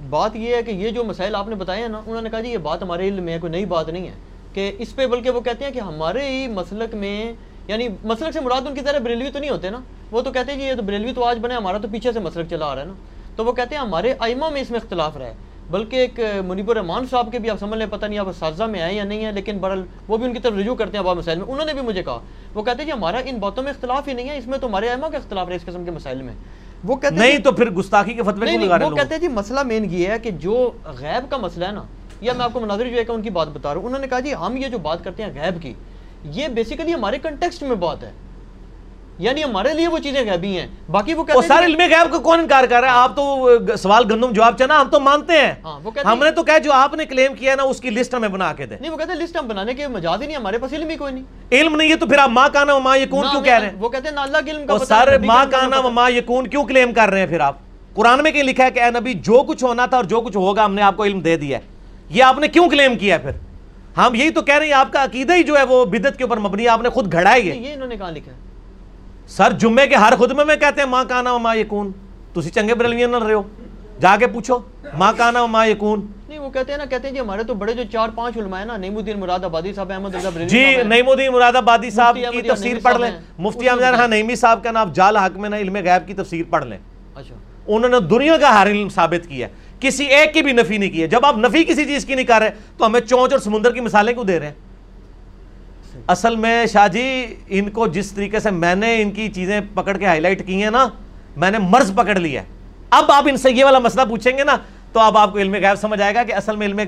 بات 0.09 0.35
یہ 0.35 0.55
ہے 0.55 0.63
کہ 0.63 0.71
یہ 0.71 0.89
جو 0.89 1.03
مسائل 1.03 1.35
آپ 1.35 1.47
نے 1.47 1.55
بتائے 1.55 1.81
ہیں 1.81 1.88
نا، 1.88 2.01
انہوں 2.05 2.21
نے 2.21 2.30
کہا 2.30 2.41
جی 2.41 2.49
یہ 2.49 2.57
بات 2.57 2.84
ہمارے 2.84 3.07
علم 3.07 3.23
میں 3.23 3.34
ہے، 3.34 3.39
کوئی 3.39 3.51
نئی 3.51 3.65
بات 3.65 3.89
نہیں 3.89 4.07
ہے۔ 4.07 4.13
کہ 4.53 4.71
اس 4.80 4.95
پہ 4.95 5.07
بلکہ 5.07 5.30
وہ 5.30 5.41
کہتے 5.41 5.65
ہیں 5.65 5.71
کہ 5.71 5.80
ہمارے 5.80 6.30
ہی 6.30 6.47
مسلک 6.47 6.95
میں 6.95 7.34
یعنی 7.67 7.88
مسلک 8.03 8.34
سے 8.34 8.39
مراد 8.39 8.61
ان 8.67 8.75
کی 8.75 8.81
طرح 8.81 8.97
بریلوی 8.99 9.30
تو 9.30 9.39
نہیں 9.39 9.49
ہوتے 9.49 9.69
نا۔ 9.69 9.80
وہ 10.11 10.21
تو 10.21 10.31
کہتے 10.31 10.51
ہیں 10.51 10.59
کہ 10.59 10.65
یہ 10.65 10.73
تو 10.73 10.81
بریلوی 10.81 11.13
تو 11.13 11.23
آج 11.23 11.38
بنے 11.41 11.53
ہمارا 11.53 11.77
تو 11.77 11.88
پیچھے 11.91 12.11
سے 12.11 12.19
مسلک 12.19 12.49
چلا 12.49 12.65
آ 12.65 12.75
رہا 12.75 12.81
ہے 12.81 12.88
نا۔ 12.88 12.93
تو 13.35 13.45
وہ 13.45 13.53
کہتے 13.53 13.75
ہیں 13.75 13.81
ہمارے 13.81 14.13
آئمہ 14.19 14.49
میں 14.49 14.61
اس 14.61 14.71
میں 14.71 14.80
اختلاف 14.80 15.17
رہا 15.17 15.25
ہے۔ 15.25 15.34
بلکہ 15.71 15.95
ایک 15.95 16.19
منیب 16.45 16.69
الرحمان 16.69 17.05
صاحب 17.11 17.30
کے 17.31 17.39
بھی 17.39 17.49
آپ 17.49 17.59
سمجھ 17.59 17.80
لیں، 17.80 17.88
پتہ 17.89 18.05
نہیں 18.05 18.19
آپ 18.19 18.27
سازہ 18.39 18.63
میں 18.63 18.81
آئے 18.81 18.95
یا 18.95 19.03
نہیں 19.03 19.25
ہے 19.25 19.31
لیکن 19.31 19.57
برل 19.57 19.84
وہ 20.07 20.17
بھی 20.17 20.25
ان 20.25 20.34
کی 20.34 20.39
طرف 20.39 20.53
رجوع 20.53 20.75
کرتے 20.75 20.91
ہیں 20.91 21.03
ابا 21.03 21.13
مسائل 21.13 21.38
میں۔ 21.38 21.47
انہوں 21.47 21.65
نے 21.65 21.73
بھی 21.73 21.81
مجھے 21.81 22.03
کہا، 22.03 22.19
وہ 22.53 22.63
کہتے 22.63 22.84
ہیں 22.84 22.89
کہ 22.89 22.95
ہمارا 22.95 23.21
ان 23.25 23.38
باتوں 23.38 23.63
میں 23.63 23.71
اختلاف 23.71 24.07
ہی 24.07 24.13
نہیں 24.13 24.30
ہے، 24.30 24.38
اس 24.38 24.47
میں 24.47 24.57
تو 24.57 24.67
ہمارے 24.67 24.89
ائمہ 24.89 25.07
کا 25.07 25.17
اختلاف 25.17 25.49
ہے 25.49 25.55
اس 25.55 25.65
قسم 25.65 25.85
کے 25.85 25.91
مسائل 25.91 26.21
میں۔ 26.21 26.34
وہ 26.84 26.95
کہتے 26.95 27.15
نہیں 27.15 27.38
تو 27.38 27.51
پھر 27.51 27.69
گستاخی 27.69 28.14
کے 28.14 28.23
فتوے 28.23 28.45
نہیں 28.45 28.84
وہ 28.84 28.89
کہتے 28.89 29.14
ہیں 29.15 29.22
جی 29.22 29.27
مسئلہ 29.27 29.64
مین 29.64 29.85
یہ 29.89 30.07
ہے 30.07 30.19
کہ 30.19 30.31
جو 30.31 30.72
غیب 30.85 31.30
کا 31.30 31.38
مسئلہ 31.38 31.65
ہے 31.65 31.72
نا 31.72 31.84
یا 32.22 32.34
میں 32.34 32.43
آپ 32.45 32.53
کو 32.53 32.60
مناظر 32.60 32.89
جو 32.89 32.97
ہے 32.97 33.03
کہ 33.03 33.11
ان 33.11 33.22
کی 33.22 33.30
بات 33.30 33.47
بتا 33.47 33.73
رہا 33.73 33.80
ہوں 33.81 33.88
انہوں 33.88 34.01
نے 34.01 34.07
کہا 34.07 34.19
جی 34.19 34.34
ہم 34.34 34.57
یہ 34.57 34.68
جو 34.68 34.77
بات 34.77 35.03
کرتے 35.03 35.23
ہیں 35.23 35.30
غیب 35.34 35.61
کی 35.61 35.73
یہ 36.23 36.47
بیسیکلی 36.47 36.93
ہمارے 36.93 37.18
کنٹیکسٹ 37.19 37.64
میں 37.64 37.76
بات 37.76 38.03
ہے۔ 38.03 38.11
یعنی 39.19 39.44
ہمارے 39.44 39.73
لیے 39.73 39.88
وہ 39.88 39.98
چیزیں 39.98 40.22
غیبی 40.31 40.60
ہیں۔ 40.60 40.68
باقی 40.91 41.14
وہ 41.14 41.41
سارے 41.48 41.65
علم 41.65 41.80
غیب 41.80 42.11
کو 42.11 42.19
کون 42.19 42.40
انکار 42.40 42.64
کر 42.64 42.80
رہا 42.81 42.88
ہے؟ 42.88 42.94
آپ 42.94 43.15
تو 43.15 43.49
سوال 43.77 44.03
گندم 44.11 44.31
جواب 44.31 44.57
چنا 44.57 44.81
ہم 44.81 44.90
تو 44.90 44.99
مانتے 44.99 45.34
ہیں۔ 45.34 45.53
ہاں، 45.64 45.80
ہم 46.06 46.23
نے 46.23 46.31
تو 46.31 46.44
کہا 46.44 46.57
جو 46.57 46.73
آپ 46.73 46.94
نے 46.94 47.06
کلیم 47.06 47.34
کیا 47.34 47.56
نا 47.56 47.64
اس 47.64 47.80
کی 47.81 47.90
لسٹ 47.90 48.14
ہمیں 48.14 48.30
بنا 48.30 48.53
کے 48.53 48.65
دیں۔ 48.65 48.77
نہیں 48.81 48.91
وہ 48.91 48.98
کہتے 48.98 49.11
ہیں 49.11 49.19
لسٹ 49.19 49.38
ہم 49.38 49.48
بنانے 49.48 49.73
کے 49.73 49.88
مجاز 49.88 50.22
ہی 50.22 50.27
نہیں 50.27 50.38
ہمارے 50.38 50.57
پاس 50.57 50.73
علم 50.73 50.90
ہی 50.90 50.95
کوئی 50.95 51.14
نہیں۔ 51.14 51.23
علم 51.52 51.76
نہیں 51.76 51.91
ہے 51.91 51.95
تو 51.95 52.06
پھر 52.07 52.18
آپ 52.18 52.30
ماں 52.30 52.49
کانا 52.53 52.77
ماں 52.77 52.98
یکون 52.98 53.26
کیوں 53.31 53.41
کہہ 53.41 53.53
رہے 53.53 53.65
ہیں؟ 53.65 53.73
وہ 53.80 53.90
کہتے 53.90 54.10
ہیں 54.10 54.15
اللہ 54.18 54.38
کے 54.45 54.52
علم 54.52 54.65
کا 54.68 54.85
سارے 54.85 55.18
ماں 55.18 55.45
کانا 55.52 55.81
ماں 55.81 56.10
یکون 56.11 56.48
کیوں 56.48 56.64
کلیم 56.64 56.94
کر 56.94 57.10
رہے 57.10 57.19
ہیں 57.19 57.27
پھر 57.27 57.40
آپ؟ 57.40 57.56
قرآن 57.94 58.23
میں 58.23 58.31
کہیں 58.31 58.44
لکھا 58.44 58.65
ہے 58.65 58.72
کہ 58.72 58.80
اے 58.80 58.90
نبی 58.91 59.14
جو 59.14 59.44
کچھ 59.48 59.64
ہونا 59.64 59.85
تھا 59.85 59.98
اور 59.98 60.06
جو 60.06 60.22
کچھ 60.22 60.38
ہوگا 60.38 60.65
ہم 60.65 60.73
نے 60.73 60.81
آپ 60.81 60.98
کو 60.98 61.03
علم 61.03 61.19
دے 61.19 61.38
دیا 61.38 61.57
ہے۔ 61.57 61.64
یہ 62.10 62.23
آپ 62.23 62.40
نے 62.40 62.48
کیوں 62.48 62.69
کلیم 62.69 62.98
کیا 62.98 63.18
پھر؟ 63.18 63.31
ہم 63.98 64.15
یہی 64.15 64.30
تو 64.30 64.41
کہہ 64.41 64.56
رہے 64.56 64.65
ہیں 64.65 64.73
آپ 64.73 64.94
کا 64.94 65.03
عقیدہ 65.03 65.34
ہی 65.34 65.44
جو 65.44 65.57
ہے 65.57 65.64
وہ 65.64 65.85
بدت 65.85 66.18
کے 66.18 66.23
اوپر 66.23 66.38
مبنی 66.38 66.68
آپ 66.68 66.81
نے 66.81 66.90
خود 66.90 67.11
گھڑا 67.11 67.35
ہی 67.35 67.52
ہے 67.52 67.56
یہ 67.56 67.73
انہوں 67.73 67.88
نے 67.88 67.98
کہاں 67.98 68.11
لکھا 68.11 68.31
ہے؟ 68.31 68.52
سر 69.27 69.51
جمعے 69.51 69.87
کے 69.87 69.95
ہر 69.95 70.15
خدمے 70.15 70.43
میں 70.43 70.55
کہتے 70.55 70.81
ہیں 70.81 70.87
ماں 70.89 71.03
کانا 71.09 71.37
ماں 71.37 71.55
یکون 71.55 71.91
تسی 72.33 72.49
چنگے 72.49 72.75
بریلویاں 72.75 73.07
نہ 73.07 73.23
رہے 73.23 73.33
ہو۔ 73.33 73.41
جا 74.01 74.15
کے 74.19 74.27
پوچھو 74.27 74.57
ماں 74.97 75.11
کانا 75.17 75.45
ماں 75.45 75.65
یکون 75.67 76.05
نہیں 76.29 76.39
وہ 76.39 76.49
کہتے 76.49 76.71
ہیں 76.71 76.77
نا 76.77 76.85
کہتے 76.85 77.07
ہیں 77.07 77.13
جی 77.13 77.19
ہمارے 77.19 77.43
تو 77.43 77.53
بڑے 77.53 77.73
جو 77.73 77.83
چار 77.91 78.09
پانچ 78.15 78.37
علماء 78.37 78.57
ہیں 78.57 78.65
نا 78.65 78.77
نعیم 78.77 78.97
الدین 78.97 79.19
مراد 79.19 79.43
آبادی 79.43 79.73
صاحب 79.73 79.91
احمد 79.91 80.15
رضا 80.15 80.29
بریلوی 80.29 80.49
جی 80.49 80.83
نعیم 80.83 81.09
الدین 81.09 81.31
مراد 81.31 81.55
آبادی 81.55 81.89
صاحب 81.89 82.17
کی 82.31 82.41
تفسیر 82.41 82.77
پڑھ 82.83 82.97
لیں۔ 83.01 83.11
مفتی 83.37 83.69
احمد 83.69 83.81
ہاں 83.81 84.07
نعیمی 84.07 84.35
صاحب 84.35 84.63
کا 84.63 84.71
نام 84.71 84.91
جال 84.91 85.17
حق 85.17 85.37
میں 85.37 85.49
نا 85.49 85.57
علم 85.57 85.75
غیب 85.75 86.07
کی 86.07 86.13
تفسیر 86.13 86.43
پڑھ 86.49 86.65
لیں۔ 86.65 86.77
اچھا۔ 87.15 87.35
انہوں 87.67 87.89
نے 87.89 87.99
دنیا 87.99 88.37
کا 88.37 88.61
ہر 88.61 88.67
علم 88.67 88.89
ثابت 88.89 89.27
کیا 89.27 89.47
ہے۔ 89.47 89.53
کسی 89.79 90.05
ایک 90.05 90.33
کی 90.33 90.41
بھی 90.41 90.51
نفی 90.51 90.77
نہیں 90.77 90.89
کی 90.89 91.01
ہے۔ 91.01 91.07
جب 91.07 91.25
آپ 91.25 91.37
نفی 91.37 91.63
کسی 91.63 91.85
چیز 91.85 92.05
کی 92.05 92.15
نہیں 92.15 92.25
کر 92.25 92.39
رہے 92.39 92.49
تو 92.77 92.85
ہمیں 92.85 92.99
چونچ 92.99 93.31
اور 93.31 93.39
سمندر 93.39 93.71
کی 93.71 93.79
مثالیں 93.79 94.13
کیوں 94.13 94.25
دے 94.25 94.39
رہے 94.39 94.47
ہیں؟ 94.47 94.53
اصل 96.07 96.36
میں 96.36 96.65
شاہ 96.65 96.88
جی 96.88 97.04
ان 97.48 97.70
کو 97.70 97.88
جس 97.88 98.12
طریقے 98.12 98.40
سے 98.40 98.52
میں 98.52 98.76
نے 98.76 99.02
ان 99.02 99.12
کی 99.12 99.28
چیزیں 99.34 99.60
پکڑ 99.73 99.98
کے 99.98 100.06
ہائی 100.06 100.20
لائٹ 100.20 100.46
کی 100.48 100.64
ہیں 100.64 100.70
نا 100.72 100.88
میں 101.38 101.52
نے 101.52 101.57
مرض 101.57 101.94
پکڑ 101.96 102.15
لیا 102.15 102.41
ہے۔ 102.41 102.46
اب 102.90 103.12
آپ 103.12 103.28
ان 103.30 103.38
سے 103.38 103.52
یہ 103.52 103.64
والا 103.65 103.80
مسئلہ 103.80 104.02
پوچھیں 104.10 104.38
گے 104.38 104.44
نا 104.44 104.56
تو 104.94 104.99
اب 104.99 105.18
آپ 105.18 105.32
کو 105.32 105.40
علم 105.40 105.54
غیب 105.54 105.76
سمجھ 105.82 106.02
آئے 106.02 106.15
گا 106.15 106.23
کہ 106.23 106.34
اصل 106.34 106.56
میں 106.56 106.68
علم 106.68 106.80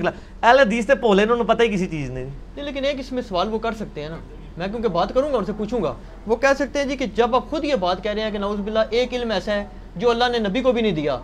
اہل 0.42 0.58
حدیث 0.58 0.86
سے 0.86 0.94
پولے 0.94 1.22
انہوں 1.22 1.36
نے 1.36 1.44
پتہ 1.44 1.62
ہی 1.62 1.68
کسی 1.68 1.86
چیز 1.86 2.10
نہیں۔ 2.10 2.24
نہیں 2.24 2.64
لیکن 2.64 2.84
ایک 2.84 3.00
اس 3.00 3.12
میں 3.12 3.22
سوال 3.22 3.48
وہ 3.52 3.58
کر 3.58 3.72
سکتے 3.72 4.02
ہیں 4.02 4.08
نا۔ 4.08 4.16
میں 4.56 4.66
کیونکہ 4.66 4.88
بات 4.88 5.14
کروں 5.14 5.32
گا 5.32 5.38
ان 5.38 5.44
سے 5.44 5.52
پوچھوں 5.56 5.82
گا۔ 5.82 5.92
وہ 6.26 6.36
کہہ 6.36 6.54
سکتے 6.58 6.78
ہیں 6.78 6.86
جی 6.86 6.96
کہ 6.96 7.06
جب 7.14 7.34
آپ 7.36 7.50
خود 7.50 7.64
یہ 7.64 7.74
بات 7.74 8.02
کہہ 8.02 8.12
رہے 8.12 8.22
ہیں 8.22 8.30
کہ 8.30 8.38
نعوذ 8.38 8.60
باللہ 8.60 8.80
ایک 8.90 9.14
علم 9.14 9.30
ایسا 9.30 9.52
ہے 9.52 9.64
جو 9.96 10.10
اللہ 10.10 10.24
نے 10.32 10.38
نبی 10.38 10.62
کو 10.62 10.72
بھی 10.72 10.82
نہیں 10.82 10.92
دیا 10.92 11.18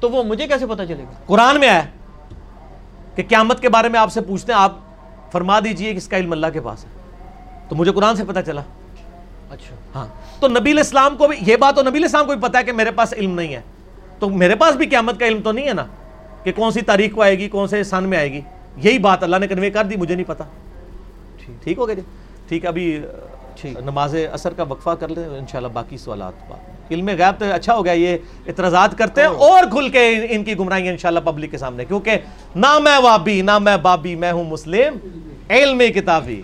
تو 0.00 0.10
وہ 0.10 0.22
مجھے 0.22 0.46
کیسے 0.46 0.66
پتہ 0.66 0.82
چلے 0.88 1.02
گا؟ 1.02 1.14
قرآن 1.26 1.60
میں 1.60 1.68
آیا 1.68 1.82
کہ 3.14 3.22
قیامت 3.28 3.60
کے 3.60 3.68
بارے 3.68 3.88
میں 3.88 4.00
آپ 4.00 4.12
سے 4.12 4.20
پوچھتے 4.20 4.52
ہیں 4.52 4.60
آپ 4.60 4.78
فرما 5.32 5.60
دیجیے 5.60 5.92
کہ 5.92 5.96
اس 5.96 6.08
کا 6.08 6.16
علم 6.16 6.32
اللہ 6.32 6.46
کے 6.52 6.60
پاس 6.60 6.84
ہے۔ 6.84 6.99
تو 7.70 7.76
مجھے 7.76 7.92
قرآن 7.92 8.16
سے 8.16 8.24
پتا 8.24 8.42
چلا۔ 8.42 8.60
اچھا۔ 9.50 9.74
ہاں۔ 9.94 10.06
تو 10.40 10.48
نبی 10.48 10.70
الاسلام 10.70 11.16
کو 11.16 11.28
بھی 11.28 11.36
یہ 11.46 11.56
بات 11.56 11.76
تو 11.76 11.82
نبی 11.82 11.98
الاسلام 11.98 12.26
کو 12.26 12.32
بھی 12.32 12.48
پتا 12.48 12.58
ہے 12.58 12.64
کہ 12.64 12.72
میرے 12.72 12.90
پاس 12.90 13.12
علم 13.12 13.34
نہیں 13.34 13.54
ہے۔ 13.54 13.60
تو 14.18 14.28
میرے 14.28 14.54
پاس 14.54 14.74
بھی 14.74 14.86
قیامت 14.86 15.20
کا 15.20 15.26
علم 15.26 15.42
تو 15.42 15.52
نہیں 15.52 15.68
ہے 15.68 15.72
نا 15.72 15.86
کہ 16.44 16.52
کون 16.52 16.70
سی 16.72 16.80
تاریخ 16.80 17.14
کو 17.14 17.22
آئے 17.22 17.38
گی 17.38 17.48
کون 17.48 17.68
سے 17.68 17.82
سن 17.84 18.04
میں 18.04 18.18
آئے 18.18 18.32
گی۔ 18.32 18.40
یہی 18.76 18.98
بات 18.98 19.22
اللہ 19.22 19.36
نے 19.36 19.48
کنوے 19.48 19.70
کر 19.70 19.84
دی 19.84 19.96
مجھے 19.96 20.14
نہیں 20.14 20.28
پتا 20.28 20.44
ٹھیک۔ 21.64 21.78
ہو 21.78 21.86
گیا 21.86 21.94
جی؟ 21.94 22.00
ٹھیک 22.48 22.66
ابھی 22.66 23.00
نماز 23.64 24.16
اثر 24.32 24.52
کا 24.52 24.62
وقفہ 24.62 24.90
کر 24.90 25.08
لیں 25.08 25.38
انشاءاللہ 25.38 25.68
باقی 25.72 25.96
سوالات 25.96 26.32
بات 26.48 26.92
علم 26.92 27.08
غیب 27.08 27.40
تو 27.40 27.52
اچھا 27.52 27.74
ہو 27.74 27.84
گیا 27.84 27.92
یہ 27.92 28.18
اعتراضات 28.46 28.98
کرتے 28.98 29.20
ہیں 29.20 29.28
اور 29.28 29.62
کھل 29.70 29.88
کے 29.88 30.26
ان 30.30 30.44
کی 30.44 30.58
گمراہی 30.58 30.88
انشاءاللہ 30.88 31.20
پبلک 31.20 31.50
کے 31.50 31.58
سامنے 31.58 31.84
کیونکہ 31.84 32.16
نہ 32.54 32.78
میں 32.78 32.98
وابی 32.98 33.42
نہ 33.42 33.58
میں 33.58 33.76
بابی 33.76 34.14
میں 34.14 34.32
ہوں 34.32 34.44
مسلم۔ 34.44 34.96
علم 35.50 35.82
کتابی۔ 35.94 36.42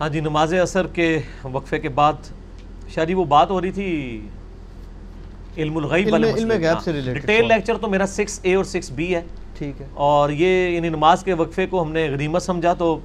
ہاں 0.00 0.08
جی 0.08 0.20
نماز 0.20 0.54
اثر 0.54 0.86
کے 0.86 1.18
وقفے 1.42 1.78
کے 1.78 1.88
بعد 1.88 2.12
شاہ 2.94 3.04
جی 3.04 3.14
وہ 3.14 3.24
بات 3.24 3.50
ہو 3.50 3.60
رہی 3.60 3.70
تھی 3.70 4.20
علم 5.56 5.76
الغیب 5.76 6.12
والے 6.12 6.32
علم 6.32 6.50
غیب 6.50 6.82
سے 6.84 6.92
ریلیٹڈ 6.92 7.20
ڈیٹیل 7.20 7.48
لیکچر 7.48 7.76
تو 7.80 7.88
میرا 7.88 8.06
سکس 8.06 8.40
اے 8.42 8.54
اور 8.54 8.64
سکس 8.64 8.90
بی 8.90 9.14
ہے۔ 9.14 9.20
ٹھیک 9.58 9.80
ہے۔ 9.80 9.86
اور 9.94 10.30
یہ 10.30 10.68
یعنی 10.68 10.88
نماز 10.88 11.24
کے 11.24 11.32
وقفے 11.32 11.66
کو 11.66 11.82
ہم 11.82 11.92
نے 11.92 12.10
غنیمت 12.10 12.42
سمجھا 12.42 12.72
تو 12.74 12.98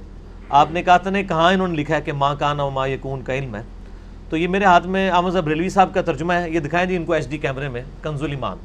آپ 0.48 0.68
نے 0.70 0.82
کہا 0.82 0.96
تھا 0.96 1.10
نہیں 1.10 1.22
کہاں 1.22 1.52
انہوں 1.52 1.68
نے 1.68 1.76
لکھا 1.76 1.96
ہے 1.96 2.00
کہ 2.00 2.12
ماں 2.12 2.34
کانا 2.38 2.62
و 2.62 2.70
ماں 2.70 2.88
یکون 2.88 3.22
کا 3.22 3.34
علم 3.34 3.56
ہے؟ 3.56 3.62
تو 4.28 4.36
یہ 4.36 4.48
میرے 4.48 4.64
ہاتھ 4.64 4.86
میں 4.86 5.10
احمد 5.10 5.30
بریلوی 5.30 5.68
صاحب 5.68 5.94
کا 5.94 6.02
ترجمہ 6.02 6.32
ہے۔ 6.32 6.50
یہ 6.50 6.60
دکھائیں 6.60 6.86
جی 6.88 6.96
ان 6.96 7.04
کو 7.04 7.12
ایچ 7.12 7.28
ڈی 7.28 7.38
کیمرے 7.38 7.68
میں 7.68 7.82
کنز 8.02 8.22
الایمان 8.22 8.56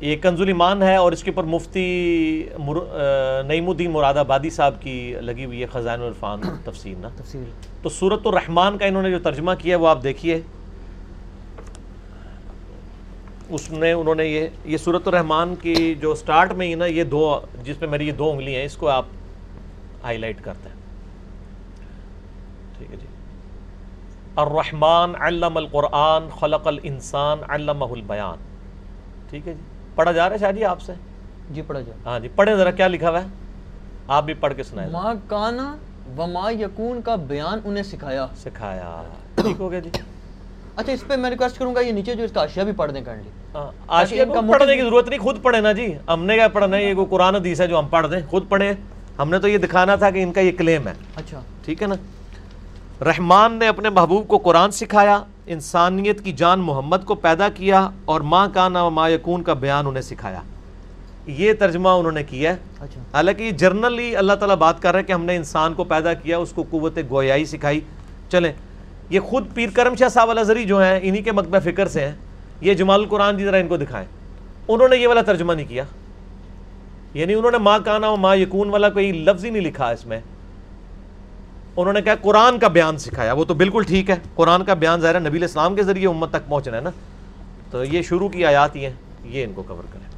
یہ 0.00 0.16
کنز 0.16 0.40
الایمان 0.40 0.82
ہے 0.82 0.96
اور 0.96 1.12
اس 1.12 1.22
کے 1.22 1.30
اوپر 1.30 1.44
مفتی 1.44 2.48
نعیم 3.46 3.68
الدین 3.70 3.90
مراد 3.90 4.14
آبادی 4.14 4.50
صاحب 4.50 4.82
کی 4.82 5.14
لگی 5.20 5.44
ہوئی 5.44 5.60
ہے 5.60 5.66
خزان 5.66 6.00
الرفان 6.00 6.40
تفسیر 6.64 6.94
نا؟ 6.98 7.08
تفسیر 7.16 7.42
تو 7.82 7.88
صورت 7.88 8.26
الرحمان 8.26 8.78
کا 8.78 8.86
انہوں 8.86 9.02
نے 9.02 9.10
جو 9.10 9.18
ترجمہ 9.18 9.50
کیا 9.58 9.76
ہے 9.76 9.80
وہ 9.80 9.88
آپ 9.88 10.02
دیکھیے۔ 10.02 10.40
اس 13.48 13.70
نے 13.70 13.92
انہوں 13.92 14.14
نے 14.14 14.26
یہ 14.26 14.46
یہ 14.64 14.76
صورت 14.76 15.08
الرحمان 15.08 15.54
کی 15.56 15.94
جو 15.94 16.14
سٹارٹ 16.14 16.52
میں 16.52 16.66
ہی 16.66 16.74
نا 16.74 16.86
یہ 16.86 17.04
دو 17.04 17.40
جس 17.64 17.78
پہ 17.78 17.86
میری 17.86 18.06
یہ 18.06 18.12
دو 18.12 18.30
انگلی 18.30 18.54
ہیں 18.54 18.64
اس 18.64 18.76
کو 18.76 18.88
آپ 18.88 19.04
ہائی 20.04 20.18
لائٹ 20.18 20.42
کرتے 20.42 20.68
ہیں۔ 20.68 20.76
ٹھیک 22.78 22.90
ہے 22.90 22.96
جی۔ 22.96 23.06
الرحمن 24.36 25.12
علم 25.20 25.56
القرآن 25.56 26.28
خلق 26.40 26.66
الانسان 26.66 27.38
علمہ 27.48 27.84
البیان۔ 27.84 28.36
ٹھیک 29.30 29.48
ہے 29.48 29.54
جی۔ 29.54 29.77
پڑھا 29.98 30.12
جا 30.12 30.28
رہا 30.28 30.34
ہے 30.34 30.38
شاہ 30.40 30.52
جی 30.52 30.64
آپ 30.64 30.80
سے؟ 30.82 30.92
جی 31.54 31.62
پڑھا 31.66 31.80
جا 31.80 31.92
ہاں 32.06 32.18
جی 32.20 32.28
پڑھے 32.34 32.56
ذرا 32.56 32.70
کیا 32.70 32.86
لکھا 32.88 33.10
ہوا 33.10 33.22
ہے؟ 33.22 33.26
آپ 34.16 34.24
بھی 34.24 34.34
پڑھ 34.40 34.54
کے 34.56 34.62
سنائیں۔ 34.62 34.90
ما 34.90 35.12
کانا 35.28 35.74
و 36.18 36.26
ما 36.26 36.50
یکون 36.50 37.00
کا 37.04 37.14
بیان 37.30 37.60
انہیں 37.64 37.82
سکھایا۔ 37.82 38.26
سکھایا۔ 38.44 38.90
ٹھیک 39.34 39.60
ہو 39.60 39.70
گیا 39.70 39.78
جی۔ 39.80 39.90
اچھا 40.76 40.92
اس 40.92 41.02
پہ 41.06 41.16
میں 41.16 41.30
ریکویسٹ 41.30 41.58
کروں 41.58 41.74
گا 41.74 41.80
یہ 41.80 41.92
نیچے 41.92 42.14
جو 42.14 42.24
اس 42.24 42.32
کا 42.34 42.42
اشیاء 42.42 42.64
بھی 42.64 42.72
پڑھ 42.76 42.92
دیں 42.92 43.00
کرنٹلی 43.04 43.30
ہاں، 43.54 43.70
آشیاء 44.00 44.24
کو 44.24 44.40
پڑھنے 44.52 44.76
کی 44.76 44.82
ضرورت 44.82 45.08
نہیں 45.08 45.20
خود 45.20 45.42
پڑھے 45.42 45.60
نا 45.60 45.72
جی۔ 45.72 45.86
ہم 46.08 46.24
نے 46.24 46.34
کیا 46.36 46.48
پڑھنا 46.48 46.76
ہے 46.76 46.82
یہ 46.84 46.94
کوئی 46.94 47.06
قرآن 47.10 47.34
حدیث 47.36 47.60
ہے 47.60 47.66
جو 47.66 47.78
ہم 47.78 47.86
پڑھ 47.88 48.06
دیں۔ 48.10 48.20
خود 48.30 48.48
پڑھے 48.48 48.72
ہم 49.18 49.30
نے 49.30 49.38
تو 49.38 49.48
یہ 49.48 49.58
دکھانا 49.58 49.96
تھا 49.96 50.10
کہ 50.10 50.22
ان 50.22 50.32
کا 50.32 50.40
یہ 50.40 50.52
کلیم 50.58 50.88
ہے۔ 50.88 50.92
اچھا۔ 51.16 51.40
ٹھیک 51.64 51.82
ہے 51.82 51.86
نا؟ 51.86 51.94
رحمان 53.04 53.52
نے 53.58 53.68
اپنے 53.68 53.90
محبوب 53.90 54.28
کو 54.28 54.38
قرآن 54.38 54.70
سکھایا۔ 54.70 55.22
انسانیت 55.48 56.24
کی 56.24 56.32
جان 56.32 56.60
محمد 56.60 56.96
کو 57.04 57.14
پیدا 57.14 57.48
کیا 57.48 57.90
اور 58.04 58.20
ماں 58.20 58.48
کانا 58.54 58.82
و 58.82 58.90
ما 58.90 59.08
یکون 59.08 59.42
کا 59.42 59.52
بیان 59.52 59.86
انہیں 59.86 60.02
سکھایا۔ 60.02 60.40
یہ 61.26 61.52
ترجمہ 61.52 61.88
انہوں 61.88 62.12
نے 62.12 62.22
کیا 62.22 62.50
ہے۔ 62.50 62.56
اچھا۔ 62.80 63.00
حالانکہ 63.00 63.42
یہ 63.42 63.50
جرنلی 63.50 64.16
اللہ 64.16 64.32
تعالیٰ 64.32 64.56
بات 64.56 64.82
کر 64.82 64.92
رہا 64.92 64.98
ہے 64.98 65.04
کہ 65.04 65.12
ہم 65.12 65.24
نے 65.24 65.36
انسان 65.36 65.74
کو 65.74 65.84
پیدا 65.84 66.14
کیا 66.14 66.38
اس 66.38 66.52
کو 66.52 66.64
قوت 66.70 66.98
گویائی 67.10 67.44
سکھائی۔ 67.44 67.80
چلیں 68.30 68.52
یہ 69.10 69.20
خود 69.20 69.44
پیر 69.54 69.68
کرم 69.74 69.94
شاہ 69.94 70.08
صاحب 70.08 70.30
الازری 70.30 70.64
جو 70.64 70.82
ہیں 70.82 71.00
انہی 71.02 71.22
کے 71.22 71.32
مکتبہ 71.32 71.58
فکر 71.58 71.88
سے 71.88 72.04
ہیں۔ 72.04 72.12
یہ 72.60 72.74
جمال 72.74 73.00
القرآن 73.00 73.36
کی 73.36 73.44
طرح 73.44 73.60
ان 73.60 73.68
کو 73.68 73.76
دکھائیں۔ 73.76 74.06
انہوں 74.68 74.88
نے 74.88 74.96
یہ 74.96 75.08
والا 75.08 75.22
ترجمہ 75.22 75.52
نہیں 75.52 75.66
کیا۔ 75.66 75.84
یعنی 77.14 77.34
انہوں 77.34 77.50
نے 77.50 77.58
ماں 77.58 77.78
کانا 77.84 78.08
و 78.08 78.16
ماں 78.16 78.36
یکون 78.36 78.70
والا 78.70 78.88
کوئی 78.88 79.12
لفظ 79.12 79.44
ہی 79.44 79.50
نہیں 79.50 79.62
لکھا 79.62 79.88
اس 79.88 80.06
میں۔ 80.06 80.20
انہوں 81.78 81.92
نے 81.92 82.02
کہا 82.02 82.14
قرآن 82.22 82.58
کا 82.58 82.68
بیان 82.68 82.98
سکھایا۔ 82.98 83.32
وہ 83.32 83.44
تو 83.44 83.54
بالکل 83.54 83.82
ٹھیک 83.82 84.10
ہے۔ 84.10 84.16
قرآن 84.34 84.64
کا 84.64 84.74
بیان 84.74 85.00
ظاہر 85.00 85.14
ہے 85.14 85.20
نبی 85.20 85.28
علیہ 85.28 85.42
السلام 85.42 85.74
کے 85.74 85.82
ذریعے 85.82 86.06
امت 86.08 86.30
تک 86.30 86.48
پہنچنا 86.48 86.76
ہے 86.76 86.82
نا۔ 86.82 86.90
تو 87.70 87.84
یہ 87.84 88.02
شروع 88.02 88.28
کی 88.28 88.44
آیات 88.44 88.76
ہی 88.76 88.84
ہیں۔ 88.84 88.92
یہ 89.24 89.44
ان 89.44 89.52
کو 89.52 89.62
کور 89.62 89.84
کریں۔ 89.92 90.08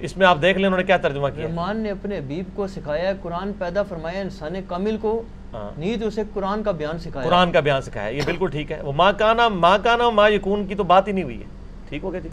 اس 0.00 0.16
میں 0.16 0.26
آپ 0.26 0.38
دیکھ 0.42 0.58
لیں 0.58 0.66
انہوں 0.66 0.78
نے 0.78 0.84
کیا 0.84 0.96
ترجمہ 0.96 1.28
کیا۔ 1.28 1.46
رحمان 1.46 1.76
نے 1.76 1.90
اپنے 1.90 2.18
حبیب 2.18 2.44
کو 2.54 2.66
سکھایا 2.66 3.08
ہے 3.08 3.12
قرآن 3.22 3.52
پیدا 3.58 3.82
فرمایا 3.82 4.20
انسان 4.20 4.54
کامل 4.68 4.96
کو 5.00 5.22
ہاں۔ 5.52 5.80
نیت 5.80 6.02
اسے 6.02 6.22
قرآن 6.34 6.62
کا 6.62 6.70
بیان 6.70 6.98
سکھایا۔ 6.98 7.26
قرآن 7.28 7.52
کا 7.52 7.60
بیان 7.60 7.82
سکھایا۔ 7.82 8.08
یہ 8.08 8.22
بالکل 8.24 8.48
ٹھیک 8.50 8.72
ہے۔ 8.72 8.80
وہ 8.82 8.92
ماں 8.92 9.12
کانا 9.18 9.48
ماں 9.48 9.78
کانا 9.82 10.10
ماں 10.10 10.30
یکون 10.30 10.66
کی 10.66 10.74
تو 10.74 10.82
بات 10.82 11.08
ہی 11.08 11.12
نہیں 11.12 11.24
ہوئی 11.24 11.38
ہے۔ 11.38 11.46
ٹھیک 11.88 12.04
ہو 12.04 12.12
گیا 12.12 12.20
جی۔ 12.20 12.28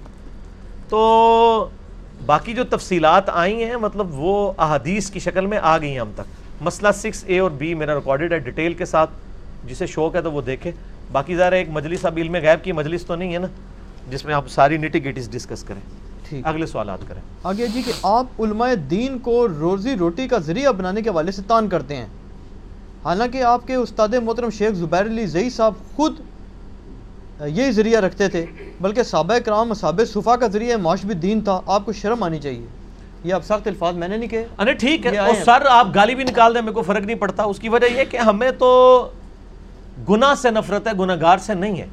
تو 0.90 1.70
باقی 2.26 2.54
جو 2.54 2.64
تفصیلات 2.64 3.30
آئی 3.30 3.64
ہیں 3.64 3.76
مطلب 3.76 4.08
وہ 4.12 4.52
احادیث 4.58 5.10
کی 5.10 5.20
شکل 5.20 5.46
میں 5.46 5.58
آ 5.62 5.78
گئی 5.78 5.92
ہیں 5.92 6.00
ہم 6.00 6.12
تک۔ 6.16 6.41
مسئلہ 6.62 6.92
سکس 6.94 7.24
اے 7.28 7.40
اور 7.40 7.52
بی 7.52 7.74
میرا 7.74 7.96
ریکارڈڈ 7.96 8.34
ہے 8.34 8.40
ڈیٹیل 8.40 8.74
کے 8.74 8.86
ساتھ 8.86 9.10
جسے 9.68 9.88
شوق 9.88 10.16
ہے 10.16 10.22
تو 10.22 10.32
وہ 10.32 10.42
دیکھے 10.42 10.72
باقی 11.12 11.36
ظاہر 11.36 11.52
ہے 11.52 11.58
ایک 11.58 11.70
مجلس 11.70 12.06
اب 12.06 12.18
علم 12.18 12.36
غیب 12.36 12.64
کی 12.64 12.72
مجلس 12.72 13.06
تو 13.06 13.16
نہیں 13.16 13.34
ہے 13.34 13.40
نا 13.40 13.48
جس 14.10 14.26
میں 14.26 14.34
آپ 14.34 14.48
ساری 14.48 14.78
نیٹی 14.78 15.04
گیٹیز 15.04 15.30
ڈسکس 15.32 15.64
کریں۔ 15.64 15.82
ٹھیک۔ 16.30 16.48
اگلے 16.48 16.66
سوالات 16.66 17.00
کریں۔ 17.08 17.22
آگے 17.44 17.68
جی 17.68 17.82
کہ 17.82 17.92
آپ 18.04 18.42
علماء 18.42 18.74
دین 18.74 19.20
کو 19.20 19.48
روزی 19.48 19.96
روٹی 19.96 20.28
کا 20.28 20.38
ذریعہ 20.38 20.72
بنانے 20.72 21.02
کے 21.02 21.10
حوالے 21.10 21.32
سے 21.32 21.42
تان 21.48 21.70
کرتے 21.70 21.96
ہیں۔ 21.96 22.06
حالانکہ 23.06 23.44
آپ 23.44 23.68
کے 23.68 23.76
استاد 23.76 24.08
محترم 24.24 24.50
شیخ 24.50 24.74
زبیر 24.74 25.02
علی 25.02 25.26
زئی 25.26 25.50
صاحب 25.50 25.74
خود 25.96 26.20
یہی 27.46 27.72
ذریعہ 27.72 28.02
رکھتے 28.02 28.28
تھے 28.28 28.46
بلکہ 28.82 29.04
صحابہ 29.04 29.38
کرام 29.38 29.74
صحابہ 29.74 30.06
صفا 30.06 30.36
کا 30.36 30.48
ذریعہ 30.48 30.78
معاش 30.78 31.06
بھی 31.06 31.16
دین 31.16 31.42
تھا۔ 31.42 31.62
آپ 31.66 31.86
کو 31.86 31.94
شرم 31.94 32.24
آنی 32.24 32.40
چاہیے۔ 32.40 32.66
یہ 33.24 33.34
اب 33.34 33.44
سخت 33.44 33.68
الفاظ 33.68 33.96
میں 33.96 34.08
نے 34.08 34.18
نہیں 34.18 34.30
کہے۔ 34.30 34.46
ارے 34.60 34.74
ٹھیک 34.74 35.06
ہے 35.06 35.18
اور۔ 35.18 35.34
سر 35.46 35.66
آپ 35.70 35.88
گالی 35.96 36.16
بھی 36.16 36.24
نکال 36.24 36.56
دیں 36.56 36.62
میرے 36.62 36.74
کو 36.74 36.82
فرق 36.82 37.06
نہیں 37.06 37.18
پڑتا۔ 37.18 37.44
اس 37.44 37.60
کی 37.60 37.70
وجہ 37.70 37.86
یہ 37.86 38.04
کہ 38.04 38.18
ہمیں 38.18 38.52
تو 38.52 39.10
گناہ 40.10 40.34
سے 40.36 40.52
نفرت 40.52 40.88
ہے 40.88 40.92
گناہ 41.00 41.16
گار 41.22 41.38
سے 41.38 41.54
نہیں 41.54 41.82
ہے۔ 41.82 41.88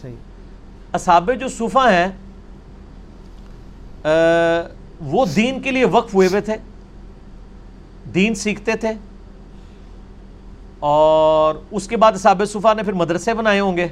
صحیح۔ 0.00 0.14
اصحاب 0.92 1.30
جو 1.40 1.48
صوفہ 1.48 1.78
ہیں 1.78 2.08
وہ 5.00 5.26
دین 5.36 5.60
کے 5.60 5.70
لیے 5.70 5.84
وقف 5.84 6.14
ہوئے 6.14 6.28
ہوئے 6.28 6.40
تھے۔ 6.40 6.56
دین 8.14 8.34
سیکھتے 8.34 8.72
تھے۔ 8.76 8.90
اور 10.78 11.54
اس 11.70 11.88
کے 11.88 11.96
بعد 11.96 12.12
اصحاب 12.12 12.42
صوفہ 12.52 12.74
نے 12.76 12.82
پھر 12.82 12.92
مدرسے 12.92 13.34
بنائے 13.34 13.60
ہوں 13.60 13.76
گے۔ 13.76 13.88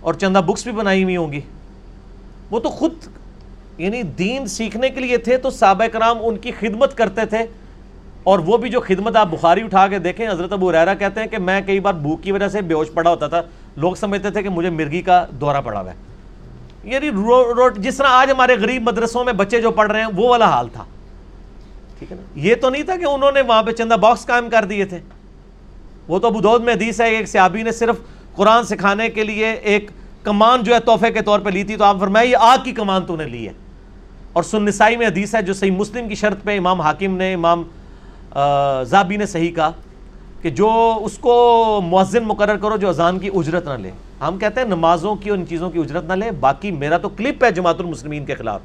اور 0.00 0.14
چندہ 0.14 0.38
بکس 0.38 0.64
بھی 0.64 0.72
بنائی 0.72 1.04
ہوئی 1.04 1.16
ہوں 1.16 1.32
گی۔ 1.32 1.40
وہ 2.50 2.60
تو 2.60 2.70
خود 2.70 2.92
یعنی 3.80 4.02
دین 4.02 4.46
سیکھنے 4.46 4.88
کے 4.88 5.00
لیے 5.00 5.16
تھے 5.16 5.36
تو 5.36 5.50
صحابہ 5.50 5.84
کرام 5.86 6.18
ان 6.20 6.36
کی 6.36 6.50
خدمت 6.60 6.96
کرتے 6.96 7.26
تھے 7.26 7.38
اور 8.22 8.38
وہ 8.38 8.56
بھی 8.56 8.70
جو 8.70 8.80
خدمت 8.80 9.16
آپ 9.16 9.26
بخاری 9.26 9.62
اٹھا 9.62 9.88
کے 9.88 9.98
دیکھیں، 9.98 10.28
حضرت 10.28 10.52
ابو 10.52 10.72
ریرا 10.72 10.94
کہتے 10.94 11.20
ہیں 11.20 11.26
کہ 11.26 11.38
میں 11.38 11.60
کئی 11.66 11.80
بار 11.80 11.94
بھوک 11.94 12.22
کی 12.22 12.32
وجہ 12.32 12.48
سے 12.48 12.60
بے 12.60 12.74
ہوش 12.74 12.92
پڑا 12.94 13.10
ہوتا 13.10 13.26
تھا۔ 13.26 13.42
لوگ 13.76 13.94
سمجھتے 13.94 14.30
تھے 14.30 14.42
کہ 14.42 14.48
مجھے 14.48 14.70
مرگی 14.70 15.02
کا 15.02 15.26
دورہ 15.30 15.60
پڑا 15.64 15.80
ہوا 15.80 15.90
ہے۔ 15.90 15.96
یعنی 16.84 17.10
رو 17.10 17.54
رو، 17.54 17.68
جس 17.70 17.96
طرح 17.96 18.06
آج 18.10 18.30
ہمارے 18.30 18.56
غریب 18.60 18.82
مدرسوں 18.82 19.24
میں 19.24 19.32
بچے 19.32 19.60
جو 19.60 19.70
پڑھ 19.70 19.92
رہے 19.92 20.00
ہیں، 20.00 20.08
وہ 20.16 20.28
والا 20.28 20.48
حال 20.50 20.68
تھا۔ 20.68 20.84
ٹھیک 21.98 22.12
ہے 22.12 22.16
نا؟ 22.16 22.22
یہ 22.34 22.54
تو 22.54 22.70
نہیں 22.70 22.82
تھا 22.82 22.96
کہ 22.96 23.04
انہوں 23.04 23.32
نے 23.32 23.40
وہاں 23.40 23.62
پہ 23.62 23.70
چندہ 23.70 23.94
باکس 23.94 24.26
قائم 24.26 24.50
کر 24.50 24.64
دیے 24.64 24.84
تھے۔ 24.84 24.98
وہ 26.08 26.18
تو 26.18 26.26
ابو 26.26 26.40
دود 26.40 26.64
میں 26.64 26.74
حدیث 26.74 27.00
ہے، 27.00 27.10
ایک 27.10 27.28
صحابی 27.28 27.62
نے 27.62 27.72
صرف 27.72 27.96
قرآن 28.34 28.64
سکھانے 28.64 29.08
کے 29.08 29.24
لیے 29.24 29.50
ایک 29.50 29.90
کمان 30.22 30.62
جو 30.62 30.74
ہے 30.74 30.80
تحفے 30.80 31.10
کے 31.10 31.22
طور 31.22 31.40
پہ 31.40 31.50
لی 31.50 31.64
تھی۔ 31.64 31.76
تو 31.76 31.84
آپ 31.84 31.96
فرمائے 32.00 32.26
یہ 32.26 32.36
آگ 32.40 32.58
کی 32.64 32.72
کمان 32.72 33.06
تو 33.06 33.16
نے 33.16 33.24
لی 33.24 33.48
ہے۔ 33.48 33.52
اور 34.32 34.42
سن 34.42 34.64
نسائی 34.64 34.96
میں 34.96 35.06
حدیث 35.06 35.34
ہے 35.34 35.42
جو 35.42 35.52
صحیح 35.52 35.70
مسلم 35.70 36.08
کی 36.08 36.14
شرط 36.14 36.42
پہ 36.44 36.56
امام 36.58 36.80
حاکم 36.80 37.16
نے، 37.16 37.32
امام 37.34 37.62
زابی 38.86 39.16
نے 39.16 39.26
صحیح 39.26 39.54
کہا 39.54 39.70
کہ 40.42 40.50
جو 40.50 40.70
اس 41.04 41.18
کو 41.18 41.80
مؤذن 41.84 42.24
مقرر 42.24 42.56
کرو 42.56 42.76
جو 42.76 42.88
اذان 42.88 43.18
کی 43.18 43.30
اجرت 43.34 43.68
نہ 43.68 43.72
لے۔ 43.72 43.90
ہم 44.20 44.38
کہتے 44.38 44.60
ہیں 44.60 44.68
نمازوں 44.68 45.14
کی 45.14 45.30
اور 45.30 45.38
ان 45.38 45.46
چیزوں 45.46 45.70
کی 45.70 45.78
اجرت 45.78 46.04
نہ 46.04 46.12
لے، 46.12 46.30
باقی 46.30 46.70
میرا 46.70 46.98
تو 46.98 47.08
کلپ 47.08 47.44
ہے 47.44 47.50
جماعت 47.50 47.80
المسلمین 47.80 48.24
کے 48.24 48.34
خلاف 48.34 48.60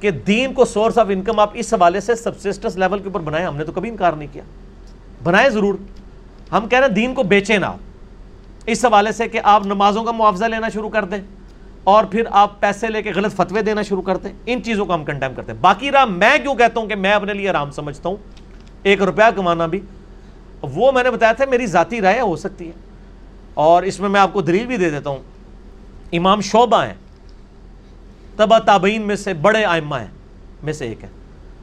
کہ 0.00 0.10
دین 0.10 0.52
کو 0.52 0.64
سورس 0.64 0.98
آف 0.98 1.06
انکم 1.10 1.40
آپ 1.40 1.50
اس 1.54 1.74
حوالے 1.74 2.00
سے 2.00 2.14
سبسسٹس 2.14 2.76
لیول 2.76 2.98
کے 2.98 3.04
اوپر 3.04 3.20
بنائیں۔ 3.20 3.46
ہم 3.46 3.56
نے 3.56 3.64
تو 3.64 3.72
کبھی 3.72 3.88
انکار 3.88 4.12
نہیں 4.12 4.28
کیا۔ 4.32 4.42
بنائیں 5.22 5.48
ضرور۔ 5.48 5.74
ہم 6.52 6.68
کہہ 6.68 6.78
رہے 6.78 6.86
ہیں 6.86 6.94
دین 6.94 7.14
کو 7.14 7.22
بیچیں 7.22 7.58
نہ 7.58 7.66
اس 8.66 8.84
حوالے 8.84 9.12
سے 9.12 9.28
کہ 9.28 9.40
آپ 9.44 9.66
نمازوں 9.66 10.04
کا 10.04 10.12
معاوضہ 10.12 10.44
لینا 10.44 10.68
شروع 10.68 10.90
کر 10.90 11.04
دیں۔ 11.04 11.20
اور 11.84 12.04
پھر 12.04 12.22
آپ 12.30 12.60
پیسے 12.60 12.88
لے 12.88 13.02
کے 13.02 13.12
غلط 13.14 13.34
فتوے 13.34 13.62
دینا 13.62 13.82
شروع 13.82 14.02
کرتے 14.02 14.28
ہیں، 14.28 14.36
ان 14.46 14.62
چیزوں 14.62 14.86
کو 14.86 14.94
ہم 14.94 15.04
کنڈیم 15.04 15.34
کرتے 15.34 15.52
ہیں۔ 15.52 15.58
باقی 15.60 15.92
رہا، 15.92 16.04
میں 16.04 16.38
کیوں 16.38 16.54
کہتا 16.54 16.80
ہوں 16.80 16.86
کہ 16.86 16.94
میں 16.94 17.12
اپنے 17.12 17.32
لیے 17.32 17.48
آرام 17.48 17.70
سمجھتا 17.70 18.08
ہوں؟ 18.08 18.16
ایک 18.82 19.02
روپیہ 19.02 19.30
کمانا 19.36 19.66
بھی۔ 19.66 19.80
وہ 20.62 20.92
میں 20.92 21.02
نے 21.02 21.10
بتایا 21.10 21.32
تھا، 21.32 21.44
میری 21.44 21.66
ذاتی 21.66 22.00
رائے 22.00 22.20
ہو 22.20 22.36
سکتی 22.36 22.66
ہے۔ 22.66 22.72
اور 23.54 23.82
اس 23.82 24.00
میں 24.00 24.08
میں 24.08 24.20
آپ 24.20 24.32
کو 24.32 24.40
دلیل 24.40 24.66
بھی 24.66 24.76
دے 24.76 24.90
دیتا 24.90 25.10
ہوں۔ 25.10 25.22
امام 26.12 26.40
شعبہ 26.40 26.84
ہیں۔ 26.84 26.94
تبا 28.36 28.58
تابعین 28.58 29.02
میں 29.02 29.16
سے 29.16 29.34
بڑے 29.34 29.64
آئمہ 29.64 29.96
ہیں، 29.96 30.06
میں 30.62 30.72
سے 30.72 30.86
ایک 30.86 31.04
ہے 31.04 31.08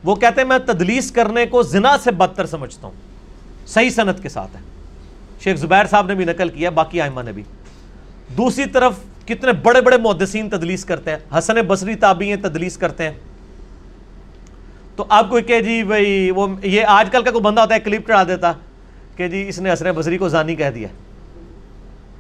وہ 0.04 0.16
کہتے 0.16 0.42
ہیں، 0.42 0.48
میں 0.48 0.58
تدلیس 0.58 1.12
کرنے 1.12 1.46
کو 1.46 1.64
زنا 1.64 1.98
سے 1.98 2.12
بدتر 2.12 2.46
سمجھتا 2.46 2.88
ہوں۔ 2.88 2.96
صحیح 3.68 3.90
صنعت 3.90 4.24
کے 4.24 4.30
ساتھ 4.30 4.56
ہے 4.56 4.62
شیخ 5.44 5.58
زبیر 5.58 5.86
صاحب 5.86 6.08
نے 6.08 6.16
بھی 6.16 6.26
نقل 6.26 6.50
کیا، 6.50 6.70
باقی 6.70 7.02
آئمہ 7.02 7.22
نے 7.22 7.32
بھی۔ 7.32 7.44
دوسری 8.38 8.66
طرف 8.66 8.94
کتنے 9.26 9.52
بڑے 9.52 9.82
بڑے 9.82 9.98
محدثین 9.98 10.50
تدلیس 10.50 10.86
کرتے 10.86 11.12
ہیں، 11.12 11.38
حسن 11.38 11.56
بصری 11.68 11.96
تابعین 11.96 12.42
تدلیس 12.42 12.78
کرتے 12.78 13.04
ہیں۔ 13.04 13.12
تو 14.96 15.06
آپ 15.10 15.30
کوئی 15.30 15.44
کہ 15.44 15.60
جی 15.60 15.84
بھائی 15.84 16.32
وہ 16.32 16.48
یہ 16.64 16.84
آج 16.88 17.10
کل 17.12 17.24
کا 17.24 17.32
کوئی 17.32 17.42
بندہ 17.42 17.62
ہوتا 17.62 17.76
ہے 17.76 17.80
کلپ 17.80 18.08
چڑھا 18.08 18.24
دیتا 18.24 18.52
کہ 19.16 19.28
جی 19.28 19.46
اس 19.48 19.60
نے 19.60 19.74
حسن 19.74 19.92
بصری 19.92 20.18
کو 20.18 20.30
زانی 20.30 20.56
کہہ 20.56 20.70
دیا۔ 20.70 20.88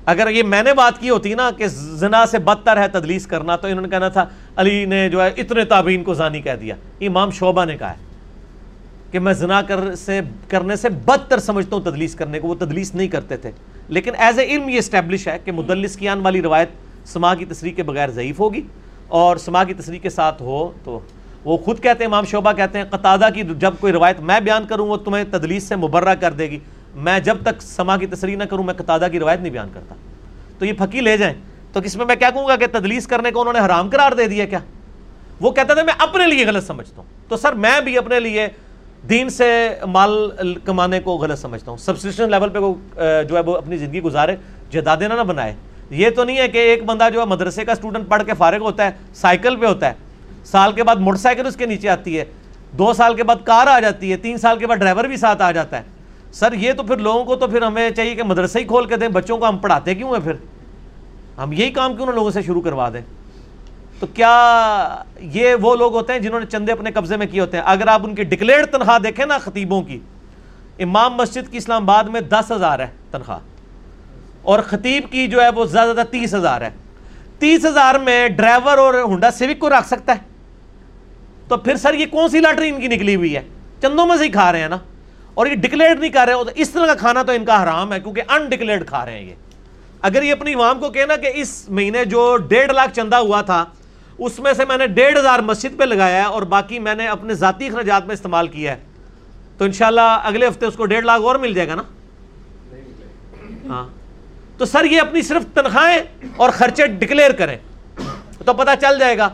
اگر 0.05 0.29
یہ 0.29 0.43
میں 0.43 0.63
نے 0.63 0.73
بات 0.73 0.99
کی 0.99 1.09
ہوتی 1.09 1.33
نا 1.33 1.51
کہ 1.57 1.67
زنا 1.67 2.25
سے 2.25 2.39
بدتر 2.39 2.77
ہے 2.77 2.87
تدلیس 2.87 3.27
کرنا، 3.27 3.55
تو 3.55 3.67
انہوں 3.67 3.81
نے 3.81 3.89
کہنا 3.89 4.09
تھا، 4.09 4.25
علی 4.55 4.85
نے 4.85 5.09
جو 5.09 5.23
ہے 5.23 5.29
اتنے 5.37 5.65
تابعین 5.65 6.03
کو 6.03 6.13
زانی 6.13 6.41
کہہ 6.41 6.55
دیا۔ 6.61 6.75
امام 7.01 7.31
شعبہ 7.31 7.65
نے 7.65 7.77
کہا 7.77 7.91
ہے 7.91 7.95
کہ 9.11 9.19
میں 9.19 9.33
زنا 9.33 9.61
کر 9.61 9.95
سے، 9.95 10.21
کرنے 10.47 10.75
سے 10.75 10.89
بدتر 10.89 11.39
سمجھتا 11.39 11.75
ہوں 11.75 11.83
تدلیس 11.83 12.15
کرنے 12.15 12.39
کو، 12.39 12.47
وہ 12.47 12.55
تدلیس 12.55 12.95
نہیں 12.95 13.07
کرتے 13.07 13.37
تھے۔ 13.37 13.51
لیکن 13.87 14.11
ایز 14.17 14.39
اے 14.39 14.45
علم 14.45 14.69
یہ 14.69 14.77
اسٹیبلش 14.77 15.27
ہے 15.27 15.37
کہ 15.45 15.51
مدلس 15.51 15.95
کی 15.95 16.07
آن 16.07 16.19
والی 16.19 16.41
روایت 16.41 16.69
سما 17.05 17.35
کی 17.35 17.45
تصریح 17.45 17.71
کے 17.71 17.83
بغیر 17.83 18.09
ضعیف 18.09 18.39
ہوگی 18.39 18.61
اور 19.07 19.37
سما 19.37 19.63
کی 19.63 19.73
تصریح 19.73 19.99
کے 19.99 20.09
ساتھ 20.09 20.41
ہو 20.41 20.71
تو 20.83 20.99
وہ 21.45 21.57
خود 21.57 21.83
کہتے 21.83 22.03
ہیں، 22.03 22.11
امام 22.11 22.25
شعبہ 22.25 22.53
کہتے 22.53 22.77
ہیں 22.77 22.85
قطادہ 22.85 23.29
کی 23.35 23.43
جب 23.57 23.73
کوئی 23.79 23.93
روایت 23.93 24.19
میں 24.19 24.39
بیان 24.39 24.65
کروں، 24.65 24.87
وہ 24.87 24.97
تمہیں 24.97 25.23
تدلیس 25.31 25.63
سے 25.63 25.75
مبرہ 25.75 26.15
کر 26.15 26.31
دے 26.31 26.49
گی۔ 26.49 26.59
میں 26.95 27.19
جب 27.19 27.37
تک 27.41 27.61
سما 27.61 27.97
کی 27.97 28.05
تصریح 28.05 28.37
نہ 28.37 28.43
کروں، 28.43 28.63
میں 28.63 28.73
قطادہ 28.73 29.07
کی 29.11 29.19
روایت 29.19 29.39
نہیں 29.39 29.51
بیان 29.51 29.67
کرتا۔ 29.73 29.95
تو 30.59 30.65
یہ 30.65 30.73
پھکی 30.73 31.01
لے 31.01 31.17
جائیں۔ 31.17 31.35
تو 31.73 31.79
اس 31.79 31.95
میں 31.95 32.05
میں 32.05 32.15
کیا 32.15 32.29
کہوں 32.29 32.47
گا 32.47 32.55
کہ 32.55 32.65
تدلیس 32.71 33.07
کرنے 33.07 33.31
کو 33.31 33.41
انہوں 33.41 33.53
نے 33.53 33.59
حرام 33.59 33.89
قرار 33.89 34.11
دے 34.11 34.27
دیا 34.27 34.45
کیا؟ 34.45 34.59
وہ 35.41 35.51
کہتا 35.51 35.73
تھا 35.73 35.83
میں 35.83 35.93
اپنے 35.97 36.27
لیے 36.27 36.45
غلط 36.45 36.67
سمجھتا 36.67 36.95
ہوں۔ 36.97 37.29
تو 37.29 37.37
سر، 37.37 37.53
میں 37.53 37.81
بھی 37.81 37.97
اپنے 37.97 38.19
لیے 38.19 38.47
دین 39.09 39.29
سے 39.29 39.69
مال 39.85 40.31
کمانے 40.63 40.99
کو 40.99 41.17
غلط 41.17 41.39
سمجھتا 41.39 41.71
ہوں۔ 41.71 41.77
سبسٹیشن 41.77 42.31
لیول 42.31 42.49
پہ 42.49 42.57
وہ 42.57 42.73
جو 43.29 43.35
ہے 43.35 43.39
وہ 43.39 43.57
اپنی 43.57 43.77
زندگی 43.77 44.01
گزارے 44.01 44.35
جدادیں 44.69 45.07
نہ 45.07 45.23
بنائے۔ 45.23 45.55
یہ 45.91 46.09
تو 46.09 46.23
نہیں 46.23 46.37
ہے 46.37 46.47
کہ 46.47 46.57
ایک 46.57 46.85
بندہ 46.85 47.09
جو 47.13 47.19
ہے 47.19 47.25
مدرسے 47.25 47.65
کا 47.65 47.71
اسٹوڈنٹ 47.71 48.09
پڑھ 48.09 48.23
کے 48.23 48.33
فارغ 48.33 48.57
ہوتا 48.57 48.85
ہے 48.85 48.91
سائیکل 49.13 49.55
پہ 49.55 49.65
ہوتا 49.65 49.87
ہے۔ 49.87 49.93
سال 50.45 50.71
کے 50.71 50.83
بعد 50.83 50.95
موٹر 50.95 51.17
سائیکل 51.17 51.47
اس 51.47 51.55
کے 51.55 51.65
نیچے 51.65 51.89
آتی 51.89 52.19
ہے۔ 52.19 52.25
دو 52.77 52.93
سال 52.93 53.13
کے 53.13 53.23
بعد 53.23 53.35
کار 53.43 53.67
آ 53.67 53.79
جاتی 53.79 54.11
ہے۔ 54.11 54.17
تین 54.17 54.37
سال 54.37 54.59
کے 54.59 54.67
بعد 54.67 54.75
ڈرائیور 54.75 55.03
بھی 55.03 55.17
ساتھ 55.17 55.41
آ 55.41 55.51
جاتا 55.51 55.77
ہے۔ 55.77 55.83
سر، 56.33 56.53
یہ 56.53 56.73
تو 56.73 56.83
پھر 56.83 56.97
لوگوں 56.97 57.23
کو 57.23 57.35
تو 57.35 57.47
پھر 57.47 57.61
ہمیں 57.61 57.89
چاہیے 57.89 58.15
کہ 58.15 58.23
مدرسے 58.23 58.59
ہی 58.59 58.63
کھول 58.63 58.85
کے 58.85 58.95
دیں۔ 58.95 59.07
بچوں 59.07 59.37
کو 59.37 59.47
ہم 59.47 59.57
پڑھاتے 59.57 59.95
کیوں 59.95 60.09
ہیں 60.09 60.23
پھر؟ 60.23 60.33
ہم 61.37 61.53
یہی 61.53 61.69
کام 61.69 61.95
کیوں 61.95 62.05
نہ 62.05 62.11
لوگوں 62.11 62.31
سے 62.31 62.41
شروع 62.41 62.61
کروا 62.61 62.89
دیں۔ 62.89 63.01
تو 63.99 64.07
کیا 64.07 65.03
یہ 65.19 65.55
وہ 65.61 65.75
لوگ 65.75 65.93
ہوتے 65.93 66.13
ہیں 66.13 66.19
جنہوں 66.19 66.39
نے 66.39 66.45
چندے 66.45 66.71
اپنے 66.71 66.91
قبضے 66.91 67.17
میں 67.17 67.27
کیے 67.27 67.41
ہوتے 67.41 67.57
ہیں؟ 67.57 67.63
اگر 67.67 67.87
آپ 67.87 68.01
ان 68.03 68.15
کی 68.15 68.23
ڈکلیئر 68.23 68.65
تنخواہ 68.65 68.99
دیکھیں 68.99 69.25
نا 69.25 69.37
خطیبوں 69.37 69.81
کی، 69.81 69.99
امام 70.79 71.13
مسجد 71.13 71.51
کی 71.51 71.57
اسلام 71.57 71.89
آباد 71.89 72.03
میں 72.03 72.21
دس 72.21 72.51
ہزار 72.51 72.79
ہے 72.79 72.87
تنخواہ۔ 73.11 73.39
اور 74.41 74.59
خطیب 74.59 75.11
کی 75.11 75.27
جو 75.27 75.41
ہے 75.41 75.49
وہ 75.49 75.65
زیادہ 75.65 75.91
زیادہ 75.93 76.07
تیس 76.07 76.33
ہزار 76.33 76.61
ہے۔ 76.61 76.69
تیس 77.39 77.65
ہزار 77.65 77.95
میں 77.95 78.27
ڈرائیور 78.27 78.77
اور 78.77 78.93
ہنڈا 78.93 79.31
سیوک 79.31 79.59
کو 79.59 79.69
رکھ 79.69 79.87
سکتا 79.87 80.13
ہے۔ 80.13 80.19
تو 81.47 81.57
پھر 81.57 81.75
سر 81.75 81.93
یہ 81.93 82.05
کون 82.05 82.29
سی 82.29 82.39
لاٹری 82.39 82.69
ان 82.69 82.81
کی 82.81 82.87
نکلی 82.87 83.15
ہوئی 83.15 83.35
ہے؟ 83.35 83.41
چندوں 83.81 84.05
میں 84.05 84.17
سے 84.17 84.23
ہی 84.23 84.29
کھا 84.29 84.51
رہے 84.51 84.61
ہیں 84.61 84.69
نا۔ 84.69 84.77
اور 85.33 85.47
یہ 85.47 85.55
ڈکلیئر 85.55 85.95
نہیں 85.95 86.09
کر 86.09 86.25
رہے 86.27 86.33
اس 86.55 86.69
طرح 86.69 86.85
کا 86.85 86.93
کھانا 86.93 87.23
تو 87.23 87.31
ان 87.31 87.45
کا 87.45 87.63
حرام 87.63 87.93
ہے 87.93 87.99
کیونکہ 87.99 88.21
ان 88.29 88.49
ڈکلیئرڈ 88.49 88.87
کھا 88.87 89.05
رہے 89.05 89.11
ہیں 89.11 89.29
یہ۔ 89.29 89.33
اگر 90.01 90.23
یہ 90.23 90.31
اپنی 90.31 90.53
عوام 90.53 90.79
کو 90.79 90.89
کہنا 90.89 91.15
کہ 91.15 91.31
اس 91.35 91.69
مہینے 91.69 92.05
جو 92.05 92.37
ڈیڑھ 92.37 92.71
لاکھ 92.71 92.95
چندہ 92.95 93.15
ہوا 93.15 93.41
تھا 93.41 93.65
اس 94.17 94.39
میں 94.39 94.53
سے 94.53 94.65
میں 94.65 94.77
نے 94.77 94.87
ڈیڑھ 94.87 95.19
ہزار 95.19 95.39
مسجد 95.39 95.79
پہ 95.79 95.83
لگایا 95.83 96.21
ہے 96.21 96.27
اور 96.27 96.41
باقی 96.41 96.79
میں 96.79 96.95
نے 96.95 97.07
اپنے 97.07 97.33
ذاتی 97.33 97.67
اخراجات 97.67 98.05
میں 98.05 98.13
استعمال 98.13 98.47
کیا 98.47 98.71
ہے۔ 98.71 98.79
تو 99.57 99.65
انشاءاللہ 99.65 100.21
اگلے 100.23 100.47
ہفتے 100.47 100.65
اس 100.65 100.75
کو 100.75 100.85
ڈیڑھ 100.85 101.05
لاکھ 101.05 101.21
اور 101.21 101.35
مل 101.35 101.53
جائے 101.53 101.67
گا 101.67 101.75
نا؟ 101.75 101.83
ہاں۔ 103.69 104.00
تو 104.61 104.65
سر 104.65 104.85
یہ 104.85 105.01
اپنی 105.01 105.21
صرف 105.21 105.43
تنخواہیں 105.53 105.99
اور 106.37 106.49
خرچے 106.49 106.87
ڈکلیئر 106.87 107.31
کریں۔ 107.31 107.57
تو 108.45 108.53
پتہ 108.53 108.69
چل 108.81 108.99
جائے 108.99 109.17
گا 109.17 109.29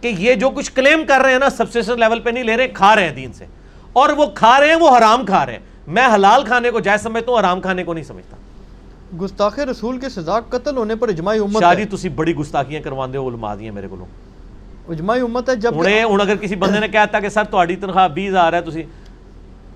کہ 0.00 0.08
یہ 0.18 0.34
جو 0.34 0.50
کچھ 0.50 0.72
کلیم 0.72 1.04
کر 1.08 1.20
رہے 1.20 1.32
ہیں 1.32 1.38
نا 1.38 1.50
سبسٹیشن 1.50 2.00
لیول 2.00 2.20
پہ 2.20 2.30
نہیں 2.30 2.44
لے 2.44 2.56
رہے 2.56 2.68
کھا 2.68 2.96
رہے 2.96 3.08
ہیں 3.08 3.14
دین 3.14 3.32
سے۔ 3.32 3.44
اور 3.92 4.08
وہ 4.08 4.26
کھا 4.26 4.60
رہے 4.60 4.68
ہیں 4.68 4.76
وہ 4.76 4.98
حرام 4.98 5.26
کھا 5.26 5.46
رہے 5.46 5.52
ہیں۔ 5.52 5.60
میں 5.86 6.08
حلال 6.14 6.44
کھانے 6.44 6.70
کو 6.70 6.80
جائز 6.80 7.02
سمجھتا 7.02 7.32
ہوں 7.32 7.40
حرام 7.40 7.60
کھانے 7.60 7.84
کو 7.84 7.94
نہیں 7.94 8.04
سمجھتا۔ 8.04 8.36
گستاخ 9.20 9.58
رسول 9.58 9.98
کی 9.98 10.08
سزا 10.08 10.40
قتل 10.40 10.76
ہونے 10.76 10.94
پر 10.94 11.08
اجماعی 11.08 11.38
امت 11.38 11.60
شاہ 11.60 11.74
جی 11.74 11.84
تسی 11.84 12.08
بڑی 12.08 12.34
گستاخیاں 12.34 12.80
کروا 12.80 13.06
دے 13.06 13.18
علماء 13.18 13.54
دیاں 13.54 13.72
میرے 13.72 13.88
کو 13.88 14.06
اجماعی 14.88 15.20
امت 15.20 15.48
ہے 15.48 15.56
جب 15.56 15.74
ہوں 15.74 16.18
اگر 16.20 16.36
کسی 16.36 16.54
بندے 16.54 16.78
نے 16.78 16.88
کہتا 16.88 17.20
کہ 17.20 17.28
سر 17.28 17.44
تہاڈی 17.44 17.76
تنخواہ 17.76 18.08
بیس 18.08 18.30
ہزار 18.30 18.52
ہے 18.52 18.60
تسی 18.60 18.82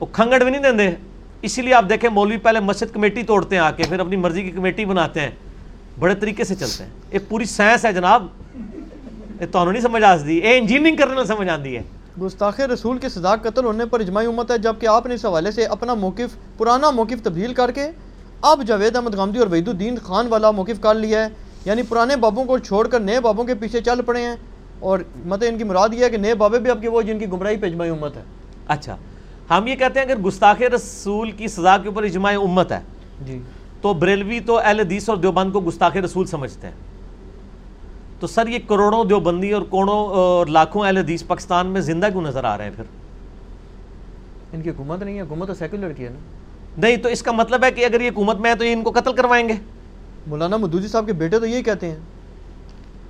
وہ 0.01 0.07
کھنگڑ 0.07 0.43
بھی 0.43 0.51
نہیں 0.51 0.62
دیں 0.62 0.73
دے۔ 0.73 1.10
اسی 1.43 1.62
لیے 1.62 1.75
آپ 1.75 1.85
دیکھیں 1.89 2.10
مولوی 2.10 2.36
پہلے 2.36 2.60
مسجد 2.60 2.94
کمیٹی 2.94 3.23
توڑتے 3.23 3.57
ہیں 3.57 3.62
آ 3.62 3.70
کے 3.70 3.83
پھر 3.89 4.01
اپنی 4.01 4.17
مرضی 4.17 4.43
کی 4.43 4.51
کمیٹی 4.51 4.85
بناتے 4.85 5.20
ہیں۔ 5.20 5.31
بڑے 5.99 6.15
طریقے 6.15 6.44
سے 6.44 6.55
چلتے 6.55 6.85
ہیں۔ 6.85 6.91
ایک 7.10 7.28
پوری 7.28 7.44
سائنس 7.44 7.85
ہے 7.85 7.93
جناب۔ 7.93 8.27
یہ 9.41 9.47
تو 9.52 9.70
نہیں 9.70 9.83
سمجھ 9.83 10.05
آتی 10.05 10.39
اے 10.39 10.59
انجینئرنگ 10.59 10.97
کرنے 10.97 11.25
سمجھ 11.25 11.49
آتی 11.49 11.77
ہے۔ 11.77 11.83
گستاخ 12.23 12.60
رسول 12.60 12.99
کی 12.99 13.09
سزا 13.09 13.36
قتل 13.36 13.65
ہونے 13.65 13.85
پر 13.85 14.01
اجماعی 14.01 14.27
امت 14.27 14.51
ہے 14.51 14.59
جبکہ 14.59 14.86
آپ 14.86 15.07
نے 15.07 15.15
اس 15.15 15.25
حوالے 15.25 15.51
سے 15.51 15.65
اپنا 15.65 15.94
موقف 15.94 16.59
پرانا 16.59 16.91
موقف 16.91 17.23
تبدیل 17.23 17.55
کر 17.55 17.70
کے 17.70 17.86
اب 18.43 18.62
جاوید 18.67 18.97
احمد 18.97 19.15
غامدی 19.15 19.39
اور 19.39 19.47
وحید 19.47 19.69
الدین 19.69 19.99
خان 19.99 20.27
والا 20.27 20.51
موقف 20.51 20.81
کر 20.81 20.94
لیا 20.94 21.25
ہے۔ 21.25 21.28
یعنی 21.65 21.83
پرانے 21.83 22.17
بابوں 22.17 22.44
کو 22.44 22.59
چھوڑ 22.59 22.89
کر 22.89 23.01
نئے 23.01 23.20
بابوں 23.20 23.44
کے 23.44 23.55
پیچھے 23.55 23.81
چل 23.81 24.02
پڑے 24.07 24.23
ہیں۔ 24.23 24.36
اور 24.81 24.99
مطلب 25.25 25.49
ان 25.52 25.59
کی 25.59 25.65
مراد 25.65 25.89
یہ 25.93 26.05
ہے 26.05 26.10
کہ 26.10 26.17
نئے 26.17 26.35
بابے 26.35 26.59
بھی 26.59 26.70
اب 26.70 26.83
کے 26.83 26.89
وہ 26.89 27.02
جن 27.02 27.19
کی 27.19 27.27
گمراہی 27.27 27.57
پہ 27.57 27.67
اجماعی 27.67 27.91
امت 27.91 28.17
ہے۔ 28.17 28.23
اچھا۔ 28.69 28.97
ہم 29.51 29.67
یہ 29.67 29.77
کہتے 29.77 30.01
ہیں 30.01 30.07
اگر 30.07 30.19
گستاخ 30.19 30.62
رسول 30.62 31.31
کی 31.31 31.49
سزا 31.49 31.79
کے 31.79 31.89
اوپر 31.89 32.03
اجماع 32.03 32.33
امت 32.33 32.73
ہے 32.73 32.81
جی۔ 33.27 33.39
تو 33.81 33.95
بریلوی 33.95 34.41
تو 34.41 34.59
اہل 34.59 34.81
حدیث 34.81 35.09
اور 35.09 35.17
دیوبند 35.17 35.53
کو 35.53 35.61
گستاخ 35.61 35.97
رسول 35.97 36.27
سمجھتے 36.27 36.67
ہیں۔ 36.67 36.75
تو 38.20 38.27
سر 38.27 38.47
یہ 38.47 38.59
کروڑوں 38.69 39.05
دیوبندی 39.05 39.53
اور 39.53 39.62
کوڑوں 39.62 40.07
اور 40.07 40.47
لاکھوں 40.47 40.87
اہل 40.87 40.97
حدیث 40.97 41.27
پاکستان 41.27 41.67
میں 41.67 41.81
زندہ 41.81 42.07
کیوں 42.12 42.23
نظر 42.23 42.45
آ 42.45 42.57
رہے 42.57 42.65
ہیں 42.65 42.73
پھر؟ 42.77 42.85
ان 44.53 44.62
کی 44.62 44.70
حکومت 44.70 45.03
نہیں 45.03 45.17
ہے 45.17 45.20
حکومت 45.20 45.49
تو 45.49 45.55
سیکولر 45.55 45.93
کی 45.93 46.05
ہے 46.05 46.09
نا۔ 46.09 46.19
نہیں 46.79 46.97
تو 46.97 47.09
اس 47.09 47.23
کا 47.23 47.33
مطلب 47.33 47.65
ہے 47.65 47.70
کہ 47.70 47.85
اگر 47.85 48.01
یہ 48.01 48.11
حکومت 48.11 48.37
میں 48.37 48.51
ہے 48.51 48.55
تو 48.55 48.65
یہ 48.65 48.73
ان 48.73 48.83
کو 48.83 48.91
قتل 48.91 49.12
کروائیں 49.12 49.49
گے۔ 49.49 49.55
مولانا 50.27 50.57
مدودی 50.57 50.89
صاحب 50.89 51.07
کے 51.07 51.12
بیٹے 51.12 51.39
تو 51.39 51.47
یہی 51.47 51.62
کہتے 51.62 51.91
ہیں۔ 51.91 51.99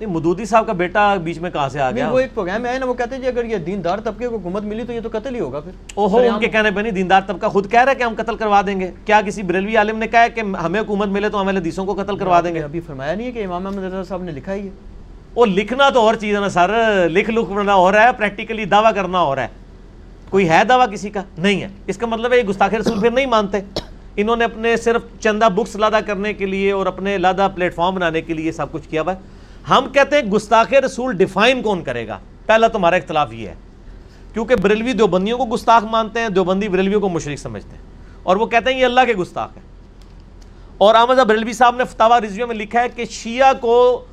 نہیں 0.01 0.13
مدودی 0.13 0.45
صاحب 0.45 0.67
کا 0.67 0.73
بیٹا 0.73 1.15
بیچ 1.15 1.39
میں 1.39 1.51
کہاں 1.51 1.69
سے 1.69 1.79
آ 1.79 1.91
گیا؟ 1.91 2.09
وہ 2.09 2.19
ایک 2.19 2.33
پروگرام 2.33 2.61
میں 2.61 2.69
آئے 2.69 2.79
نا 2.79 2.85
وہ 2.85 2.93
کہتے 2.93 3.15
ہیں 3.15 3.21
جی 3.21 3.27
اگر 3.27 3.45
یہ 3.45 3.57
دیندار 3.57 3.99
طبقے 4.03 4.27
کو 4.27 4.35
حکومت 4.35 4.63
ملی 4.63 4.83
تو 4.83 4.93
یہ 4.93 4.99
تو 5.03 5.09
قتل 5.11 5.35
ہی 5.35 5.39
ہوگا 5.39 5.59
پھر۔ 5.59 5.71
اوہو 5.93 6.17
ان 6.17 6.39
کے 6.39 6.47
کہنے 6.47 6.71
پہ 6.71 6.81
نہیں 6.81 6.91
دیندار 6.91 7.21
طبقہ 7.27 7.45
خود 7.47 7.71
کہہ 7.71 7.79
رہا 7.79 7.91
ہے 7.91 7.95
کہ 7.95 8.03
ہم 8.03 8.13
قتل 8.17 8.35
کروا 8.35 8.61
دیں 8.67 8.79
گے۔ 8.79 8.91
کیا 9.05 9.21
کسی 9.25 9.41
بریلوی 9.41 9.77
عالم 9.77 9.97
نے 9.97 10.07
کہا 10.07 10.23
ہے 10.23 10.29
کہ 10.29 10.39
ہمیں 10.39 10.79
حکومت 10.79 11.07
ملے 11.07 11.29
تو 11.29 11.41
ہم 11.41 11.47
اہل 11.47 11.57
حدیثوں 11.57 11.85
کو 11.85 11.93
قتل 11.93 12.17
کروا 12.17 12.41
دیں 12.41 12.55
گے؟ 12.55 12.59
ابھی 12.63 12.79
فرمایا 12.79 13.15
نہیں 13.15 13.27
ہے 13.27 13.31
کہ 13.31 13.45
امام 13.45 13.67
احمد 13.67 13.83
رضا 13.83 14.03
صاحب 14.03 14.23
نے 14.23 14.31
لکھا 14.31 14.53
ہی 14.53 14.65
ہے۔ 14.65 14.69
وہ 15.35 15.45
لکھنا 15.45 15.89
تو 15.89 15.99
اور 15.99 16.15
چیز 16.15 16.35
ہے 16.35 16.39
نا 16.39 16.49
سر 16.49 16.71
لکھ 17.09 17.29
لکھ 17.29 17.53
پڑھنا 17.55 17.73
ہو 17.73 17.91
رہا 17.91 18.03
ہے 18.03 18.09
پریکٹیکلی 18.17 18.65
دعویٰ 18.65 18.93
کرنا 18.95 19.21
ہو 19.21 19.35
رہا 19.35 19.43
ہے۔ 19.43 19.47
کوئی 20.29 20.49
ہے 20.49 20.61
دعویٰ 20.69 20.91
کسی 20.91 21.09
کا؟ 21.09 21.23
نہیں 21.37 21.61
ہے۔ 21.61 21.67
اس 21.87 21.97
کا 21.97 22.05
مطلب 22.05 22.33
ہے 22.33 22.37
یہ 22.37 22.43
گستاخ 22.43 22.73
رسول 22.73 22.99
پھر 22.99 23.11
نہیں 23.11 23.25
مانتے۔ 23.25 23.59
انہوں 24.17 24.35
نے 24.35 24.45
اپنے 24.45 24.77
صرف 24.77 25.01
چندہ 25.19 25.49
بکس 25.49 25.75
لادا 25.75 26.01
کرنے 26.01 26.33
کے 26.33 26.45
لیے 26.45 26.71
اور 26.71 26.85
اپنے 26.85 27.17
لادا 27.17 27.47
پلیٹ 27.47 27.75
فارم 27.75 27.95
بنانے 27.95 28.21
کے 28.21 28.33
لیے 28.33 28.51
سب 28.51 28.71
کچھ 28.71 28.89
کیا 28.89 29.01
ہوا 29.01 29.13
ہے۔ 29.13 29.40
ہم 29.69 29.89
کہتے 29.93 30.15
ہیں 30.15 30.23
گستاخ 30.23 30.73
رسول 30.73 31.17
ڈیفائن 31.17 31.61
کون 31.61 31.83
کرے 31.83 32.07
گا؟ 32.07 32.19
پہلا 32.45 32.67
تمہارا 32.67 32.95
اختلاف 32.95 33.33
یہ 33.33 33.47
ہے۔ 33.47 33.55
کیونکہ 34.33 34.55
بریلوی 34.55 34.93
دیوبندیوں 34.93 35.37
کو 35.37 35.45
گستاخ 35.45 35.83
مانتے 35.83 36.19
ہیں، 36.19 36.29
دیوبندی 36.29 36.67
بریلویوں 36.67 37.01
کو 37.01 37.09
مشرک 37.09 37.39
سمجھتے 37.39 37.75
ہیں۔ 37.75 37.83
اور 38.23 38.35
وہ 38.35 38.45
کہتے 38.45 38.73
ہیں 38.73 38.79
یہ 38.79 38.85
اللہ 38.85 38.99
کے 39.05 39.13
گستاخ 39.13 39.49
ہے 39.55 39.61
اور 40.77 40.95
احمد 40.95 41.15
بریلوی 41.15 41.53
صاحب 41.53 41.75
نے 41.75 41.83
فتوا 41.83 42.19
رضویہ 42.19 42.45
میں 42.45 42.55
لکھا 42.55 42.81
ہے 42.81 42.89
کہ 42.89 43.05
شیعہ 43.05 43.53
کو 43.61 44.05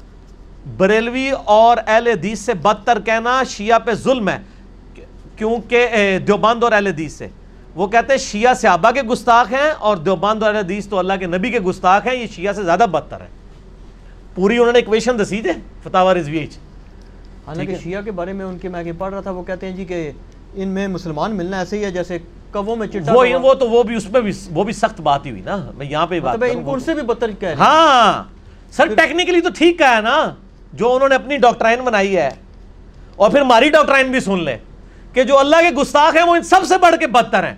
بریلوی 0.77 1.31
اور 1.45 1.77
اہل 1.87 2.07
حدیث 2.07 2.39
سے 2.39 2.55
بدتر 2.55 3.01
کہنا 3.01 3.43
شیعہ 3.49 3.79
پہ 3.79 3.95
ظلم 3.95 4.29
ہے، 4.29 4.39
کیونکہ 5.37 5.89
دیوبند 6.27 6.65
اور 6.65 6.73
اہل 6.73 6.87
حدیث 6.87 7.13
سے۔ 7.13 7.29
وہ 7.75 7.87
کہتے 7.87 8.13
ہیں 8.13 8.19
شیعہ 8.19 8.55
صحابہ 8.55 8.91
کے 8.91 9.03
گستاخ 9.03 9.53
ہیں 9.53 9.71
اور 9.79 9.97
دیوبند 9.97 10.43
اور 10.43 10.55
اہل 10.55 10.65
حدیث 10.65 10.87
تو 10.87 10.99
اللہ 10.99 11.13
کے 11.21 11.27
نبی 11.27 11.51
کے 11.51 11.61
گستاخ 11.61 12.07
ہیں، 12.07 12.15
یہ 12.15 12.27
شیعہ 12.27 12.53
سے 12.53 12.63
زیادہ 12.63 12.87
بدتر 12.91 13.21
ہیں 13.21 13.38
پوری 14.39 14.59
انہوں 14.59 14.73
نے 14.73 14.79
ایکویشن 14.79 15.19
دسی 15.19 15.41
دے 15.41 15.53
فتوا 15.83 16.15
رضویہ 16.15 16.47
چ۔ 16.47 16.59
حالانکہ 17.47 17.75
شیعہ 17.83 18.03
کے 18.03 18.11
بارے 18.11 18.33
میں 18.33 18.45
ان 18.45 18.59
کے 18.59 18.69
میں 18.69 18.81
آگے 18.81 18.93
پڑھ 18.93 19.13
رہا 19.13 19.21
تھا 19.21 19.31
وہ 19.31 19.43
کہتے 19.43 19.67
ہیں 19.67 19.77
جی 19.77 19.85
کہ 19.85 20.11
ان 20.55 20.69
میں 20.69 20.89
مسلمان 20.89 21.37
ملنا 21.37 21.59
ایسے 21.59 21.79
ہی 21.79 21.85
ہے 21.85 21.91
جیسے 21.91 22.19
کبوں 22.53 22.77
میں 22.77 22.87
چٹا 22.87 23.13
وہ۔ 23.13 23.25
وہ 23.43 23.55
تو 23.55 23.71
وہ 23.71 23.83
بھی 23.83 23.95
اس 23.97 24.07
پہ 24.13 24.21
بھی 24.21 24.33
وہ 24.51 24.65
بھی 24.65 24.73
سخت 24.73 25.01
بات 25.01 25.27
ہی 25.27 25.31
ہوئی 25.31 25.43
نا۔ 25.43 25.71
میں 25.77 25.87
یہاں 25.87 26.07
پہ 26.07 26.21
بات 26.21 26.37
مطلب 26.37 26.51
کر 26.51 26.57
ان 26.57 26.65
کو 26.65 26.75
ان 26.75 26.81
سے 26.81 26.95
بھی 26.95 27.03
بدتر 27.03 27.31
کہہ 27.41 27.49
رہے 27.49 27.57
ہاں۔ 27.57 28.23
سر 28.73 28.95
ٹیکنیکلی 28.95 29.41
تو 29.41 29.49
ٹھیک 29.59 29.79
کہا 29.79 29.97
ہے 29.97 30.01
نا 30.01 30.35
جو 30.73 30.95
انہوں 30.95 31.09
نے 31.09 31.15
اپنی 31.15 31.37
ڈاکٹرائن 31.37 31.81
بنائی 31.81 32.17
ہے۔ 32.17 32.31
اور 33.17 33.31
پھر 33.31 33.41
ہماری 33.41 33.71
ڈاکٹرائن 33.71 34.11
بھی 34.11 34.21
سن 34.21 34.45
لیں 34.45 34.59
کہ 35.13 35.23
جو 35.25 35.39
اللہ 35.39 35.57
کے 35.57 35.71
گستاخ 35.75 36.17
ہیں 36.17 36.23
وہ 36.23 36.35
ان 36.37 36.43
سب 36.43 36.65
سے 36.69 36.79
بڑھ 36.79 36.97
کے 37.01 37.07
بدتر 37.07 37.45
ہیں۔ 37.45 37.55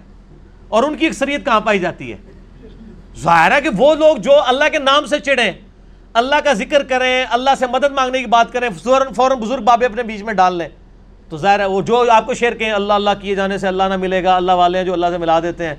اور 0.68 0.82
ان 0.82 0.96
کی 0.96 1.06
اکثریت 1.06 1.44
کہاں 1.44 1.60
پائی 1.60 1.78
جاتی 1.78 2.12
ہے؟ 2.12 2.16
ظاہر 3.20 3.52
ہے 3.52 3.60
کہ 3.60 3.68
وہ 3.76 3.94
لوگ 3.94 4.16
جو 4.16 4.32
اللہ 4.46 4.64
کے 4.72 4.78
نام 4.78 5.06
سے 5.06 5.18
چڑھیں 5.20 5.52
اللہ 6.14 6.34
کا 6.44 6.52
ذکر 6.52 6.82
کریں 6.82 7.24
اللہ 7.30 7.50
سے 7.58 7.66
مدد 7.66 7.92
مانگنے 7.92 8.20
کی 8.20 8.26
بات 8.26 8.52
کریں 8.52 8.68
فوراً 8.82 9.12
فوراً 9.12 9.38
بزرگ 9.38 9.62
بابے 9.62 9.86
اپنے 9.86 10.02
بیچ 10.02 10.22
میں 10.22 10.34
ڈال 10.34 10.56
لیں۔ 10.56 10.68
تو 11.28 11.36
ظاہر 11.36 11.60
ہے 11.60 11.64
وہ 11.64 11.82
جو 11.82 12.04
آپ 12.12 12.26
کو 12.26 12.34
شیئر 12.34 12.52
کہیں 12.52 12.72
اللہ 12.72 12.92
اللہ 12.92 13.10
کیے 13.20 13.34
جانے 13.34 13.58
سے 13.58 13.68
اللہ 13.68 13.82
نہ 13.82 13.96
ملے 13.96 14.24
گا 14.24 14.36
اللہ 14.36 14.52
والے 14.52 14.78
ہیں 14.78 14.84
جو 14.84 14.92
اللہ 14.92 15.06
سے 15.10 15.18
ملا 15.18 15.40
دیتے 15.40 15.66
ہیں۔ 15.66 15.74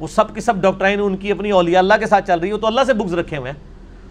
وہ 0.00 0.06
سب 0.06 0.34
کی 0.34 0.40
سب 0.40 0.56
ڈاکٹرائن 0.56 1.00
ان 1.02 1.16
کی 1.16 1.30
اپنی 1.32 1.50
اولیاء 1.50 1.78
اللہ 1.78 1.94
کے 2.00 2.06
ساتھ 2.06 2.26
چل 2.26 2.40
رہی 2.40 2.48
ہے 2.48 2.52
وہ 2.52 2.58
تو 2.58 2.66
اللہ 2.66 2.80
سے 2.86 2.94
بغض 2.94 3.14
رکھے 3.14 3.36
ہوئے 3.36 3.50
ہیں۔ 3.50 3.58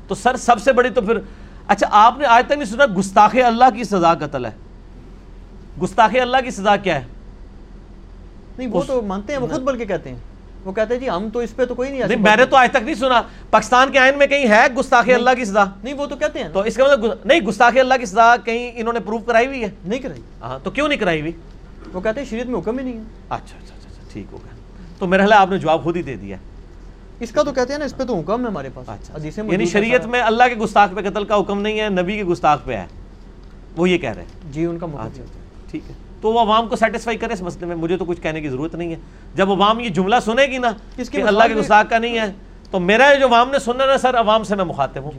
تو 0.08 0.16
سر 0.16 0.36
سب 0.36 0.62
سے 0.62 0.74
بڑی 0.74 0.90
تو 0.90 1.02
پھر 1.02 1.18
اچھا 1.68 1.88
آپ 1.92 2.18
نے 2.18 2.26
آج 2.26 2.44
تک 2.46 2.52
نہیں 2.52 2.66
سنا 2.66 2.86
گستاخ 3.00 3.36
اللہ 3.46 3.66
کی 3.76 3.84
سزا 3.84 4.14
قتل 4.14 4.46
ہے۔ 4.46 4.52
گستاخ 5.84 6.16
اللہ 6.22 6.38
کی 6.44 6.52
سزا 6.52 6.76
کیا 6.76 6.96
ہے؟ 6.96 7.06
نہیں 8.58 8.68
وہ 8.68 8.84
تو 8.88 9.02
مانتے 9.02 9.34
ہیں 9.34 9.40
وہ 9.40 9.48
خود 9.48 9.62
بلکہ 9.62 9.86
کہتے 9.86 10.10
ہیں۔ 10.10 10.18
وہ 10.66 10.72
کہتے 10.72 10.94
ہیں 10.94 11.02
جی 11.02 11.10
ہم 11.10 11.30
تو 11.34 11.40
اس 11.40 11.56
پہ 11.56 11.66
تو 11.66 11.76
کوئی 11.76 11.90
نہیں 11.92 12.16
میں 12.20 12.36
نے 12.36 12.46
تو 12.46 12.56
آج 12.56 12.70
تک 12.72 12.84
نہیں 12.84 12.96
سنا۔ 12.96 13.22
پاکستان 13.52 13.92
کے 13.92 14.00
آئین 14.00 14.18
میں 14.18 14.28
کہیں 14.28 14.48
ہے 14.48 14.68
گستاخ 14.80 15.10
اللہ 15.16 15.30
کی 15.38 15.46
سزا؟ 15.46 15.64
نہیں 15.84 15.94
وہ 15.94 16.06
تو 16.06 16.16
کہتے 16.16 16.40
ہیں۔ 16.40 16.50
تو 16.54 16.60
اس 16.60 16.76
کا 16.76 16.84
مطلب 16.84 17.14
نہیں 17.26 17.40
گستاخ 17.40 17.78
اللہ 17.80 17.94
کی 18.00 18.06
سزا 18.06 18.36
کہیں 18.38 18.72
انہوں 18.76 18.94
نے 18.94 19.00
پروف 19.00 19.26
کرائی 19.26 19.48
ہوئی 19.48 19.64
ہے؟ 19.64 19.70
نہیں 19.86 20.00
کرائی۔ 20.00 20.22
ہاں 20.42 20.60
تو 20.64 20.72
کیوں 20.72 20.88
نہیں 20.88 21.00
کرائی 21.00 21.22
ہوئی؟ 21.22 21.32
وہ 21.94 22.02
کہتے 22.02 22.20
ہیں 22.20 22.28
شریعت 22.28 22.46
میں 22.46 22.60
حکم 22.60 22.80
ہی 22.80 22.84
نہیں 22.84 22.98
ہے۔ 22.98 23.04
اچھا 23.30 23.36
اچھا 23.36 23.76
اچھا 23.78 23.90
اچھا، 23.92 24.04
ٹھیک 24.14 24.26
ہو 24.32 24.38
گیا۔ 24.38 24.56
تو 25.00 25.08
میرا 25.08 25.22
خیال 25.22 25.34
آپ 25.34 25.50
نے 25.50 25.58
جواب 25.58 25.84
خود 25.84 25.98
ہی 25.98 26.02
دے 26.02 26.16
دیا۔ 26.16 26.38
اس 27.20 27.32
کا 27.32 27.44
تو 27.44 27.52
کہتے 27.52 27.72
ہیں 27.72 27.80
نا 27.80 27.86
اس 27.86 27.98
پہ 27.98 28.04
تو 28.04 28.20
حکم 28.20 28.42
ہے 28.42 28.48
ہمارے 28.48 28.70
پاس۔ 28.74 28.90
اچھا 28.90 29.14
حدیثیں 29.16 29.44
یعنی 29.52 29.66
شریعت۔ 29.66 30.06
میں 30.06 30.22
اللہ 30.22 30.44
کے 30.50 30.56
گستاخ 30.56 30.90
پہ 30.96 31.10
قتل 31.10 31.24
کا 31.24 31.40
حکم 31.40 31.62
نہیں 31.62 31.80
ہے 31.80 31.90
نبی 31.90 32.18
کے 32.18 32.24
گستاخ 32.24 32.60
پہ 32.66 32.74
ہے۔ 32.74 32.86
وہ 33.78 33.90
یہ 33.90 33.98
کہہ 33.98 34.10
رہے 34.10 34.22
ہیں۔ 34.22 34.52
جی 34.52 34.66
ان 34.66 34.80
کا 34.80 34.86
مطلب 34.86 35.02
اچھا 35.02 35.24
اچھا 35.24 35.40
ٹھیک 35.72 35.82
ہے۔ 35.90 35.96
تو 36.24 36.34
وہ 36.34 36.40
عوام 36.40 36.68
کو 36.68 36.76
سیٹسفائی 36.76 37.18
کرے 37.18 37.34
اس 37.34 37.42
مسئلے 37.42 37.66
میں۔ 37.66 37.76
مجھے 37.76 37.98
تو 37.98 38.06
کچھ 38.06 38.22
کہنے 38.22 38.42
کی 38.42 38.50
ضرورت 38.50 38.76
نہیں 38.76 38.92
ہے۔ 38.92 38.96
جب 39.36 39.52
عوام 39.52 39.80
یہ 39.80 39.90
جملہ 39.90 40.16
سنے 40.26 40.46
گی 40.46 40.58
نا 40.58 40.72
کہ 41.12 41.24
اللہ 41.24 41.44
کے 41.48 41.56
گستاخ 41.56 41.90
کا 41.90 41.98
نہیں 41.98 42.20
ہے 42.20 42.32
تو 42.72 42.80
میرا 42.80 43.14
جو 43.14 43.28
عوام 43.28 43.52
نے 43.52 43.60
سننا 43.60 43.86
نا 43.86 43.98
سر 43.98 44.18
عوام 44.18 44.44
سے 44.44 44.56
میں 44.56 44.66
مخاطب 44.66 45.04
ہوں۔ 45.04 45.12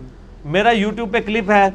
میرا 0.44 0.70
یوٹیوب 0.70 1.12
پہ 1.12 1.20
کلپ 1.20 1.50
ہے 1.50 1.68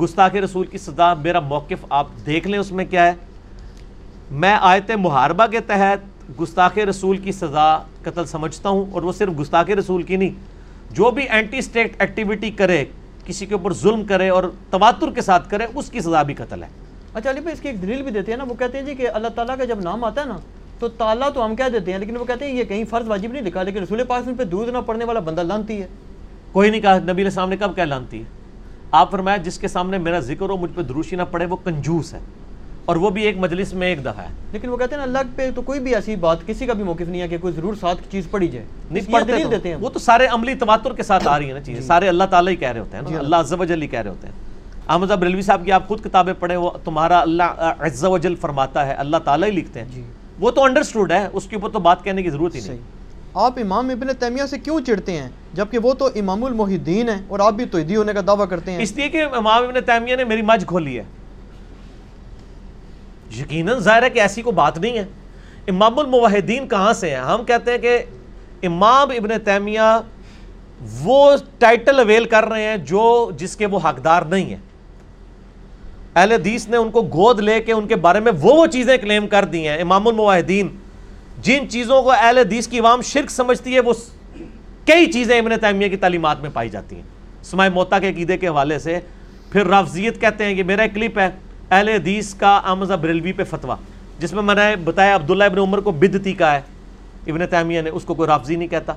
گستاخ 0.00 0.34
رسول 0.34 0.66
کی 0.66 0.78
سزا 0.78 1.14
میرا 1.14 1.40
موقف 1.40 1.84
آپ 1.90 2.06
دیکھ 2.26 2.48
لیں 2.48 2.58
اس 2.58 2.72
میں 2.72 2.84
کیا 2.84 3.06
ہے۔ 3.06 3.12
میں 4.30 4.56
آیت 4.60 4.90
محاربہ 4.90 5.46
کے 5.46 5.60
تحت 5.60 5.98
گستاخ 6.40 6.78
رسول 6.78 7.16
کی 7.16 7.32
سزا 7.32 7.78
قتل 8.02 8.26
سمجھتا 8.26 8.68
ہوں 8.68 8.84
اور 8.92 9.02
وہ 9.02 9.12
صرف 9.12 9.40
گستاخ 9.40 9.70
رسول 9.70 10.02
کی 10.02 10.16
نہیں۔ 10.16 10.30
جو 10.90 11.10
بھی 11.10 11.28
اینٹی 11.28 11.58
اسٹیٹ 11.58 11.92
ایکٹیویٹی 11.98 12.50
کرے 12.50 12.84
کسی 13.26 13.46
کے 13.46 13.54
اوپر 13.54 13.72
ظلم 13.72 14.04
کرے 14.04 14.28
اور 14.28 14.44
تواتر 14.70 15.10
کے 15.10 15.20
ساتھ 15.20 15.50
کرے 15.50 15.66
اس 15.74 15.90
کی 15.90 16.00
سزا 16.00 16.22
بھی 16.22 16.34
قتل 16.34 16.62
ہے۔ 16.62 16.68
اچھا 17.14 17.30
علی 17.30 17.40
بھائی 17.40 17.54
اس 17.54 17.60
کی 17.60 17.68
ایک 17.68 17.82
دلیل 17.82 18.02
بھی 18.02 18.10
دیتے 18.10 18.32
ہیں 18.32 18.38
نا 18.38 18.44
وہ 18.44 18.54
کہتے 18.54 18.78
ہیں 18.78 18.84
جی 18.84 18.94
کہ 18.94 19.08
اللہ 19.08 19.28
تعالیٰ 19.28 19.58
کا 19.58 19.64
جب 19.64 19.80
نام 19.80 20.04
آتا 20.04 20.20
ہے 20.20 20.26
نا 20.26 20.36
تو 20.78 20.88
تعالیٰ 20.88 21.32
تو 21.34 21.44
ہم 21.44 21.56
کہہ 21.56 21.68
دیتے 21.72 21.92
ہیں 21.92 21.98
لیکن 21.98 22.16
وہ 22.16 22.24
کہتے 22.24 22.44
ہیں 22.44 22.56
یہ 22.56 22.64
کہیں 22.64 22.84
فرض 22.90 23.08
واجب 23.08 23.32
نہیں 23.32 23.42
لکھا 23.42 23.62
لیکن 23.62 23.82
رسول 23.82 24.04
پاک 24.08 24.28
پہ 24.38 24.44
دودھ 24.44 24.70
نہ 24.70 24.78
پڑنے 24.86 25.04
والا 25.04 25.20
بندہ 25.20 25.40
لانتی 25.40 25.82
ہے۔ 25.82 25.86
کوئی 26.52 26.70
نہیں 26.70 26.80
کہا 26.80 26.98
نبی 26.98 27.12
علیہ 27.12 27.24
السلام 27.24 27.48
نے 27.48 27.56
کب 27.56 27.74
کیا 27.74 27.84
لانتی 27.84 28.18
ہے؟ 28.18 28.24
آپ 28.90 29.10
فرمایا 29.10 29.36
جس 29.36 29.58
کے 29.58 29.68
سامنے 29.68 29.98
میرا 29.98 30.20
ذکر 30.20 30.48
ہو 30.48 30.56
مجھ 30.56 30.70
پہ 30.74 30.82
دروشی 30.82 31.16
نہ 31.16 31.22
پڑے 31.30 31.44
وہ 31.44 31.56
کنجوس 31.64 32.14
ہے۔ 32.14 32.18
اور 32.84 32.96
وہ 32.96 33.10
بھی 33.10 33.22
ایک 33.22 33.38
مجلس 33.38 33.74
میں 33.74 33.88
ایک 33.88 34.00
دفعہ 34.00 34.18
ہے۔ 34.18 34.28
لیکن 34.52 34.68
وہ 34.68 34.76
کہتے 34.76 34.94
ہیں 34.94 34.96
نا 34.96 35.02
اللہ 35.02 35.18
پہ 35.36 35.50
تو 35.54 35.62
کوئی 35.62 35.80
بھی 35.80 35.94
ایسی 35.94 36.16
بات 36.16 36.46
کسی 36.46 36.66
کا 36.66 36.72
بھی 36.72 36.84
موقف 36.84 37.08
نہیں 37.08 37.20
ہے 37.20 37.28
کہ 37.28 37.38
کوئی 37.38 37.52
ضرور 37.52 37.74
ساتھ 37.74 37.98
کی 37.98 38.08
چیز 38.10 38.30
پڑھی 38.30 38.48
جائے۔ 38.48 38.66
نہیں 38.90 39.12
پڑھتے 39.12 39.44
دیتے 39.44 39.68
ہیں۔ 39.68 39.76
وہ 39.76 39.90
تو 39.90 39.98
سارے 39.98 40.26
عملی 40.26 40.54
تواتر 40.54 40.92
کے 40.92 41.02
ساتھ 41.02 41.28
آ 41.28 41.38
رہی 41.38 41.46
ہیں 41.46 41.54
نا 41.54 41.60
چیزیں۔ 41.60 41.82
سارے 41.82 42.08
اللہ 42.08 42.24
تعالیٰ 42.24 42.52
ہی 42.52 42.56
کہہ 42.56 42.68
رہے 42.68 42.80
ہوتے 42.80 42.96
ہیں 42.96 43.04
نا۔ 43.10 43.18
اللہ 43.18 43.36
عز 43.36 43.52
و 43.52 43.64
جل 43.64 43.82
ہی 43.82 43.86
کہہ 43.86 44.00
رہے 44.00 44.10
ہوتے 44.10 44.26
ہیں۔ 44.26 44.47
احمد 44.88 45.10
اب 45.10 45.22
ریلوی 45.22 45.42
صاحب 45.42 45.64
کی 45.64 45.72
آپ 45.72 45.88
خود 45.88 46.04
کتابیں 46.04 46.32
پڑھیں 46.38 46.56
وہ 46.56 46.70
تمہارا 46.84 47.20
اللہ 47.20 47.42
عز 47.78 48.04
و 48.04 48.18
جل 48.18 48.34
فرماتا 48.34 48.86
ہے 48.86 48.92
اللہ 48.92 49.16
تعالیٰ 49.16 49.48
ہی 49.48 49.52
لکھتے 49.52 49.80
ہیں۔ 49.80 49.88
جی۔ 49.88 50.02
وہ 50.40 50.50
تو 50.50 50.64
انڈرسٹوڈ 50.64 51.12
ہے 51.12 51.28
اس 51.32 51.46
کے 51.46 51.56
اوپر 51.56 51.68
تو 51.70 51.78
بات 51.78 52.04
کہنے 52.04 52.22
کی 52.22 52.30
ضرورت 52.30 52.54
ہی 52.54 52.60
نہیں۔ 52.60 52.76
آپ 53.34 53.52
امام 53.56 53.90
ابن 53.90 54.06
تیمیہ 54.18 54.46
سے 54.46 54.58
کیوں 54.58 54.80
چڑھتے 54.86 55.12
ہیں؟ 55.12 55.28
جبکہ 55.52 55.78
وہ 55.78 55.94
تو 55.94 56.06
امام 56.06 56.44
المحدین 56.44 57.08
ہیں 57.08 57.22
اور 57.28 57.40
آپ 57.40 57.52
بھی 57.52 57.64
توحیدی 57.64 57.96
ہونے 57.96 58.12
کا 58.12 58.20
دعویٰ 58.26 58.48
کرتے 58.48 58.70
ہیں۔ 58.70 58.82
اس 58.82 58.92
لیے 58.92 59.08
کہ 59.08 59.24
امام 59.32 59.62
ابن 59.62 59.74
تیمیہ 59.86 60.16
نے 60.16 60.24
میری 60.24 60.42
مجھ 60.42 60.66
کھولی 60.66 60.98
ہے۔ 60.98 61.04
یقیناً 63.38 63.78
ظاہر 63.78 64.02
ہے 64.02 64.10
کہ 64.10 64.20
ایسی 64.20 64.42
کوئی 64.42 64.56
بات 64.56 64.78
نہیں 64.78 64.98
ہے۔ 64.98 65.04
امام 65.68 65.98
الموحدین 65.98 66.68
کہاں 66.68 66.92
سے 66.92 67.10
ہیں؟ 67.10 67.16
ہم 67.16 67.44
کہتے 67.44 67.70
ہیں 67.70 67.78
کہ 67.78 68.02
امام 68.62 69.10
ابن 69.10 69.28
تیمیہ 69.44 70.00
وہ 71.00 71.36
ٹائٹل 71.58 71.98
اویل 71.98 72.24
کر 72.24 72.44
رہے 72.44 72.62
ہیں 72.62 72.76
جو 72.76 73.30
جس 73.36 73.56
کے 73.56 73.66
وہ 73.66 73.78
حقدار 73.84 74.22
نہیں 74.22 74.44
ہیں۔ 74.44 74.67
اہل 76.18 76.32
حدیث 76.32 76.68
نے 76.68 76.76
ان 76.76 76.90
کو 76.90 77.02
گود 77.02 77.40
لے 77.40 77.60
کے 77.60 77.72
ان 77.72 77.86
کے 77.86 77.96
بارے 77.96 78.20
میں 78.20 78.32
وہ 78.40 78.54
وہ 78.54 78.66
چیزیں 78.66 78.96
کلیم 78.96 79.26
کر 79.26 79.44
دی 79.44 79.66
ہیں، 79.68 79.76
امام 79.80 80.08
الموحدین، 80.08 80.68
جن 81.42 81.68
چیزوں 81.68 82.02
کو 82.02 82.10
اہل 82.10 82.38
حدیث 82.38 82.68
کی 82.68 82.78
عوام 82.78 83.02
شرک 83.02 83.30
سمجھتی 83.30 83.74
ہے، 83.74 83.80
وہ 83.80 83.92
کئی 84.86 85.12
چیزیں 85.12 85.38
ابن 85.38 85.58
تیمیہ 85.60 85.88
کی 85.88 85.96
تعلیمات 85.96 86.40
میں 86.40 86.50
پائی 86.52 86.68
جاتی 86.68 86.96
ہیں۔ 86.96 87.02
سمائے 87.42 87.70
موتا 87.70 87.98
کے 87.98 88.08
عقیدے 88.10 88.38
کے 88.38 88.48
حوالے 88.48 88.78
سے 88.78 88.98
پھر 89.52 89.66
رافضیت 89.66 90.20
کہتے 90.20 90.44
ہیں 90.44 90.54
کہ 90.54 90.62
میرا 90.62 90.82
ایک 90.82 90.94
کلپ 90.94 91.18
ہے 91.18 91.30
اہل 91.70 91.88
حدیث 91.88 92.34
کا 92.34 92.60
آمزہ 92.64 92.94
بریلوی 92.94 93.32
پہ 93.32 93.44
فتویٰ، 93.44 93.76
جس 94.18 94.32
میں 94.32 94.42
میں 94.42 94.54
نے 94.54 94.76
بتایا 94.84 95.14
عبداللہ 95.14 95.44
ابن 95.44 95.58
عمر 95.58 95.80
کو 95.80 95.92
بدتی 95.92 96.32
کا 96.32 96.52
ہے۔ 96.52 96.60
ابن 97.26 97.46
تیمیہ 97.50 97.80
نے 97.80 97.90
اس 97.90 98.04
کو 98.04 98.14
کوئی 98.14 98.26
رافضی 98.26 98.56
نہیں 98.56 98.68
کہتا۔ 98.68 98.92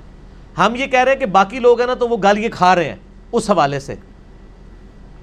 ہم 0.58 0.76
یہ 0.76 0.86
کہہ 0.86 1.00
رہے 1.00 1.12
ہیں 1.12 1.20
کہ 1.20 1.26
باقی 1.26 1.60
لوگ 1.60 1.80
ہیں 1.80 1.88
نا 1.88 1.94
تو 1.94 2.08
وہ 2.08 2.18
گالیاں 2.24 2.50
کھا 2.52 2.76
رہے 2.76 2.90
ہیں، 2.90 2.96
اس 3.32 3.50
حوالے 3.50 3.80
سے 3.80 3.96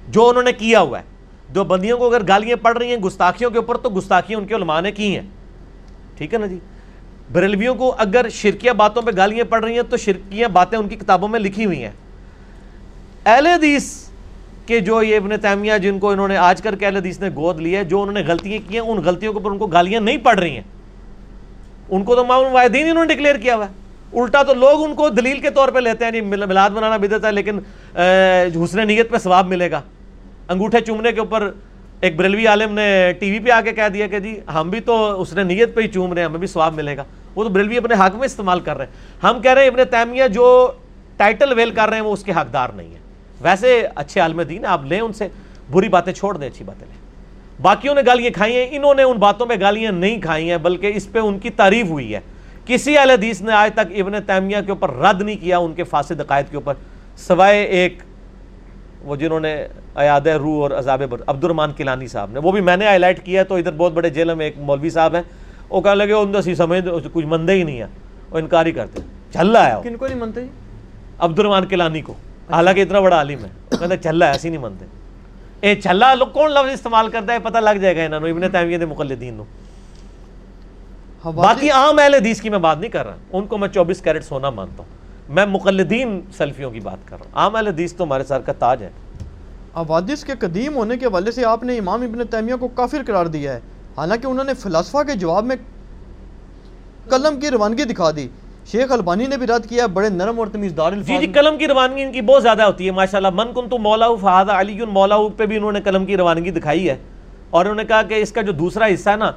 جو 0.07 0.29
انہوں 0.29 0.43
نے 0.43 0.53
کیا 0.53 0.79
ہوا 0.79 0.99
ہے۔ 0.99 1.03
دو 1.55 1.63
بندیوں 1.63 1.97
کو 1.97 2.07
اگر 2.07 2.27
گالیاں 2.27 2.57
پڑ 2.61 2.77
رہی 2.77 2.89
ہیں 2.89 2.97
گستاخیوں 2.97 3.49
کے 3.51 3.57
اوپر، 3.57 3.77
تو 3.77 3.89
گستاخیاں 3.89 4.39
ان 4.39 4.45
کے 4.45 4.55
علماء 4.55 4.81
نے 4.81 4.91
کی 4.91 5.15
ہیں۔ 5.15 5.25
ٹھیک 6.17 6.33
ہے 6.33 6.39
نا 6.39 6.45
جی؟ 6.45 6.59
بریلویوں 7.31 7.73
کو 7.75 7.93
اگر 7.97 8.29
شرکیہ 8.31 8.71
باتوں 8.71 9.01
پہ 9.01 9.11
گالیاں 9.17 9.45
پڑ 9.49 9.63
رہی 9.63 9.75
ہیں، 9.75 9.89
تو 9.89 9.97
شرکیہ 9.97 10.47
باتیں 10.53 10.77
ان 10.77 10.87
کی 10.87 10.95
کتابوں 10.95 11.27
میں 11.27 11.39
لکھی 11.39 11.65
ہوئی 11.65 11.83
ہیں۔ 11.83 11.91
اہل 13.25 13.47
حدیث 13.47 13.91
کہ 14.65 14.79
جو 14.79 15.01
یہ 15.03 15.17
ابن 15.17 15.39
تیمیہ، 15.41 15.77
جن 15.77 15.99
کو 15.99 16.09
انہوں 16.09 16.27
نے 16.27 16.37
آج 16.37 16.61
کر 16.61 16.75
کے 16.75 16.85
اہل 16.85 16.97
حدیث 16.97 17.19
نے 17.19 17.29
گود 17.35 17.59
لی 17.59 17.75
ہے، 17.75 17.83
جو 17.83 18.01
انہوں 18.01 18.13
نے 18.13 18.23
غلطیاں 18.27 18.59
کی 18.67 18.73
ہیں، 18.73 18.81
ان 18.81 18.97
غلطیوں 19.05 19.33
کے 19.33 19.39
اوپر 19.39 19.51
ان 19.51 19.57
کو 19.57 19.67
گالیاں 19.67 20.01
نہیں 20.01 20.17
پڑ 20.17 20.37
رہی 20.39 20.55
ہیں۔ 20.55 20.63
ان 21.89 22.03
کو 22.03 22.15
تو 22.15 22.23
معمول 22.25 22.51
واحدین 22.51 22.89
انہوں 22.89 23.05
نے 23.05 23.13
ڈکلیئر 23.13 23.37
کیا 23.37 23.55
ہوا 23.55 23.65
ہے۔ 23.65 24.19
الٹا 24.19 24.41
تو 24.43 24.53
لوگ 24.53 24.83
ان 24.83 24.93
کو 24.95 25.09
دلیل 25.09 25.39
کے 25.39 25.49
طور 25.49 25.69
پہ 25.69 25.79
لیتے 25.79 26.05
ہیں 26.05 26.11
جی 26.11 26.21
ملاد 26.21 26.69
بنانا 26.69 26.97
بدت 26.97 27.25
ہے، 27.25 27.31
لیکن 27.31 27.59
حسن 28.63 28.87
نیت 28.87 29.09
پہ 29.11 29.17
ثواب 29.17 29.47
ملے 29.47 29.71
گا۔ 29.71 29.81
انگوٹھے 30.49 30.81
چومنے 30.81 31.11
کے 31.11 31.19
اوپر 31.19 31.51
ایک 32.01 32.15
بریلوی 32.15 32.47
عالم 32.47 32.73
نے 32.73 33.13
ٹی 33.19 33.31
وی 33.31 33.39
پہ 33.39 33.49
آ 33.49 33.61
کے 33.61 33.71
کہہ 33.71 33.89
دیا 33.93 34.07
کہ 34.07 34.19
جی 34.19 34.39
ہم 34.53 34.69
بھی 34.69 34.79
تو 34.79 35.21
اس 35.21 35.33
نے 35.33 35.43
نیت 35.43 35.75
پہ 35.75 35.81
ہی 35.81 35.87
چوم 35.87 36.13
رہے 36.13 36.21
ہیں، 36.21 36.27
ہمیں 36.27 36.39
بھی 36.39 36.47
ثواب 36.47 36.73
ملے 36.73 36.97
گا۔ 36.97 37.03
وہ 37.35 37.43
تو 37.43 37.49
بریلوی 37.49 37.77
اپنے 37.77 37.95
حق 37.95 38.15
میں 38.15 38.25
استعمال 38.25 38.59
کر 38.59 38.77
رہے 38.77 38.85
ہیں۔ 38.85 38.91
ہم 39.23 39.41
کہہ 39.41 39.53
رہے 39.53 39.61
ہیں، 39.61 39.69
ابن 39.69 39.79
تیمیہ 39.91 40.27
جو 40.27 40.71
ٹائٹل 41.17 41.53
ویل 41.53 41.71
کر 41.71 41.87
رہے 41.87 41.97
ہیں، 41.97 42.03
وہ 42.03 42.13
اس 42.13 42.23
کے 42.23 42.31
حقدار 42.31 42.69
نہیں 42.69 42.87
ہیں۔ 42.87 42.99
ویسے 43.41 43.87
اچھے 43.95 44.21
عالم 44.21 44.41
دین، 44.41 44.65
آپ 44.65 44.85
لیں 44.85 44.99
ان 44.99 45.13
سے۔ 45.13 45.27
بری 45.71 45.89
باتیں 45.89 46.13
چھوڑ 46.13 46.37
دیں، 46.37 46.47
اچھی 46.47 46.65
باتیں 46.65 46.87
لیں۔ 46.87 46.95
باقیوں 47.61 47.95
نے 47.95 48.01
گالیاں 48.05 48.31
کھائی 48.31 48.55
ہیں۔ 48.55 48.67
انہوں 48.71 48.93
نے 48.93 49.03
ان 49.03 49.17
باتوں 49.17 49.45
پہ 49.45 49.53
گالیاں 49.61 49.91
نہیں 49.91 50.21
کھائی 50.21 50.49
ہیں، 50.49 50.57
بلکہ 50.57 50.91
اس 50.95 51.11
پہ 51.11 51.19
ان 51.19 51.39
کی 51.39 51.49
تعریف 51.49 51.85
ہوئی 51.85 52.15
ہے۔ 52.15 52.19
کسی 52.65 52.97
اہل 52.97 53.09
حدیث 53.09 53.41
نے 53.41 53.51
آج 53.51 53.71
تک 53.73 53.99
ابن 53.99 54.11
تیمیہ 54.27 54.57
کے 54.65 54.71
اوپر 54.71 54.93
رد 54.93 55.21
نہیں 55.21 55.35
کیا، 55.35 55.57
ان 55.57 55.73
کے 55.73 55.83
فاسد 55.83 56.21
عقائد 56.21 56.45
کے 56.49 56.55
اوپر، 56.55 56.73
سوائے 57.17 57.63
ایک 57.63 57.97
وہ 59.01 59.15
جنہوں 59.15 59.39
نے 59.39 59.67
ایاد 59.95 60.27
روح 60.27 60.61
اور 60.61 60.71
عذاب 60.71 61.01
عبد 61.27 61.43
الرحمان 61.43 61.71
کلانی 61.77 62.07
صاحب 62.07 62.31
نے 62.31 62.39
وہ 62.39 62.51
بھی 62.51 62.61
میں 62.61 62.77
نے 62.77 62.85
ہائی 62.85 62.99
لائٹ 62.99 63.25
کیا 63.25 63.43
تو 63.43 63.55
ادھر 63.55 63.71
بہت 63.71 63.93
بڑے 63.93 64.09
جیل 64.09 64.33
میں 64.33 64.45
ایک 64.45 64.57
مولوی 64.57 64.89
صاحب 64.89 65.15
ہیں 65.15 65.21
وہ 65.69 65.81
کہنے 65.81 65.95
لگے 65.95 66.13
ان 66.13 66.41
سی 66.41 66.55
سمجھ 66.55 66.79
کچھ 67.13 67.25
مندے 67.25 67.53
ہی 67.53 67.63
نہیں 67.63 67.79
ہے 67.79 67.85
وہ 68.29 68.37
انکار 68.37 68.65
ہی 68.65 68.71
کرتے 68.71 69.01
چل 69.33 69.51
رہا 69.51 69.67
ہے 69.67 69.81
کن 69.83 69.95
کو 69.95 70.07
نہیں 70.07 70.19
منتے؟ 70.19 70.45
عبد 71.19 71.39
الرحمان 71.39 71.65
کلانی 71.65 72.01
کو۔ 72.01 72.13
حالانکہ 72.51 72.81
اتنا 72.81 72.99
بڑا 72.99 73.15
عالم 73.15 73.45
ہے 73.45 73.49
کہتے 73.69 74.09
رہا 74.09 74.27
ہے 74.27 74.31
ایسی 74.31 74.49
نہیں 74.49 74.61
منتے۔ 74.61 74.85
اے 75.61 75.75
چلا 75.75 76.13
لوگ 76.13 76.27
کون 76.33 76.51
لفظ 76.51 76.71
استعمال 76.73 77.09
کرتا 77.09 77.33
ہے؟ 77.33 77.39
پتہ 77.43 77.57
لگ 77.57 77.77
جائے 77.81 77.95
گا 77.95 78.03
انہوں 78.03 78.19
نے 78.19 78.29
ابن 78.29 78.49
تیمیہ 78.51 78.77
دے 78.77 78.85
مقلدین 78.85 79.33
نو 79.33 79.43
باقی 81.31 81.69
عام 81.69 81.99
اہل 81.99 82.13
حدیث 82.13 82.41
کی 82.41 82.49
میں 82.49 82.59
بات 82.59 82.77
نہیں 82.79 82.91
کر 82.91 83.05
رہا 83.05 83.15
ان 83.31 83.45
کو 83.47 83.57
میں 83.57 83.67
چوبیس 83.67 84.01
کیرٹ 84.01 84.23
سونا 84.23 84.49
مانتا 84.49 84.83
ہوں۔ 84.83 84.97
میں 85.29 85.45
مقلدین 85.45 86.21
سلفیوں 86.37 86.71
کی 86.71 86.79
بات 86.79 86.97
کر 87.05 87.17
رہا 87.17 87.25
ہوں۔ 87.25 87.31
عام 87.33 87.55
اہل 87.55 87.67
حدیث 87.67 87.93
تو 87.93 88.03
ہمارے 88.03 88.23
سر 88.23 88.39
کا 88.39 88.53
تاج 88.53 88.83
ہے 88.83 88.89
حوادث 89.75 90.23
کے 90.23 90.33
قدیم 90.39 90.75
ہونے 90.75 90.97
کے 90.97 91.07
والے 91.07 91.31
سے 91.31 91.45
آپ 91.45 91.63
نے 91.63 91.77
امام 91.77 92.01
ابن 92.01 92.25
تیمیہ 92.27 92.55
کو 92.55 92.67
کافر 92.67 93.01
قرار 93.05 93.25
دیا 93.25 93.53
ہے۔ 93.53 93.59
حالانکہ 93.97 94.27
انہوں 94.27 94.45
نے 94.45 94.53
فلسفہ 94.53 94.97
کے 95.07 95.15
جواب 95.15 95.45
میں 95.45 95.55
قلم 97.09 97.39
کی 97.39 97.49
روانگی 97.49 97.83
دکھا 97.83 98.11
دی۔ 98.11 98.27
شیخ 98.71 98.91
البانی 98.91 99.27
نے 99.27 99.37
بھی 99.37 99.47
رد 99.47 99.65
کیا 99.65 99.85
بڑے 99.85 100.09
نرم 100.09 100.39
اور 100.39 100.47
تمیز 100.47 100.73
دار 100.77 100.91
جی 100.91 101.17
جی 101.17 101.27
قلم 101.27 101.57
کی 101.57 101.67
روانگی 101.67 102.01
ان 102.03 102.11
کی 102.11 102.21
بہت 102.21 102.43
زیادہ 102.43 102.63
ہوتی 102.63 102.85
ہے 102.85 102.91
ماشاءاللہ۔ 102.91 103.29
من 103.35 103.53
کن 103.53 103.69
تو 103.69 103.77
مولا 103.77 104.07
فہد 104.21 104.49
علی 104.49 104.79
مولا 104.85 105.17
پہ 105.37 105.45
بھی 105.45 105.57
انہوں 105.57 105.71
نے 105.71 105.81
قلم 105.81 106.05
کی 106.05 106.17
روانگی 106.17 106.51
دکھائی 106.51 106.89
ہے۔ 106.89 106.95
اور 107.49 107.65
انہوں 107.65 107.75
نے 107.75 107.85
کہا 107.85 108.01
کہ 108.01 108.13
اس 108.13 108.31
کا 108.31 108.41
جو 108.41 108.51
دوسرا 108.51 108.85
حصہ 108.85 109.09
ہے 109.09 109.15
نا 109.15 109.31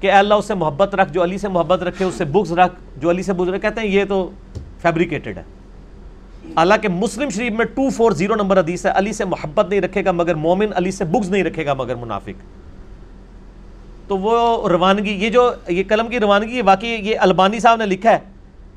کہ 0.00 0.12
اللہ 0.12 0.34
اس 0.34 0.44
سے 0.44 0.54
محبت 0.54 0.94
رکھ 0.94 1.12
جو 1.12 1.22
علی 1.22 1.38
سے 1.38 1.48
محبت 1.48 1.82
رکھے 1.82 2.04
اس 2.04 2.14
سے 2.14 2.24
بغض 2.24 2.52
رکھ 2.52 2.74
جو 2.96 3.10
علی 3.10 3.22
سے 3.22 3.32
بغض 3.32 3.48
رکھ 3.48 3.62
کہتے 3.62 3.80
ہیں 3.80 3.88
یہ 3.88 4.04
تو 4.08 4.30
فیبریکیٹڈ 4.86 5.38
ہے۔ 5.38 5.42
اللہ 6.56 6.74
کے 6.82 6.88
مسلم 6.88 7.28
شریف 7.28 7.52
میں 7.52 7.64
ٹو 7.64 7.88
فور 7.90 8.12
زیرو 8.12 8.34
نمبر 8.34 8.58
حدیث 8.58 8.86
ہے، 8.86 8.90
علی 8.94 9.12
سے 9.12 9.24
محبت 9.24 9.68
نہیں 9.68 9.80
رکھے 9.80 10.04
گا 10.04 10.12
مگر 10.12 10.34
مومن 10.34 10.66
علی 10.74 10.90
سے 10.90 11.04
بغض 11.04 11.30
نہیں 11.30 11.44
رکھے 11.44 11.66
گا 11.66 11.74
مگر 11.74 11.94
منافق۔ 11.94 12.42
تو 14.08 14.18
وہ 14.18 14.68
روانگی، 14.68 15.12
یہ 15.24 15.30
جو، 15.30 15.50
یہ 15.68 15.82
قلم 15.88 16.08
کی 16.08 16.20
روانگی، 16.20 16.62
واقعی 16.62 16.88
یہ 16.88 17.18
البانی 17.18 17.60
صاحب 17.60 17.78
نے 17.78 17.86
لکھا 17.86 18.10
ہے 18.10 18.18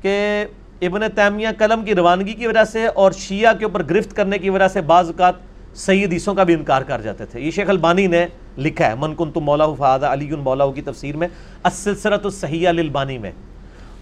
کہ 0.02 0.44
ابن 0.82 1.00
تیمیہ 1.14 1.48
قلم 1.58 1.84
کی 1.84 1.94
روانگی 1.94 2.32
کی 2.32 2.46
وجہ 2.46 2.64
سے 2.64 2.86
اور 2.86 3.12
شیعہ 3.12 3.54
کے 3.54 3.64
اوپر 3.64 3.82
گرفت 3.90 4.16
کرنے 4.16 4.38
کی 4.38 4.50
وجہ 4.50 4.68
سے 4.68 4.80
بعض 4.80 5.06
اوقات 5.06 5.34
صحیح 5.74 6.06
حدیثوں 6.06 6.34
کا 6.34 6.42
بھی 6.42 6.54
انکار 6.54 6.82
کر 6.82 7.00
جاتے 7.00 7.26
تھے۔ 7.26 7.40
یہ 7.40 7.50
شیخ 7.50 7.70
البانی 7.70 8.06
نے 8.06 8.26
لکھا 8.58 8.86
ہے، 8.86 8.94
من 8.94 9.14
کن 9.14 9.30
تم 9.30 9.40
مولا 9.40 9.66
فہد 9.78 10.04
علی 10.04 10.30
مولا 10.30 10.70
کی 10.72 10.82
تفسیر 10.82 11.16
میں 11.16 11.28
السلسلت 11.62 12.24
الصحیح 12.24 12.70
للبانی 12.70 13.18
میں۔ 13.18 13.32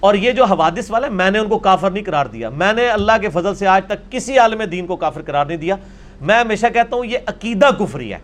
اور 0.01 0.15
یہ 0.15 0.33
جو 0.33 0.45
حوادث 0.45 0.91
والے 0.91 1.09
میں 1.09 1.31
نے 1.31 1.39
ان 1.39 1.49
کو 1.49 1.59
کافر 1.59 1.91
نہیں 1.91 2.05
قرار 2.05 2.27
دیا۔ 2.27 2.49
میں 2.49 2.73
نے 2.73 2.89
اللہ 2.89 3.13
کے 3.21 3.29
فضل 3.29 3.55
سے 3.55 3.67
آج 3.67 3.83
تک 3.87 4.13
کسی 4.13 4.39
عالم 4.39 4.63
دین 4.63 4.87
کو 4.87 4.97
کافر 4.97 5.23
قرار 5.23 5.47
نہیں 5.47 5.57
دیا۔ 5.57 5.77
میں 6.21 6.41
ہمیشہ 6.41 6.67
کہتا 6.75 6.97
ہوں، 6.97 7.05
یہ 7.05 7.19
عقیدہ 7.27 7.67
کفری 7.79 8.13
ہے۔ 8.13 8.19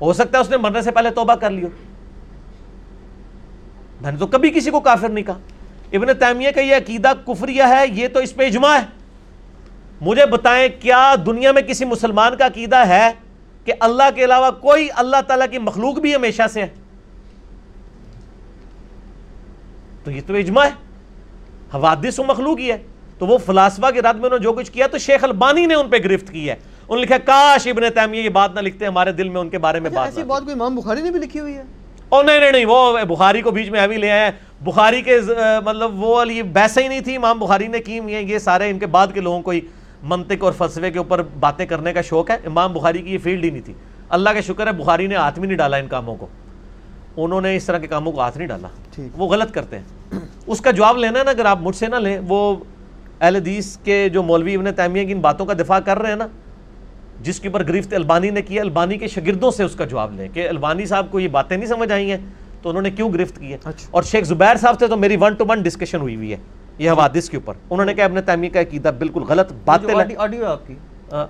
ہو 0.00 0.12
سکتا 0.12 0.38
ہے 0.38 0.42
اس 0.42 0.50
نے 0.50 0.56
مرنے 0.56 0.82
سے 0.82 0.90
پہلے 0.90 1.10
توبہ 1.10 1.34
کر 1.34 1.50
لیو۔ 1.50 1.68
میں 4.00 4.12
نے 4.12 4.18
تو 4.18 4.26
کبھی 4.26 4.50
کسی 4.50 4.70
کو 4.70 4.80
کافر 4.80 5.08
نہیں 5.08 5.24
کہا۔ 5.24 5.38
ابن 5.92 6.06
تیمیہ 6.18 6.50
کا 6.50 6.60
یہ 6.60 6.76
عقیدہ 6.76 7.12
کفریہ 7.26 7.62
ہے، 7.68 7.84
یہ 7.92 8.08
تو 8.08 8.18
اس 8.18 8.34
پہ 8.34 8.46
اجماع 8.46 8.78
ہے۔ 8.78 8.86
مجھے 10.00 10.26
بتائیں، 10.26 10.68
کیا 10.80 11.14
دنیا 11.26 11.52
میں 11.52 11.62
کسی 11.62 11.84
مسلمان 11.84 12.36
کا 12.36 12.46
عقیدہ 12.46 12.76
ہے 12.76 13.10
کہ 13.64 13.72
اللہ 13.80 14.02
کے 14.14 14.24
علاوہ 14.24 14.50
کوئی 14.50 14.88
اللہ 14.94 15.20
تعالیٰ 15.26 15.46
کی 15.50 15.58
مخلوق 15.58 15.98
بھی 15.98 16.14
ہمیشہ 16.14 16.42
سے 16.50 16.62
ہے؟ 16.62 16.68
تو 20.04 20.10
یہ 20.10 20.20
تو 20.26 20.34
اجماع 20.34 20.64
ہے۔ 20.64 20.87
حوادث 21.74 22.18
و 22.18 22.24
مخلوق 22.24 22.58
ہی 22.58 22.70
ہے۔ 22.72 22.78
تو 23.18 23.26
وہ 23.26 23.38
فلاسفہ 23.38 23.90
کے 23.90 24.00
رد 24.00 24.16
میں 24.16 24.24
انہوں 24.24 24.38
نے 24.38 24.42
جو 24.42 24.52
کچھ 24.52 24.70
کیا 24.72 24.86
تو 24.86 24.98
شیخ 24.98 25.24
البانی 25.24 25.66
نے 25.66 25.74
ان 25.74 25.88
پہ 25.88 25.96
گرفت 26.04 26.30
کی 26.32 26.48
ہے۔ 26.48 26.52
انہوں 26.52 26.96
نے 26.96 27.02
لکھا 27.02 27.18
کاش 27.18 27.66
ابن 27.66 27.82
تیمیہ 27.94 28.20
یہ 28.20 28.28
بات 28.28 28.54
نہ 28.54 28.60
لکھتے 28.60 28.86
ہمارے 28.86 29.12
دل 29.12 29.28
میں 29.28 29.40
ان 29.40 29.48
کے 29.48 29.58
بارے 29.58 29.80
میں 29.80 29.90
اچھا، 29.90 30.00
بات 30.00 30.08
ایسی 30.08 30.22
بات 30.22 30.42
کوئی 30.42 30.52
امام 30.52 30.76
بخاری 30.76 31.02
نے 31.02 31.10
بھی 31.10 31.20
لکھی 31.20 31.40
ہوئی 31.40 31.56
ہے؟ 31.56 31.62
او 32.08 32.22
نہیں 32.22 32.38
نہیں 32.40 32.52
نہیں 32.52 32.64
وہ 32.64 32.98
بخاری 33.08 33.42
کو 33.42 33.50
بیچ 33.50 33.68
میں 33.70 33.80
ابھی 33.80 33.96
لے 33.96 34.10
آئے۔ 34.10 34.30
بخاری 34.60 35.02
کے 35.02 35.18
مطلب 35.64 36.02
وہ 36.02 36.14
والی 36.16 36.42
بحث 36.42 36.78
ہی 36.78 36.86
نہیں 36.88 37.00
تھی 37.00 37.16
امام 37.16 37.38
بخاری 37.38 37.66
نے 37.66 37.78
کی 37.78 38.00
ہیں۔ 38.00 38.20
یہ 38.20 38.38
سارے 38.38 38.70
ان 38.70 38.78
کے 38.78 38.86
بعد 38.86 39.06
کے 39.14 39.20
لوگوں 39.20 39.42
کو 39.42 39.50
ہی 39.50 39.60
منطق 40.02 40.44
اور 40.44 40.52
فلسفے 40.52 40.90
کے 40.90 40.98
اوپر 40.98 41.22
باتیں 41.40 41.66
کرنے 41.66 41.92
کا 41.92 42.02
شوق 42.02 42.30
ہے۔ 42.30 42.36
امام 42.46 42.72
بخاری 42.72 42.98
کی 42.98 43.12
یہ 43.12 43.18
فیلڈ 43.18 43.44
ہی 43.44 43.50
نہیں 43.50 43.62
تھی۔ 43.62 43.74
اللہ 44.08 44.30
کا 44.30 44.40
شکر 44.40 44.66
ہے 44.66 44.72
بخاری 44.72 45.06
نے 45.06 45.14
ہاتھ 45.14 45.38
بھی 45.38 45.48
نہیں 45.48 45.58
ڈالا 45.58 45.76
ان 45.76 45.86
کاموں 45.86 46.16
کو۔ 46.16 46.26
انہوں 47.24 47.40
نے 47.40 47.56
اس 47.56 47.64
طرح 47.64 47.78
کے 47.78 47.86
کاموں 47.86 48.12
کو 48.12 48.20
ہاتھ 48.20 48.38
نہیں 48.38 48.48
ڈالا۔ 48.48 48.68
وہ 49.16 49.28
غلط 49.28 49.52
کرتے 49.52 49.78
ہیں۔ 49.78 50.18
اس 50.46 50.60
کا 50.60 50.70
جواب 50.70 50.96
لینا 50.96 51.18
ہے 51.18 51.24
نا 51.24 51.30
اگر 51.30 51.44
آپ 51.44 51.58
مجھ 51.60 51.76
سے 51.76 51.86
نہ 51.86 51.96
لیں 51.96 52.18
وہ 52.28 52.56
اہل 53.20 53.36
حدیث 53.36 53.76
کے 53.76 54.08
جو 54.08 54.22
مولوی 54.22 54.54
ابن 54.54 54.74
تیمیہ 54.76 55.06
کی 55.06 55.12
ان 55.12 55.20
باتوں 55.20 55.46
کا 55.46 55.52
دفاع 55.52 55.80
کر 55.80 55.98
رہے 55.98 56.08
ہیں 56.08 56.16
نا 56.16 56.26
جس 57.22 57.40
کے 57.40 57.48
اوپر 57.48 57.68
گرفت 57.68 57.94
البانی 57.94 58.30
نے 58.30 58.42
کیا 58.42 58.62
البانی 58.62 58.98
کے 58.98 59.08
شاگردوں 59.08 59.50
سے 59.50 59.62
اس 59.62 59.74
کا 59.74 59.84
جواب 59.84 60.12
لیں 60.12 60.28
کہ 60.32 60.48
البانی 60.48 60.86
صاحب 60.86 61.06
کو 61.10 61.20
یہ 61.20 61.28
باتیں 61.28 61.56
نہیں 61.56 61.68
سمجھ 61.68 61.92
آئی 61.92 62.10
ہیں 62.10 62.18
تو 62.62 62.68
انہوں 62.68 62.82
نے 62.82 62.90
کیوں 62.90 63.12
گرفت 63.12 63.38
کی 63.38 63.52
ہے 63.52 63.58
اچھا۔ 63.64 63.88
اور 63.90 64.02
شیخ 64.02 64.24
زبیر 64.24 64.56
صاحب 64.56 64.74
سے 64.78 64.86
تو 64.86 64.96
میری 64.96 65.16
ون 65.20 65.34
ٹو 65.34 65.44
ون 65.48 65.62
ڈسکشن 65.62 66.00
ہوئی 66.00 66.16
ہوئی 66.16 66.32
ہے 66.32 66.36
یہ 66.78 66.90
حوادث 66.90 67.30
کے 67.30 67.36
اوپر۔ 67.36 67.54
انہوں 67.70 67.86
نے 67.86 67.94
کہا 67.94 68.04
ابن 68.04 68.22
تیمیہ 68.26 68.50
کا 68.50 68.60
عقیدہ 68.60 68.90
بالکل 68.98 69.22
غلط 69.22 69.52
باتیں 69.64 69.94
آڈیو 70.16 70.46
آپ 70.46 70.66
کی۔ 70.66 70.74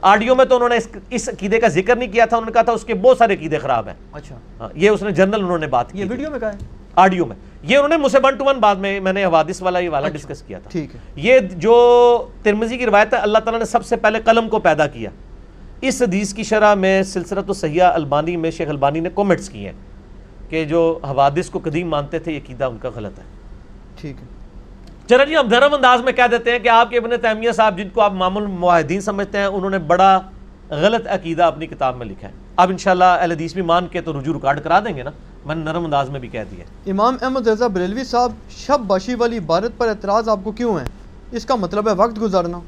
آڈیو 0.03 0.35
میں 0.35 0.45
تو 0.45 0.57
انہوں 0.57 0.69
نے 0.69 0.77
اس 1.11 1.29
عقیدے 1.29 1.61
کا 1.61 1.69
ذکر 1.69 1.97
نہیں 1.97 2.13
کیا 2.13 2.25
تھا 2.25 2.37
انہوں 2.37 2.47
نے 2.47 2.53
کہا 2.53 2.63
تھا 2.63 2.73
اس 2.73 2.85
کے 2.85 2.95
بہت 2.95 3.19
سارے 3.19 3.35
عقیدے 3.35 3.59
خراب 3.59 3.87
ہیں۔ 3.87 3.95
اچھا۔ 4.13 4.69
یہ 4.75 4.91
اس 4.91 5.03
نے 5.03 5.11
جنرل 5.11 5.41
انہوں 5.41 5.59
نے 5.59 5.67
بات 5.67 5.93
کی 5.93 6.01
یہ۔ 6.01 6.05
ویڈیو 6.09 6.31
میں 6.31 6.39
کہا 6.39 6.53
ہے؟ 6.53 6.59
آڈیو 6.95 7.27
میں۔ 7.27 7.37
یہ 7.63 7.77
انہوں 7.77 7.89
نے 7.89 7.97
مجھ 7.97 8.13
سے 8.13 8.19
ون 8.23 8.35
ٹو 8.35 8.45
ون 8.45 8.59
بعد 8.59 8.77
میں 8.77 9.01
میں 9.01 9.13
نے 9.13 9.25
حوادث 9.25 9.63
والا 9.63 9.79
یہ 9.79 9.91
والا 9.91 10.09
ڈسکس 10.09 10.43
کیا 10.43 10.59
تھا۔ 10.59 10.79
یہ 11.17 11.39
جو 11.39 12.27
ترمزی 12.43 12.77
کی 12.77 12.87
روایت 12.87 13.15
ہے 13.15 13.19
اللہ 13.19 13.39
تعالیٰ 13.39 13.59
نے 13.59 13.65
سب 13.65 13.85
سے 13.87 13.97
پہلے 13.97 14.19
قلم 14.25 14.49
کو 14.49 14.59
پیدا 14.59 14.87
کیا۔ 14.87 15.11
اس 15.81 16.03
حدیث 16.03 16.35
کی 16.35 16.43
شرح 16.43 16.75
میں 16.75 17.03
سلسلت 17.03 17.51
و 17.51 17.53
سیاح 17.53 17.93
البانی 17.95 18.37
میں 18.37 18.51
شیخ 18.51 18.69
البانی 18.69 19.01
نے 19.01 19.09
کومنٹس 19.09 19.49
کیے 19.49 19.69
ہیں 19.69 19.77
کہ 20.51 20.65
جو 20.65 20.99
حوادث 21.03 21.51
کو 21.51 21.61
قدیم 21.65 21.89
مانتے 21.89 22.19
تھے 22.19 22.33
یہ 22.33 22.41
عقیدہ 22.45 22.65
ان 22.65 22.79
کا 22.79 22.91
غلط 22.95 23.19
ہے۔ 23.19 23.25
ٹھیک 24.01 24.17
ہے۔ 24.21 24.38
چلو 25.09 25.25
جی 25.25 25.37
ہم 25.37 25.49
دھرم 25.49 25.75
انداز 25.75 26.03
میں 26.03 26.13
کہہ 26.13 26.27
دیتے 26.31 26.53
ہیں 26.53 26.59
کہ 26.59 26.69
آپ 26.69 26.91
کے 26.91 26.99
ابن 26.99 27.11
تیمیہ 27.23 27.53
صاحب 27.53 27.79
جن 27.79 27.89
کو 27.89 28.01
آپ 28.01 28.13
معمول 28.13 28.47
معاہدین 28.47 29.01
سمجھتے 29.01 29.39
ہیں 29.39 29.45
انہوں 29.45 29.71
نے 29.71 29.79
بڑا 29.79 30.21
غلط 30.71 31.07
عقیدہ 31.07 31.43
اپنی 31.43 31.67
کتاب 31.67 31.97
میں 31.97 32.07
لکھا 32.07 32.29
ہے۔ 32.29 32.33
اب 32.57 32.71
انشاءاللہ 32.71 33.05
اہل 33.05 33.33
حدیث 33.33 33.55
بھی 33.55 33.63
مان 33.63 33.87
کے 33.87 34.01
تو 34.01 34.21
رجوع 34.21 34.35
ریکارڈ 34.35 34.61
کرا 34.61 34.81
دیں 34.81 34.97
گے 34.97 35.03
نا۔ 35.03 35.11
میں 35.47 35.55
نے 35.55 35.65
نرم 35.65 35.85
انداز 35.85 36.11
میں 36.11 36.21
بھی 36.21 36.29
کہہ 36.29 36.45
دیا۔ 36.51 36.91
امام 36.91 37.17
احمد 37.23 37.49
رضا 37.49 37.67
بریلوی 37.67 38.05
صاحب 38.05 38.33
شب 38.51 38.81
باشی 38.87 39.15
والی 39.15 39.39
عبارت 39.39 39.79
پر 39.79 39.89
اعتراض 39.89 40.29
آپ 40.29 40.39
کو 40.45 40.53
کیوں 40.53 40.79
ہے؟ 40.79 40.85
اس 41.33 41.45
کا 41.45 41.55
مطلب 41.55 41.89
ہے 41.89 41.93
وقت 41.93 42.21
گزارنا۔ 42.21 42.59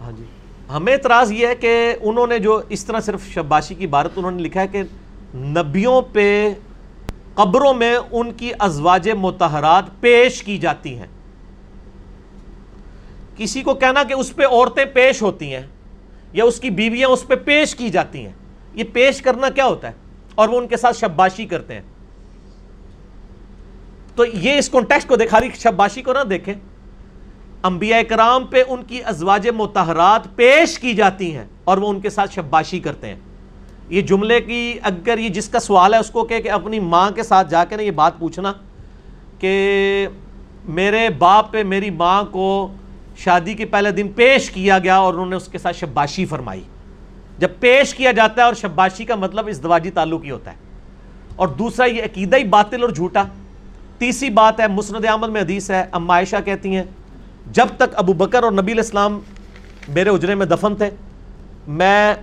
ہاں 0.00 0.12
جی۔ 0.12 0.24
ہمیں 0.72 0.92
اعتراض 0.92 1.32
یہ 1.32 1.46
ہے 1.46 1.54
کہ 1.54 1.96
انہوں 2.00 2.26
نے 2.26 2.38
جو 2.38 2.60
اس 2.68 2.84
طرح 2.84 3.00
صرف 3.00 3.26
شباشی 3.26 3.74
کی 3.74 3.84
عبارت 3.84 4.10
انہوں 4.16 4.30
نے 4.30 4.42
لکھا 4.42 4.60
ہے 4.60 4.68
کہ 4.68 4.82
نبیوں 5.34 6.02
پہ 6.12 6.54
قبروں 7.38 7.74
میں 7.74 7.98
ان 8.12 8.32
کی 8.32 8.52
ازواج 8.58 9.10
متحرات 9.10 9.84
پیش 10.00 10.42
کی 10.42 10.58
جاتی 10.58 10.98
ہیں۔ 10.98 11.06
کسی 13.36 13.62
کو 13.62 13.74
کہنا 13.74 14.02
کہ 14.02 14.14
اس 14.14 14.34
پہ 14.36 14.46
عورتیں 14.46 14.84
پیش 14.84 15.22
ہوتی 15.22 15.54
ہیں 15.54 15.66
یا 16.32 16.44
اس 16.44 16.60
کی 16.60 16.70
بیویاں 16.70 17.08
اس 17.08 17.28
پہ 17.28 17.34
پیش 17.34 17.74
کی 17.74 17.90
جاتی 17.90 18.26
ہیں، 18.26 18.32
یہ 18.74 18.84
پیش 18.92 19.22
کرنا 19.22 19.50
کیا 19.50 19.66
ہوتا 19.66 19.88
ہے؟ 19.88 19.92
اور 20.34 20.48
وہ 20.48 20.58
ان 20.58 20.68
کے 20.68 20.76
ساتھ 20.76 20.96
شباشی 20.96 21.46
کرتے 21.46 21.74
ہیں۔ 21.74 21.82
تو 24.14 24.24
یہ 24.24 24.58
اس 24.58 24.68
کانٹیکسٹ 24.68 25.08
کو 25.08 25.16
دیکھا 25.16 25.40
رہی 25.40 25.48
شباشی 25.58 26.02
کو 26.02 26.12
نہ 26.12 26.24
دیکھیں۔ 26.24 26.54
انبیاء 27.62 28.00
کرام 28.08 28.46
پہ 28.46 28.62
ان 28.68 28.82
کی 28.82 29.04
ازواج 29.04 29.48
متحرات 29.48 30.36
پیش 30.36 30.78
کی 30.78 30.94
جاتی 30.94 31.36
ہیں 31.36 31.44
اور 31.64 31.78
وہ 31.78 31.88
ان 31.88 32.00
کے 32.00 32.10
ساتھ 32.10 32.34
شباشی 32.34 32.80
کرتے 32.80 33.08
ہیں۔ 33.08 33.27
یہ 33.88 34.02
جملے 34.02 34.40
کی 34.40 34.78
اگر 34.82 35.18
یہ 35.18 35.28
جس 35.28 35.48
کا 35.48 35.60
سوال 35.60 35.94
ہے 35.94 35.98
اس 35.98 36.10
کو 36.10 36.24
کہ 36.24 36.50
اپنی 36.50 36.80
ماں 36.80 37.10
کے 37.10 37.22
ساتھ 37.22 37.50
جا 37.50 37.64
کے 37.64 37.76
نا 37.76 37.82
یہ 37.82 37.90
بات 37.90 38.18
پوچھنا 38.18 38.52
کہ 39.38 40.08
میرے 40.64 41.08
باپ 41.18 41.52
پہ 41.52 41.62
میری 41.62 41.90
ماں 41.90 42.24
کو 42.24 42.72
شادی 43.16 43.54
کے 43.54 43.64
پہلے 43.64 43.90
دن 43.90 44.08
پیش 44.08 44.50
کیا 44.50 44.78
گیا 44.78 44.96
اور 44.96 45.14
انہوں 45.14 45.26
نے 45.26 45.36
اس 45.36 45.48
کے 45.48 45.58
ساتھ 45.58 45.76
شباشی 45.76 46.26
فرمائی۔ 46.26 46.62
جب 47.38 47.48
پیش 47.60 47.94
کیا 47.94 48.12
جاتا 48.12 48.42
ہے 48.42 48.46
اور 48.46 48.54
شباشی 48.54 49.04
کا 49.04 49.14
مطلب 49.14 49.46
اس 49.46 49.62
دواجی 49.62 49.90
تعلق 49.90 50.24
ہی 50.24 50.30
ہوتا 50.30 50.50
ہے۔ 50.50 50.56
اور 51.36 51.48
دوسرا 51.48 51.86
یہ 51.86 52.02
عقیدہ 52.02 52.36
ہی 52.36 52.44
باطل 52.44 52.82
اور 52.82 52.90
جھوٹا۔ 52.90 53.22
تیسری 53.98 54.30
بات 54.30 54.60
ہے، 54.60 54.68
مسند 54.68 55.04
احمد 55.04 55.28
میں 55.28 55.40
حدیث 55.40 55.70
ہے، 55.70 55.84
اما 55.92 56.14
عائشہ 56.14 56.36
کہتی 56.44 56.76
ہیں، 56.76 56.82
جب 57.52 57.66
تک 57.76 57.94
ابو 57.94 58.12
بکر 58.12 58.42
اور 58.42 58.52
نبی 58.52 58.72
الاسلام 58.72 59.20
میرے 59.88 60.10
اجرے 60.10 60.34
میں 60.34 60.46
دفن 60.46 60.76
تھے، 60.76 60.90
میں 61.68 62.14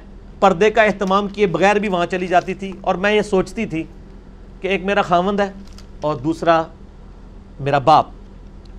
پردے 0.46 0.70
کا 0.70 0.84
اہتمام 0.84 1.28
کیے 1.28 1.48
بغیر 1.48 1.76
بھی 1.76 1.88
وہاں 1.88 2.06
چلی 2.06 2.28
جاتی 2.28 2.54
تھی 2.54 2.72
اور 2.82 2.96
میں 2.96 3.14
یہ 3.14 3.22
سوچتی 3.22 3.66
تھی 3.66 3.84
کہ 4.62 4.68
ایک 4.68 4.86
میرا 4.86 5.02
خامند 5.02 5.40
ہے 5.40 5.52
اور 6.02 6.16
دوسرا 6.16 6.64
میرا 7.60 7.78
باپ۔ 7.78 8.06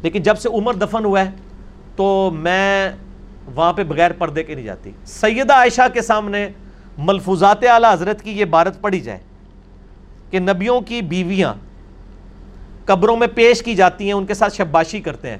لیکن 0.02 0.22
جب 0.22 0.38
سے 0.38 0.48
عمر 0.48 0.74
دفن 0.74 1.04
ہوا 1.04 1.20
ہے 1.20 1.30
تو 1.96 2.30
میں 2.34 2.92
وہاں 3.54 3.72
پہ 3.72 3.84
بغیر 3.84 4.10
پردے 4.12 4.42
کے 4.42 4.54
نہیں 4.54 4.64
جاتی۔ 4.64 4.90
سیدہ 5.06 5.54
عائشہ 5.54 5.82
کے 5.94 6.02
سامنے 6.02 6.48
ملفوظات 6.98 7.64
اعلیٰ 7.64 7.92
حضرت 7.92 8.22
کی 8.22 8.30
یہ 8.30 8.44
بارت 8.44 8.80
پڑھی 8.80 9.00
جائے 9.00 9.18
کہ 10.30 10.38
نبیوں 10.38 10.80
کی 10.80 11.02
بیویاں 11.02 11.54
قبروں 12.84 13.16
میں 13.16 13.28
پیش 13.34 13.62
کی 13.62 13.74
جاتی 13.74 14.04
ہیں، 14.04 14.12
ان 14.12 14.26
کے 14.26 14.34
ساتھ 14.34 14.54
شباشی 14.54 15.00
کرتے 15.00 15.30
ہیں۔ 15.30 15.38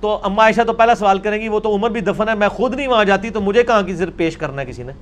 تو 0.00 0.18
اما 0.22 0.42
عائشہ 0.42 0.60
تو 0.66 0.72
پہلا 0.72 0.94
سوال 0.94 1.18
کریں 1.18 1.40
گی، 1.40 1.48
وہ 1.48 1.60
تو 1.60 1.74
عمر 1.74 1.90
بھی 1.90 2.00
دفن 2.00 2.28
ہے، 2.28 2.34
میں 2.34 2.48
خود 2.48 2.74
نہیں 2.74 2.88
وہاں 2.88 3.04
جاتی، 3.04 3.30
تو 3.30 3.40
مجھے 3.40 3.62
کہاں 3.62 3.82
کی 3.82 3.96
صرف 3.96 4.16
پیش 4.16 4.36
کرنا 4.36 4.62
ہے 4.62 4.66
کسی 4.66 4.82
نے؟ 4.82 4.92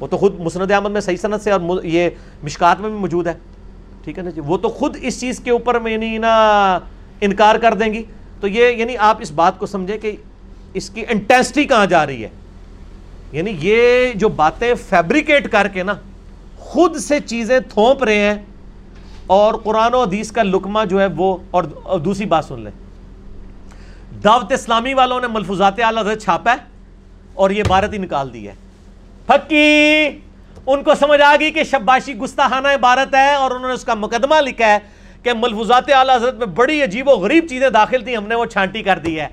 وہ 0.00 0.06
تو 0.06 0.16
خود 0.16 0.40
مسند 0.40 0.70
احمد 0.70 0.90
میں 0.90 1.00
صحیح 1.00 1.16
صنعت 1.16 1.40
سے 1.40 1.50
اور 1.50 1.84
یہ 1.84 2.10
مشکات 2.42 2.80
میں 2.80 2.90
بھی 2.90 2.98
موجود 2.98 3.26
ہے۔ 3.26 3.34
ٹھیک 4.04 4.18
ہے 4.18 4.22
نا 4.22 4.30
جی؟ 4.30 4.40
وہ 4.40 4.56
تو 4.56 4.68
خود 4.68 4.96
اس 5.02 5.20
چیز 5.20 5.40
کے 5.40 5.50
اوپر 5.50 5.78
میں 5.78 5.92
یعنی 5.92 6.18
نا 6.18 6.78
انکار 7.20 7.54
کر 7.54 7.74
دیں 7.74 7.92
گی۔ 7.92 8.02
تو 8.40 8.48
یہ 8.48 8.68
یعنی 8.76 8.96
آپ 8.96 9.16
اس 9.20 9.30
بات 9.30 9.58
کو 9.58 9.66
سمجھیں 9.66 9.98
کہ 9.98 10.16
اس 10.74 10.90
کی 10.90 11.04
انٹینسٹی 11.08 11.64
کہاں 11.64 11.86
جا 11.86 12.06
رہی 12.06 12.24
ہے؟ 12.24 12.28
یعنی 13.32 13.56
یہ 13.60 14.12
جو 14.14 14.28
باتیں 14.28 14.74
فیبریکیٹ 14.74 15.52
کر 15.52 15.68
کے 15.68 15.82
نا، 15.82 15.94
خود 16.58 16.96
سے 16.96 17.20
چیزیں 17.20 17.60
تھوپ 17.60 18.04
رہے 18.04 18.18
ہیں 18.18 18.34
اور 19.26 19.54
قرآن 19.54 19.94
و 19.94 20.02
حدیث 20.02 20.32
کا 20.32 20.42
لکمہ 20.42 20.80
جو 20.90 21.00
ہے 21.00 21.06
وہ، 21.16 21.36
اور 21.50 21.64
دوسری 21.98 22.24
بات 22.24 22.44
سن 22.44 22.60
لیں۔ 22.60 22.72
دعوت 24.24 24.52
اسلامی 24.52 24.94
والوں 24.94 25.20
نے 25.20 25.26
ملفوظات 25.26 25.80
اعلیٰ 25.80 26.16
چھاپا 26.16 26.50
ہے 26.50 26.56
اور 27.34 27.50
یہ 27.50 27.62
بھارت 27.66 27.92
ہی 27.92 27.98
نکال 27.98 28.32
دی 28.32 28.48
ہے۔ 28.48 28.54
پھکی 29.26 30.08
ان 30.66 30.82
کو 30.82 30.94
سمجھ 30.94 31.20
آ 31.20 31.36
گئی 31.40 31.50
کہ 31.50 31.64
شباشی 31.64 32.14
گستاخانہ 32.14 32.68
عبارت 32.68 33.14
ہے 33.14 33.34
اور 33.34 33.50
انہوں 33.50 33.68
نے 33.68 33.74
اس 33.74 33.84
کا 33.84 33.94
مقدمہ 33.94 34.34
لکھا 34.40 34.66
ہے 34.66 34.78
کہ 35.22 35.32
ملفوظات 35.32 35.90
اعلیٰ 35.92 36.16
حضرت 36.16 36.34
میں 36.34 36.46
بڑی 36.46 36.82
عجیب 36.82 37.08
و 37.08 37.10
غریب 37.10 37.46
چیزیں 37.48 37.70
داخل 37.70 38.04
تھیں، 38.04 38.16
ہم 38.16 38.26
نے 38.26 38.34
وہ 38.34 38.44
چھانٹی 38.44 38.82
کر 38.82 38.98
دی 38.98 39.20
ہے۔ 39.20 39.28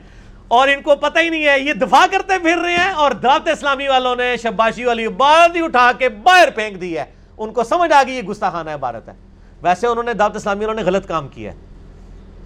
اور 0.48 0.68
ان 0.68 0.82
کو 0.82 0.96
پتہ 0.96 1.20
ہی 1.20 1.30
نہیں 1.30 1.46
ہے، 1.46 1.60
یہ 1.60 1.74
دفاع 1.74 2.06
کرتے 2.12 2.40
پھر 2.40 2.58
رہے 2.58 2.78
ہیں 2.78 2.92
اور 2.92 3.12
دعوت 3.12 3.48
اسلامی 3.48 3.88
والوں 3.88 4.16
نے 4.16 4.38
شباشی 4.38 4.86
والی 4.86 5.06
عبارت 5.06 5.56
ہی 5.56 5.62
اٹھا 5.64 5.92
کے 5.98 6.10
باہر 6.10 6.50
پھینک 6.50 6.82
دی 6.82 6.98
ہے۔ 6.98 7.06
ان 7.38 7.54
کو 7.54 7.64
سمجھ 7.64 7.94
آ 7.94 8.04
گئی 8.08 8.16
یہ 8.16 8.22
گستاخانہ 8.22 8.70
عبارت 8.70 9.10
ہے۔ 9.10 9.14
ویسے 9.62 9.88
انہوں 9.88 10.04
نے 10.04 10.14
دعوت 10.14 10.36
اسلامی 10.36 10.66
والوں 10.66 10.84
نے 10.84 10.90
غلط 10.90 11.08
کام 11.08 11.28
کیا 11.28 11.52
ہے۔ 11.52 11.58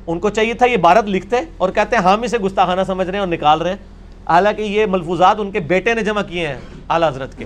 ان 0.08 0.20
کو 0.20 0.30
چاہیے 0.30 0.54
تھا 0.54 0.66
یہ 0.66 0.78
بھارت 0.78 1.06
لکھتے 1.06 1.38
اور 1.58 1.70
کہتے 1.70 1.96
ہیں، 1.96 2.04
ہم 2.04 2.22
اسے 2.22 2.38
گستاخانہ 2.38 2.82
سمجھ 2.88 3.08
رہے 3.08 3.14
ہیں 3.14 3.26
اور 3.26 3.34
نکال 3.34 3.62
رہے 3.62 3.70
ہیں۔ 3.70 3.78
حالانکہ 4.30 4.62
یہ 4.62 4.86
ملفوظات 4.86 5.36
ان 5.40 5.52
کے 5.52 5.60
بیٹے 5.60 5.94
نے 5.94 6.02
جمع 6.02 6.22
کیے 6.22 6.48
ہیں 6.48 6.58
اعلیٰ 6.90 7.10
حضرت 7.10 7.38
کے۔ 7.38 7.46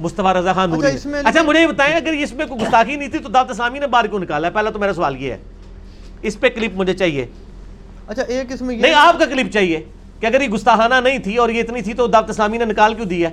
مصطفیٰ 0.00 0.32
رضا 0.32 0.52
خان 0.52 0.72
اچھا، 0.72 0.88
اس 0.88 1.06
میں 1.06 1.22
اچھا 1.24 1.42
مجھے 1.42 1.60
یہ 1.60 1.66
بتائیں 1.66 1.94
اگر 1.94 2.12
اس 2.12 2.32
میں 2.32 2.46
کوئی 2.46 2.60
گستاخی 2.60 2.96
نہیں 2.96 3.08
تھی 3.08 3.18
تو 3.18 3.28
دعوت 3.28 3.50
اسلامی 3.50 3.78
نے 3.78 3.86
باہر 3.86 4.06
کیوں 4.06 4.20
نکالا؟ 4.20 4.48
ہے 4.48 4.52
پہلا 4.52 4.70
تو 4.70 4.78
میرا 4.78 4.94
سوال 4.94 5.22
یہ 5.22 5.32
ہے۔ 5.32 5.38
اس 6.22 6.40
پہ 6.40 6.48
کلپ 6.48 6.72
مجھے 6.74 6.94
چاہیے۔ 6.94 7.26
اچھا 8.08 8.22
ایک 8.22 8.52
اس 8.52 8.62
میں 8.62 8.76
نہیں 8.76 8.94
آپ 8.94 9.18
کا 9.18 9.24
کلپ 9.24 9.52
چاہیے 9.52 9.84
کہ 10.20 10.26
اگر 10.26 10.40
یہ 10.40 10.48
گستاخانہ 10.48 10.94
نہیں 10.94 11.18
تھی 11.18 11.36
اور 11.36 11.48
یہ 11.48 11.60
اتنی 11.60 11.82
تھی 11.82 11.94
تو 11.94 12.06
دعوت 12.06 12.30
اسلامی 12.30 12.58
نے 12.58 12.64
نکال 12.64 12.94
کیوں 12.94 13.06
دی 13.06 13.24
ہے؟ 13.24 13.30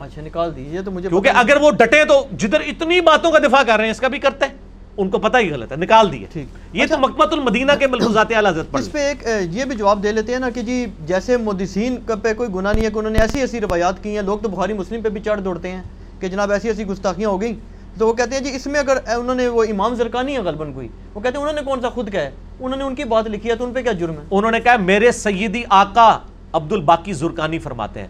اچھا 0.00 0.22
نکال 0.22 0.56
دیجیے 0.56 0.82
تو 0.82 0.90
مجھے 0.90 1.08
کیونکہ 1.08 1.28
اگر 1.34 1.56
وہ 1.60 1.70
ڈٹے 1.70 2.04
تو 2.04 2.26
جدھر 2.38 2.60
اتنی 2.60 3.00
باتوں 3.00 3.32
کا 3.32 3.38
دفاع 3.38 3.62
کر 3.62 3.76
رہے 3.76 3.84
ہیں 3.84 3.90
اس 3.90 4.00
کا 4.00 4.08
بھی 4.08 4.18
کرتے 4.18 4.46
ہیں۔ 4.46 4.67
ان 4.98 5.10
کو 5.10 5.18
پتہ 5.18 5.38
ہی 5.38 5.50
غلط 5.50 5.72
ہے 5.72 5.76
نکال 5.76 6.10
دیے۔ 6.12 6.44
یہ 6.72 6.86
تو 6.86 6.98
مکمت 6.98 7.32
المدینہ 7.32 7.72
کے 7.78 7.86
ملفوظات 7.86 8.32
اعلیٰ 8.36 8.52
اس 8.72 8.90
پہ 8.92 8.98
ایک 8.98 9.22
یہ 9.50 9.64
بھی 9.64 9.76
جواب 9.76 10.02
دے 10.02 10.12
لیتے 10.12 10.32
ہیں 10.32 10.40
نا 10.40 10.50
کہ 10.54 10.62
جی 10.62 10.84
جیسے 11.06 11.36
مدسین 11.36 11.96
پہ 12.22 12.32
کوئی 12.36 12.48
گناہ 12.54 12.72
نہیں 12.72 12.84
ہے 12.84 12.90
کہ 12.90 12.98
انہوں 12.98 13.12
نے 13.12 13.18
ایسی 13.18 13.40
ایسی 13.40 13.60
روایات 13.60 14.02
کی 14.02 14.14
ہیں 14.14 14.22
لوگ 14.22 14.38
تو 14.38 14.48
بخاری 14.48 14.72
مسلم 14.72 15.02
پہ 15.02 15.08
بھی 15.08 15.20
چڑھ 15.24 15.40
دوڑتے 15.40 15.70
ہیں 15.70 15.82
کہ 16.20 16.28
جناب 16.28 16.52
ایسی 16.52 16.68
ایسی 16.68 16.86
گستاخیاں 16.86 17.28
ہو 17.28 17.40
گئیں۔ 17.40 17.54
تو 17.98 18.06
وہ 18.08 18.12
کہتے 18.12 18.36
ہیں 18.36 18.42
جی 18.44 18.54
اس 18.56 18.66
میں 18.66 18.80
اگر 18.80 18.98
انہوں 19.16 19.34
نے 19.34 19.46
وہ 19.48 19.64
امام 19.70 19.94
زرکانی 19.94 20.34
ہے 20.36 20.40
غلباً 20.44 20.72
کوئی 20.72 20.88
وہ 21.14 21.20
کہتے 21.20 21.36
ہیں 21.36 21.44
انہوں 21.44 21.54
نے 21.54 21.62
کون 21.64 21.80
سا 21.80 21.88
خود 21.88 22.10
کہا 22.12 22.20
ہے؟ 22.20 22.30
انہوں 22.60 22.76
نے 22.78 22.84
ان 22.84 22.94
کی 22.94 23.04
بات 23.04 23.28
لکھی 23.28 23.50
ہے 23.50 23.54
تو 23.54 23.64
ان 23.64 23.72
پہ 23.72 23.82
کیا 23.82 23.92
جرم 23.92 24.12
ہے؟ 24.12 24.24
انہوں 24.30 24.50
نے 24.50 24.60
کہا 24.60 24.76
میرے 24.80 25.12
سیدی 25.12 25.62
آقا 25.68 26.08
عبد 26.52 26.72
الباقی 26.72 27.12
زرکانی 27.12 27.58
فرماتے 27.58 28.00
ہیں۔ 28.00 28.08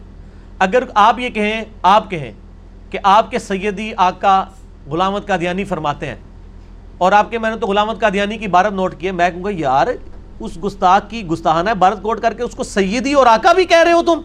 اگر 0.59 0.85
آپ 0.95 1.19
یہ 1.19 1.31
کہیں 1.31 1.65
آپ 1.83 2.11
کہیں 2.11 2.33
کہ 2.91 2.99
آپ 3.03 3.31
کے 3.31 3.39
سیدی 3.39 3.91
آقا 3.97 4.43
غلامت 4.91 5.27
قادیانی 5.27 5.65
فرماتے 5.65 6.07
ہیں 6.07 6.17
اور 6.99 7.13
آپ 7.13 7.31
کے 7.31 7.39
میں 7.39 7.51
نے 7.51 7.57
تو 7.57 7.67
غلامت 7.67 8.01
قادیانی 8.01 8.39
کی 8.39 8.47
عبارت 8.47 8.73
نوٹ 8.73 8.95
کی 8.99 9.07
ہے 9.07 9.13
میں 9.13 9.31
کہوں 9.31 9.45
گا 9.45 9.51
یار 9.53 9.87
اس 10.41 10.59
گستاخ 10.65 11.11
کی 11.11 11.27
گستاحانہ 11.27 11.71
عبارت 11.71 12.03
کوٹ 12.03 12.21
کر 12.21 12.33
کے 12.33 12.43
اس 12.43 12.55
کو 12.55 12.63
سیدی 12.65 13.13
اور 13.13 13.27
آقا 13.27 13.53
بھی 13.53 13.65
کہہ 13.65 13.83
رہے 13.85 13.93
ہو 13.93 14.03
تم۔ 14.03 14.21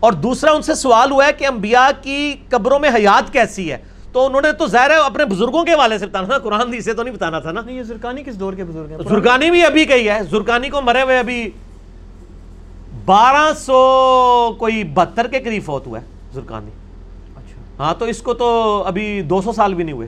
اور 0.00 0.12
دوسرا 0.12 0.52
ان 0.52 0.62
سے 0.62 0.74
سوال 0.74 1.10
ہوا 1.10 1.26
ہے 1.26 1.32
کہ 1.32 1.46
انبیاء 1.46 2.02
کی 2.02 2.34
قبروں 2.48 2.78
میں 2.78 2.90
حیات 2.90 3.32
کیسی 3.32 3.72
ہے۔ 3.72 3.78
تو 4.12 4.26
انہوں 4.26 4.40
نے 4.40 4.52
تو 4.52 4.66
ظاہر 4.66 4.90
ہے 4.90 4.96
اپنے 4.96 5.24
بزرگوں 5.24 5.64
کے 5.64 5.74
والے 5.74 5.98
سے 5.98 6.06
بتانا 6.06 6.26
تھا 6.26 6.38
قرآن 6.38 6.80
سے 6.80 6.94
تو 6.94 7.02
نہیں 7.02 7.14
بتانا 7.14 7.38
تھا 7.38 7.52
نا۔ 7.52 7.60
نہیں 7.60 7.76
یہ 7.76 7.82
زرکانی 7.82 8.22
کس 8.22 8.40
دور 8.40 8.52
کے 8.52 8.64
بزرگ 8.64 8.90
ہیں؟ 8.90 8.98
زرکانی 9.08 9.50
بھی 9.50 9.64
ابھی 9.64 9.84
کہی 9.84 10.08
ہے 10.08 10.18
زرکانی 10.30 10.68
کو 10.68 10.80
مرے 10.80 11.02
ہوئے 11.02 11.18
ابھی 11.18 11.50
بارہ 13.04 13.54
سو 13.54 13.76
کوئی 14.58 14.84
بہتر 14.84 15.26
کے 15.26 15.38
قریب 15.40 15.64
فوت 15.64 15.86
ہوا 15.86 16.00
ہے 16.00 16.04
زرکانی۔ 16.32 16.70
اچھا۔ 17.36 17.84
ہاں 17.84 17.94
تو 17.98 18.04
اس 18.04 18.22
کو 18.22 18.34
تو 18.34 18.82
ابھی 18.86 19.22
دو 19.22 19.42
سو 19.42 19.52
سال 19.52 19.74
بھی 19.74 19.84
نہیں 19.84 19.94
ہوئے۔ 19.94 20.06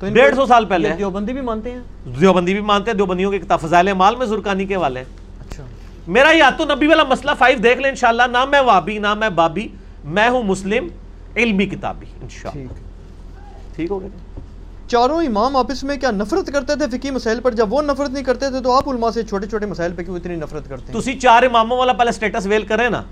تو 0.00 0.08
ڈیڑھ 0.08 0.36
سو 0.36 0.46
سال 0.46 0.64
پہلے 0.64 0.92
دیوبندی 0.98 1.32
بھی 1.32 1.40
مانتے 1.40 1.70
ہیں؟ 1.70 1.80
دیوبندی 2.20 2.52
بھی 2.52 2.60
مانتے 2.60 2.90
ہیں 2.90 2.98
دیوبندیوں 2.98 3.30
کے 3.30 3.38
کتاب 3.38 3.60
فضائل 3.60 3.92
مال 3.92 4.16
میں 4.16 4.26
زرکانی 4.26 4.66
کے 4.66 4.76
والے 4.76 5.00
ہیں۔ 5.00 5.06
اچھا۔ 5.40 5.62
میرا 6.06 6.30
یا 6.32 6.50
تو 6.50 6.64
نبی 6.64 6.86
والا 6.86 7.04
مسئلہ 7.04 7.30
فائیو 7.38 7.58
دیکھ 7.58 7.80
لیں 7.80 7.90
انشاءاللہ 7.90 8.22
نہ 8.22 8.44
میں 8.44 8.60
وابی 8.60 8.98
نہ 8.98 9.14
میں 9.14 9.28
بابی 9.28 9.68
میں 10.04 10.28
ہوں 10.28 10.42
مسلم 10.42 10.88
علمی 11.36 11.66
کتابی 11.66 12.06
انشاءاللہ۔ 12.22 12.68
ٹھیک۔ 12.68 13.76
ٹھیک 13.76 13.90
ہو 13.90 14.00
گیا 14.00 14.40
چاروں 14.88 15.22
امام 15.22 15.56
آپس 15.56 15.84
میں 15.84 15.96
کیا 15.96 16.10
نفرت 16.10 16.52
کرتے 16.52 16.74
تھے 16.76 16.98
فقی 16.98 17.10
مسائل 17.10 17.40
پر؟ 17.40 17.52
جب 17.52 17.72
وہ 17.72 17.82
نفرت 17.82 18.10
نہیں 18.10 18.24
کرتے 18.24 18.50
تھے 18.50 18.60
تو 18.60 18.72
آپ 18.72 18.88
علماء 18.88 19.10
سے 19.10 19.22
چھوٹے 19.22 19.46
چھوٹے 19.46 19.66
مسائل 19.66 19.92
پہ 19.96 20.02
کیوں 20.02 20.16
اتنی 20.16 20.36
نفرت 20.36 20.68
کرتے 20.68 20.92
ہیں؟ 20.92 21.00
تسی 21.00 21.12
چار 21.12 21.42
اماموں 21.42 21.78
والا 21.78 21.92
پہلے 21.92 22.12
سٹیٹس 22.12 22.46
ویل 22.46 22.62
کریں 22.62 22.90
نا۔ 22.90 23.02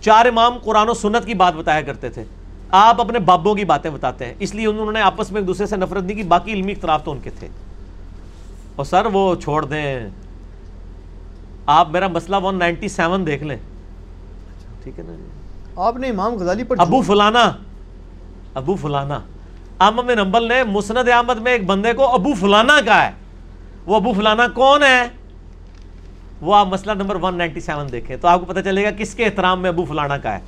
چار 0.00 0.26
امام 0.26 0.58
قرآن 0.58 0.88
و 0.88 0.94
سنت 0.94 1.26
کی 1.26 1.34
بات 1.34 1.54
بتایا 1.54 1.80
کرتے 1.80 2.08
تھے۔ 2.08 2.24
آپ 2.70 3.00
اپنے 3.00 3.18
بابوں 3.18 3.54
کی 3.54 3.64
باتیں 3.64 3.90
بتاتے 3.90 4.26
ہیں۔ 4.26 4.34
اس 4.38 4.54
لیے 4.54 4.66
انہوں 4.66 4.92
نے 4.92 5.00
آپس 5.00 5.32
میں 5.32 5.40
ایک 5.40 5.46
دوسرے 5.48 5.66
سے 5.66 5.76
نفرت 5.76 6.02
نہیں 6.04 6.16
کی 6.16 6.22
باقی 6.22 6.52
علمی 6.52 6.72
اختلاف 6.72 7.04
تو 7.04 7.10
ان 7.10 7.18
کے 7.22 7.30
تھے۔ 7.30 7.48
اور 8.76 8.84
سر 8.84 9.06
وہ 9.12 9.34
چھوڑ 9.34 9.64
دیں۔ 9.64 10.08
آپ 11.66 11.90
میرا 11.90 12.08
مسئلہ 12.08 12.36
ون 12.36 12.58
نائنٹی 12.58 12.88
سیون 12.88 13.26
دیکھ 13.26 13.42
لیں۔ 13.42 13.56
ٹھیک 14.82 14.98
ہے 14.98 15.04
نا۔ 15.06 15.82
آپ 15.86 15.96
نے 15.96 16.08
امام 16.08 16.34
غزالی 16.34 16.64
پر 16.64 16.76
ابو 16.78 17.02
فلانا 17.02 17.52
ابو 18.54 18.76
فلانا۔ 18.76 19.20
احمد 19.80 20.10
نمبل 20.10 20.48
نے 20.48 20.64
مسند 20.64 21.08
احمد 21.08 21.36
میں 21.36 21.52
ایک 21.52 21.66
بندے 21.66 21.92
کو 21.92 22.14
ابو 22.14 22.34
فلانا 22.34 22.80
کہا 22.84 23.04
ہے۔ 23.04 23.10
وہ 23.86 23.96
ابو 23.96 24.12
فلانا 24.12 24.48
کون 24.48 24.82
ہے؟ 24.82 25.08
وہ 26.40 26.54
آپ 26.54 26.66
مسئلہ 26.66 26.92
نمبر 26.92 27.16
197 27.16 27.92
دیکھیں۔ 27.92 28.16
تو 28.16 28.28
آپ 28.28 28.40
کو 28.40 28.46
پتہ 28.46 28.60
چلے 28.60 28.84
گا 28.84 28.90
کس 28.90 29.14
کے 29.14 29.24
احترام 29.24 29.62
میں 29.62 29.70
ابو 29.70 29.84
فلانا 29.84 30.18
کا 30.18 30.34
ہے۔ 30.34 30.40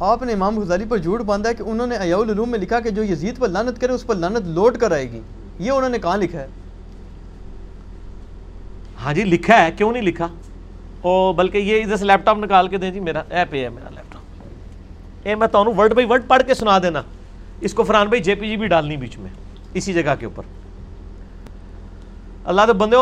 آپ 0.00 0.22
نے 0.22 0.32
امام 0.32 0.58
غزالی 0.58 0.84
پر 0.88 0.98
جھوٹ 0.98 1.20
باندھا 1.26 1.50
ہے 1.50 1.54
کہ 1.54 1.62
انہوں 1.62 1.86
نے 1.86 1.96
ایاء 1.96 2.16
العلوم 2.16 2.50
میں 2.50 2.58
لکھا 2.58 2.80
کہ 2.80 2.90
جو 2.90 3.04
یزید 3.04 3.38
پر 3.38 3.48
لانت 3.48 3.80
کرے 3.80 3.92
اس 3.92 4.06
پر 4.06 4.14
لانت 4.14 4.46
لوٹ 4.46 4.76
کر 4.78 4.92
آئے 4.92 5.10
گی۔ 5.12 5.20
یہ 5.58 5.70
انہوں 5.70 5.90
نے 5.90 5.98
کہاں 5.98 6.16
لکھا 6.16 6.40
ہے؟ 6.40 6.46
ہاں 9.02 9.14
جی 9.14 9.24
لکھا 9.24 9.62
ہے، 9.62 9.70
کیوں 9.76 9.92
نہیں 9.92 10.02
لکھا؟ 10.02 10.26
او، 11.00 11.32
بلکہ 11.32 11.58
یہ 11.58 11.82
ادھر 11.82 11.96
سے 11.96 12.04
لیپ 12.04 12.24
ٹاپ 12.24 12.38
نکال 12.38 12.68
کے 12.68 12.76
دیں 12.76 12.90
جی 12.90 13.00
میرا 13.00 13.22
ایپ 13.28 13.54
ہے 13.54 13.68
میرا 13.68 13.90
لیپ 13.90 14.12
ٹاپ۔ 14.12 15.26
اے، 15.26 15.34
میں 15.34 15.48
تو 15.52 15.64
ورڈ 15.76 15.94
بائی 15.94 16.06
ورڈ 16.06 16.26
پڑھ 16.28 16.42
کے 16.46 16.54
سنا 16.54 16.78
دینا۔ 16.82 17.02
اس 17.60 17.74
کو 17.74 17.84
فرحان 17.84 18.08
بھائی 18.08 18.22
جے 18.22 18.34
پی 18.34 18.48
جی 18.48 18.56
بھی 18.56 18.66
ڈالنی 18.68 18.96
بیچ 18.96 19.18
میں، 19.18 19.30
اسی 19.74 19.92
جگہ 19.92 20.14
کے 20.20 20.26
اوپر۔ 20.26 20.42
اللہ 22.44 22.66
تو 22.66 22.74
بندے 22.74 22.96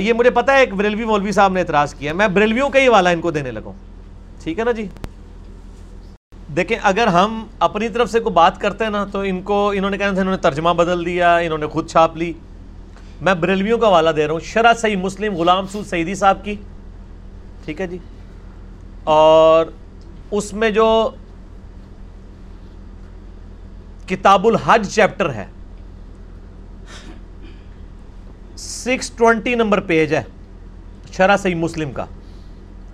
یہ 0.00 0.12
مجھے 0.12 0.30
پتا 0.30 0.52
ہے، 0.52 0.60
ایک 0.60 0.74
بریلوی 0.74 1.04
مولوی 1.04 1.32
صاحب 1.32 1.52
نے 1.52 1.60
اعتراض 1.60 1.94
کیا 1.94 2.12
میں 2.12 2.28
بریلویوں 2.28 2.68
کا 2.70 2.78
ہی 2.78 2.88
والا 2.88 3.10
ان 3.10 3.20
کو 3.20 3.30
دینے 3.30 3.50
لگا 3.50 3.72
ٹھیک 4.42 4.58
ہے 4.58 4.64
نا 4.64 4.72
جی؟ 4.72 4.86
دیکھیں، 6.48 6.78
اگر 6.82 7.06
ہم 7.06 7.46
اپنی 7.58 7.88
طرف 7.88 8.10
سے 8.10 8.20
کوئی 8.20 8.32
بات 8.32 8.60
کرتے 8.60 8.84
ہیں 8.84 8.90
نا، 8.90 9.04
تو 9.04 9.20
ان 9.20 9.42
کو، 9.42 9.70
انہوں 9.70 9.90
نے 9.90 9.98
کہنا 9.98 10.12
تھا، 10.12 10.20
انہوں 10.20 10.34
نے 10.34 10.42
ترجمہ 10.42 10.70
بدل 10.70 11.06
دیا، 11.06 11.36
انہوں 11.36 11.58
نے 11.58 11.66
خود 11.66 11.90
چھاپ 11.90 12.16
لی۔ 12.16 12.32
میں 13.20 13.34
بریلویوں 13.34 13.78
کا 13.78 13.88
والا 13.88 14.10
دے 14.16 14.26
رہا 14.26 14.32
ہوں۔ 14.32 14.40
شرح 14.40 14.72
صحیح 14.78 14.96
مسلم، 14.96 15.34
غلام 15.34 15.66
سود 15.66 15.86
سعیدی 15.86 16.14
صاحب 16.14 16.44
کی۔ 16.44 16.54
ٹھیک 17.64 17.80
ہے 17.80 17.86
جی۔ 17.86 17.98
اور 19.04 19.66
اس 20.30 20.52
میں 20.52 20.70
جو 20.70 21.10
کتاب 24.08 24.46
الحج 24.46 24.88
چیپٹر 24.88 25.32
ہے، 25.32 25.46
سکس 28.56 29.10
ٹوینٹی 29.10 29.54
نمبر 29.54 29.80
پیج 29.80 30.14
ہے، 30.14 30.22
شرح 31.12 31.36
صحیح 31.36 31.54
مسلم 31.54 31.92
کا۔ 31.92 32.04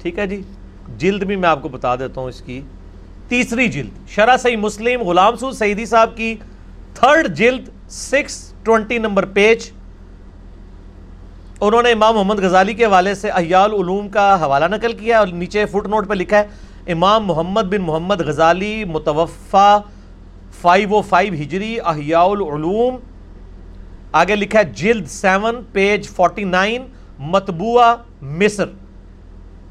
ٹھیک 0.03 0.19
ہے 0.19 0.27
جی۔ 0.27 0.43
جلد 0.99 1.23
بھی 1.23 1.37
میں 1.37 1.49
آپ 1.49 1.63
کو 1.63 1.69
بتا 1.69 1.97
دیتا 1.97 2.21
ہوں 2.21 2.29
اس 2.29 2.41
کی۔ 2.41 2.61
تیسری 3.31 3.69
جلد، 3.69 4.09
شرح 4.09 4.37
صحیح 4.37 4.57
مسلم، 4.57 5.03
غلام 5.03 5.37
سود 5.37 5.55
سعیدی 5.55 5.85
صاحب 5.87 6.17
کی 6.17 6.35
تھرڈ 6.95 7.29
جلد، 7.37 7.69
سکس 7.89 8.55
ٹوینٹی 8.65 8.99
نمبر 8.99 9.25
پیج۔ 9.25 9.71
انہوں 11.61 11.83
نے 11.83 11.93
امام 11.93 12.15
محمد 12.15 12.39
غزالی 12.39 12.75
کے 12.75 12.85
حوالے 12.85 13.15
سے 13.15 13.31
احیال 13.31 13.73
العلوم 13.73 14.09
کا 14.09 14.35
حوالہ 14.43 14.65
نقل 14.65 14.93
کیا 14.93 15.19
اور 15.19 15.27
نیچے 15.27 15.67
فٹ 15.67 15.87
نوٹ 15.87 16.09
پہ 16.09 16.15
لکھا 16.15 16.39
ہے، 16.39 16.93
امام 16.93 17.27
محمد 17.27 17.71
بن 17.71 17.83
محمد 17.83 18.21
غزالی 18.21 18.85
متوفہ 18.85 19.81
فائیو 20.61 20.95
او 20.95 21.03
فائیو 21.03 21.33
ہجری، 21.33 21.81
احیاء 21.81 22.25
العلوم۔ 22.25 22.97
آگے 24.13 24.37
لکھا 24.37 24.59
ہے، 24.59 24.65
جلد 24.65 25.07
سیون، 25.07 25.63
پیج 25.73 26.09
فورٹی 26.09 26.45
نائن، 26.45 26.83
مطبوعہ 27.19 27.95
مصر، 28.23 28.67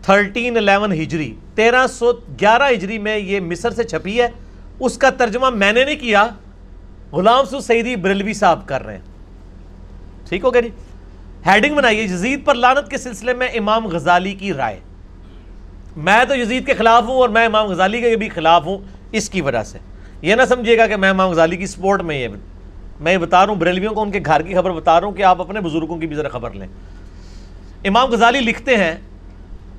تھرٹین 0.02 0.58
الیون 0.58 0.94
ہجری۔ 0.94 1.34
تیرہ 1.60 1.88
سو 1.88 2.12
گیارہ 2.12 2.64
ہجری 2.72 3.00
میں 3.00 3.18
یہ 3.18 3.40
مصر 3.40 3.70
سے 3.70 3.84
چھپی 3.84 4.22
ہے۔ 4.22 4.28
اس 4.80 4.98
کا 4.98 5.10
ترجمہ 5.10 5.50
میں 5.50 5.72
نے 5.72 5.86
نہیں 5.86 5.96
کیا۔ 5.96 6.28
غلام 7.12 7.46
سو 7.46 7.60
سعیدی 7.60 7.96
بریلوی 7.96 8.34
صاحب 8.34 8.68
کر 8.68 8.86
رہے 8.86 8.94
ہیں۔ 8.94 9.02
ٹھیک 10.30 10.44
ہو 10.44 10.54
گیا 10.54 10.62
جی؟ 10.62 10.70
ہیڈنگ 11.46 11.76
بنائیے۔ 11.76 12.04
یزید 12.04 12.46
پر 12.46 12.56
لانت 12.56 12.92
کے 12.92 12.98
سلسلے 12.98 13.34
میں 13.34 13.48
امام 13.48 13.88
غزالی 13.88 14.34
کی 14.34 14.54
رائے۔ 14.54 14.80
میں 15.98 16.26
تو 16.26 16.38
یزید 16.38 16.66
کے 16.66 16.74
خلاف 16.74 17.04
ہوں 17.04 17.16
اور 17.16 17.30
میں 17.30 17.46
امام 17.46 17.66
غزالی 17.66 18.02
کے 18.02 18.16
بھی 18.16 18.30
خلاف 18.30 18.66
ہوں۔ 18.66 18.78
اس 19.12 19.30
کی 19.30 19.42
وجہ 19.42 19.64
سے۔ 19.64 19.78
یہ 20.22 20.36
نہ 20.36 20.42
سمجھیے 20.50 20.78
گا 20.78 20.88
کہ 20.88 20.96
میں 20.96 21.10
امام 21.10 21.30
غزالی 21.30 21.58
کی 21.58 21.66
سپورٹ 21.66 22.02
میں 22.02 22.22
یہ 22.22 22.28
میں 23.00 23.14
یہ 23.14 23.18
بتا 23.18 23.46
رہا 23.46 23.54
ہوں، 23.54 23.60
بریلویوں 23.60 23.94
کو 23.94 24.02
ان 24.02 24.12
کے 24.12 24.20
گھر 24.26 24.42
کی 24.42 24.56
خبر 24.56 24.72
بتا 24.72 25.02
رہا 25.02 25.08
ہوں 25.08 25.16
کہ 25.16 25.24
آپ 25.24 25.42
اپنے 25.42 25.60
بزرگوں 25.60 25.98
کی 25.98 26.08
بھی 26.08 26.16
ذرا 26.16 26.30
خبر 26.30 26.52
لیں۔ 26.52 26.68
امام 27.86 28.12
غزالی 28.12 28.40
لکھتے 28.40 28.78
ہیں 28.78 28.96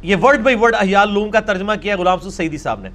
یہ 0.02 0.16
ورڈ 0.22 0.40
بائی 0.40 0.56
ورڈ 0.56 0.74
احیال 0.78 1.12
لوم 1.12 1.30
کا 1.30 1.40
ترجمہ 1.40 1.72
کیا 1.82 1.96
غلام 1.96 2.28
سعیدی 2.30 2.58
صاحب 2.58 2.80
نے۔ 2.80 2.88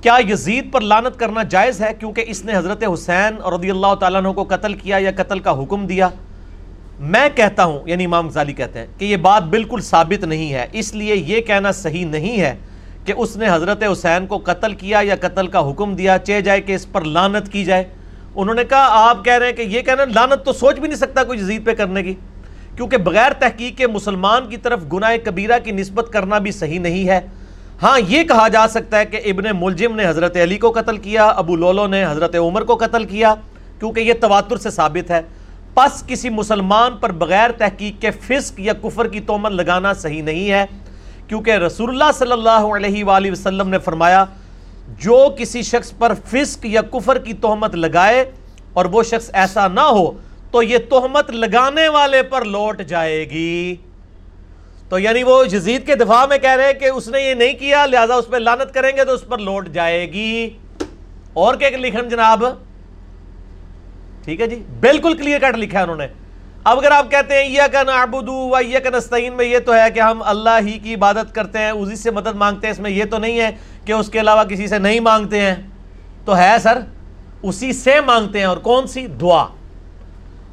کیا 0.00 0.16
یزید 0.28 0.72
پر 0.72 0.80
لانت 0.80 1.18
کرنا 1.18 1.42
جائز 1.42 1.80
ہے 1.80 1.92
کیونکہ 1.98 2.24
اس 2.28 2.44
نے 2.44 2.56
حضرت 2.56 2.84
حسین 2.92 3.36
رضی 3.54 3.70
اللہ 3.70 3.94
تعالیٰ 4.00 4.20
عنہ 4.20 4.32
کو 4.32 4.44
قتل 4.48 4.74
کیا 4.74 4.96
یا 5.00 5.10
قتل 5.16 5.38
کا 5.38 5.52
حکم 5.62 5.86
دیا؟ 5.86 6.08
میں 7.00 7.28
کہتا 7.34 7.64
ہوں 7.64 7.88
یعنی 7.88 8.04
امام 8.04 8.28
غزالی 8.28 8.52
کہتے 8.52 8.78
ہیں، 8.78 8.86
کہ 8.98 9.04
یہ 9.04 9.16
بات 9.16 9.42
بالکل 9.44 9.80
ثابت 9.80 10.24
نہیں 10.24 10.52
ہے۔ 10.52 10.66
اس 10.72 10.94
لیے 10.94 11.16
یہ 11.16 11.40
کہنا 11.40 11.72
صحیح 11.72 12.06
نہیں 12.06 12.40
ہے 12.40 12.54
کہ 13.04 13.12
اس 13.16 13.36
نے 13.36 13.48
حضرت 13.50 13.82
حسین 13.92 14.26
کو 14.26 14.38
قتل 14.44 14.74
کیا 14.74 15.00
یا 15.02 15.16
قتل 15.20 15.46
کا 15.46 15.70
حکم 15.70 15.94
دیا 15.94 16.16
چہ 16.18 16.40
جائے 16.40 16.60
کہ 16.60 16.74
اس 16.74 16.90
پر 16.92 17.04
لانت 17.04 17.52
کی 17.52 17.64
جائے۔ 17.64 17.84
انہوں 18.34 18.54
نے 18.54 18.64
کہا، 18.64 19.08
آپ 19.08 19.24
کہہ 19.24 19.32
رہے 19.32 19.46
ہیں 19.46 19.56
کہ 19.56 19.62
یہ 19.62 19.82
کہنا 19.82 20.04
لانت 20.14 20.44
تو 20.44 20.52
سوچ 20.52 20.78
بھی 20.78 20.88
نہیں 20.88 20.98
سکتا 20.98 21.24
کوئی 21.24 21.38
جزید 21.38 21.64
پہ 21.66 21.74
کرنے 21.74 22.02
کی۔ 22.02 22.14
کیونکہ 22.76 22.96
بغیر 22.96 23.32
تحقیق 23.32 23.78
کے 23.78 23.86
مسلمان 23.86 24.48
کی 24.48 24.56
طرف 24.56 24.80
گناہ 24.92 25.16
کبیرہ 25.24 25.58
کی 25.64 25.70
نسبت 25.70 26.10
کرنا 26.12 26.38
بھی 26.38 26.50
صحیح 26.50 26.80
نہیں 26.80 27.08
ہے۔ 27.08 27.20
ہاں 27.82 27.98
یہ 28.08 28.22
کہا 28.22 28.48
جا 28.48 28.68
سکتا 28.68 28.98
ہے 28.98 29.04
کہ 29.04 29.20
ابن 29.24 29.44
ملجم 29.60 29.96
نے 29.96 30.08
حضرت 30.08 30.36
علی 30.36 30.58
کو 30.58 30.70
قتل 30.70 30.96
کیا، 30.96 31.24
ابو 31.24 31.56
لولو 31.56 31.86
نے 31.86 32.04
حضرت 32.04 32.36
عمر 32.36 32.64
کو 32.64 32.74
قتل 32.74 33.04
کیا، 33.04 33.34
کیونکہ 33.78 34.00
یہ 34.00 34.12
تواتر 34.20 34.56
سے 34.56 34.70
ثابت 34.70 35.10
ہے۔ 35.10 35.20
پس 35.74 36.02
کسی 36.06 36.28
مسلمان 36.28 36.96
پر 36.96 37.12
بغیر 37.12 37.50
تحقیق 37.50 38.00
کے 38.02 38.10
فسق 38.10 38.60
یا 38.60 38.72
کفر 38.72 39.08
کی 39.08 39.20
تومن 39.20 39.52
لگانا 39.52 39.92
صحیح 39.92 40.22
نہیں 40.22 40.50
ہے۔ 40.50 40.66
کیونکہ 41.28 41.50
رسول 41.50 41.88
اللہ 41.88 42.12
صلی 42.14 42.32
اللہ 42.32 42.66
علیہ 42.76 43.04
وآلہ 43.04 43.30
وسلم 43.30 43.68
نے 43.68 43.78
فرمایا، 43.78 44.24
جو 44.98 45.34
کسی 45.38 45.62
شخص 45.62 45.92
پر 45.98 46.12
فسق 46.26 46.66
یا 46.66 46.82
کفر 46.82 47.18
کی 47.18 47.32
تہمت 47.32 47.74
لگائے 47.74 48.30
اور 48.72 48.84
وہ 48.84 49.02
شخص 49.02 49.30
ایسا 49.32 49.68
نہ 49.68 49.80
ہو 49.80 50.10
تو 50.56 50.62
یہ 50.62 50.78
تہمت 50.78 51.30
لگانے 51.30 51.88
والے 51.88 52.22
پر 52.22 52.44
لوٹ 52.44 52.82
جائے 52.82 53.30
گی۔ 53.30 53.76
تو 54.88 54.98
یعنی 54.98 55.22
وہ 55.22 55.44
جزید 55.44 55.86
کے 55.86 55.94
دفاع 55.94 56.26
میں 56.26 56.38
کہہ 56.38 56.50
رہے 56.50 56.74
کہ 56.74 56.84
اس 56.84 57.08
نے 57.08 57.22
یہ 57.22 57.34
نہیں 57.34 57.52
کیا، 57.52 57.86
لہذا 57.86 58.14
اس 58.14 58.24
پہ 58.30 58.36
لانت 58.36 58.74
کریں 58.74 58.96
گے 58.96 59.04
تو 59.04 59.12
اس 59.12 59.26
پر 59.26 59.38
لوٹ 59.38 59.68
جائے 59.68 60.12
گی۔ 60.12 60.50
اور 61.32 61.54
کیا 61.54 61.68
لکھن 61.70 62.08
جناب؟ 62.08 62.44
ٹھیک 64.24 64.40
ہے 64.40 64.46
جی 64.46 64.62
بالکل 64.80 65.16
کلیئر 65.16 65.38
کٹ 65.38 65.58
لکھا 65.58 65.78
ہے 65.78 65.82
انہوں 65.82 65.96
نے۔ 65.96 66.06
اب 66.64 66.78
اگر 66.78 66.90
آپ 66.90 67.10
کہتے 67.10 67.42
ہیں 67.42 67.50
یا 67.50 67.66
کا 67.66 67.82
نعبدو 67.82 68.50
و 68.50 68.56
یا 68.66 68.80
کا 68.80 69.16
میں 69.34 69.44
یہ 69.44 69.58
تو 69.58 69.74
ہے 69.74 69.90
کہ 69.90 70.00
ہم 70.00 70.22
اللہ 70.24 70.58
ہی 70.66 70.78
کی 70.78 70.94
عبادت 70.94 71.34
کرتے 71.34 71.58
ہیں، 71.58 71.70
اسی 71.70 71.96
سے 71.96 72.10
مدد 72.10 72.34
مانگتے 72.34 72.66
ہیں، 72.66 72.72
اس 72.72 72.80
میں 72.80 72.90
یہ 72.90 73.04
تو 73.10 73.18
نہیں 73.18 73.40
ہے 73.40 73.50
کہ 73.84 73.92
اس 73.92 74.08
کے 74.08 74.20
علاوہ 74.20 74.44
کسی 74.44 74.66
سے 74.66 74.78
نہیں 74.78 75.00
مانگتے 75.00 75.40
ہیں۔ 75.40 75.54
تو 76.24 76.38
ہے 76.38 76.56
سر، 76.62 76.78
اسی 77.42 77.72
سے 77.72 78.00
مانگتے 78.00 78.38
ہیں 78.38 78.46
اور 78.46 78.56
کون 78.56 78.86
سی؟ 78.86 79.06
دعا۔ 79.06 79.46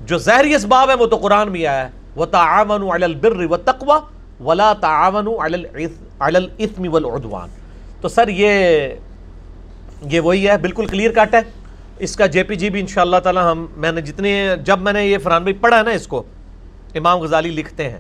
جو 0.01 0.17
ظاہری 0.17 0.55
اسباب 0.55 0.89
ہے 0.89 0.93
وہ 0.93 1.05
تو 1.05 1.17
قرآن 1.17 1.49
بھی 1.49 1.67
آیا 1.67 1.85
ہے۔ 1.85 1.89
وہ 2.15 2.25
تعاون 2.25 3.03
البر 3.03 3.45
و 3.49 3.57
تقوا 3.57 3.99
ولا 4.43 4.73
تعاون 4.73 5.27
الاسم 6.19 6.93
والعدوان۔ 6.93 7.49
تو 8.01 8.07
سر 8.07 8.27
یہ 8.27 8.87
یہ 10.01 10.19
وہی 10.19 10.49
ہے، 10.49 10.57
بالکل 10.57 10.85
کلیئر 10.85 11.11
کٹ 11.11 11.35
ہے۔ 11.35 11.39
اس 11.99 12.15
کا 12.15 12.25
جے 12.25 12.43
پی 12.43 12.55
جی 12.55 12.69
بھی 12.69 12.79
ان 12.79 12.87
شاء 12.87 13.01
اللہ 13.01 13.17
تعالیٰ 13.17 13.51
ہم 13.51 13.67
میں 13.77 13.91
نے 13.91 14.01
جتنے 14.01 14.49
جب 14.63 14.79
میں 14.79 14.93
نے 14.93 15.07
یہ 15.07 15.17
فرحان 15.17 15.43
بھائی 15.43 15.53
پڑھا 15.53 15.77
ہے 15.77 15.83
نا 15.83 15.91
اس 15.91 16.07
کو، 16.07 16.23
امام 16.95 17.19
غزالی 17.19 17.49
لکھتے 17.49 17.89
ہیں۔ 17.89 17.99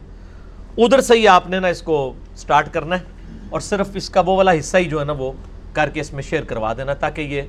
ادھر 0.77 1.01
سے 1.01 1.13
ہی 1.13 1.27
آپ 1.27 1.49
نے 1.49 1.59
نا 1.59 1.67
اس 1.67 1.81
کو 1.81 2.13
سٹارٹ 2.35 2.73
کرنا 2.73 2.95
ہے۔ 2.95 3.03
اور 3.49 3.59
صرف 3.59 3.87
اس 3.93 4.09
کا 4.09 4.21
وہ 4.21 4.35
والا 4.35 4.51
حصہ 4.51 4.77
ہی 4.77 4.85
جو 4.85 4.99
ہے 4.99 5.05
نا 5.05 5.13
وہ 5.13 5.31
کر 5.73 5.89
کے 5.89 6.01
اس 6.01 6.13
میں 6.13 6.23
شیئر 6.23 6.43
کروا 6.43 6.73
دینا 6.73 6.93
تاکہ 6.93 7.21
یہ 7.21 7.41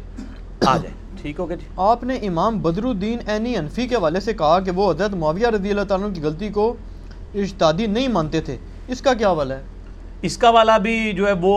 آ 0.67 0.77
جائے۔ 0.77 1.04
ٹھیک 1.25 1.39
ہو 1.41 1.49
گیا 1.49 1.57
جی۔ 1.57 1.67
آپ 1.77 2.03
نے 2.05 2.15
امام 2.29 2.59
بدر 2.63 2.85
الدین 2.85 3.19
عینی 3.27 3.57
انفی 3.57 3.87
کے 3.89 3.95
حوالے 3.95 4.21
سے 4.21 4.33
کہا 4.33 4.59
کہ 4.61 4.71
وہ 4.71 4.91
حضرت 4.91 5.15
معاویہ 5.15 5.47
رضی 5.47 5.71
اللہ 5.71 5.85
تعالیٰ 5.89 6.09
کی 6.15 6.23
غلطی 6.23 6.49
کو 6.49 6.75
اجتادی 7.35 7.87
نہیں 7.87 8.09
مانتے 8.09 8.41
تھے۔ 8.41 8.57
اس 8.89 9.01
کا 9.01 9.15
کیا 9.15 9.31
والا 9.31 9.57
ہے؟ 9.57 9.63
اس 10.23 10.37
کا 10.39 10.51
والا 10.51 10.77
بھی 10.79 11.13
جو 11.13 11.27
ہے 11.27 11.33
وہ 11.41 11.55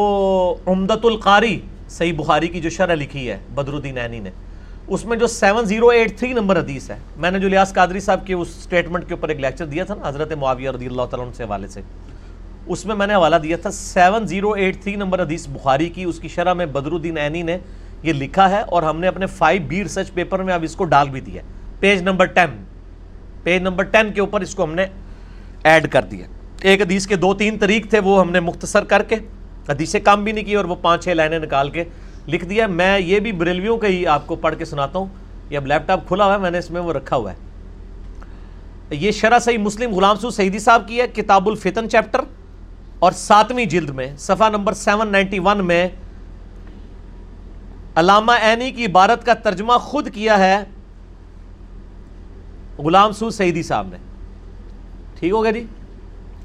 عمدت 0.68 1.06
القاری 1.06 1.60
صحیح 1.90 2.14
بخاری 2.18 2.48
کی 2.48 2.62
جو 2.62 2.70
شرح 2.70 2.96
لکھی 2.96 3.30
ہے 3.30 3.38
بدر 3.56 3.74
الدین 3.74 3.98
عینی 3.98 4.20
نے۔ 4.20 4.30
اس 4.88 5.06
میں 5.06 5.18
جو 5.18 5.28
seven 5.28 5.66
zero 5.66 5.88
eight 5.88 6.18
three 6.20 6.34
number 6.34 6.60
حدیث 6.60 6.90
ہے 6.90 6.98
میں 7.18 7.32
نے 7.32 7.40
جو 7.40 7.48
لیاس 7.50 7.74
قادری 7.74 8.00
صاحب 8.00 8.26
کی 8.28 8.34
اس 8.34 8.48
سٹیٹمنٹ 8.64 9.08
کے 9.08 9.14
اوپر 9.14 9.30
ایک 9.30 9.40
لیکچر 9.40 9.66
دیا 9.66 9.84
تھا 9.84 9.96
نا 9.96 10.08
حضرت 10.10 10.34
معاویہ 10.34 10.70
رضی 10.70 10.86
اللہ 10.86 11.06
تعالیٰ 11.10 11.32
سے 11.38 11.44
حوالے 11.44 11.68
سے۔ 11.68 11.82
اس 12.68 12.86
میں 12.86 12.96
میں 12.96 13.08
نے 13.08 13.14
حوالہ 13.16 13.36
دیا 13.36 13.58
تھا 13.58 13.72
seven 13.72 14.28
zero 14.28 14.52
eight 14.52 14.82
three 14.84 14.96
number 14.96 15.22
حدیث 15.22 15.48
بخاری 15.48 15.90
کی 15.90 16.04
اس 16.04 16.20
کی 16.20 16.28
شرح 16.28 16.54
میں 16.54 16.66
بدر 16.66 16.92
الدین 16.92 17.18
عینی 17.18 17.42
نے 17.42 17.58
یہ 18.08 18.14
لکھا 18.14 18.50
ہے 18.50 18.62
اور 18.62 18.84
ہم 18.84 19.00
نے 19.00 19.08
اپنے 19.08 19.26
فائیو 19.26 19.62
بی 19.68 19.82
ریسرچ 19.84 20.14
پیپر 20.14 20.44
میں 20.44 20.54
اب 20.54 20.64
اس 20.64 20.76
کو 20.76 20.84
ڈال 20.86 21.10
بھی 21.10 21.22
دیا 21.22 21.42
page 21.80 22.02
number 22.02 22.26
ten 22.26 22.64
page 23.44 23.62
number 23.62 23.84
ten 23.84 24.12
کے 24.14 24.22
اوپر 24.22 24.42
اس 24.42 24.56
کو 24.56 24.64
ہم 24.64 24.74
نے 24.76 24.86
ایڈ 25.64 25.88
کر 25.92 26.06
دیا 26.12 26.28
ایک 26.62 26.82
حدیث 26.82 27.08
کے 27.08 27.16
دو 27.16 27.34
تین 27.34 27.58
طریق 27.60 27.90
تھے، 27.90 28.00
وہ 28.00 28.20
ہم 28.20 28.32
نے 28.32 28.40
مختصر 28.40 28.84
کر 28.84 29.04
کے، 29.04 29.16
حدیثیں 29.70 30.00
کام 30.00 30.24
بھی 30.24 30.32
نہیں 30.32 30.46
کی 30.46 30.56
اور 30.56 30.66
وہ 30.66 30.76
پانچ 30.82 31.04
چھ 31.04 31.10
لائنیں 31.10 31.40
نکال 31.40 31.70
کے 31.70 31.84
لکھ 32.28 32.46
دیا 32.46 32.68
میں 32.68 32.98
یہ 33.00 33.20
بھی 33.20 33.32
بریلویوں 33.32 33.78
کا 33.78 33.88
ہی 33.88 34.06
آپ 34.08 34.28
کو 34.28 34.36
پڑھ 34.36 34.56
کے 34.58 34.66
سناتا 34.66 35.00
ہوں۔ 35.00 35.06
یہ 35.50 35.58
اب 35.58 35.68
لیپ 35.68 35.88
ٹاپ 35.88 36.08
کھلا 36.08 36.26
ہوا 36.26 36.34
ہے، 36.34 36.38
میں 36.38 36.52
نے 36.52 36.58
اس 36.58 36.72
میں 36.72 36.82
وہ 36.82 36.94
رکھا 36.94 37.16
ہوا 37.16 37.32
ہے۔ 37.32 38.96
یہ 38.96 39.12
شرح 39.12 39.40
صحیح 39.40 39.58
مسلم 39.58 39.94
غلام 39.94 40.16
سو 40.16 40.30
سعیدی 40.30 40.60
صاحب 40.60 40.88
کی 40.88 41.00
ہے، 41.02 41.08
کتاب 41.08 41.48
الفتن 41.48 41.90
چیپٹر 41.90 42.22
اور 43.00 43.12
ساتویں 43.12 43.66
جلد 43.66 43.90
میں، 43.90 44.08
صفحہ 44.18 44.50
نمبر 44.50 44.74
سیون 44.74 45.12
نائنٹی 45.12 45.40
ون 45.40 45.66
میں 45.66 45.88
علامہ 47.98 48.32
عینی 48.32 48.72
کی 48.72 48.86
عبارت 48.86 49.26
کا 49.26 49.34
ترجمہ 49.34 49.74
خود 49.74 50.10
کیا 50.14 50.40
ہے؟ 50.40 50.64
غلام 52.78 53.12
سو 53.12 53.30
سعیدی 53.30 53.64
صاحب 53.64 53.88
نے۔ 53.92 53.98
ٹھیک 55.20 55.32
ہو 55.32 55.44
گیا 55.44 55.52
جی؟ 55.52 55.66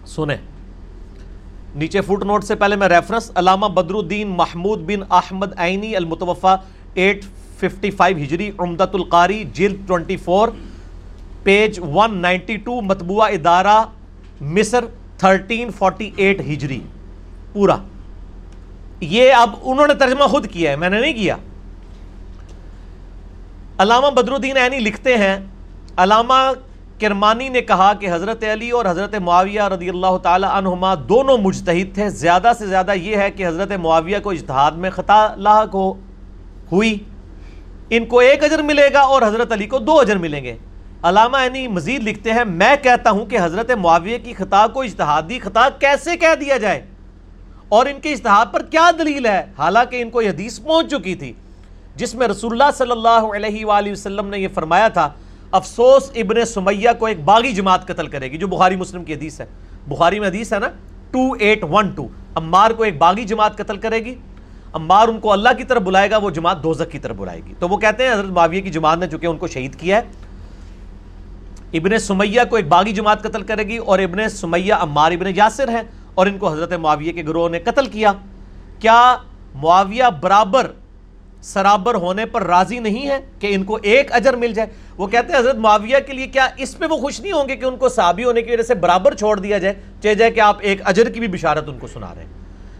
سنیں۔ 0.07 0.37
نیچے 1.75 2.01
فوٹ 2.01 2.25
نوٹ 2.25 2.45
سے 2.45 2.55
پہلے 2.55 2.77
میں 2.77 2.89
ریفرنس 2.89 3.31
علامہ 3.35 3.67
بدر 3.67 3.95
الدین 3.95 4.29
محمود 4.29 4.81
بن 4.81 5.13
احمد 5.13 5.59
عینی 5.59 5.97
المتوفہ 5.97 6.57
ایٹ 6.95 7.25
ففٹی 7.59 7.91
فائیو 7.91 8.17
ہجری 8.17 8.51
عمدت 8.59 8.95
القاری 8.95 9.45
جلد 9.53 9.89
twenty 9.89 10.17
four 10.17 10.49
page 11.43 11.81
one 11.93 12.17
ninety 12.17 12.57
two 12.57 12.81
مطبوعہ 12.81 13.29
ادارہ 13.29 13.85
مصر 14.41 14.85
تھرٹین 15.19 15.71
فورٹی 15.71 16.11
ایٹ 16.17 16.41
ہجری۔ 16.41 16.81
پورا۔ 17.53 17.77
یہ 19.03 19.33
اب 19.33 19.51
انہوں 19.63 19.87
نے 19.87 19.95
ترجمہ 19.95 20.25
خود 20.25 20.47
کیا 20.47 20.71
ہے، 20.71 20.77
میں 20.77 20.89
نے 20.89 21.01
نہیں 21.01 21.13
کیا۔ 21.13 21.37
علامہ 23.79 24.07
بدر 24.07 24.33
الدین 24.33 24.57
عینی 24.57 24.79
لکھتے 24.79 25.17
ہیں، 25.17 25.39
علامہ 25.97 26.53
کرمانی 27.01 27.49
نے 27.49 27.61
کہا 27.61 27.93
کہ 27.93 28.13
حضرت 28.13 28.45
علی 28.45 28.71
اور 28.71 28.87
حضرت 28.87 29.15
معاویہ 29.15 29.63
رضی 29.63 29.89
اللہ 29.89 30.17
تعالی 30.23 30.47
عنہما 30.51 30.95
دونوں 30.95 31.39
مجتہد 31.39 31.95
تھے۔ 31.95 32.11
زیادہ 32.11 32.53
سے 32.59 32.67
زیادہ 32.67 32.93
یہ 32.93 33.17
ہے 33.17 33.31
کہ 33.31 33.47
حضرت 33.47 33.73
معاویہ 33.73 34.19
کو 34.19 34.31
اجتہاد 34.31 34.73
میں 34.73 34.91
خطا 34.91 35.35
لاحق 35.37 35.75
ہو 35.75 35.93
ہوئی۔ 36.73 36.99
ان 37.91 38.07
کو 38.07 38.19
ایک 38.19 38.45
اجر 38.45 38.63
ملے 38.63 38.89
گا 38.93 39.01
اور 39.01 39.23
حضرت 39.23 39.53
علی 39.53 39.67
کو 39.67 39.79
دو 39.79 40.01
اجر 40.01 40.19
ملیں 40.19 40.45
گے۔ 40.45 40.57
علامہ 41.03 41.37
عینی 41.37 41.69
مزید 41.69 42.03
لکھتے 42.03 42.33
ہیں، 42.33 42.45
میں 42.45 42.77
کہتا 42.83 43.11
ہوں 43.11 43.27
کہ 43.27 43.39
حضرت 43.43 43.71
معاویہ 43.71 44.19
کی 44.25 44.35
خطا 44.35 44.67
کو 44.67 44.81
اجتہادی 44.81 45.39
خطا 45.39 45.69
کیسے 45.69 46.17
کہہ 46.17 46.35
دیا 46.41 46.57
جائے؟ 46.57 46.87
اور 47.73 47.87
ان 47.87 48.01
کے 48.01 48.13
اجتہاد 48.13 48.47
پر 48.53 48.63
کیا 48.63 48.91
دلیل 48.99 49.27
ہے؟ 49.27 49.43
حالانکہ 49.59 50.03
ان 50.03 50.11
کو 50.11 50.23
یہ 50.23 50.29
حدیث 50.29 50.61
پہنچ 50.61 50.91
چکی 50.91 51.15
تھی، 51.15 51.33
جس 51.97 52.15
میں 52.15 52.29
رسول 52.29 52.53
اللہ 52.53 52.71
صلی 52.75 52.91
اللہ 52.91 53.37
علیہ 53.37 53.65
وآلہ 53.65 53.93
وسلم 53.93 54.27
نے 54.27 54.39
یہ 54.39 54.49
فرمایا 54.55 54.89
تھا، 54.89 55.09
افسوس 55.53 56.11
ابن 56.15 56.45
سمیہ 56.45 56.91
کو 56.99 57.07
ایک 57.07 57.25
باغی 57.25 57.53
جماعت 57.53 57.87
قتل 57.87 58.07
کرے 58.07 58.31
گی، 58.31 58.39
جو 58.39 58.47
بخاری 58.47 58.77
مسلم 58.77 59.05
کی 59.05 59.15
حدیث 59.15 59.41
ہے۔ 59.41 59.47
بخاری 59.89 60.21
میں 60.21 60.29
حدیث 60.29 60.53
ہے 60.53 60.59
نا 60.59 60.69
ٹو 61.11 61.33
ایٹ 61.39 61.65
ون 61.71 61.91
ٹو 61.91 62.07
امار 62.35 62.71
کو 62.71 62.83
ایک 62.83 62.99
باغی 62.99 63.25
جماعت 63.25 63.57
قتل 63.57 63.77
کرے 63.77 64.05
گی۔ 64.05 64.15
امار 64.73 65.09
ان 65.09 65.21
کو 65.21 65.33
اللہ 65.33 65.49
کی 65.59 65.65
طرف 65.65 65.83
بلائے 65.83 66.11
گا، 66.11 66.17
وہ 66.17 66.31
جماعت 66.31 66.63
دوزک 66.63 66.93
کی 66.93 66.99
طرف 66.99 67.17
بلائے 67.17 67.41
گی۔ 67.47 67.55
تو 67.59 67.69
وہ 67.69 67.77
کہتے 67.77 68.07
ہیں، 68.07 68.13
حضرت 68.13 68.31
معاویہ 68.31 68.61
کی 68.61 68.71
جماعت 68.71 68.99
نے 68.99 69.09
چونکہ 69.09 69.27
ان 69.27 69.37
کو 69.37 69.47
شہید 69.47 69.75
کیا 69.75 69.97
ہے، 69.97 70.03
ابن 71.73 71.99
سمیہ 71.99 72.41
کو 72.51 72.57
ایک 72.57 72.69
باغی 72.69 72.93
جماعت 72.93 73.23
قتل 73.23 73.43
کرے 73.43 73.63
گی 73.63 73.77
اور 73.77 73.99
ابن 73.99 74.29
سمیہ 74.29 74.75
امار 74.75 75.13
ابن 75.13 75.27
یاسر 75.37 75.69
ہیں۔ 75.69 75.83
اور 76.15 76.27
ان 76.27 76.39
کو 76.39 76.53
حضرت 76.53 76.73
معاویہ 76.73 77.13
کے 77.13 77.23
گروہ 77.25 77.49
نے 77.49 77.59
قتل 77.59 77.87
کیا۔ 77.87 78.13
کیا 78.79 79.17
معاویہ 79.55 80.05
برابر 80.21 80.67
سرابر 81.43 81.95
ہونے 81.95 82.27
پر 82.27 82.43
راضی 82.43 82.79
نہیں 82.79 83.09
ہے 83.09 83.21
کہ 83.39 83.55
ان 83.55 83.65
کو 83.65 83.79
ایک 83.83 84.13
اجر 84.13 84.37
مل 84.37 84.53
جائے؟ 84.53 84.69
وہ 84.97 85.07
کہتے 85.07 85.33
ہیں، 85.33 85.41
حضرت 85.41 85.57
معاویہ 85.57 85.97
کے 86.07 86.13
لیے 86.13 86.27
کیا 86.27 86.49
اس 86.57 86.79
پہ 86.79 86.85
وہ 86.87 86.97
خوش 86.97 87.21
نہیں 87.21 87.33
ہوں 87.33 87.49
گے 87.49 87.57
کہ 87.57 87.65
ان 87.65 87.77
کو 87.77 87.89
صحابی 87.89 88.25
ہونے 88.25 88.43
کی 88.43 88.53
وجہ 88.53 88.63
سے 88.63 88.75
برابر 88.75 89.15
چھوڑ 89.15 89.41
دیا 89.41 89.59
جائے؟ 89.59 89.75
چاہے 90.03 90.15
جائے 90.15 90.31
کہ 90.31 90.41
آپ 90.41 90.57
ایک 90.61 90.81
اجر 90.85 91.09
کی 91.09 91.21
بھی 91.21 91.29
بشارت 91.29 91.69
ان 91.69 91.79
کو 91.79 91.87
سنا 91.87 92.15
رہے 92.15 92.23
ہیں۔ 92.23 92.31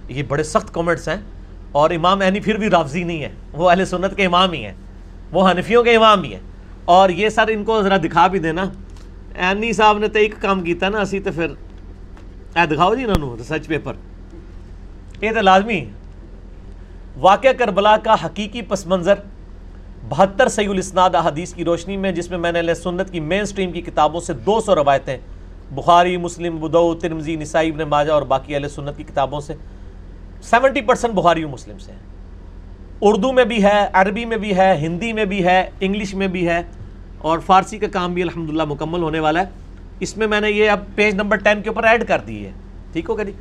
یہ 0.09 0.23
بڑے 0.23 0.43
سخت 0.43 0.75
کومنٹس 0.75 1.09
ہیں 1.09 1.17
اور 1.73 1.91
امام 1.91 2.21
اینی 2.21 2.41
پھر 2.41 2.57
بھی 2.57 2.71
رافضی 2.71 3.05
نہیں 3.05 3.23
ہے۔ 3.23 3.33
وہ 3.53 3.71
اہل 3.71 3.85
سنت 3.85 4.17
کے 4.17 4.27
امام 4.27 4.53
ہی 4.53 4.65
ہیں۔ 4.65 4.75
وہ 5.33 5.51
حنفیوں 5.51 5.85
کے 5.85 5.97
امام 5.97 6.23
ہی 6.23 6.33
ہیں۔ 6.33 6.41
اور 6.85 7.09
یہ 7.09 7.29
سر 7.29 7.49
ان 7.49 7.65
کو 7.65 7.83
ذرا 7.83 7.97
دکھا 7.97 8.27
بھی 8.27 8.39
دینا۔ 8.39 8.65
اینی 9.35 9.73
صاحب 9.73 9.99
نے 9.99 10.09
تو 10.09 10.19
ایک 10.19 10.35
کام 10.41 10.61
کیتا 10.61 10.89
نا، 10.89 11.01
اسی 11.01 11.21
تو 11.21 11.33
پھر 11.33 11.47
اے 12.57 12.67
دکھاؤ 12.67 12.95
جی 12.95 13.05
انہوں 13.05 13.37
ریسرچ 13.37 13.67
پیپر 13.67 13.93
یہ 15.21 15.31
تو 15.31 15.41
لازمی 15.41 15.85
واقعہ 17.17 17.53
کربلا 17.59 17.97
کا 17.97 18.15
حقیقی 18.25 18.63
پس 18.63 18.87
منظر، 18.87 19.15
بہتر 20.09 20.49
سی 20.49 20.67
الاسناد 20.67 21.15
احادیث 21.15 21.55
کی 21.55 21.65
روشنی 21.65 21.97
میں، 21.97 22.13
جس 22.13 22.31
میں 22.31 22.39
میں 22.39 22.53
نے 22.53 22.75
سنت 22.75 23.11
کی 23.11 23.21
مین 23.21 23.45
سٹریم 23.45 23.73
کی 23.73 23.81
کتابوں 23.81 24.21
سے 24.21 24.33
دو 24.33 24.61
سو 24.61 24.75
روایتیں، 24.75 25.17
بخاری، 25.71 26.17
مسلم 26.17 26.57
بدو 26.57 26.95
ترمزی 26.95 27.37
نسائی، 27.37 27.71
ابن 27.71 27.89
ماجہ 27.89 28.13
اور 28.13 28.23
باقی 28.23 28.55
اہل 28.55 28.69
سنت 28.69 28.97
کی 28.97 29.03
کتابوں 29.03 29.41
سے۔ 29.41 29.55
سیونٹی 30.43 30.81
پرسنٹ 30.81 31.15
بخاری 31.15 31.45
و 31.45 31.49
مسلم 31.49 31.79
سے 31.79 31.93
ہیں۔ 31.93 31.99
اردو 33.01 33.33
میں 33.33 33.45
بھی 33.45 33.63
ہے، 33.65 33.87
عربی 33.93 34.25
میں 34.25 34.37
بھی 34.37 34.57
ہے، 34.57 34.77
ہندی 34.81 35.13
میں 35.13 35.25
بھی 35.25 35.45
ہے، 35.45 35.71
انگلش 35.81 36.15
میں 36.15 36.29
بھی 36.29 36.49
ہے 36.49 36.63
اور 37.19 37.39
فارسی 37.39 37.79
کا 37.79 37.87
کام 37.93 38.15
بھی 38.15 38.23
الحمدللہ 38.23 38.65
مکمل 38.65 39.03
ہونے 39.03 39.21
والا 39.21 39.41
ہے۔ 39.41 39.62
اس 40.03 40.17
میں 40.17 40.27
میں 40.27 40.41
نے 40.41 40.51
یہ 40.51 40.71
اب 40.71 40.81
پیج 40.95 41.15
نمبر 41.15 41.37
ٹین 41.37 41.63
کے 41.63 41.69
اوپر 41.69 41.85
ایڈ 41.85 42.09
کر 42.09 42.19
دی 42.19 42.47
ہے۔ 42.47 42.51
ٹھیک 42.93 43.11
ہوگا 43.11 43.23
جی؟ 43.23 43.33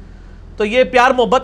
تو 0.57 0.65
یہ 0.65 0.83
پیار 0.83 1.11
محبت 1.11 1.43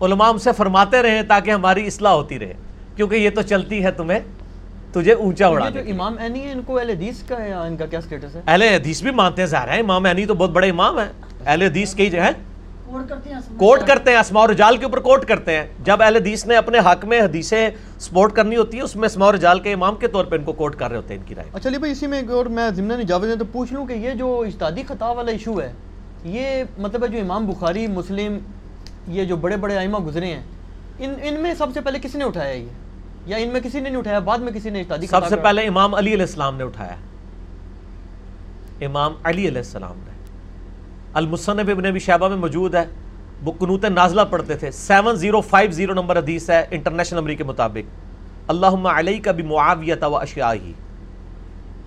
علماء 0.00 0.28
ہم 0.28 0.38
سے 0.38 0.50
فرماتے 0.56 1.02
رہیں 1.02 1.22
تاکہ 1.22 1.50
ہماری 1.50 1.86
اصلاح 1.86 2.12
ہوتی 2.12 2.38
رہے۔ 2.38 2.52
کیونکہ 2.96 3.14
یہ 3.14 3.30
تو 3.30 3.42
چلتی 3.42 3.84
ہے 3.84 3.90
تمہیں 3.90 4.20
تجھے 4.92 5.12
اونچا 5.12 5.46
اڑا 5.46 5.68
جو 5.68 5.80
امام 5.80 6.18
اینی 6.18 6.40
ہے 6.40 6.52
ان 6.52 6.62
کو 6.62 6.78
اہل 6.78 6.90
حدیث 6.90 7.22
کا 7.22 7.44
ہے 7.44 7.52
ان 7.52 7.76
کا 7.76 7.86
کیا 7.86 8.00
سٹیٹس 8.00 8.36
ہے؟ 8.36 8.40
اہل 8.46 8.62
حدیث 8.62 9.02
بھی 9.02 9.10
مانتے 9.10 9.42
ہیں 9.42 9.46
ظاہر 9.46 9.68
ہے 9.68 9.80
امام 9.80 10.04
اینی 10.04 10.26
تو 10.26 10.34
بہت 10.34 10.50
بڑے 10.50 10.70
امام 10.70 10.98
ہیں۔ 10.98 11.12
اہل 11.46 11.62
حدیث 11.62 11.94
کئی 11.94 12.10
جو 12.10 12.22
ہیں۔ 12.22 12.30
کوٹ 13.56 13.86
کرتے 13.86 14.10
ہیں 14.10 14.18
اسماء 14.18 14.42
و 14.42 14.46
رجال 14.46 14.76
کے 14.76 14.84
اوپر 14.84 14.98
کوٹ 14.98 15.24
کرتے 15.24 15.56
ہیں۔ 15.56 15.66
جب 15.84 16.02
اہل 16.02 16.16
حدیث 16.16 16.46
نے 16.46 16.56
اپنے 16.56 16.78
حق 16.78 17.04
میں 17.04 17.20
حدیثیں 17.20 17.70
سپورٹ 17.98 18.32
کرنی 18.32 18.56
ہوتی 18.56 18.76
ہے 18.76 18.82
اس 18.82 18.96
میں 18.96 19.06
اسماء 19.06 19.28
و 19.28 19.32
رجال 19.32 19.60
کے 19.60 19.72
امام 19.72 19.96
کے 19.96 20.08
طور 20.08 20.24
پہ 20.24 20.36
ان 20.36 20.44
کو 20.44 20.52
کوٹ 20.52 20.76
کر 20.76 20.88
رہے 20.88 20.96
ہوتے 20.96 21.14
ہیں 21.14 21.20
ان 21.20 21.26
کی 21.26 21.34
رائے۔ 21.34 21.50
اچھا 21.52 21.70
بھائی 21.78 21.92
اسی 21.92 22.06
میں 22.06 22.22
اور 22.28 22.46
میں 22.46 22.70
ضمن 22.70 22.90
اجازت 22.90 23.38
تو 23.38 23.44
پوچھ 23.52 23.72
لوں 23.72 23.86
کہ 23.86 23.92
یہ 23.92 24.10
جو 24.10 24.44
اجتہادی 24.46 24.82
خطا 24.88 25.10
والا 25.10 25.32
ایشو 25.32 25.60
ہے 25.60 25.72
یہ 26.24 26.64
مطلب 26.78 27.02
ہے 27.02 27.08
جو 27.08 27.18
امام 27.18 27.46
بخاری 27.46 27.86
مسلم 27.86 28.38
یہ 29.08 29.24
جو 29.24 29.36
بڑے 29.36 29.56
بڑے 29.56 29.76
ائمہ 29.76 29.98
گزرے 29.98 30.26
ہیں 30.26 30.42
ان 30.98 31.14
ان 31.22 31.34
میں 31.34 31.54
سب 31.54 31.66
سے 31.74 31.80
پہلے 31.80 31.98
کس 32.02 32.16
نے 32.16 32.24
اٹھایا 32.24 32.52
یہ؟ 32.52 32.66
یا 33.26 33.36
ان 33.36 33.48
میں 33.48 33.60
کسی 33.60 33.80
نے 33.80 33.88
نہیں 33.88 33.98
اٹھایا 34.00 34.18
بعد 34.18 34.38
میں 34.38 34.52
کسی 34.52 34.70
نے 34.70 34.80
اجتہادی 34.80 35.06
سب 35.06 35.20
سے 35.28 35.36
پہلے 35.36 35.66
امام 35.66 35.94
علی 35.94 36.14
علیہ 36.14 36.24
السلام 36.24 36.56
نے 36.56 36.64
اٹھایا۔ 36.64 36.96
امام 38.80 39.14
علی 39.24 39.48
علیہ 39.48 39.58
السلام 39.58 39.96
نے۔ 39.96 40.17
المصنف 41.14 41.68
ابن 41.68 41.86
ابی 41.86 41.98
شہبہ 41.98 42.28
میں 42.28 42.36
موجود 42.36 42.74
ہے۔ 42.74 42.84
وہ 43.44 43.52
قنوت 43.58 43.84
نازلہ 43.84 44.20
پڑھتے 44.30 44.54
تھے۔ 44.56 44.70
Seven 44.70 45.16
zero 45.16 45.40
five 45.40 45.70
zero 45.70 45.94
number 45.94 46.18
حدیث 46.18 46.50
ہے 46.50 46.66
انٹرنیشنل 46.70 47.18
نمبر 47.18 47.34
کے 47.34 47.44
مطابق۔ 47.44 47.90
اللہم 48.50 48.86
علیہ 48.86 49.20
کا 49.22 49.32
بھی 49.32 49.42
معاویت 49.42 50.04
و 50.04 50.16
اشیاہی 50.16 50.72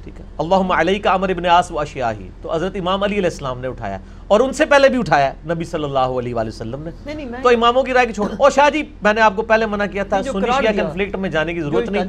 ٹھیک 0.03 0.19
ہے۔ 0.19 0.25
اللہم 0.37 0.71
علیہ 0.71 0.99
کا 0.99 1.15
عمر 1.15 1.29
ابن 1.29 1.45
آس 1.45 1.71
و 1.71 1.79
اشیاہی 1.79 2.29
تو 2.41 2.53
حضرت 2.55 2.75
امام 2.75 3.03
علی 3.03 3.17
علیہ 3.17 3.29
السلام 3.29 3.59
نے 3.59 3.67
اٹھایا۔ 3.67 3.97
اور 4.27 4.39
ان 4.39 4.53
سے 4.53 4.65
پہلے 4.65 4.89
بھی 4.89 4.97
اٹھایا۔ 4.99 5.33
نبی 5.45 5.63
صلی 5.63 5.83
اللہ 5.83 5.99
علیہ 5.99 6.35
وآلہ 6.35 6.47
وسلم 6.47 6.81
نے۔ 6.83 6.89
تو 7.43 7.49
اماموں 7.49 7.83
کی 7.83 7.93
رائے 7.93 8.05
کی 8.07 8.13
چھوڑ۔ 8.13 8.29
او 8.39 8.49
شاہ 8.49 8.69
جی 8.69 8.83
میں 9.01 9.13
نے 9.13 9.21
آپ 9.21 9.33
کو 9.35 9.41
پہلے 9.41 9.65
منع 9.65 9.85
کیا 9.85 10.03
تھا۔ 10.03 10.17
سنی 10.31 10.41
شیعہ 10.59 10.73
کنفلکٹ 10.85 11.15
میں 11.15 11.29
جانے 11.29 11.53
کی 11.53 11.61
ضرورت 11.61 11.89
نہیں۔ 11.89 12.03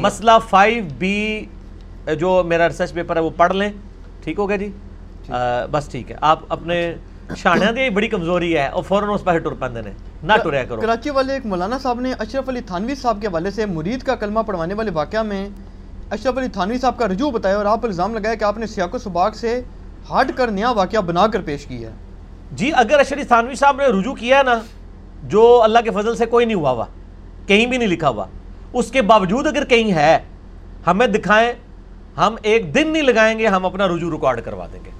مسئلہ 0.00 0.30
فائیو 0.48 0.84
بی 0.98 1.44
جو 2.18 2.42
میرا 2.46 2.68
ریسرچ 2.68 2.92
پیپر 2.92 3.16
ہے 3.16 3.20
وہ 3.20 3.30
پڑھ 3.36 3.52
لیں۔ 3.52 3.70
ٹھیک 4.24 4.38
ہو 4.38 4.48
گیا 4.48 4.56
جی؟ 4.56 4.70
بس 5.70 5.88
ٹھیک 5.88 6.10
ہے۔ 6.10 6.16
آپ 6.20 6.38
اپنے 6.48 6.94
شانیاں 7.36 7.72
دی 7.72 7.88
بڑی 7.90 8.08
کمزوری 8.08 8.56
ہے 8.56 8.66
اور 8.66 8.82
فوراً 8.82 9.08
اس 9.14 9.24
پہ 9.24 9.38
ٹر 9.38 9.54
پندے 9.58 9.80
نے۔ 9.82 9.90
نہ 10.22 10.32
ٹریا 10.42 10.64
کرو۔ 10.64 10.80
کراچی 10.80 11.10
والے 11.10 11.32
ایک 11.32 11.46
مولانا 11.46 11.78
صاحب 11.78 12.00
نے 12.00 12.12
اشرف 12.18 12.48
علی 12.48 12.60
تھانوی 12.66 12.94
صاحب 12.94 13.18
کے 13.20 13.26
حوالے 13.26 13.50
سے 13.50 13.66
مرید 13.66 14.02
کا 14.02 14.14
کلمہ 14.14 14.40
پڑھوانے 14.46 14.74
والے 14.74 14.90
واقعہ 14.90 15.22
میں 15.22 15.48
اشرف 16.10 16.38
علی 16.38 16.48
تھانوی 16.48 16.78
صاحب 16.78 16.98
کا 16.98 17.08
رجوع 17.08 17.30
بتایا 17.30 17.56
اور 17.56 17.66
آپ 17.66 17.84
الزام 17.84 18.14
لگایا 18.14 18.34
کہ 18.34 18.44
آپ 18.44 18.58
نے 18.58 18.66
سیاق 18.66 18.94
و 18.94 18.98
سباق 18.98 19.34
سے 19.36 19.60
ہٹ 20.10 20.30
کر 20.36 20.50
نیا 20.50 20.70
واقعہ 20.70 21.00
بنا 21.00 21.26
کر 21.26 21.40
پیش 21.44 21.66
کیا 21.66 21.88
ہے۔ 21.88 21.94
جی 22.52 22.70
اگر 22.74 22.98
اشرف 22.98 23.26
تھانوی 23.28 23.54
صاحب 23.54 23.76
نے 23.76 23.86
رجوع 23.98 24.14
کیا 24.14 24.38
ہے 24.38 24.42
نا 24.42 24.58
جو 25.28 25.42
اللہ 25.62 25.78
کے 25.84 25.90
فضل 25.90 26.16
سے 26.16 26.26
کوئی 26.26 26.46
نہیں 26.46 26.56
ہوا 26.56 26.70
ہوا 26.70 26.84
کہیں 27.46 27.66
بھی 27.66 27.78
نہیں 27.78 27.88
لکھا 27.88 28.08
ہوا 28.08 28.24
اس 28.72 28.90
کے 28.90 29.02
باوجود 29.02 29.46
اگر 29.46 29.64
کہیں 29.64 29.92
ہے 29.92 30.18
ہمیں 30.86 31.06
دکھائیں 31.06 31.52
ہم 32.16 32.36
ایک 32.42 32.74
دن 32.74 32.88
نہیں 32.88 33.02
لگائیں 33.02 33.38
گے 33.38 33.46
ہم 33.46 33.66
اپنا 33.66 33.88
رجوع 33.88 34.10
ریکارڈ 34.10 34.40
کروا 34.44 34.66
دیں 34.72 34.80
گے۔ 34.84 34.90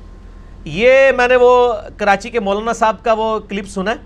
یہ 0.64 1.10
میں 1.16 1.28
نے 1.28 1.36
وہ 1.36 1.72
کراچی 1.96 2.30
کے 2.30 2.40
مولانا 2.40 2.72
صاحب 2.72 3.02
کا 3.04 3.12
وہ 3.12 3.38
کلپ 3.38 3.68
سنا 3.68 3.90
ہے۔ 3.90 3.96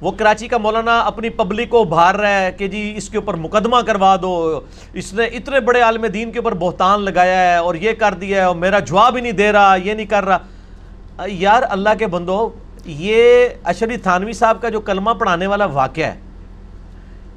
وہ 0.00 0.10
کراچی 0.10 0.48
کا 0.48 0.58
مولانا 0.58 0.98
اپنی 1.00 1.28
پبلک 1.28 1.70
کو 1.70 1.84
بھار 1.84 2.14
رہا 2.14 2.40
ہے 2.40 2.52
کہ 2.52 2.68
جی 2.68 2.92
اس 2.96 3.08
کے 3.08 3.18
اوپر 3.18 3.34
مقدمہ 3.34 3.80
کروا 3.86 4.16
دو۔ 4.22 4.60
اس 4.92 5.12
نے 5.14 5.24
اتنے 5.24 5.60
بڑے 5.60 5.80
عالم 5.80 6.06
دین 6.06 6.32
کے 6.32 6.38
اوپر 6.38 6.54
بہتان 6.54 7.02
لگایا 7.02 7.52
ہے 7.52 7.56
اور 7.56 7.74
یہ 7.74 7.92
کر 7.92 8.14
دیا 8.14 8.40
ہے 8.40 8.44
اور 8.44 8.54
میرا 8.56 8.78
جواب 8.78 9.16
ہی 9.16 9.20
نہیں 9.20 9.32
دے 9.32 9.52
رہا، 9.52 9.74
یہ 9.74 9.94
نہیں 9.94 10.06
کر 10.06 10.24
رہا۔ 10.24 10.38
یار 11.26 11.62
اللہ 11.70 11.94
کے 11.98 12.06
بندو، 12.06 12.48
یہ 12.86 13.48
اشری 13.64 13.96
تھانوی 13.96 14.32
صاحب 14.32 14.60
کا 14.62 14.68
جو 14.68 14.80
کلمہ 14.80 15.10
پڑھانے 15.10 15.46
والا 15.46 15.64
واقعہ 15.66 16.04
ہے، 16.04 16.20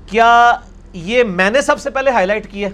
کیا 0.07 0.51
یہ 0.93 1.23
میں 1.23 1.49
نے 1.49 1.61
سب 1.61 1.79
سے 1.79 1.89
پہلے 1.89 2.11
ہائی 2.11 2.25
لائٹ 2.25 2.51
کیا 2.51 2.69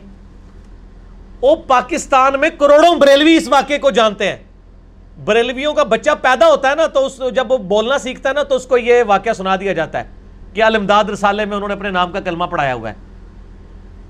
وہ 1.42 1.56
پاکستان 1.56 2.40
میں 2.40 2.50
کروڑوں 2.50 2.96
بریلوی 2.96 3.36
اس 3.38 3.48
واقعے 3.48 3.78
کو 3.78 3.92
جانتے 3.92 4.28
ہیں۔ 4.28 4.38
بریلویوں 5.25 5.73
کا 5.73 5.83
بچہ 5.83 6.09
پیدا 6.22 6.48
ہوتا 6.48 6.69
ہے 6.69 6.75
نا، 6.75 6.88
تو 6.88 7.06
اس 7.06 7.22
جب 7.35 7.51
وہ 7.51 7.57
بولنا 7.57 7.98
سیکھتا 7.98 8.30
ہے 8.30 8.33
نا، 8.33 8.43
تو 8.43 8.56
اس 8.56 8.65
کو 8.65 8.77
یہ 8.77 9.03
واقعہ 9.07 9.33
سنا 9.33 9.56
دیا 9.56 9.73
جاتا 9.73 9.99
ہے 9.99 10.03
کہ 10.53 10.64
المداد 10.64 11.03
رسالے 11.03 11.45
میں 11.45 11.56
انہوں 11.56 11.67
نے 11.67 11.73
اپنے 11.73 11.89
نام 11.89 12.11
کا 12.11 12.19
کلمہ 12.19 12.45
پڑھایا 12.45 12.73
ہوا 12.73 12.89
ہے۔ 12.89 12.95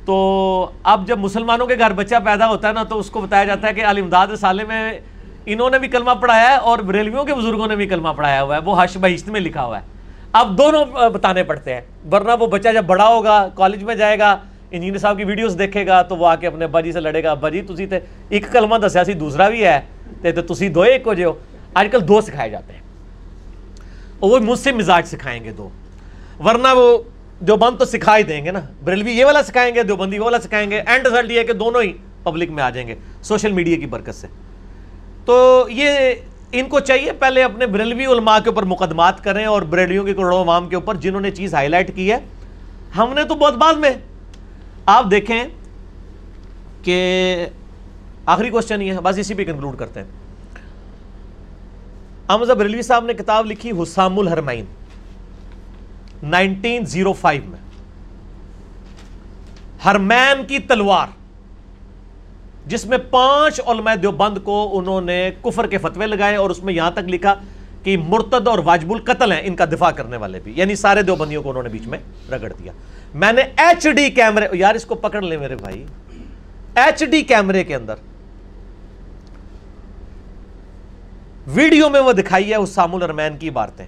تو 0.06 0.72
اب 0.84 1.08
جب 1.08 1.20
مسلمانوں 1.20 1.68
کے 1.68 1.76
گھر 1.80 1.94
بچہ 1.94 2.16
پیدا 2.24 2.48
ہوتا 2.48 2.68
ہے 2.68 2.74
نا، 2.74 2.84
تو 2.84 3.00
اس 3.00 3.10
کو 3.10 3.22
بتایا 3.22 3.44
جاتا 3.44 3.68
ہے 3.68 3.74
کہ 3.74 3.86
المداد 3.86 4.28
رسالے 4.28 4.64
میں 4.64 5.00
انہوں 5.46 5.70
نے 5.70 5.80
بھی 5.80 5.88
کلمہ 5.88 6.12
پڑھایا 6.12 6.52
ہے 6.52 6.56
اور 6.56 6.80
بریلویوں 6.80 7.24
کے 7.24 7.36
بزرگوں 7.36 7.68
نے 7.68 7.76
بھی 7.76 7.88
کلمہ 7.88 8.10
پڑھایا 8.10 8.44
ہوا 8.44 8.56
ہے۔ 8.56 8.62
وہ 8.62 8.84
حش 8.84 8.98
بہشت 9.02 9.30
میں 9.30 9.42
لکھا 9.42 9.66
ہوا 9.66 9.78
ہے۔ 9.78 9.84
اب 10.32 10.58
دونوں 10.58 10.86
بتانے 11.10 11.44
پڑتے 11.44 11.74
ہیں۔ 11.74 11.82
ورنہ 12.12 12.32
وہ 12.40 12.48
بچہ 12.48 12.70
جب 12.74 12.86
بڑا 12.86 13.08
ہوگا، 13.08 13.48
کالج 13.56 13.84
میں 13.84 13.96
جائے 13.96 14.20
گا، 14.20 14.38
انجینئر 14.72 15.00
صاحب 15.00 15.18
کی 15.18 15.24
ویڈیوز 15.24 15.56
دیکھے 15.60 15.88
گا، 15.88 16.02
تو 16.02 16.16
وہ 16.16 16.28
آ 16.28 16.36
کے 16.36 16.48
اپنے 16.48 16.66
ابا 16.66 16.82
جی 16.82 16.92
سے 16.92 17.00
لڑے 17.00 17.24
گا، 17.24 17.32
ابا 17.32 17.50
جی 17.50 17.62
تھی 17.62 17.86
تے 17.86 18.00
ایک 18.30 18.52
کلمہ 18.52 18.76
دسیا 18.76 19.04
سی، 19.04 19.14
دوسرا 19.14 19.50
بھی 19.50 19.66
ہے۔ 19.66 19.82
تے 20.22 20.32
تو 20.32 20.54
تسی 20.54 20.70
دو 20.70 20.82
ایک 20.82 21.04
ہو 21.06 21.14
جو 21.14 21.34
آج 21.74 21.88
کل 21.92 22.08
دو 22.08 22.22
سکھائے 22.22 22.50
جاتے 22.50 22.74
ہیں۔ 22.74 22.80
اور 24.20 24.30
وہ 24.30 24.40
مجھ 24.40 24.60
سے 24.60 24.72
مزاج 24.72 25.08
سکھائیں 25.08 25.44
گے 25.44 25.52
دو۔ 25.52 25.70
ورنہ 26.46 26.68
وہ 26.76 26.98
جو 27.42 27.56
بند 27.56 27.78
تو 27.80 27.86
سکھا 27.86 28.18
ہی 28.18 28.24
دیں 28.24 28.46
گے 28.46 28.52
نا۔ 28.52 28.60
بریلوی 28.84 29.12
یہ 29.12 29.26
والا 29.26 29.44
سکھائیں 29.44 29.76
گے، 29.76 29.84
دیوبندی 29.84 30.20
وہ 30.20 30.26
والا 30.26 30.40
سکھائیں 30.40 30.72
گے۔ 30.72 30.82
اینڈ 30.86 31.08
رزلٹ 31.08 31.32
یہ 31.32 31.40
ہے 31.40 31.44
کہ 31.44 31.54
دونوں 31.54 31.82
ہی 31.82 31.94
پبلک 32.24 32.50
میں 32.50 32.64
آ 32.64 32.70
جائیں 32.70 32.88
گے۔ 32.88 32.96
سوشل 33.22 33.52
میڈیا 33.52 33.78
کی 33.78 33.86
برکت 33.86 34.16
سے۔ 34.16 34.28
تو 35.26 35.66
یہ 35.70 35.90
ان 36.52 36.66
کو 36.66 36.80
چاہیے 36.80 37.12
پہلے 37.12 37.44
اپنے 37.44 37.66
بریلوی 37.68 38.06
علماء 38.06 38.40
کے 38.40 38.50
اوپر 38.50 38.64
مقدمات 38.64 39.24
کریں 39.24 39.46
اور 39.46 39.62
بریلویوں 39.62 40.04
کے 40.06 40.14
کروڑوں 40.14 40.44
عوام 40.44 40.70
کے 40.70 40.76
اوپر 40.76 40.96
جنہوں 40.96 41.22
نے 41.22 41.32
چیز 41.32 41.54
ہائی 41.54 41.68
لائٹ 41.68 41.96
کی 41.96 42.12
ہے۔ 42.12 42.18
ہم 42.98 43.14
نے 43.14 43.24
تو 43.24 43.36
بہت 43.36 43.54
بعد 43.54 43.74
میں۔ 43.74 43.90
آپ 44.86 45.12
دیکھیں 45.12 45.44
کہ 46.84 47.46
آخری 48.30 48.50
کوشچن 48.50 48.82
یہ 48.82 48.94
ہے، 48.94 48.98
بس 49.04 49.18
اسی 49.18 49.34
پہ 49.34 49.44
کنکلوڈ 49.44 49.78
کرتے 49.78 50.00
ہیں۔ 50.00 50.08
احمد 52.30 52.46
بریلوی 52.46 52.82
صاحب 52.82 53.06
نے 53.06 53.14
کتاب 53.14 53.46
لکھی 53.46 53.72
Husam 53.72 54.20
al Haramain 54.20 54.66
nineteen 56.24 56.86
zero 56.86 57.14
five 57.14 57.42
میں۔ 57.46 57.60
ہرمین 59.86 60.46
کی 60.48 60.60
تلوار، 60.60 61.08
جس 62.66 62.86
میں 62.86 62.98
پانچ 62.98 63.62
علماء 63.68 63.96
دیوبند 63.96 64.38
کو 64.44 64.80
انہوں 64.80 65.02
نے 65.02 65.32
کفر 65.42 65.68
کے 65.68 65.78
فتوے 65.78 66.08
لگائے 66.08 66.36
اور 66.36 66.50
اس 66.50 66.64
میں 66.64 66.74
یہاں 66.74 66.92
تک 66.92 67.10
لکھا 67.10 67.36
کہ 67.84 67.98
مرتد 67.98 68.48
اور 68.48 68.60
واجب 68.60 68.92
القتل 68.92 69.32
ہیں، 69.32 69.42
ان 69.44 69.56
کا 69.56 69.66
دفاع 69.66 69.92
کرنے 69.92 70.18
والے 70.18 70.40
بھی۔ 70.44 70.54
یعنی 70.56 70.76
سارے 70.76 71.02
دیوبندیوں 71.02 71.44
کو 71.44 71.50
انہوں 71.50 71.64
نے 71.64 71.70
بیچ 71.70 71.88
میں 71.88 72.00
رگڑ 72.32 72.54
دیا۔ 72.60 72.72
میں 73.14 73.34
نے 73.34 73.42
ایچ 73.42 73.88
ڈی 73.96 74.10
کیمرے، 74.10 74.48
یار 74.52 74.76
اس 74.76 74.86
کو 74.86 74.96
پکڑ 74.96 75.22
لیں 75.22 75.38
میرے 75.38 75.56
بھائی۔ 75.56 75.86
ایچ 76.76 77.04
ڈی 77.06 77.22
کیمرے 77.22 77.64
کے 77.64 77.76
اندر 77.76 77.96
ویڈیو 81.48 81.90
میں 81.90 82.00
وہ 82.00 82.12
دکھائی 82.12 82.50
ہے 82.50 82.56
اسام 82.56 82.96
الرمین 82.96 83.38
کی 83.38 83.50
بارتیں 83.50 83.86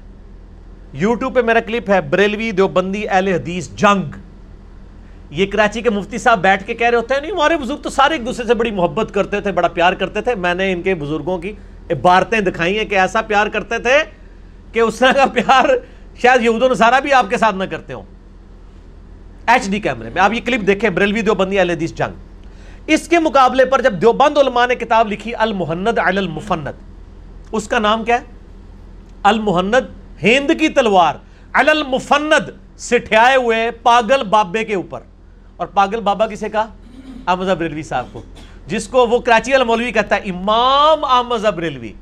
یوٹیوب 0.94 1.36
پہ 1.36 1.42
میرا 1.42 1.60
کلپ 1.60 1.90
ہے 1.90 2.02
بریلوی 2.02 2.52
دیوبندی 2.52 3.08
اہل 3.10 3.28
حدیث 3.28 3.70
جنگ۔ 3.70 4.16
یہ 5.30 5.46
کراچی 5.46 5.82
کے 5.82 5.90
مفتی 5.90 6.18
صاحب 6.18 6.42
بیٹھ 6.42 6.64
کے 6.64 6.74
کہہ 6.74 6.88
رہے 6.88 6.98
ہوتے 6.98 7.14
ہیں، 7.14 7.22
نہیں، 7.22 7.32
ہمارے 7.32 7.58
بزرگ 7.58 7.78
تو 7.78 7.90
سارے 7.90 8.14
ایک 8.14 8.26
دوسرے 8.26 8.46
سے 8.46 8.54
بڑی 8.54 8.72
محبت 8.72 9.14
کرتے 9.14 9.42
تھے، 9.42 9.52
بڑا 9.52 9.68
پیار 9.68 9.94
کرتے 9.94 10.22
تھے۔ 10.22 10.36
میں 10.36 10.54
نے 10.54 10.72
ان 10.74 10.82
کے 10.82 10.96
بزرگوں 10.96 11.38
کی 11.38 11.52
عبارتیں 11.92 12.40
دکھائی 12.40 12.78
ہیں 12.78 12.86
کہ 12.86 12.96
ایسا 12.96 13.22
پیار 13.22 13.48
کرتے 13.48 13.80
تھے 13.80 13.98
کہ 14.74 14.80
اس 14.80 15.00
طرح 15.00 15.12
کا 15.12 15.26
پیار 15.26 15.66
شاید 16.22 16.44
یہود 16.44 16.64
و 16.64 16.70
نصارہ 16.70 17.00
بھی 17.00 17.14
آپ 17.14 17.30
کے 17.30 17.38
ساتھ 17.38 17.56
نہ 17.56 17.64
کرتے 17.64 17.94
ہوں۔ 17.94 18.04
ایچ 19.48 19.70
ڈی 19.70 19.80
کیمرے 19.80 20.10
میں، 20.10 20.22
آپ 20.22 20.34
یہ 20.34 20.42
کلپ 20.46 20.68
دیکھیں، 20.68 20.90
بریلوی 20.90 21.22
دیوبندی 21.22 21.60
اہل 21.60 21.70
حدیث 21.70 21.94
جنگ۔ 21.94 22.14
اس 22.88 23.08
کے 23.08 23.20
مقابلے 23.20 23.66
پر 23.66 23.82
جب 23.82 24.02
دیوبند 24.02 24.38
علماء 24.38 24.66
نے 24.66 24.76
کتاب 24.76 25.12
لکھی، 25.12 25.36
المحند 25.36 25.88
علی 25.88 26.18
المفند 26.18 26.68
اس 27.52 27.68
کا 27.68 27.80
نام 27.80 28.04
کیا 28.04 28.16
ہے؟ 28.16 28.26
المحند، 29.24 29.76
ہند 30.24 30.52
کی 30.60 30.70
تلوار 30.70 31.16
علی 31.54 31.70
المفند 31.70 32.34
سٹھیائے 32.78 33.36
ہوئے 33.36 33.72
پاگل 33.72 34.24
بابے 34.24 34.64
کے 34.64 34.76
اوپر۔ 34.76 35.02
اور 35.58 35.68
پاگل 35.68 36.02
بابا 36.02 36.28
کسے 36.28 36.50
کہا 36.50 36.66
احمد 37.28 37.46
بریلوی 37.46 37.84
صاحب 37.84 38.06
کو۔ 38.12 38.22
جس 38.68 38.88
کو 38.88 39.08
وہ 39.08 39.20
کراچی 39.20 39.54
المولوی 39.54 39.92
کہتا 39.92 40.16
ہے، 40.16 40.22
امام 40.22 41.06
احمد 41.06 41.46
بریلوی 41.46 41.94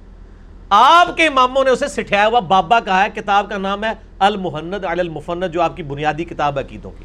آپ 0.69 1.17
کے 1.17 1.27
اماموں 1.27 1.63
نے 1.63 1.69
اسے 1.69 1.87
سٹھایا 1.87 2.27
ہوا 2.27 2.39
بابا 2.39 2.79
کہا 2.79 3.03
ہے، 3.03 3.09
کتاب 3.15 3.49
کا 3.49 3.57
نام 3.57 3.83
ہے 3.83 3.91
المحند 4.19 4.73
علی 4.73 4.99
المفند 4.99 5.43
جو 5.53 5.61
آپ 5.61 5.77
کی 5.77 5.83
بنیادی 5.83 6.23
کتاب 6.23 6.57
ہے 6.57 6.63
عقیدوں 6.63 6.91
کی۔ 6.91 7.03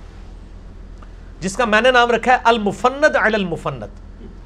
جس 1.41 1.57
کا 1.57 1.65
میں 1.65 1.81
نے 1.81 1.91
نام 1.91 2.11
رکھا 2.11 2.33
ہے، 2.33 2.39
المفند 2.45 3.05
علی 3.05 3.35
المفند 3.35 3.83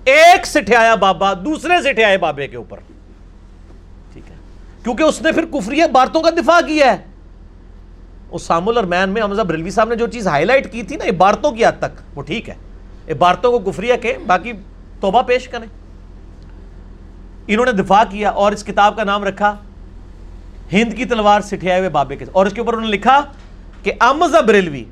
ایک 0.04 0.46
سٹھایا 0.46 0.94
بابا، 0.94 1.34
دوسرے 1.34 1.92
سٹھائے 1.92 2.18
بابے 2.18 2.48
کے 2.48 2.56
اوپر۔ 2.56 2.78
کیونکہ 4.88 5.02
اس 5.02 5.22
نے 5.22 5.32
پھر 5.32 5.44
کفری 5.46 5.80
بارتوں 5.92 6.22
کا 6.22 6.30
دفاع 6.30 6.66
کیا 6.66 6.92
ہے۔ 6.92 6.98
اسام 8.30 8.68
الرمین 8.68 9.08
میں 9.08 9.22
حمزہ 9.22 9.42
بریلوی 9.42 9.70
صاحب 9.70 9.88
نے 9.88 9.96
جو 9.96 10.06
چیز 10.06 10.26
ہائی 10.26 10.44
لائٹ 10.44 10.72
کی 10.72 10.82
تھی 10.82 10.96
نا 10.96 11.04
عبارتوں 11.04 11.50
کی 11.50 11.66
حد 11.66 11.78
تک، 11.78 12.18
وہ 12.18 12.22
ٹھیک 12.22 12.48
ہے۔ 12.48 12.54
عبارتوں 13.08 13.58
کو 13.58 13.70
گفریہ 13.70 13.94
کے 14.02 14.16
باقی 14.26 14.52
توبہ 15.00 15.22
پیش 15.22 15.48
کریں۔ 15.48 15.66
انہوں 17.46 17.66
نے 17.66 17.72
دفاع 17.72 18.02
کیا 18.10 18.30
اور 18.30 18.52
اس 18.52 18.64
کتاب 18.64 18.96
کا 18.96 19.04
نام 19.04 19.24
رکھا، 19.24 19.56
ہند 20.72 20.94
کی 20.94 21.04
تلوار 21.04 21.40
سٹھیائے 21.40 21.78
ہوئے 21.78 21.90
بابے 21.90 22.16
کے 22.16 22.24
اور 22.32 22.46
اس 22.46 22.52
کے 22.52 22.60
اوپر 22.60 22.72
انہوں 22.72 22.90
نے 22.90 22.96
لکھا 22.96 23.20
کہ 23.82 23.92
امزہ 24.00 24.42
بریلوی 24.42 24.84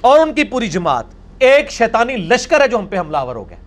اور 0.00 0.18
ان 0.18 0.32
کی 0.32 0.44
پوری 0.44 0.68
جماعت 0.68 1.04
ایک 1.38 1.70
شیطانی 1.70 2.16
لشکر 2.16 2.60
ہے 2.60 2.68
جو 2.68 2.78
ہم 2.78 2.86
پہ 2.86 2.98
حملہ 2.98 3.16
آور 3.16 3.36
ہو 3.36 3.48
گیا۔ 3.48 3.58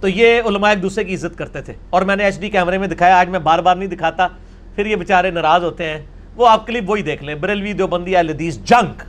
تو 0.00 0.08
یہ 0.08 0.42
علماء 0.46 0.70
ایک 0.70 0.82
دوسرے 0.82 1.04
کی 1.04 1.14
عزت 1.14 1.38
کرتے 1.38 1.62
تھے۔ 1.62 1.72
اور 1.90 2.02
میں 2.02 2.16
نے 2.16 2.24
ایچ 2.24 2.40
ڈی 2.40 2.50
کیمرے 2.50 2.78
میں 2.78 2.88
دکھایا، 2.88 3.18
آج 3.18 3.28
میں 3.28 3.38
بار 3.38 3.58
بار 3.58 3.76
نہیں 3.76 3.88
دکھاتا۔ 3.88 4.28
پھر 4.74 4.86
یہ 4.86 4.96
بیچارے 4.96 5.30
ناراض 5.30 5.64
ہوتے 5.64 5.84
ہیں۔ 5.84 6.00
وہ 6.36 6.48
آپ 6.48 6.66
کلپ 6.66 6.90
وہی 6.90 7.02
دیکھ 7.02 7.24
لیں، 7.24 7.34
بریلوی 7.34 7.72
دیوبندی 7.72 8.16
حدیث 8.16 8.58
جنگ۔ 8.58 9.02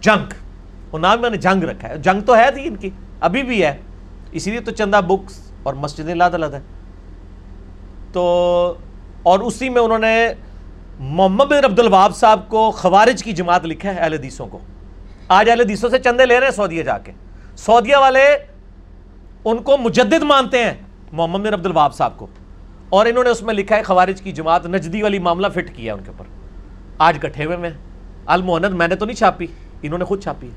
جنگ۔ 0.00 0.34
وہ 0.92 0.98
نام 0.98 1.20
میں 1.20 1.30
نے 1.30 1.36
جنگ 1.36 1.64
رکھا 1.64 1.88
ہے۔ 1.88 1.98
جنگ 1.98 2.20
تو 2.20 2.36
ہے 2.36 2.50
تھی 2.50 2.66
ان 2.66 2.76
کی، 2.76 2.90
ابھی 3.20 3.42
بھی 3.42 3.64
ہے۔ 3.64 3.76
اسی 4.32 4.50
لیے 4.50 4.60
تو 4.60 4.70
چندہ 4.70 5.00
بکس 5.06 5.52
اور 5.62 5.74
مسجد 5.74 6.08
لاد 6.08 6.30
ہے۔ 6.30 6.60
تو 8.12 8.74
اور 9.22 9.38
اسی 9.38 9.68
میں 9.68 9.82
انہوں 9.82 9.98
نے 9.98 10.28
محمد 10.98 11.44
بن 11.44 11.64
عبد 11.64 11.78
الواب 11.78 12.16
صاحب 12.16 12.48
کو 12.48 12.70
خوارج 12.70 13.24
کی 13.24 13.32
جماعت 13.32 13.64
لکھا 13.64 13.94
ہے 13.94 13.98
اہل 13.98 14.12
حدیثوں 14.12 14.46
کو۔ 14.46 14.58
آج 15.28 15.50
اہل 15.50 15.60
حدیثوں 15.60 15.90
سے 15.90 15.98
چندے 15.98 16.26
لے 16.26 16.40
رہے 16.40 16.46
ہیں 16.46 16.54
سعودیہ 16.54 16.82
جا 16.82 16.98
کے۔ 16.98 17.12
سعودیہ 17.56 17.96
والے 17.96 18.36
ان 19.44 19.58
کو 19.58 19.76
مجدد 19.76 20.22
مانتے 20.22 20.64
ہیں، 20.64 20.74
محمد 21.12 21.38
بن 21.38 21.52
عبد 21.52 21.66
الواب 21.66 21.94
صاحب 21.94 22.16
کو۔ 22.16 22.26
اور 22.92 23.06
انہوں 23.06 23.24
نے 23.24 23.30
اس 23.30 23.42
میں 23.42 23.54
لکھا 23.54 23.76
ہے 23.76 23.82
خوارج 23.82 24.20
کی 24.22 24.32
جماعت 24.32 24.66
نجدی 24.66 25.02
والی 25.02 25.18
معاملہ 25.18 25.46
فٹ 25.54 25.76
کیا 25.76 25.94
ان 25.94 26.00
کے 26.04 26.10
اوپر۔ 26.10 26.24
آج 26.98 27.18
کٹھے 27.20 27.44
ہوئے 27.44 27.56
میں 27.56 27.70
المحنت 28.26 28.70
میں 28.70 28.88
نے 28.88 28.94
تو 28.94 29.06
نہیں 29.06 29.16
چھاپی، 29.16 29.46
انہوں 29.82 29.98
نے 29.98 30.04
خود 30.04 30.22
چھاپی 30.22 30.48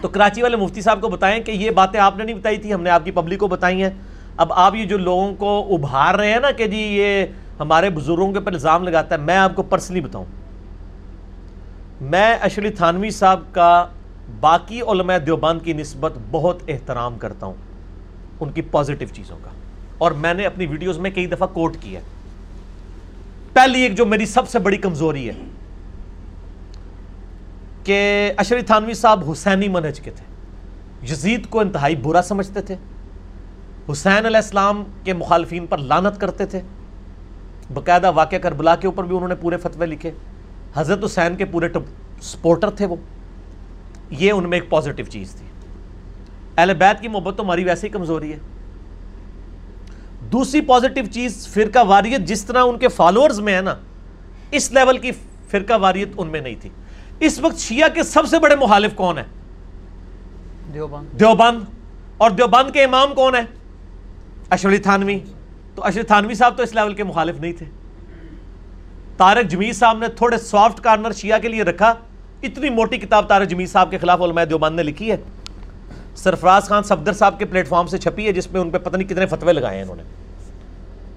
تو 0.00 0.08
کراچی 0.08 0.42
والے 0.42 0.56
مفتی 0.56 0.80
صاحب 0.80 1.00
کو 1.00 1.08
بتائیں 1.08 1.42
کہ 1.42 1.50
یہ 1.50 1.70
باتیں 1.70 2.00
آپ 2.00 2.16
نے 2.16 2.24
نہیں 2.24 2.36
بتائی 2.36 2.56
تھی، 2.56 2.74
ہم 2.74 2.82
نے 2.82 2.90
آپ 2.90 3.04
کی 3.04 3.10
پبلک 3.10 3.38
کو 3.38 3.48
بتائی 3.48 3.82
ہیں۔ 3.82 3.90
اب 4.36 4.52
آپ 4.52 4.74
یہ 4.74 4.84
جو 4.84 4.98
لوگوں 4.98 5.34
کو 5.34 5.74
ابھار 5.74 6.14
رہے 6.14 6.32
ہیں 6.32 6.40
نا 6.40 6.50
کہ 6.50 6.66
جی 6.66 6.78
یہ 6.78 7.26
ہمارے 7.60 7.90
بزرگوں 7.90 8.32
کے 8.32 8.38
اوپر 8.38 8.52
الزام 8.52 8.82
لگاتا 8.82 9.14
ہے، 9.14 9.20
میں 9.20 9.36
آپ 9.36 9.56
کو 9.56 9.62
پرسنلی 9.62 10.00
بتاؤں۔ 10.00 10.24
میں 12.00 12.36
اشلی 12.40 12.70
تھانوی 12.70 13.10
صاحب 13.10 13.40
کا 13.52 13.86
باقی 14.40 14.80
علماء 14.80 15.18
دیوبند 15.18 15.62
کی 15.62 15.72
نسبت 15.72 16.12
بہت 16.30 16.62
احترام 16.68 17.18
کرتا 17.18 17.46
ہوں 17.46 17.54
ان 18.40 18.52
کی 18.52 18.62
پازیٹیو 18.62 19.08
چیزوں 19.12 19.38
کا۔ 19.42 19.50
اور 19.98 20.10
میں 20.10 20.34
نے 20.34 20.46
اپنی 20.46 20.66
ویڈیوز 20.66 20.98
میں 20.98 21.10
کئی 21.10 21.26
دفعہ 21.26 21.46
کوٹ 21.46 21.76
کیا 21.80 22.00
پہلی 23.52 23.80
ایک 23.80 23.96
جو 23.96 24.06
میری 24.06 24.26
سب 24.26 24.48
سے 24.48 24.58
بڑی 24.58 24.76
کمزوری 24.76 25.28
ہے 25.28 25.32
کہ 27.84 28.32
اشری 28.36 28.62
تھانوی 28.62 28.94
صاحب 28.94 29.30
حسینی 29.30 29.68
منہج 29.68 30.00
کے 30.00 30.10
تھے۔ 30.10 30.24
یزید 31.12 31.46
کو 31.46 31.60
انتہائی 31.60 31.96
برا 31.96 32.22
سمجھتے 32.22 32.62
تھے۔ 32.62 32.74
حسین 33.92 34.26
علیہ 34.26 34.36
السلام 34.36 34.84
کے 35.04 35.12
مخالفین 35.12 35.66
پر 35.66 35.78
لانت 35.78 36.20
کرتے 36.20 36.46
تھے۔ 36.46 36.60
باقاعدہ 37.74 38.12
واقعہ 38.12 38.38
کربلا 38.38 38.76
کے 38.76 38.86
اوپر 38.86 39.04
بھی 39.04 39.16
انہوں 39.16 39.28
نے 39.28 39.34
پورے 39.34 39.56
فتوے 39.56 39.86
لکھے۔ 39.86 40.10
حضرت 40.74 41.04
حسین 41.04 41.36
کے 41.36 41.44
پورے 41.44 41.68
سپورٹر 42.22 42.70
تھے 42.70 42.86
وہ۔ 42.86 42.96
یہ 44.10 44.32
ان 44.32 44.50
میں 44.50 44.60
ایک 44.60 44.70
پازیٹیو 44.70 45.04
چیز 45.04 45.30
تھی۔ 45.30 45.46
اہل 46.56 46.74
بیت 46.74 47.00
کی 47.00 47.08
محبت 47.08 47.36
تو 47.36 47.42
ہماری 47.42 47.64
ویسے 47.64 47.86
ہی 47.86 47.92
کمزوری 47.92 48.32
ہے۔ 48.32 48.38
دوسری 50.32 50.60
پازیٹیو 50.60 51.04
چیز 51.12 51.48
فرقہ 51.48 51.78
واریت 51.78 52.20
جس 52.20 52.44
طرح 52.44 52.64
ان 52.64 52.78
کے 52.78 52.88
فالوورز 52.88 53.40
میں 53.40 53.56
ہے 53.56 53.60
نا 53.60 53.74
اس 54.50 54.72
لیول 54.72 54.98
کی 54.98 55.10
فرقہ 55.50 55.72
واریت 55.80 56.08
ان 56.16 56.28
میں 56.28 56.40
نہیں 56.40 56.54
تھی۔ 56.60 56.70
اس 57.20 57.38
وقت 57.38 57.58
شیعہ 57.58 57.88
کے 57.88 58.02
سب 58.02 58.26
سے 58.26 58.38
بڑے 58.38 58.56
مخالف 58.56 58.94
کون 58.94 59.18
ہیں؟ 59.18 59.24
دیوبند۔ 60.74 61.20
دیوبند۔ 61.20 61.60
اور 62.16 62.30
دیوبند 62.30 62.70
کے 62.70 62.84
امام 62.84 63.14
کون 63.14 63.34
ہیں؟ 63.34 63.42
اشری 64.50 64.78
تھانوی۔ 64.78 65.18
تو 65.74 65.84
اشری 65.84 66.02
تھانوی 66.02 66.34
صاحب 66.34 66.56
تو 66.56 66.62
اس 66.62 66.74
لیول 66.74 66.94
کے 66.94 67.04
مخالف 67.04 67.40
نہیں 67.40 67.52
تھے۔ 67.52 67.66
تارک 69.16 69.48
جمیل 69.48 69.72
صاحب 69.72 69.98
نے 69.98 70.08
تھوڑے 70.08 70.38
سافٹ 70.38 70.80
کارنر 70.80 71.12
شیعہ 71.12 71.38
کے 71.38 71.48
لیے 71.48 71.62
رکھا۔ 71.62 71.94
اتنی 72.42 72.70
موٹی 72.70 72.98
کتاب 72.98 73.28
تارک 73.28 73.48
جمیل 73.48 73.66
صاحب 73.66 73.90
کے 73.90 73.98
خلاف 73.98 74.22
علماء 74.22 74.44
دیوبند 74.44 74.76
نے 74.76 74.82
لکھی 74.82 75.10
ہے۔ 75.10 75.16
سرفراز 76.16 76.64
خان 76.64 76.82
صفدر 76.82 77.12
صاحب 77.12 77.38
کے 77.38 77.44
پلیٹ 77.44 77.68
فارم 77.68 77.86
سے 77.86 77.98
چھپی 77.98 78.26
ہے، 78.26 78.32
جس 78.32 78.52
میں 78.52 78.60
ان 78.60 78.70
پہ 78.70 78.78
پتہ 78.78 78.96
نہیں 78.96 79.08
کتنے 79.08 79.26
فتوے 79.26 79.52
لگائے 79.52 79.76
ہیں 79.76 79.82
انہوں 79.82 79.96
نے۔ 79.96 80.02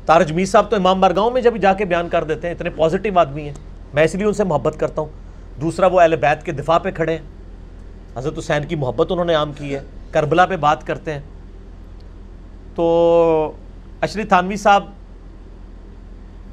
تارج 0.06 0.32
میر 0.32 0.46
صاحب 0.46 0.70
تو 0.70 0.76
امام 0.76 1.02
بارگاؤں 1.02 1.32
میں 1.32 1.42
جب 1.42 1.58
جا 1.58 1.74
کے 1.74 1.86
بیان 1.86 2.10
کر 2.10 2.24
دیتے 2.24 2.48
ہیں، 2.48 2.56
اتنے 2.56 2.70
پازیٹیو 2.70 3.20
آدمی 3.20 3.44
ہیں۔ 3.44 3.54
میں 3.94 4.04
اس 4.04 4.16
لیے 4.16 4.26
ان 4.26 4.34
سے 4.34 4.44
محبت 4.44 4.76
کرتا 4.80 5.02
ہوں۔ 5.02 5.10
دوسرا، 5.62 5.88
وہ 5.88 6.02
اہل 6.02 6.16
بیت 6.16 6.44
کے 6.44 6.52
دفاع 6.52 6.78
پہ 6.78 6.92
کھڑے 6.92 7.12
ہیں۔ 7.12 7.26
حضرت 8.16 8.38
حسین 8.38 8.64
کی 8.68 8.76
محبت 8.76 9.12
انہوں 9.12 9.26
نے 9.26 9.34
عام 9.34 9.54
کی 9.54 9.76
ہے۔ 9.76 9.80
کربلا 10.12 10.46
پہ 10.46 10.58
بات 10.58 10.88
کرتے 10.88 11.14
ہیں۔ 11.14 11.22
تو 12.76 13.52
اشری 14.02 14.24
تھانوی 14.24 14.56
صاحب 14.56 14.86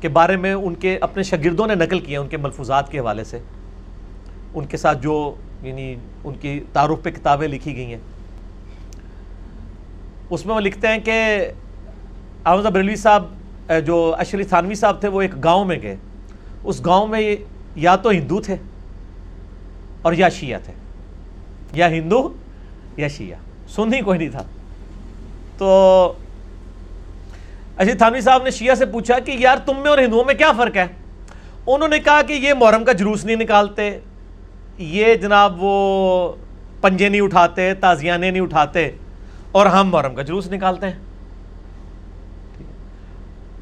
کے 0.01 0.09
بارے 0.09 0.37
میں 0.37 0.53
ان 0.53 0.75
کے 0.75 0.99
اپنے 1.01 1.23
شاگردوں 1.23 1.67
نے 1.67 1.75
نقل 1.75 2.01
کیا، 2.01 2.21
ان 2.21 2.29
کے 2.29 2.37
ملفوظات 2.37 2.91
کے 2.91 2.99
حوالے 2.99 3.25
سے۔ 3.25 3.39
ان 4.55 4.67
کے 4.67 4.77
ساتھ 4.77 5.03
جو 5.03 5.35
یعنی 5.63 5.95
ان 6.25 6.35
کی 6.35 6.65
تعارف 6.73 7.03
پہ 7.03 7.11
کتابیں 7.11 7.49
لکھی 7.49 7.77
گئی 7.77 7.85
ہیں۔ 7.85 8.01
اس 10.31 10.47
میں 10.47 10.55
وہ 10.55 10.61
لکھتے 10.61 10.89
ہیں 10.89 10.99
کہ 10.99 11.49
احمد 12.45 12.63
بریلوی 12.63 12.97
صاحب 12.97 13.25
جو 13.87 14.15
اشری 14.19 14.45
تھانوی 14.45 14.75
صاحب 14.75 15.01
تھے، 15.01 15.09
وہ 15.09 15.23
ایک 15.23 15.45
گاؤں 15.45 15.65
میں 15.65 15.79
گئے۔ 15.83 15.97
اس 16.65 16.87
گاؤں 16.87 17.07
میں 17.07 17.37
یا 17.77 17.97
تو 17.97 18.11
ہندو 18.11 18.41
تھے 18.41 18.57
اور 20.03 20.13
یا 20.13 20.29
شیعہ 20.29 20.61
تھے۔ 20.65 20.73
یا 21.73 21.91
ہندو 21.91 22.33
یا 22.97 23.09
شیعہ۔ 23.09 23.39
سن 23.69 23.95
ہی 23.95 24.01
کوئی 24.01 24.19
نہیں 24.19 24.29
تھا۔ 24.29 24.43
تو 25.59 26.13
اشید 27.79 27.99
تھانوی 27.99 28.21
صاحب 28.21 28.43
نے 28.43 28.51
شیعہ 28.51 28.75
سے 28.75 28.87
پوچھا 28.87 29.19
کہ 29.19 29.37
یار 29.39 29.57
تم 29.57 29.79
میں 29.83 29.91
اور 29.91 29.99
ہندوؤں 29.99 30.25
میں 30.25 30.35
کیا 30.35 30.53
فرق 30.53 30.77
ہے؟ 30.77 30.87
انہوں 31.67 31.89
نے 31.89 31.99
کہا 31.99 32.23
کہ 32.23 32.33
یہ 32.33 32.55
محرم 32.55 32.85
کا 32.85 32.93
جلوس 32.93 33.25
نہیں 33.25 33.37
نکالتے، 33.37 33.99
یہ 34.79 35.15
جناب 35.15 35.57
وہ 35.59 36.33
پنجے 36.81 37.09
نہیں 37.09 37.21
اٹھاتے، 37.21 37.75
تازیانے 37.75 38.31
نہیں 38.31 38.43
اٹھاتے۔ 38.43 38.91
اور 39.57 39.67
ہم 39.67 39.89
محرم 39.91 40.15
کا 40.15 40.23
جلوس 40.23 40.53
نکالتے 40.53 40.87
ہیں۔ 40.87 40.99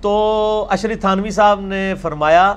تو 0.01 0.67
اشرف 0.71 1.01
تھانوی 1.01 1.31
صاحب 1.31 1.61
نے 1.61 1.95
فرمایا 2.03 2.55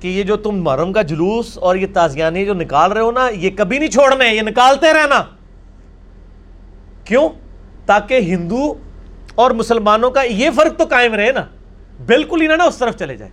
کہ 0.00 0.08
یہ 0.08 0.22
جو 0.22 0.36
تم 0.36 0.62
محرم 0.62 0.92
کا 0.92 1.02
جلوس 1.02 1.58
اور 1.58 1.76
یہ 1.76 1.86
تازیانے 1.94 2.44
جو 2.44 2.54
نکال 2.54 2.92
رہے 2.92 3.00
ہو 3.00 3.10
نا، 3.10 3.28
یہ 3.28 3.50
کبھی 3.56 3.78
نہیں 3.78 3.90
چھوڑنے، 3.90 4.34
یہ 4.34 4.42
نکالتے 4.42 4.92
رہنا۔ 4.92 5.22
کیوں؟ 7.04 7.28
تاکہ 7.86 8.20
ہندو 8.20 8.74
اور 9.34 9.50
مسلمانوں 9.50 10.10
کا 10.10 10.22
یہ 10.22 10.50
فرق 10.56 10.78
تو 10.78 10.84
قائم 10.84 11.14
رہے 11.14 11.32
نا۔ 11.32 11.44
بالکل 12.06 12.40
ہی 12.40 12.46
نہ 12.46 12.62
اس 12.62 12.76
طرف 12.76 12.96
چلے 12.96 13.16
جائے۔ 13.16 13.30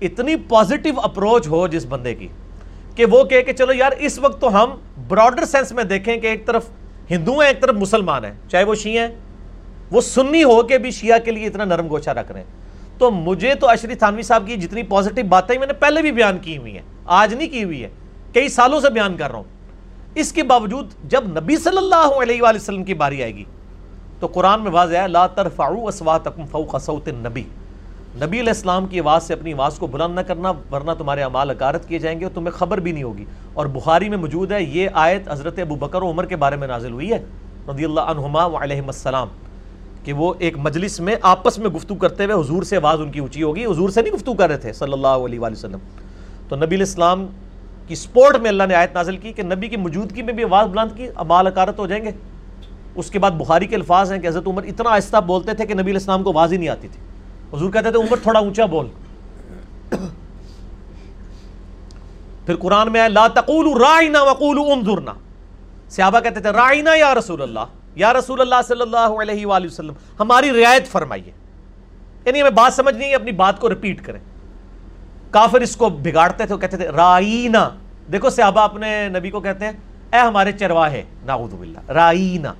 اتنی 0.00 0.36
پازیٹیو 0.36 1.00
اپروچ 1.00 1.48
ہو 1.48 1.68
جس 1.68 1.86
بندے 1.88 2.14
کی 2.14 2.28
کہ 2.94 3.04
وہ 3.04 3.24
کہے 3.24 3.42
کہ 3.42 3.52
چلو 3.52 3.72
یار، 3.72 3.92
اس 3.98 4.18
وقت 4.18 4.40
تو 4.40 4.62
ہم 4.62 4.70
براڈر 5.08 5.44
سینس 5.44 5.72
میں 5.72 5.84
دیکھیں 5.84 6.16
کہ 6.16 6.26
ایک 6.26 6.46
طرف 6.46 6.66
ہندو 7.10 7.38
ہیں 7.38 7.48
ایک 7.48 7.60
طرف 7.62 7.74
مسلمان 7.74 8.24
ہیں، 8.24 8.32
چاہے 8.50 8.64
وہ 8.64 8.74
شیعہ 8.74 9.06
ہیں، 9.06 9.14
وہ 9.90 10.00
سنی 10.00 10.42
ہو 10.44 10.62
کے 10.62 10.78
بھی 10.78 10.90
شیعہ 10.90 11.18
کے 11.24 11.30
لیے 11.30 11.46
اتنا 11.46 11.64
نرم 11.64 11.88
گوچا 11.88 12.14
رکھ 12.14 12.32
رہے 12.32 12.40
ہیں۔ 12.40 12.98
تو 12.98 13.10
مجھے 13.10 13.54
تو 13.54 13.68
اشری 13.68 13.94
تھانوی 13.94 14.22
صاحب 14.22 14.46
کی 14.46 14.56
جتنی 14.56 14.82
پازیٹیو 14.82 15.24
باتیں 15.28 15.58
میں 15.58 15.66
نے 15.66 15.72
پہلے 15.72 16.02
بھی 16.02 16.12
بیان 16.12 16.38
کی 16.38 16.56
ہوئی 16.58 16.74
ہیں، 16.74 16.82
آج 17.04 17.34
نہیں 17.34 17.48
کی 17.48 17.64
ہوئی 17.64 17.82
ہے 17.82 17.88
کئی 18.32 18.48
سالوں 18.48 18.80
سے 18.80 18.90
بیان 18.90 19.16
کر 19.16 19.30
رہا 19.30 19.38
ہوں۔ 19.38 19.54
اس 20.14 20.32
کے 20.32 20.42
باوجود 20.42 20.92
جب 21.04 21.24
نبی 21.30 21.56
صلی 21.56 21.76
اللہ 21.76 22.22
علیہ 22.22 22.42
وآلہ 22.42 22.56
وسلم 22.56 22.84
کی 22.84 22.94
باری 22.94 23.22
آئے 23.22 23.34
گی، 23.34 23.44
تو 24.20 24.26
قرآن 24.26 24.62
میں 24.62 24.70
واضح 24.72 24.96
ہے، 24.96 25.08
لا 25.08 25.26
ترفعوا 25.26 25.88
اصواتکم 25.88 26.46
فوق 26.46 26.76
صوت 26.82 27.08
النبی۔ 27.08 27.42
نبی 28.16 28.40
علیہ 28.40 28.50
السلام 28.50 28.86
کی 28.86 29.00
آواز 29.00 29.22
سے 29.22 29.32
اپنی 29.34 29.52
آواز 29.52 29.78
کو 29.78 29.86
بلند 29.86 30.14
نہ 30.14 30.20
کرنا 30.20 30.50
ورنہ 30.72 30.90
تمہارے 30.98 31.22
اعمال 31.22 31.50
اکارت 31.50 31.88
کیے 31.88 31.98
جائیں 31.98 32.18
گے 32.20 32.24
اور 32.24 32.32
تمہیں 32.34 32.50
خبر 32.50 32.80
بھی 32.80 32.92
نہیں 32.92 33.02
ہوگی۔ 33.02 33.24
اور 33.54 33.66
بخاری 33.66 34.08
میں 34.08 34.18
موجود 34.18 34.52
ہے، 34.52 34.62
یہ 34.62 34.88
آیت 34.92 35.28
حضرت 35.32 35.58
ابو 35.58 35.74
بکر 35.74 36.02
و 36.02 36.10
عمر 36.10 36.26
کے 36.26 36.36
بارے 36.36 36.56
میں 36.56 36.68
نازل 36.68 36.92
ہوئی 36.92 37.12
ہے 37.12 37.18
رضی 37.68 37.84
اللہ 37.84 38.00
عنہما 38.00 38.44
و 38.46 38.56
علیہ 38.62 38.80
السلام، 38.86 39.28
کہ 40.04 40.12
وہ 40.12 40.32
ایک 40.38 40.56
مجلس 40.58 41.00
میں 41.00 41.16
آپس 41.22 41.58
میں 41.58 41.70
گفتگو 41.70 41.94
کرتے 41.94 42.24
ہوئے 42.24 42.34
حضور 42.34 42.62
سے 42.62 42.76
آواز 42.76 43.00
ان 43.00 43.10
کی 43.10 43.18
اونچی 43.18 43.42
ہوگی۔ 43.42 43.66
حضور 43.66 43.88
سے 43.88 44.02
نہیں 44.02 44.14
گفتگو 44.14 44.34
کر 44.34 44.48
رہے 44.48 44.58
تھے، 44.58 44.72
صلی 44.72 44.92
اللہ 44.92 45.24
علیہ 45.26 45.40
وآلہ 45.40 45.56
وسلم۔ 45.56 45.78
تو 46.48 46.56
نبی 46.56 46.74
علیہ 46.76 46.86
السلام 46.86 47.26
کی 47.86 47.94
سپورٹ 47.94 48.36
میں 48.36 48.50
اللہ 48.50 48.62
نے 48.68 48.74
آیت 48.74 48.94
نازل 48.94 49.16
کی 49.16 49.32
کہ 49.32 49.42
نبی 49.42 49.68
کی 49.68 49.76
موجودگی 49.76 50.22
میں 50.22 50.32
بھی 50.32 50.44
آواز 50.44 50.68
بلند 50.68 50.96
کی 50.96 51.08
امال 51.16 51.46
اکارت 51.46 51.78
ہو 51.78 51.86
جائیں 51.86 52.04
گے۔ 52.04 52.10
اس 52.94 53.10
کے 53.10 53.18
بعد 53.18 53.30
بخاری 53.30 53.66
کے 53.66 53.76
الفاظ 53.76 54.12
ہیں 54.12 54.20
کہ 54.20 54.26
حضرت 54.26 54.48
عمر 54.48 54.62
اتنا 54.62 54.90
آہستہ 54.90 55.16
بولتے 55.16 55.52
تھے 55.52 55.66
کہ 55.66 55.74
نبی 55.74 55.82
علیہ 55.82 55.92
السلام 55.92 56.22
کو 56.22 56.30
آواز 56.30 56.52
ہی 56.52 56.58
نہیں 56.58 56.68
آتی 56.68 56.88
تھی۔ 56.88 57.00
حضور 57.52 57.72
کہتے 57.72 57.90
تھے 57.90 57.98
عمر 57.98 58.16
تھوڑا 58.22 58.40
اونچا 58.40 58.64
بول۔ 58.64 58.86
پھر 62.46 62.56
قرآن 62.56 62.92
میں 62.92 63.08
لا 63.08 63.26
تقولوا 63.28 63.74
رائنا 63.78 64.22
وقولوا 64.22 64.72
انظرنا۔ 64.72 65.12
صحابہ 65.90 66.20
کہتے 66.20 66.40
تھے 66.40 66.50
رائنا 66.50 66.94
یا 66.94 67.14
رسول 67.14 67.42
اللہ؟ 67.42 67.60
یا 67.94 68.12
رسول 68.12 68.40
اللہ 68.40 68.54
صلی 68.68 68.80
اللہ 68.80 68.96
علیہ 68.96 69.46
وآلہ 69.46 69.66
وسلم، 69.66 69.92
ہماری 70.20 70.64
رعایت 70.64 70.88
فرمائیے۔ 70.88 71.32
یعنی 72.24 72.40
ہمیں 72.40 72.50
بات 72.50 72.72
سمجھ 72.72 72.94
نہیں 72.94 73.10
ہے 73.10 73.14
اپنی 73.14 73.32
بات 73.32 73.60
کو 73.60 73.68
ریپیٹ 73.68 74.04
کریں۔ 74.04 74.20
کافر 75.30 75.60
اس 75.60 75.76
کو 75.76 75.88
بگاڑتے 75.88 76.46
تھے، 76.46 76.54
وہ 76.54 76.60
کہتے 76.60 76.76
تھے 76.76 76.88
رائنا 76.88 77.68
دیکھو 78.12 78.30
صحابہ 78.30 78.60
اپنے 78.60 79.08
نبی 79.08 79.30
کو 79.30 79.40
کہتے 79.40 79.64
ہیں، 79.64 79.72
اے 80.12 80.18
ہمارے 80.18 80.52
چرواہے 80.52 81.02
نعوذ 81.22 81.54
باللہ 81.54 81.90
رائنا 81.90 82.52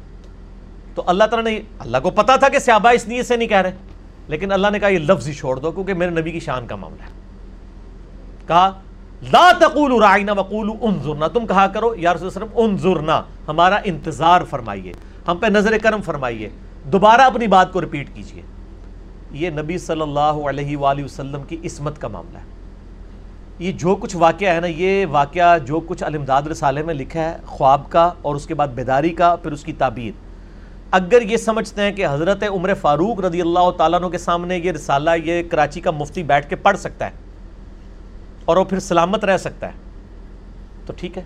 تو 0.95 1.03
اللہ 1.07 1.25
تعالیٰ 1.25 1.53
نے، 1.53 1.61
اللہ 1.79 1.97
کو 2.03 2.11
پتا 2.11 2.37
تھا 2.37 2.49
کہ 2.49 2.59
صحابہ 2.59 2.89
اس 2.89 3.09
نیت 3.09 3.27
سے 3.27 3.37
نہیں 3.37 3.49
کہہ 3.49 3.57
رہے۔ 3.57 3.73
لیکن 4.29 4.53
اللہ 4.53 4.67
نے 4.73 4.79
کہا 4.79 4.89
یہ 4.89 4.99
لفظ 4.99 5.29
ہی 5.29 5.33
چھوڑ 5.33 5.59
دو 5.59 5.73
کیونکہ 5.73 5.95
میرے 5.95 6.11
نبی 6.11 6.31
کی 6.31 6.41
شان 6.41 6.67
کا 6.67 6.77
معاملہ 6.77 7.03
ہے۔ 7.03 7.09
کہا، 8.47 8.71
لا 9.33 9.51
تقولوا 9.59 10.01
رائنا 10.01 10.33
وقولوا 10.33 10.77
انظرنا، 10.81 11.27
تم 11.27 11.47
کہا 11.47 11.67
کرو، 11.67 11.95
یا 11.99 12.15
رسول 12.15 12.29
اللہ 12.29 12.45
علیہ 12.45 12.55
وسلم، 12.55 12.65
انظرنا، 12.65 13.23
ہمارا 13.49 13.79
انتظار 13.85 14.41
فرمائیے، 14.51 14.93
ہم 15.29 15.37
پہ 15.37 15.47
نظر 15.47 15.79
کرم 15.83 16.03
فرمائیے، 16.03 16.49
دوبارہ 16.93 17.21
اپنی 17.21 17.47
بات 17.47 17.73
کو 17.73 17.81
ریپیٹ 17.81 18.15
کیجیے 18.15 18.43
یہ 19.31 19.51
نبی 19.51 19.79
صلی 19.79 20.01
اللہ 20.01 20.49
علیہ 20.49 20.77
وآلہ 20.77 21.05
وسلم 21.05 21.43
کی 21.43 21.57
عصمت 21.65 22.01
کا 22.01 22.09
معاملہ 22.09 22.39
ہے۔ 22.39 22.45
یہ 23.59 23.73
جو 23.73 23.97
کچھ 23.97 24.17
واقعہ 24.17 24.55
ہے 24.55 24.61
نا، 24.61 24.67
یہ 24.67 25.07
واقعہ 25.11 25.59
جو 25.59 25.81
کچھ 25.81 26.05
علمداد 26.05 26.43
رسالے 26.43 26.83
میں 26.83 26.95
لکھا 26.95 27.21
ہے، 27.21 27.37
خواب 27.47 27.91
کا 27.91 28.13
اور 28.23 28.35
اس 28.35 28.47
کے 28.47 28.55
بعد 28.55 28.69
بیداری 28.69 29.11
کا، 29.11 29.37
پھر 29.37 29.53
اس 29.53 29.63
کی 29.63 29.73
تعبیر۔ 29.73 30.26
اگر 30.91 31.23
یہ 31.23 31.37
سمجھتے 31.37 31.83
ہیں 31.83 31.93
کہ 31.93 32.07
حضرت 32.07 32.45
عمر 32.51 32.75
فاروق 32.75 33.21
رضی 33.21 33.41
اللہ 33.41 33.71
تعالیٰ 33.71 34.01
عنہ 34.01 34.07
کے 34.07 34.19
سامنے 34.19 34.59
یہ 34.59 34.73
رسالہ، 34.73 35.11
یہ 35.25 35.43
کراچی 35.51 35.81
کا 35.81 35.91
مفتی 35.91 36.23
بیٹھ 36.23 36.49
کے 36.49 36.57
پڑھ 36.57 36.79
سکتا 36.79 37.07
ہے 37.07 37.11
اور 38.45 38.57
وہ 38.57 38.65
پھر 38.65 38.79
سلامت 38.79 39.25
رہ 39.25 39.37
سکتا 39.37 39.67
ہے، 39.67 39.73
تو 40.87 40.93
ٹھیک 40.97 41.19
ہے۔ 41.19 41.23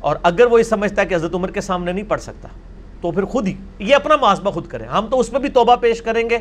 اور 0.00 0.16
اگر 0.22 0.46
وہ 0.46 0.58
یہ 0.58 0.64
سمجھتا 0.64 1.02
ہے 1.02 1.06
کہ 1.06 1.14
حضرت 1.14 1.34
عمر 1.34 1.50
کے 1.50 1.60
سامنے 1.60 1.92
نہیں 1.92 2.08
پڑھ 2.08 2.20
سکتا، 2.20 2.48
تو 3.00 3.10
پھر 3.10 3.24
خود 3.24 3.46
ہی، 3.46 3.54
یہ 3.78 3.94
اپنا 3.94 4.16
محاسبہ 4.16 4.50
خود 4.50 4.66
کریں۔ 4.66 4.86
ہم 4.88 5.06
تو 5.06 5.20
اس 5.20 5.30
پہ 5.30 5.38
بھی 5.38 5.48
توبہ 5.48 5.76
پیش 5.76 6.02
کریں 6.02 6.30
گے، 6.30 6.38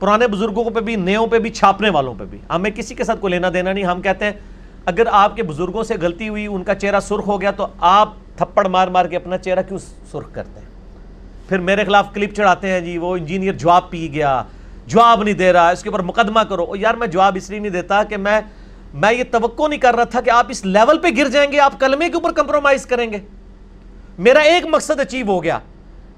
پرانے 0.00 0.26
بزرگوں 0.26 0.70
پہ 0.70 0.80
بھی، 0.80 0.96
نیوں 0.96 1.26
پہ 1.26 1.38
بھی، 1.38 1.50
چھاپنے 1.50 1.90
والوں 1.90 2.14
پہ 2.18 2.24
بھی۔ 2.24 2.38
ہمیں 2.50 2.70
کسی 2.70 2.94
کے 2.94 3.04
ساتھ 3.04 3.20
کو 3.20 3.28
لینا 3.28 3.48
دینا 3.54 3.72
نہیں۔ 3.72 3.84
ہم 3.84 4.02
کہتے 4.02 4.24
ہیں، 4.24 4.32
اگر 4.84 5.06
آپ 5.12 5.36
کے 5.36 5.42
بزرگوں 5.42 5.82
سے 5.82 5.94
غلطی 6.00 6.28
ہوئی، 6.28 6.46
ان 6.46 6.64
کا 6.64 6.74
چہرہ 6.74 7.00
سرخ 7.00 7.26
ہو 7.26 7.40
گیا، 7.40 7.50
تو 7.50 7.66
آپ 7.80 8.12
تھپڑ 8.44 8.66
مار 8.66 8.88
مار 8.88 9.04
کے 9.04 9.16
اپنا 9.16 9.38
چہرہ 9.38 9.62
کیوں 9.62 9.78
سرخ 10.12 10.32
کرتے 10.32 10.60
ہیں؟ 10.60 10.66
پھر 11.48 11.58
میرے 11.58 11.84
خلاف 11.84 12.14
کلپ 12.14 12.34
چڑھاتے 12.34 12.70
ہیں 12.70 12.80
جی 12.80 12.98
وہ 12.98 13.16
انجینئر 13.16 13.52
جواب 13.52 13.90
پی 13.90 14.08
گیا، 14.12 14.42
جواب 14.86 15.22
نہیں 15.22 15.34
دے 15.34 15.52
رہا، 15.52 15.70
اس 15.70 15.82
کے 15.82 15.88
اوپر 15.88 16.02
مقدمہ 16.02 16.40
کرو۔ 16.40 16.76
یار، 16.76 16.94
میں 16.94 17.06
جواب 17.06 17.36
اس 17.36 17.50
لیے 17.50 17.58
نہیں 17.58 17.70
دیتا 17.70 18.02
کہ 18.02 18.16
میں 18.16 18.40
میں 18.94 19.12
یہ 19.12 19.24
توقع 19.30 19.68
نہیں 19.68 19.80
کر 19.80 19.94
رہا 19.94 20.04
تھا 20.04 20.20
کہ 20.20 20.30
آپ 20.30 20.46
اس 20.48 20.64
لیول 20.64 20.98
پہ 20.98 21.08
گر 21.16 21.28
جائیں 21.28 21.52
گے، 21.52 21.60
آپ 21.60 21.80
کلمے 21.80 22.08
کے 22.08 22.14
اوپر 22.14 22.32
کمپرومائز 22.32 22.86
کریں 22.86 23.12
گے۔ 23.12 23.18
میرا 24.18 24.38
ایک 24.38 24.66
مقصد 24.66 25.00
اچیو 25.00 25.26
ہو 25.26 25.42
گیا 25.42 25.58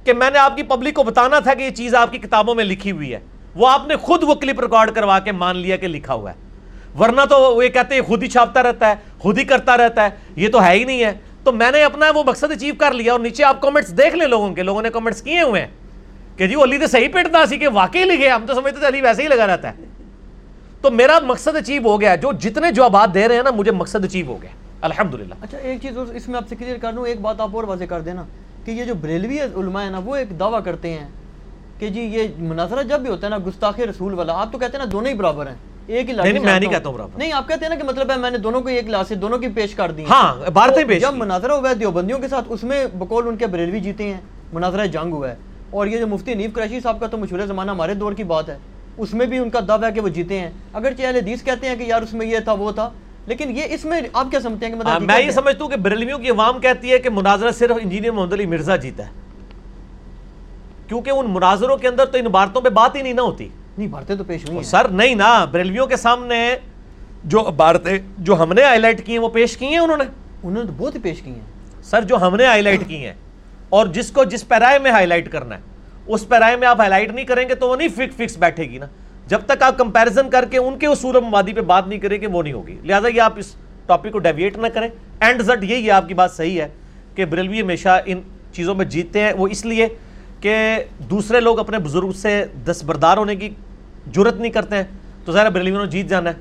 کہ 0.05 0.12
میں 0.12 0.31
نے 0.31 0.39
آپ 0.39 0.57
کی 0.57 0.62
پبلک 0.62 0.94
کو 0.94 1.03
بتانا 1.03 1.39
تھا 1.39 1.55
کہ 1.55 1.62
یہ 1.62 1.70
چیز 1.70 1.94
آپ 1.94 2.12
کی 2.12 2.19
کتابوں 2.19 2.55
میں 2.55 2.65
لکھی 2.65 2.93
ہوئی 2.93 3.15
ہے۔ 3.15 3.20
وہ 3.55 3.69
آپ 3.69 3.86
نے 3.86 3.97
خود 3.97 4.23
وہ 4.23 4.35
کلپ 4.35 4.61
ریکارڈ 4.61 4.91
کروا 4.91 5.19
کے 5.19 5.33
مان 5.33 5.57
لیا 5.57 5.77
کہ 5.77 5.89
لکھا 5.89 6.15
ہوا 6.15 6.31
ہے۔ 6.31 6.44
ورنہ 6.99 7.20
تو 7.31 7.55
وہ 7.55 7.65
یہ 7.65 7.69
کہتے 7.69 7.94
ہیں 7.94 8.03
خود 8.03 8.23
ہی 8.23 8.28
چھاپتا 8.28 8.62
رہتا 8.62 8.89
ہے، 8.89 8.94
خود 9.19 9.39
ہی 9.39 9.44
کرتا 9.44 9.77
رہتا 9.77 10.05
ہے۔ 10.05 10.11
یہ 10.36 10.49
تو 10.49 10.65
ہے 10.65 10.73
ہی 10.73 10.85
نہیں 10.85 11.05
ہے۔ 11.05 11.12
تو 11.44 11.52
میں 11.52 11.70
نے 11.70 11.84
اپنا 11.84 12.06
وہ 12.14 12.23
مقصد 12.26 12.52
اچیو 12.52 12.74
کر 12.78 12.92
لیا 12.92 13.12
اور 13.12 13.20
نیچے 13.20 13.44
آپ 13.44 13.60
کمنٹس 13.60 13.98
دیکھ 13.98 14.16
لیں 14.16 14.26
لوگوں 14.26 14.55
کے۔ 14.55 14.62
لوگوں 14.62 14.82
نے 14.82 14.90
کمنٹس 14.90 15.23
کیے 15.23 15.42
ہوئے 15.42 15.60
ہیں 15.60 15.68
کہ 16.36 16.47
جی 16.47 16.55
وہ 16.55 16.64
علی 16.64 16.78
تو 16.78 16.86
صحیح 16.86 17.08
پیٹتا 17.12 17.47
سی 17.47 17.58
کہ 17.58 17.68
واقعی 17.68 18.05
لکھے 18.05 18.28
ہم 18.28 18.47
تو 18.47 18.55
سمجھتے 18.55 18.81
تھے 18.81 18.86
علی 18.86 19.00
ویسے 19.00 19.23
ہی 19.23 19.28
لگا 19.28 19.47
رہتا 19.47 19.68
ہے۔ 19.68 19.84
تو 20.82 20.90
میرا 20.90 21.18
مقصد 21.23 21.56
اچیو 21.56 21.82
ہو 21.86 22.00
گیا۔ 22.00 22.16
جو 22.16 22.32
جتنے 22.32 22.70
جوابات 22.70 23.14
دے 23.14 23.28
رہے 23.28 23.36
ہیں 23.36 23.42
نا، 23.42 23.50
مجھے 23.50 23.73
مقصد 23.73 24.05
اچیو 24.05 24.26
ہو 24.26 24.42
گیا۔ 24.42 24.50
الحمدللہ۔ 24.81 25.34
اچھا 25.40 25.58
ایک 25.58 25.78
چیز 25.82 25.98
اس 26.14 26.28
میں 26.28 26.36
آپ 26.36 26.48
سے 26.48 26.56
کلیئر 26.56 26.76
کر 26.78 26.92
دوں، 26.92 27.06
ایک 27.06 27.20
بات 27.20 27.40
آپ 27.40 27.50
اور 27.52 27.64
واضح 27.64 27.84
کر 27.84 28.00
دینا 28.00 28.24
کہ 28.64 28.70
یہ 28.70 28.84
جو 28.84 28.94
بریلوی 28.94 29.40
علماء 29.40 29.82
ہیں 29.82 29.90
نا، 29.90 30.00
وہ 30.05 30.16
ایک 30.16 30.40
دعویٰ 30.40 30.64
کرتے 30.64 30.90
ہیں 30.90 31.08
کہ 31.78 31.89
جی 31.89 32.00
یہ 32.00 32.28
مناظرہ 32.39 32.82
جب 32.82 33.00
بھی 33.00 33.10
ہوتا 33.10 33.26
ہے 33.26 33.31
نا، 33.31 33.39
گستاخ 33.47 33.81
رسول 33.81 34.14
والا، 34.14 34.32
آپ 34.40 34.52
تو 34.52 34.58
کہتے 34.58 34.76
ہیں 34.76 34.84
نا، 34.84 34.90
دونوں 34.92 35.10
ہی 35.10 35.14
برابر 35.14 35.47
ہیں۔ 35.47 35.55
ایک 35.87 36.11
ہی 36.11 36.15
نہیں 36.15 36.39
میں 36.41 36.61
نہیں 36.61 36.71
کہتا 36.71 36.89
ہوں 36.89 36.99
نہیں 37.17 37.33
آپ 37.33 37.49
کہتے 37.49 37.65
ہیں 37.65 37.69
نا 37.69 37.75
کہ 37.75 37.85
مطلب 37.85 38.11
ہے 38.11 38.17
میں 38.17 38.31
نے 38.31 38.39
دونوں 38.39 38.61
کو 38.61 38.69
ایک 38.69 38.89
لاسے 38.89 39.15
دونوں 39.15 39.39
کی 39.39 39.49
پیش 39.49 39.75
کر 39.75 39.91
دی 39.91 40.05
ہاں 40.11 40.35
پیش 40.89 41.03
جب 41.03 41.15
مناظرہ 41.15 41.53
ہوا 41.53 41.71
ہے 41.71 41.75
دیوبندیوں 41.75 42.19
کے 42.19 42.29
ساتھ 42.29 42.45
اس 42.49 42.65
میں 42.65 42.87
بقول 42.95 43.29
ان 43.29 43.37
کے 43.37 43.47
بریلوی 43.47 43.81
جیتے 43.81 44.05
ہیں 44.05 44.21
مناظرہ 44.53 44.87
جنگ 44.87 45.13
ہوا 45.13 45.31
ہے۔ 45.31 45.35
اور 45.71 45.87
یہ 45.87 45.99
جو 45.99 46.07
مفتی 46.07 46.35
نیف 46.35 46.53
قریشی 46.53 46.81
صاحب 46.81 47.01
کا 47.01 47.07
تو 47.07 47.17
مشہور 47.17 47.41
زمانہ 47.41 47.71
ہمارے 47.71 47.95
دور 47.95 48.13
کی 48.13 48.25
بات 48.25 48.49
ہے۔ 48.49 48.59
اس 48.97 49.15
میں 49.15 49.27
بھی 49.27 49.39
ان 49.39 49.51
کا 49.51 49.61
دعویٰ 49.69 49.89
ہے 49.89 49.95
کہ 49.95 50.01
وہ 50.01 50.09
جیتے 50.09 50.41
ہیں۔ 50.41 50.51
اگر 50.73 50.93
اہل 50.99 51.17
حدیث 51.17 51.43
کہتے 51.43 51.69
ہیں 51.69 51.77
کہ 51.77 51.83
یار 51.83 52.03
اس 52.03 52.13
میں 52.13 52.27
یہ 52.27 52.39
تھا 52.39 52.53
وہ 52.53 52.73
تھا 52.73 52.91
لیکن 53.27 53.57
یہ 53.57 53.63
اس 53.71 53.85
میں 53.85 54.01
آپ 54.13 54.27
کیا 54.31 54.41
سمجھتے 54.41 54.67
ہیں 54.67 54.73
کہ 54.73 54.79
مطلب 54.79 55.03
میں 55.03 55.21
یہ 55.21 55.31
سمجھتا 55.31 55.65
ہوں 55.65 55.71
کہ 55.71 55.77
بریلویوں 55.77 56.19
کی 56.19 56.31
عوام 56.31 56.61
کہتی 56.61 56.93
ہے 56.93 56.99
کہ 56.99 57.11
مناظرہ 57.11 57.51
صرف 57.51 57.77
انجینئر 57.83 58.11
محمد 58.11 58.33
علی 58.33 58.47
مرزا 58.47 58.77
جیتا 58.77 59.07
ہے۔ 59.07 59.11
کیونکہ 60.89 61.11
ان 61.11 61.27
مناظروں 61.29 61.77
کے 61.77 61.89
اندر 61.89 62.05
تو 62.05 62.19
ان 62.19 62.25
بارتوں 62.25 62.61
پہ 62.61 62.69
بات 62.69 62.97
ہی 62.97 63.03
نہیں 63.03 63.13
نہ 63.13 63.21
ہوتی۔ 63.21 63.49
نہیں 63.78 63.89
بارتیں 63.89 64.17
تو 64.17 64.25
پیش 64.25 64.44
ہوئی 64.44 64.57
ہیں۔ 64.57 64.65
سر 64.65 64.89
نہیں 64.89 65.15
نا 65.15 65.44
بریلویوں 65.44 65.86
کے 65.86 65.97
سامنے 65.97 66.57
جو 67.25 67.41
بارتیں 67.57 67.99
جو 68.19 68.43
ہم 68.43 68.53
نے 68.53 68.62
ہائی 68.62 68.78
لائٹ 68.78 69.07
کی 69.07 69.12
ہیں 69.12 69.19
وہ 69.19 69.28
پیش 69.28 69.57
کی 69.57 69.67
ہیں 69.67 69.78
انہوں 69.78 69.97
نے؟ 69.97 70.05
انہوں 70.43 70.65
نے 70.65 70.67
تو 70.67 70.75
بہت 70.77 70.94
ہی 70.94 71.01
پیش 71.01 71.23
کی 71.23 71.31
ہیں۔ 71.31 71.83
سر 71.83 72.03
جو 72.03 72.17
ہم 72.17 72.36
نے 72.36 72.47
ہائی 72.47 72.62
لائٹ 72.62 72.81
کی 72.89 72.97
ہیں 72.97 73.12
اور 73.69 73.86
جس 73.86 74.11
کو 74.11 74.25
جس 74.25 74.49
پیرائے 74.49 74.78
میں 74.78 74.91
ہائی 74.91 75.07
لائٹ 75.07 75.33
کرنا 75.33 75.57
ہے 75.57 75.61
اس 76.07 76.28
پیرائے 76.28 76.57
میں 76.57 76.69
آپ 76.69 76.81
ہائی 76.81 76.91
لائٹ 76.91 77.11
نہیں 77.11 77.25
کریں 77.25 77.49
گے 77.49 77.55
تو 77.55 77.69
وہ 77.69 77.77
نہیں 77.77 77.89
فکس 77.89 78.17
فکس 78.17 78.36
بیٹھے 78.36 78.65
گی 78.65 78.78
نا۔ 78.78 78.86
جب 79.27 79.41
تک 79.47 79.62
آپ 79.62 79.78
کمپیریزن 79.78 80.31
کر 80.31 80.44
کے 80.51 80.59
ان 80.59 80.78
کے 80.78 80.86
اصول 80.86 81.17
مبادی 81.20 81.53
پہ 81.53 81.61
بات 81.61 81.89
نہیں 81.89 81.99
کریں 81.99 82.20
گے 82.20 82.27
وہ 82.27 82.43
نہیں 82.43 82.53
ہوگی۔ 82.53 82.78
لہٰذا 82.85 83.09
یہ 83.09 83.20
آپ 83.20 83.33
اس 83.36 83.55
ٹاپک 83.86 84.12
کو 84.12 84.19
ڈیویٹ 84.19 84.57
نہ 84.57 84.67
کریں۔ 84.67 84.89
اینڈ 85.20 85.43
زٹ 85.43 85.65
یہی 85.65 85.86
ہے 85.86 85.91
آپ 85.91 86.09
کی 86.09 86.15
بات 86.15 86.33
صحیح 86.33 86.62
ہے 86.62 86.69
کہ 87.15 87.25
بریلوی 87.25 87.62
ہمیشہ 87.62 88.01
ان 88.07 88.20
چیزوں 88.53 88.75
میں 88.75 88.85
جیتتے 88.85 89.20
ہیں۔ 89.20 89.33
وہ 89.33 89.49
اس 89.49 89.65
لیے 89.65 89.89
کہ 90.41 90.77
دوسرے 90.99 91.41
لوگ 91.41 91.59
اپنے 91.59 91.78
بزرگ 91.78 92.11
سے 92.12 92.44
دستبردار 92.67 93.17
ہونے 93.17 93.36
کی 93.36 93.51
جرت 94.07 94.36
نہیں 94.36 94.52
کرتے 94.52 94.76
ہیں۔ 94.76 94.84
تو 95.24 95.33
ظاہر 95.33 95.50
بریلویوں 95.50 95.84
نے 95.84 95.91
جیت 95.91 96.07
جانا 96.07 96.31
ہے۔ 96.31 96.34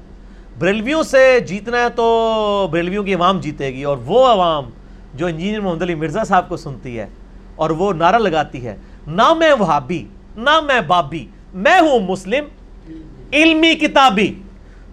بریلویوں 0.60 1.04
سے 1.04 1.40
جیتنا 1.40 1.78
ہے 1.78 1.90
تو 1.90 2.68
بریلویوں 2.72 3.04
کی 3.04 3.14
عوام 3.14 3.40
جیتے 3.40 3.74
گی 3.74 3.84
اور 3.84 3.98
وہ 4.06 4.28
عوام 4.28 4.70
جو 5.14 5.26
انجینئر 5.26 5.60
محمد 5.60 5.82
علی 5.82 5.96
مرزا 5.96 6.24
صاحب 6.24 6.50
کو 6.50 6.58
سنتی 6.58 7.00
ہے 7.00 7.08
اور 7.56 7.70
وہ 7.70 7.94
نعرہ 7.94 8.16
لگاتی 8.16 8.66
ہے، 8.66 8.78
نہ 9.08 9.34
میں 9.34 9.54
وہابی، 9.54 10.06
نہ 10.36 10.62
میں 10.62 10.82
بابی، 10.82 11.28
میں 11.54 11.80
ہوں 11.80 12.00
مسلم، 12.00 12.44
علمی 13.34 13.76
کتابی۔ 13.76 14.34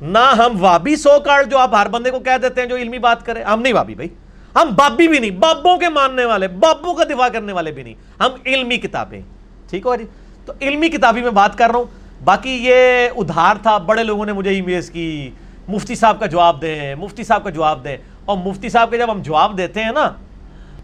نہ 0.02 0.34
ہم 0.38 0.56
وابی 0.60 0.96
سو 0.96 1.10
کارڈ 1.24 1.50
جو 1.50 1.58
آپ 1.58 1.74
ہر 1.74 1.88
بندے 1.88 2.10
کو 2.10 2.20
کہہ 2.20 2.38
دیتے 2.42 2.60
ہیں 2.60 2.68
جو 2.68 2.76
علمی 2.76 2.98
بات 2.98 3.26
کریں 3.26 3.44
ہم 3.44 3.62
نہیں 3.62 3.72
وابی 3.72 3.94
بھائی۔ 3.94 4.08
ہم 4.54 4.68
بابی 4.76 5.08
بھی 5.08 5.18
نہیں، 5.18 5.30
بابوں 5.30 5.76
کے 5.76 5.88
ماننے 5.88 6.24
والے، 6.24 6.48
بابوں 6.48 6.94
کا 6.94 7.04
دفاع 7.04 7.28
کرنے 7.28 7.52
والے 7.52 7.72
بھی 7.72 7.82
نہیں۔ 7.82 7.94
ہم 8.20 8.30
علمی 8.46 8.76
کتابیں۔ 8.76 9.20
ٹھیک 9.70 9.86
ہو 9.86 9.96
جی؟ 9.96 10.04
تو 10.46 10.52
علمی 10.60 10.88
کتابی 10.88 11.22
میں 11.22 11.30
بات 11.30 11.58
کر 11.58 11.70
رہا 11.70 11.78
ہوں۔ 11.78 11.99
باقی 12.24 12.50
یہ 12.50 13.08
ادھار 13.16 13.54
تھا، 13.62 13.78
بڑے 13.78 14.04
لوگوں 14.04 14.26
نے 14.26 14.32
مجھے 14.32 14.50
ای 14.50 14.60
میلز 14.60 14.90
کی، 14.90 15.30
مفتی 15.68 15.94
صاحب 15.94 16.20
کا 16.20 16.26
جواب 16.26 16.62
دیں، 16.62 16.94
مفتی 16.94 17.24
صاحب 17.24 17.44
کا 17.44 17.50
جواب 17.50 17.84
دیں۔ 17.84 17.96
اور 18.24 18.36
مفتی 18.36 18.68
صاحب 18.68 18.90
کے 18.90 18.98
جب 18.98 19.12
ہم 19.12 19.22
جواب 19.22 19.58
دیتے 19.58 19.82
ہیں 19.82 19.92
نا، 19.92 20.10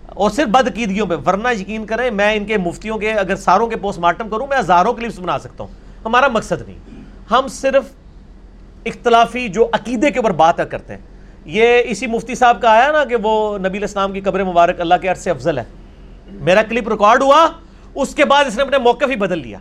اور 0.08 0.30
صرف 0.30 0.48
بدعقیدگیوں 0.48 1.06
پہ، 1.06 1.14
ورنہ 1.26 1.48
یقین 1.60 1.86
کریں، 1.86 2.10
میں 2.10 2.34
ان 2.34 2.44
کے 2.44 2.58
مفتیوں 2.58 2.98
کے، 2.98 3.12
اگر 3.12 3.36
ساروں 3.36 3.66
کے 3.66 3.76
پوسٹ 3.76 3.98
مارٹم 3.98 4.28
کروں، 4.28 4.46
میں 4.46 4.58
ہزاروں 4.58 4.92
کلپس 4.92 5.18
بنا 5.18 5.38
سکتا 5.38 5.64
ہوں۔ 5.64 5.74
ہمارا 6.04 6.28
مقصد 6.28 6.62
نہیں۔ 6.66 6.78
ہم 7.30 7.48
صرف 7.48 7.84
اختلافی 8.84 9.48
جو 9.48 9.68
عقیدے 9.72 10.10
کے 10.10 10.18
اوپر 10.18 10.30
بات 10.30 10.56
کرتے 10.70 10.92
ہیں۔ 10.92 11.00
یہ 11.44 11.82
اسی 11.84 12.06
مفتی 12.06 12.34
صاحب 12.34 12.62
کا 12.62 12.70
آیا 12.70 12.92
نا 12.92 13.04
کہ 13.04 13.16
وہ 13.22 13.58
نبی 13.58 13.78
الاسلام 13.78 14.12
کی 14.12 14.20
قبر 14.20 14.44
مبارک 14.44 14.80
اللہ 14.80 14.94
کے 15.02 15.08
عرص 15.08 15.18
سے 15.18 15.30
افضل 15.30 15.58
ہے۔ 15.58 15.64
میرا 16.26 16.62
کلپ 16.62 16.88
ریکارڈ 16.88 17.22
ہوا، 17.22 17.48
اس 17.94 18.14
کے 18.14 18.24
بعد 18.24 18.44
اس 18.44 18.56
نے 18.56 18.62
اپنے 18.62 18.78
موقف 18.78 19.10
ہی 19.10 19.16
بدل 19.16 19.38
لیا۔ 19.38 19.58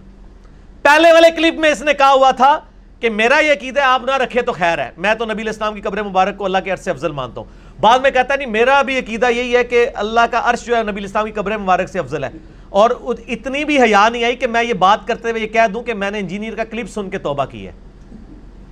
پہلے 0.85 1.11
والے 1.11 1.31
کلپ 1.31 1.53
میں 1.53 1.69
اس 1.69 1.81
نے 1.81 1.93
کہا 1.93 2.11
ہوا 2.11 2.31
تھا 2.31 2.59
کہ 2.99 3.09
میرا 3.09 3.39
یہ 3.39 3.51
عقیدہ 3.51 3.81
آپ 3.81 4.01
نہ 4.05 4.11
رکھے 4.11 4.41
تو 4.41 4.51
خیر 4.51 4.79
ہے۔ 4.79 4.91
میں 4.97 5.15
تو 5.15 5.25
نبی 5.25 5.41
الاسلام 5.41 5.73
کی 5.73 5.81
قبر 5.81 6.03
مبارک 6.03 6.37
کو 6.37 6.45
اللہ 6.45 6.57
کے 6.63 6.71
عرص 6.71 6.83
سے 6.83 6.91
افضل 6.91 7.11
مانتا 7.11 7.41
ہوں۔ 7.41 7.79
بعد 7.81 7.99
میں 7.99 8.11
کہتا 8.11 8.33
ہے، 8.33 8.37
نہیں، 8.37 8.49
میرا 8.49 8.81
بھی 8.81 8.99
عقیدہ 8.99 9.29
یہی 9.29 9.55
ہے 9.55 9.63
کہ 9.63 9.87
اللہ 9.95 10.19
کا 10.31 10.41
عرش 10.43 10.65
جو 10.65 10.77
ہے 10.77 10.83
نبی 10.83 10.99
الاسلام 10.99 11.25
کی 11.25 11.31
قبر 11.31 11.57
مبارک 11.57 11.89
سے 11.89 11.99
افضل 11.99 12.23
ہے۔ 12.23 12.29
اور 12.69 12.89
اتنی 13.27 13.65
بھی 13.65 13.81
حیا 13.81 14.09
نہیں 14.09 14.23
آئی 14.23 14.35
کہ 14.35 14.47
میں 14.47 14.63
یہ 14.63 14.73
بات 14.73 15.07
کرتے 15.07 15.31
ہوئے 15.31 15.41
یہ 15.41 15.47
کہہ 15.47 15.67
دوں 15.73 15.83
کہ 15.83 15.93
میں 15.93 16.11
نے 16.11 16.19
انجینئر 16.19 16.55
کا 16.55 16.63
کلپ 16.63 16.89
سن 16.89 17.09
کے 17.09 17.17
توبہ 17.17 17.45
کی 17.45 17.67
ہے۔ 17.67 17.71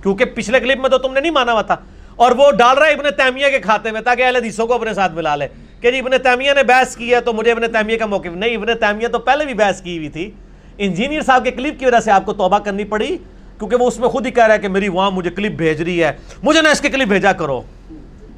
کیونکہ 0.02 0.24
پچھلے 0.24 0.60
کلپ 0.60 0.78
میں 0.80 0.90
تو 0.90 0.98
تم 0.98 1.12
نے 1.12 1.20
نہیں 1.20 1.32
مانا 1.32 1.52
ہوا 1.52 1.62
تھا۔ 1.62 1.76
اور 2.16 2.32
وہ 2.32 2.50
ڈال 2.50 2.78
رہا 2.78 2.86
ہے 2.86 2.92
ابن 2.92 3.04
تیمیہ 3.16 3.48
کے 3.48 3.58
کھاتے 3.60 3.90
میں 3.90 4.00
تاکہ 4.00 4.22
اہل 4.22 4.36
حدیثوں 4.36 4.66
کو 4.66 4.74
اپنے 4.74 4.94
ساتھ 4.94 5.12
ملا 5.12 5.36
لے۔ 5.36 5.48
کہ 5.80 5.90
جی 5.90 5.98
ابن 5.98 6.10
تیمیہ 6.10 6.52
نے 6.52 6.62
بحث 6.62 6.96
کی 6.96 7.14
ہے 7.14 7.20
تو 7.20 7.32
مجھے 7.32 7.52
ابن 7.52 7.72
تیمیہ 7.72 7.98
کا 7.98 8.06
موقف 8.06 8.26
نہیں، 8.26 8.56
ابن 8.56 8.66
تیمیہ 8.66 9.08
تو 9.08 9.18
پہلے 9.18 9.44
بھی 9.44 9.54
بحث 9.54 9.82
کی 9.82 9.96
ہوئی 9.96 10.08
تھی۔ 10.08 10.30
انجینئر 10.78 11.22
صاحب 11.22 11.44
کے 11.44 11.50
کلپ 11.50 11.78
کی 11.78 11.86
وجہ 11.86 12.00
سے 12.00 12.10
آپ 12.10 12.26
کو 12.26 12.32
توبہ 12.32 12.58
کرنی 12.58 12.84
پڑی، 12.84 13.18
کیونکہ 13.58 13.76
وہ 13.76 13.88
اس 13.88 13.98
میں 13.98 14.08
خود 14.08 14.26
ہی 14.26 14.30
کہہ 14.30 14.46
رہا 14.46 14.54
ہے 14.54 14.58
کہ 14.58 14.68
میری 14.68 14.88
وہاں 14.88 15.10
مجھے 15.10 15.30
کلپ 15.30 15.52
بھیج 15.52 15.82
رہی 15.82 16.04
ہے۔ 16.04 16.12
مجھے 16.42 16.62
نہ 16.62 16.68
اس 16.68 16.80
کے 16.80 16.88
کلپ 16.88 17.08
بھیجا 17.08 17.32
کرو۔ 17.32 17.62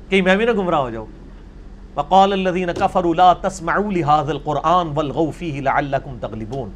کہ 0.08 0.22
میں 0.22 0.36
بھی 0.36 0.44
نہ 0.44 0.50
گمراہ 0.50 0.78
ہو 0.78 0.90
جاؤں۔ 0.90 1.06
وقال 1.94 2.32
الذين 2.32 2.68
كفروا 2.78 3.14
لا 3.14 3.32
تسمعوا 3.32 3.90
لهذا 3.90 4.30
القران 4.30 4.88
والغوا 4.94 5.30
فيه 5.38 5.58
لعلكم 5.60 6.18
تغلبون۔ 6.20 6.70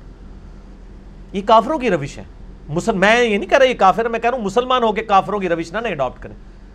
یہ 1.33 1.41
کافروں 1.47 1.79
کی 1.79 1.91
روش 1.91 2.19
ہے۔ 2.19 2.25
مسلم 2.69 3.01
میں 3.01 3.25
یہ 3.25 3.39
نہیں 3.39 3.51
کہہ 3.51 3.59
رہا 3.59 3.67
یہ 3.67 3.75
کافر 3.75 4.09
میں 4.09 4.21
کہہ 4.21 4.31
رہا 4.31 4.39
ہوں 4.39 4.45
مسلمان 4.45 4.83
ہو 4.83 4.93
کے 4.93 5.03
کافروں 5.03 5.39
کی 5.39 5.49
روش 5.49 5.73
نہ 5.73 5.79
نہیں 5.79 5.93
اڈاپٹ 5.93 6.23
کریں۔ 6.23 6.35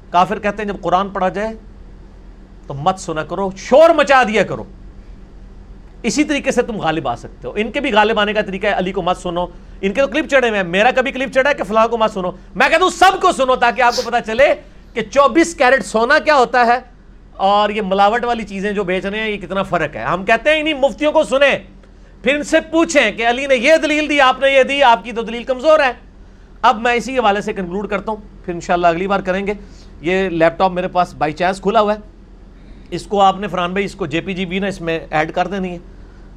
کافر 0.10 0.40
کہتے 0.40 0.64
ہیں 0.64 0.70
جب 0.70 0.82
قرآن 0.82 1.10
پڑھا 1.10 1.30
جائے 1.30 1.54
تو 2.68 2.74
مت 2.74 3.00
سنا 3.00 3.24
کرو، 3.24 3.50
شور 3.58 3.90
مچا 3.90 4.24
دیا 4.24 4.44
کرو۔ 4.44 4.64
اسی 6.06 6.24
طریقے 6.24 6.52
سے 6.52 6.62
تم 6.62 6.78
غالب 6.78 7.08
آ 7.08 7.16
سکتے 7.16 7.48
ہو۔ 7.48 7.54
ان 7.56 7.72
کے 7.72 7.80
بھی 7.80 7.94
غالب 7.94 8.20
آنے 8.20 8.34
کا 8.34 8.42
طریقہ 8.42 8.68
ہے، 8.68 8.78
علی 8.78 8.92
کو 8.92 9.02
مت 9.02 9.18
سنو۔ 9.18 9.46
ان 9.82 9.94
کے 9.94 10.02
تو 10.02 10.08
کلپ 10.08 10.30
چڑھے 10.30 10.50
ہوئے 10.50 10.60
ہیں۔ 10.60 10.68
میرا 10.68 10.92
کبھی 10.96 11.12
کلپ 11.12 11.34
چڑھا 11.34 11.50
ہے 11.50 11.56
کہ 11.56 11.64
فلاں 11.64 11.88
کو 11.88 11.98
مت 11.98 12.12
سنو۔ 12.12 12.32
میں 12.56 12.70
کہتا 12.70 12.84
ہوں 12.84 12.90
سب 12.90 13.22
کو 13.22 13.32
سنو 13.32 13.56
تاکہ 13.56 13.82
آپ 13.82 13.96
کو 13.96 14.02
پتا 14.06 14.22
چلے 14.22 14.54
کہ 14.94 15.02
چوبیس 15.02 15.56
کیرٹ 15.56 15.86
سونا 15.86 16.20
کیا 16.20 16.36
ہوتا 16.36 16.66
ہے 16.66 16.78
اور 17.34 17.70
یہ 17.70 17.82
ملاوٹ 17.82 18.26
والی 18.26 18.44
چیزیں 18.44 18.72
جو 18.72 18.84
بیچ 18.84 19.06
رہے 19.06 19.20
ہیں، 19.20 19.30
یہ 19.30 19.38
کتنا 19.38 19.64
فرق 19.64 19.96
ہے۔ 19.96 20.02
ہم 20.02 20.26
کہتے 20.26 20.50
ہیں 20.50 20.60
انہیں 20.60 20.74
مفتیوں 20.74 21.12
کو 21.12 21.24
سنیں۔ 21.24 21.60
پھر 22.24 22.36
ان 22.36 22.44
سے 22.44 22.58
پوچھیں 22.62 23.12
کہ 23.12 23.28
علی 23.30 23.48
نے 23.48 23.56
یہ 23.56 23.74
دلیل 23.84 24.10
دی، 24.10 24.22
آپ 24.22 24.40
نے 24.40 24.52
یہ 24.52 24.64
دی، 24.64 24.84
آپ 24.84 25.04
کی 25.04 25.12
تو 25.12 25.22
دلیل 25.22 25.44
کمزور 25.44 25.80
ہے۔ 25.80 25.92
اب 26.62 26.82
میں 26.82 26.94
اسی 26.94 27.18
حوالے 27.18 27.42
سے 27.42 27.54
کنکلوڈ 27.54 27.90
کرتا 27.90 28.12
ہوں۔ 28.12 28.46
پھر 28.46 28.54
انشاءاللہ 28.54 28.88
اگلی 28.88 29.08
بار 29.08 29.20
کریں 29.20 29.48
گے۔ 29.48 29.54
یہ 30.02 30.30
لیپ 30.30 30.58
ٹاپ 30.58 30.72
میرے 30.72 30.88
پاس 30.88 31.14
بائی 31.14 31.34
چانس 31.34 31.62
کھلا 31.62 31.82
ہوا 31.82 31.94
ہے۔ 31.94 32.00
اس 32.90 33.04
کو 33.04 33.22
آپ 33.22 33.40
نے 33.40 33.48
فرحان 33.48 33.72
بھائی، 33.72 33.86
اس 33.86 33.96
کو 33.96 34.06
جے 34.06 34.22
پی 34.22 34.34
جی 34.34 34.46
بھی 34.46 34.60
نا 34.60 34.68
اس 34.68 34.82
میں 34.82 35.00
ایڈ 35.10 35.32
کر 35.32 35.48
دینی 35.48 35.72
ہے۔ 35.72 35.78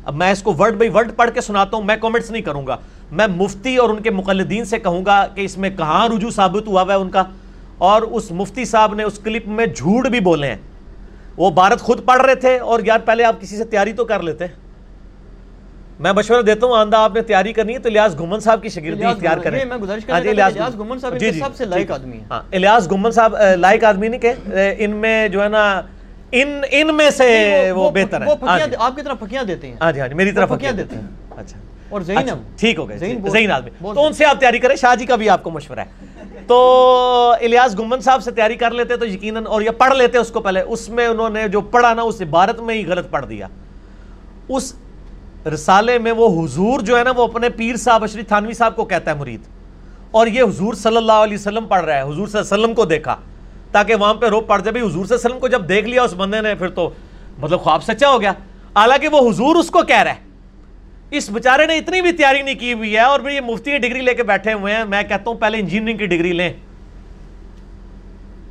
اب 0.08 0.14
میں 0.14 0.30
اس 0.32 0.42
کو 0.42 0.54
ورڈ 0.58 0.74
بائی 0.74 0.90
ورڈ 0.90 1.10
پڑھ 1.16 1.30
کے 1.30 1.40
سناتا 1.40 1.76
ہوں 1.76 1.84
میں 1.84 1.96
کومنٹس 1.96 2.30
نہیں 2.30 2.42
کروں 2.42 2.66
گا۔ 2.66 2.76
میں 3.12 3.26
مفتی 3.26 3.76
اور 3.76 3.88
ان 3.88 4.02
کے 4.02 4.10
مقلدین 4.10 4.64
سے 4.64 4.78
کہوں 4.78 5.04
گا 5.06 5.26
کہ 5.34 5.40
اس 5.40 5.58
میں 5.58 5.70
کہاں 5.70 6.08
رجوع 6.08 6.30
ثابت 6.30 6.68
ہوا 6.68 6.82
ہوا 6.82 6.94
ہے 6.94 6.98
ان 6.98 7.10
کا۔ 7.10 7.24
اور 7.78 8.02
اس 8.02 8.30
مفتی 8.30 8.64
صاحب 8.64 8.94
نے 8.94 9.02
اس 9.02 9.18
کلپ 9.24 9.48
میں 9.48 9.66
جھوٹ 9.66 10.06
بھی 10.06 10.20
بولے 10.20 10.46
ہیں۔ 10.46 10.56
وہ 11.36 11.50
بھارت 11.50 11.80
خود 11.80 12.04
پڑھ 12.04 12.22
رہے 12.22 12.34
تھے 12.34 12.58
اور 12.58 12.80
یار 12.84 12.98
پہلے 12.98 13.24
آپ 13.24 13.40
کسی 13.40 13.56
سے 13.56 13.64
تیاری 13.64 13.92
تو 13.92 14.04
کر 14.04 14.22
لیتے۔ 14.22 14.46
میں 16.00 16.12
مشورہ 16.12 16.42
دیتا 16.42 16.66
ہوں 16.66 16.76
آندہ 16.76 16.96
آپ 16.96 17.14
نے 17.14 17.22
تیاری 17.22 17.52
کرنی 17.52 17.74
ہے 17.74 17.78
تو 17.78 17.88
الیاس 17.88 18.20
گمن 18.20 18.40
صاحب 18.40 18.62
کی 18.62 18.68
شگردی 18.68 19.04
اختیار 19.04 19.38
کریں۔ 19.38 19.64
میں 19.64 19.76
گزارش 19.76 20.08
ہاں 20.08 20.20
جی، 20.20 20.28
الیاس 20.28 20.54
صاحب 21.00 21.18
جی، 21.18 21.30
جی، 21.30 21.40
سب 21.40 21.56
سے 21.56 21.64
لائق 21.64 21.90
آدمی 21.90 22.16
ہیں۔ 22.16 22.24
ہاں 22.30 22.42
الیاس 22.52 22.88
صاحب 23.14 23.36
لائق 23.56 23.84
آدمی 23.84 24.08
نہیں 24.08 24.20
کہ 24.20 24.32
ان 24.78 24.90
میں 24.90 25.28
جو 25.28 25.42
ہے 25.42 25.48
نا 25.48 25.80
ان 26.32 26.60
ان 26.70 26.96
میں 26.96 27.10
سے 27.10 27.70
وہ 27.74 27.90
بہتر 27.90 28.20
ہے. 28.20 28.26
جی. 28.66 28.76
آپ 28.78 28.96
کی 28.96 29.02
طرح 29.02 29.14
پھکیاں 29.14 29.42
دیتے 29.42 29.66
ہیں۔ 29.66 29.76
ہاں 29.80 29.92
جی 29.92 30.00
ہاں 30.00 30.08
جی 30.08 30.14
میری 30.14 30.32
طرف 30.32 30.50
وہ 30.50 30.56
پھکیاں 30.56 30.72
دیتے 30.72 30.96
ہیں۔ 30.96 31.02
اچھا۔ 31.36 31.58
اور 31.88 32.00
ذہین 32.00 32.18
اچھا، 32.18 32.34
ٹھیک 32.56 32.78
ہو 32.78 32.88
گئے 32.88 32.98
ذہین 33.32 33.50
آدمی۔ 33.52 33.70
تو 33.94 34.06
ان 34.06 34.12
سے 34.12 34.24
آپ 34.24 34.40
تیاری 34.40 34.58
کریں 34.58 34.76
شاہ 34.76 34.94
جی 34.96 35.06
کا 35.06 35.16
بھی 35.16 35.28
آپ 35.30 35.42
کو 35.42 35.50
مشورہ 35.50 35.78
ہے۔ 35.78 35.84
تو 36.46 37.34
الیاس 37.40 37.78
گمن 37.78 38.00
صاحب 38.00 38.22
سے 38.22 38.30
تیاری 38.30 38.54
کر 38.54 38.70
لیتے 38.70 38.96
تو 38.96 39.06
یقیناً 39.06 39.46
اور 39.46 39.62
یہ 39.62 39.70
پڑھ 39.70 39.96
لیتے 39.96 40.18
اس 40.18 40.28
کو 40.28 40.40
پہلے۔ 40.40 40.60
اس 40.60 40.88
میں 40.88 41.06
انہوں 41.06 41.30
نے 41.30 41.48
جو 41.48 41.60
پڑھا 41.60 41.94
نا 41.94 42.02
اس 42.02 42.22
عبارت 42.22 42.60
میں 42.60 42.74
ہی 42.74 42.86
غلط 42.86 43.10
پڑھ 43.10 43.26
دیا۔ 43.26 43.46
اس 44.48 44.74
رسالے 45.54 45.98
میں 45.98 46.12
وہ 46.12 46.44
حضور 46.44 46.80
جو 46.80 46.98
ہے 46.98 47.04
نا 47.04 47.12
وہ 47.16 47.24
اپنے 47.24 47.48
پیر 47.48 47.76
صاحب 47.76 48.04
اشری 48.04 48.22
تھانوی 48.22 48.52
صاحب 48.52 48.76
کو 48.76 48.84
کہتا 48.84 49.10
ہے 49.10 49.16
مرید۔ 49.16 49.40
اور 50.10 50.26
یہ 50.26 50.42
حضور 50.42 50.74
صلی 50.74 50.96
اللہ 50.96 51.12
علیہ 51.12 51.36
وسلم 51.38 51.66
پڑھ 51.66 51.84
رہا 51.84 51.94
ہے۔ 51.94 52.02
حضور 52.02 52.26
صلی 52.26 52.38
اللہ 52.38 52.54
علیہ 52.54 52.64
وسلم 52.64 52.74
کو 52.74 52.84
دیکھا۔ 52.84 53.16
تاکہ 53.72 53.94
وہاں 53.94 54.14
پہ 54.14 54.26
روپ 54.26 54.48
پڑ 54.48 54.58
جائے۔ 54.58 54.72
بھائی، 54.72 54.82
حضور 54.82 55.04
صلی 55.04 55.14
اللہ 55.14 55.26
علیہ 55.26 55.26
وسلم 55.26 55.38
کو 55.38 55.48
جب 55.48 55.68
دیکھ 55.68 55.86
لیا 55.86 56.02
اس 56.02 56.14
بندے 56.14 56.40
نے، 56.40 56.54
پھر 56.54 56.68
تو 56.68 56.90
مطلب 57.38 57.60
خواب 57.60 57.84
سچا 57.84 58.08
ہو 58.08 58.20
گیا۔ 58.20 58.30
حالانکہ 58.76 59.08
وہ 59.08 59.30
حضور 59.30 59.56
اس 59.56 59.70
کو 59.70 59.82
کہہ 59.82 60.02
رہا 60.02 60.10
ہے۔ 60.10 60.28
اس 61.10 61.30
بیچارے 61.30 61.66
نے 61.66 61.76
اتنی 61.76 62.02
بھی 62.02 62.12
تیاری 62.12 62.42
نہیں 62.42 62.54
کی 62.54 62.72
ہوئی 62.72 62.94
ہے 62.94 63.00
اور 63.00 63.30
یہ 63.30 63.40
مفتی 63.40 63.70
کی 63.70 63.78
ڈگری 63.78 64.00
لے 64.00 64.14
کے 64.14 64.22
بیٹھے 64.22 64.52
ہوئے 64.52 64.74
ہیں۔ 64.74 64.84
میں 64.84 65.02
کہتا 65.02 65.30
ہوں، 65.30 65.34
پہلے 65.34 65.58
انجینئرنگ 65.58 65.98
کی 65.98 66.06
ڈگری 66.06 66.32
لیں۔ 66.32 66.52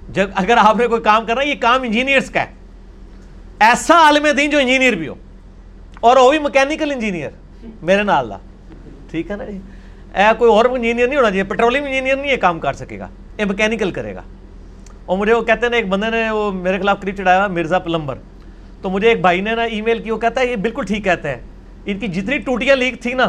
جب 0.10 0.30
اگر 0.36 0.58
آپ 0.58 0.78
نے 0.78 0.88
کوئی 0.88 1.02
کام 1.02 1.26
کرنا 1.26 1.42
ہے 1.42 1.48
یہ 1.48 1.56
کام 1.60 1.82
انجینئرس 1.82 2.30
کا 2.30 2.42
ہے۔ 2.42 2.52
ایسا 3.60 3.94
عالم 3.96 4.28
دین 4.38 4.50
جو 4.50 4.58
انجینئر 4.58 4.94
بھی 4.94 5.08
ہو۔ 5.08 5.16
اور 6.00 6.18
وہ 6.18 6.30
بھی 6.30 6.40
مکینیکل 6.40 6.92
انجینئر 6.92 7.30
میرے 7.82 8.04
نال 8.04 8.30
دا۔ 8.30 8.38
ٹھیک 9.12 9.32
ہے 9.32 9.36
نا 9.36 9.46
جی؟ 9.46 9.60
اے 10.16 10.24
کوئی 10.38 10.52
اور 10.52 10.66
انجینئر 10.66 11.08
نہیں 11.08 11.18
ہونا 11.18 11.30
چاہیے۔ 11.30 11.44
پیٹرولیم 11.44 11.84
انجینئر 11.84 12.16
نہیں 12.16 12.32
یہ 12.32 12.38
کام 12.38 12.60
کر 12.60 12.74
سکے 12.74 13.00
گا۔ 13.00 13.08
یہ 13.38 13.46
مکینیکل 13.46 13.92
کرے 13.92 14.16
گا۔ 14.16 14.22
اور 15.08 15.18
مجھے 15.18 15.34
وہ 15.34 15.42
کہتے 15.42 15.60
ہیں 15.64 15.70
نا، 15.70 15.76
ایک 15.76 15.88
بندے 15.88 16.10
نے 16.10 16.30
وہ 16.30 16.52
میرے 16.52 16.80
خلاف 16.80 17.02
کریٹ 17.02 17.18
چڑھایا 17.18 17.48
مرزا 17.48 17.80
پلمبر۔ 17.80 18.16
تو 18.82 18.90
مجھے 18.90 19.10
ایک 19.10 19.22
بھائی 19.22 19.42
نے 19.42 19.56
نا 19.56 19.64
ای 19.64 19.82
میل 19.82 20.02
کی، 20.02 20.12
وہ 20.12 20.18
کہتا 20.18 20.42
ہے، 20.42 20.46
یہ 20.48 20.56
بالکل 20.56 20.86
ٹھیک 20.86 21.04
کہتے 21.04 21.30
ہیں۔ 21.30 21.38
ان 21.86 22.00
کی 22.00 22.08
جتنی 22.08 22.38
ٹوٹیاں 22.38 22.76
لیک 22.76 23.02
تھی 23.02 23.14
نا 23.14 23.28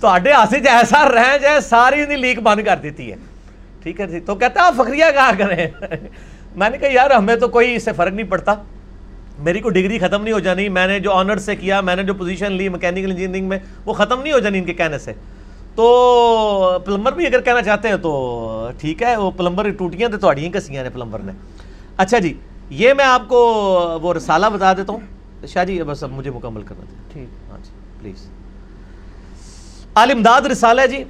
تو 0.00 0.08
آڈے 0.08 0.32
آسے 0.32 0.58
جو 0.58 0.64
جی 0.64 0.68
ایسا 0.68 1.04
رہ 1.08 1.38
جائے، 1.38 1.60
ساری 1.60 2.02
انہیں 2.02 2.16
لیک 2.16 2.38
بند 2.38 2.60
کر 2.64 2.76
دیتی 2.76 3.10
ہے۔ 3.10 3.16
ٹھیک 3.82 4.00
ہے 4.00 4.06
جی 4.06 4.20
تو 4.20 4.34
کہتا 4.34 4.60
ہے، 4.60 4.66
آپ 4.66 4.74
فخریہ 4.76 5.04
کہا 5.14 5.30
کریں؟ 5.38 5.66
میں 6.56 6.70
نے 6.70 6.78
کہا، 6.78 6.88
یار، 6.92 7.10
ہمیں 7.10 7.36
تو 7.36 7.48
کوئی 7.48 7.74
اس 7.74 7.82
سے 7.82 7.92
فرق 7.92 8.12
نہیں 8.12 8.26
پڑتا۔ 8.26 8.54
میری 9.38 9.60
کوئی 9.60 9.74
ڈگری 9.74 9.98
ختم 9.98 10.22
نہیں 10.22 10.34
ہو 10.34 10.38
جانی۔ 10.38 10.68
میں 10.68 10.86
نے 10.86 11.00
جو 11.00 11.12
آنر 11.12 11.36
سے 11.36 11.56
کیا، 11.56 11.80
میں 11.80 11.96
نے 11.96 12.02
جو 12.02 12.14
پوزیشن 12.14 12.52
لی 12.52 12.68
میکینیکل 12.68 13.10
انجینئرنگ 13.10 13.48
میں، 13.48 13.58
وہ 13.84 13.92
ختم 13.92 14.22
نہیں 14.22 14.32
ہو 14.32 14.38
جانی 14.38 14.58
ان 14.58 14.64
کے 14.64 14.74
کہنے 14.74 14.98
سے۔ 14.98 15.12
تو 15.78 16.78
پلمبر 16.84 17.12
بھی 17.12 17.26
اگر 17.26 17.40
کہنا 17.40 17.62
چاہتے 17.62 17.88
ہیں 17.88 17.96
تو 17.96 18.10
ٹھیک 18.78 19.02
ہے 19.02 19.14
وہ 19.16 19.30
پلمبر 19.30 19.70
ٹوٹیاں 19.70 20.08
تو 20.08 20.18
تھوڑی 20.18 20.48
کسیاں 20.54 20.82
نے 20.84 20.90
پلمبر 20.90 21.18
نے 21.18 21.32
اچھا 21.96 22.18
جی 22.18 22.32
یہ 22.70 22.92
میں 22.92 23.04
آپ 23.04 23.28
کو 23.28 23.42
وہ 24.02 24.14
رسالہ 24.14 24.46
بتا 24.52 24.72
دیتا 24.72 24.92
ہوں 24.92 25.46
شاہ 25.48 25.64
جی 25.64 25.82
بس 25.82 26.02
اب 26.04 26.10
مجھے 26.12 26.30
مکمل 26.30 26.62
کرنا 26.62 26.84
تھا 26.84 27.12
ٹھیک 27.12 27.50
ہاں 27.50 27.58
جی 27.64 27.70
پلیز 28.00 28.26
عالمداد 29.94 30.46
رسالہ 30.50 30.86
جی 30.90 31.02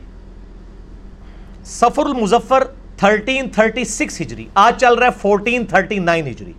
سفر 1.65 2.07
المظفر 2.07 2.67
1336 3.05 4.21
ہجری 4.21 4.47
آج 4.57 4.81
چل 4.81 4.95
رہا 4.95 5.07
ہے 5.07 5.29
1439 5.29 6.27
ہجری 6.27 6.53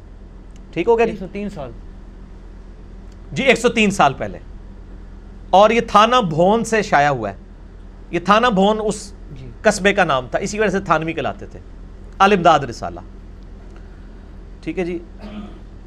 ٹھیک 0.73 0.87
ہو 0.87 0.97
گیا 0.97 1.05
جی 1.05 1.11
ایک 1.11 1.19
سو 1.19 1.27
تین 1.33 1.49
سال 1.49 1.71
جی 3.31 3.43
ایک 3.43 3.59
سو 3.59 3.69
تین 3.69 3.91
سال 3.91 4.13
پہلے 4.13 4.39
اور 5.51 5.69
یہ 5.69 5.81
تھانہ 5.87 6.21
بھون 6.29 6.63
سے 6.63 6.81
شائع 6.81 7.09
ہوا 7.09 7.29
ہے 7.29 7.48
یہ 8.11 8.19
تھانہ 8.19 8.47
بھون 8.47 8.79
اس 8.83 9.13
جی۔ 9.31 9.49
قصبے 9.61 9.93
کا 9.93 10.03
نام 10.03 10.27
تھا 10.31 10.39
اسی 10.39 10.59
وجہ 10.59 10.69
سے 10.69 10.79
تھانوی 10.79 11.13
کہلاتے 11.13 11.45
تھے۔ 11.45 11.59
عالمداد 12.19 12.59
رسالہ۔ 12.59 12.99
ٹھیک 14.61 14.79
ہے 14.79 14.85
جی۔ 14.85 14.99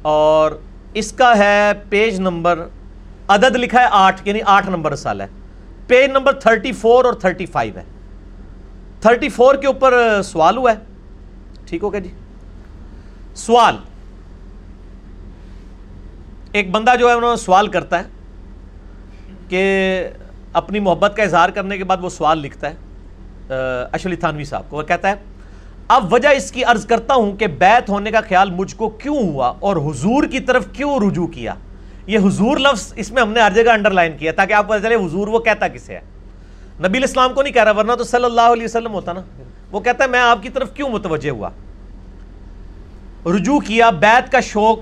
اور 0.01 0.51
اس 0.93 1.11
کا 1.11 1.37
ہے 1.37 1.71
پیج 1.89 2.19
نمبر 2.19 2.67
عدد 3.27 3.55
لکھا 3.55 3.79
ہے 3.81 3.85
آٹھ 3.91 4.21
یعنی 4.25 4.39
آٹھ 4.45 4.69
نمبر 4.69 4.91
رسالہ 4.91 5.23
ہے۔ 5.23 5.27
پیج 5.87 6.09
نمبر 6.11 6.33
تھرٹی 6.33 6.71
فور 6.71 7.05
اور 7.05 7.13
تھرٹی 7.13 7.45
فائیو 7.45 7.73
ہے۔ 7.77 7.83
تھرٹی 9.01 9.29
فور 9.29 9.55
کے 9.55 9.67
اوپر 9.67 10.21
سوال 10.23 10.57
ہوا 10.57 10.71
ہے۔ 10.71 10.77
ٹھیک 11.65 11.83
ہو 11.83 11.91
گیا 11.91 11.99
جی۔ 11.99 12.09
سوال۔ 13.35 13.77
ایک 16.51 16.71
بندہ 16.71 16.91
جو 16.99 17.09
ہے 17.09 17.13
انہوں 17.13 17.29
نے 17.29 17.35
سوال 17.35 17.67
کرتا 17.67 17.99
ہے 17.99 18.03
کہ 19.49 19.63
اپنی 20.53 20.79
محبت 20.79 21.15
کا 21.17 21.23
اظہار 21.23 21.49
کرنے 21.49 21.77
کے 21.77 21.83
بعد 21.83 21.97
وہ 22.01 22.09
سوال 22.09 22.39
لکھتا 22.39 22.69
ہے 22.69 22.75
اشلی 23.91 24.15
تھانوی 24.15 24.43
صاحب 24.43 24.69
کو۔ 24.69 24.77
وہ 24.77 24.83
کہتا 24.83 25.09
ہے، 25.09 25.15
اب 25.87 26.13
وجہ 26.13 26.29
اس 26.29 26.51
کی 26.51 26.63
عرض 26.63 26.85
کرتا 26.85 27.13
ہوں 27.13 27.31
کہ 27.37 27.47
بیت 27.59 27.89
ہونے 27.89 28.11
کا 28.11 28.19
خیال 28.27 28.51
مجھ 28.51 28.75
کو 28.75 28.89
کیوں 29.01 29.17
ہوا 29.17 29.53
اور 29.59 29.77
حضور 29.85 30.23
کی 30.23 30.39
طرف 30.39 30.67
کیوں 30.73 30.99
رجوع 30.99 31.27
کیا؟ 31.27 31.53
یہ 32.07 32.19
حضور 32.19 32.57
لفظ 32.57 32.93
اس 32.95 33.11
میں 33.11 33.21
ہم 33.21 33.31
نے 33.31 33.41
ہر 33.41 33.51
جگہ 33.53 33.71
انڈر 33.71 33.91
لائن 33.91 34.17
کیا، 34.17 34.31
تاکہ 34.31 34.53
آپ 34.53 34.67
کو 34.67 34.77
چلے 34.83 34.95
حضور 34.95 35.27
وہ 35.27 35.39
کہتا 35.39 35.67
کسے 35.67 35.95
ہے۔ 35.95 36.01
نبی 36.79 36.97
الاسلام 36.97 37.33
کو 37.33 37.41
نہیں 37.41 37.53
کہہ 37.53 37.63
رہا، 37.63 37.71
ورنہ 37.71 37.93
تو 37.97 38.03
صلی 38.03 38.25
اللہ 38.25 38.53
علیہ 38.53 38.63
وسلم 38.63 38.93
ہوتا 38.93 39.13
نا۔ 39.13 39.21
وہ 39.71 39.79
کہتا 39.79 40.03
ہے، 40.03 40.09
میں 40.09 40.19
آپ 40.19 40.41
کی 40.43 40.49
طرف 40.49 40.73
کیوں 40.73 40.89
متوجہ 40.89 41.29
ہوا؟ 41.29 41.49
رجوع 43.25 43.59
کیا 43.59 43.89
بیت 43.99 44.31
کا 44.31 44.39
شوق 44.39 44.79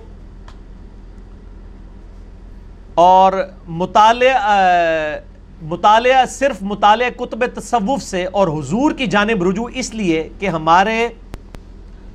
اور 3.00 3.34
مطالعہ 3.68 5.20
مطالعہ 5.62 6.26
صرف 6.26 6.62
مطالعہ 6.62 7.10
کتب 7.10 7.46
تصوف 7.54 8.04
سے 8.04 8.26
اور 8.26 8.48
حضور 8.48 8.92
کی 8.92 9.08
جانب 9.08 9.44
رجوع 9.44 9.70
اس 9.74 9.94
لیے 9.94 10.30
کہ 10.40 10.46
ہمارے 10.46 11.08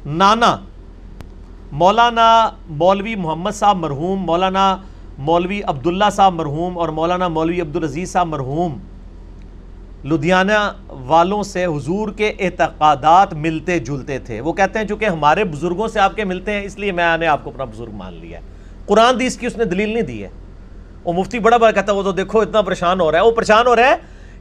نانا 0.06 0.56
مولانا 1.72 2.50
مولوی 2.68 3.14
محمد 3.14 3.50
صاحب 3.50 3.76
مرحوم، 3.76 4.18
مولانا 4.18 4.76
مولوی 5.18 5.62
عبداللہ 5.62 6.04
صاحب 6.12 6.34
مرحوم 6.34 6.78
اور 6.78 6.88
مولانا 6.88 7.28
مولوی 7.28 7.60
عبدالعزیز 7.60 8.12
صاحب 8.12 8.26
مرحوم 8.26 8.78
لدھیانہ 10.04 10.72
والوں 10.88 11.42
سے 11.42 11.64
حضور 11.64 12.08
کے 12.08 12.32
اعتقادات 12.40 13.34
ملتے 13.34 13.78
جلتے 13.78 14.18
تھے۔ 14.18 14.40
وہ 14.40 14.52
کہتے 14.52 14.78
ہیں 14.78 14.86
چونکہ 14.86 15.04
ہمارے 15.04 15.44
بزرگوں 15.44 15.88
سے 15.88 16.00
آپ 16.00 16.16
کے 16.16 16.24
ملتے 16.24 16.52
ہیں، 16.52 16.62
اس 16.62 16.78
لیے 16.78 16.92
میں 16.92 17.16
نے 17.16 17.26
آپ 17.26 17.44
کو 17.44 17.50
اپنا 17.50 17.64
بزرگ 17.64 17.90
مان 17.92 18.14
لیا 18.14 18.38
ہے۔ 18.38 18.44
قرآن 18.86 19.20
دیس 19.20 19.36
کی 19.36 19.46
اس 19.46 19.56
نے 19.56 19.64
دلیل 19.64 19.88
نہیں 19.88 20.02
دی 20.02 20.22
ہے۔ 20.22 20.28
وہ 21.06 21.12
مفتی 21.12 21.38
بڑا 21.38 21.56
بڑا 21.56 21.70
کہتا 21.70 21.92
وہ 21.92 22.02
تو 22.02 22.12
دیکھو 22.12 22.40
اتنا 22.40 22.62
پریشان 22.62 23.00
ہو 23.00 23.10
رہا 23.12 23.18
ہے 23.18 23.24
وہ 23.24 23.30
پریشان 23.32 23.66
ہو 23.66 23.74
رہا 23.76 23.90
ہے 23.90 23.96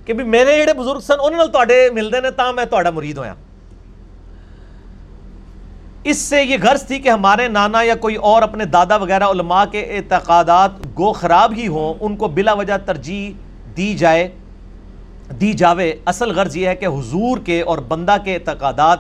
کہ 0.06 0.14
بھی 0.14 0.24
میرے 0.26 0.58
جڑے 0.58 0.74
بزرگ 0.74 1.00
سن 1.00 1.22
انہوں 1.24 1.45
نے 1.45 1.66
تے 1.68 1.90
ملتے 1.94 2.18
ہیں 2.18 2.30
تا 2.38 2.52
میں 2.52 2.66
تا 2.66 2.90
مرید 2.90 3.18
ہوا 3.18 3.34
اس 6.03 6.18
سے 6.19 6.42
یہ 6.44 6.58
غرض 6.64 6.85
تھی 6.88 7.00
کہ 7.00 7.10
ہمارے 7.10 7.48
نانا 7.48 7.82
یا 7.82 7.95
کوئی 7.95 8.16
اور 8.24 8.42
اپنے 8.42 8.66
دادا 8.74 8.95
وغیرہ 8.95 9.26
علماء 9.26 9.64
کے 9.72 9.82
اعتقادات 9.92 10.85
گو 10.98 11.11
خراب 11.14 11.53
ہی 11.58 11.68
ہوں 11.68 11.94
ان 12.00 12.16
کو 12.16 12.27
بلا 12.30 12.53
وجہ 12.53 12.77
ترجیح 12.85 13.32
دی 13.77 13.94
جائے 13.95 14.27
دی 15.40 15.52
جاوے 15.53 15.92
اصل 16.06 16.32
غرض 16.32 16.58
یہ 16.58 16.68
ہے 16.68 16.76
کہ 16.76 16.85
حضور 16.88 17.38
کے 17.45 17.61
اور 17.61 17.77
بندہ 17.88 18.18
کے 18.26 18.35
اعتقادات 18.35 19.00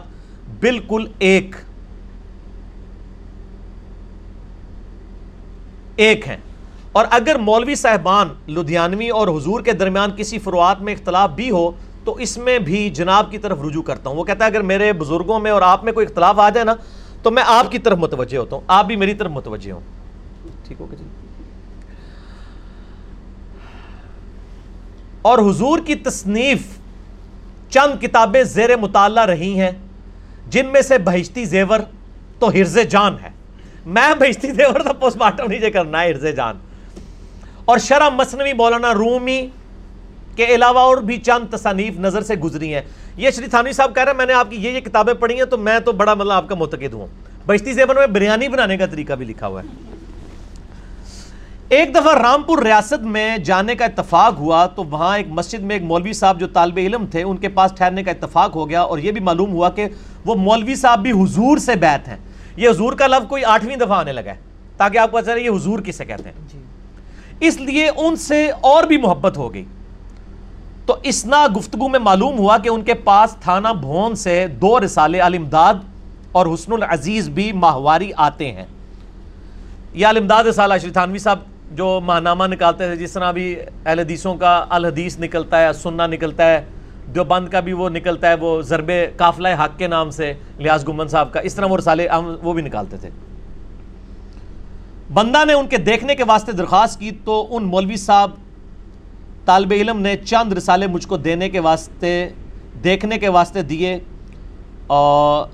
بالکل 0.59 1.05
ایک 1.19 1.55
ایک 5.97 6.27
ہیں 6.27 6.37
اور 6.95 7.05
اگر 7.09 7.35
مولوی 7.37 7.75
صاحبان 7.75 8.27
لدھیانوی 8.47 9.09
اور 9.09 9.27
حضور 9.27 9.61
کے 9.61 9.71
درمیان 9.71 10.11
کسی 10.17 10.39
فروعات 10.39 10.81
میں 10.81 10.93
اختلاف 10.93 11.29
بھی 11.29 11.51
ہو 11.51 11.71
تو 12.03 12.13
اس 12.13 12.37
میں 12.37 12.59
بھی 12.59 12.89
جناب 12.89 13.31
کی 13.31 13.37
طرف 13.37 13.57
رجوع 13.61 13.81
کرتا 13.81 14.09
ہوں۔ 14.09 14.17
وہ 14.17 14.23
کہتا 14.23 14.45
ہے 14.45 14.49
اگر 14.49 14.61
میرے 14.61 14.93
بزرگوں 14.93 15.39
میں 15.39 15.51
اور 15.51 15.61
آپ 15.61 15.83
میں 15.83 15.93
کوئی 15.93 16.05
اختلاف 16.05 16.39
آ 16.39 16.49
جائے 16.49 16.65
نا 16.65 16.73
تو 17.23 17.31
میں 17.31 17.43
آپ 17.47 17.71
کی 17.71 17.79
طرف 17.79 17.97
متوجہ 17.97 18.37
ہوتا 18.37 18.55
ہوں۔ 18.55 18.63
آپ 18.67 18.85
بھی 18.85 18.95
میری 18.95 19.13
طرف 19.13 19.31
متوجہ 19.31 19.71
ہوں۔ 19.71 19.79
ٹھیک 20.67 20.81
ہوگا 20.81 20.95
جی۔ 20.95 21.03
اور 25.21 25.39
حضور 25.39 25.79
کی 25.79 25.95
تصنیف 25.95 26.61
چند 27.69 28.01
کتابیں 28.01 28.43
زیر 28.43 28.77
مطالعہ 28.77 29.25
رہی 29.25 29.59
ہیں 29.59 29.71
جن 30.49 30.65
میں 30.65 30.81
سے 30.81 30.97
بہشتی 30.97 31.45
زیور 31.45 31.79
تو 32.39 32.49
ہرز 32.49 32.77
جان 32.89 33.15
ہے۔ 33.23 33.29
میں 33.85 34.15
بہشتی 34.19 34.51
زیور 34.51 34.79
تو 34.79 34.93
پوسٹ 34.93 35.17
مارٹم 35.17 35.51
نیچے 35.51 35.71
کرنا 35.71 36.01
ہے 36.01 36.11
ہرز 36.11 36.25
جان۔ 36.35 36.57
اور 37.65 37.77
شرح 37.77 38.09
مصنوی 38.09 38.53
مولانا 38.53 38.93
رومی 38.93 39.47
کے 40.35 40.45
علاوہ 40.45 40.79
اور 40.79 40.97
بھی 40.97 41.17
چند 41.17 41.53
تصانیف 41.53 41.99
نظر 41.99 42.21
سے 42.21 42.35
گزری 42.35 42.73
ہیں۔ 42.73 42.81
یہ 43.17 43.31
شری 43.31 43.47
تھانوی 43.47 43.71
صاحب 43.71 43.95
کہہ 43.95 44.03
رہے 44.03 44.11
ہیں، 44.11 44.17
میں 44.17 44.25
نے 44.25 44.33
آپ 44.33 44.49
کی 44.49 44.55
یہ 44.55 44.69
یہ 44.69 44.79
کتابیں 44.79 45.13
پڑھی 45.13 45.35
ہیں 45.35 45.45
تو 45.45 45.57
میں 45.57 45.79
تو 45.79 45.91
بڑا 45.91 46.13
مطلب 46.13 46.31
آپ 46.31 46.49
کا 46.49 46.55
متقد 46.55 46.93
ہوں۔ 46.93 47.07
بہشتی 47.47 47.73
زیور 47.73 47.95
میں 47.95 48.07
بریانی 48.07 48.47
بنانے 48.47 48.77
کا 48.77 48.85
طریقہ 48.85 49.13
بھی 49.13 49.25
لکھا 49.25 49.47
ہوا 49.47 49.61
ہے۔ 49.61 49.67
ایک 51.69 51.95
دفعہ 51.95 52.15
رامپور 52.15 52.57
ریاست 52.57 53.03
میں 53.03 53.37
جانے 53.37 53.75
کا 53.75 53.85
اتفاق 53.85 54.39
ہوا 54.39 54.65
تو 54.65 54.83
وہاں 54.83 55.17
ایک 55.17 55.27
مسجد 55.29 55.59
میں 55.59 55.75
ایک 55.75 55.83
مولوی 55.83 56.13
صاحب 56.13 56.39
جو 56.39 56.47
طالب 56.47 56.77
علم 56.77 57.05
تھے، 57.05 57.23
ان 57.23 57.37
کے 57.37 57.49
پاس 57.49 57.71
ٹھہرنے 57.77 58.03
کا 58.03 58.11
اتفاق 58.11 58.55
ہو 58.55 58.69
گیا 58.69 58.81
اور 58.81 58.97
یہ 58.97 59.11
بھی 59.11 59.21
معلوم 59.21 59.51
ہوا 59.51 59.69
کہ 59.69 59.87
وہ 60.25 60.35
مولوی 60.35 60.75
صاحب 60.75 60.99
بھی 60.99 61.11
حضور 61.11 61.57
سے 61.57 61.75
بیت 61.75 62.07
ہیں۔ 62.07 62.17
یہ 62.57 62.69
حضور 62.69 62.93
کا 62.93 63.07
لفظ 63.07 63.27
کوئی 63.27 63.45
آٹھویں 63.45 63.75
دفعہ 63.75 63.99
آنے 63.99 64.11
لگا 64.11 64.31
ہے 64.31 64.35
تاکہ 64.77 64.97
آپ 64.97 65.11
کو 65.11 65.21
چلے 65.21 65.41
یہ 65.41 65.49
حضور 65.49 65.79
کسے 65.79 66.05
کہتے 66.05 66.23
ہیں۔ 66.23 66.47
جی۔ 66.53 66.64
اس 67.39 67.59
لیے 67.59 67.89
ان 67.97 68.15
سے 68.15 68.49
اور 68.61 68.83
بھی 68.83 68.97
محبت 68.97 69.37
ہو 69.37 69.53
گئی 69.53 69.63
تو 70.85 70.95
اسنا 71.03 71.45
گفتگو 71.57 71.87
میں 71.89 71.99
معلوم 71.99 72.37
ہوا 72.37 72.57
کہ 72.57 72.69
ان 72.69 72.83
کے 72.83 72.93
پاس 72.93 73.35
تھانہ 73.41 73.67
بھون 73.79 74.15
سے 74.15 74.45
دو 74.61 74.79
رسالے 74.79 75.19
علمداد 75.19 75.73
اور 76.31 76.45
حسن 76.53 76.73
العزیز 76.73 77.29
بھی 77.29 77.51
ماہواری 77.51 78.11
آتے 78.15 78.51
ہیں۔ 78.51 78.65
یہ 79.93 80.07
علمداد 80.07 80.43
رسالہ 80.43 80.73
شری 80.81 80.91
تھانوی 80.91 81.17
صاحب 81.17 81.39
جو 81.71 81.99
ماہنامہ 82.05 82.43
نکالتے 82.47 82.87
تھے، 82.87 82.95
جس 82.95 83.11
طرح 83.11 83.31
بھی 83.31 83.55
اہل 83.85 83.99
حدیثوں 83.99 84.35
کا 84.35 84.65
الحدیث 84.69 85.19
نکلتا 85.19 85.61
ہے 85.61 85.73
سننا 85.73 86.07
نکلتا 86.07 86.49
ہے، 86.51 86.63
دیوبند 87.15 87.49
کا 87.49 87.59
بھی 87.59 87.73
وہ 87.73 87.89
نکلتا 87.89 88.29
ہے، 88.29 88.35
وہ 88.39 88.61
ضرب 88.61 88.91
قافلہ 89.17 89.47
حق 89.59 89.77
کے 89.77 89.87
نام 89.87 90.09
سے 90.11 90.33
لیاز 90.57 90.87
گمن 90.87 91.07
صاحب 91.07 91.31
کا، 91.33 91.39
اس 91.39 91.55
طرح 91.55 91.65
وہ 91.65 91.77
رسالے 91.77 92.07
وہ 92.43 92.53
بھی 92.53 92.61
نکالتے 92.61 92.97
تھے۔ 92.97 93.09
بندہ 95.13 95.45
نے 95.45 95.53
ان 95.53 95.67
کے 95.67 95.77
دیکھنے 95.77 96.15
کے 96.15 96.23
واسطے 96.23 96.51
درخواست 96.51 96.99
کی 96.99 97.11
تو 97.25 97.47
ان 97.49 97.63
مولوی 97.63 97.95
صاحب 97.95 98.31
طالب 99.45 99.73
علم 99.75 100.01
نے 100.01 100.17
چند 100.17 100.53
رسالے 100.53 100.87
مجھ 100.87 101.07
کو 101.07 101.17
دینے 101.17 101.49
کے 101.49 101.59
واسطے، 101.59 102.29
دیکھنے 102.83 103.17
کے 103.17 103.29
واسطے 103.29 103.61
دیے 103.61 103.99
اور 104.87 105.47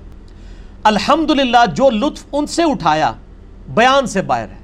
الحمدللہ 0.82 1.66
جو 1.74 1.90
لطف 1.90 2.26
ان 2.32 2.46
سے 2.46 2.62
اٹھایا 2.62 3.12
بیان 3.68 4.06
سے 4.06 4.22
باہر 4.22 4.48
ہے۔ 4.48 4.58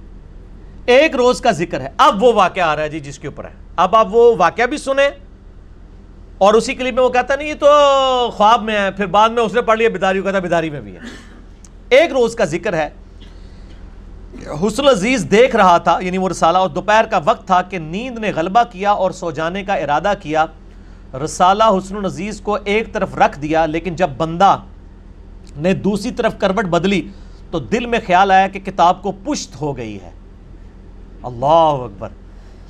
ایک 0.87 1.17
روز 1.17 1.41
کا 1.41 1.51
ذکر 1.51 1.81
ہے۔ 1.81 1.89
اب 1.99 2.23
وہ 2.23 2.33
واقعہ 2.33 2.63
آ 2.63 2.77
رہا 2.77 2.83
ہے 2.83 2.89
جی 2.89 3.01
جس 3.01 3.19
کے 3.19 3.27
اوپر 3.27 3.45
ہے۔ 3.45 3.53
اب 3.77 3.97
آپ 3.97 4.09
وہ 4.11 4.35
واقعہ 4.39 4.67
بھی 4.67 4.77
سنیں 4.77 5.11
اور 6.39 6.55
اسی 6.55 6.75
کلپ 6.75 6.95
میں 6.95 7.03
وہ 7.03 7.09
کہتا 7.09 7.37
نہیں، 7.37 7.49
یہ 7.49 7.55
تو 7.55 7.67
خواب 8.31 8.63
میں 8.63 8.79
ہے۔ 8.79 8.91
پھر 8.91 9.07
بعد 9.07 9.29
میں 9.29 9.43
اس 9.43 9.55
نے 9.55 9.63
پڑھ 9.63 9.79
لیا 9.79 9.89
بیداری 9.89 10.23
کہتا 10.23 10.39
بیداری 10.39 10.71
میں 10.71 10.81
بھی 10.81 10.95
ہے۔ 10.95 11.01
ایک 11.89 12.13
روز 12.13 12.35
کا 12.35 12.45
ذکر 12.45 12.73
ہے۔ 12.73 12.91
حسن 14.37 14.89
عزیز 14.89 15.27
دیکھ 15.31 15.57
رہا 15.57 15.79
تھا 15.79 15.99
یعنی 16.01 16.19
وہ 16.19 16.29
رسالہ، 16.29 16.59
اور 16.59 16.71
دوپہر 16.71 17.05
کا 17.11 17.21
وقت 17.25 17.47
تھا 17.47 17.63
کہ 17.63 17.79
نیند 17.79 18.19
نے 18.19 18.33
غلبہ 18.37 18.63
کیا 18.73 18.91
اور 18.91 19.11
سو 19.11 19.31
جانے 19.31 19.65
کا 19.65 19.75
ارادہ 19.75 20.13
کیا۔ 20.21 20.47
رسالہ 21.25 21.65
حسن 21.65 22.05
عزیز 22.05 22.41
کو 22.41 22.59
ایک 22.65 22.93
طرف 22.93 23.15
رکھ 23.15 23.39
دیا، 23.41 23.67
لیکن 23.67 23.97
جب 23.97 24.11
بندہ 24.17 24.57
نے 25.57 25.75
دوسری 25.75 26.11
طرف 26.11 26.39
کروٹ 26.39 26.65
بدلی، 26.65 27.09
تو 27.51 27.59
دل 27.59 27.87
میں 27.87 27.99
خیال 28.07 28.31
آیا 28.31 28.49
کہ 28.49 28.61
کتاب 28.61 29.03
کو 29.03 29.13
پشت 29.13 29.61
ہو 29.61 29.77
گئی 29.77 30.01
ہے۔ 30.03 30.11
اللہ 31.23 31.85
اکبر۔ 31.85 32.09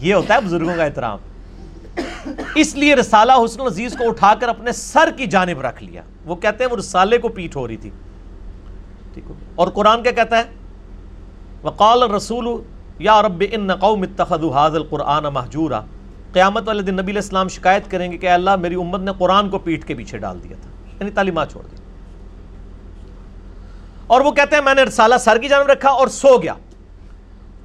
یہ 0.00 0.14
ہوتا 0.14 0.34
ہے 0.34 0.40
بزرگوں 0.40 0.74
کا 0.76 0.84
احترام۔ 0.84 1.18
اس 2.54 2.74
لیے 2.74 2.94
رسالہ 2.94 3.32
حسن 3.44 3.60
عزیز 3.60 3.96
کو 3.98 4.08
اٹھا 4.08 4.34
کر 4.40 4.48
اپنے 4.48 4.72
سر 4.72 5.10
کی 5.16 5.26
جانب 5.26 5.60
رکھ 5.60 5.84
لیا۔ 5.84 6.02
وہ 6.24 6.36
کہتے 6.36 6.64
ہیں 6.64 6.70
وہ 6.70 6.76
رسالے 6.76 7.18
کو 7.18 7.28
پیٹ 7.28 7.56
ہو 7.56 7.68
رہی 7.68 7.76
تھی۔ 7.76 7.90
ٹھیک 9.14 9.32
اور 9.54 9.68
قرآن 9.68 10.02
کیا 10.02 10.12
کہتا 10.12 10.38
ہے؟ 10.38 10.42
وقال 11.64 12.02
الرسول، 12.02 12.62
یا 12.98 13.22
رب، 13.22 13.44
ان 13.52 13.74
قوم 13.74 14.02
اتخذوا 14.02 14.66
هذا 14.66 14.76
القرآن 14.76 15.22
محجورا 15.22 15.80
قیامت 16.32 16.68
والے 16.68 16.82
دن 16.82 16.94
نبی 16.94 17.02
علیہ 17.02 17.20
السلام 17.20 17.48
شکایت 17.48 17.90
کریں 17.90 18.12
گے 18.12 18.18
کہ 18.18 18.30
اللہ، 18.30 18.56
میری 18.56 18.74
امت 18.74 19.00
نے 19.00 19.10
قرآن 19.18 19.50
کو 19.50 19.58
پیٹ 19.58 19.84
کے 19.84 19.94
پیچھے 19.94 20.18
ڈال 20.18 20.42
دیا 20.44 20.56
تھا۔ 20.62 20.70
یعنی 21.00 21.10
تعلیمات 21.10 21.52
چھوڑ 21.52 21.62
دی۔ 21.62 21.76
اور 24.06 24.20
وہ 24.20 24.30
کہتے 24.30 24.56
ہیں، 24.56 24.62
میں 24.62 24.74
نے 24.74 24.82
رسالہ 24.82 25.14
سر 25.20 25.38
کی 25.38 25.48
جانب 25.48 25.70
رکھا 25.70 25.90
اور 25.90 26.08
سو 26.08 26.38
گیا۔ 26.38 26.54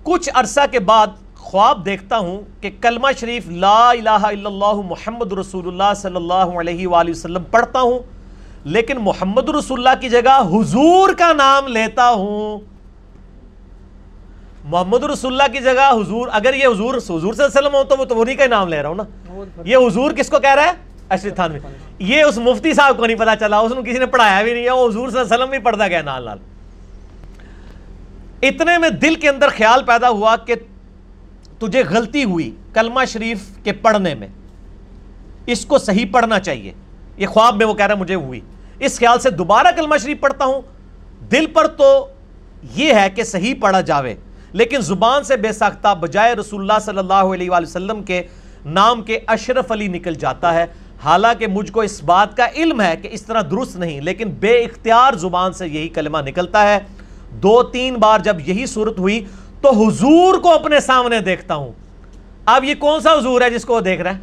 کچھ 0.04 0.30
عرصہ 0.34 0.62
کے 0.72 0.80
بعد 0.80 1.08
خواب 1.36 1.86
دیکھتا 1.86 2.18
ہوں 2.18 2.42
کہ 2.62 2.72
کلمہ 2.82 3.08
شریف 3.20 3.48
لا 3.48 3.90
الہ 3.90 4.10
الا 4.10 4.50
اللہ 4.50 4.82
محمد 4.86 5.34
رسول 5.34 5.68
اللہ 5.68 5.94
صلی 5.96 6.16
اللہ 6.16 6.34
علیہ 6.34 6.88
وآلہ 6.88 7.10
وسلم 7.10 7.44
پڑھتا 7.52 7.82
ہوں، 7.82 8.00
لیکن 8.64 8.98
محمد 8.98 9.50
رسول 9.50 9.88
اللہ 9.88 10.02
کی 10.02 10.10
جگہ 10.10 10.42
حضور 10.42 11.10
کا 11.18 11.34
نام 11.34 11.68
لیتا 11.68 12.10
ہوں۔ 12.10 12.73
محمد 14.64 15.03
رسول 15.03 15.42
اللہ 15.42 15.58
کی 15.58 15.64
جگہ 15.64 15.92
حضور، 15.92 16.27
اگر 16.32 16.53
یہ 16.53 16.67
حضور 16.67 16.95
حضور 16.95 17.19
صلی 17.19 17.19
اللہ 17.19 17.45
علیہ 17.45 17.59
وسلم 17.59 17.75
ہو 17.75 17.83
تو 17.83 17.95
وہ 17.98 18.06
تو 18.06 18.22
انہی 18.22 18.35
کا 18.35 18.48
نام 18.48 18.67
لے 18.67 18.82
رہا 18.82 18.90
ہوں 18.90 18.95
نا؟ 18.95 19.03
یہ 19.66 19.77
حضور 19.77 20.11
کس 20.11 20.30
کو 20.30 20.40
کہہ 20.40 20.56
رہا 20.56 20.64
ہے؟ 20.64 20.72
اشرف 21.09 21.35
تھانوی 21.35 21.59
یہ 22.00 22.24
اس 22.24 22.38
مفتی 22.38 22.74
صاحب 22.74 22.98
کو 22.98 23.06
نہیں 23.06 23.17
پتا 23.17 23.35
چلا، 23.35 23.58
اس 23.58 23.72
نے 23.72 23.90
کسی 23.90 24.00
نے 24.00 24.06
پڑھایا 24.06 24.43
بھی 24.43 24.53
نہیں 24.53 24.64
ہے، 24.64 24.72
وہ 24.72 24.90
حضور 24.90 25.09
صلی 25.09 25.19
اللہ 25.19 25.33
علیہ 25.33 25.35
وسلم 25.35 25.50
بھی 25.50 25.58
پڑھتا 25.58 25.88
گیا 25.88 26.01
نال 26.01 26.25
نال۔ 26.25 26.38
اتنے 28.42 28.77
میں 28.77 28.90
دل 28.90 29.16
کے 29.16 29.30
اندر 29.30 29.48
خیال 29.50 29.83
پیدا 29.83 30.09
ہوا 30.09 30.35
کہ 30.35 30.56
تجھے 31.59 31.83
غلطی 31.90 32.24
ہوئی 32.24 32.56
کلمہ 32.74 33.06
شریف 33.08 33.40
کے 33.64 33.72
پڑھنے 33.72 34.16
میں۔ 34.16 34.27
اس 35.45 35.66
کو 35.66 35.77
صحیح 35.77 36.06
پڑھنا 36.11 36.40
چاہیے۔ 36.40 36.72
یہ 37.17 37.27
خواب 37.27 37.56
میں 37.56 37.66
وہ 37.66 37.74
کہہ 37.74 37.85
رہا 37.85 37.95
ہے 37.95 38.00
مجھے 38.00 38.16
ہوئی۔ 38.16 38.40
اس 38.80 39.00
خیال 39.00 39.19
سے 39.19 39.30
دوبارہ 39.30 39.67
کلمہ 39.75 39.98
شریف 39.98 40.19
پڑھتا 40.19 40.45
ہوں۔ 40.45 40.61
دل 41.32 41.45
پر 41.45 41.67
تو 41.67 42.08
یہ 42.75 42.93
ہے 42.93 43.09
کہ 43.09 43.24
صحیح 43.24 43.53
پڑھا 43.61 43.82
جاوے۔ 43.82 44.16
لیکن 44.53 44.82
زبان 44.82 45.23
سے 45.23 45.38
بے 45.38 45.51
ساختہ 45.51 45.93
بجائے 45.99 46.33
رسول 46.33 46.61
اللہ 46.61 46.80
صلی 46.82 46.98
اللہ 46.98 47.14
علیہ 47.14 47.49
وآلہ 47.49 47.67
وسلم 47.67 48.03
کے 48.03 48.22
نام 48.65 49.01
کے 49.01 49.19
اشرف 49.27 49.72
علی 49.72 49.88
نکل 49.88 50.14
جاتا 50.14 50.53
ہے۔ 50.53 50.65
حالانکہ 51.03 51.48
مجھ 51.48 51.72
کو 51.72 51.82
اس 51.82 52.03
بات 52.03 52.38
کا 52.38 52.48
علم 52.56 52.82
ہے 52.82 52.95
کہ 53.01 53.09
اس 53.11 53.23
طرح 53.23 53.41
درست 53.41 53.75
نہیں، 53.75 54.01
لیکن 54.01 54.30
بے 54.30 54.53
اختیار 54.64 55.14
زبان 55.14 55.53
سے 55.53 55.67
یہی 55.67 55.88
کلمہ 55.90 56.17
نکلتا 56.17 56.67
ہے۔ 56.67 56.80
دو 57.30 57.64
تین 57.64 57.95
بار 57.95 58.19
جب 58.19 58.48
یہی 58.48 58.65
صورت 58.65 58.99
ہوئی 58.99 59.25
تو 59.61 59.72
حضور 59.72 60.38
کو 60.38 60.53
اپنے 60.53 60.80
سامنے 60.80 61.19
دیکھتا 61.19 61.56
ہوں۔ 61.56 61.72
اب 62.45 62.64
یہ 62.64 62.75
کون 62.80 62.99
سا 63.01 63.14
حضور 63.14 63.41
ہے 63.41 63.49
جس 63.49 63.65
کو 63.65 63.73
وہ 63.73 63.80
دیکھ 63.80 64.01
رہا 64.01 64.11
ہے؟ 64.11 64.19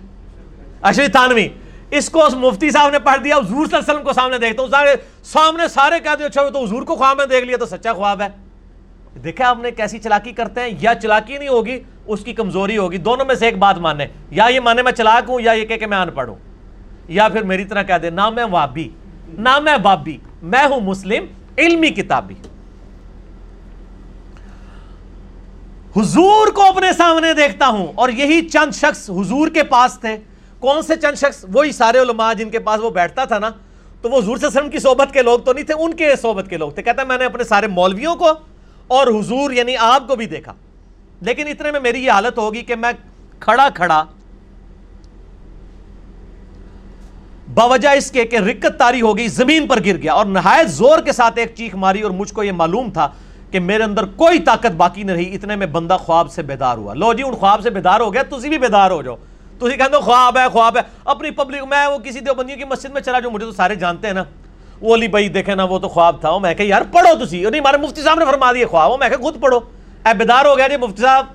اشری 0.82 1.08
تانوی 1.08 1.48
اس 1.90 2.10
کو 2.10 2.26
مفتی 2.36 2.70
صاحب 2.70 2.90
نے 2.90 2.98
پڑھ 2.98 3.20
دیا، 3.20 3.36
حضور 3.36 3.66
صلی 3.66 3.76
اللہ 3.76 3.76
علیہ 3.76 3.92
وسلم 3.92 4.04
کو 4.04 4.12
سامنے 4.12 4.38
دیکھتا 4.38 4.62
ہوں۔ 4.62 4.94
سامنے 5.24 5.68
سارے 5.68 6.00
کہتے 6.00 6.24
اچھا 6.24 6.48
تو 6.48 6.64
حضور 6.64 6.82
کو 6.82 6.96
خواب 6.96 7.16
میں 7.16 7.26
دیکھ 7.26 7.44
لیا 7.44 7.56
تو 7.56 7.66
سچا 7.66 7.92
خواب 7.92 8.22
ہے۔ 8.22 8.28
دیکھا 9.14 9.48
آپ 9.48 9.58
نے 9.60 9.70
کیسی 9.70 9.98
چلاکی 9.98 10.32
کرتے 10.32 10.60
ہیں، 10.60 10.68
یا 10.80 10.94
چلاکی 10.94 11.38
نہیں 11.38 11.48
ہوگی، 11.48 11.78
اس 12.06 12.20
کی 12.24 12.32
کمزوری 12.32 12.76
ہوگی، 12.78 12.96
دونوں 12.96 13.24
میں 13.26 13.34
سے 13.34 13.44
ایک 13.44 13.58
بات 13.58 13.78
مانے 13.78 14.06
یا 14.30 14.46
یہ 14.50 14.60
مانے 14.60 14.82
میں 14.82 14.92
چلاک 14.92 15.30
ہوں، 15.30 15.40
یا 15.40 15.52
یہ 15.52 15.64
کہ 15.66 15.86
میں 15.86 15.98
ان 15.98 16.10
پڑھوں 16.10 16.36
یا 17.08 17.28
پھر 17.28 17.42
میری 17.42 17.64
طرح 17.64 17.82
کہہ 17.82 17.98
دے، 18.02 18.10
نہ 18.10 18.28
میں 18.30 18.44
وابی 18.50 18.88
نہ 19.38 19.58
میں 19.58 19.76
بابی، 19.76 20.16
میں 20.42 20.66
ہوں 20.66 20.80
مسلم، 20.80 21.24
علمی 21.58 21.88
کتابی۔ 21.88 22.34
حضور 25.96 26.46
کو 26.46 26.62
اپنے 26.62 26.92
سامنے 26.92 27.32
دیکھتا 27.34 27.66
ہوں، 27.66 27.86
اور 27.94 28.08
یہی 28.08 28.48
چند 28.48 28.74
شخص 28.74 29.08
حضور 29.10 29.48
کے 29.48 29.62
پاس 29.64 29.98
تھے۔ 30.00 30.16
کون 30.60 30.82
سے 30.82 30.96
چند 30.96 31.16
شخص؟ 31.16 31.44
وہی 31.52 31.72
سارے 31.72 31.98
علماء 31.98 32.32
جن 32.32 32.50
کے 32.50 32.58
پاس 32.58 32.80
وہ 32.80 32.90
بیٹھتا 32.90 33.24
تھا 33.24 33.38
نا۔ 33.38 33.50
تو 34.02 34.10
وہ 34.10 34.18
حضور 34.18 34.36
صلی 34.36 34.46
اللہ 34.46 34.58
وسلم 34.58 34.70
کی 34.70 34.78
صحبت 34.78 35.12
کے 35.12 35.22
لوگ 35.22 35.38
تو 35.38 35.52
نہیں 35.52 35.64
تھے، 35.64 35.74
ان 35.74 35.94
کے 35.94 36.14
صحبت 36.16 36.48
کے 36.50 36.56
لوگ 36.56 36.70
تھے۔ 36.70 36.82
کہتا 36.82 37.02
ہے 37.02 37.06
میں 37.06 37.18
نے 37.18 37.24
اپنے 37.24 37.44
سارے 37.44 37.66
مولویوں 37.66 38.14
کو 38.16 38.32
اور 38.90 39.06
حضور 39.06 39.50
یعنی 39.50 39.76
آپ 39.76 40.08
کو 40.08 40.16
بھی 40.16 40.26
دیکھا۔ 40.26 40.52
لیکن 41.20 41.48
اتنے 41.48 41.70
میں 41.70 41.80
میری 41.80 42.04
یہ 42.04 42.10
حالت 42.10 42.38
ہوگی 42.38 42.62
کہ 42.62 42.74
میں 42.74 42.92
کھڑا 43.40 43.68
کھڑا 43.74 44.04
باوجہ 47.54 47.88
اس 47.88 48.10
کے 48.10 48.24
کہ 48.24 48.36
رکت 48.36 48.78
تاری 48.78 49.00
ہو 49.00 49.16
گئی، 49.16 49.28
زمین 49.28 49.66
پر 49.66 49.78
گر 49.84 49.96
گیا 49.96 50.12
اور 50.12 50.26
نہایت 50.26 50.70
زور 50.70 50.98
کے 50.98 51.12
ساتھ 51.12 51.38
ایک 51.38 51.52
چیخ 51.54 51.74
ماری 51.74 52.00
اور 52.00 52.10
مجھ 52.10 52.34
کو 52.34 52.42
یہ 52.42 52.52
معلوم 52.52 52.90
تھا 52.90 53.08
کہ 53.50 53.60
میرے 53.60 53.82
اندر 53.82 54.04
کوئی 54.04 54.38
طاقت 54.38 54.74
باقی 54.76 55.02
نہیں 55.02 55.16
رہی، 55.16 55.34
اتنے 55.34 55.56
میں 55.56 55.66
بندہ 55.66 55.96
خواب 56.00 56.32
سے 56.32 56.42
بیدار 56.42 56.76
ہوا۔ 56.76 56.94
لو 56.94 57.12
جی 57.12 57.22
ان 57.22 57.34
خواب 57.34 57.60
سے 57.60 57.70
بیدار 57.70 58.00
ہو 58.00 58.14
گیا، 58.14 58.22
تسی 58.22 58.48
بھی 58.48 58.58
بیدار 58.58 58.90
ہو 58.90 59.02
جاؤ۔ 59.02 59.16
تسی 59.58 59.76
کہتے 59.76 59.96
ہو، 59.96 60.00
خواب 60.00 60.38
ہے 60.38 60.48
خواب 60.48 60.76
ہے۔ 60.76 60.82
اپنی 61.04 61.30
پبلک 61.30 61.62
میں 61.70 61.86
وہ 61.86 61.98
کسی 61.98 62.20
دیوبندیوں 62.20 62.58
کی 62.58 62.64
مسجد 62.64 62.90
میں 62.90 63.00
چلا 63.00 63.20
جو 63.20 63.30
مجھے 63.30 63.46
تو 63.46 63.52
سارے 63.52 63.74
جانتے 63.74 64.06
ہیں 64.06 64.14
نا۔ 64.14 64.24
وہ 64.80 64.94
علی 64.94 65.08
بھائی 65.08 65.28
دیکھے 65.28 65.54
نا، 65.54 65.64
وہ 65.64 65.78
تو 65.78 65.88
خواب 65.88 66.20
تھا۔ 66.20 66.38
میں 66.38 66.54
کہ 66.54 66.62
یار 66.62 66.82
پڑھو 66.92 67.26
تسی۔ 67.26 67.44
نہیں 67.50 67.60
ہمارے 67.60 67.76
مفتی 67.76 68.02
صاحب 68.02 68.18
نے 68.18 68.24
فرما 68.24 68.52
دیے 68.52 68.66
خواب۔ 68.66 68.90
میں 69.00 69.08
کہ 69.08 69.16
خود 69.16 69.40
پڑھو۔ 69.40 69.58
اے 70.06 70.14
بیدار 70.14 70.44
ہو 70.44 70.58
گیا 70.58 70.68
جی 70.68 70.76
مفتی 70.76 71.02
صاحب۔ 71.02 71.26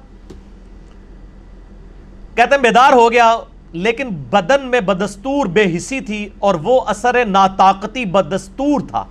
کہتے 2.36 2.56
ہیں 2.56 2.62
بیدار 2.62 2.94
ہو 2.94 3.12
گیا، 3.12 3.38
لیکن 3.72 4.10
بدن 4.10 4.66
میں 4.68 4.80
بدستور 4.80 5.46
بے 5.46 5.78
حسی 5.78 6.00
تھی 6.00 6.30
اور 6.40 6.56
وہ 6.56 6.82
اثر 6.88 7.26
ناطاقتی 7.26 8.06
بدستور 8.06 8.82
تھا۔ 8.90 9.06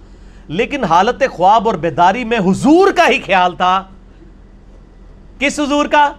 لیکن 0.48 0.84
حالت 0.84 1.22
خواب 1.30 1.68
اور 1.68 1.74
بیداری 1.74 2.24
میں 2.24 2.38
حضور 2.38 2.92
کا 2.92 3.08
ہی 3.08 3.20
خیال 3.26 3.56
تھا۔ 3.56 3.84
کس 5.38 5.60
حضور 5.60 5.86
کا؟ 5.86 6.12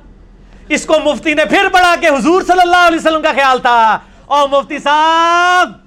اس 0.69 0.85
کو 0.85 0.93
مفتی 1.05 1.33
نے 1.33 1.45
پھر 1.45 1.67
پڑھا 1.73 1.95
کہ 2.01 2.05
حضور 2.05 2.41
صلی 2.41 2.61
اللہ 2.61 2.87
علیہ 2.87 2.97
وسلم 2.97 3.21
کا 3.21 3.31
خیال 3.35 3.59
تھا۔ 3.59 3.99
اور 4.25 4.49
مفتی 4.49 4.79
صاحب 4.79 5.84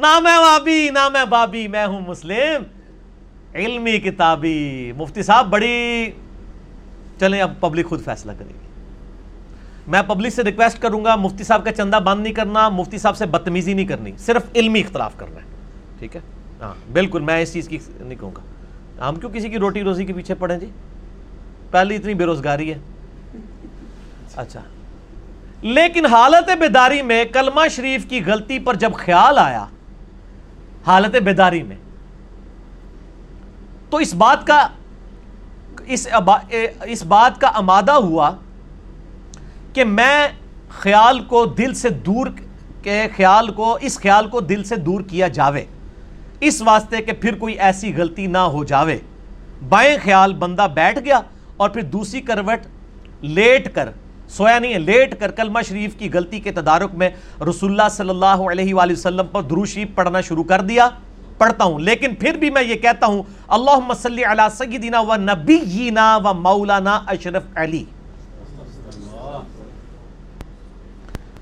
نہ 0.00 0.20
میں 0.20 0.38
وابی، 0.38 0.90
نہ 0.90 1.08
میں 1.08 1.24
بابی، 1.24 1.68
میں 1.68 1.86
ہوں 1.86 2.00
مسلم۔ 2.08 2.62
علمی 3.54 3.98
کتابی۔ 3.98 4.92
مفتی 4.96 5.22
صاحب، 5.22 5.48
بڑی۔ 5.50 6.10
چلیں، 7.20 7.40
اب 7.40 7.60
پبلک 7.60 7.88
خود 7.88 8.04
فیصلہ 8.04 8.32
کرے 8.38 8.48
گی 8.48 8.68
میں 9.86 10.02
پبلک 10.02 10.32
سے 10.32 10.44
ریکویسٹ 10.44 10.82
کروں 10.82 11.04
گا، 11.04 11.16
مفتی 11.16 11.44
صاحب 11.44 11.64
کا 11.64 11.72
چندہ 11.72 11.96
بند 11.96 12.22
نہیں 12.22 12.32
کرنا، 12.32 12.68
مفتی 12.68 12.98
صاحب 12.98 13.16
سے 13.16 13.26
بدتمیزی 13.26 13.74
نہیں 13.74 13.86
کرنی، 13.86 14.12
صرف 14.18 14.42
علمی 14.54 14.80
اختلاف 14.80 15.12
کرنا 15.16 15.36
ہے۔ 15.36 15.46
ٹھیک 15.98 16.16
ہے؟ 16.16 16.20
ہاں 16.60 16.74
بالکل، 16.92 17.20
میں 17.20 17.42
اس 17.42 17.52
چیز 17.52 17.68
کی 17.68 17.78
نہیں 18.00 18.20
کہوں 18.20 18.30
گا۔ 18.34 19.08
ہم 19.08 19.14
کیوں 19.14 19.30
کسی 19.30 19.48
کی 19.48 19.58
روٹی 19.58 19.82
روزی 19.82 20.04
کے 20.04 20.12
پیچھے 20.12 20.34
پڑیں 20.34 20.58
جی؟ 20.58 20.66
پہلی 21.70 21.96
اتنی 21.96 22.14
بے 22.14 22.24
روزگاری 22.24 22.74
ہے۔ 22.74 22.78
اچھا۔ 24.36 24.60
لیکن 25.62 26.06
حالت 26.06 26.50
بیداری 26.60 27.02
میں 27.02 27.24
کلمہ 27.24 27.68
شریف 27.70 28.06
کی 28.06 28.24
غلطی 28.24 28.58
پر 28.58 28.74
جب 28.74 28.92
خیال 28.94 29.38
آیا 29.38 29.66
حالت 30.86 31.16
بیداری 31.16 31.62
میں۔ 31.62 31.76
تو 33.90 33.96
اس 33.96 34.14
بات 34.14 34.46
کا، 34.46 34.68
اس 35.86 36.08
اس 36.84 37.02
بات 37.02 37.40
کا 37.40 37.48
امادہ 37.48 37.92
ہوا 37.92 38.30
کہ 39.72 39.84
میں 39.84 40.28
خیال 40.70 41.24
کو 41.24 41.46
دل 41.46 41.74
سے 41.74 41.88
دور 41.88 42.26
کے 42.82 43.06
خیال 43.16 43.52
کو، 43.52 43.78
اس 43.80 44.00
خیال 44.00 44.28
کو 44.28 44.40
دل 44.40 44.64
سے 44.64 44.76
دور 44.76 45.00
کیا 45.00 45.28
جاوے۔ 45.28 45.64
اس 46.40 46.62
واسطے 46.62 47.02
کہ 47.02 47.12
پھر 47.12 47.34
کوئی 47.34 47.54
ایسی 47.54 47.94
غلطی 47.96 48.26
نہ 48.26 48.38
ہو 48.38 48.64
جاوے۔ 48.64 48.98
بائیں 49.68 49.96
خیال 50.04 50.34
بندہ 50.34 50.66
بیٹھ 50.74 50.98
گیا 50.98 51.20
اور 51.56 51.70
پھر 51.70 51.82
دوسری 51.82 52.20
کروٹ 52.20 52.66
لیٹ 53.20 53.74
کر 53.74 53.88
سویا 54.36 54.58
نہیں 54.58 54.74
ہے 54.74 54.78
لیٹ 54.78 55.20
کر 55.20 55.30
کلمہ 55.30 55.60
شریف 55.68 55.94
کی 55.96 56.08
غلطی 56.12 56.40
کے 56.40 56.52
تدارک 56.52 56.94
میں 56.94 57.10
رسول 57.50 57.70
اللہ 57.70 57.88
صلی 57.90 58.10
اللہ 58.10 58.42
علیہ 58.50 58.74
وآلہ 58.74 58.92
وسلم 58.92 59.26
پر 59.26 59.42
درو 59.42 59.64
شریف 59.64 59.88
پڑھنا 59.94 60.20
شروع 60.20 60.44
کر 60.44 60.60
دیا۔ 60.60 60.88
پڑھتا 61.38 61.64
ہوں 61.64 61.78
لیکن 61.78 62.14
پھر 62.14 62.32
بھی 62.32 62.50
میں 62.50 62.62
یہ 62.62 62.74
کہتا 62.74 63.06
ہوں 63.06 63.22
اللہم 63.48 63.92
صلی 63.92 64.24
علی 64.24 64.42
سیدنا 64.56 65.00
و 65.00 65.16
نبینا 65.16 66.16
و 66.16 66.34
مولانا 66.34 67.00
اشرف 67.06 67.42
علی۔ 67.54 67.84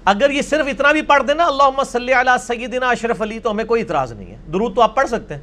اگر 0.04 0.30
یہ 0.30 0.42
صرف 0.42 0.66
اتنا 0.66 0.92
بھی 0.92 1.02
پڑھ 1.02 1.22
دینا 1.28 1.44
اللہم 1.44 1.82
صلی 1.84 2.12
علی 2.12 2.30
سیدنا 2.46 2.88
اشرف 2.88 3.22
علی 3.22 3.38
تو 3.38 3.50
ہمیں 3.50 3.64
کوئی 3.64 3.82
اعتراض 3.82 4.12
نہیں 4.12 4.30
ہے۔ 4.30 4.36
درود 4.52 4.74
تو 4.74 4.82
آپ 4.82 4.94
پڑھ 4.94 5.08
سکتے 5.08 5.34
ہیں۔ 5.34 5.42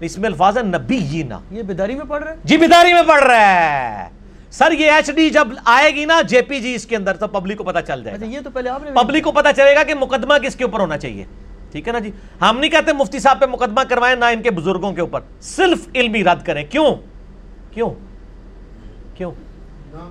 اس 0.00 0.18
میں 0.18 0.28
الفاظ 0.28 0.58
ہے 0.58 0.62
نبینا۔ 0.62 1.38
یہ 1.50 1.62
بیداری 1.62 1.94
میں 1.94 2.04
پڑھ 2.04 2.22
رہے 2.22 2.32
ہیں؟ 2.32 2.38
جی 2.44 2.56
بیداری 2.56 2.92
میں 2.92 3.02
پڑھ 3.02 3.24
رہا 3.24 3.46
ہے۔ 3.46 4.17
سر 4.50 4.72
یہ 4.72 4.90
ایچ 4.90 5.10
ڈی 5.10 5.30
جب 5.30 5.48
آئے 5.64 5.90
گی 5.94 6.04
نا 6.04 6.20
جے 6.22 6.42
پی 6.42 6.60
جی 6.60 6.74
اس 6.74 6.86
کے 6.86 6.96
اندر 6.96 7.16
تو 7.16 7.26
پبلک 7.26 7.58
کو 7.58 7.64
پتا 7.64 7.82
چل 7.82 8.04
جائے 8.04 8.16
اچھا 8.16 8.26
یہ 8.26 8.38
تو 8.44 8.50
پہلے 8.50 8.68
آپ 8.68 8.82
نے 8.84 8.90
پبلک 8.94 9.24
کو 9.24 9.32
پتا 9.32 9.52
چلے 9.52 9.74
گا 9.74 9.82
کہ 9.82 9.94
مقدمہ 9.94 10.34
کس 10.38 10.56
کے 10.56 10.64
اوپر 10.64 10.80
ہونا 10.80 10.98
چاہیے۔ 10.98 11.24
ٹھیک 11.72 11.88
ہے 11.88 11.92
نا 11.92 11.98
جی؟ 11.98 12.10
ہم 12.40 12.58
نہیں 12.58 12.70
کہتے 12.70 12.92
مفتی 12.92 13.18
صاحب 13.18 13.40
پہ 13.40 13.46
مقدمہ 13.46 13.80
کروائیں 13.88 14.16
نہ 14.16 14.24
ان 14.24 14.42
کے 14.42 14.50
بزرگوں 14.50 14.92
کے 14.92 15.00
اوپر۔ 15.00 15.20
صرف 15.40 15.88
علمی 15.94 16.24
رد 16.24 16.44
کریں۔ 16.44 16.64
کیوں؟ 16.64 16.96
کیوں؟ 17.70 17.90
کیوں؟ 19.14 19.32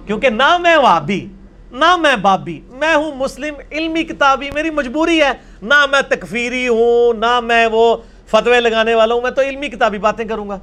کیونکہ 0.05 0.29
نہ 0.29 0.57
میں 0.57 0.77
وابی 0.77 1.27
نہ 1.71 1.95
میں 1.95 2.15
بابی 2.15 2.61
میں 2.69 2.95
ہوں 2.95 3.15
مسلم 3.15 3.53
علمی 3.71 4.03
کتابی 4.03 4.51
میری 4.51 4.69
مجبوری 4.69 5.21
ہے۔ 5.21 5.31
نہ 5.61 5.85
میں 5.91 6.01
تکفیری 6.01 6.67
ہوں 6.67 7.13
نہ 7.13 7.39
میں 7.39 7.67
وہ 7.71 7.97
فتوے 8.27 8.59
لگانے 8.59 8.95
والا 8.95 9.13
ہوں 9.13 9.21
میں 9.21 9.31
تو 9.31 9.41
علمی 9.41 9.67
کتابی 9.67 9.97
باتیں 9.97 10.25
کروں 10.25 10.49
گا۔ 10.49 10.59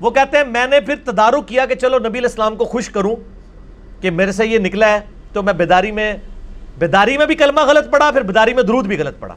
وہ 0.00 0.10
کہتے 0.10 0.36
ہیں، 0.36 0.44
میں 0.44 0.66
نے 0.66 0.80
پھر 0.80 0.96
تدارک 1.04 1.48
کیا 1.48 1.66
کہ 1.66 1.74
چلو 1.74 1.98
نبی 1.98 2.18
الاسلام 2.18 2.56
کو 2.56 2.64
خوش 2.64 2.88
کروں 2.88 3.14
کہ 4.00 4.10
میرے 4.10 4.32
سے 4.32 4.46
یہ 4.46 4.58
نکلا 4.58 4.88
ہے، 4.88 5.00
تو 5.32 5.42
میں 5.42 5.52
بیداری 5.52 5.90
میں 5.90 6.12
بیداری 6.78 7.16
میں 7.18 7.26
بھی 7.26 7.34
کلمہ 7.34 7.60
غلط 7.60 7.90
پڑا 7.90 8.10
پھر 8.10 8.22
بیداری 8.22 8.54
میں 8.54 8.62
درود 8.62 8.86
بھی 8.86 8.98
غلط 8.98 9.18
پڑا 9.20 9.34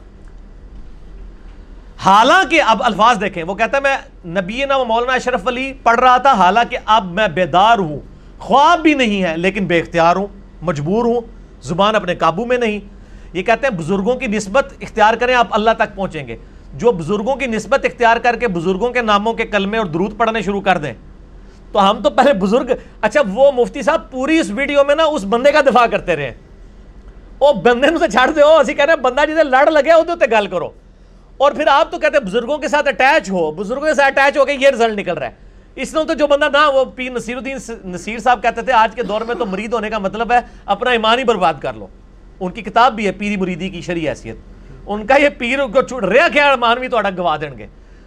حالانکہ 2.04 2.60
اب 2.62 2.82
الفاظ 2.82 3.20
دیکھیں، 3.20 3.42
وہ 3.44 3.54
کہتا 3.54 3.76
ہے، 3.76 3.82
میں 3.82 3.96
نبی 4.40 4.62
و 4.64 4.84
مولانا 4.84 5.12
اشرف 5.12 5.48
علی 5.48 5.72
پڑھ 5.82 5.98
رہا 6.00 6.16
تھا، 6.16 6.32
حالانکہ 6.32 6.78
اب 6.86 7.10
میں 7.12 7.26
بیدار 7.28 7.78
ہوں۔ 7.78 7.98
خواب 8.38 8.80
بھی 8.80 8.94
نہیں 8.94 9.22
ہے، 9.22 9.36
لیکن 9.36 9.66
بے 9.66 9.78
اختیار 9.80 10.16
ہوں، 10.16 10.26
مجبور 10.62 11.04
ہوں، 11.04 11.20
زبان 11.62 11.94
اپنے 11.94 12.14
قابو 12.14 12.44
میں 12.44 12.58
نہیں۔ 12.58 12.80
یہ 13.32 13.42
کہتے 13.42 13.66
ہیں، 13.66 13.74
بزرگوں 13.78 14.14
کی 14.14 14.26
نسبت 14.26 14.72
اختیار 14.80 15.14
کریں، 15.14 15.34
آپ 15.34 15.46
اللہ 15.50 15.70
تک 15.78 15.94
پہنچیں 15.94 16.26
گے۔ 16.26 16.36
جو 16.74 16.92
بزرگوں 16.92 17.36
کی 17.36 17.46
نسبت 17.46 17.84
اختیار 17.84 18.16
کر 18.16 18.36
کے 18.36 18.48
بزرگوں 18.48 18.90
کے 18.90 19.02
ناموں 19.02 19.32
کے 19.32 19.44
کلمے 19.44 19.78
اور 19.78 19.86
درود 19.86 20.16
پڑھنے 20.16 20.42
شروع 20.42 20.60
کر 20.60 20.78
دیں۔ 20.78 20.92
تو 21.72 21.90
ہم 21.90 22.02
تو 22.02 22.10
پہلے 22.10 22.32
بزرگ 22.32 22.70
اچھا 23.00 23.20
وہ 23.34 23.52
مفتی 23.52 23.82
صاحب 23.82 24.10
پوری 24.10 24.38
اس 24.38 24.50
ویڈیو 24.50 24.84
میں 24.86 24.94
نا 24.94 25.04
اس 25.04 25.24
بندے 25.24 25.52
کا 25.52 25.60
دفاع 25.60 25.86
کرتے 25.86 26.16
رہے۔ 26.16 26.32
وہ 27.40 27.52
بندے 27.52 27.86
سے 27.98 28.10
چھاڑ 28.10 28.30
دے 28.30 28.42
اسی 28.42 28.74
کہہ 28.74 28.84
رہے 28.84 28.92
ہیں، 28.92 29.00
بندہ 29.00 29.20
جسے 29.28 29.44
لڑ 29.44 29.70
لگے 29.70 29.94
وہ 29.94 30.14
گل 30.30 30.46
کرو۔ 30.46 30.68
اور 31.36 31.52
پھر 31.52 31.66
آپ 31.66 31.90
تو 31.90 31.98
کہتے 31.98 32.18
ہیں 32.18 32.24
بزرگوں 32.24 32.58
کے 32.58 32.68
ساتھ 32.68 32.88
اٹیچ 32.88 33.30
ہو، 33.30 33.50
بزرگوں 33.50 33.86
کے 33.86 33.94
ساتھ 33.94 34.18
اٹیچ 34.18 34.38
ہو 34.38 34.44
کے 34.44 34.52
یہ 34.52 34.68
رزلٹ 34.68 34.98
نکل 34.98 35.18
رہا 35.18 35.26
ہے۔ 35.26 35.32
اس 35.76 35.94
نے 35.94 36.04
تو 36.04 36.14
جو 36.14 36.26
بندہ 36.26 36.48
نہ 36.52 36.70
وہ 36.74 36.84
پیر 36.84 37.12
نصیر 37.12 37.36
الدین 37.36 37.56
نصیر 37.84 38.18
صاحب 38.18 38.42
کہتے 38.42 38.62
تھے، 38.62 38.72
آج 38.72 38.94
کے 38.94 39.02
دور 39.02 39.20
میں 39.20 39.34
تو 39.34 39.46
مرید 39.46 39.72
ہونے 39.72 39.90
کا 39.90 39.98
مطلب 39.98 40.32
ہے، 40.32 40.38
اپنا 40.66 40.90
ایمان 40.90 41.18
ہی 41.18 41.24
برباد 41.24 41.54
کر 41.60 41.74
لو۔ 41.74 41.86
ان 42.40 42.52
کی 42.52 42.62
کتاب 42.62 42.92
بھی 42.92 43.06
ہے، 43.06 43.12
پیری 43.12 43.36
مریدی 43.36 43.68
کی 43.68 43.80
شریع 43.80 44.10
حیثیت 44.10 44.36
ان 44.90 45.06
کا 45.06 45.16
یہ 45.16 45.28
پیر 45.38 45.66
کو 45.66 45.82
چھوٹ 45.82 46.04
رہا 46.04 46.26
خیال 46.32 46.58
مانوی 46.58 46.88
تو 46.88 46.96
اڑا 46.96 47.10
گوا 47.18 47.36
دیں 47.36 47.50
گے 47.58 47.66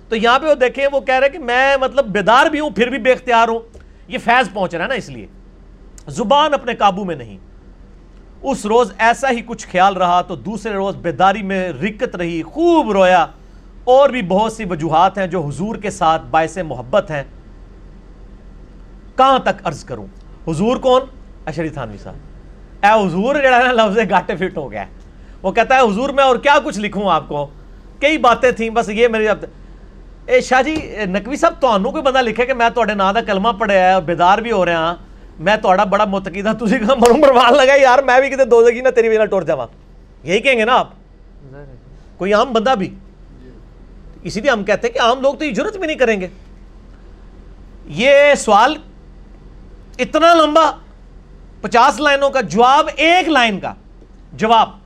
تو 0.09 0.15
یہاں 0.15 0.39
پہ 0.39 0.45
وہ 0.45 0.53
دیکھیں 0.55 0.85
وہ 0.91 0.99
کہہ 0.99 1.19
رہے 1.19 1.29
کہ 1.29 1.39
میں 1.41 1.75
مطلب 1.81 2.05
بیدار 2.11 2.45
بھی 2.45 2.59
ہوں 2.59 2.69
پھر 2.69 2.89
بھی 2.89 2.97
بے 2.97 3.11
اختیار 3.11 3.47
ہوں 3.47 3.59
یہ 4.07 4.17
فیض 4.23 4.51
پہنچ 4.53 4.75
رہا 4.75 4.83
ہے 4.83 4.89
نا 4.89 4.95
اس 4.95 5.09
لیے 5.09 5.25
زبان 6.07 6.53
اپنے 6.53 6.73
قابو 6.75 7.03
میں 7.05 7.15
نہیں 7.15 7.37
اس 8.43 8.65
روز 8.65 8.91
ایسا 8.97 9.29
ہی 9.29 9.41
کچھ 9.45 9.67
خیال 9.67 9.97
رہا 9.97 10.21
تو 10.21 10.35
دوسرے 10.35 10.73
روز 10.73 10.95
بیداری 10.95 11.41
میں 11.41 11.61
رکت 11.81 12.15
رہی 12.15 12.41
خوب 12.43 12.91
رویا 12.91 13.25
اور 13.85 14.09
بھی 14.09 14.21
بہت 14.27 14.53
سی 14.53 14.65
وجوہات 14.65 15.17
ہیں 15.17 15.27
جو 15.27 15.41
حضور 15.41 15.75
کے 15.75 15.89
ساتھ 15.91 16.25
باعث 16.31 16.57
محبت 16.65 17.11
ہیں 17.11 17.23
کہاں 19.17 19.39
تک 19.39 19.67
عرض 19.67 19.83
کروں 19.83 20.05
حضور 20.47 20.77
کون 20.77 21.05
اشری 21.45 21.69
تھانوی 21.69 21.97
صاحب 21.97 22.85
اے 22.85 22.91
حضور 22.91 23.35
جڑا 23.35 23.57
ہے 23.57 23.63
نا 23.63 23.71
لفظ 23.83 23.97
گاٹے 24.09 24.35
فٹ 24.35 24.57
ہو 24.57 24.69
گیا 24.71 24.81
ہے 24.81 25.02
وہ 25.43 25.51
کہتا 25.51 25.75
ہے، 25.75 25.79
حضور، 25.81 26.09
میں 26.09 26.23
اور 26.23 26.35
کیا 26.35 26.57
کچھ 26.63 26.79
لکھوں 26.79 27.09
آپ 27.11 27.27
کو؟ 27.27 27.45
کئی 27.99 28.17
باتیں 28.17 28.51
تھیں، 28.51 28.69
بس 28.69 28.89
یہ 28.89 29.07
میری 29.07 29.27
اے 30.25 30.39
شاہ 30.41 30.61
جی 30.61 30.75
نقوی 31.05 31.35
صاحب 31.35 31.53
تو 31.61 31.91
کوئی 31.91 32.03
بندہ 32.03 32.21
لکھے 32.21 32.45
کہ 32.45 32.53
میں 32.53 32.69
تو 32.69 32.83
نا 32.83 33.11
دا 33.11 33.21
کلمہ 33.21 33.49
پڑھے 33.59 33.77
ہے 33.79 33.99
بیدار 34.05 34.37
بھی 34.37 34.51
ہو 34.51 34.65
رہے 34.65 34.73
ہیں 34.73 34.93
میں 35.39 35.55
تو 35.57 35.73
بڑا 35.89 36.05
متقید 36.05 36.47
تسی 36.59 36.79
کہاں 36.79 36.95
مروں 36.95 37.17
مرمان 37.17 37.53
لگا، 37.53 37.75
یار، 37.75 37.99
میں 37.99 38.19
بھی 38.19 38.29
کتے 38.29 38.45
دو 38.45 38.61
دگی 38.63 38.81
تیری 38.95 39.07
وینا 39.07 39.25
ٹوڑ 39.25 39.43
جاوا 39.43 39.65
یہی 40.23 40.39
کہیں 40.39 40.57
گے 40.59 40.65
نا 40.65 40.75
آپ؟ 40.75 40.89
کوئی 42.17 42.33
عام 42.33 42.53
بندہ 42.53 42.75
بھی؟ 42.79 42.93
اسی 44.23 44.41
لیے 44.41 44.51
ہم 44.51 44.63
کہتے 44.63 44.87
ہیں 44.87 44.93
کہ 44.93 44.99
عام 44.99 45.21
لوگ 45.21 45.35
تو 45.35 45.45
یہ 45.45 45.51
جرت 45.51 45.77
بھی 45.77 45.87
نہیں 45.87 45.97
کریں 45.97 46.19
گے۔ 46.21 46.27
یہ 47.85 48.33
سوال 48.37 48.75
اتنا 49.99 50.33
لمبا، 50.33 50.69
پچاس 51.61 51.99
لائنوں 51.99 52.29
کا، 52.29 52.41
جواب 52.41 52.89
ایک 52.95 53.29
لائن 53.29 53.59
کا، 53.59 53.73
جواب۔ 54.33 54.82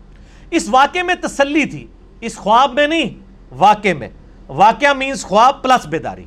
اس 0.51 0.69
واقعے 0.69 1.03
میں 1.03 1.15
تسلی 1.15 1.65
تھی، 1.65 1.87
اس 2.21 2.37
خواب 2.37 2.73
میں 2.73 2.87
نہیں، 2.87 3.09
واقعے 3.51 3.93
میں۔ 3.93 4.09
واقعہ 4.47 4.93
مینز 4.93 5.25
خواب 5.25 5.63
پلس 5.63 5.87
بیداری۔ 5.87 6.23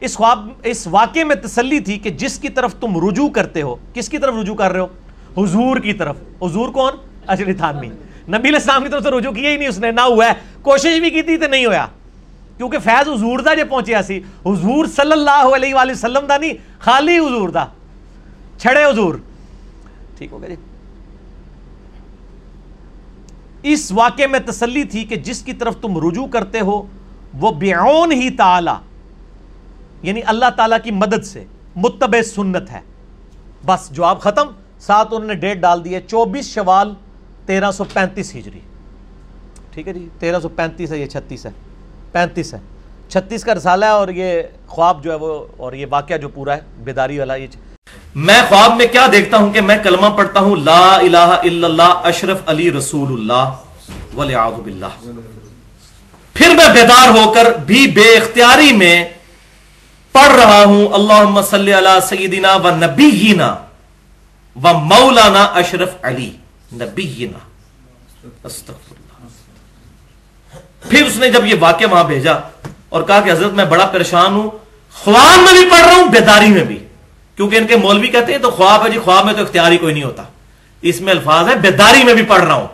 اس 0.00 0.16
خواب، 0.16 0.48
اس 0.62 0.86
واقعے 0.86 1.24
میں 1.24 1.36
تسلی 1.36 1.80
تھی 1.80 1.98
کہ 1.98 2.10
جس 2.10 2.38
کی 2.38 2.48
طرف 2.48 2.74
تم 2.74 3.08
رجوع 3.08 3.28
کرتے 3.28 3.62
ہو، 3.62 3.76
کس 3.94 4.08
کی 4.08 4.18
طرف 4.18 4.34
رجوع 4.42 4.54
کر 4.54 4.72
رہے 4.72 4.80
ہو؟ 4.80 4.86
حضور 5.42 5.76
کی 5.76 5.92
طرف۔ 5.92 6.16
حضور 6.42 6.68
کون؟ 6.68 6.92
اجلی 7.26 7.52
تھانوی 7.52 7.86
نبی 8.28 8.48
السلام 8.48 8.82
کی 8.82 8.88
طرف 8.88 9.02
سے 9.02 9.10
رجوع 9.10 9.32
کیا 9.32 9.50
ہی 9.50 9.56
نہیں 9.56 9.68
اس 9.68 9.78
نے، 9.78 9.90
نہ 9.90 10.00
ہوا 10.00 10.26
ہے۔ 10.26 10.32
کوشش 10.62 11.00
بھی 11.00 11.10
کی 11.10 11.22
تھی 11.22 11.36
تو 11.36 11.46
نہیں 11.46 11.66
ہویا۔ 11.66 11.86
کیونکہ 12.56 12.78
فیض 12.78 13.08
حضور 13.08 13.38
دا 13.38 13.54
جو 13.54 13.62
پہنچیا 13.70 14.02
سی۔ 14.02 14.20
حضور 14.46 14.86
صلی 14.86 15.12
اللہ 15.12 15.48
علیہ 15.54 15.74
وآلہ 15.74 15.92
وسلم 15.92 16.26
دا 16.26 16.36
نہیں، 16.36 16.52
خالی 16.78 17.18
حضور 17.18 17.48
دا۔ 17.48 17.64
چھڑے 18.58 18.84
حضور۔ 18.84 19.14
ٹھیک 20.18 20.32
ہو 20.32 20.40
گیا 20.40 20.48
جی؟ 20.48 20.75
اس 23.72 23.92
واقعے 23.92 24.26
میں 24.26 24.38
تسلی 24.38 24.84
تھی 24.84 25.04
کہ 25.04 25.16
جس 25.16 25.42
کی 25.42 25.52
طرف 25.52 25.76
تم 25.76 26.08
رجوع 26.08 26.26
کرتے 26.26 26.60
ہو، 26.60 26.82
وہ 27.34 27.52
بیعون 27.52 28.12
ہی 28.12 28.30
تعالی 28.30 28.70
یعنی 30.02 30.20
اللہ 30.26 30.44
تعالیٰ 30.56 30.78
کی 30.84 30.90
مدد 30.90 31.24
سے 31.24 31.44
متبع 31.76 32.22
سنت 32.22 32.70
ہے۔ 32.70 32.80
بس 33.66 33.90
جواب 33.90 34.20
ختم، 34.20 34.46
ساتھ 34.78 35.08
انہوں 35.14 35.28
نے 35.28 35.34
ڈیٹ 35.34 35.56
ڈال 35.56 35.84
دی 35.84 35.94
ہے، 35.94 36.00
چوبیس 36.00 36.54
شوال 36.54 36.94
تیرہ 37.46 37.70
سو 37.70 37.84
پینتیس 37.84 38.36
ہجری۔ 38.36 38.60
ٹھیک 39.70 39.88
ہے 39.88 39.92
جی 39.92 40.08
تیرہ 40.18 40.40
سو 40.40 40.48
پینتیس 40.48 40.92
ہے، 40.92 40.98
یہ 40.98 41.06
چھتیس 41.06 41.46
ہے۔ 41.46 41.50
پینتیس 42.12 42.54
ہے۔ 42.54 42.58
چھتیس 43.08 43.44
کا 43.44 43.54
رسالہ 43.54 43.84
ہے 43.84 43.90
اور 43.90 44.08
یہ 44.08 44.42
خواب 44.66 45.04
جو 45.04 45.10
ہے 45.10 45.16
وہ 45.16 45.46
اور 45.56 45.72
یہ 45.72 45.86
واقعہ 45.90 46.16
جو 46.16 46.28
پورا 46.28 46.56
ہے، 46.56 46.60
بیداری 46.84 47.18
والا، 47.18 47.34
یہ 47.34 47.46
میں 48.14 48.40
خواب 48.48 48.76
میں 48.76 48.86
کیا 48.92 49.06
دیکھتا 49.12 49.36
ہوں 49.36 49.52
کہ 49.52 49.60
میں 49.60 49.76
کلمہ 49.82 50.06
پڑھتا 50.16 50.40
ہوں 50.40 50.56
لا 50.56 50.94
الہ 50.94 51.18
الا 51.18 51.66
اللہ 51.66 52.06
اشرف 52.10 52.38
علی 52.46 52.70
رسول 52.72 53.12
اللہ 53.12 54.16
ولیعوذ 54.16 54.60
باللہ۔ 54.60 54.94
پھر 56.34 56.54
میں 56.56 56.68
بیدار 56.74 57.08
ہو 57.08 57.32
کر 57.32 57.52
بھی 57.66 57.86
بے 57.86 58.08
اختیاری 58.16 58.72
میں 58.72 58.96
پڑھ 60.12 60.32
رہا 60.32 60.62
ہوں 60.64 60.88
اللہم 60.92 61.40
صلی 61.42 61.74
اللہ 61.74 61.98
سیدنا 62.08 62.54
و 62.54 62.70
نبینا 62.76 63.54
و 64.56 64.72
مولانا 64.72 65.42
اشرف 65.60 65.90
علی 66.02 66.30
نبینا۔ 66.72 67.38
پھر 70.88 71.04
اس 71.06 71.16
نے 71.16 71.30
جب 71.30 71.46
یہ 71.46 71.54
واقعہ 71.60 71.90
وہاں 71.90 72.04
بھیجا 72.04 72.32
اور 72.88 73.02
کہا 73.02 73.20
کہ 73.20 73.30
حضرت 73.30 73.52
میں 73.52 73.64
بڑا 73.64 73.86
پریشان 73.86 74.34
ہوں 74.34 74.50
خواب 74.94 75.38
میں 75.38 75.52
بھی 75.52 75.70
پڑھ 75.70 75.86
رہا 75.86 75.94
ہوں، 75.94 76.08
بیداری 76.08 76.48
میں 76.48 76.64
بھی۔ 76.64 76.78
کیونکہ 77.36 77.56
ان 77.56 77.66
کے 77.66 77.76
مولوی 77.76 78.08
کہتے 78.08 78.32
ہیں 78.32 78.38
تو 78.38 78.50
خواب 78.50 78.86
ہے 78.86 78.90
جی 78.90 78.98
خواب 78.98 79.24
میں 79.24 79.32
تو 79.32 79.42
اختیاری 79.42 79.76
کوئی 79.76 79.94
نہیں 79.94 80.04
ہوتا۔ 80.04 80.22
اس 80.82 81.00
میں 81.00 81.12
الفاظ 81.12 81.48
ہے 81.48 81.54
بیداری 81.56 82.04
میں 82.04 82.14
بھی 82.14 82.22
پڑھ 82.22 82.42
رہا 82.42 82.54
ہوں۔ 82.54 82.66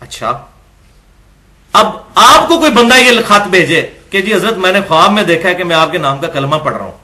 اچھا۔ 0.00 0.38
اب 1.72 1.90
آپ 2.14 2.48
کو 2.48 2.58
کوئی 2.58 2.72
بندہ 2.72 2.94
یہ 2.94 3.20
خط 3.28 3.48
بھیجے 3.48 3.86
کہ 4.10 4.20
جی 4.20 4.34
حضرت 4.34 4.58
میں 4.58 4.72
نے 4.72 4.80
خواب 4.88 5.12
میں 5.12 5.22
دیکھا 5.22 5.48
ہے 5.48 5.54
کہ 5.54 5.64
میں 5.64 5.76
آپ 5.76 5.92
کے 5.92 5.98
نام 5.98 6.18
کا 6.18 6.26
کلمہ 6.26 6.56
پڑھ 6.56 6.76
رہا 6.76 6.84
ہوں۔ 6.84 6.98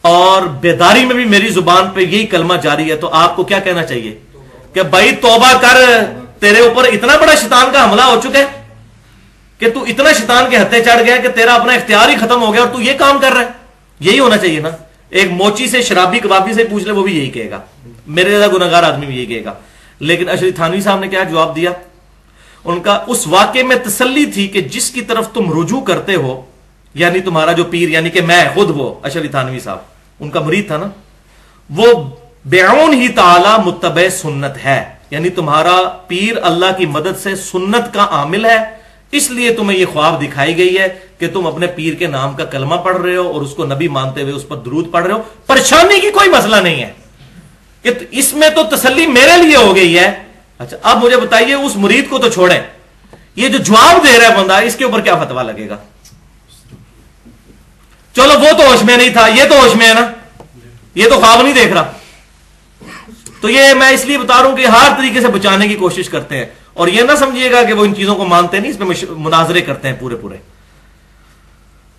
اور 0.00 0.42
بیداری 0.42 1.04
میں 1.04 1.14
بھی 1.14 1.24
میری 1.24 1.48
زبان 1.48 1.90
پہ 1.90 2.00
یہی 2.00 2.26
کلمہ 2.26 2.54
جاری 2.54 2.90
ہے، 2.90 2.96
تو 2.96 3.08
آپ 3.12 3.36
کو 3.36 3.44
کیا 3.44 3.58
کہنا 3.58 3.86
چاہیے؟ 3.86 4.18
کہ 4.72 4.82
بھائی 4.82 5.16
توبہ 5.16 5.52
کر، 5.60 5.76
تیرے 6.40 6.60
اوپر 6.60 6.84
اتنا 6.84 7.16
بڑا 7.16 7.34
شیطان 7.34 7.66
کا 7.72 7.84
حملہ 7.84 8.02
ہو 8.02 8.20
چکا 8.22 8.38
ہے 8.38 8.44
کہ 9.58 9.70
تو 9.70 9.82
اتنا 9.82 10.12
شیطان 10.12 10.50
کے 10.50 10.56
ہتھے 10.56 10.84
چڑھ 10.84 11.02
گیا 11.02 11.16
کہ 11.16 11.28
تیرا 11.28 11.54
اپنا 11.54 11.72
اختیار 11.72 12.08
ہی 12.08 12.16
ختم 12.16 12.42
ہو 12.42 12.52
گیا 12.52 12.60
اور 12.60 12.68
تو 12.68 12.80
یہ 12.80 12.92
کام 12.98 13.18
کر 13.18 13.32
رہا 13.32 13.40
ہے۔ 13.40 13.46
یہی 14.00 14.18
ہونا 14.18 14.36
چاہیے 14.36 14.60
نا۔ 14.60 14.68
ایک 15.10 15.30
موچی 15.30 15.66
سے 15.66 15.82
شرابی 15.82 16.18
کبابی 16.18 16.54
سے 16.54 16.64
پوچھ 16.64 16.84
لے، 16.84 16.92
وہ 16.92 17.02
بھی 17.02 17.18
یہی 17.18 17.30
کہے 17.30 17.50
گا۔ 17.50 17.60
میرے 18.06 18.38
زیادہ 18.38 18.52
گناگار 18.52 18.82
آدمی 18.82 19.06
بھی 19.06 19.16
یہی 19.16 19.26
کہے 19.26 19.44
گا۔ 19.44 19.54
لیکن 20.00 20.28
اشری 20.28 20.50
تھانوی 20.50 20.80
صاحب 20.80 21.00
نے 21.00 21.08
کیا 21.08 21.22
جواب 21.22 21.56
دیا؟ 21.56 21.70
ان 22.64 22.80
کا 22.80 23.04
اس 23.06 23.26
واقعے 23.26 23.62
میں 23.62 23.76
تسلی 23.76 24.26
تھی 24.26 24.48
کہ 24.48 24.60
جس 24.60 24.90
کی 24.90 25.00
طرف 25.00 25.32
تم 25.32 25.62
رجوع 25.62 25.80
کرتے 25.80 26.14
ہو 26.14 26.44
یعنی 26.94 27.20
تمہارا 27.20 27.52
جو 27.52 27.64
پیر 27.64 27.88
یعنی 27.88 28.10
کہ 28.10 28.20
میں، 28.20 28.44
خود 28.54 28.70
وہ 28.70 28.94
اشری 29.02 29.28
تھانوی 29.28 29.60
صاحب، 29.60 29.78
ان 30.20 30.30
کا 30.30 30.40
مرید 30.40 30.66
تھا 30.66 30.76
نا، 30.76 30.86
وہ 31.70 32.10
بیعون 32.44 32.94
ہی 32.94 33.08
تعالی 33.08 33.62
متبع 33.64 34.08
سنت 34.08 34.64
ہے۔ 34.64 34.84
یعنی 35.10 35.28
تمہارا 35.28 35.88
پیر 36.06 36.36
اللہ 36.42 36.66
کی 36.78 36.86
مدد 36.86 37.22
سے 37.22 37.36
سنت 37.36 37.94
کا 37.94 38.06
عامل 38.10 38.46
ہے 38.46 38.85
اس 39.12 39.30
لیے 39.30 39.52
تمہیں 39.52 39.78
یہ 39.78 39.86
خواب 39.86 40.22
دکھائی 40.22 40.56
گئی 40.56 40.78
ہے 40.78 40.98
کہ 41.18 41.28
تم 41.28 41.46
اپنے 41.46 41.66
پیر 41.66 41.94
کے 41.94 42.06
نام 42.06 42.34
کا 42.34 42.44
کلمہ 42.44 42.74
پڑھ 42.74 42.96
رہے 42.96 43.16
ہو 43.16 43.32
اور 43.32 43.42
اس 43.42 43.54
کو 43.54 43.64
نبی 43.64 43.88
مانتے 43.88 44.22
ہوئے 44.22 44.32
اس 44.32 44.48
پر 44.48 44.56
درود 44.56 44.92
پڑھ 44.92 45.04
رہے 45.04 45.14
ہو۔ 45.14 45.22
پریشانی 45.46 46.00
کی 46.00 46.10
کوئی 46.10 46.28
مسئلہ 46.28 46.56
نہیں 46.56 46.82
ہے۔ 46.82 46.92
کہ 47.82 47.90
اس 48.10 48.34
میں 48.34 48.50
تو 48.50 48.76
تسلی 48.76 49.06
میرے 49.06 49.42
لیے 49.42 49.56
ہو 49.56 49.76
گئی 49.76 49.98
ہے۔ 49.98 50.22
اچھا 50.58 50.76
اب 50.82 51.04
مجھے 51.04 51.16
بتائیے 51.16 51.54
اس 51.54 51.72
مرید 51.76 52.08
کو 52.08 52.18
تو 52.18 52.28
چھوڑیں۔ 52.28 52.60
یہ 53.36 53.48
جو 53.48 53.58
جواب 53.58 54.06
دے 54.06 54.18
رہا 54.18 54.28
ہے 54.28 54.42
بندہ، 54.42 54.54
اس 54.54 54.76
کے 54.76 54.84
اوپر 54.84 55.00
کیا 55.00 55.16
فتوا 55.16 55.42
لگے 55.42 55.68
گا؟ 55.68 55.76
چلو، 58.12 58.40
وہ 58.40 58.52
تو 58.58 58.66
ہوش 58.66 58.84
میں 58.84 58.96
نہیں 58.96 59.08
تھا، 59.08 59.26
یہ 59.26 59.44
تو 59.48 59.60
ہوش 59.60 59.76
میں 59.76 59.88
ہے 59.88 59.94
نا۔ 59.94 60.08
یہ 60.94 61.04
تو 61.08 61.20
خواب 61.20 61.42
نہیں 61.42 61.54
دیکھ 61.54 61.72
رہا۔ 61.72 61.92
تو 63.40 63.50
یہ 63.50 63.74
میں 63.74 63.90
اس 63.90 64.04
لیے 64.04 64.18
بتا 64.18 64.42
رہا 64.42 64.50
ہوں 64.50 64.56
کہ 64.56 64.66
ہر 64.66 64.88
طریقے 64.98 65.20
سے 65.20 65.28
بچانے 65.28 65.68
کی 65.68 65.74
کوشش 65.74 66.08
کرتے 66.08 66.36
ہیں۔ 66.36 66.46
اور 66.76 66.88
یہ 66.88 67.02
نہ 67.02 67.12
سمجھیے 67.18 67.50
گا 67.50 67.62
کہ 67.62 67.72
وہ 67.72 67.84
ان 67.84 67.94
چیزوں 67.94 68.14
کو 68.14 68.24
مانتے 68.24 68.58
نہیں 68.58 68.70
اس 68.70 68.78
میں 68.78 69.16
مناظرے 69.16 69.60
کرتے 69.60 69.88
ہیں 69.88 69.96
پورے 70.00 70.16
پورے۔ 70.16 70.36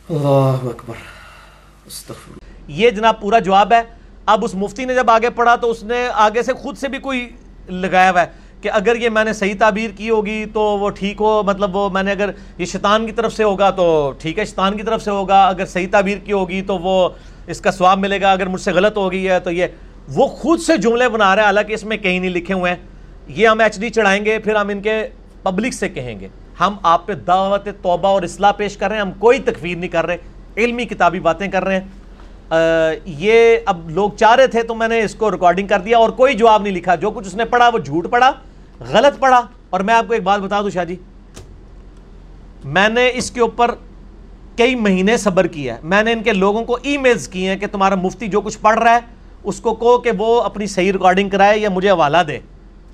اللہ 0.09 0.67
اکبر۔ 0.67 0.93
یہ 2.67 2.89
جناب 2.89 3.21
پورا 3.21 3.39
جواب 3.39 3.73
ہے۔ 3.73 3.81
اب 4.25 4.45
اس 4.45 4.55
مفتی 4.55 4.85
نے 4.85 4.95
جب 4.95 5.09
آگے 5.11 5.29
پڑھا 5.29 5.55
تو 5.55 5.71
اس 5.71 5.83
نے 5.83 6.07
آگے 6.13 6.43
سے 6.43 6.53
خود 6.53 6.77
سے 6.77 6.87
بھی 6.87 6.99
کوئی 6.99 7.29
لگایا 7.67 8.11
ہوا 8.11 8.21
ہے 8.21 8.25
کہ 8.61 8.69
اگر 8.73 8.95
یہ 8.95 9.09
میں 9.09 9.23
نے 9.23 9.33
صحیح 9.33 9.53
تعبیر 9.59 9.89
کی 9.89 10.09
ہوگی 10.09 10.45
تو 10.53 10.61
وہ 10.61 10.89
ٹھیک 10.89 11.17
ہو 11.19 11.43
مطلب 11.43 11.75
وہ 11.75 11.89
میں 11.89 12.03
نے 12.03 12.11
اگر 12.11 12.29
یہ 12.57 12.65
شیطان 12.65 13.05
کی 13.05 13.11
طرف 13.11 13.33
سے 13.33 13.43
ہوگا 13.43 13.69
تو 13.69 14.13
ٹھیک 14.19 14.39
ہے 14.39 14.45
شیطان 14.45 14.77
کی 14.77 14.83
طرف 14.83 15.03
سے 15.03 15.11
ہوگا۔ 15.11 15.47
اگر 15.47 15.65
صحیح 15.65 15.87
تعبیر 15.91 16.17
کی 16.17 16.31
ہوگی 16.31 16.61
تو 16.61 16.77
وہ 16.77 17.09
اس 17.47 17.61
کا 17.61 17.71
سواب 17.71 17.99
ملے 17.99 18.21
گا۔ 18.21 18.31
اگر 18.31 18.47
مجھ 18.47 18.61
سے 18.61 18.71
غلط 18.71 18.97
ہو 18.97 19.11
گئی 19.11 19.27
ہے 19.27 19.39
تو 19.39 19.51
یہ 19.51 19.67
وہ 20.07 20.27
خود 20.27 20.59
سے 20.59 20.77
جملے 20.77 21.09
بنا 21.09 21.35
رہے 21.35 21.41
ہیں 21.41 21.47
حالانکہ 21.47 21.73
اس 21.73 21.83
میں 21.83 21.97
کہیں 21.97 22.19
نہیں 22.19 22.29
لکھے 22.29 22.53
ہوئے 22.53 22.73
ہیں۔ 22.73 22.96
یہ 23.27 23.47
ہم 23.47 23.59
ایچ 23.59 23.79
ڈی 23.79 23.89
چڑھائیں 23.89 24.25
گے، 24.25 24.39
پھر 24.39 24.55
ہم 24.55 24.67
ان 24.67 24.81
کے 24.81 25.07
پبلک 25.43 25.73
سے 25.73 25.89
کہیں 25.89 26.19
گے۔ 26.19 26.27
ہم 26.59 26.75
آپ 26.83 27.07
پہ 27.07 27.13
دعوت، 27.13 27.65
توبہ 27.65 28.07
اور 28.07 28.21
اصلاح 28.21 28.51
پیش 28.51 28.77
کر 28.77 28.87
رہے 28.87 28.95
ہیں۔ 28.95 29.01
ہم 29.01 29.11
کوئی 29.19 29.39
تکفیر 29.39 29.77
نہیں 29.77 29.89
کر 29.89 30.05
رہے۔ 30.05 30.17
علمی 30.57 30.85
کتابی 30.85 31.19
باتیں 31.19 31.47
کر 31.47 31.63
رہے 31.63 31.79
ہیں۔ 31.79 31.87
یہ 33.05 33.57
اب 33.65 33.89
لوگ 33.89 34.09
چاہ 34.17 34.35
رہے 34.35 34.47
تھے 34.47 34.63
تو 34.63 34.75
میں 34.75 34.87
نے 34.87 35.01
اس 35.01 35.15
کو 35.15 35.31
ریکارڈنگ 35.31 35.67
کر 35.67 35.79
دیا 35.79 35.97
اور 35.97 36.09
کوئی 36.09 36.33
جواب 36.33 36.61
نہیں 36.61 36.73
لکھا۔ 36.73 36.95
جو 36.95 37.11
کچھ 37.11 37.27
اس 37.27 37.35
نے 37.35 37.45
پڑھا 37.45 37.69
وہ 37.69 37.77
جھوٹ 37.77 38.11
پڑھا، 38.11 38.31
غلط 38.79 39.19
پڑھا۔ 39.19 39.41
اور 39.69 39.79
میں 39.79 39.93
آپ 39.93 40.07
کو 40.07 40.13
ایک 40.13 40.23
بات 40.23 40.39
بتا 40.39 40.61
دوں 40.61 40.69
شاہ 40.69 40.85
جی۔ 40.85 40.95
میں 42.63 42.89
نے 42.89 43.11
اس 43.13 43.31
کے 43.31 43.41
اوپر 43.41 43.71
کئی 44.57 44.75
مہینے 44.75 45.17
صبر 45.17 45.47
کیا 45.47 45.73
ہے۔ 45.73 45.79
میں 45.83 46.03
نے 46.03 46.11
ان 46.11 46.23
کے 46.23 46.33
لوگوں 46.33 46.63
کو 46.63 46.77
ای 46.81 46.97
میلز 46.97 47.27
کیے 47.27 47.49
ہیں 47.49 47.57
کہ 47.57 47.67
تمہارا 47.67 47.95
مفتی 47.95 48.27
جو 48.27 48.41
کچھ 48.41 48.57
پڑھ 48.61 48.79
رہا 48.79 48.93
ہے، 48.93 48.99
اس 49.43 49.59
کو 49.59 49.75
کہو 49.75 49.97
کہ 49.97 50.11
وہ 50.17 50.41
اپنی 50.41 50.67
صحیح 50.67 50.93
ریکارڈنگ 50.93 51.29
کرائے 51.29 51.59
یا 51.59 51.69
مجھے 51.69 51.89
حوالہ 51.89 52.17
دے۔ 52.27 52.39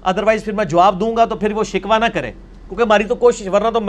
ادروائز 0.04 0.44
پھر 0.44 0.54
میں 0.54 0.66
جواب 0.66 1.00
دوں 1.00 1.18
گا 1.18 1.26
تو 1.26 1.36
پھر 1.36 1.54
وہ 1.54 1.64
شکوا 1.64 1.98
نہ 1.98 2.06
کرے۔ 2.14 2.32
کیونکہ 2.68 2.84
ہماری 2.84 3.04
تو 3.04 3.16
کوشش، 3.16 3.48
ورنہ 3.48 3.70
تو 3.70 3.80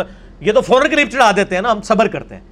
یہ 0.40 0.52
تو 0.52 0.60
فوراً 0.60 0.90
کلپ 0.90 1.12
چڑھا 1.12 1.30
دیتے 1.36 1.54
ہیں 1.54 1.62
نا، 1.62 1.72
ہم 1.72 1.82
صبر 1.82 2.08
کرتے 2.08 2.34
ہیں۔ 2.34 2.42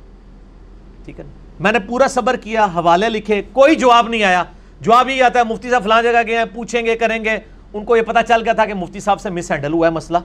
ٹھیک 1.05 1.21
ہے 1.21 1.25
میں 1.61 1.73
نے 1.73 1.79
پورا 1.79 2.09
صبر 2.09 2.37
کیا، 2.37 2.65
حوالے 2.65 3.09
لکھے، 3.09 3.43
کوئی 3.53 3.75
جواب 3.75 4.09
نہیں 4.09 4.25
آیا۔ 4.25 4.45
جواب 4.81 5.09
ہی 5.09 5.23
آتا 5.23 5.39
ہے، 5.39 5.45
مفتی 5.45 5.71
صاحب 5.71 5.85
فلاں 5.85 6.03
جگہ 6.03 6.23
گئے 6.27 6.37
ہیں، 6.37 6.45
پوچھیں 6.55 6.87
گے، 6.87 6.97
کریں 6.97 7.25
گے۔ 7.25 7.39
ان 7.73 7.85
کو 7.85 7.97
یہ 7.97 8.03
پتا 8.03 8.23
چل 8.23 8.43
گیا 8.45 8.53
تھا 8.53 8.67
کہ 8.67 8.75
مفتی 8.75 9.01
صاحب 9.01 9.21
سے 9.21 9.31
مس 9.31 9.53
ہینڈل 9.53 9.73
ہوا 9.73 9.87
ہے 9.87 9.93
مسئلہ۔ 9.93 10.19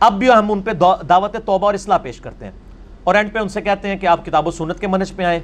اب 0.00 0.18
بھی 0.18 0.30
ہم 0.30 0.52
ان 0.52 0.62
پہ 0.62 0.70
دعوت 1.08 1.32
توبہ 1.32 1.66
اور 1.66 1.74
اصلاح 1.74 1.98
پیش 1.98 2.20
کرتے 2.20 2.44
ہیں۔ 2.44 2.52
اور 3.04 3.14
اینڈ 3.14 3.32
پہ 3.32 3.38
ان 3.38 3.48
سے 3.48 3.60
کہتے 3.60 3.88
ہیں 3.88 3.96
کہ 3.96 4.06
آپ 4.06 4.26
کتاب 4.26 4.46
و 4.46 4.50
سنت 4.50 4.80
کے 4.80 4.86
منج 4.86 5.16
پہ 5.16 5.22
آئیں۔ 5.22 5.40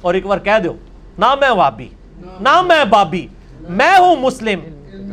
اور 0.00 0.14
ایک 0.14 0.26
بار 0.26 0.38
کہہ 0.38 0.58
دو، 0.64 0.72
نہ 1.18 1.34
میں 1.40 1.50
وابی، 1.50 1.88
نہ 2.40 2.62
میں 2.62 2.84
بابی، 2.84 3.26
میں 3.60 3.98
ہوں 3.98 4.16
مسلم، 4.16 4.60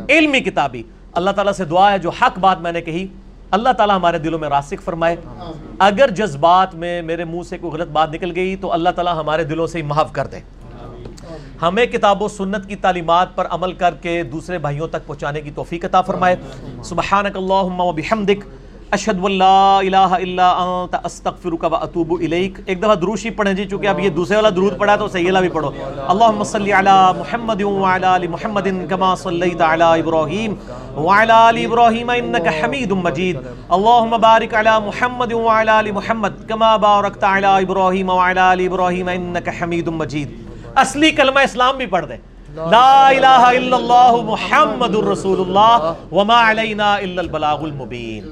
علمی 0.09 0.39
کتابی۔ 0.39 0.83
اللہ 1.13 1.31
تعالیٰ 1.31 1.53
سے 1.53 1.65
دعا 1.65 1.91
ہے 1.91 1.99
جو 1.99 2.09
حق 2.09 2.39
بات 2.39 2.61
میں 2.61 2.71
نے 2.71 2.81
کہی، 2.81 3.07
اللہ 3.51 3.69
تعالیٰ 3.77 3.95
ہمارے 3.95 4.17
دلوں 4.17 4.39
میں 4.39 4.49
راسک 4.49 4.81
فرمائے۔ 4.81 5.15
اگر 5.79 6.09
جذبات 6.11 6.75
میں 6.75 7.01
میرے 7.01 7.23
منہ 7.23 7.43
سے 7.43 7.57
کوئی 7.57 7.73
غلط 7.73 7.87
بات 7.87 8.11
نکل 8.13 8.31
گئی 8.35 8.55
تو 8.55 8.73
اللہ 8.73 8.89
تعالیٰ 8.89 9.15
ہمارے 9.15 9.43
دلوں 9.43 9.67
سے 9.67 9.77
ہی 9.77 9.83
معاف 9.83 10.11
کر 10.11 10.27
دے۔ 10.27 10.39
ہمیں 11.61 11.85
کتاب 11.85 12.21
و 12.21 12.27
سنت 12.27 12.67
کی 12.67 12.75
تعلیمات 12.75 13.35
پر 13.35 13.47
عمل 13.49 13.73
کر 13.73 13.93
کے 14.01 14.23
دوسرے 14.23 14.57
بھائیوں 14.57 14.87
تک 14.87 15.07
پہنچانے 15.07 15.41
کی 15.41 15.51
توفیق 15.51 15.85
عطا 15.85 16.01
فرمائے۔ 16.01 16.35
سبحانک 16.83 17.37
اللہم 17.37 17.79
و 17.79 17.91
بحمدک۔ 17.91 18.60
اشہد 18.95 19.19
واللہ 19.23 19.79
الہ 19.79 20.15
الا 20.15 20.49
انت 20.61 20.95
استغفرک 21.05 21.63
و 21.63 21.75
اتوب 21.75 22.11
الیک۔ 22.21 22.59
ایک 22.65 22.81
دفعہ 22.81 22.95
دروشی 23.01 23.29
پڑھیں 23.37 23.53
جی 23.53 23.65
چونکہ 23.65 23.87
اب 23.87 23.99
یہ 23.99 24.09
دوسرے 24.15 24.35
والا 24.35 24.49
درود 24.55 24.77
پڑھا 24.79 24.95
تو 24.95 25.07
سیلہ 25.07 25.39
بھی 25.39 25.49
پڑھو۔ 25.49 25.69
اللہم 26.13 26.43
صلی 26.43 26.71
علی 26.79 26.95
محمد 27.17 27.61
وعلی 27.61 28.05
آل 28.05 28.27
محمد 28.27 28.67
کما 28.89 29.13
صلیت 29.23 29.61
علی 29.61 29.83
ابراہیم 29.83 30.53
وعلی 30.95 31.31
آل 31.35 31.57
ابراہیم 31.65 32.09
انکا 32.15 32.51
حمید 32.59 32.91
مجید۔ 33.03 33.37
اللہم 33.69 34.15
بارک 34.21 34.55
علی 34.61 34.77
محمد 34.85 35.33
وعلی 35.33 35.71
آل 35.77 35.91
محمد 35.99 36.47
کما 36.49 36.75
بارکت 36.87 37.23
علی 37.23 37.47
ابراہیم 37.47 38.09
وعلی 38.09 38.39
آل 38.39 38.65
ابراہیم 38.65 39.09
انکا 39.13 39.51
حمید 39.61 39.87
مجید۔ 40.01 40.35
اصلی 40.83 41.11
کلمہ 41.21 41.39
اسلام 41.49 41.77
بھی 41.77 41.85
پڑھ 41.95 42.05
دیں۔ 42.09 42.17
لا 42.55 43.07
الہ 43.07 43.43
الا 43.49 43.75
اللہ 43.75 44.15
محمد 44.25 44.95
الرسول 44.95 45.39
اللہ 45.39 45.91
وما 46.11 46.39
علینا 46.49 46.93
الا 46.93 47.21
البلاغ 47.21 47.63
المبین۔ 47.63 48.29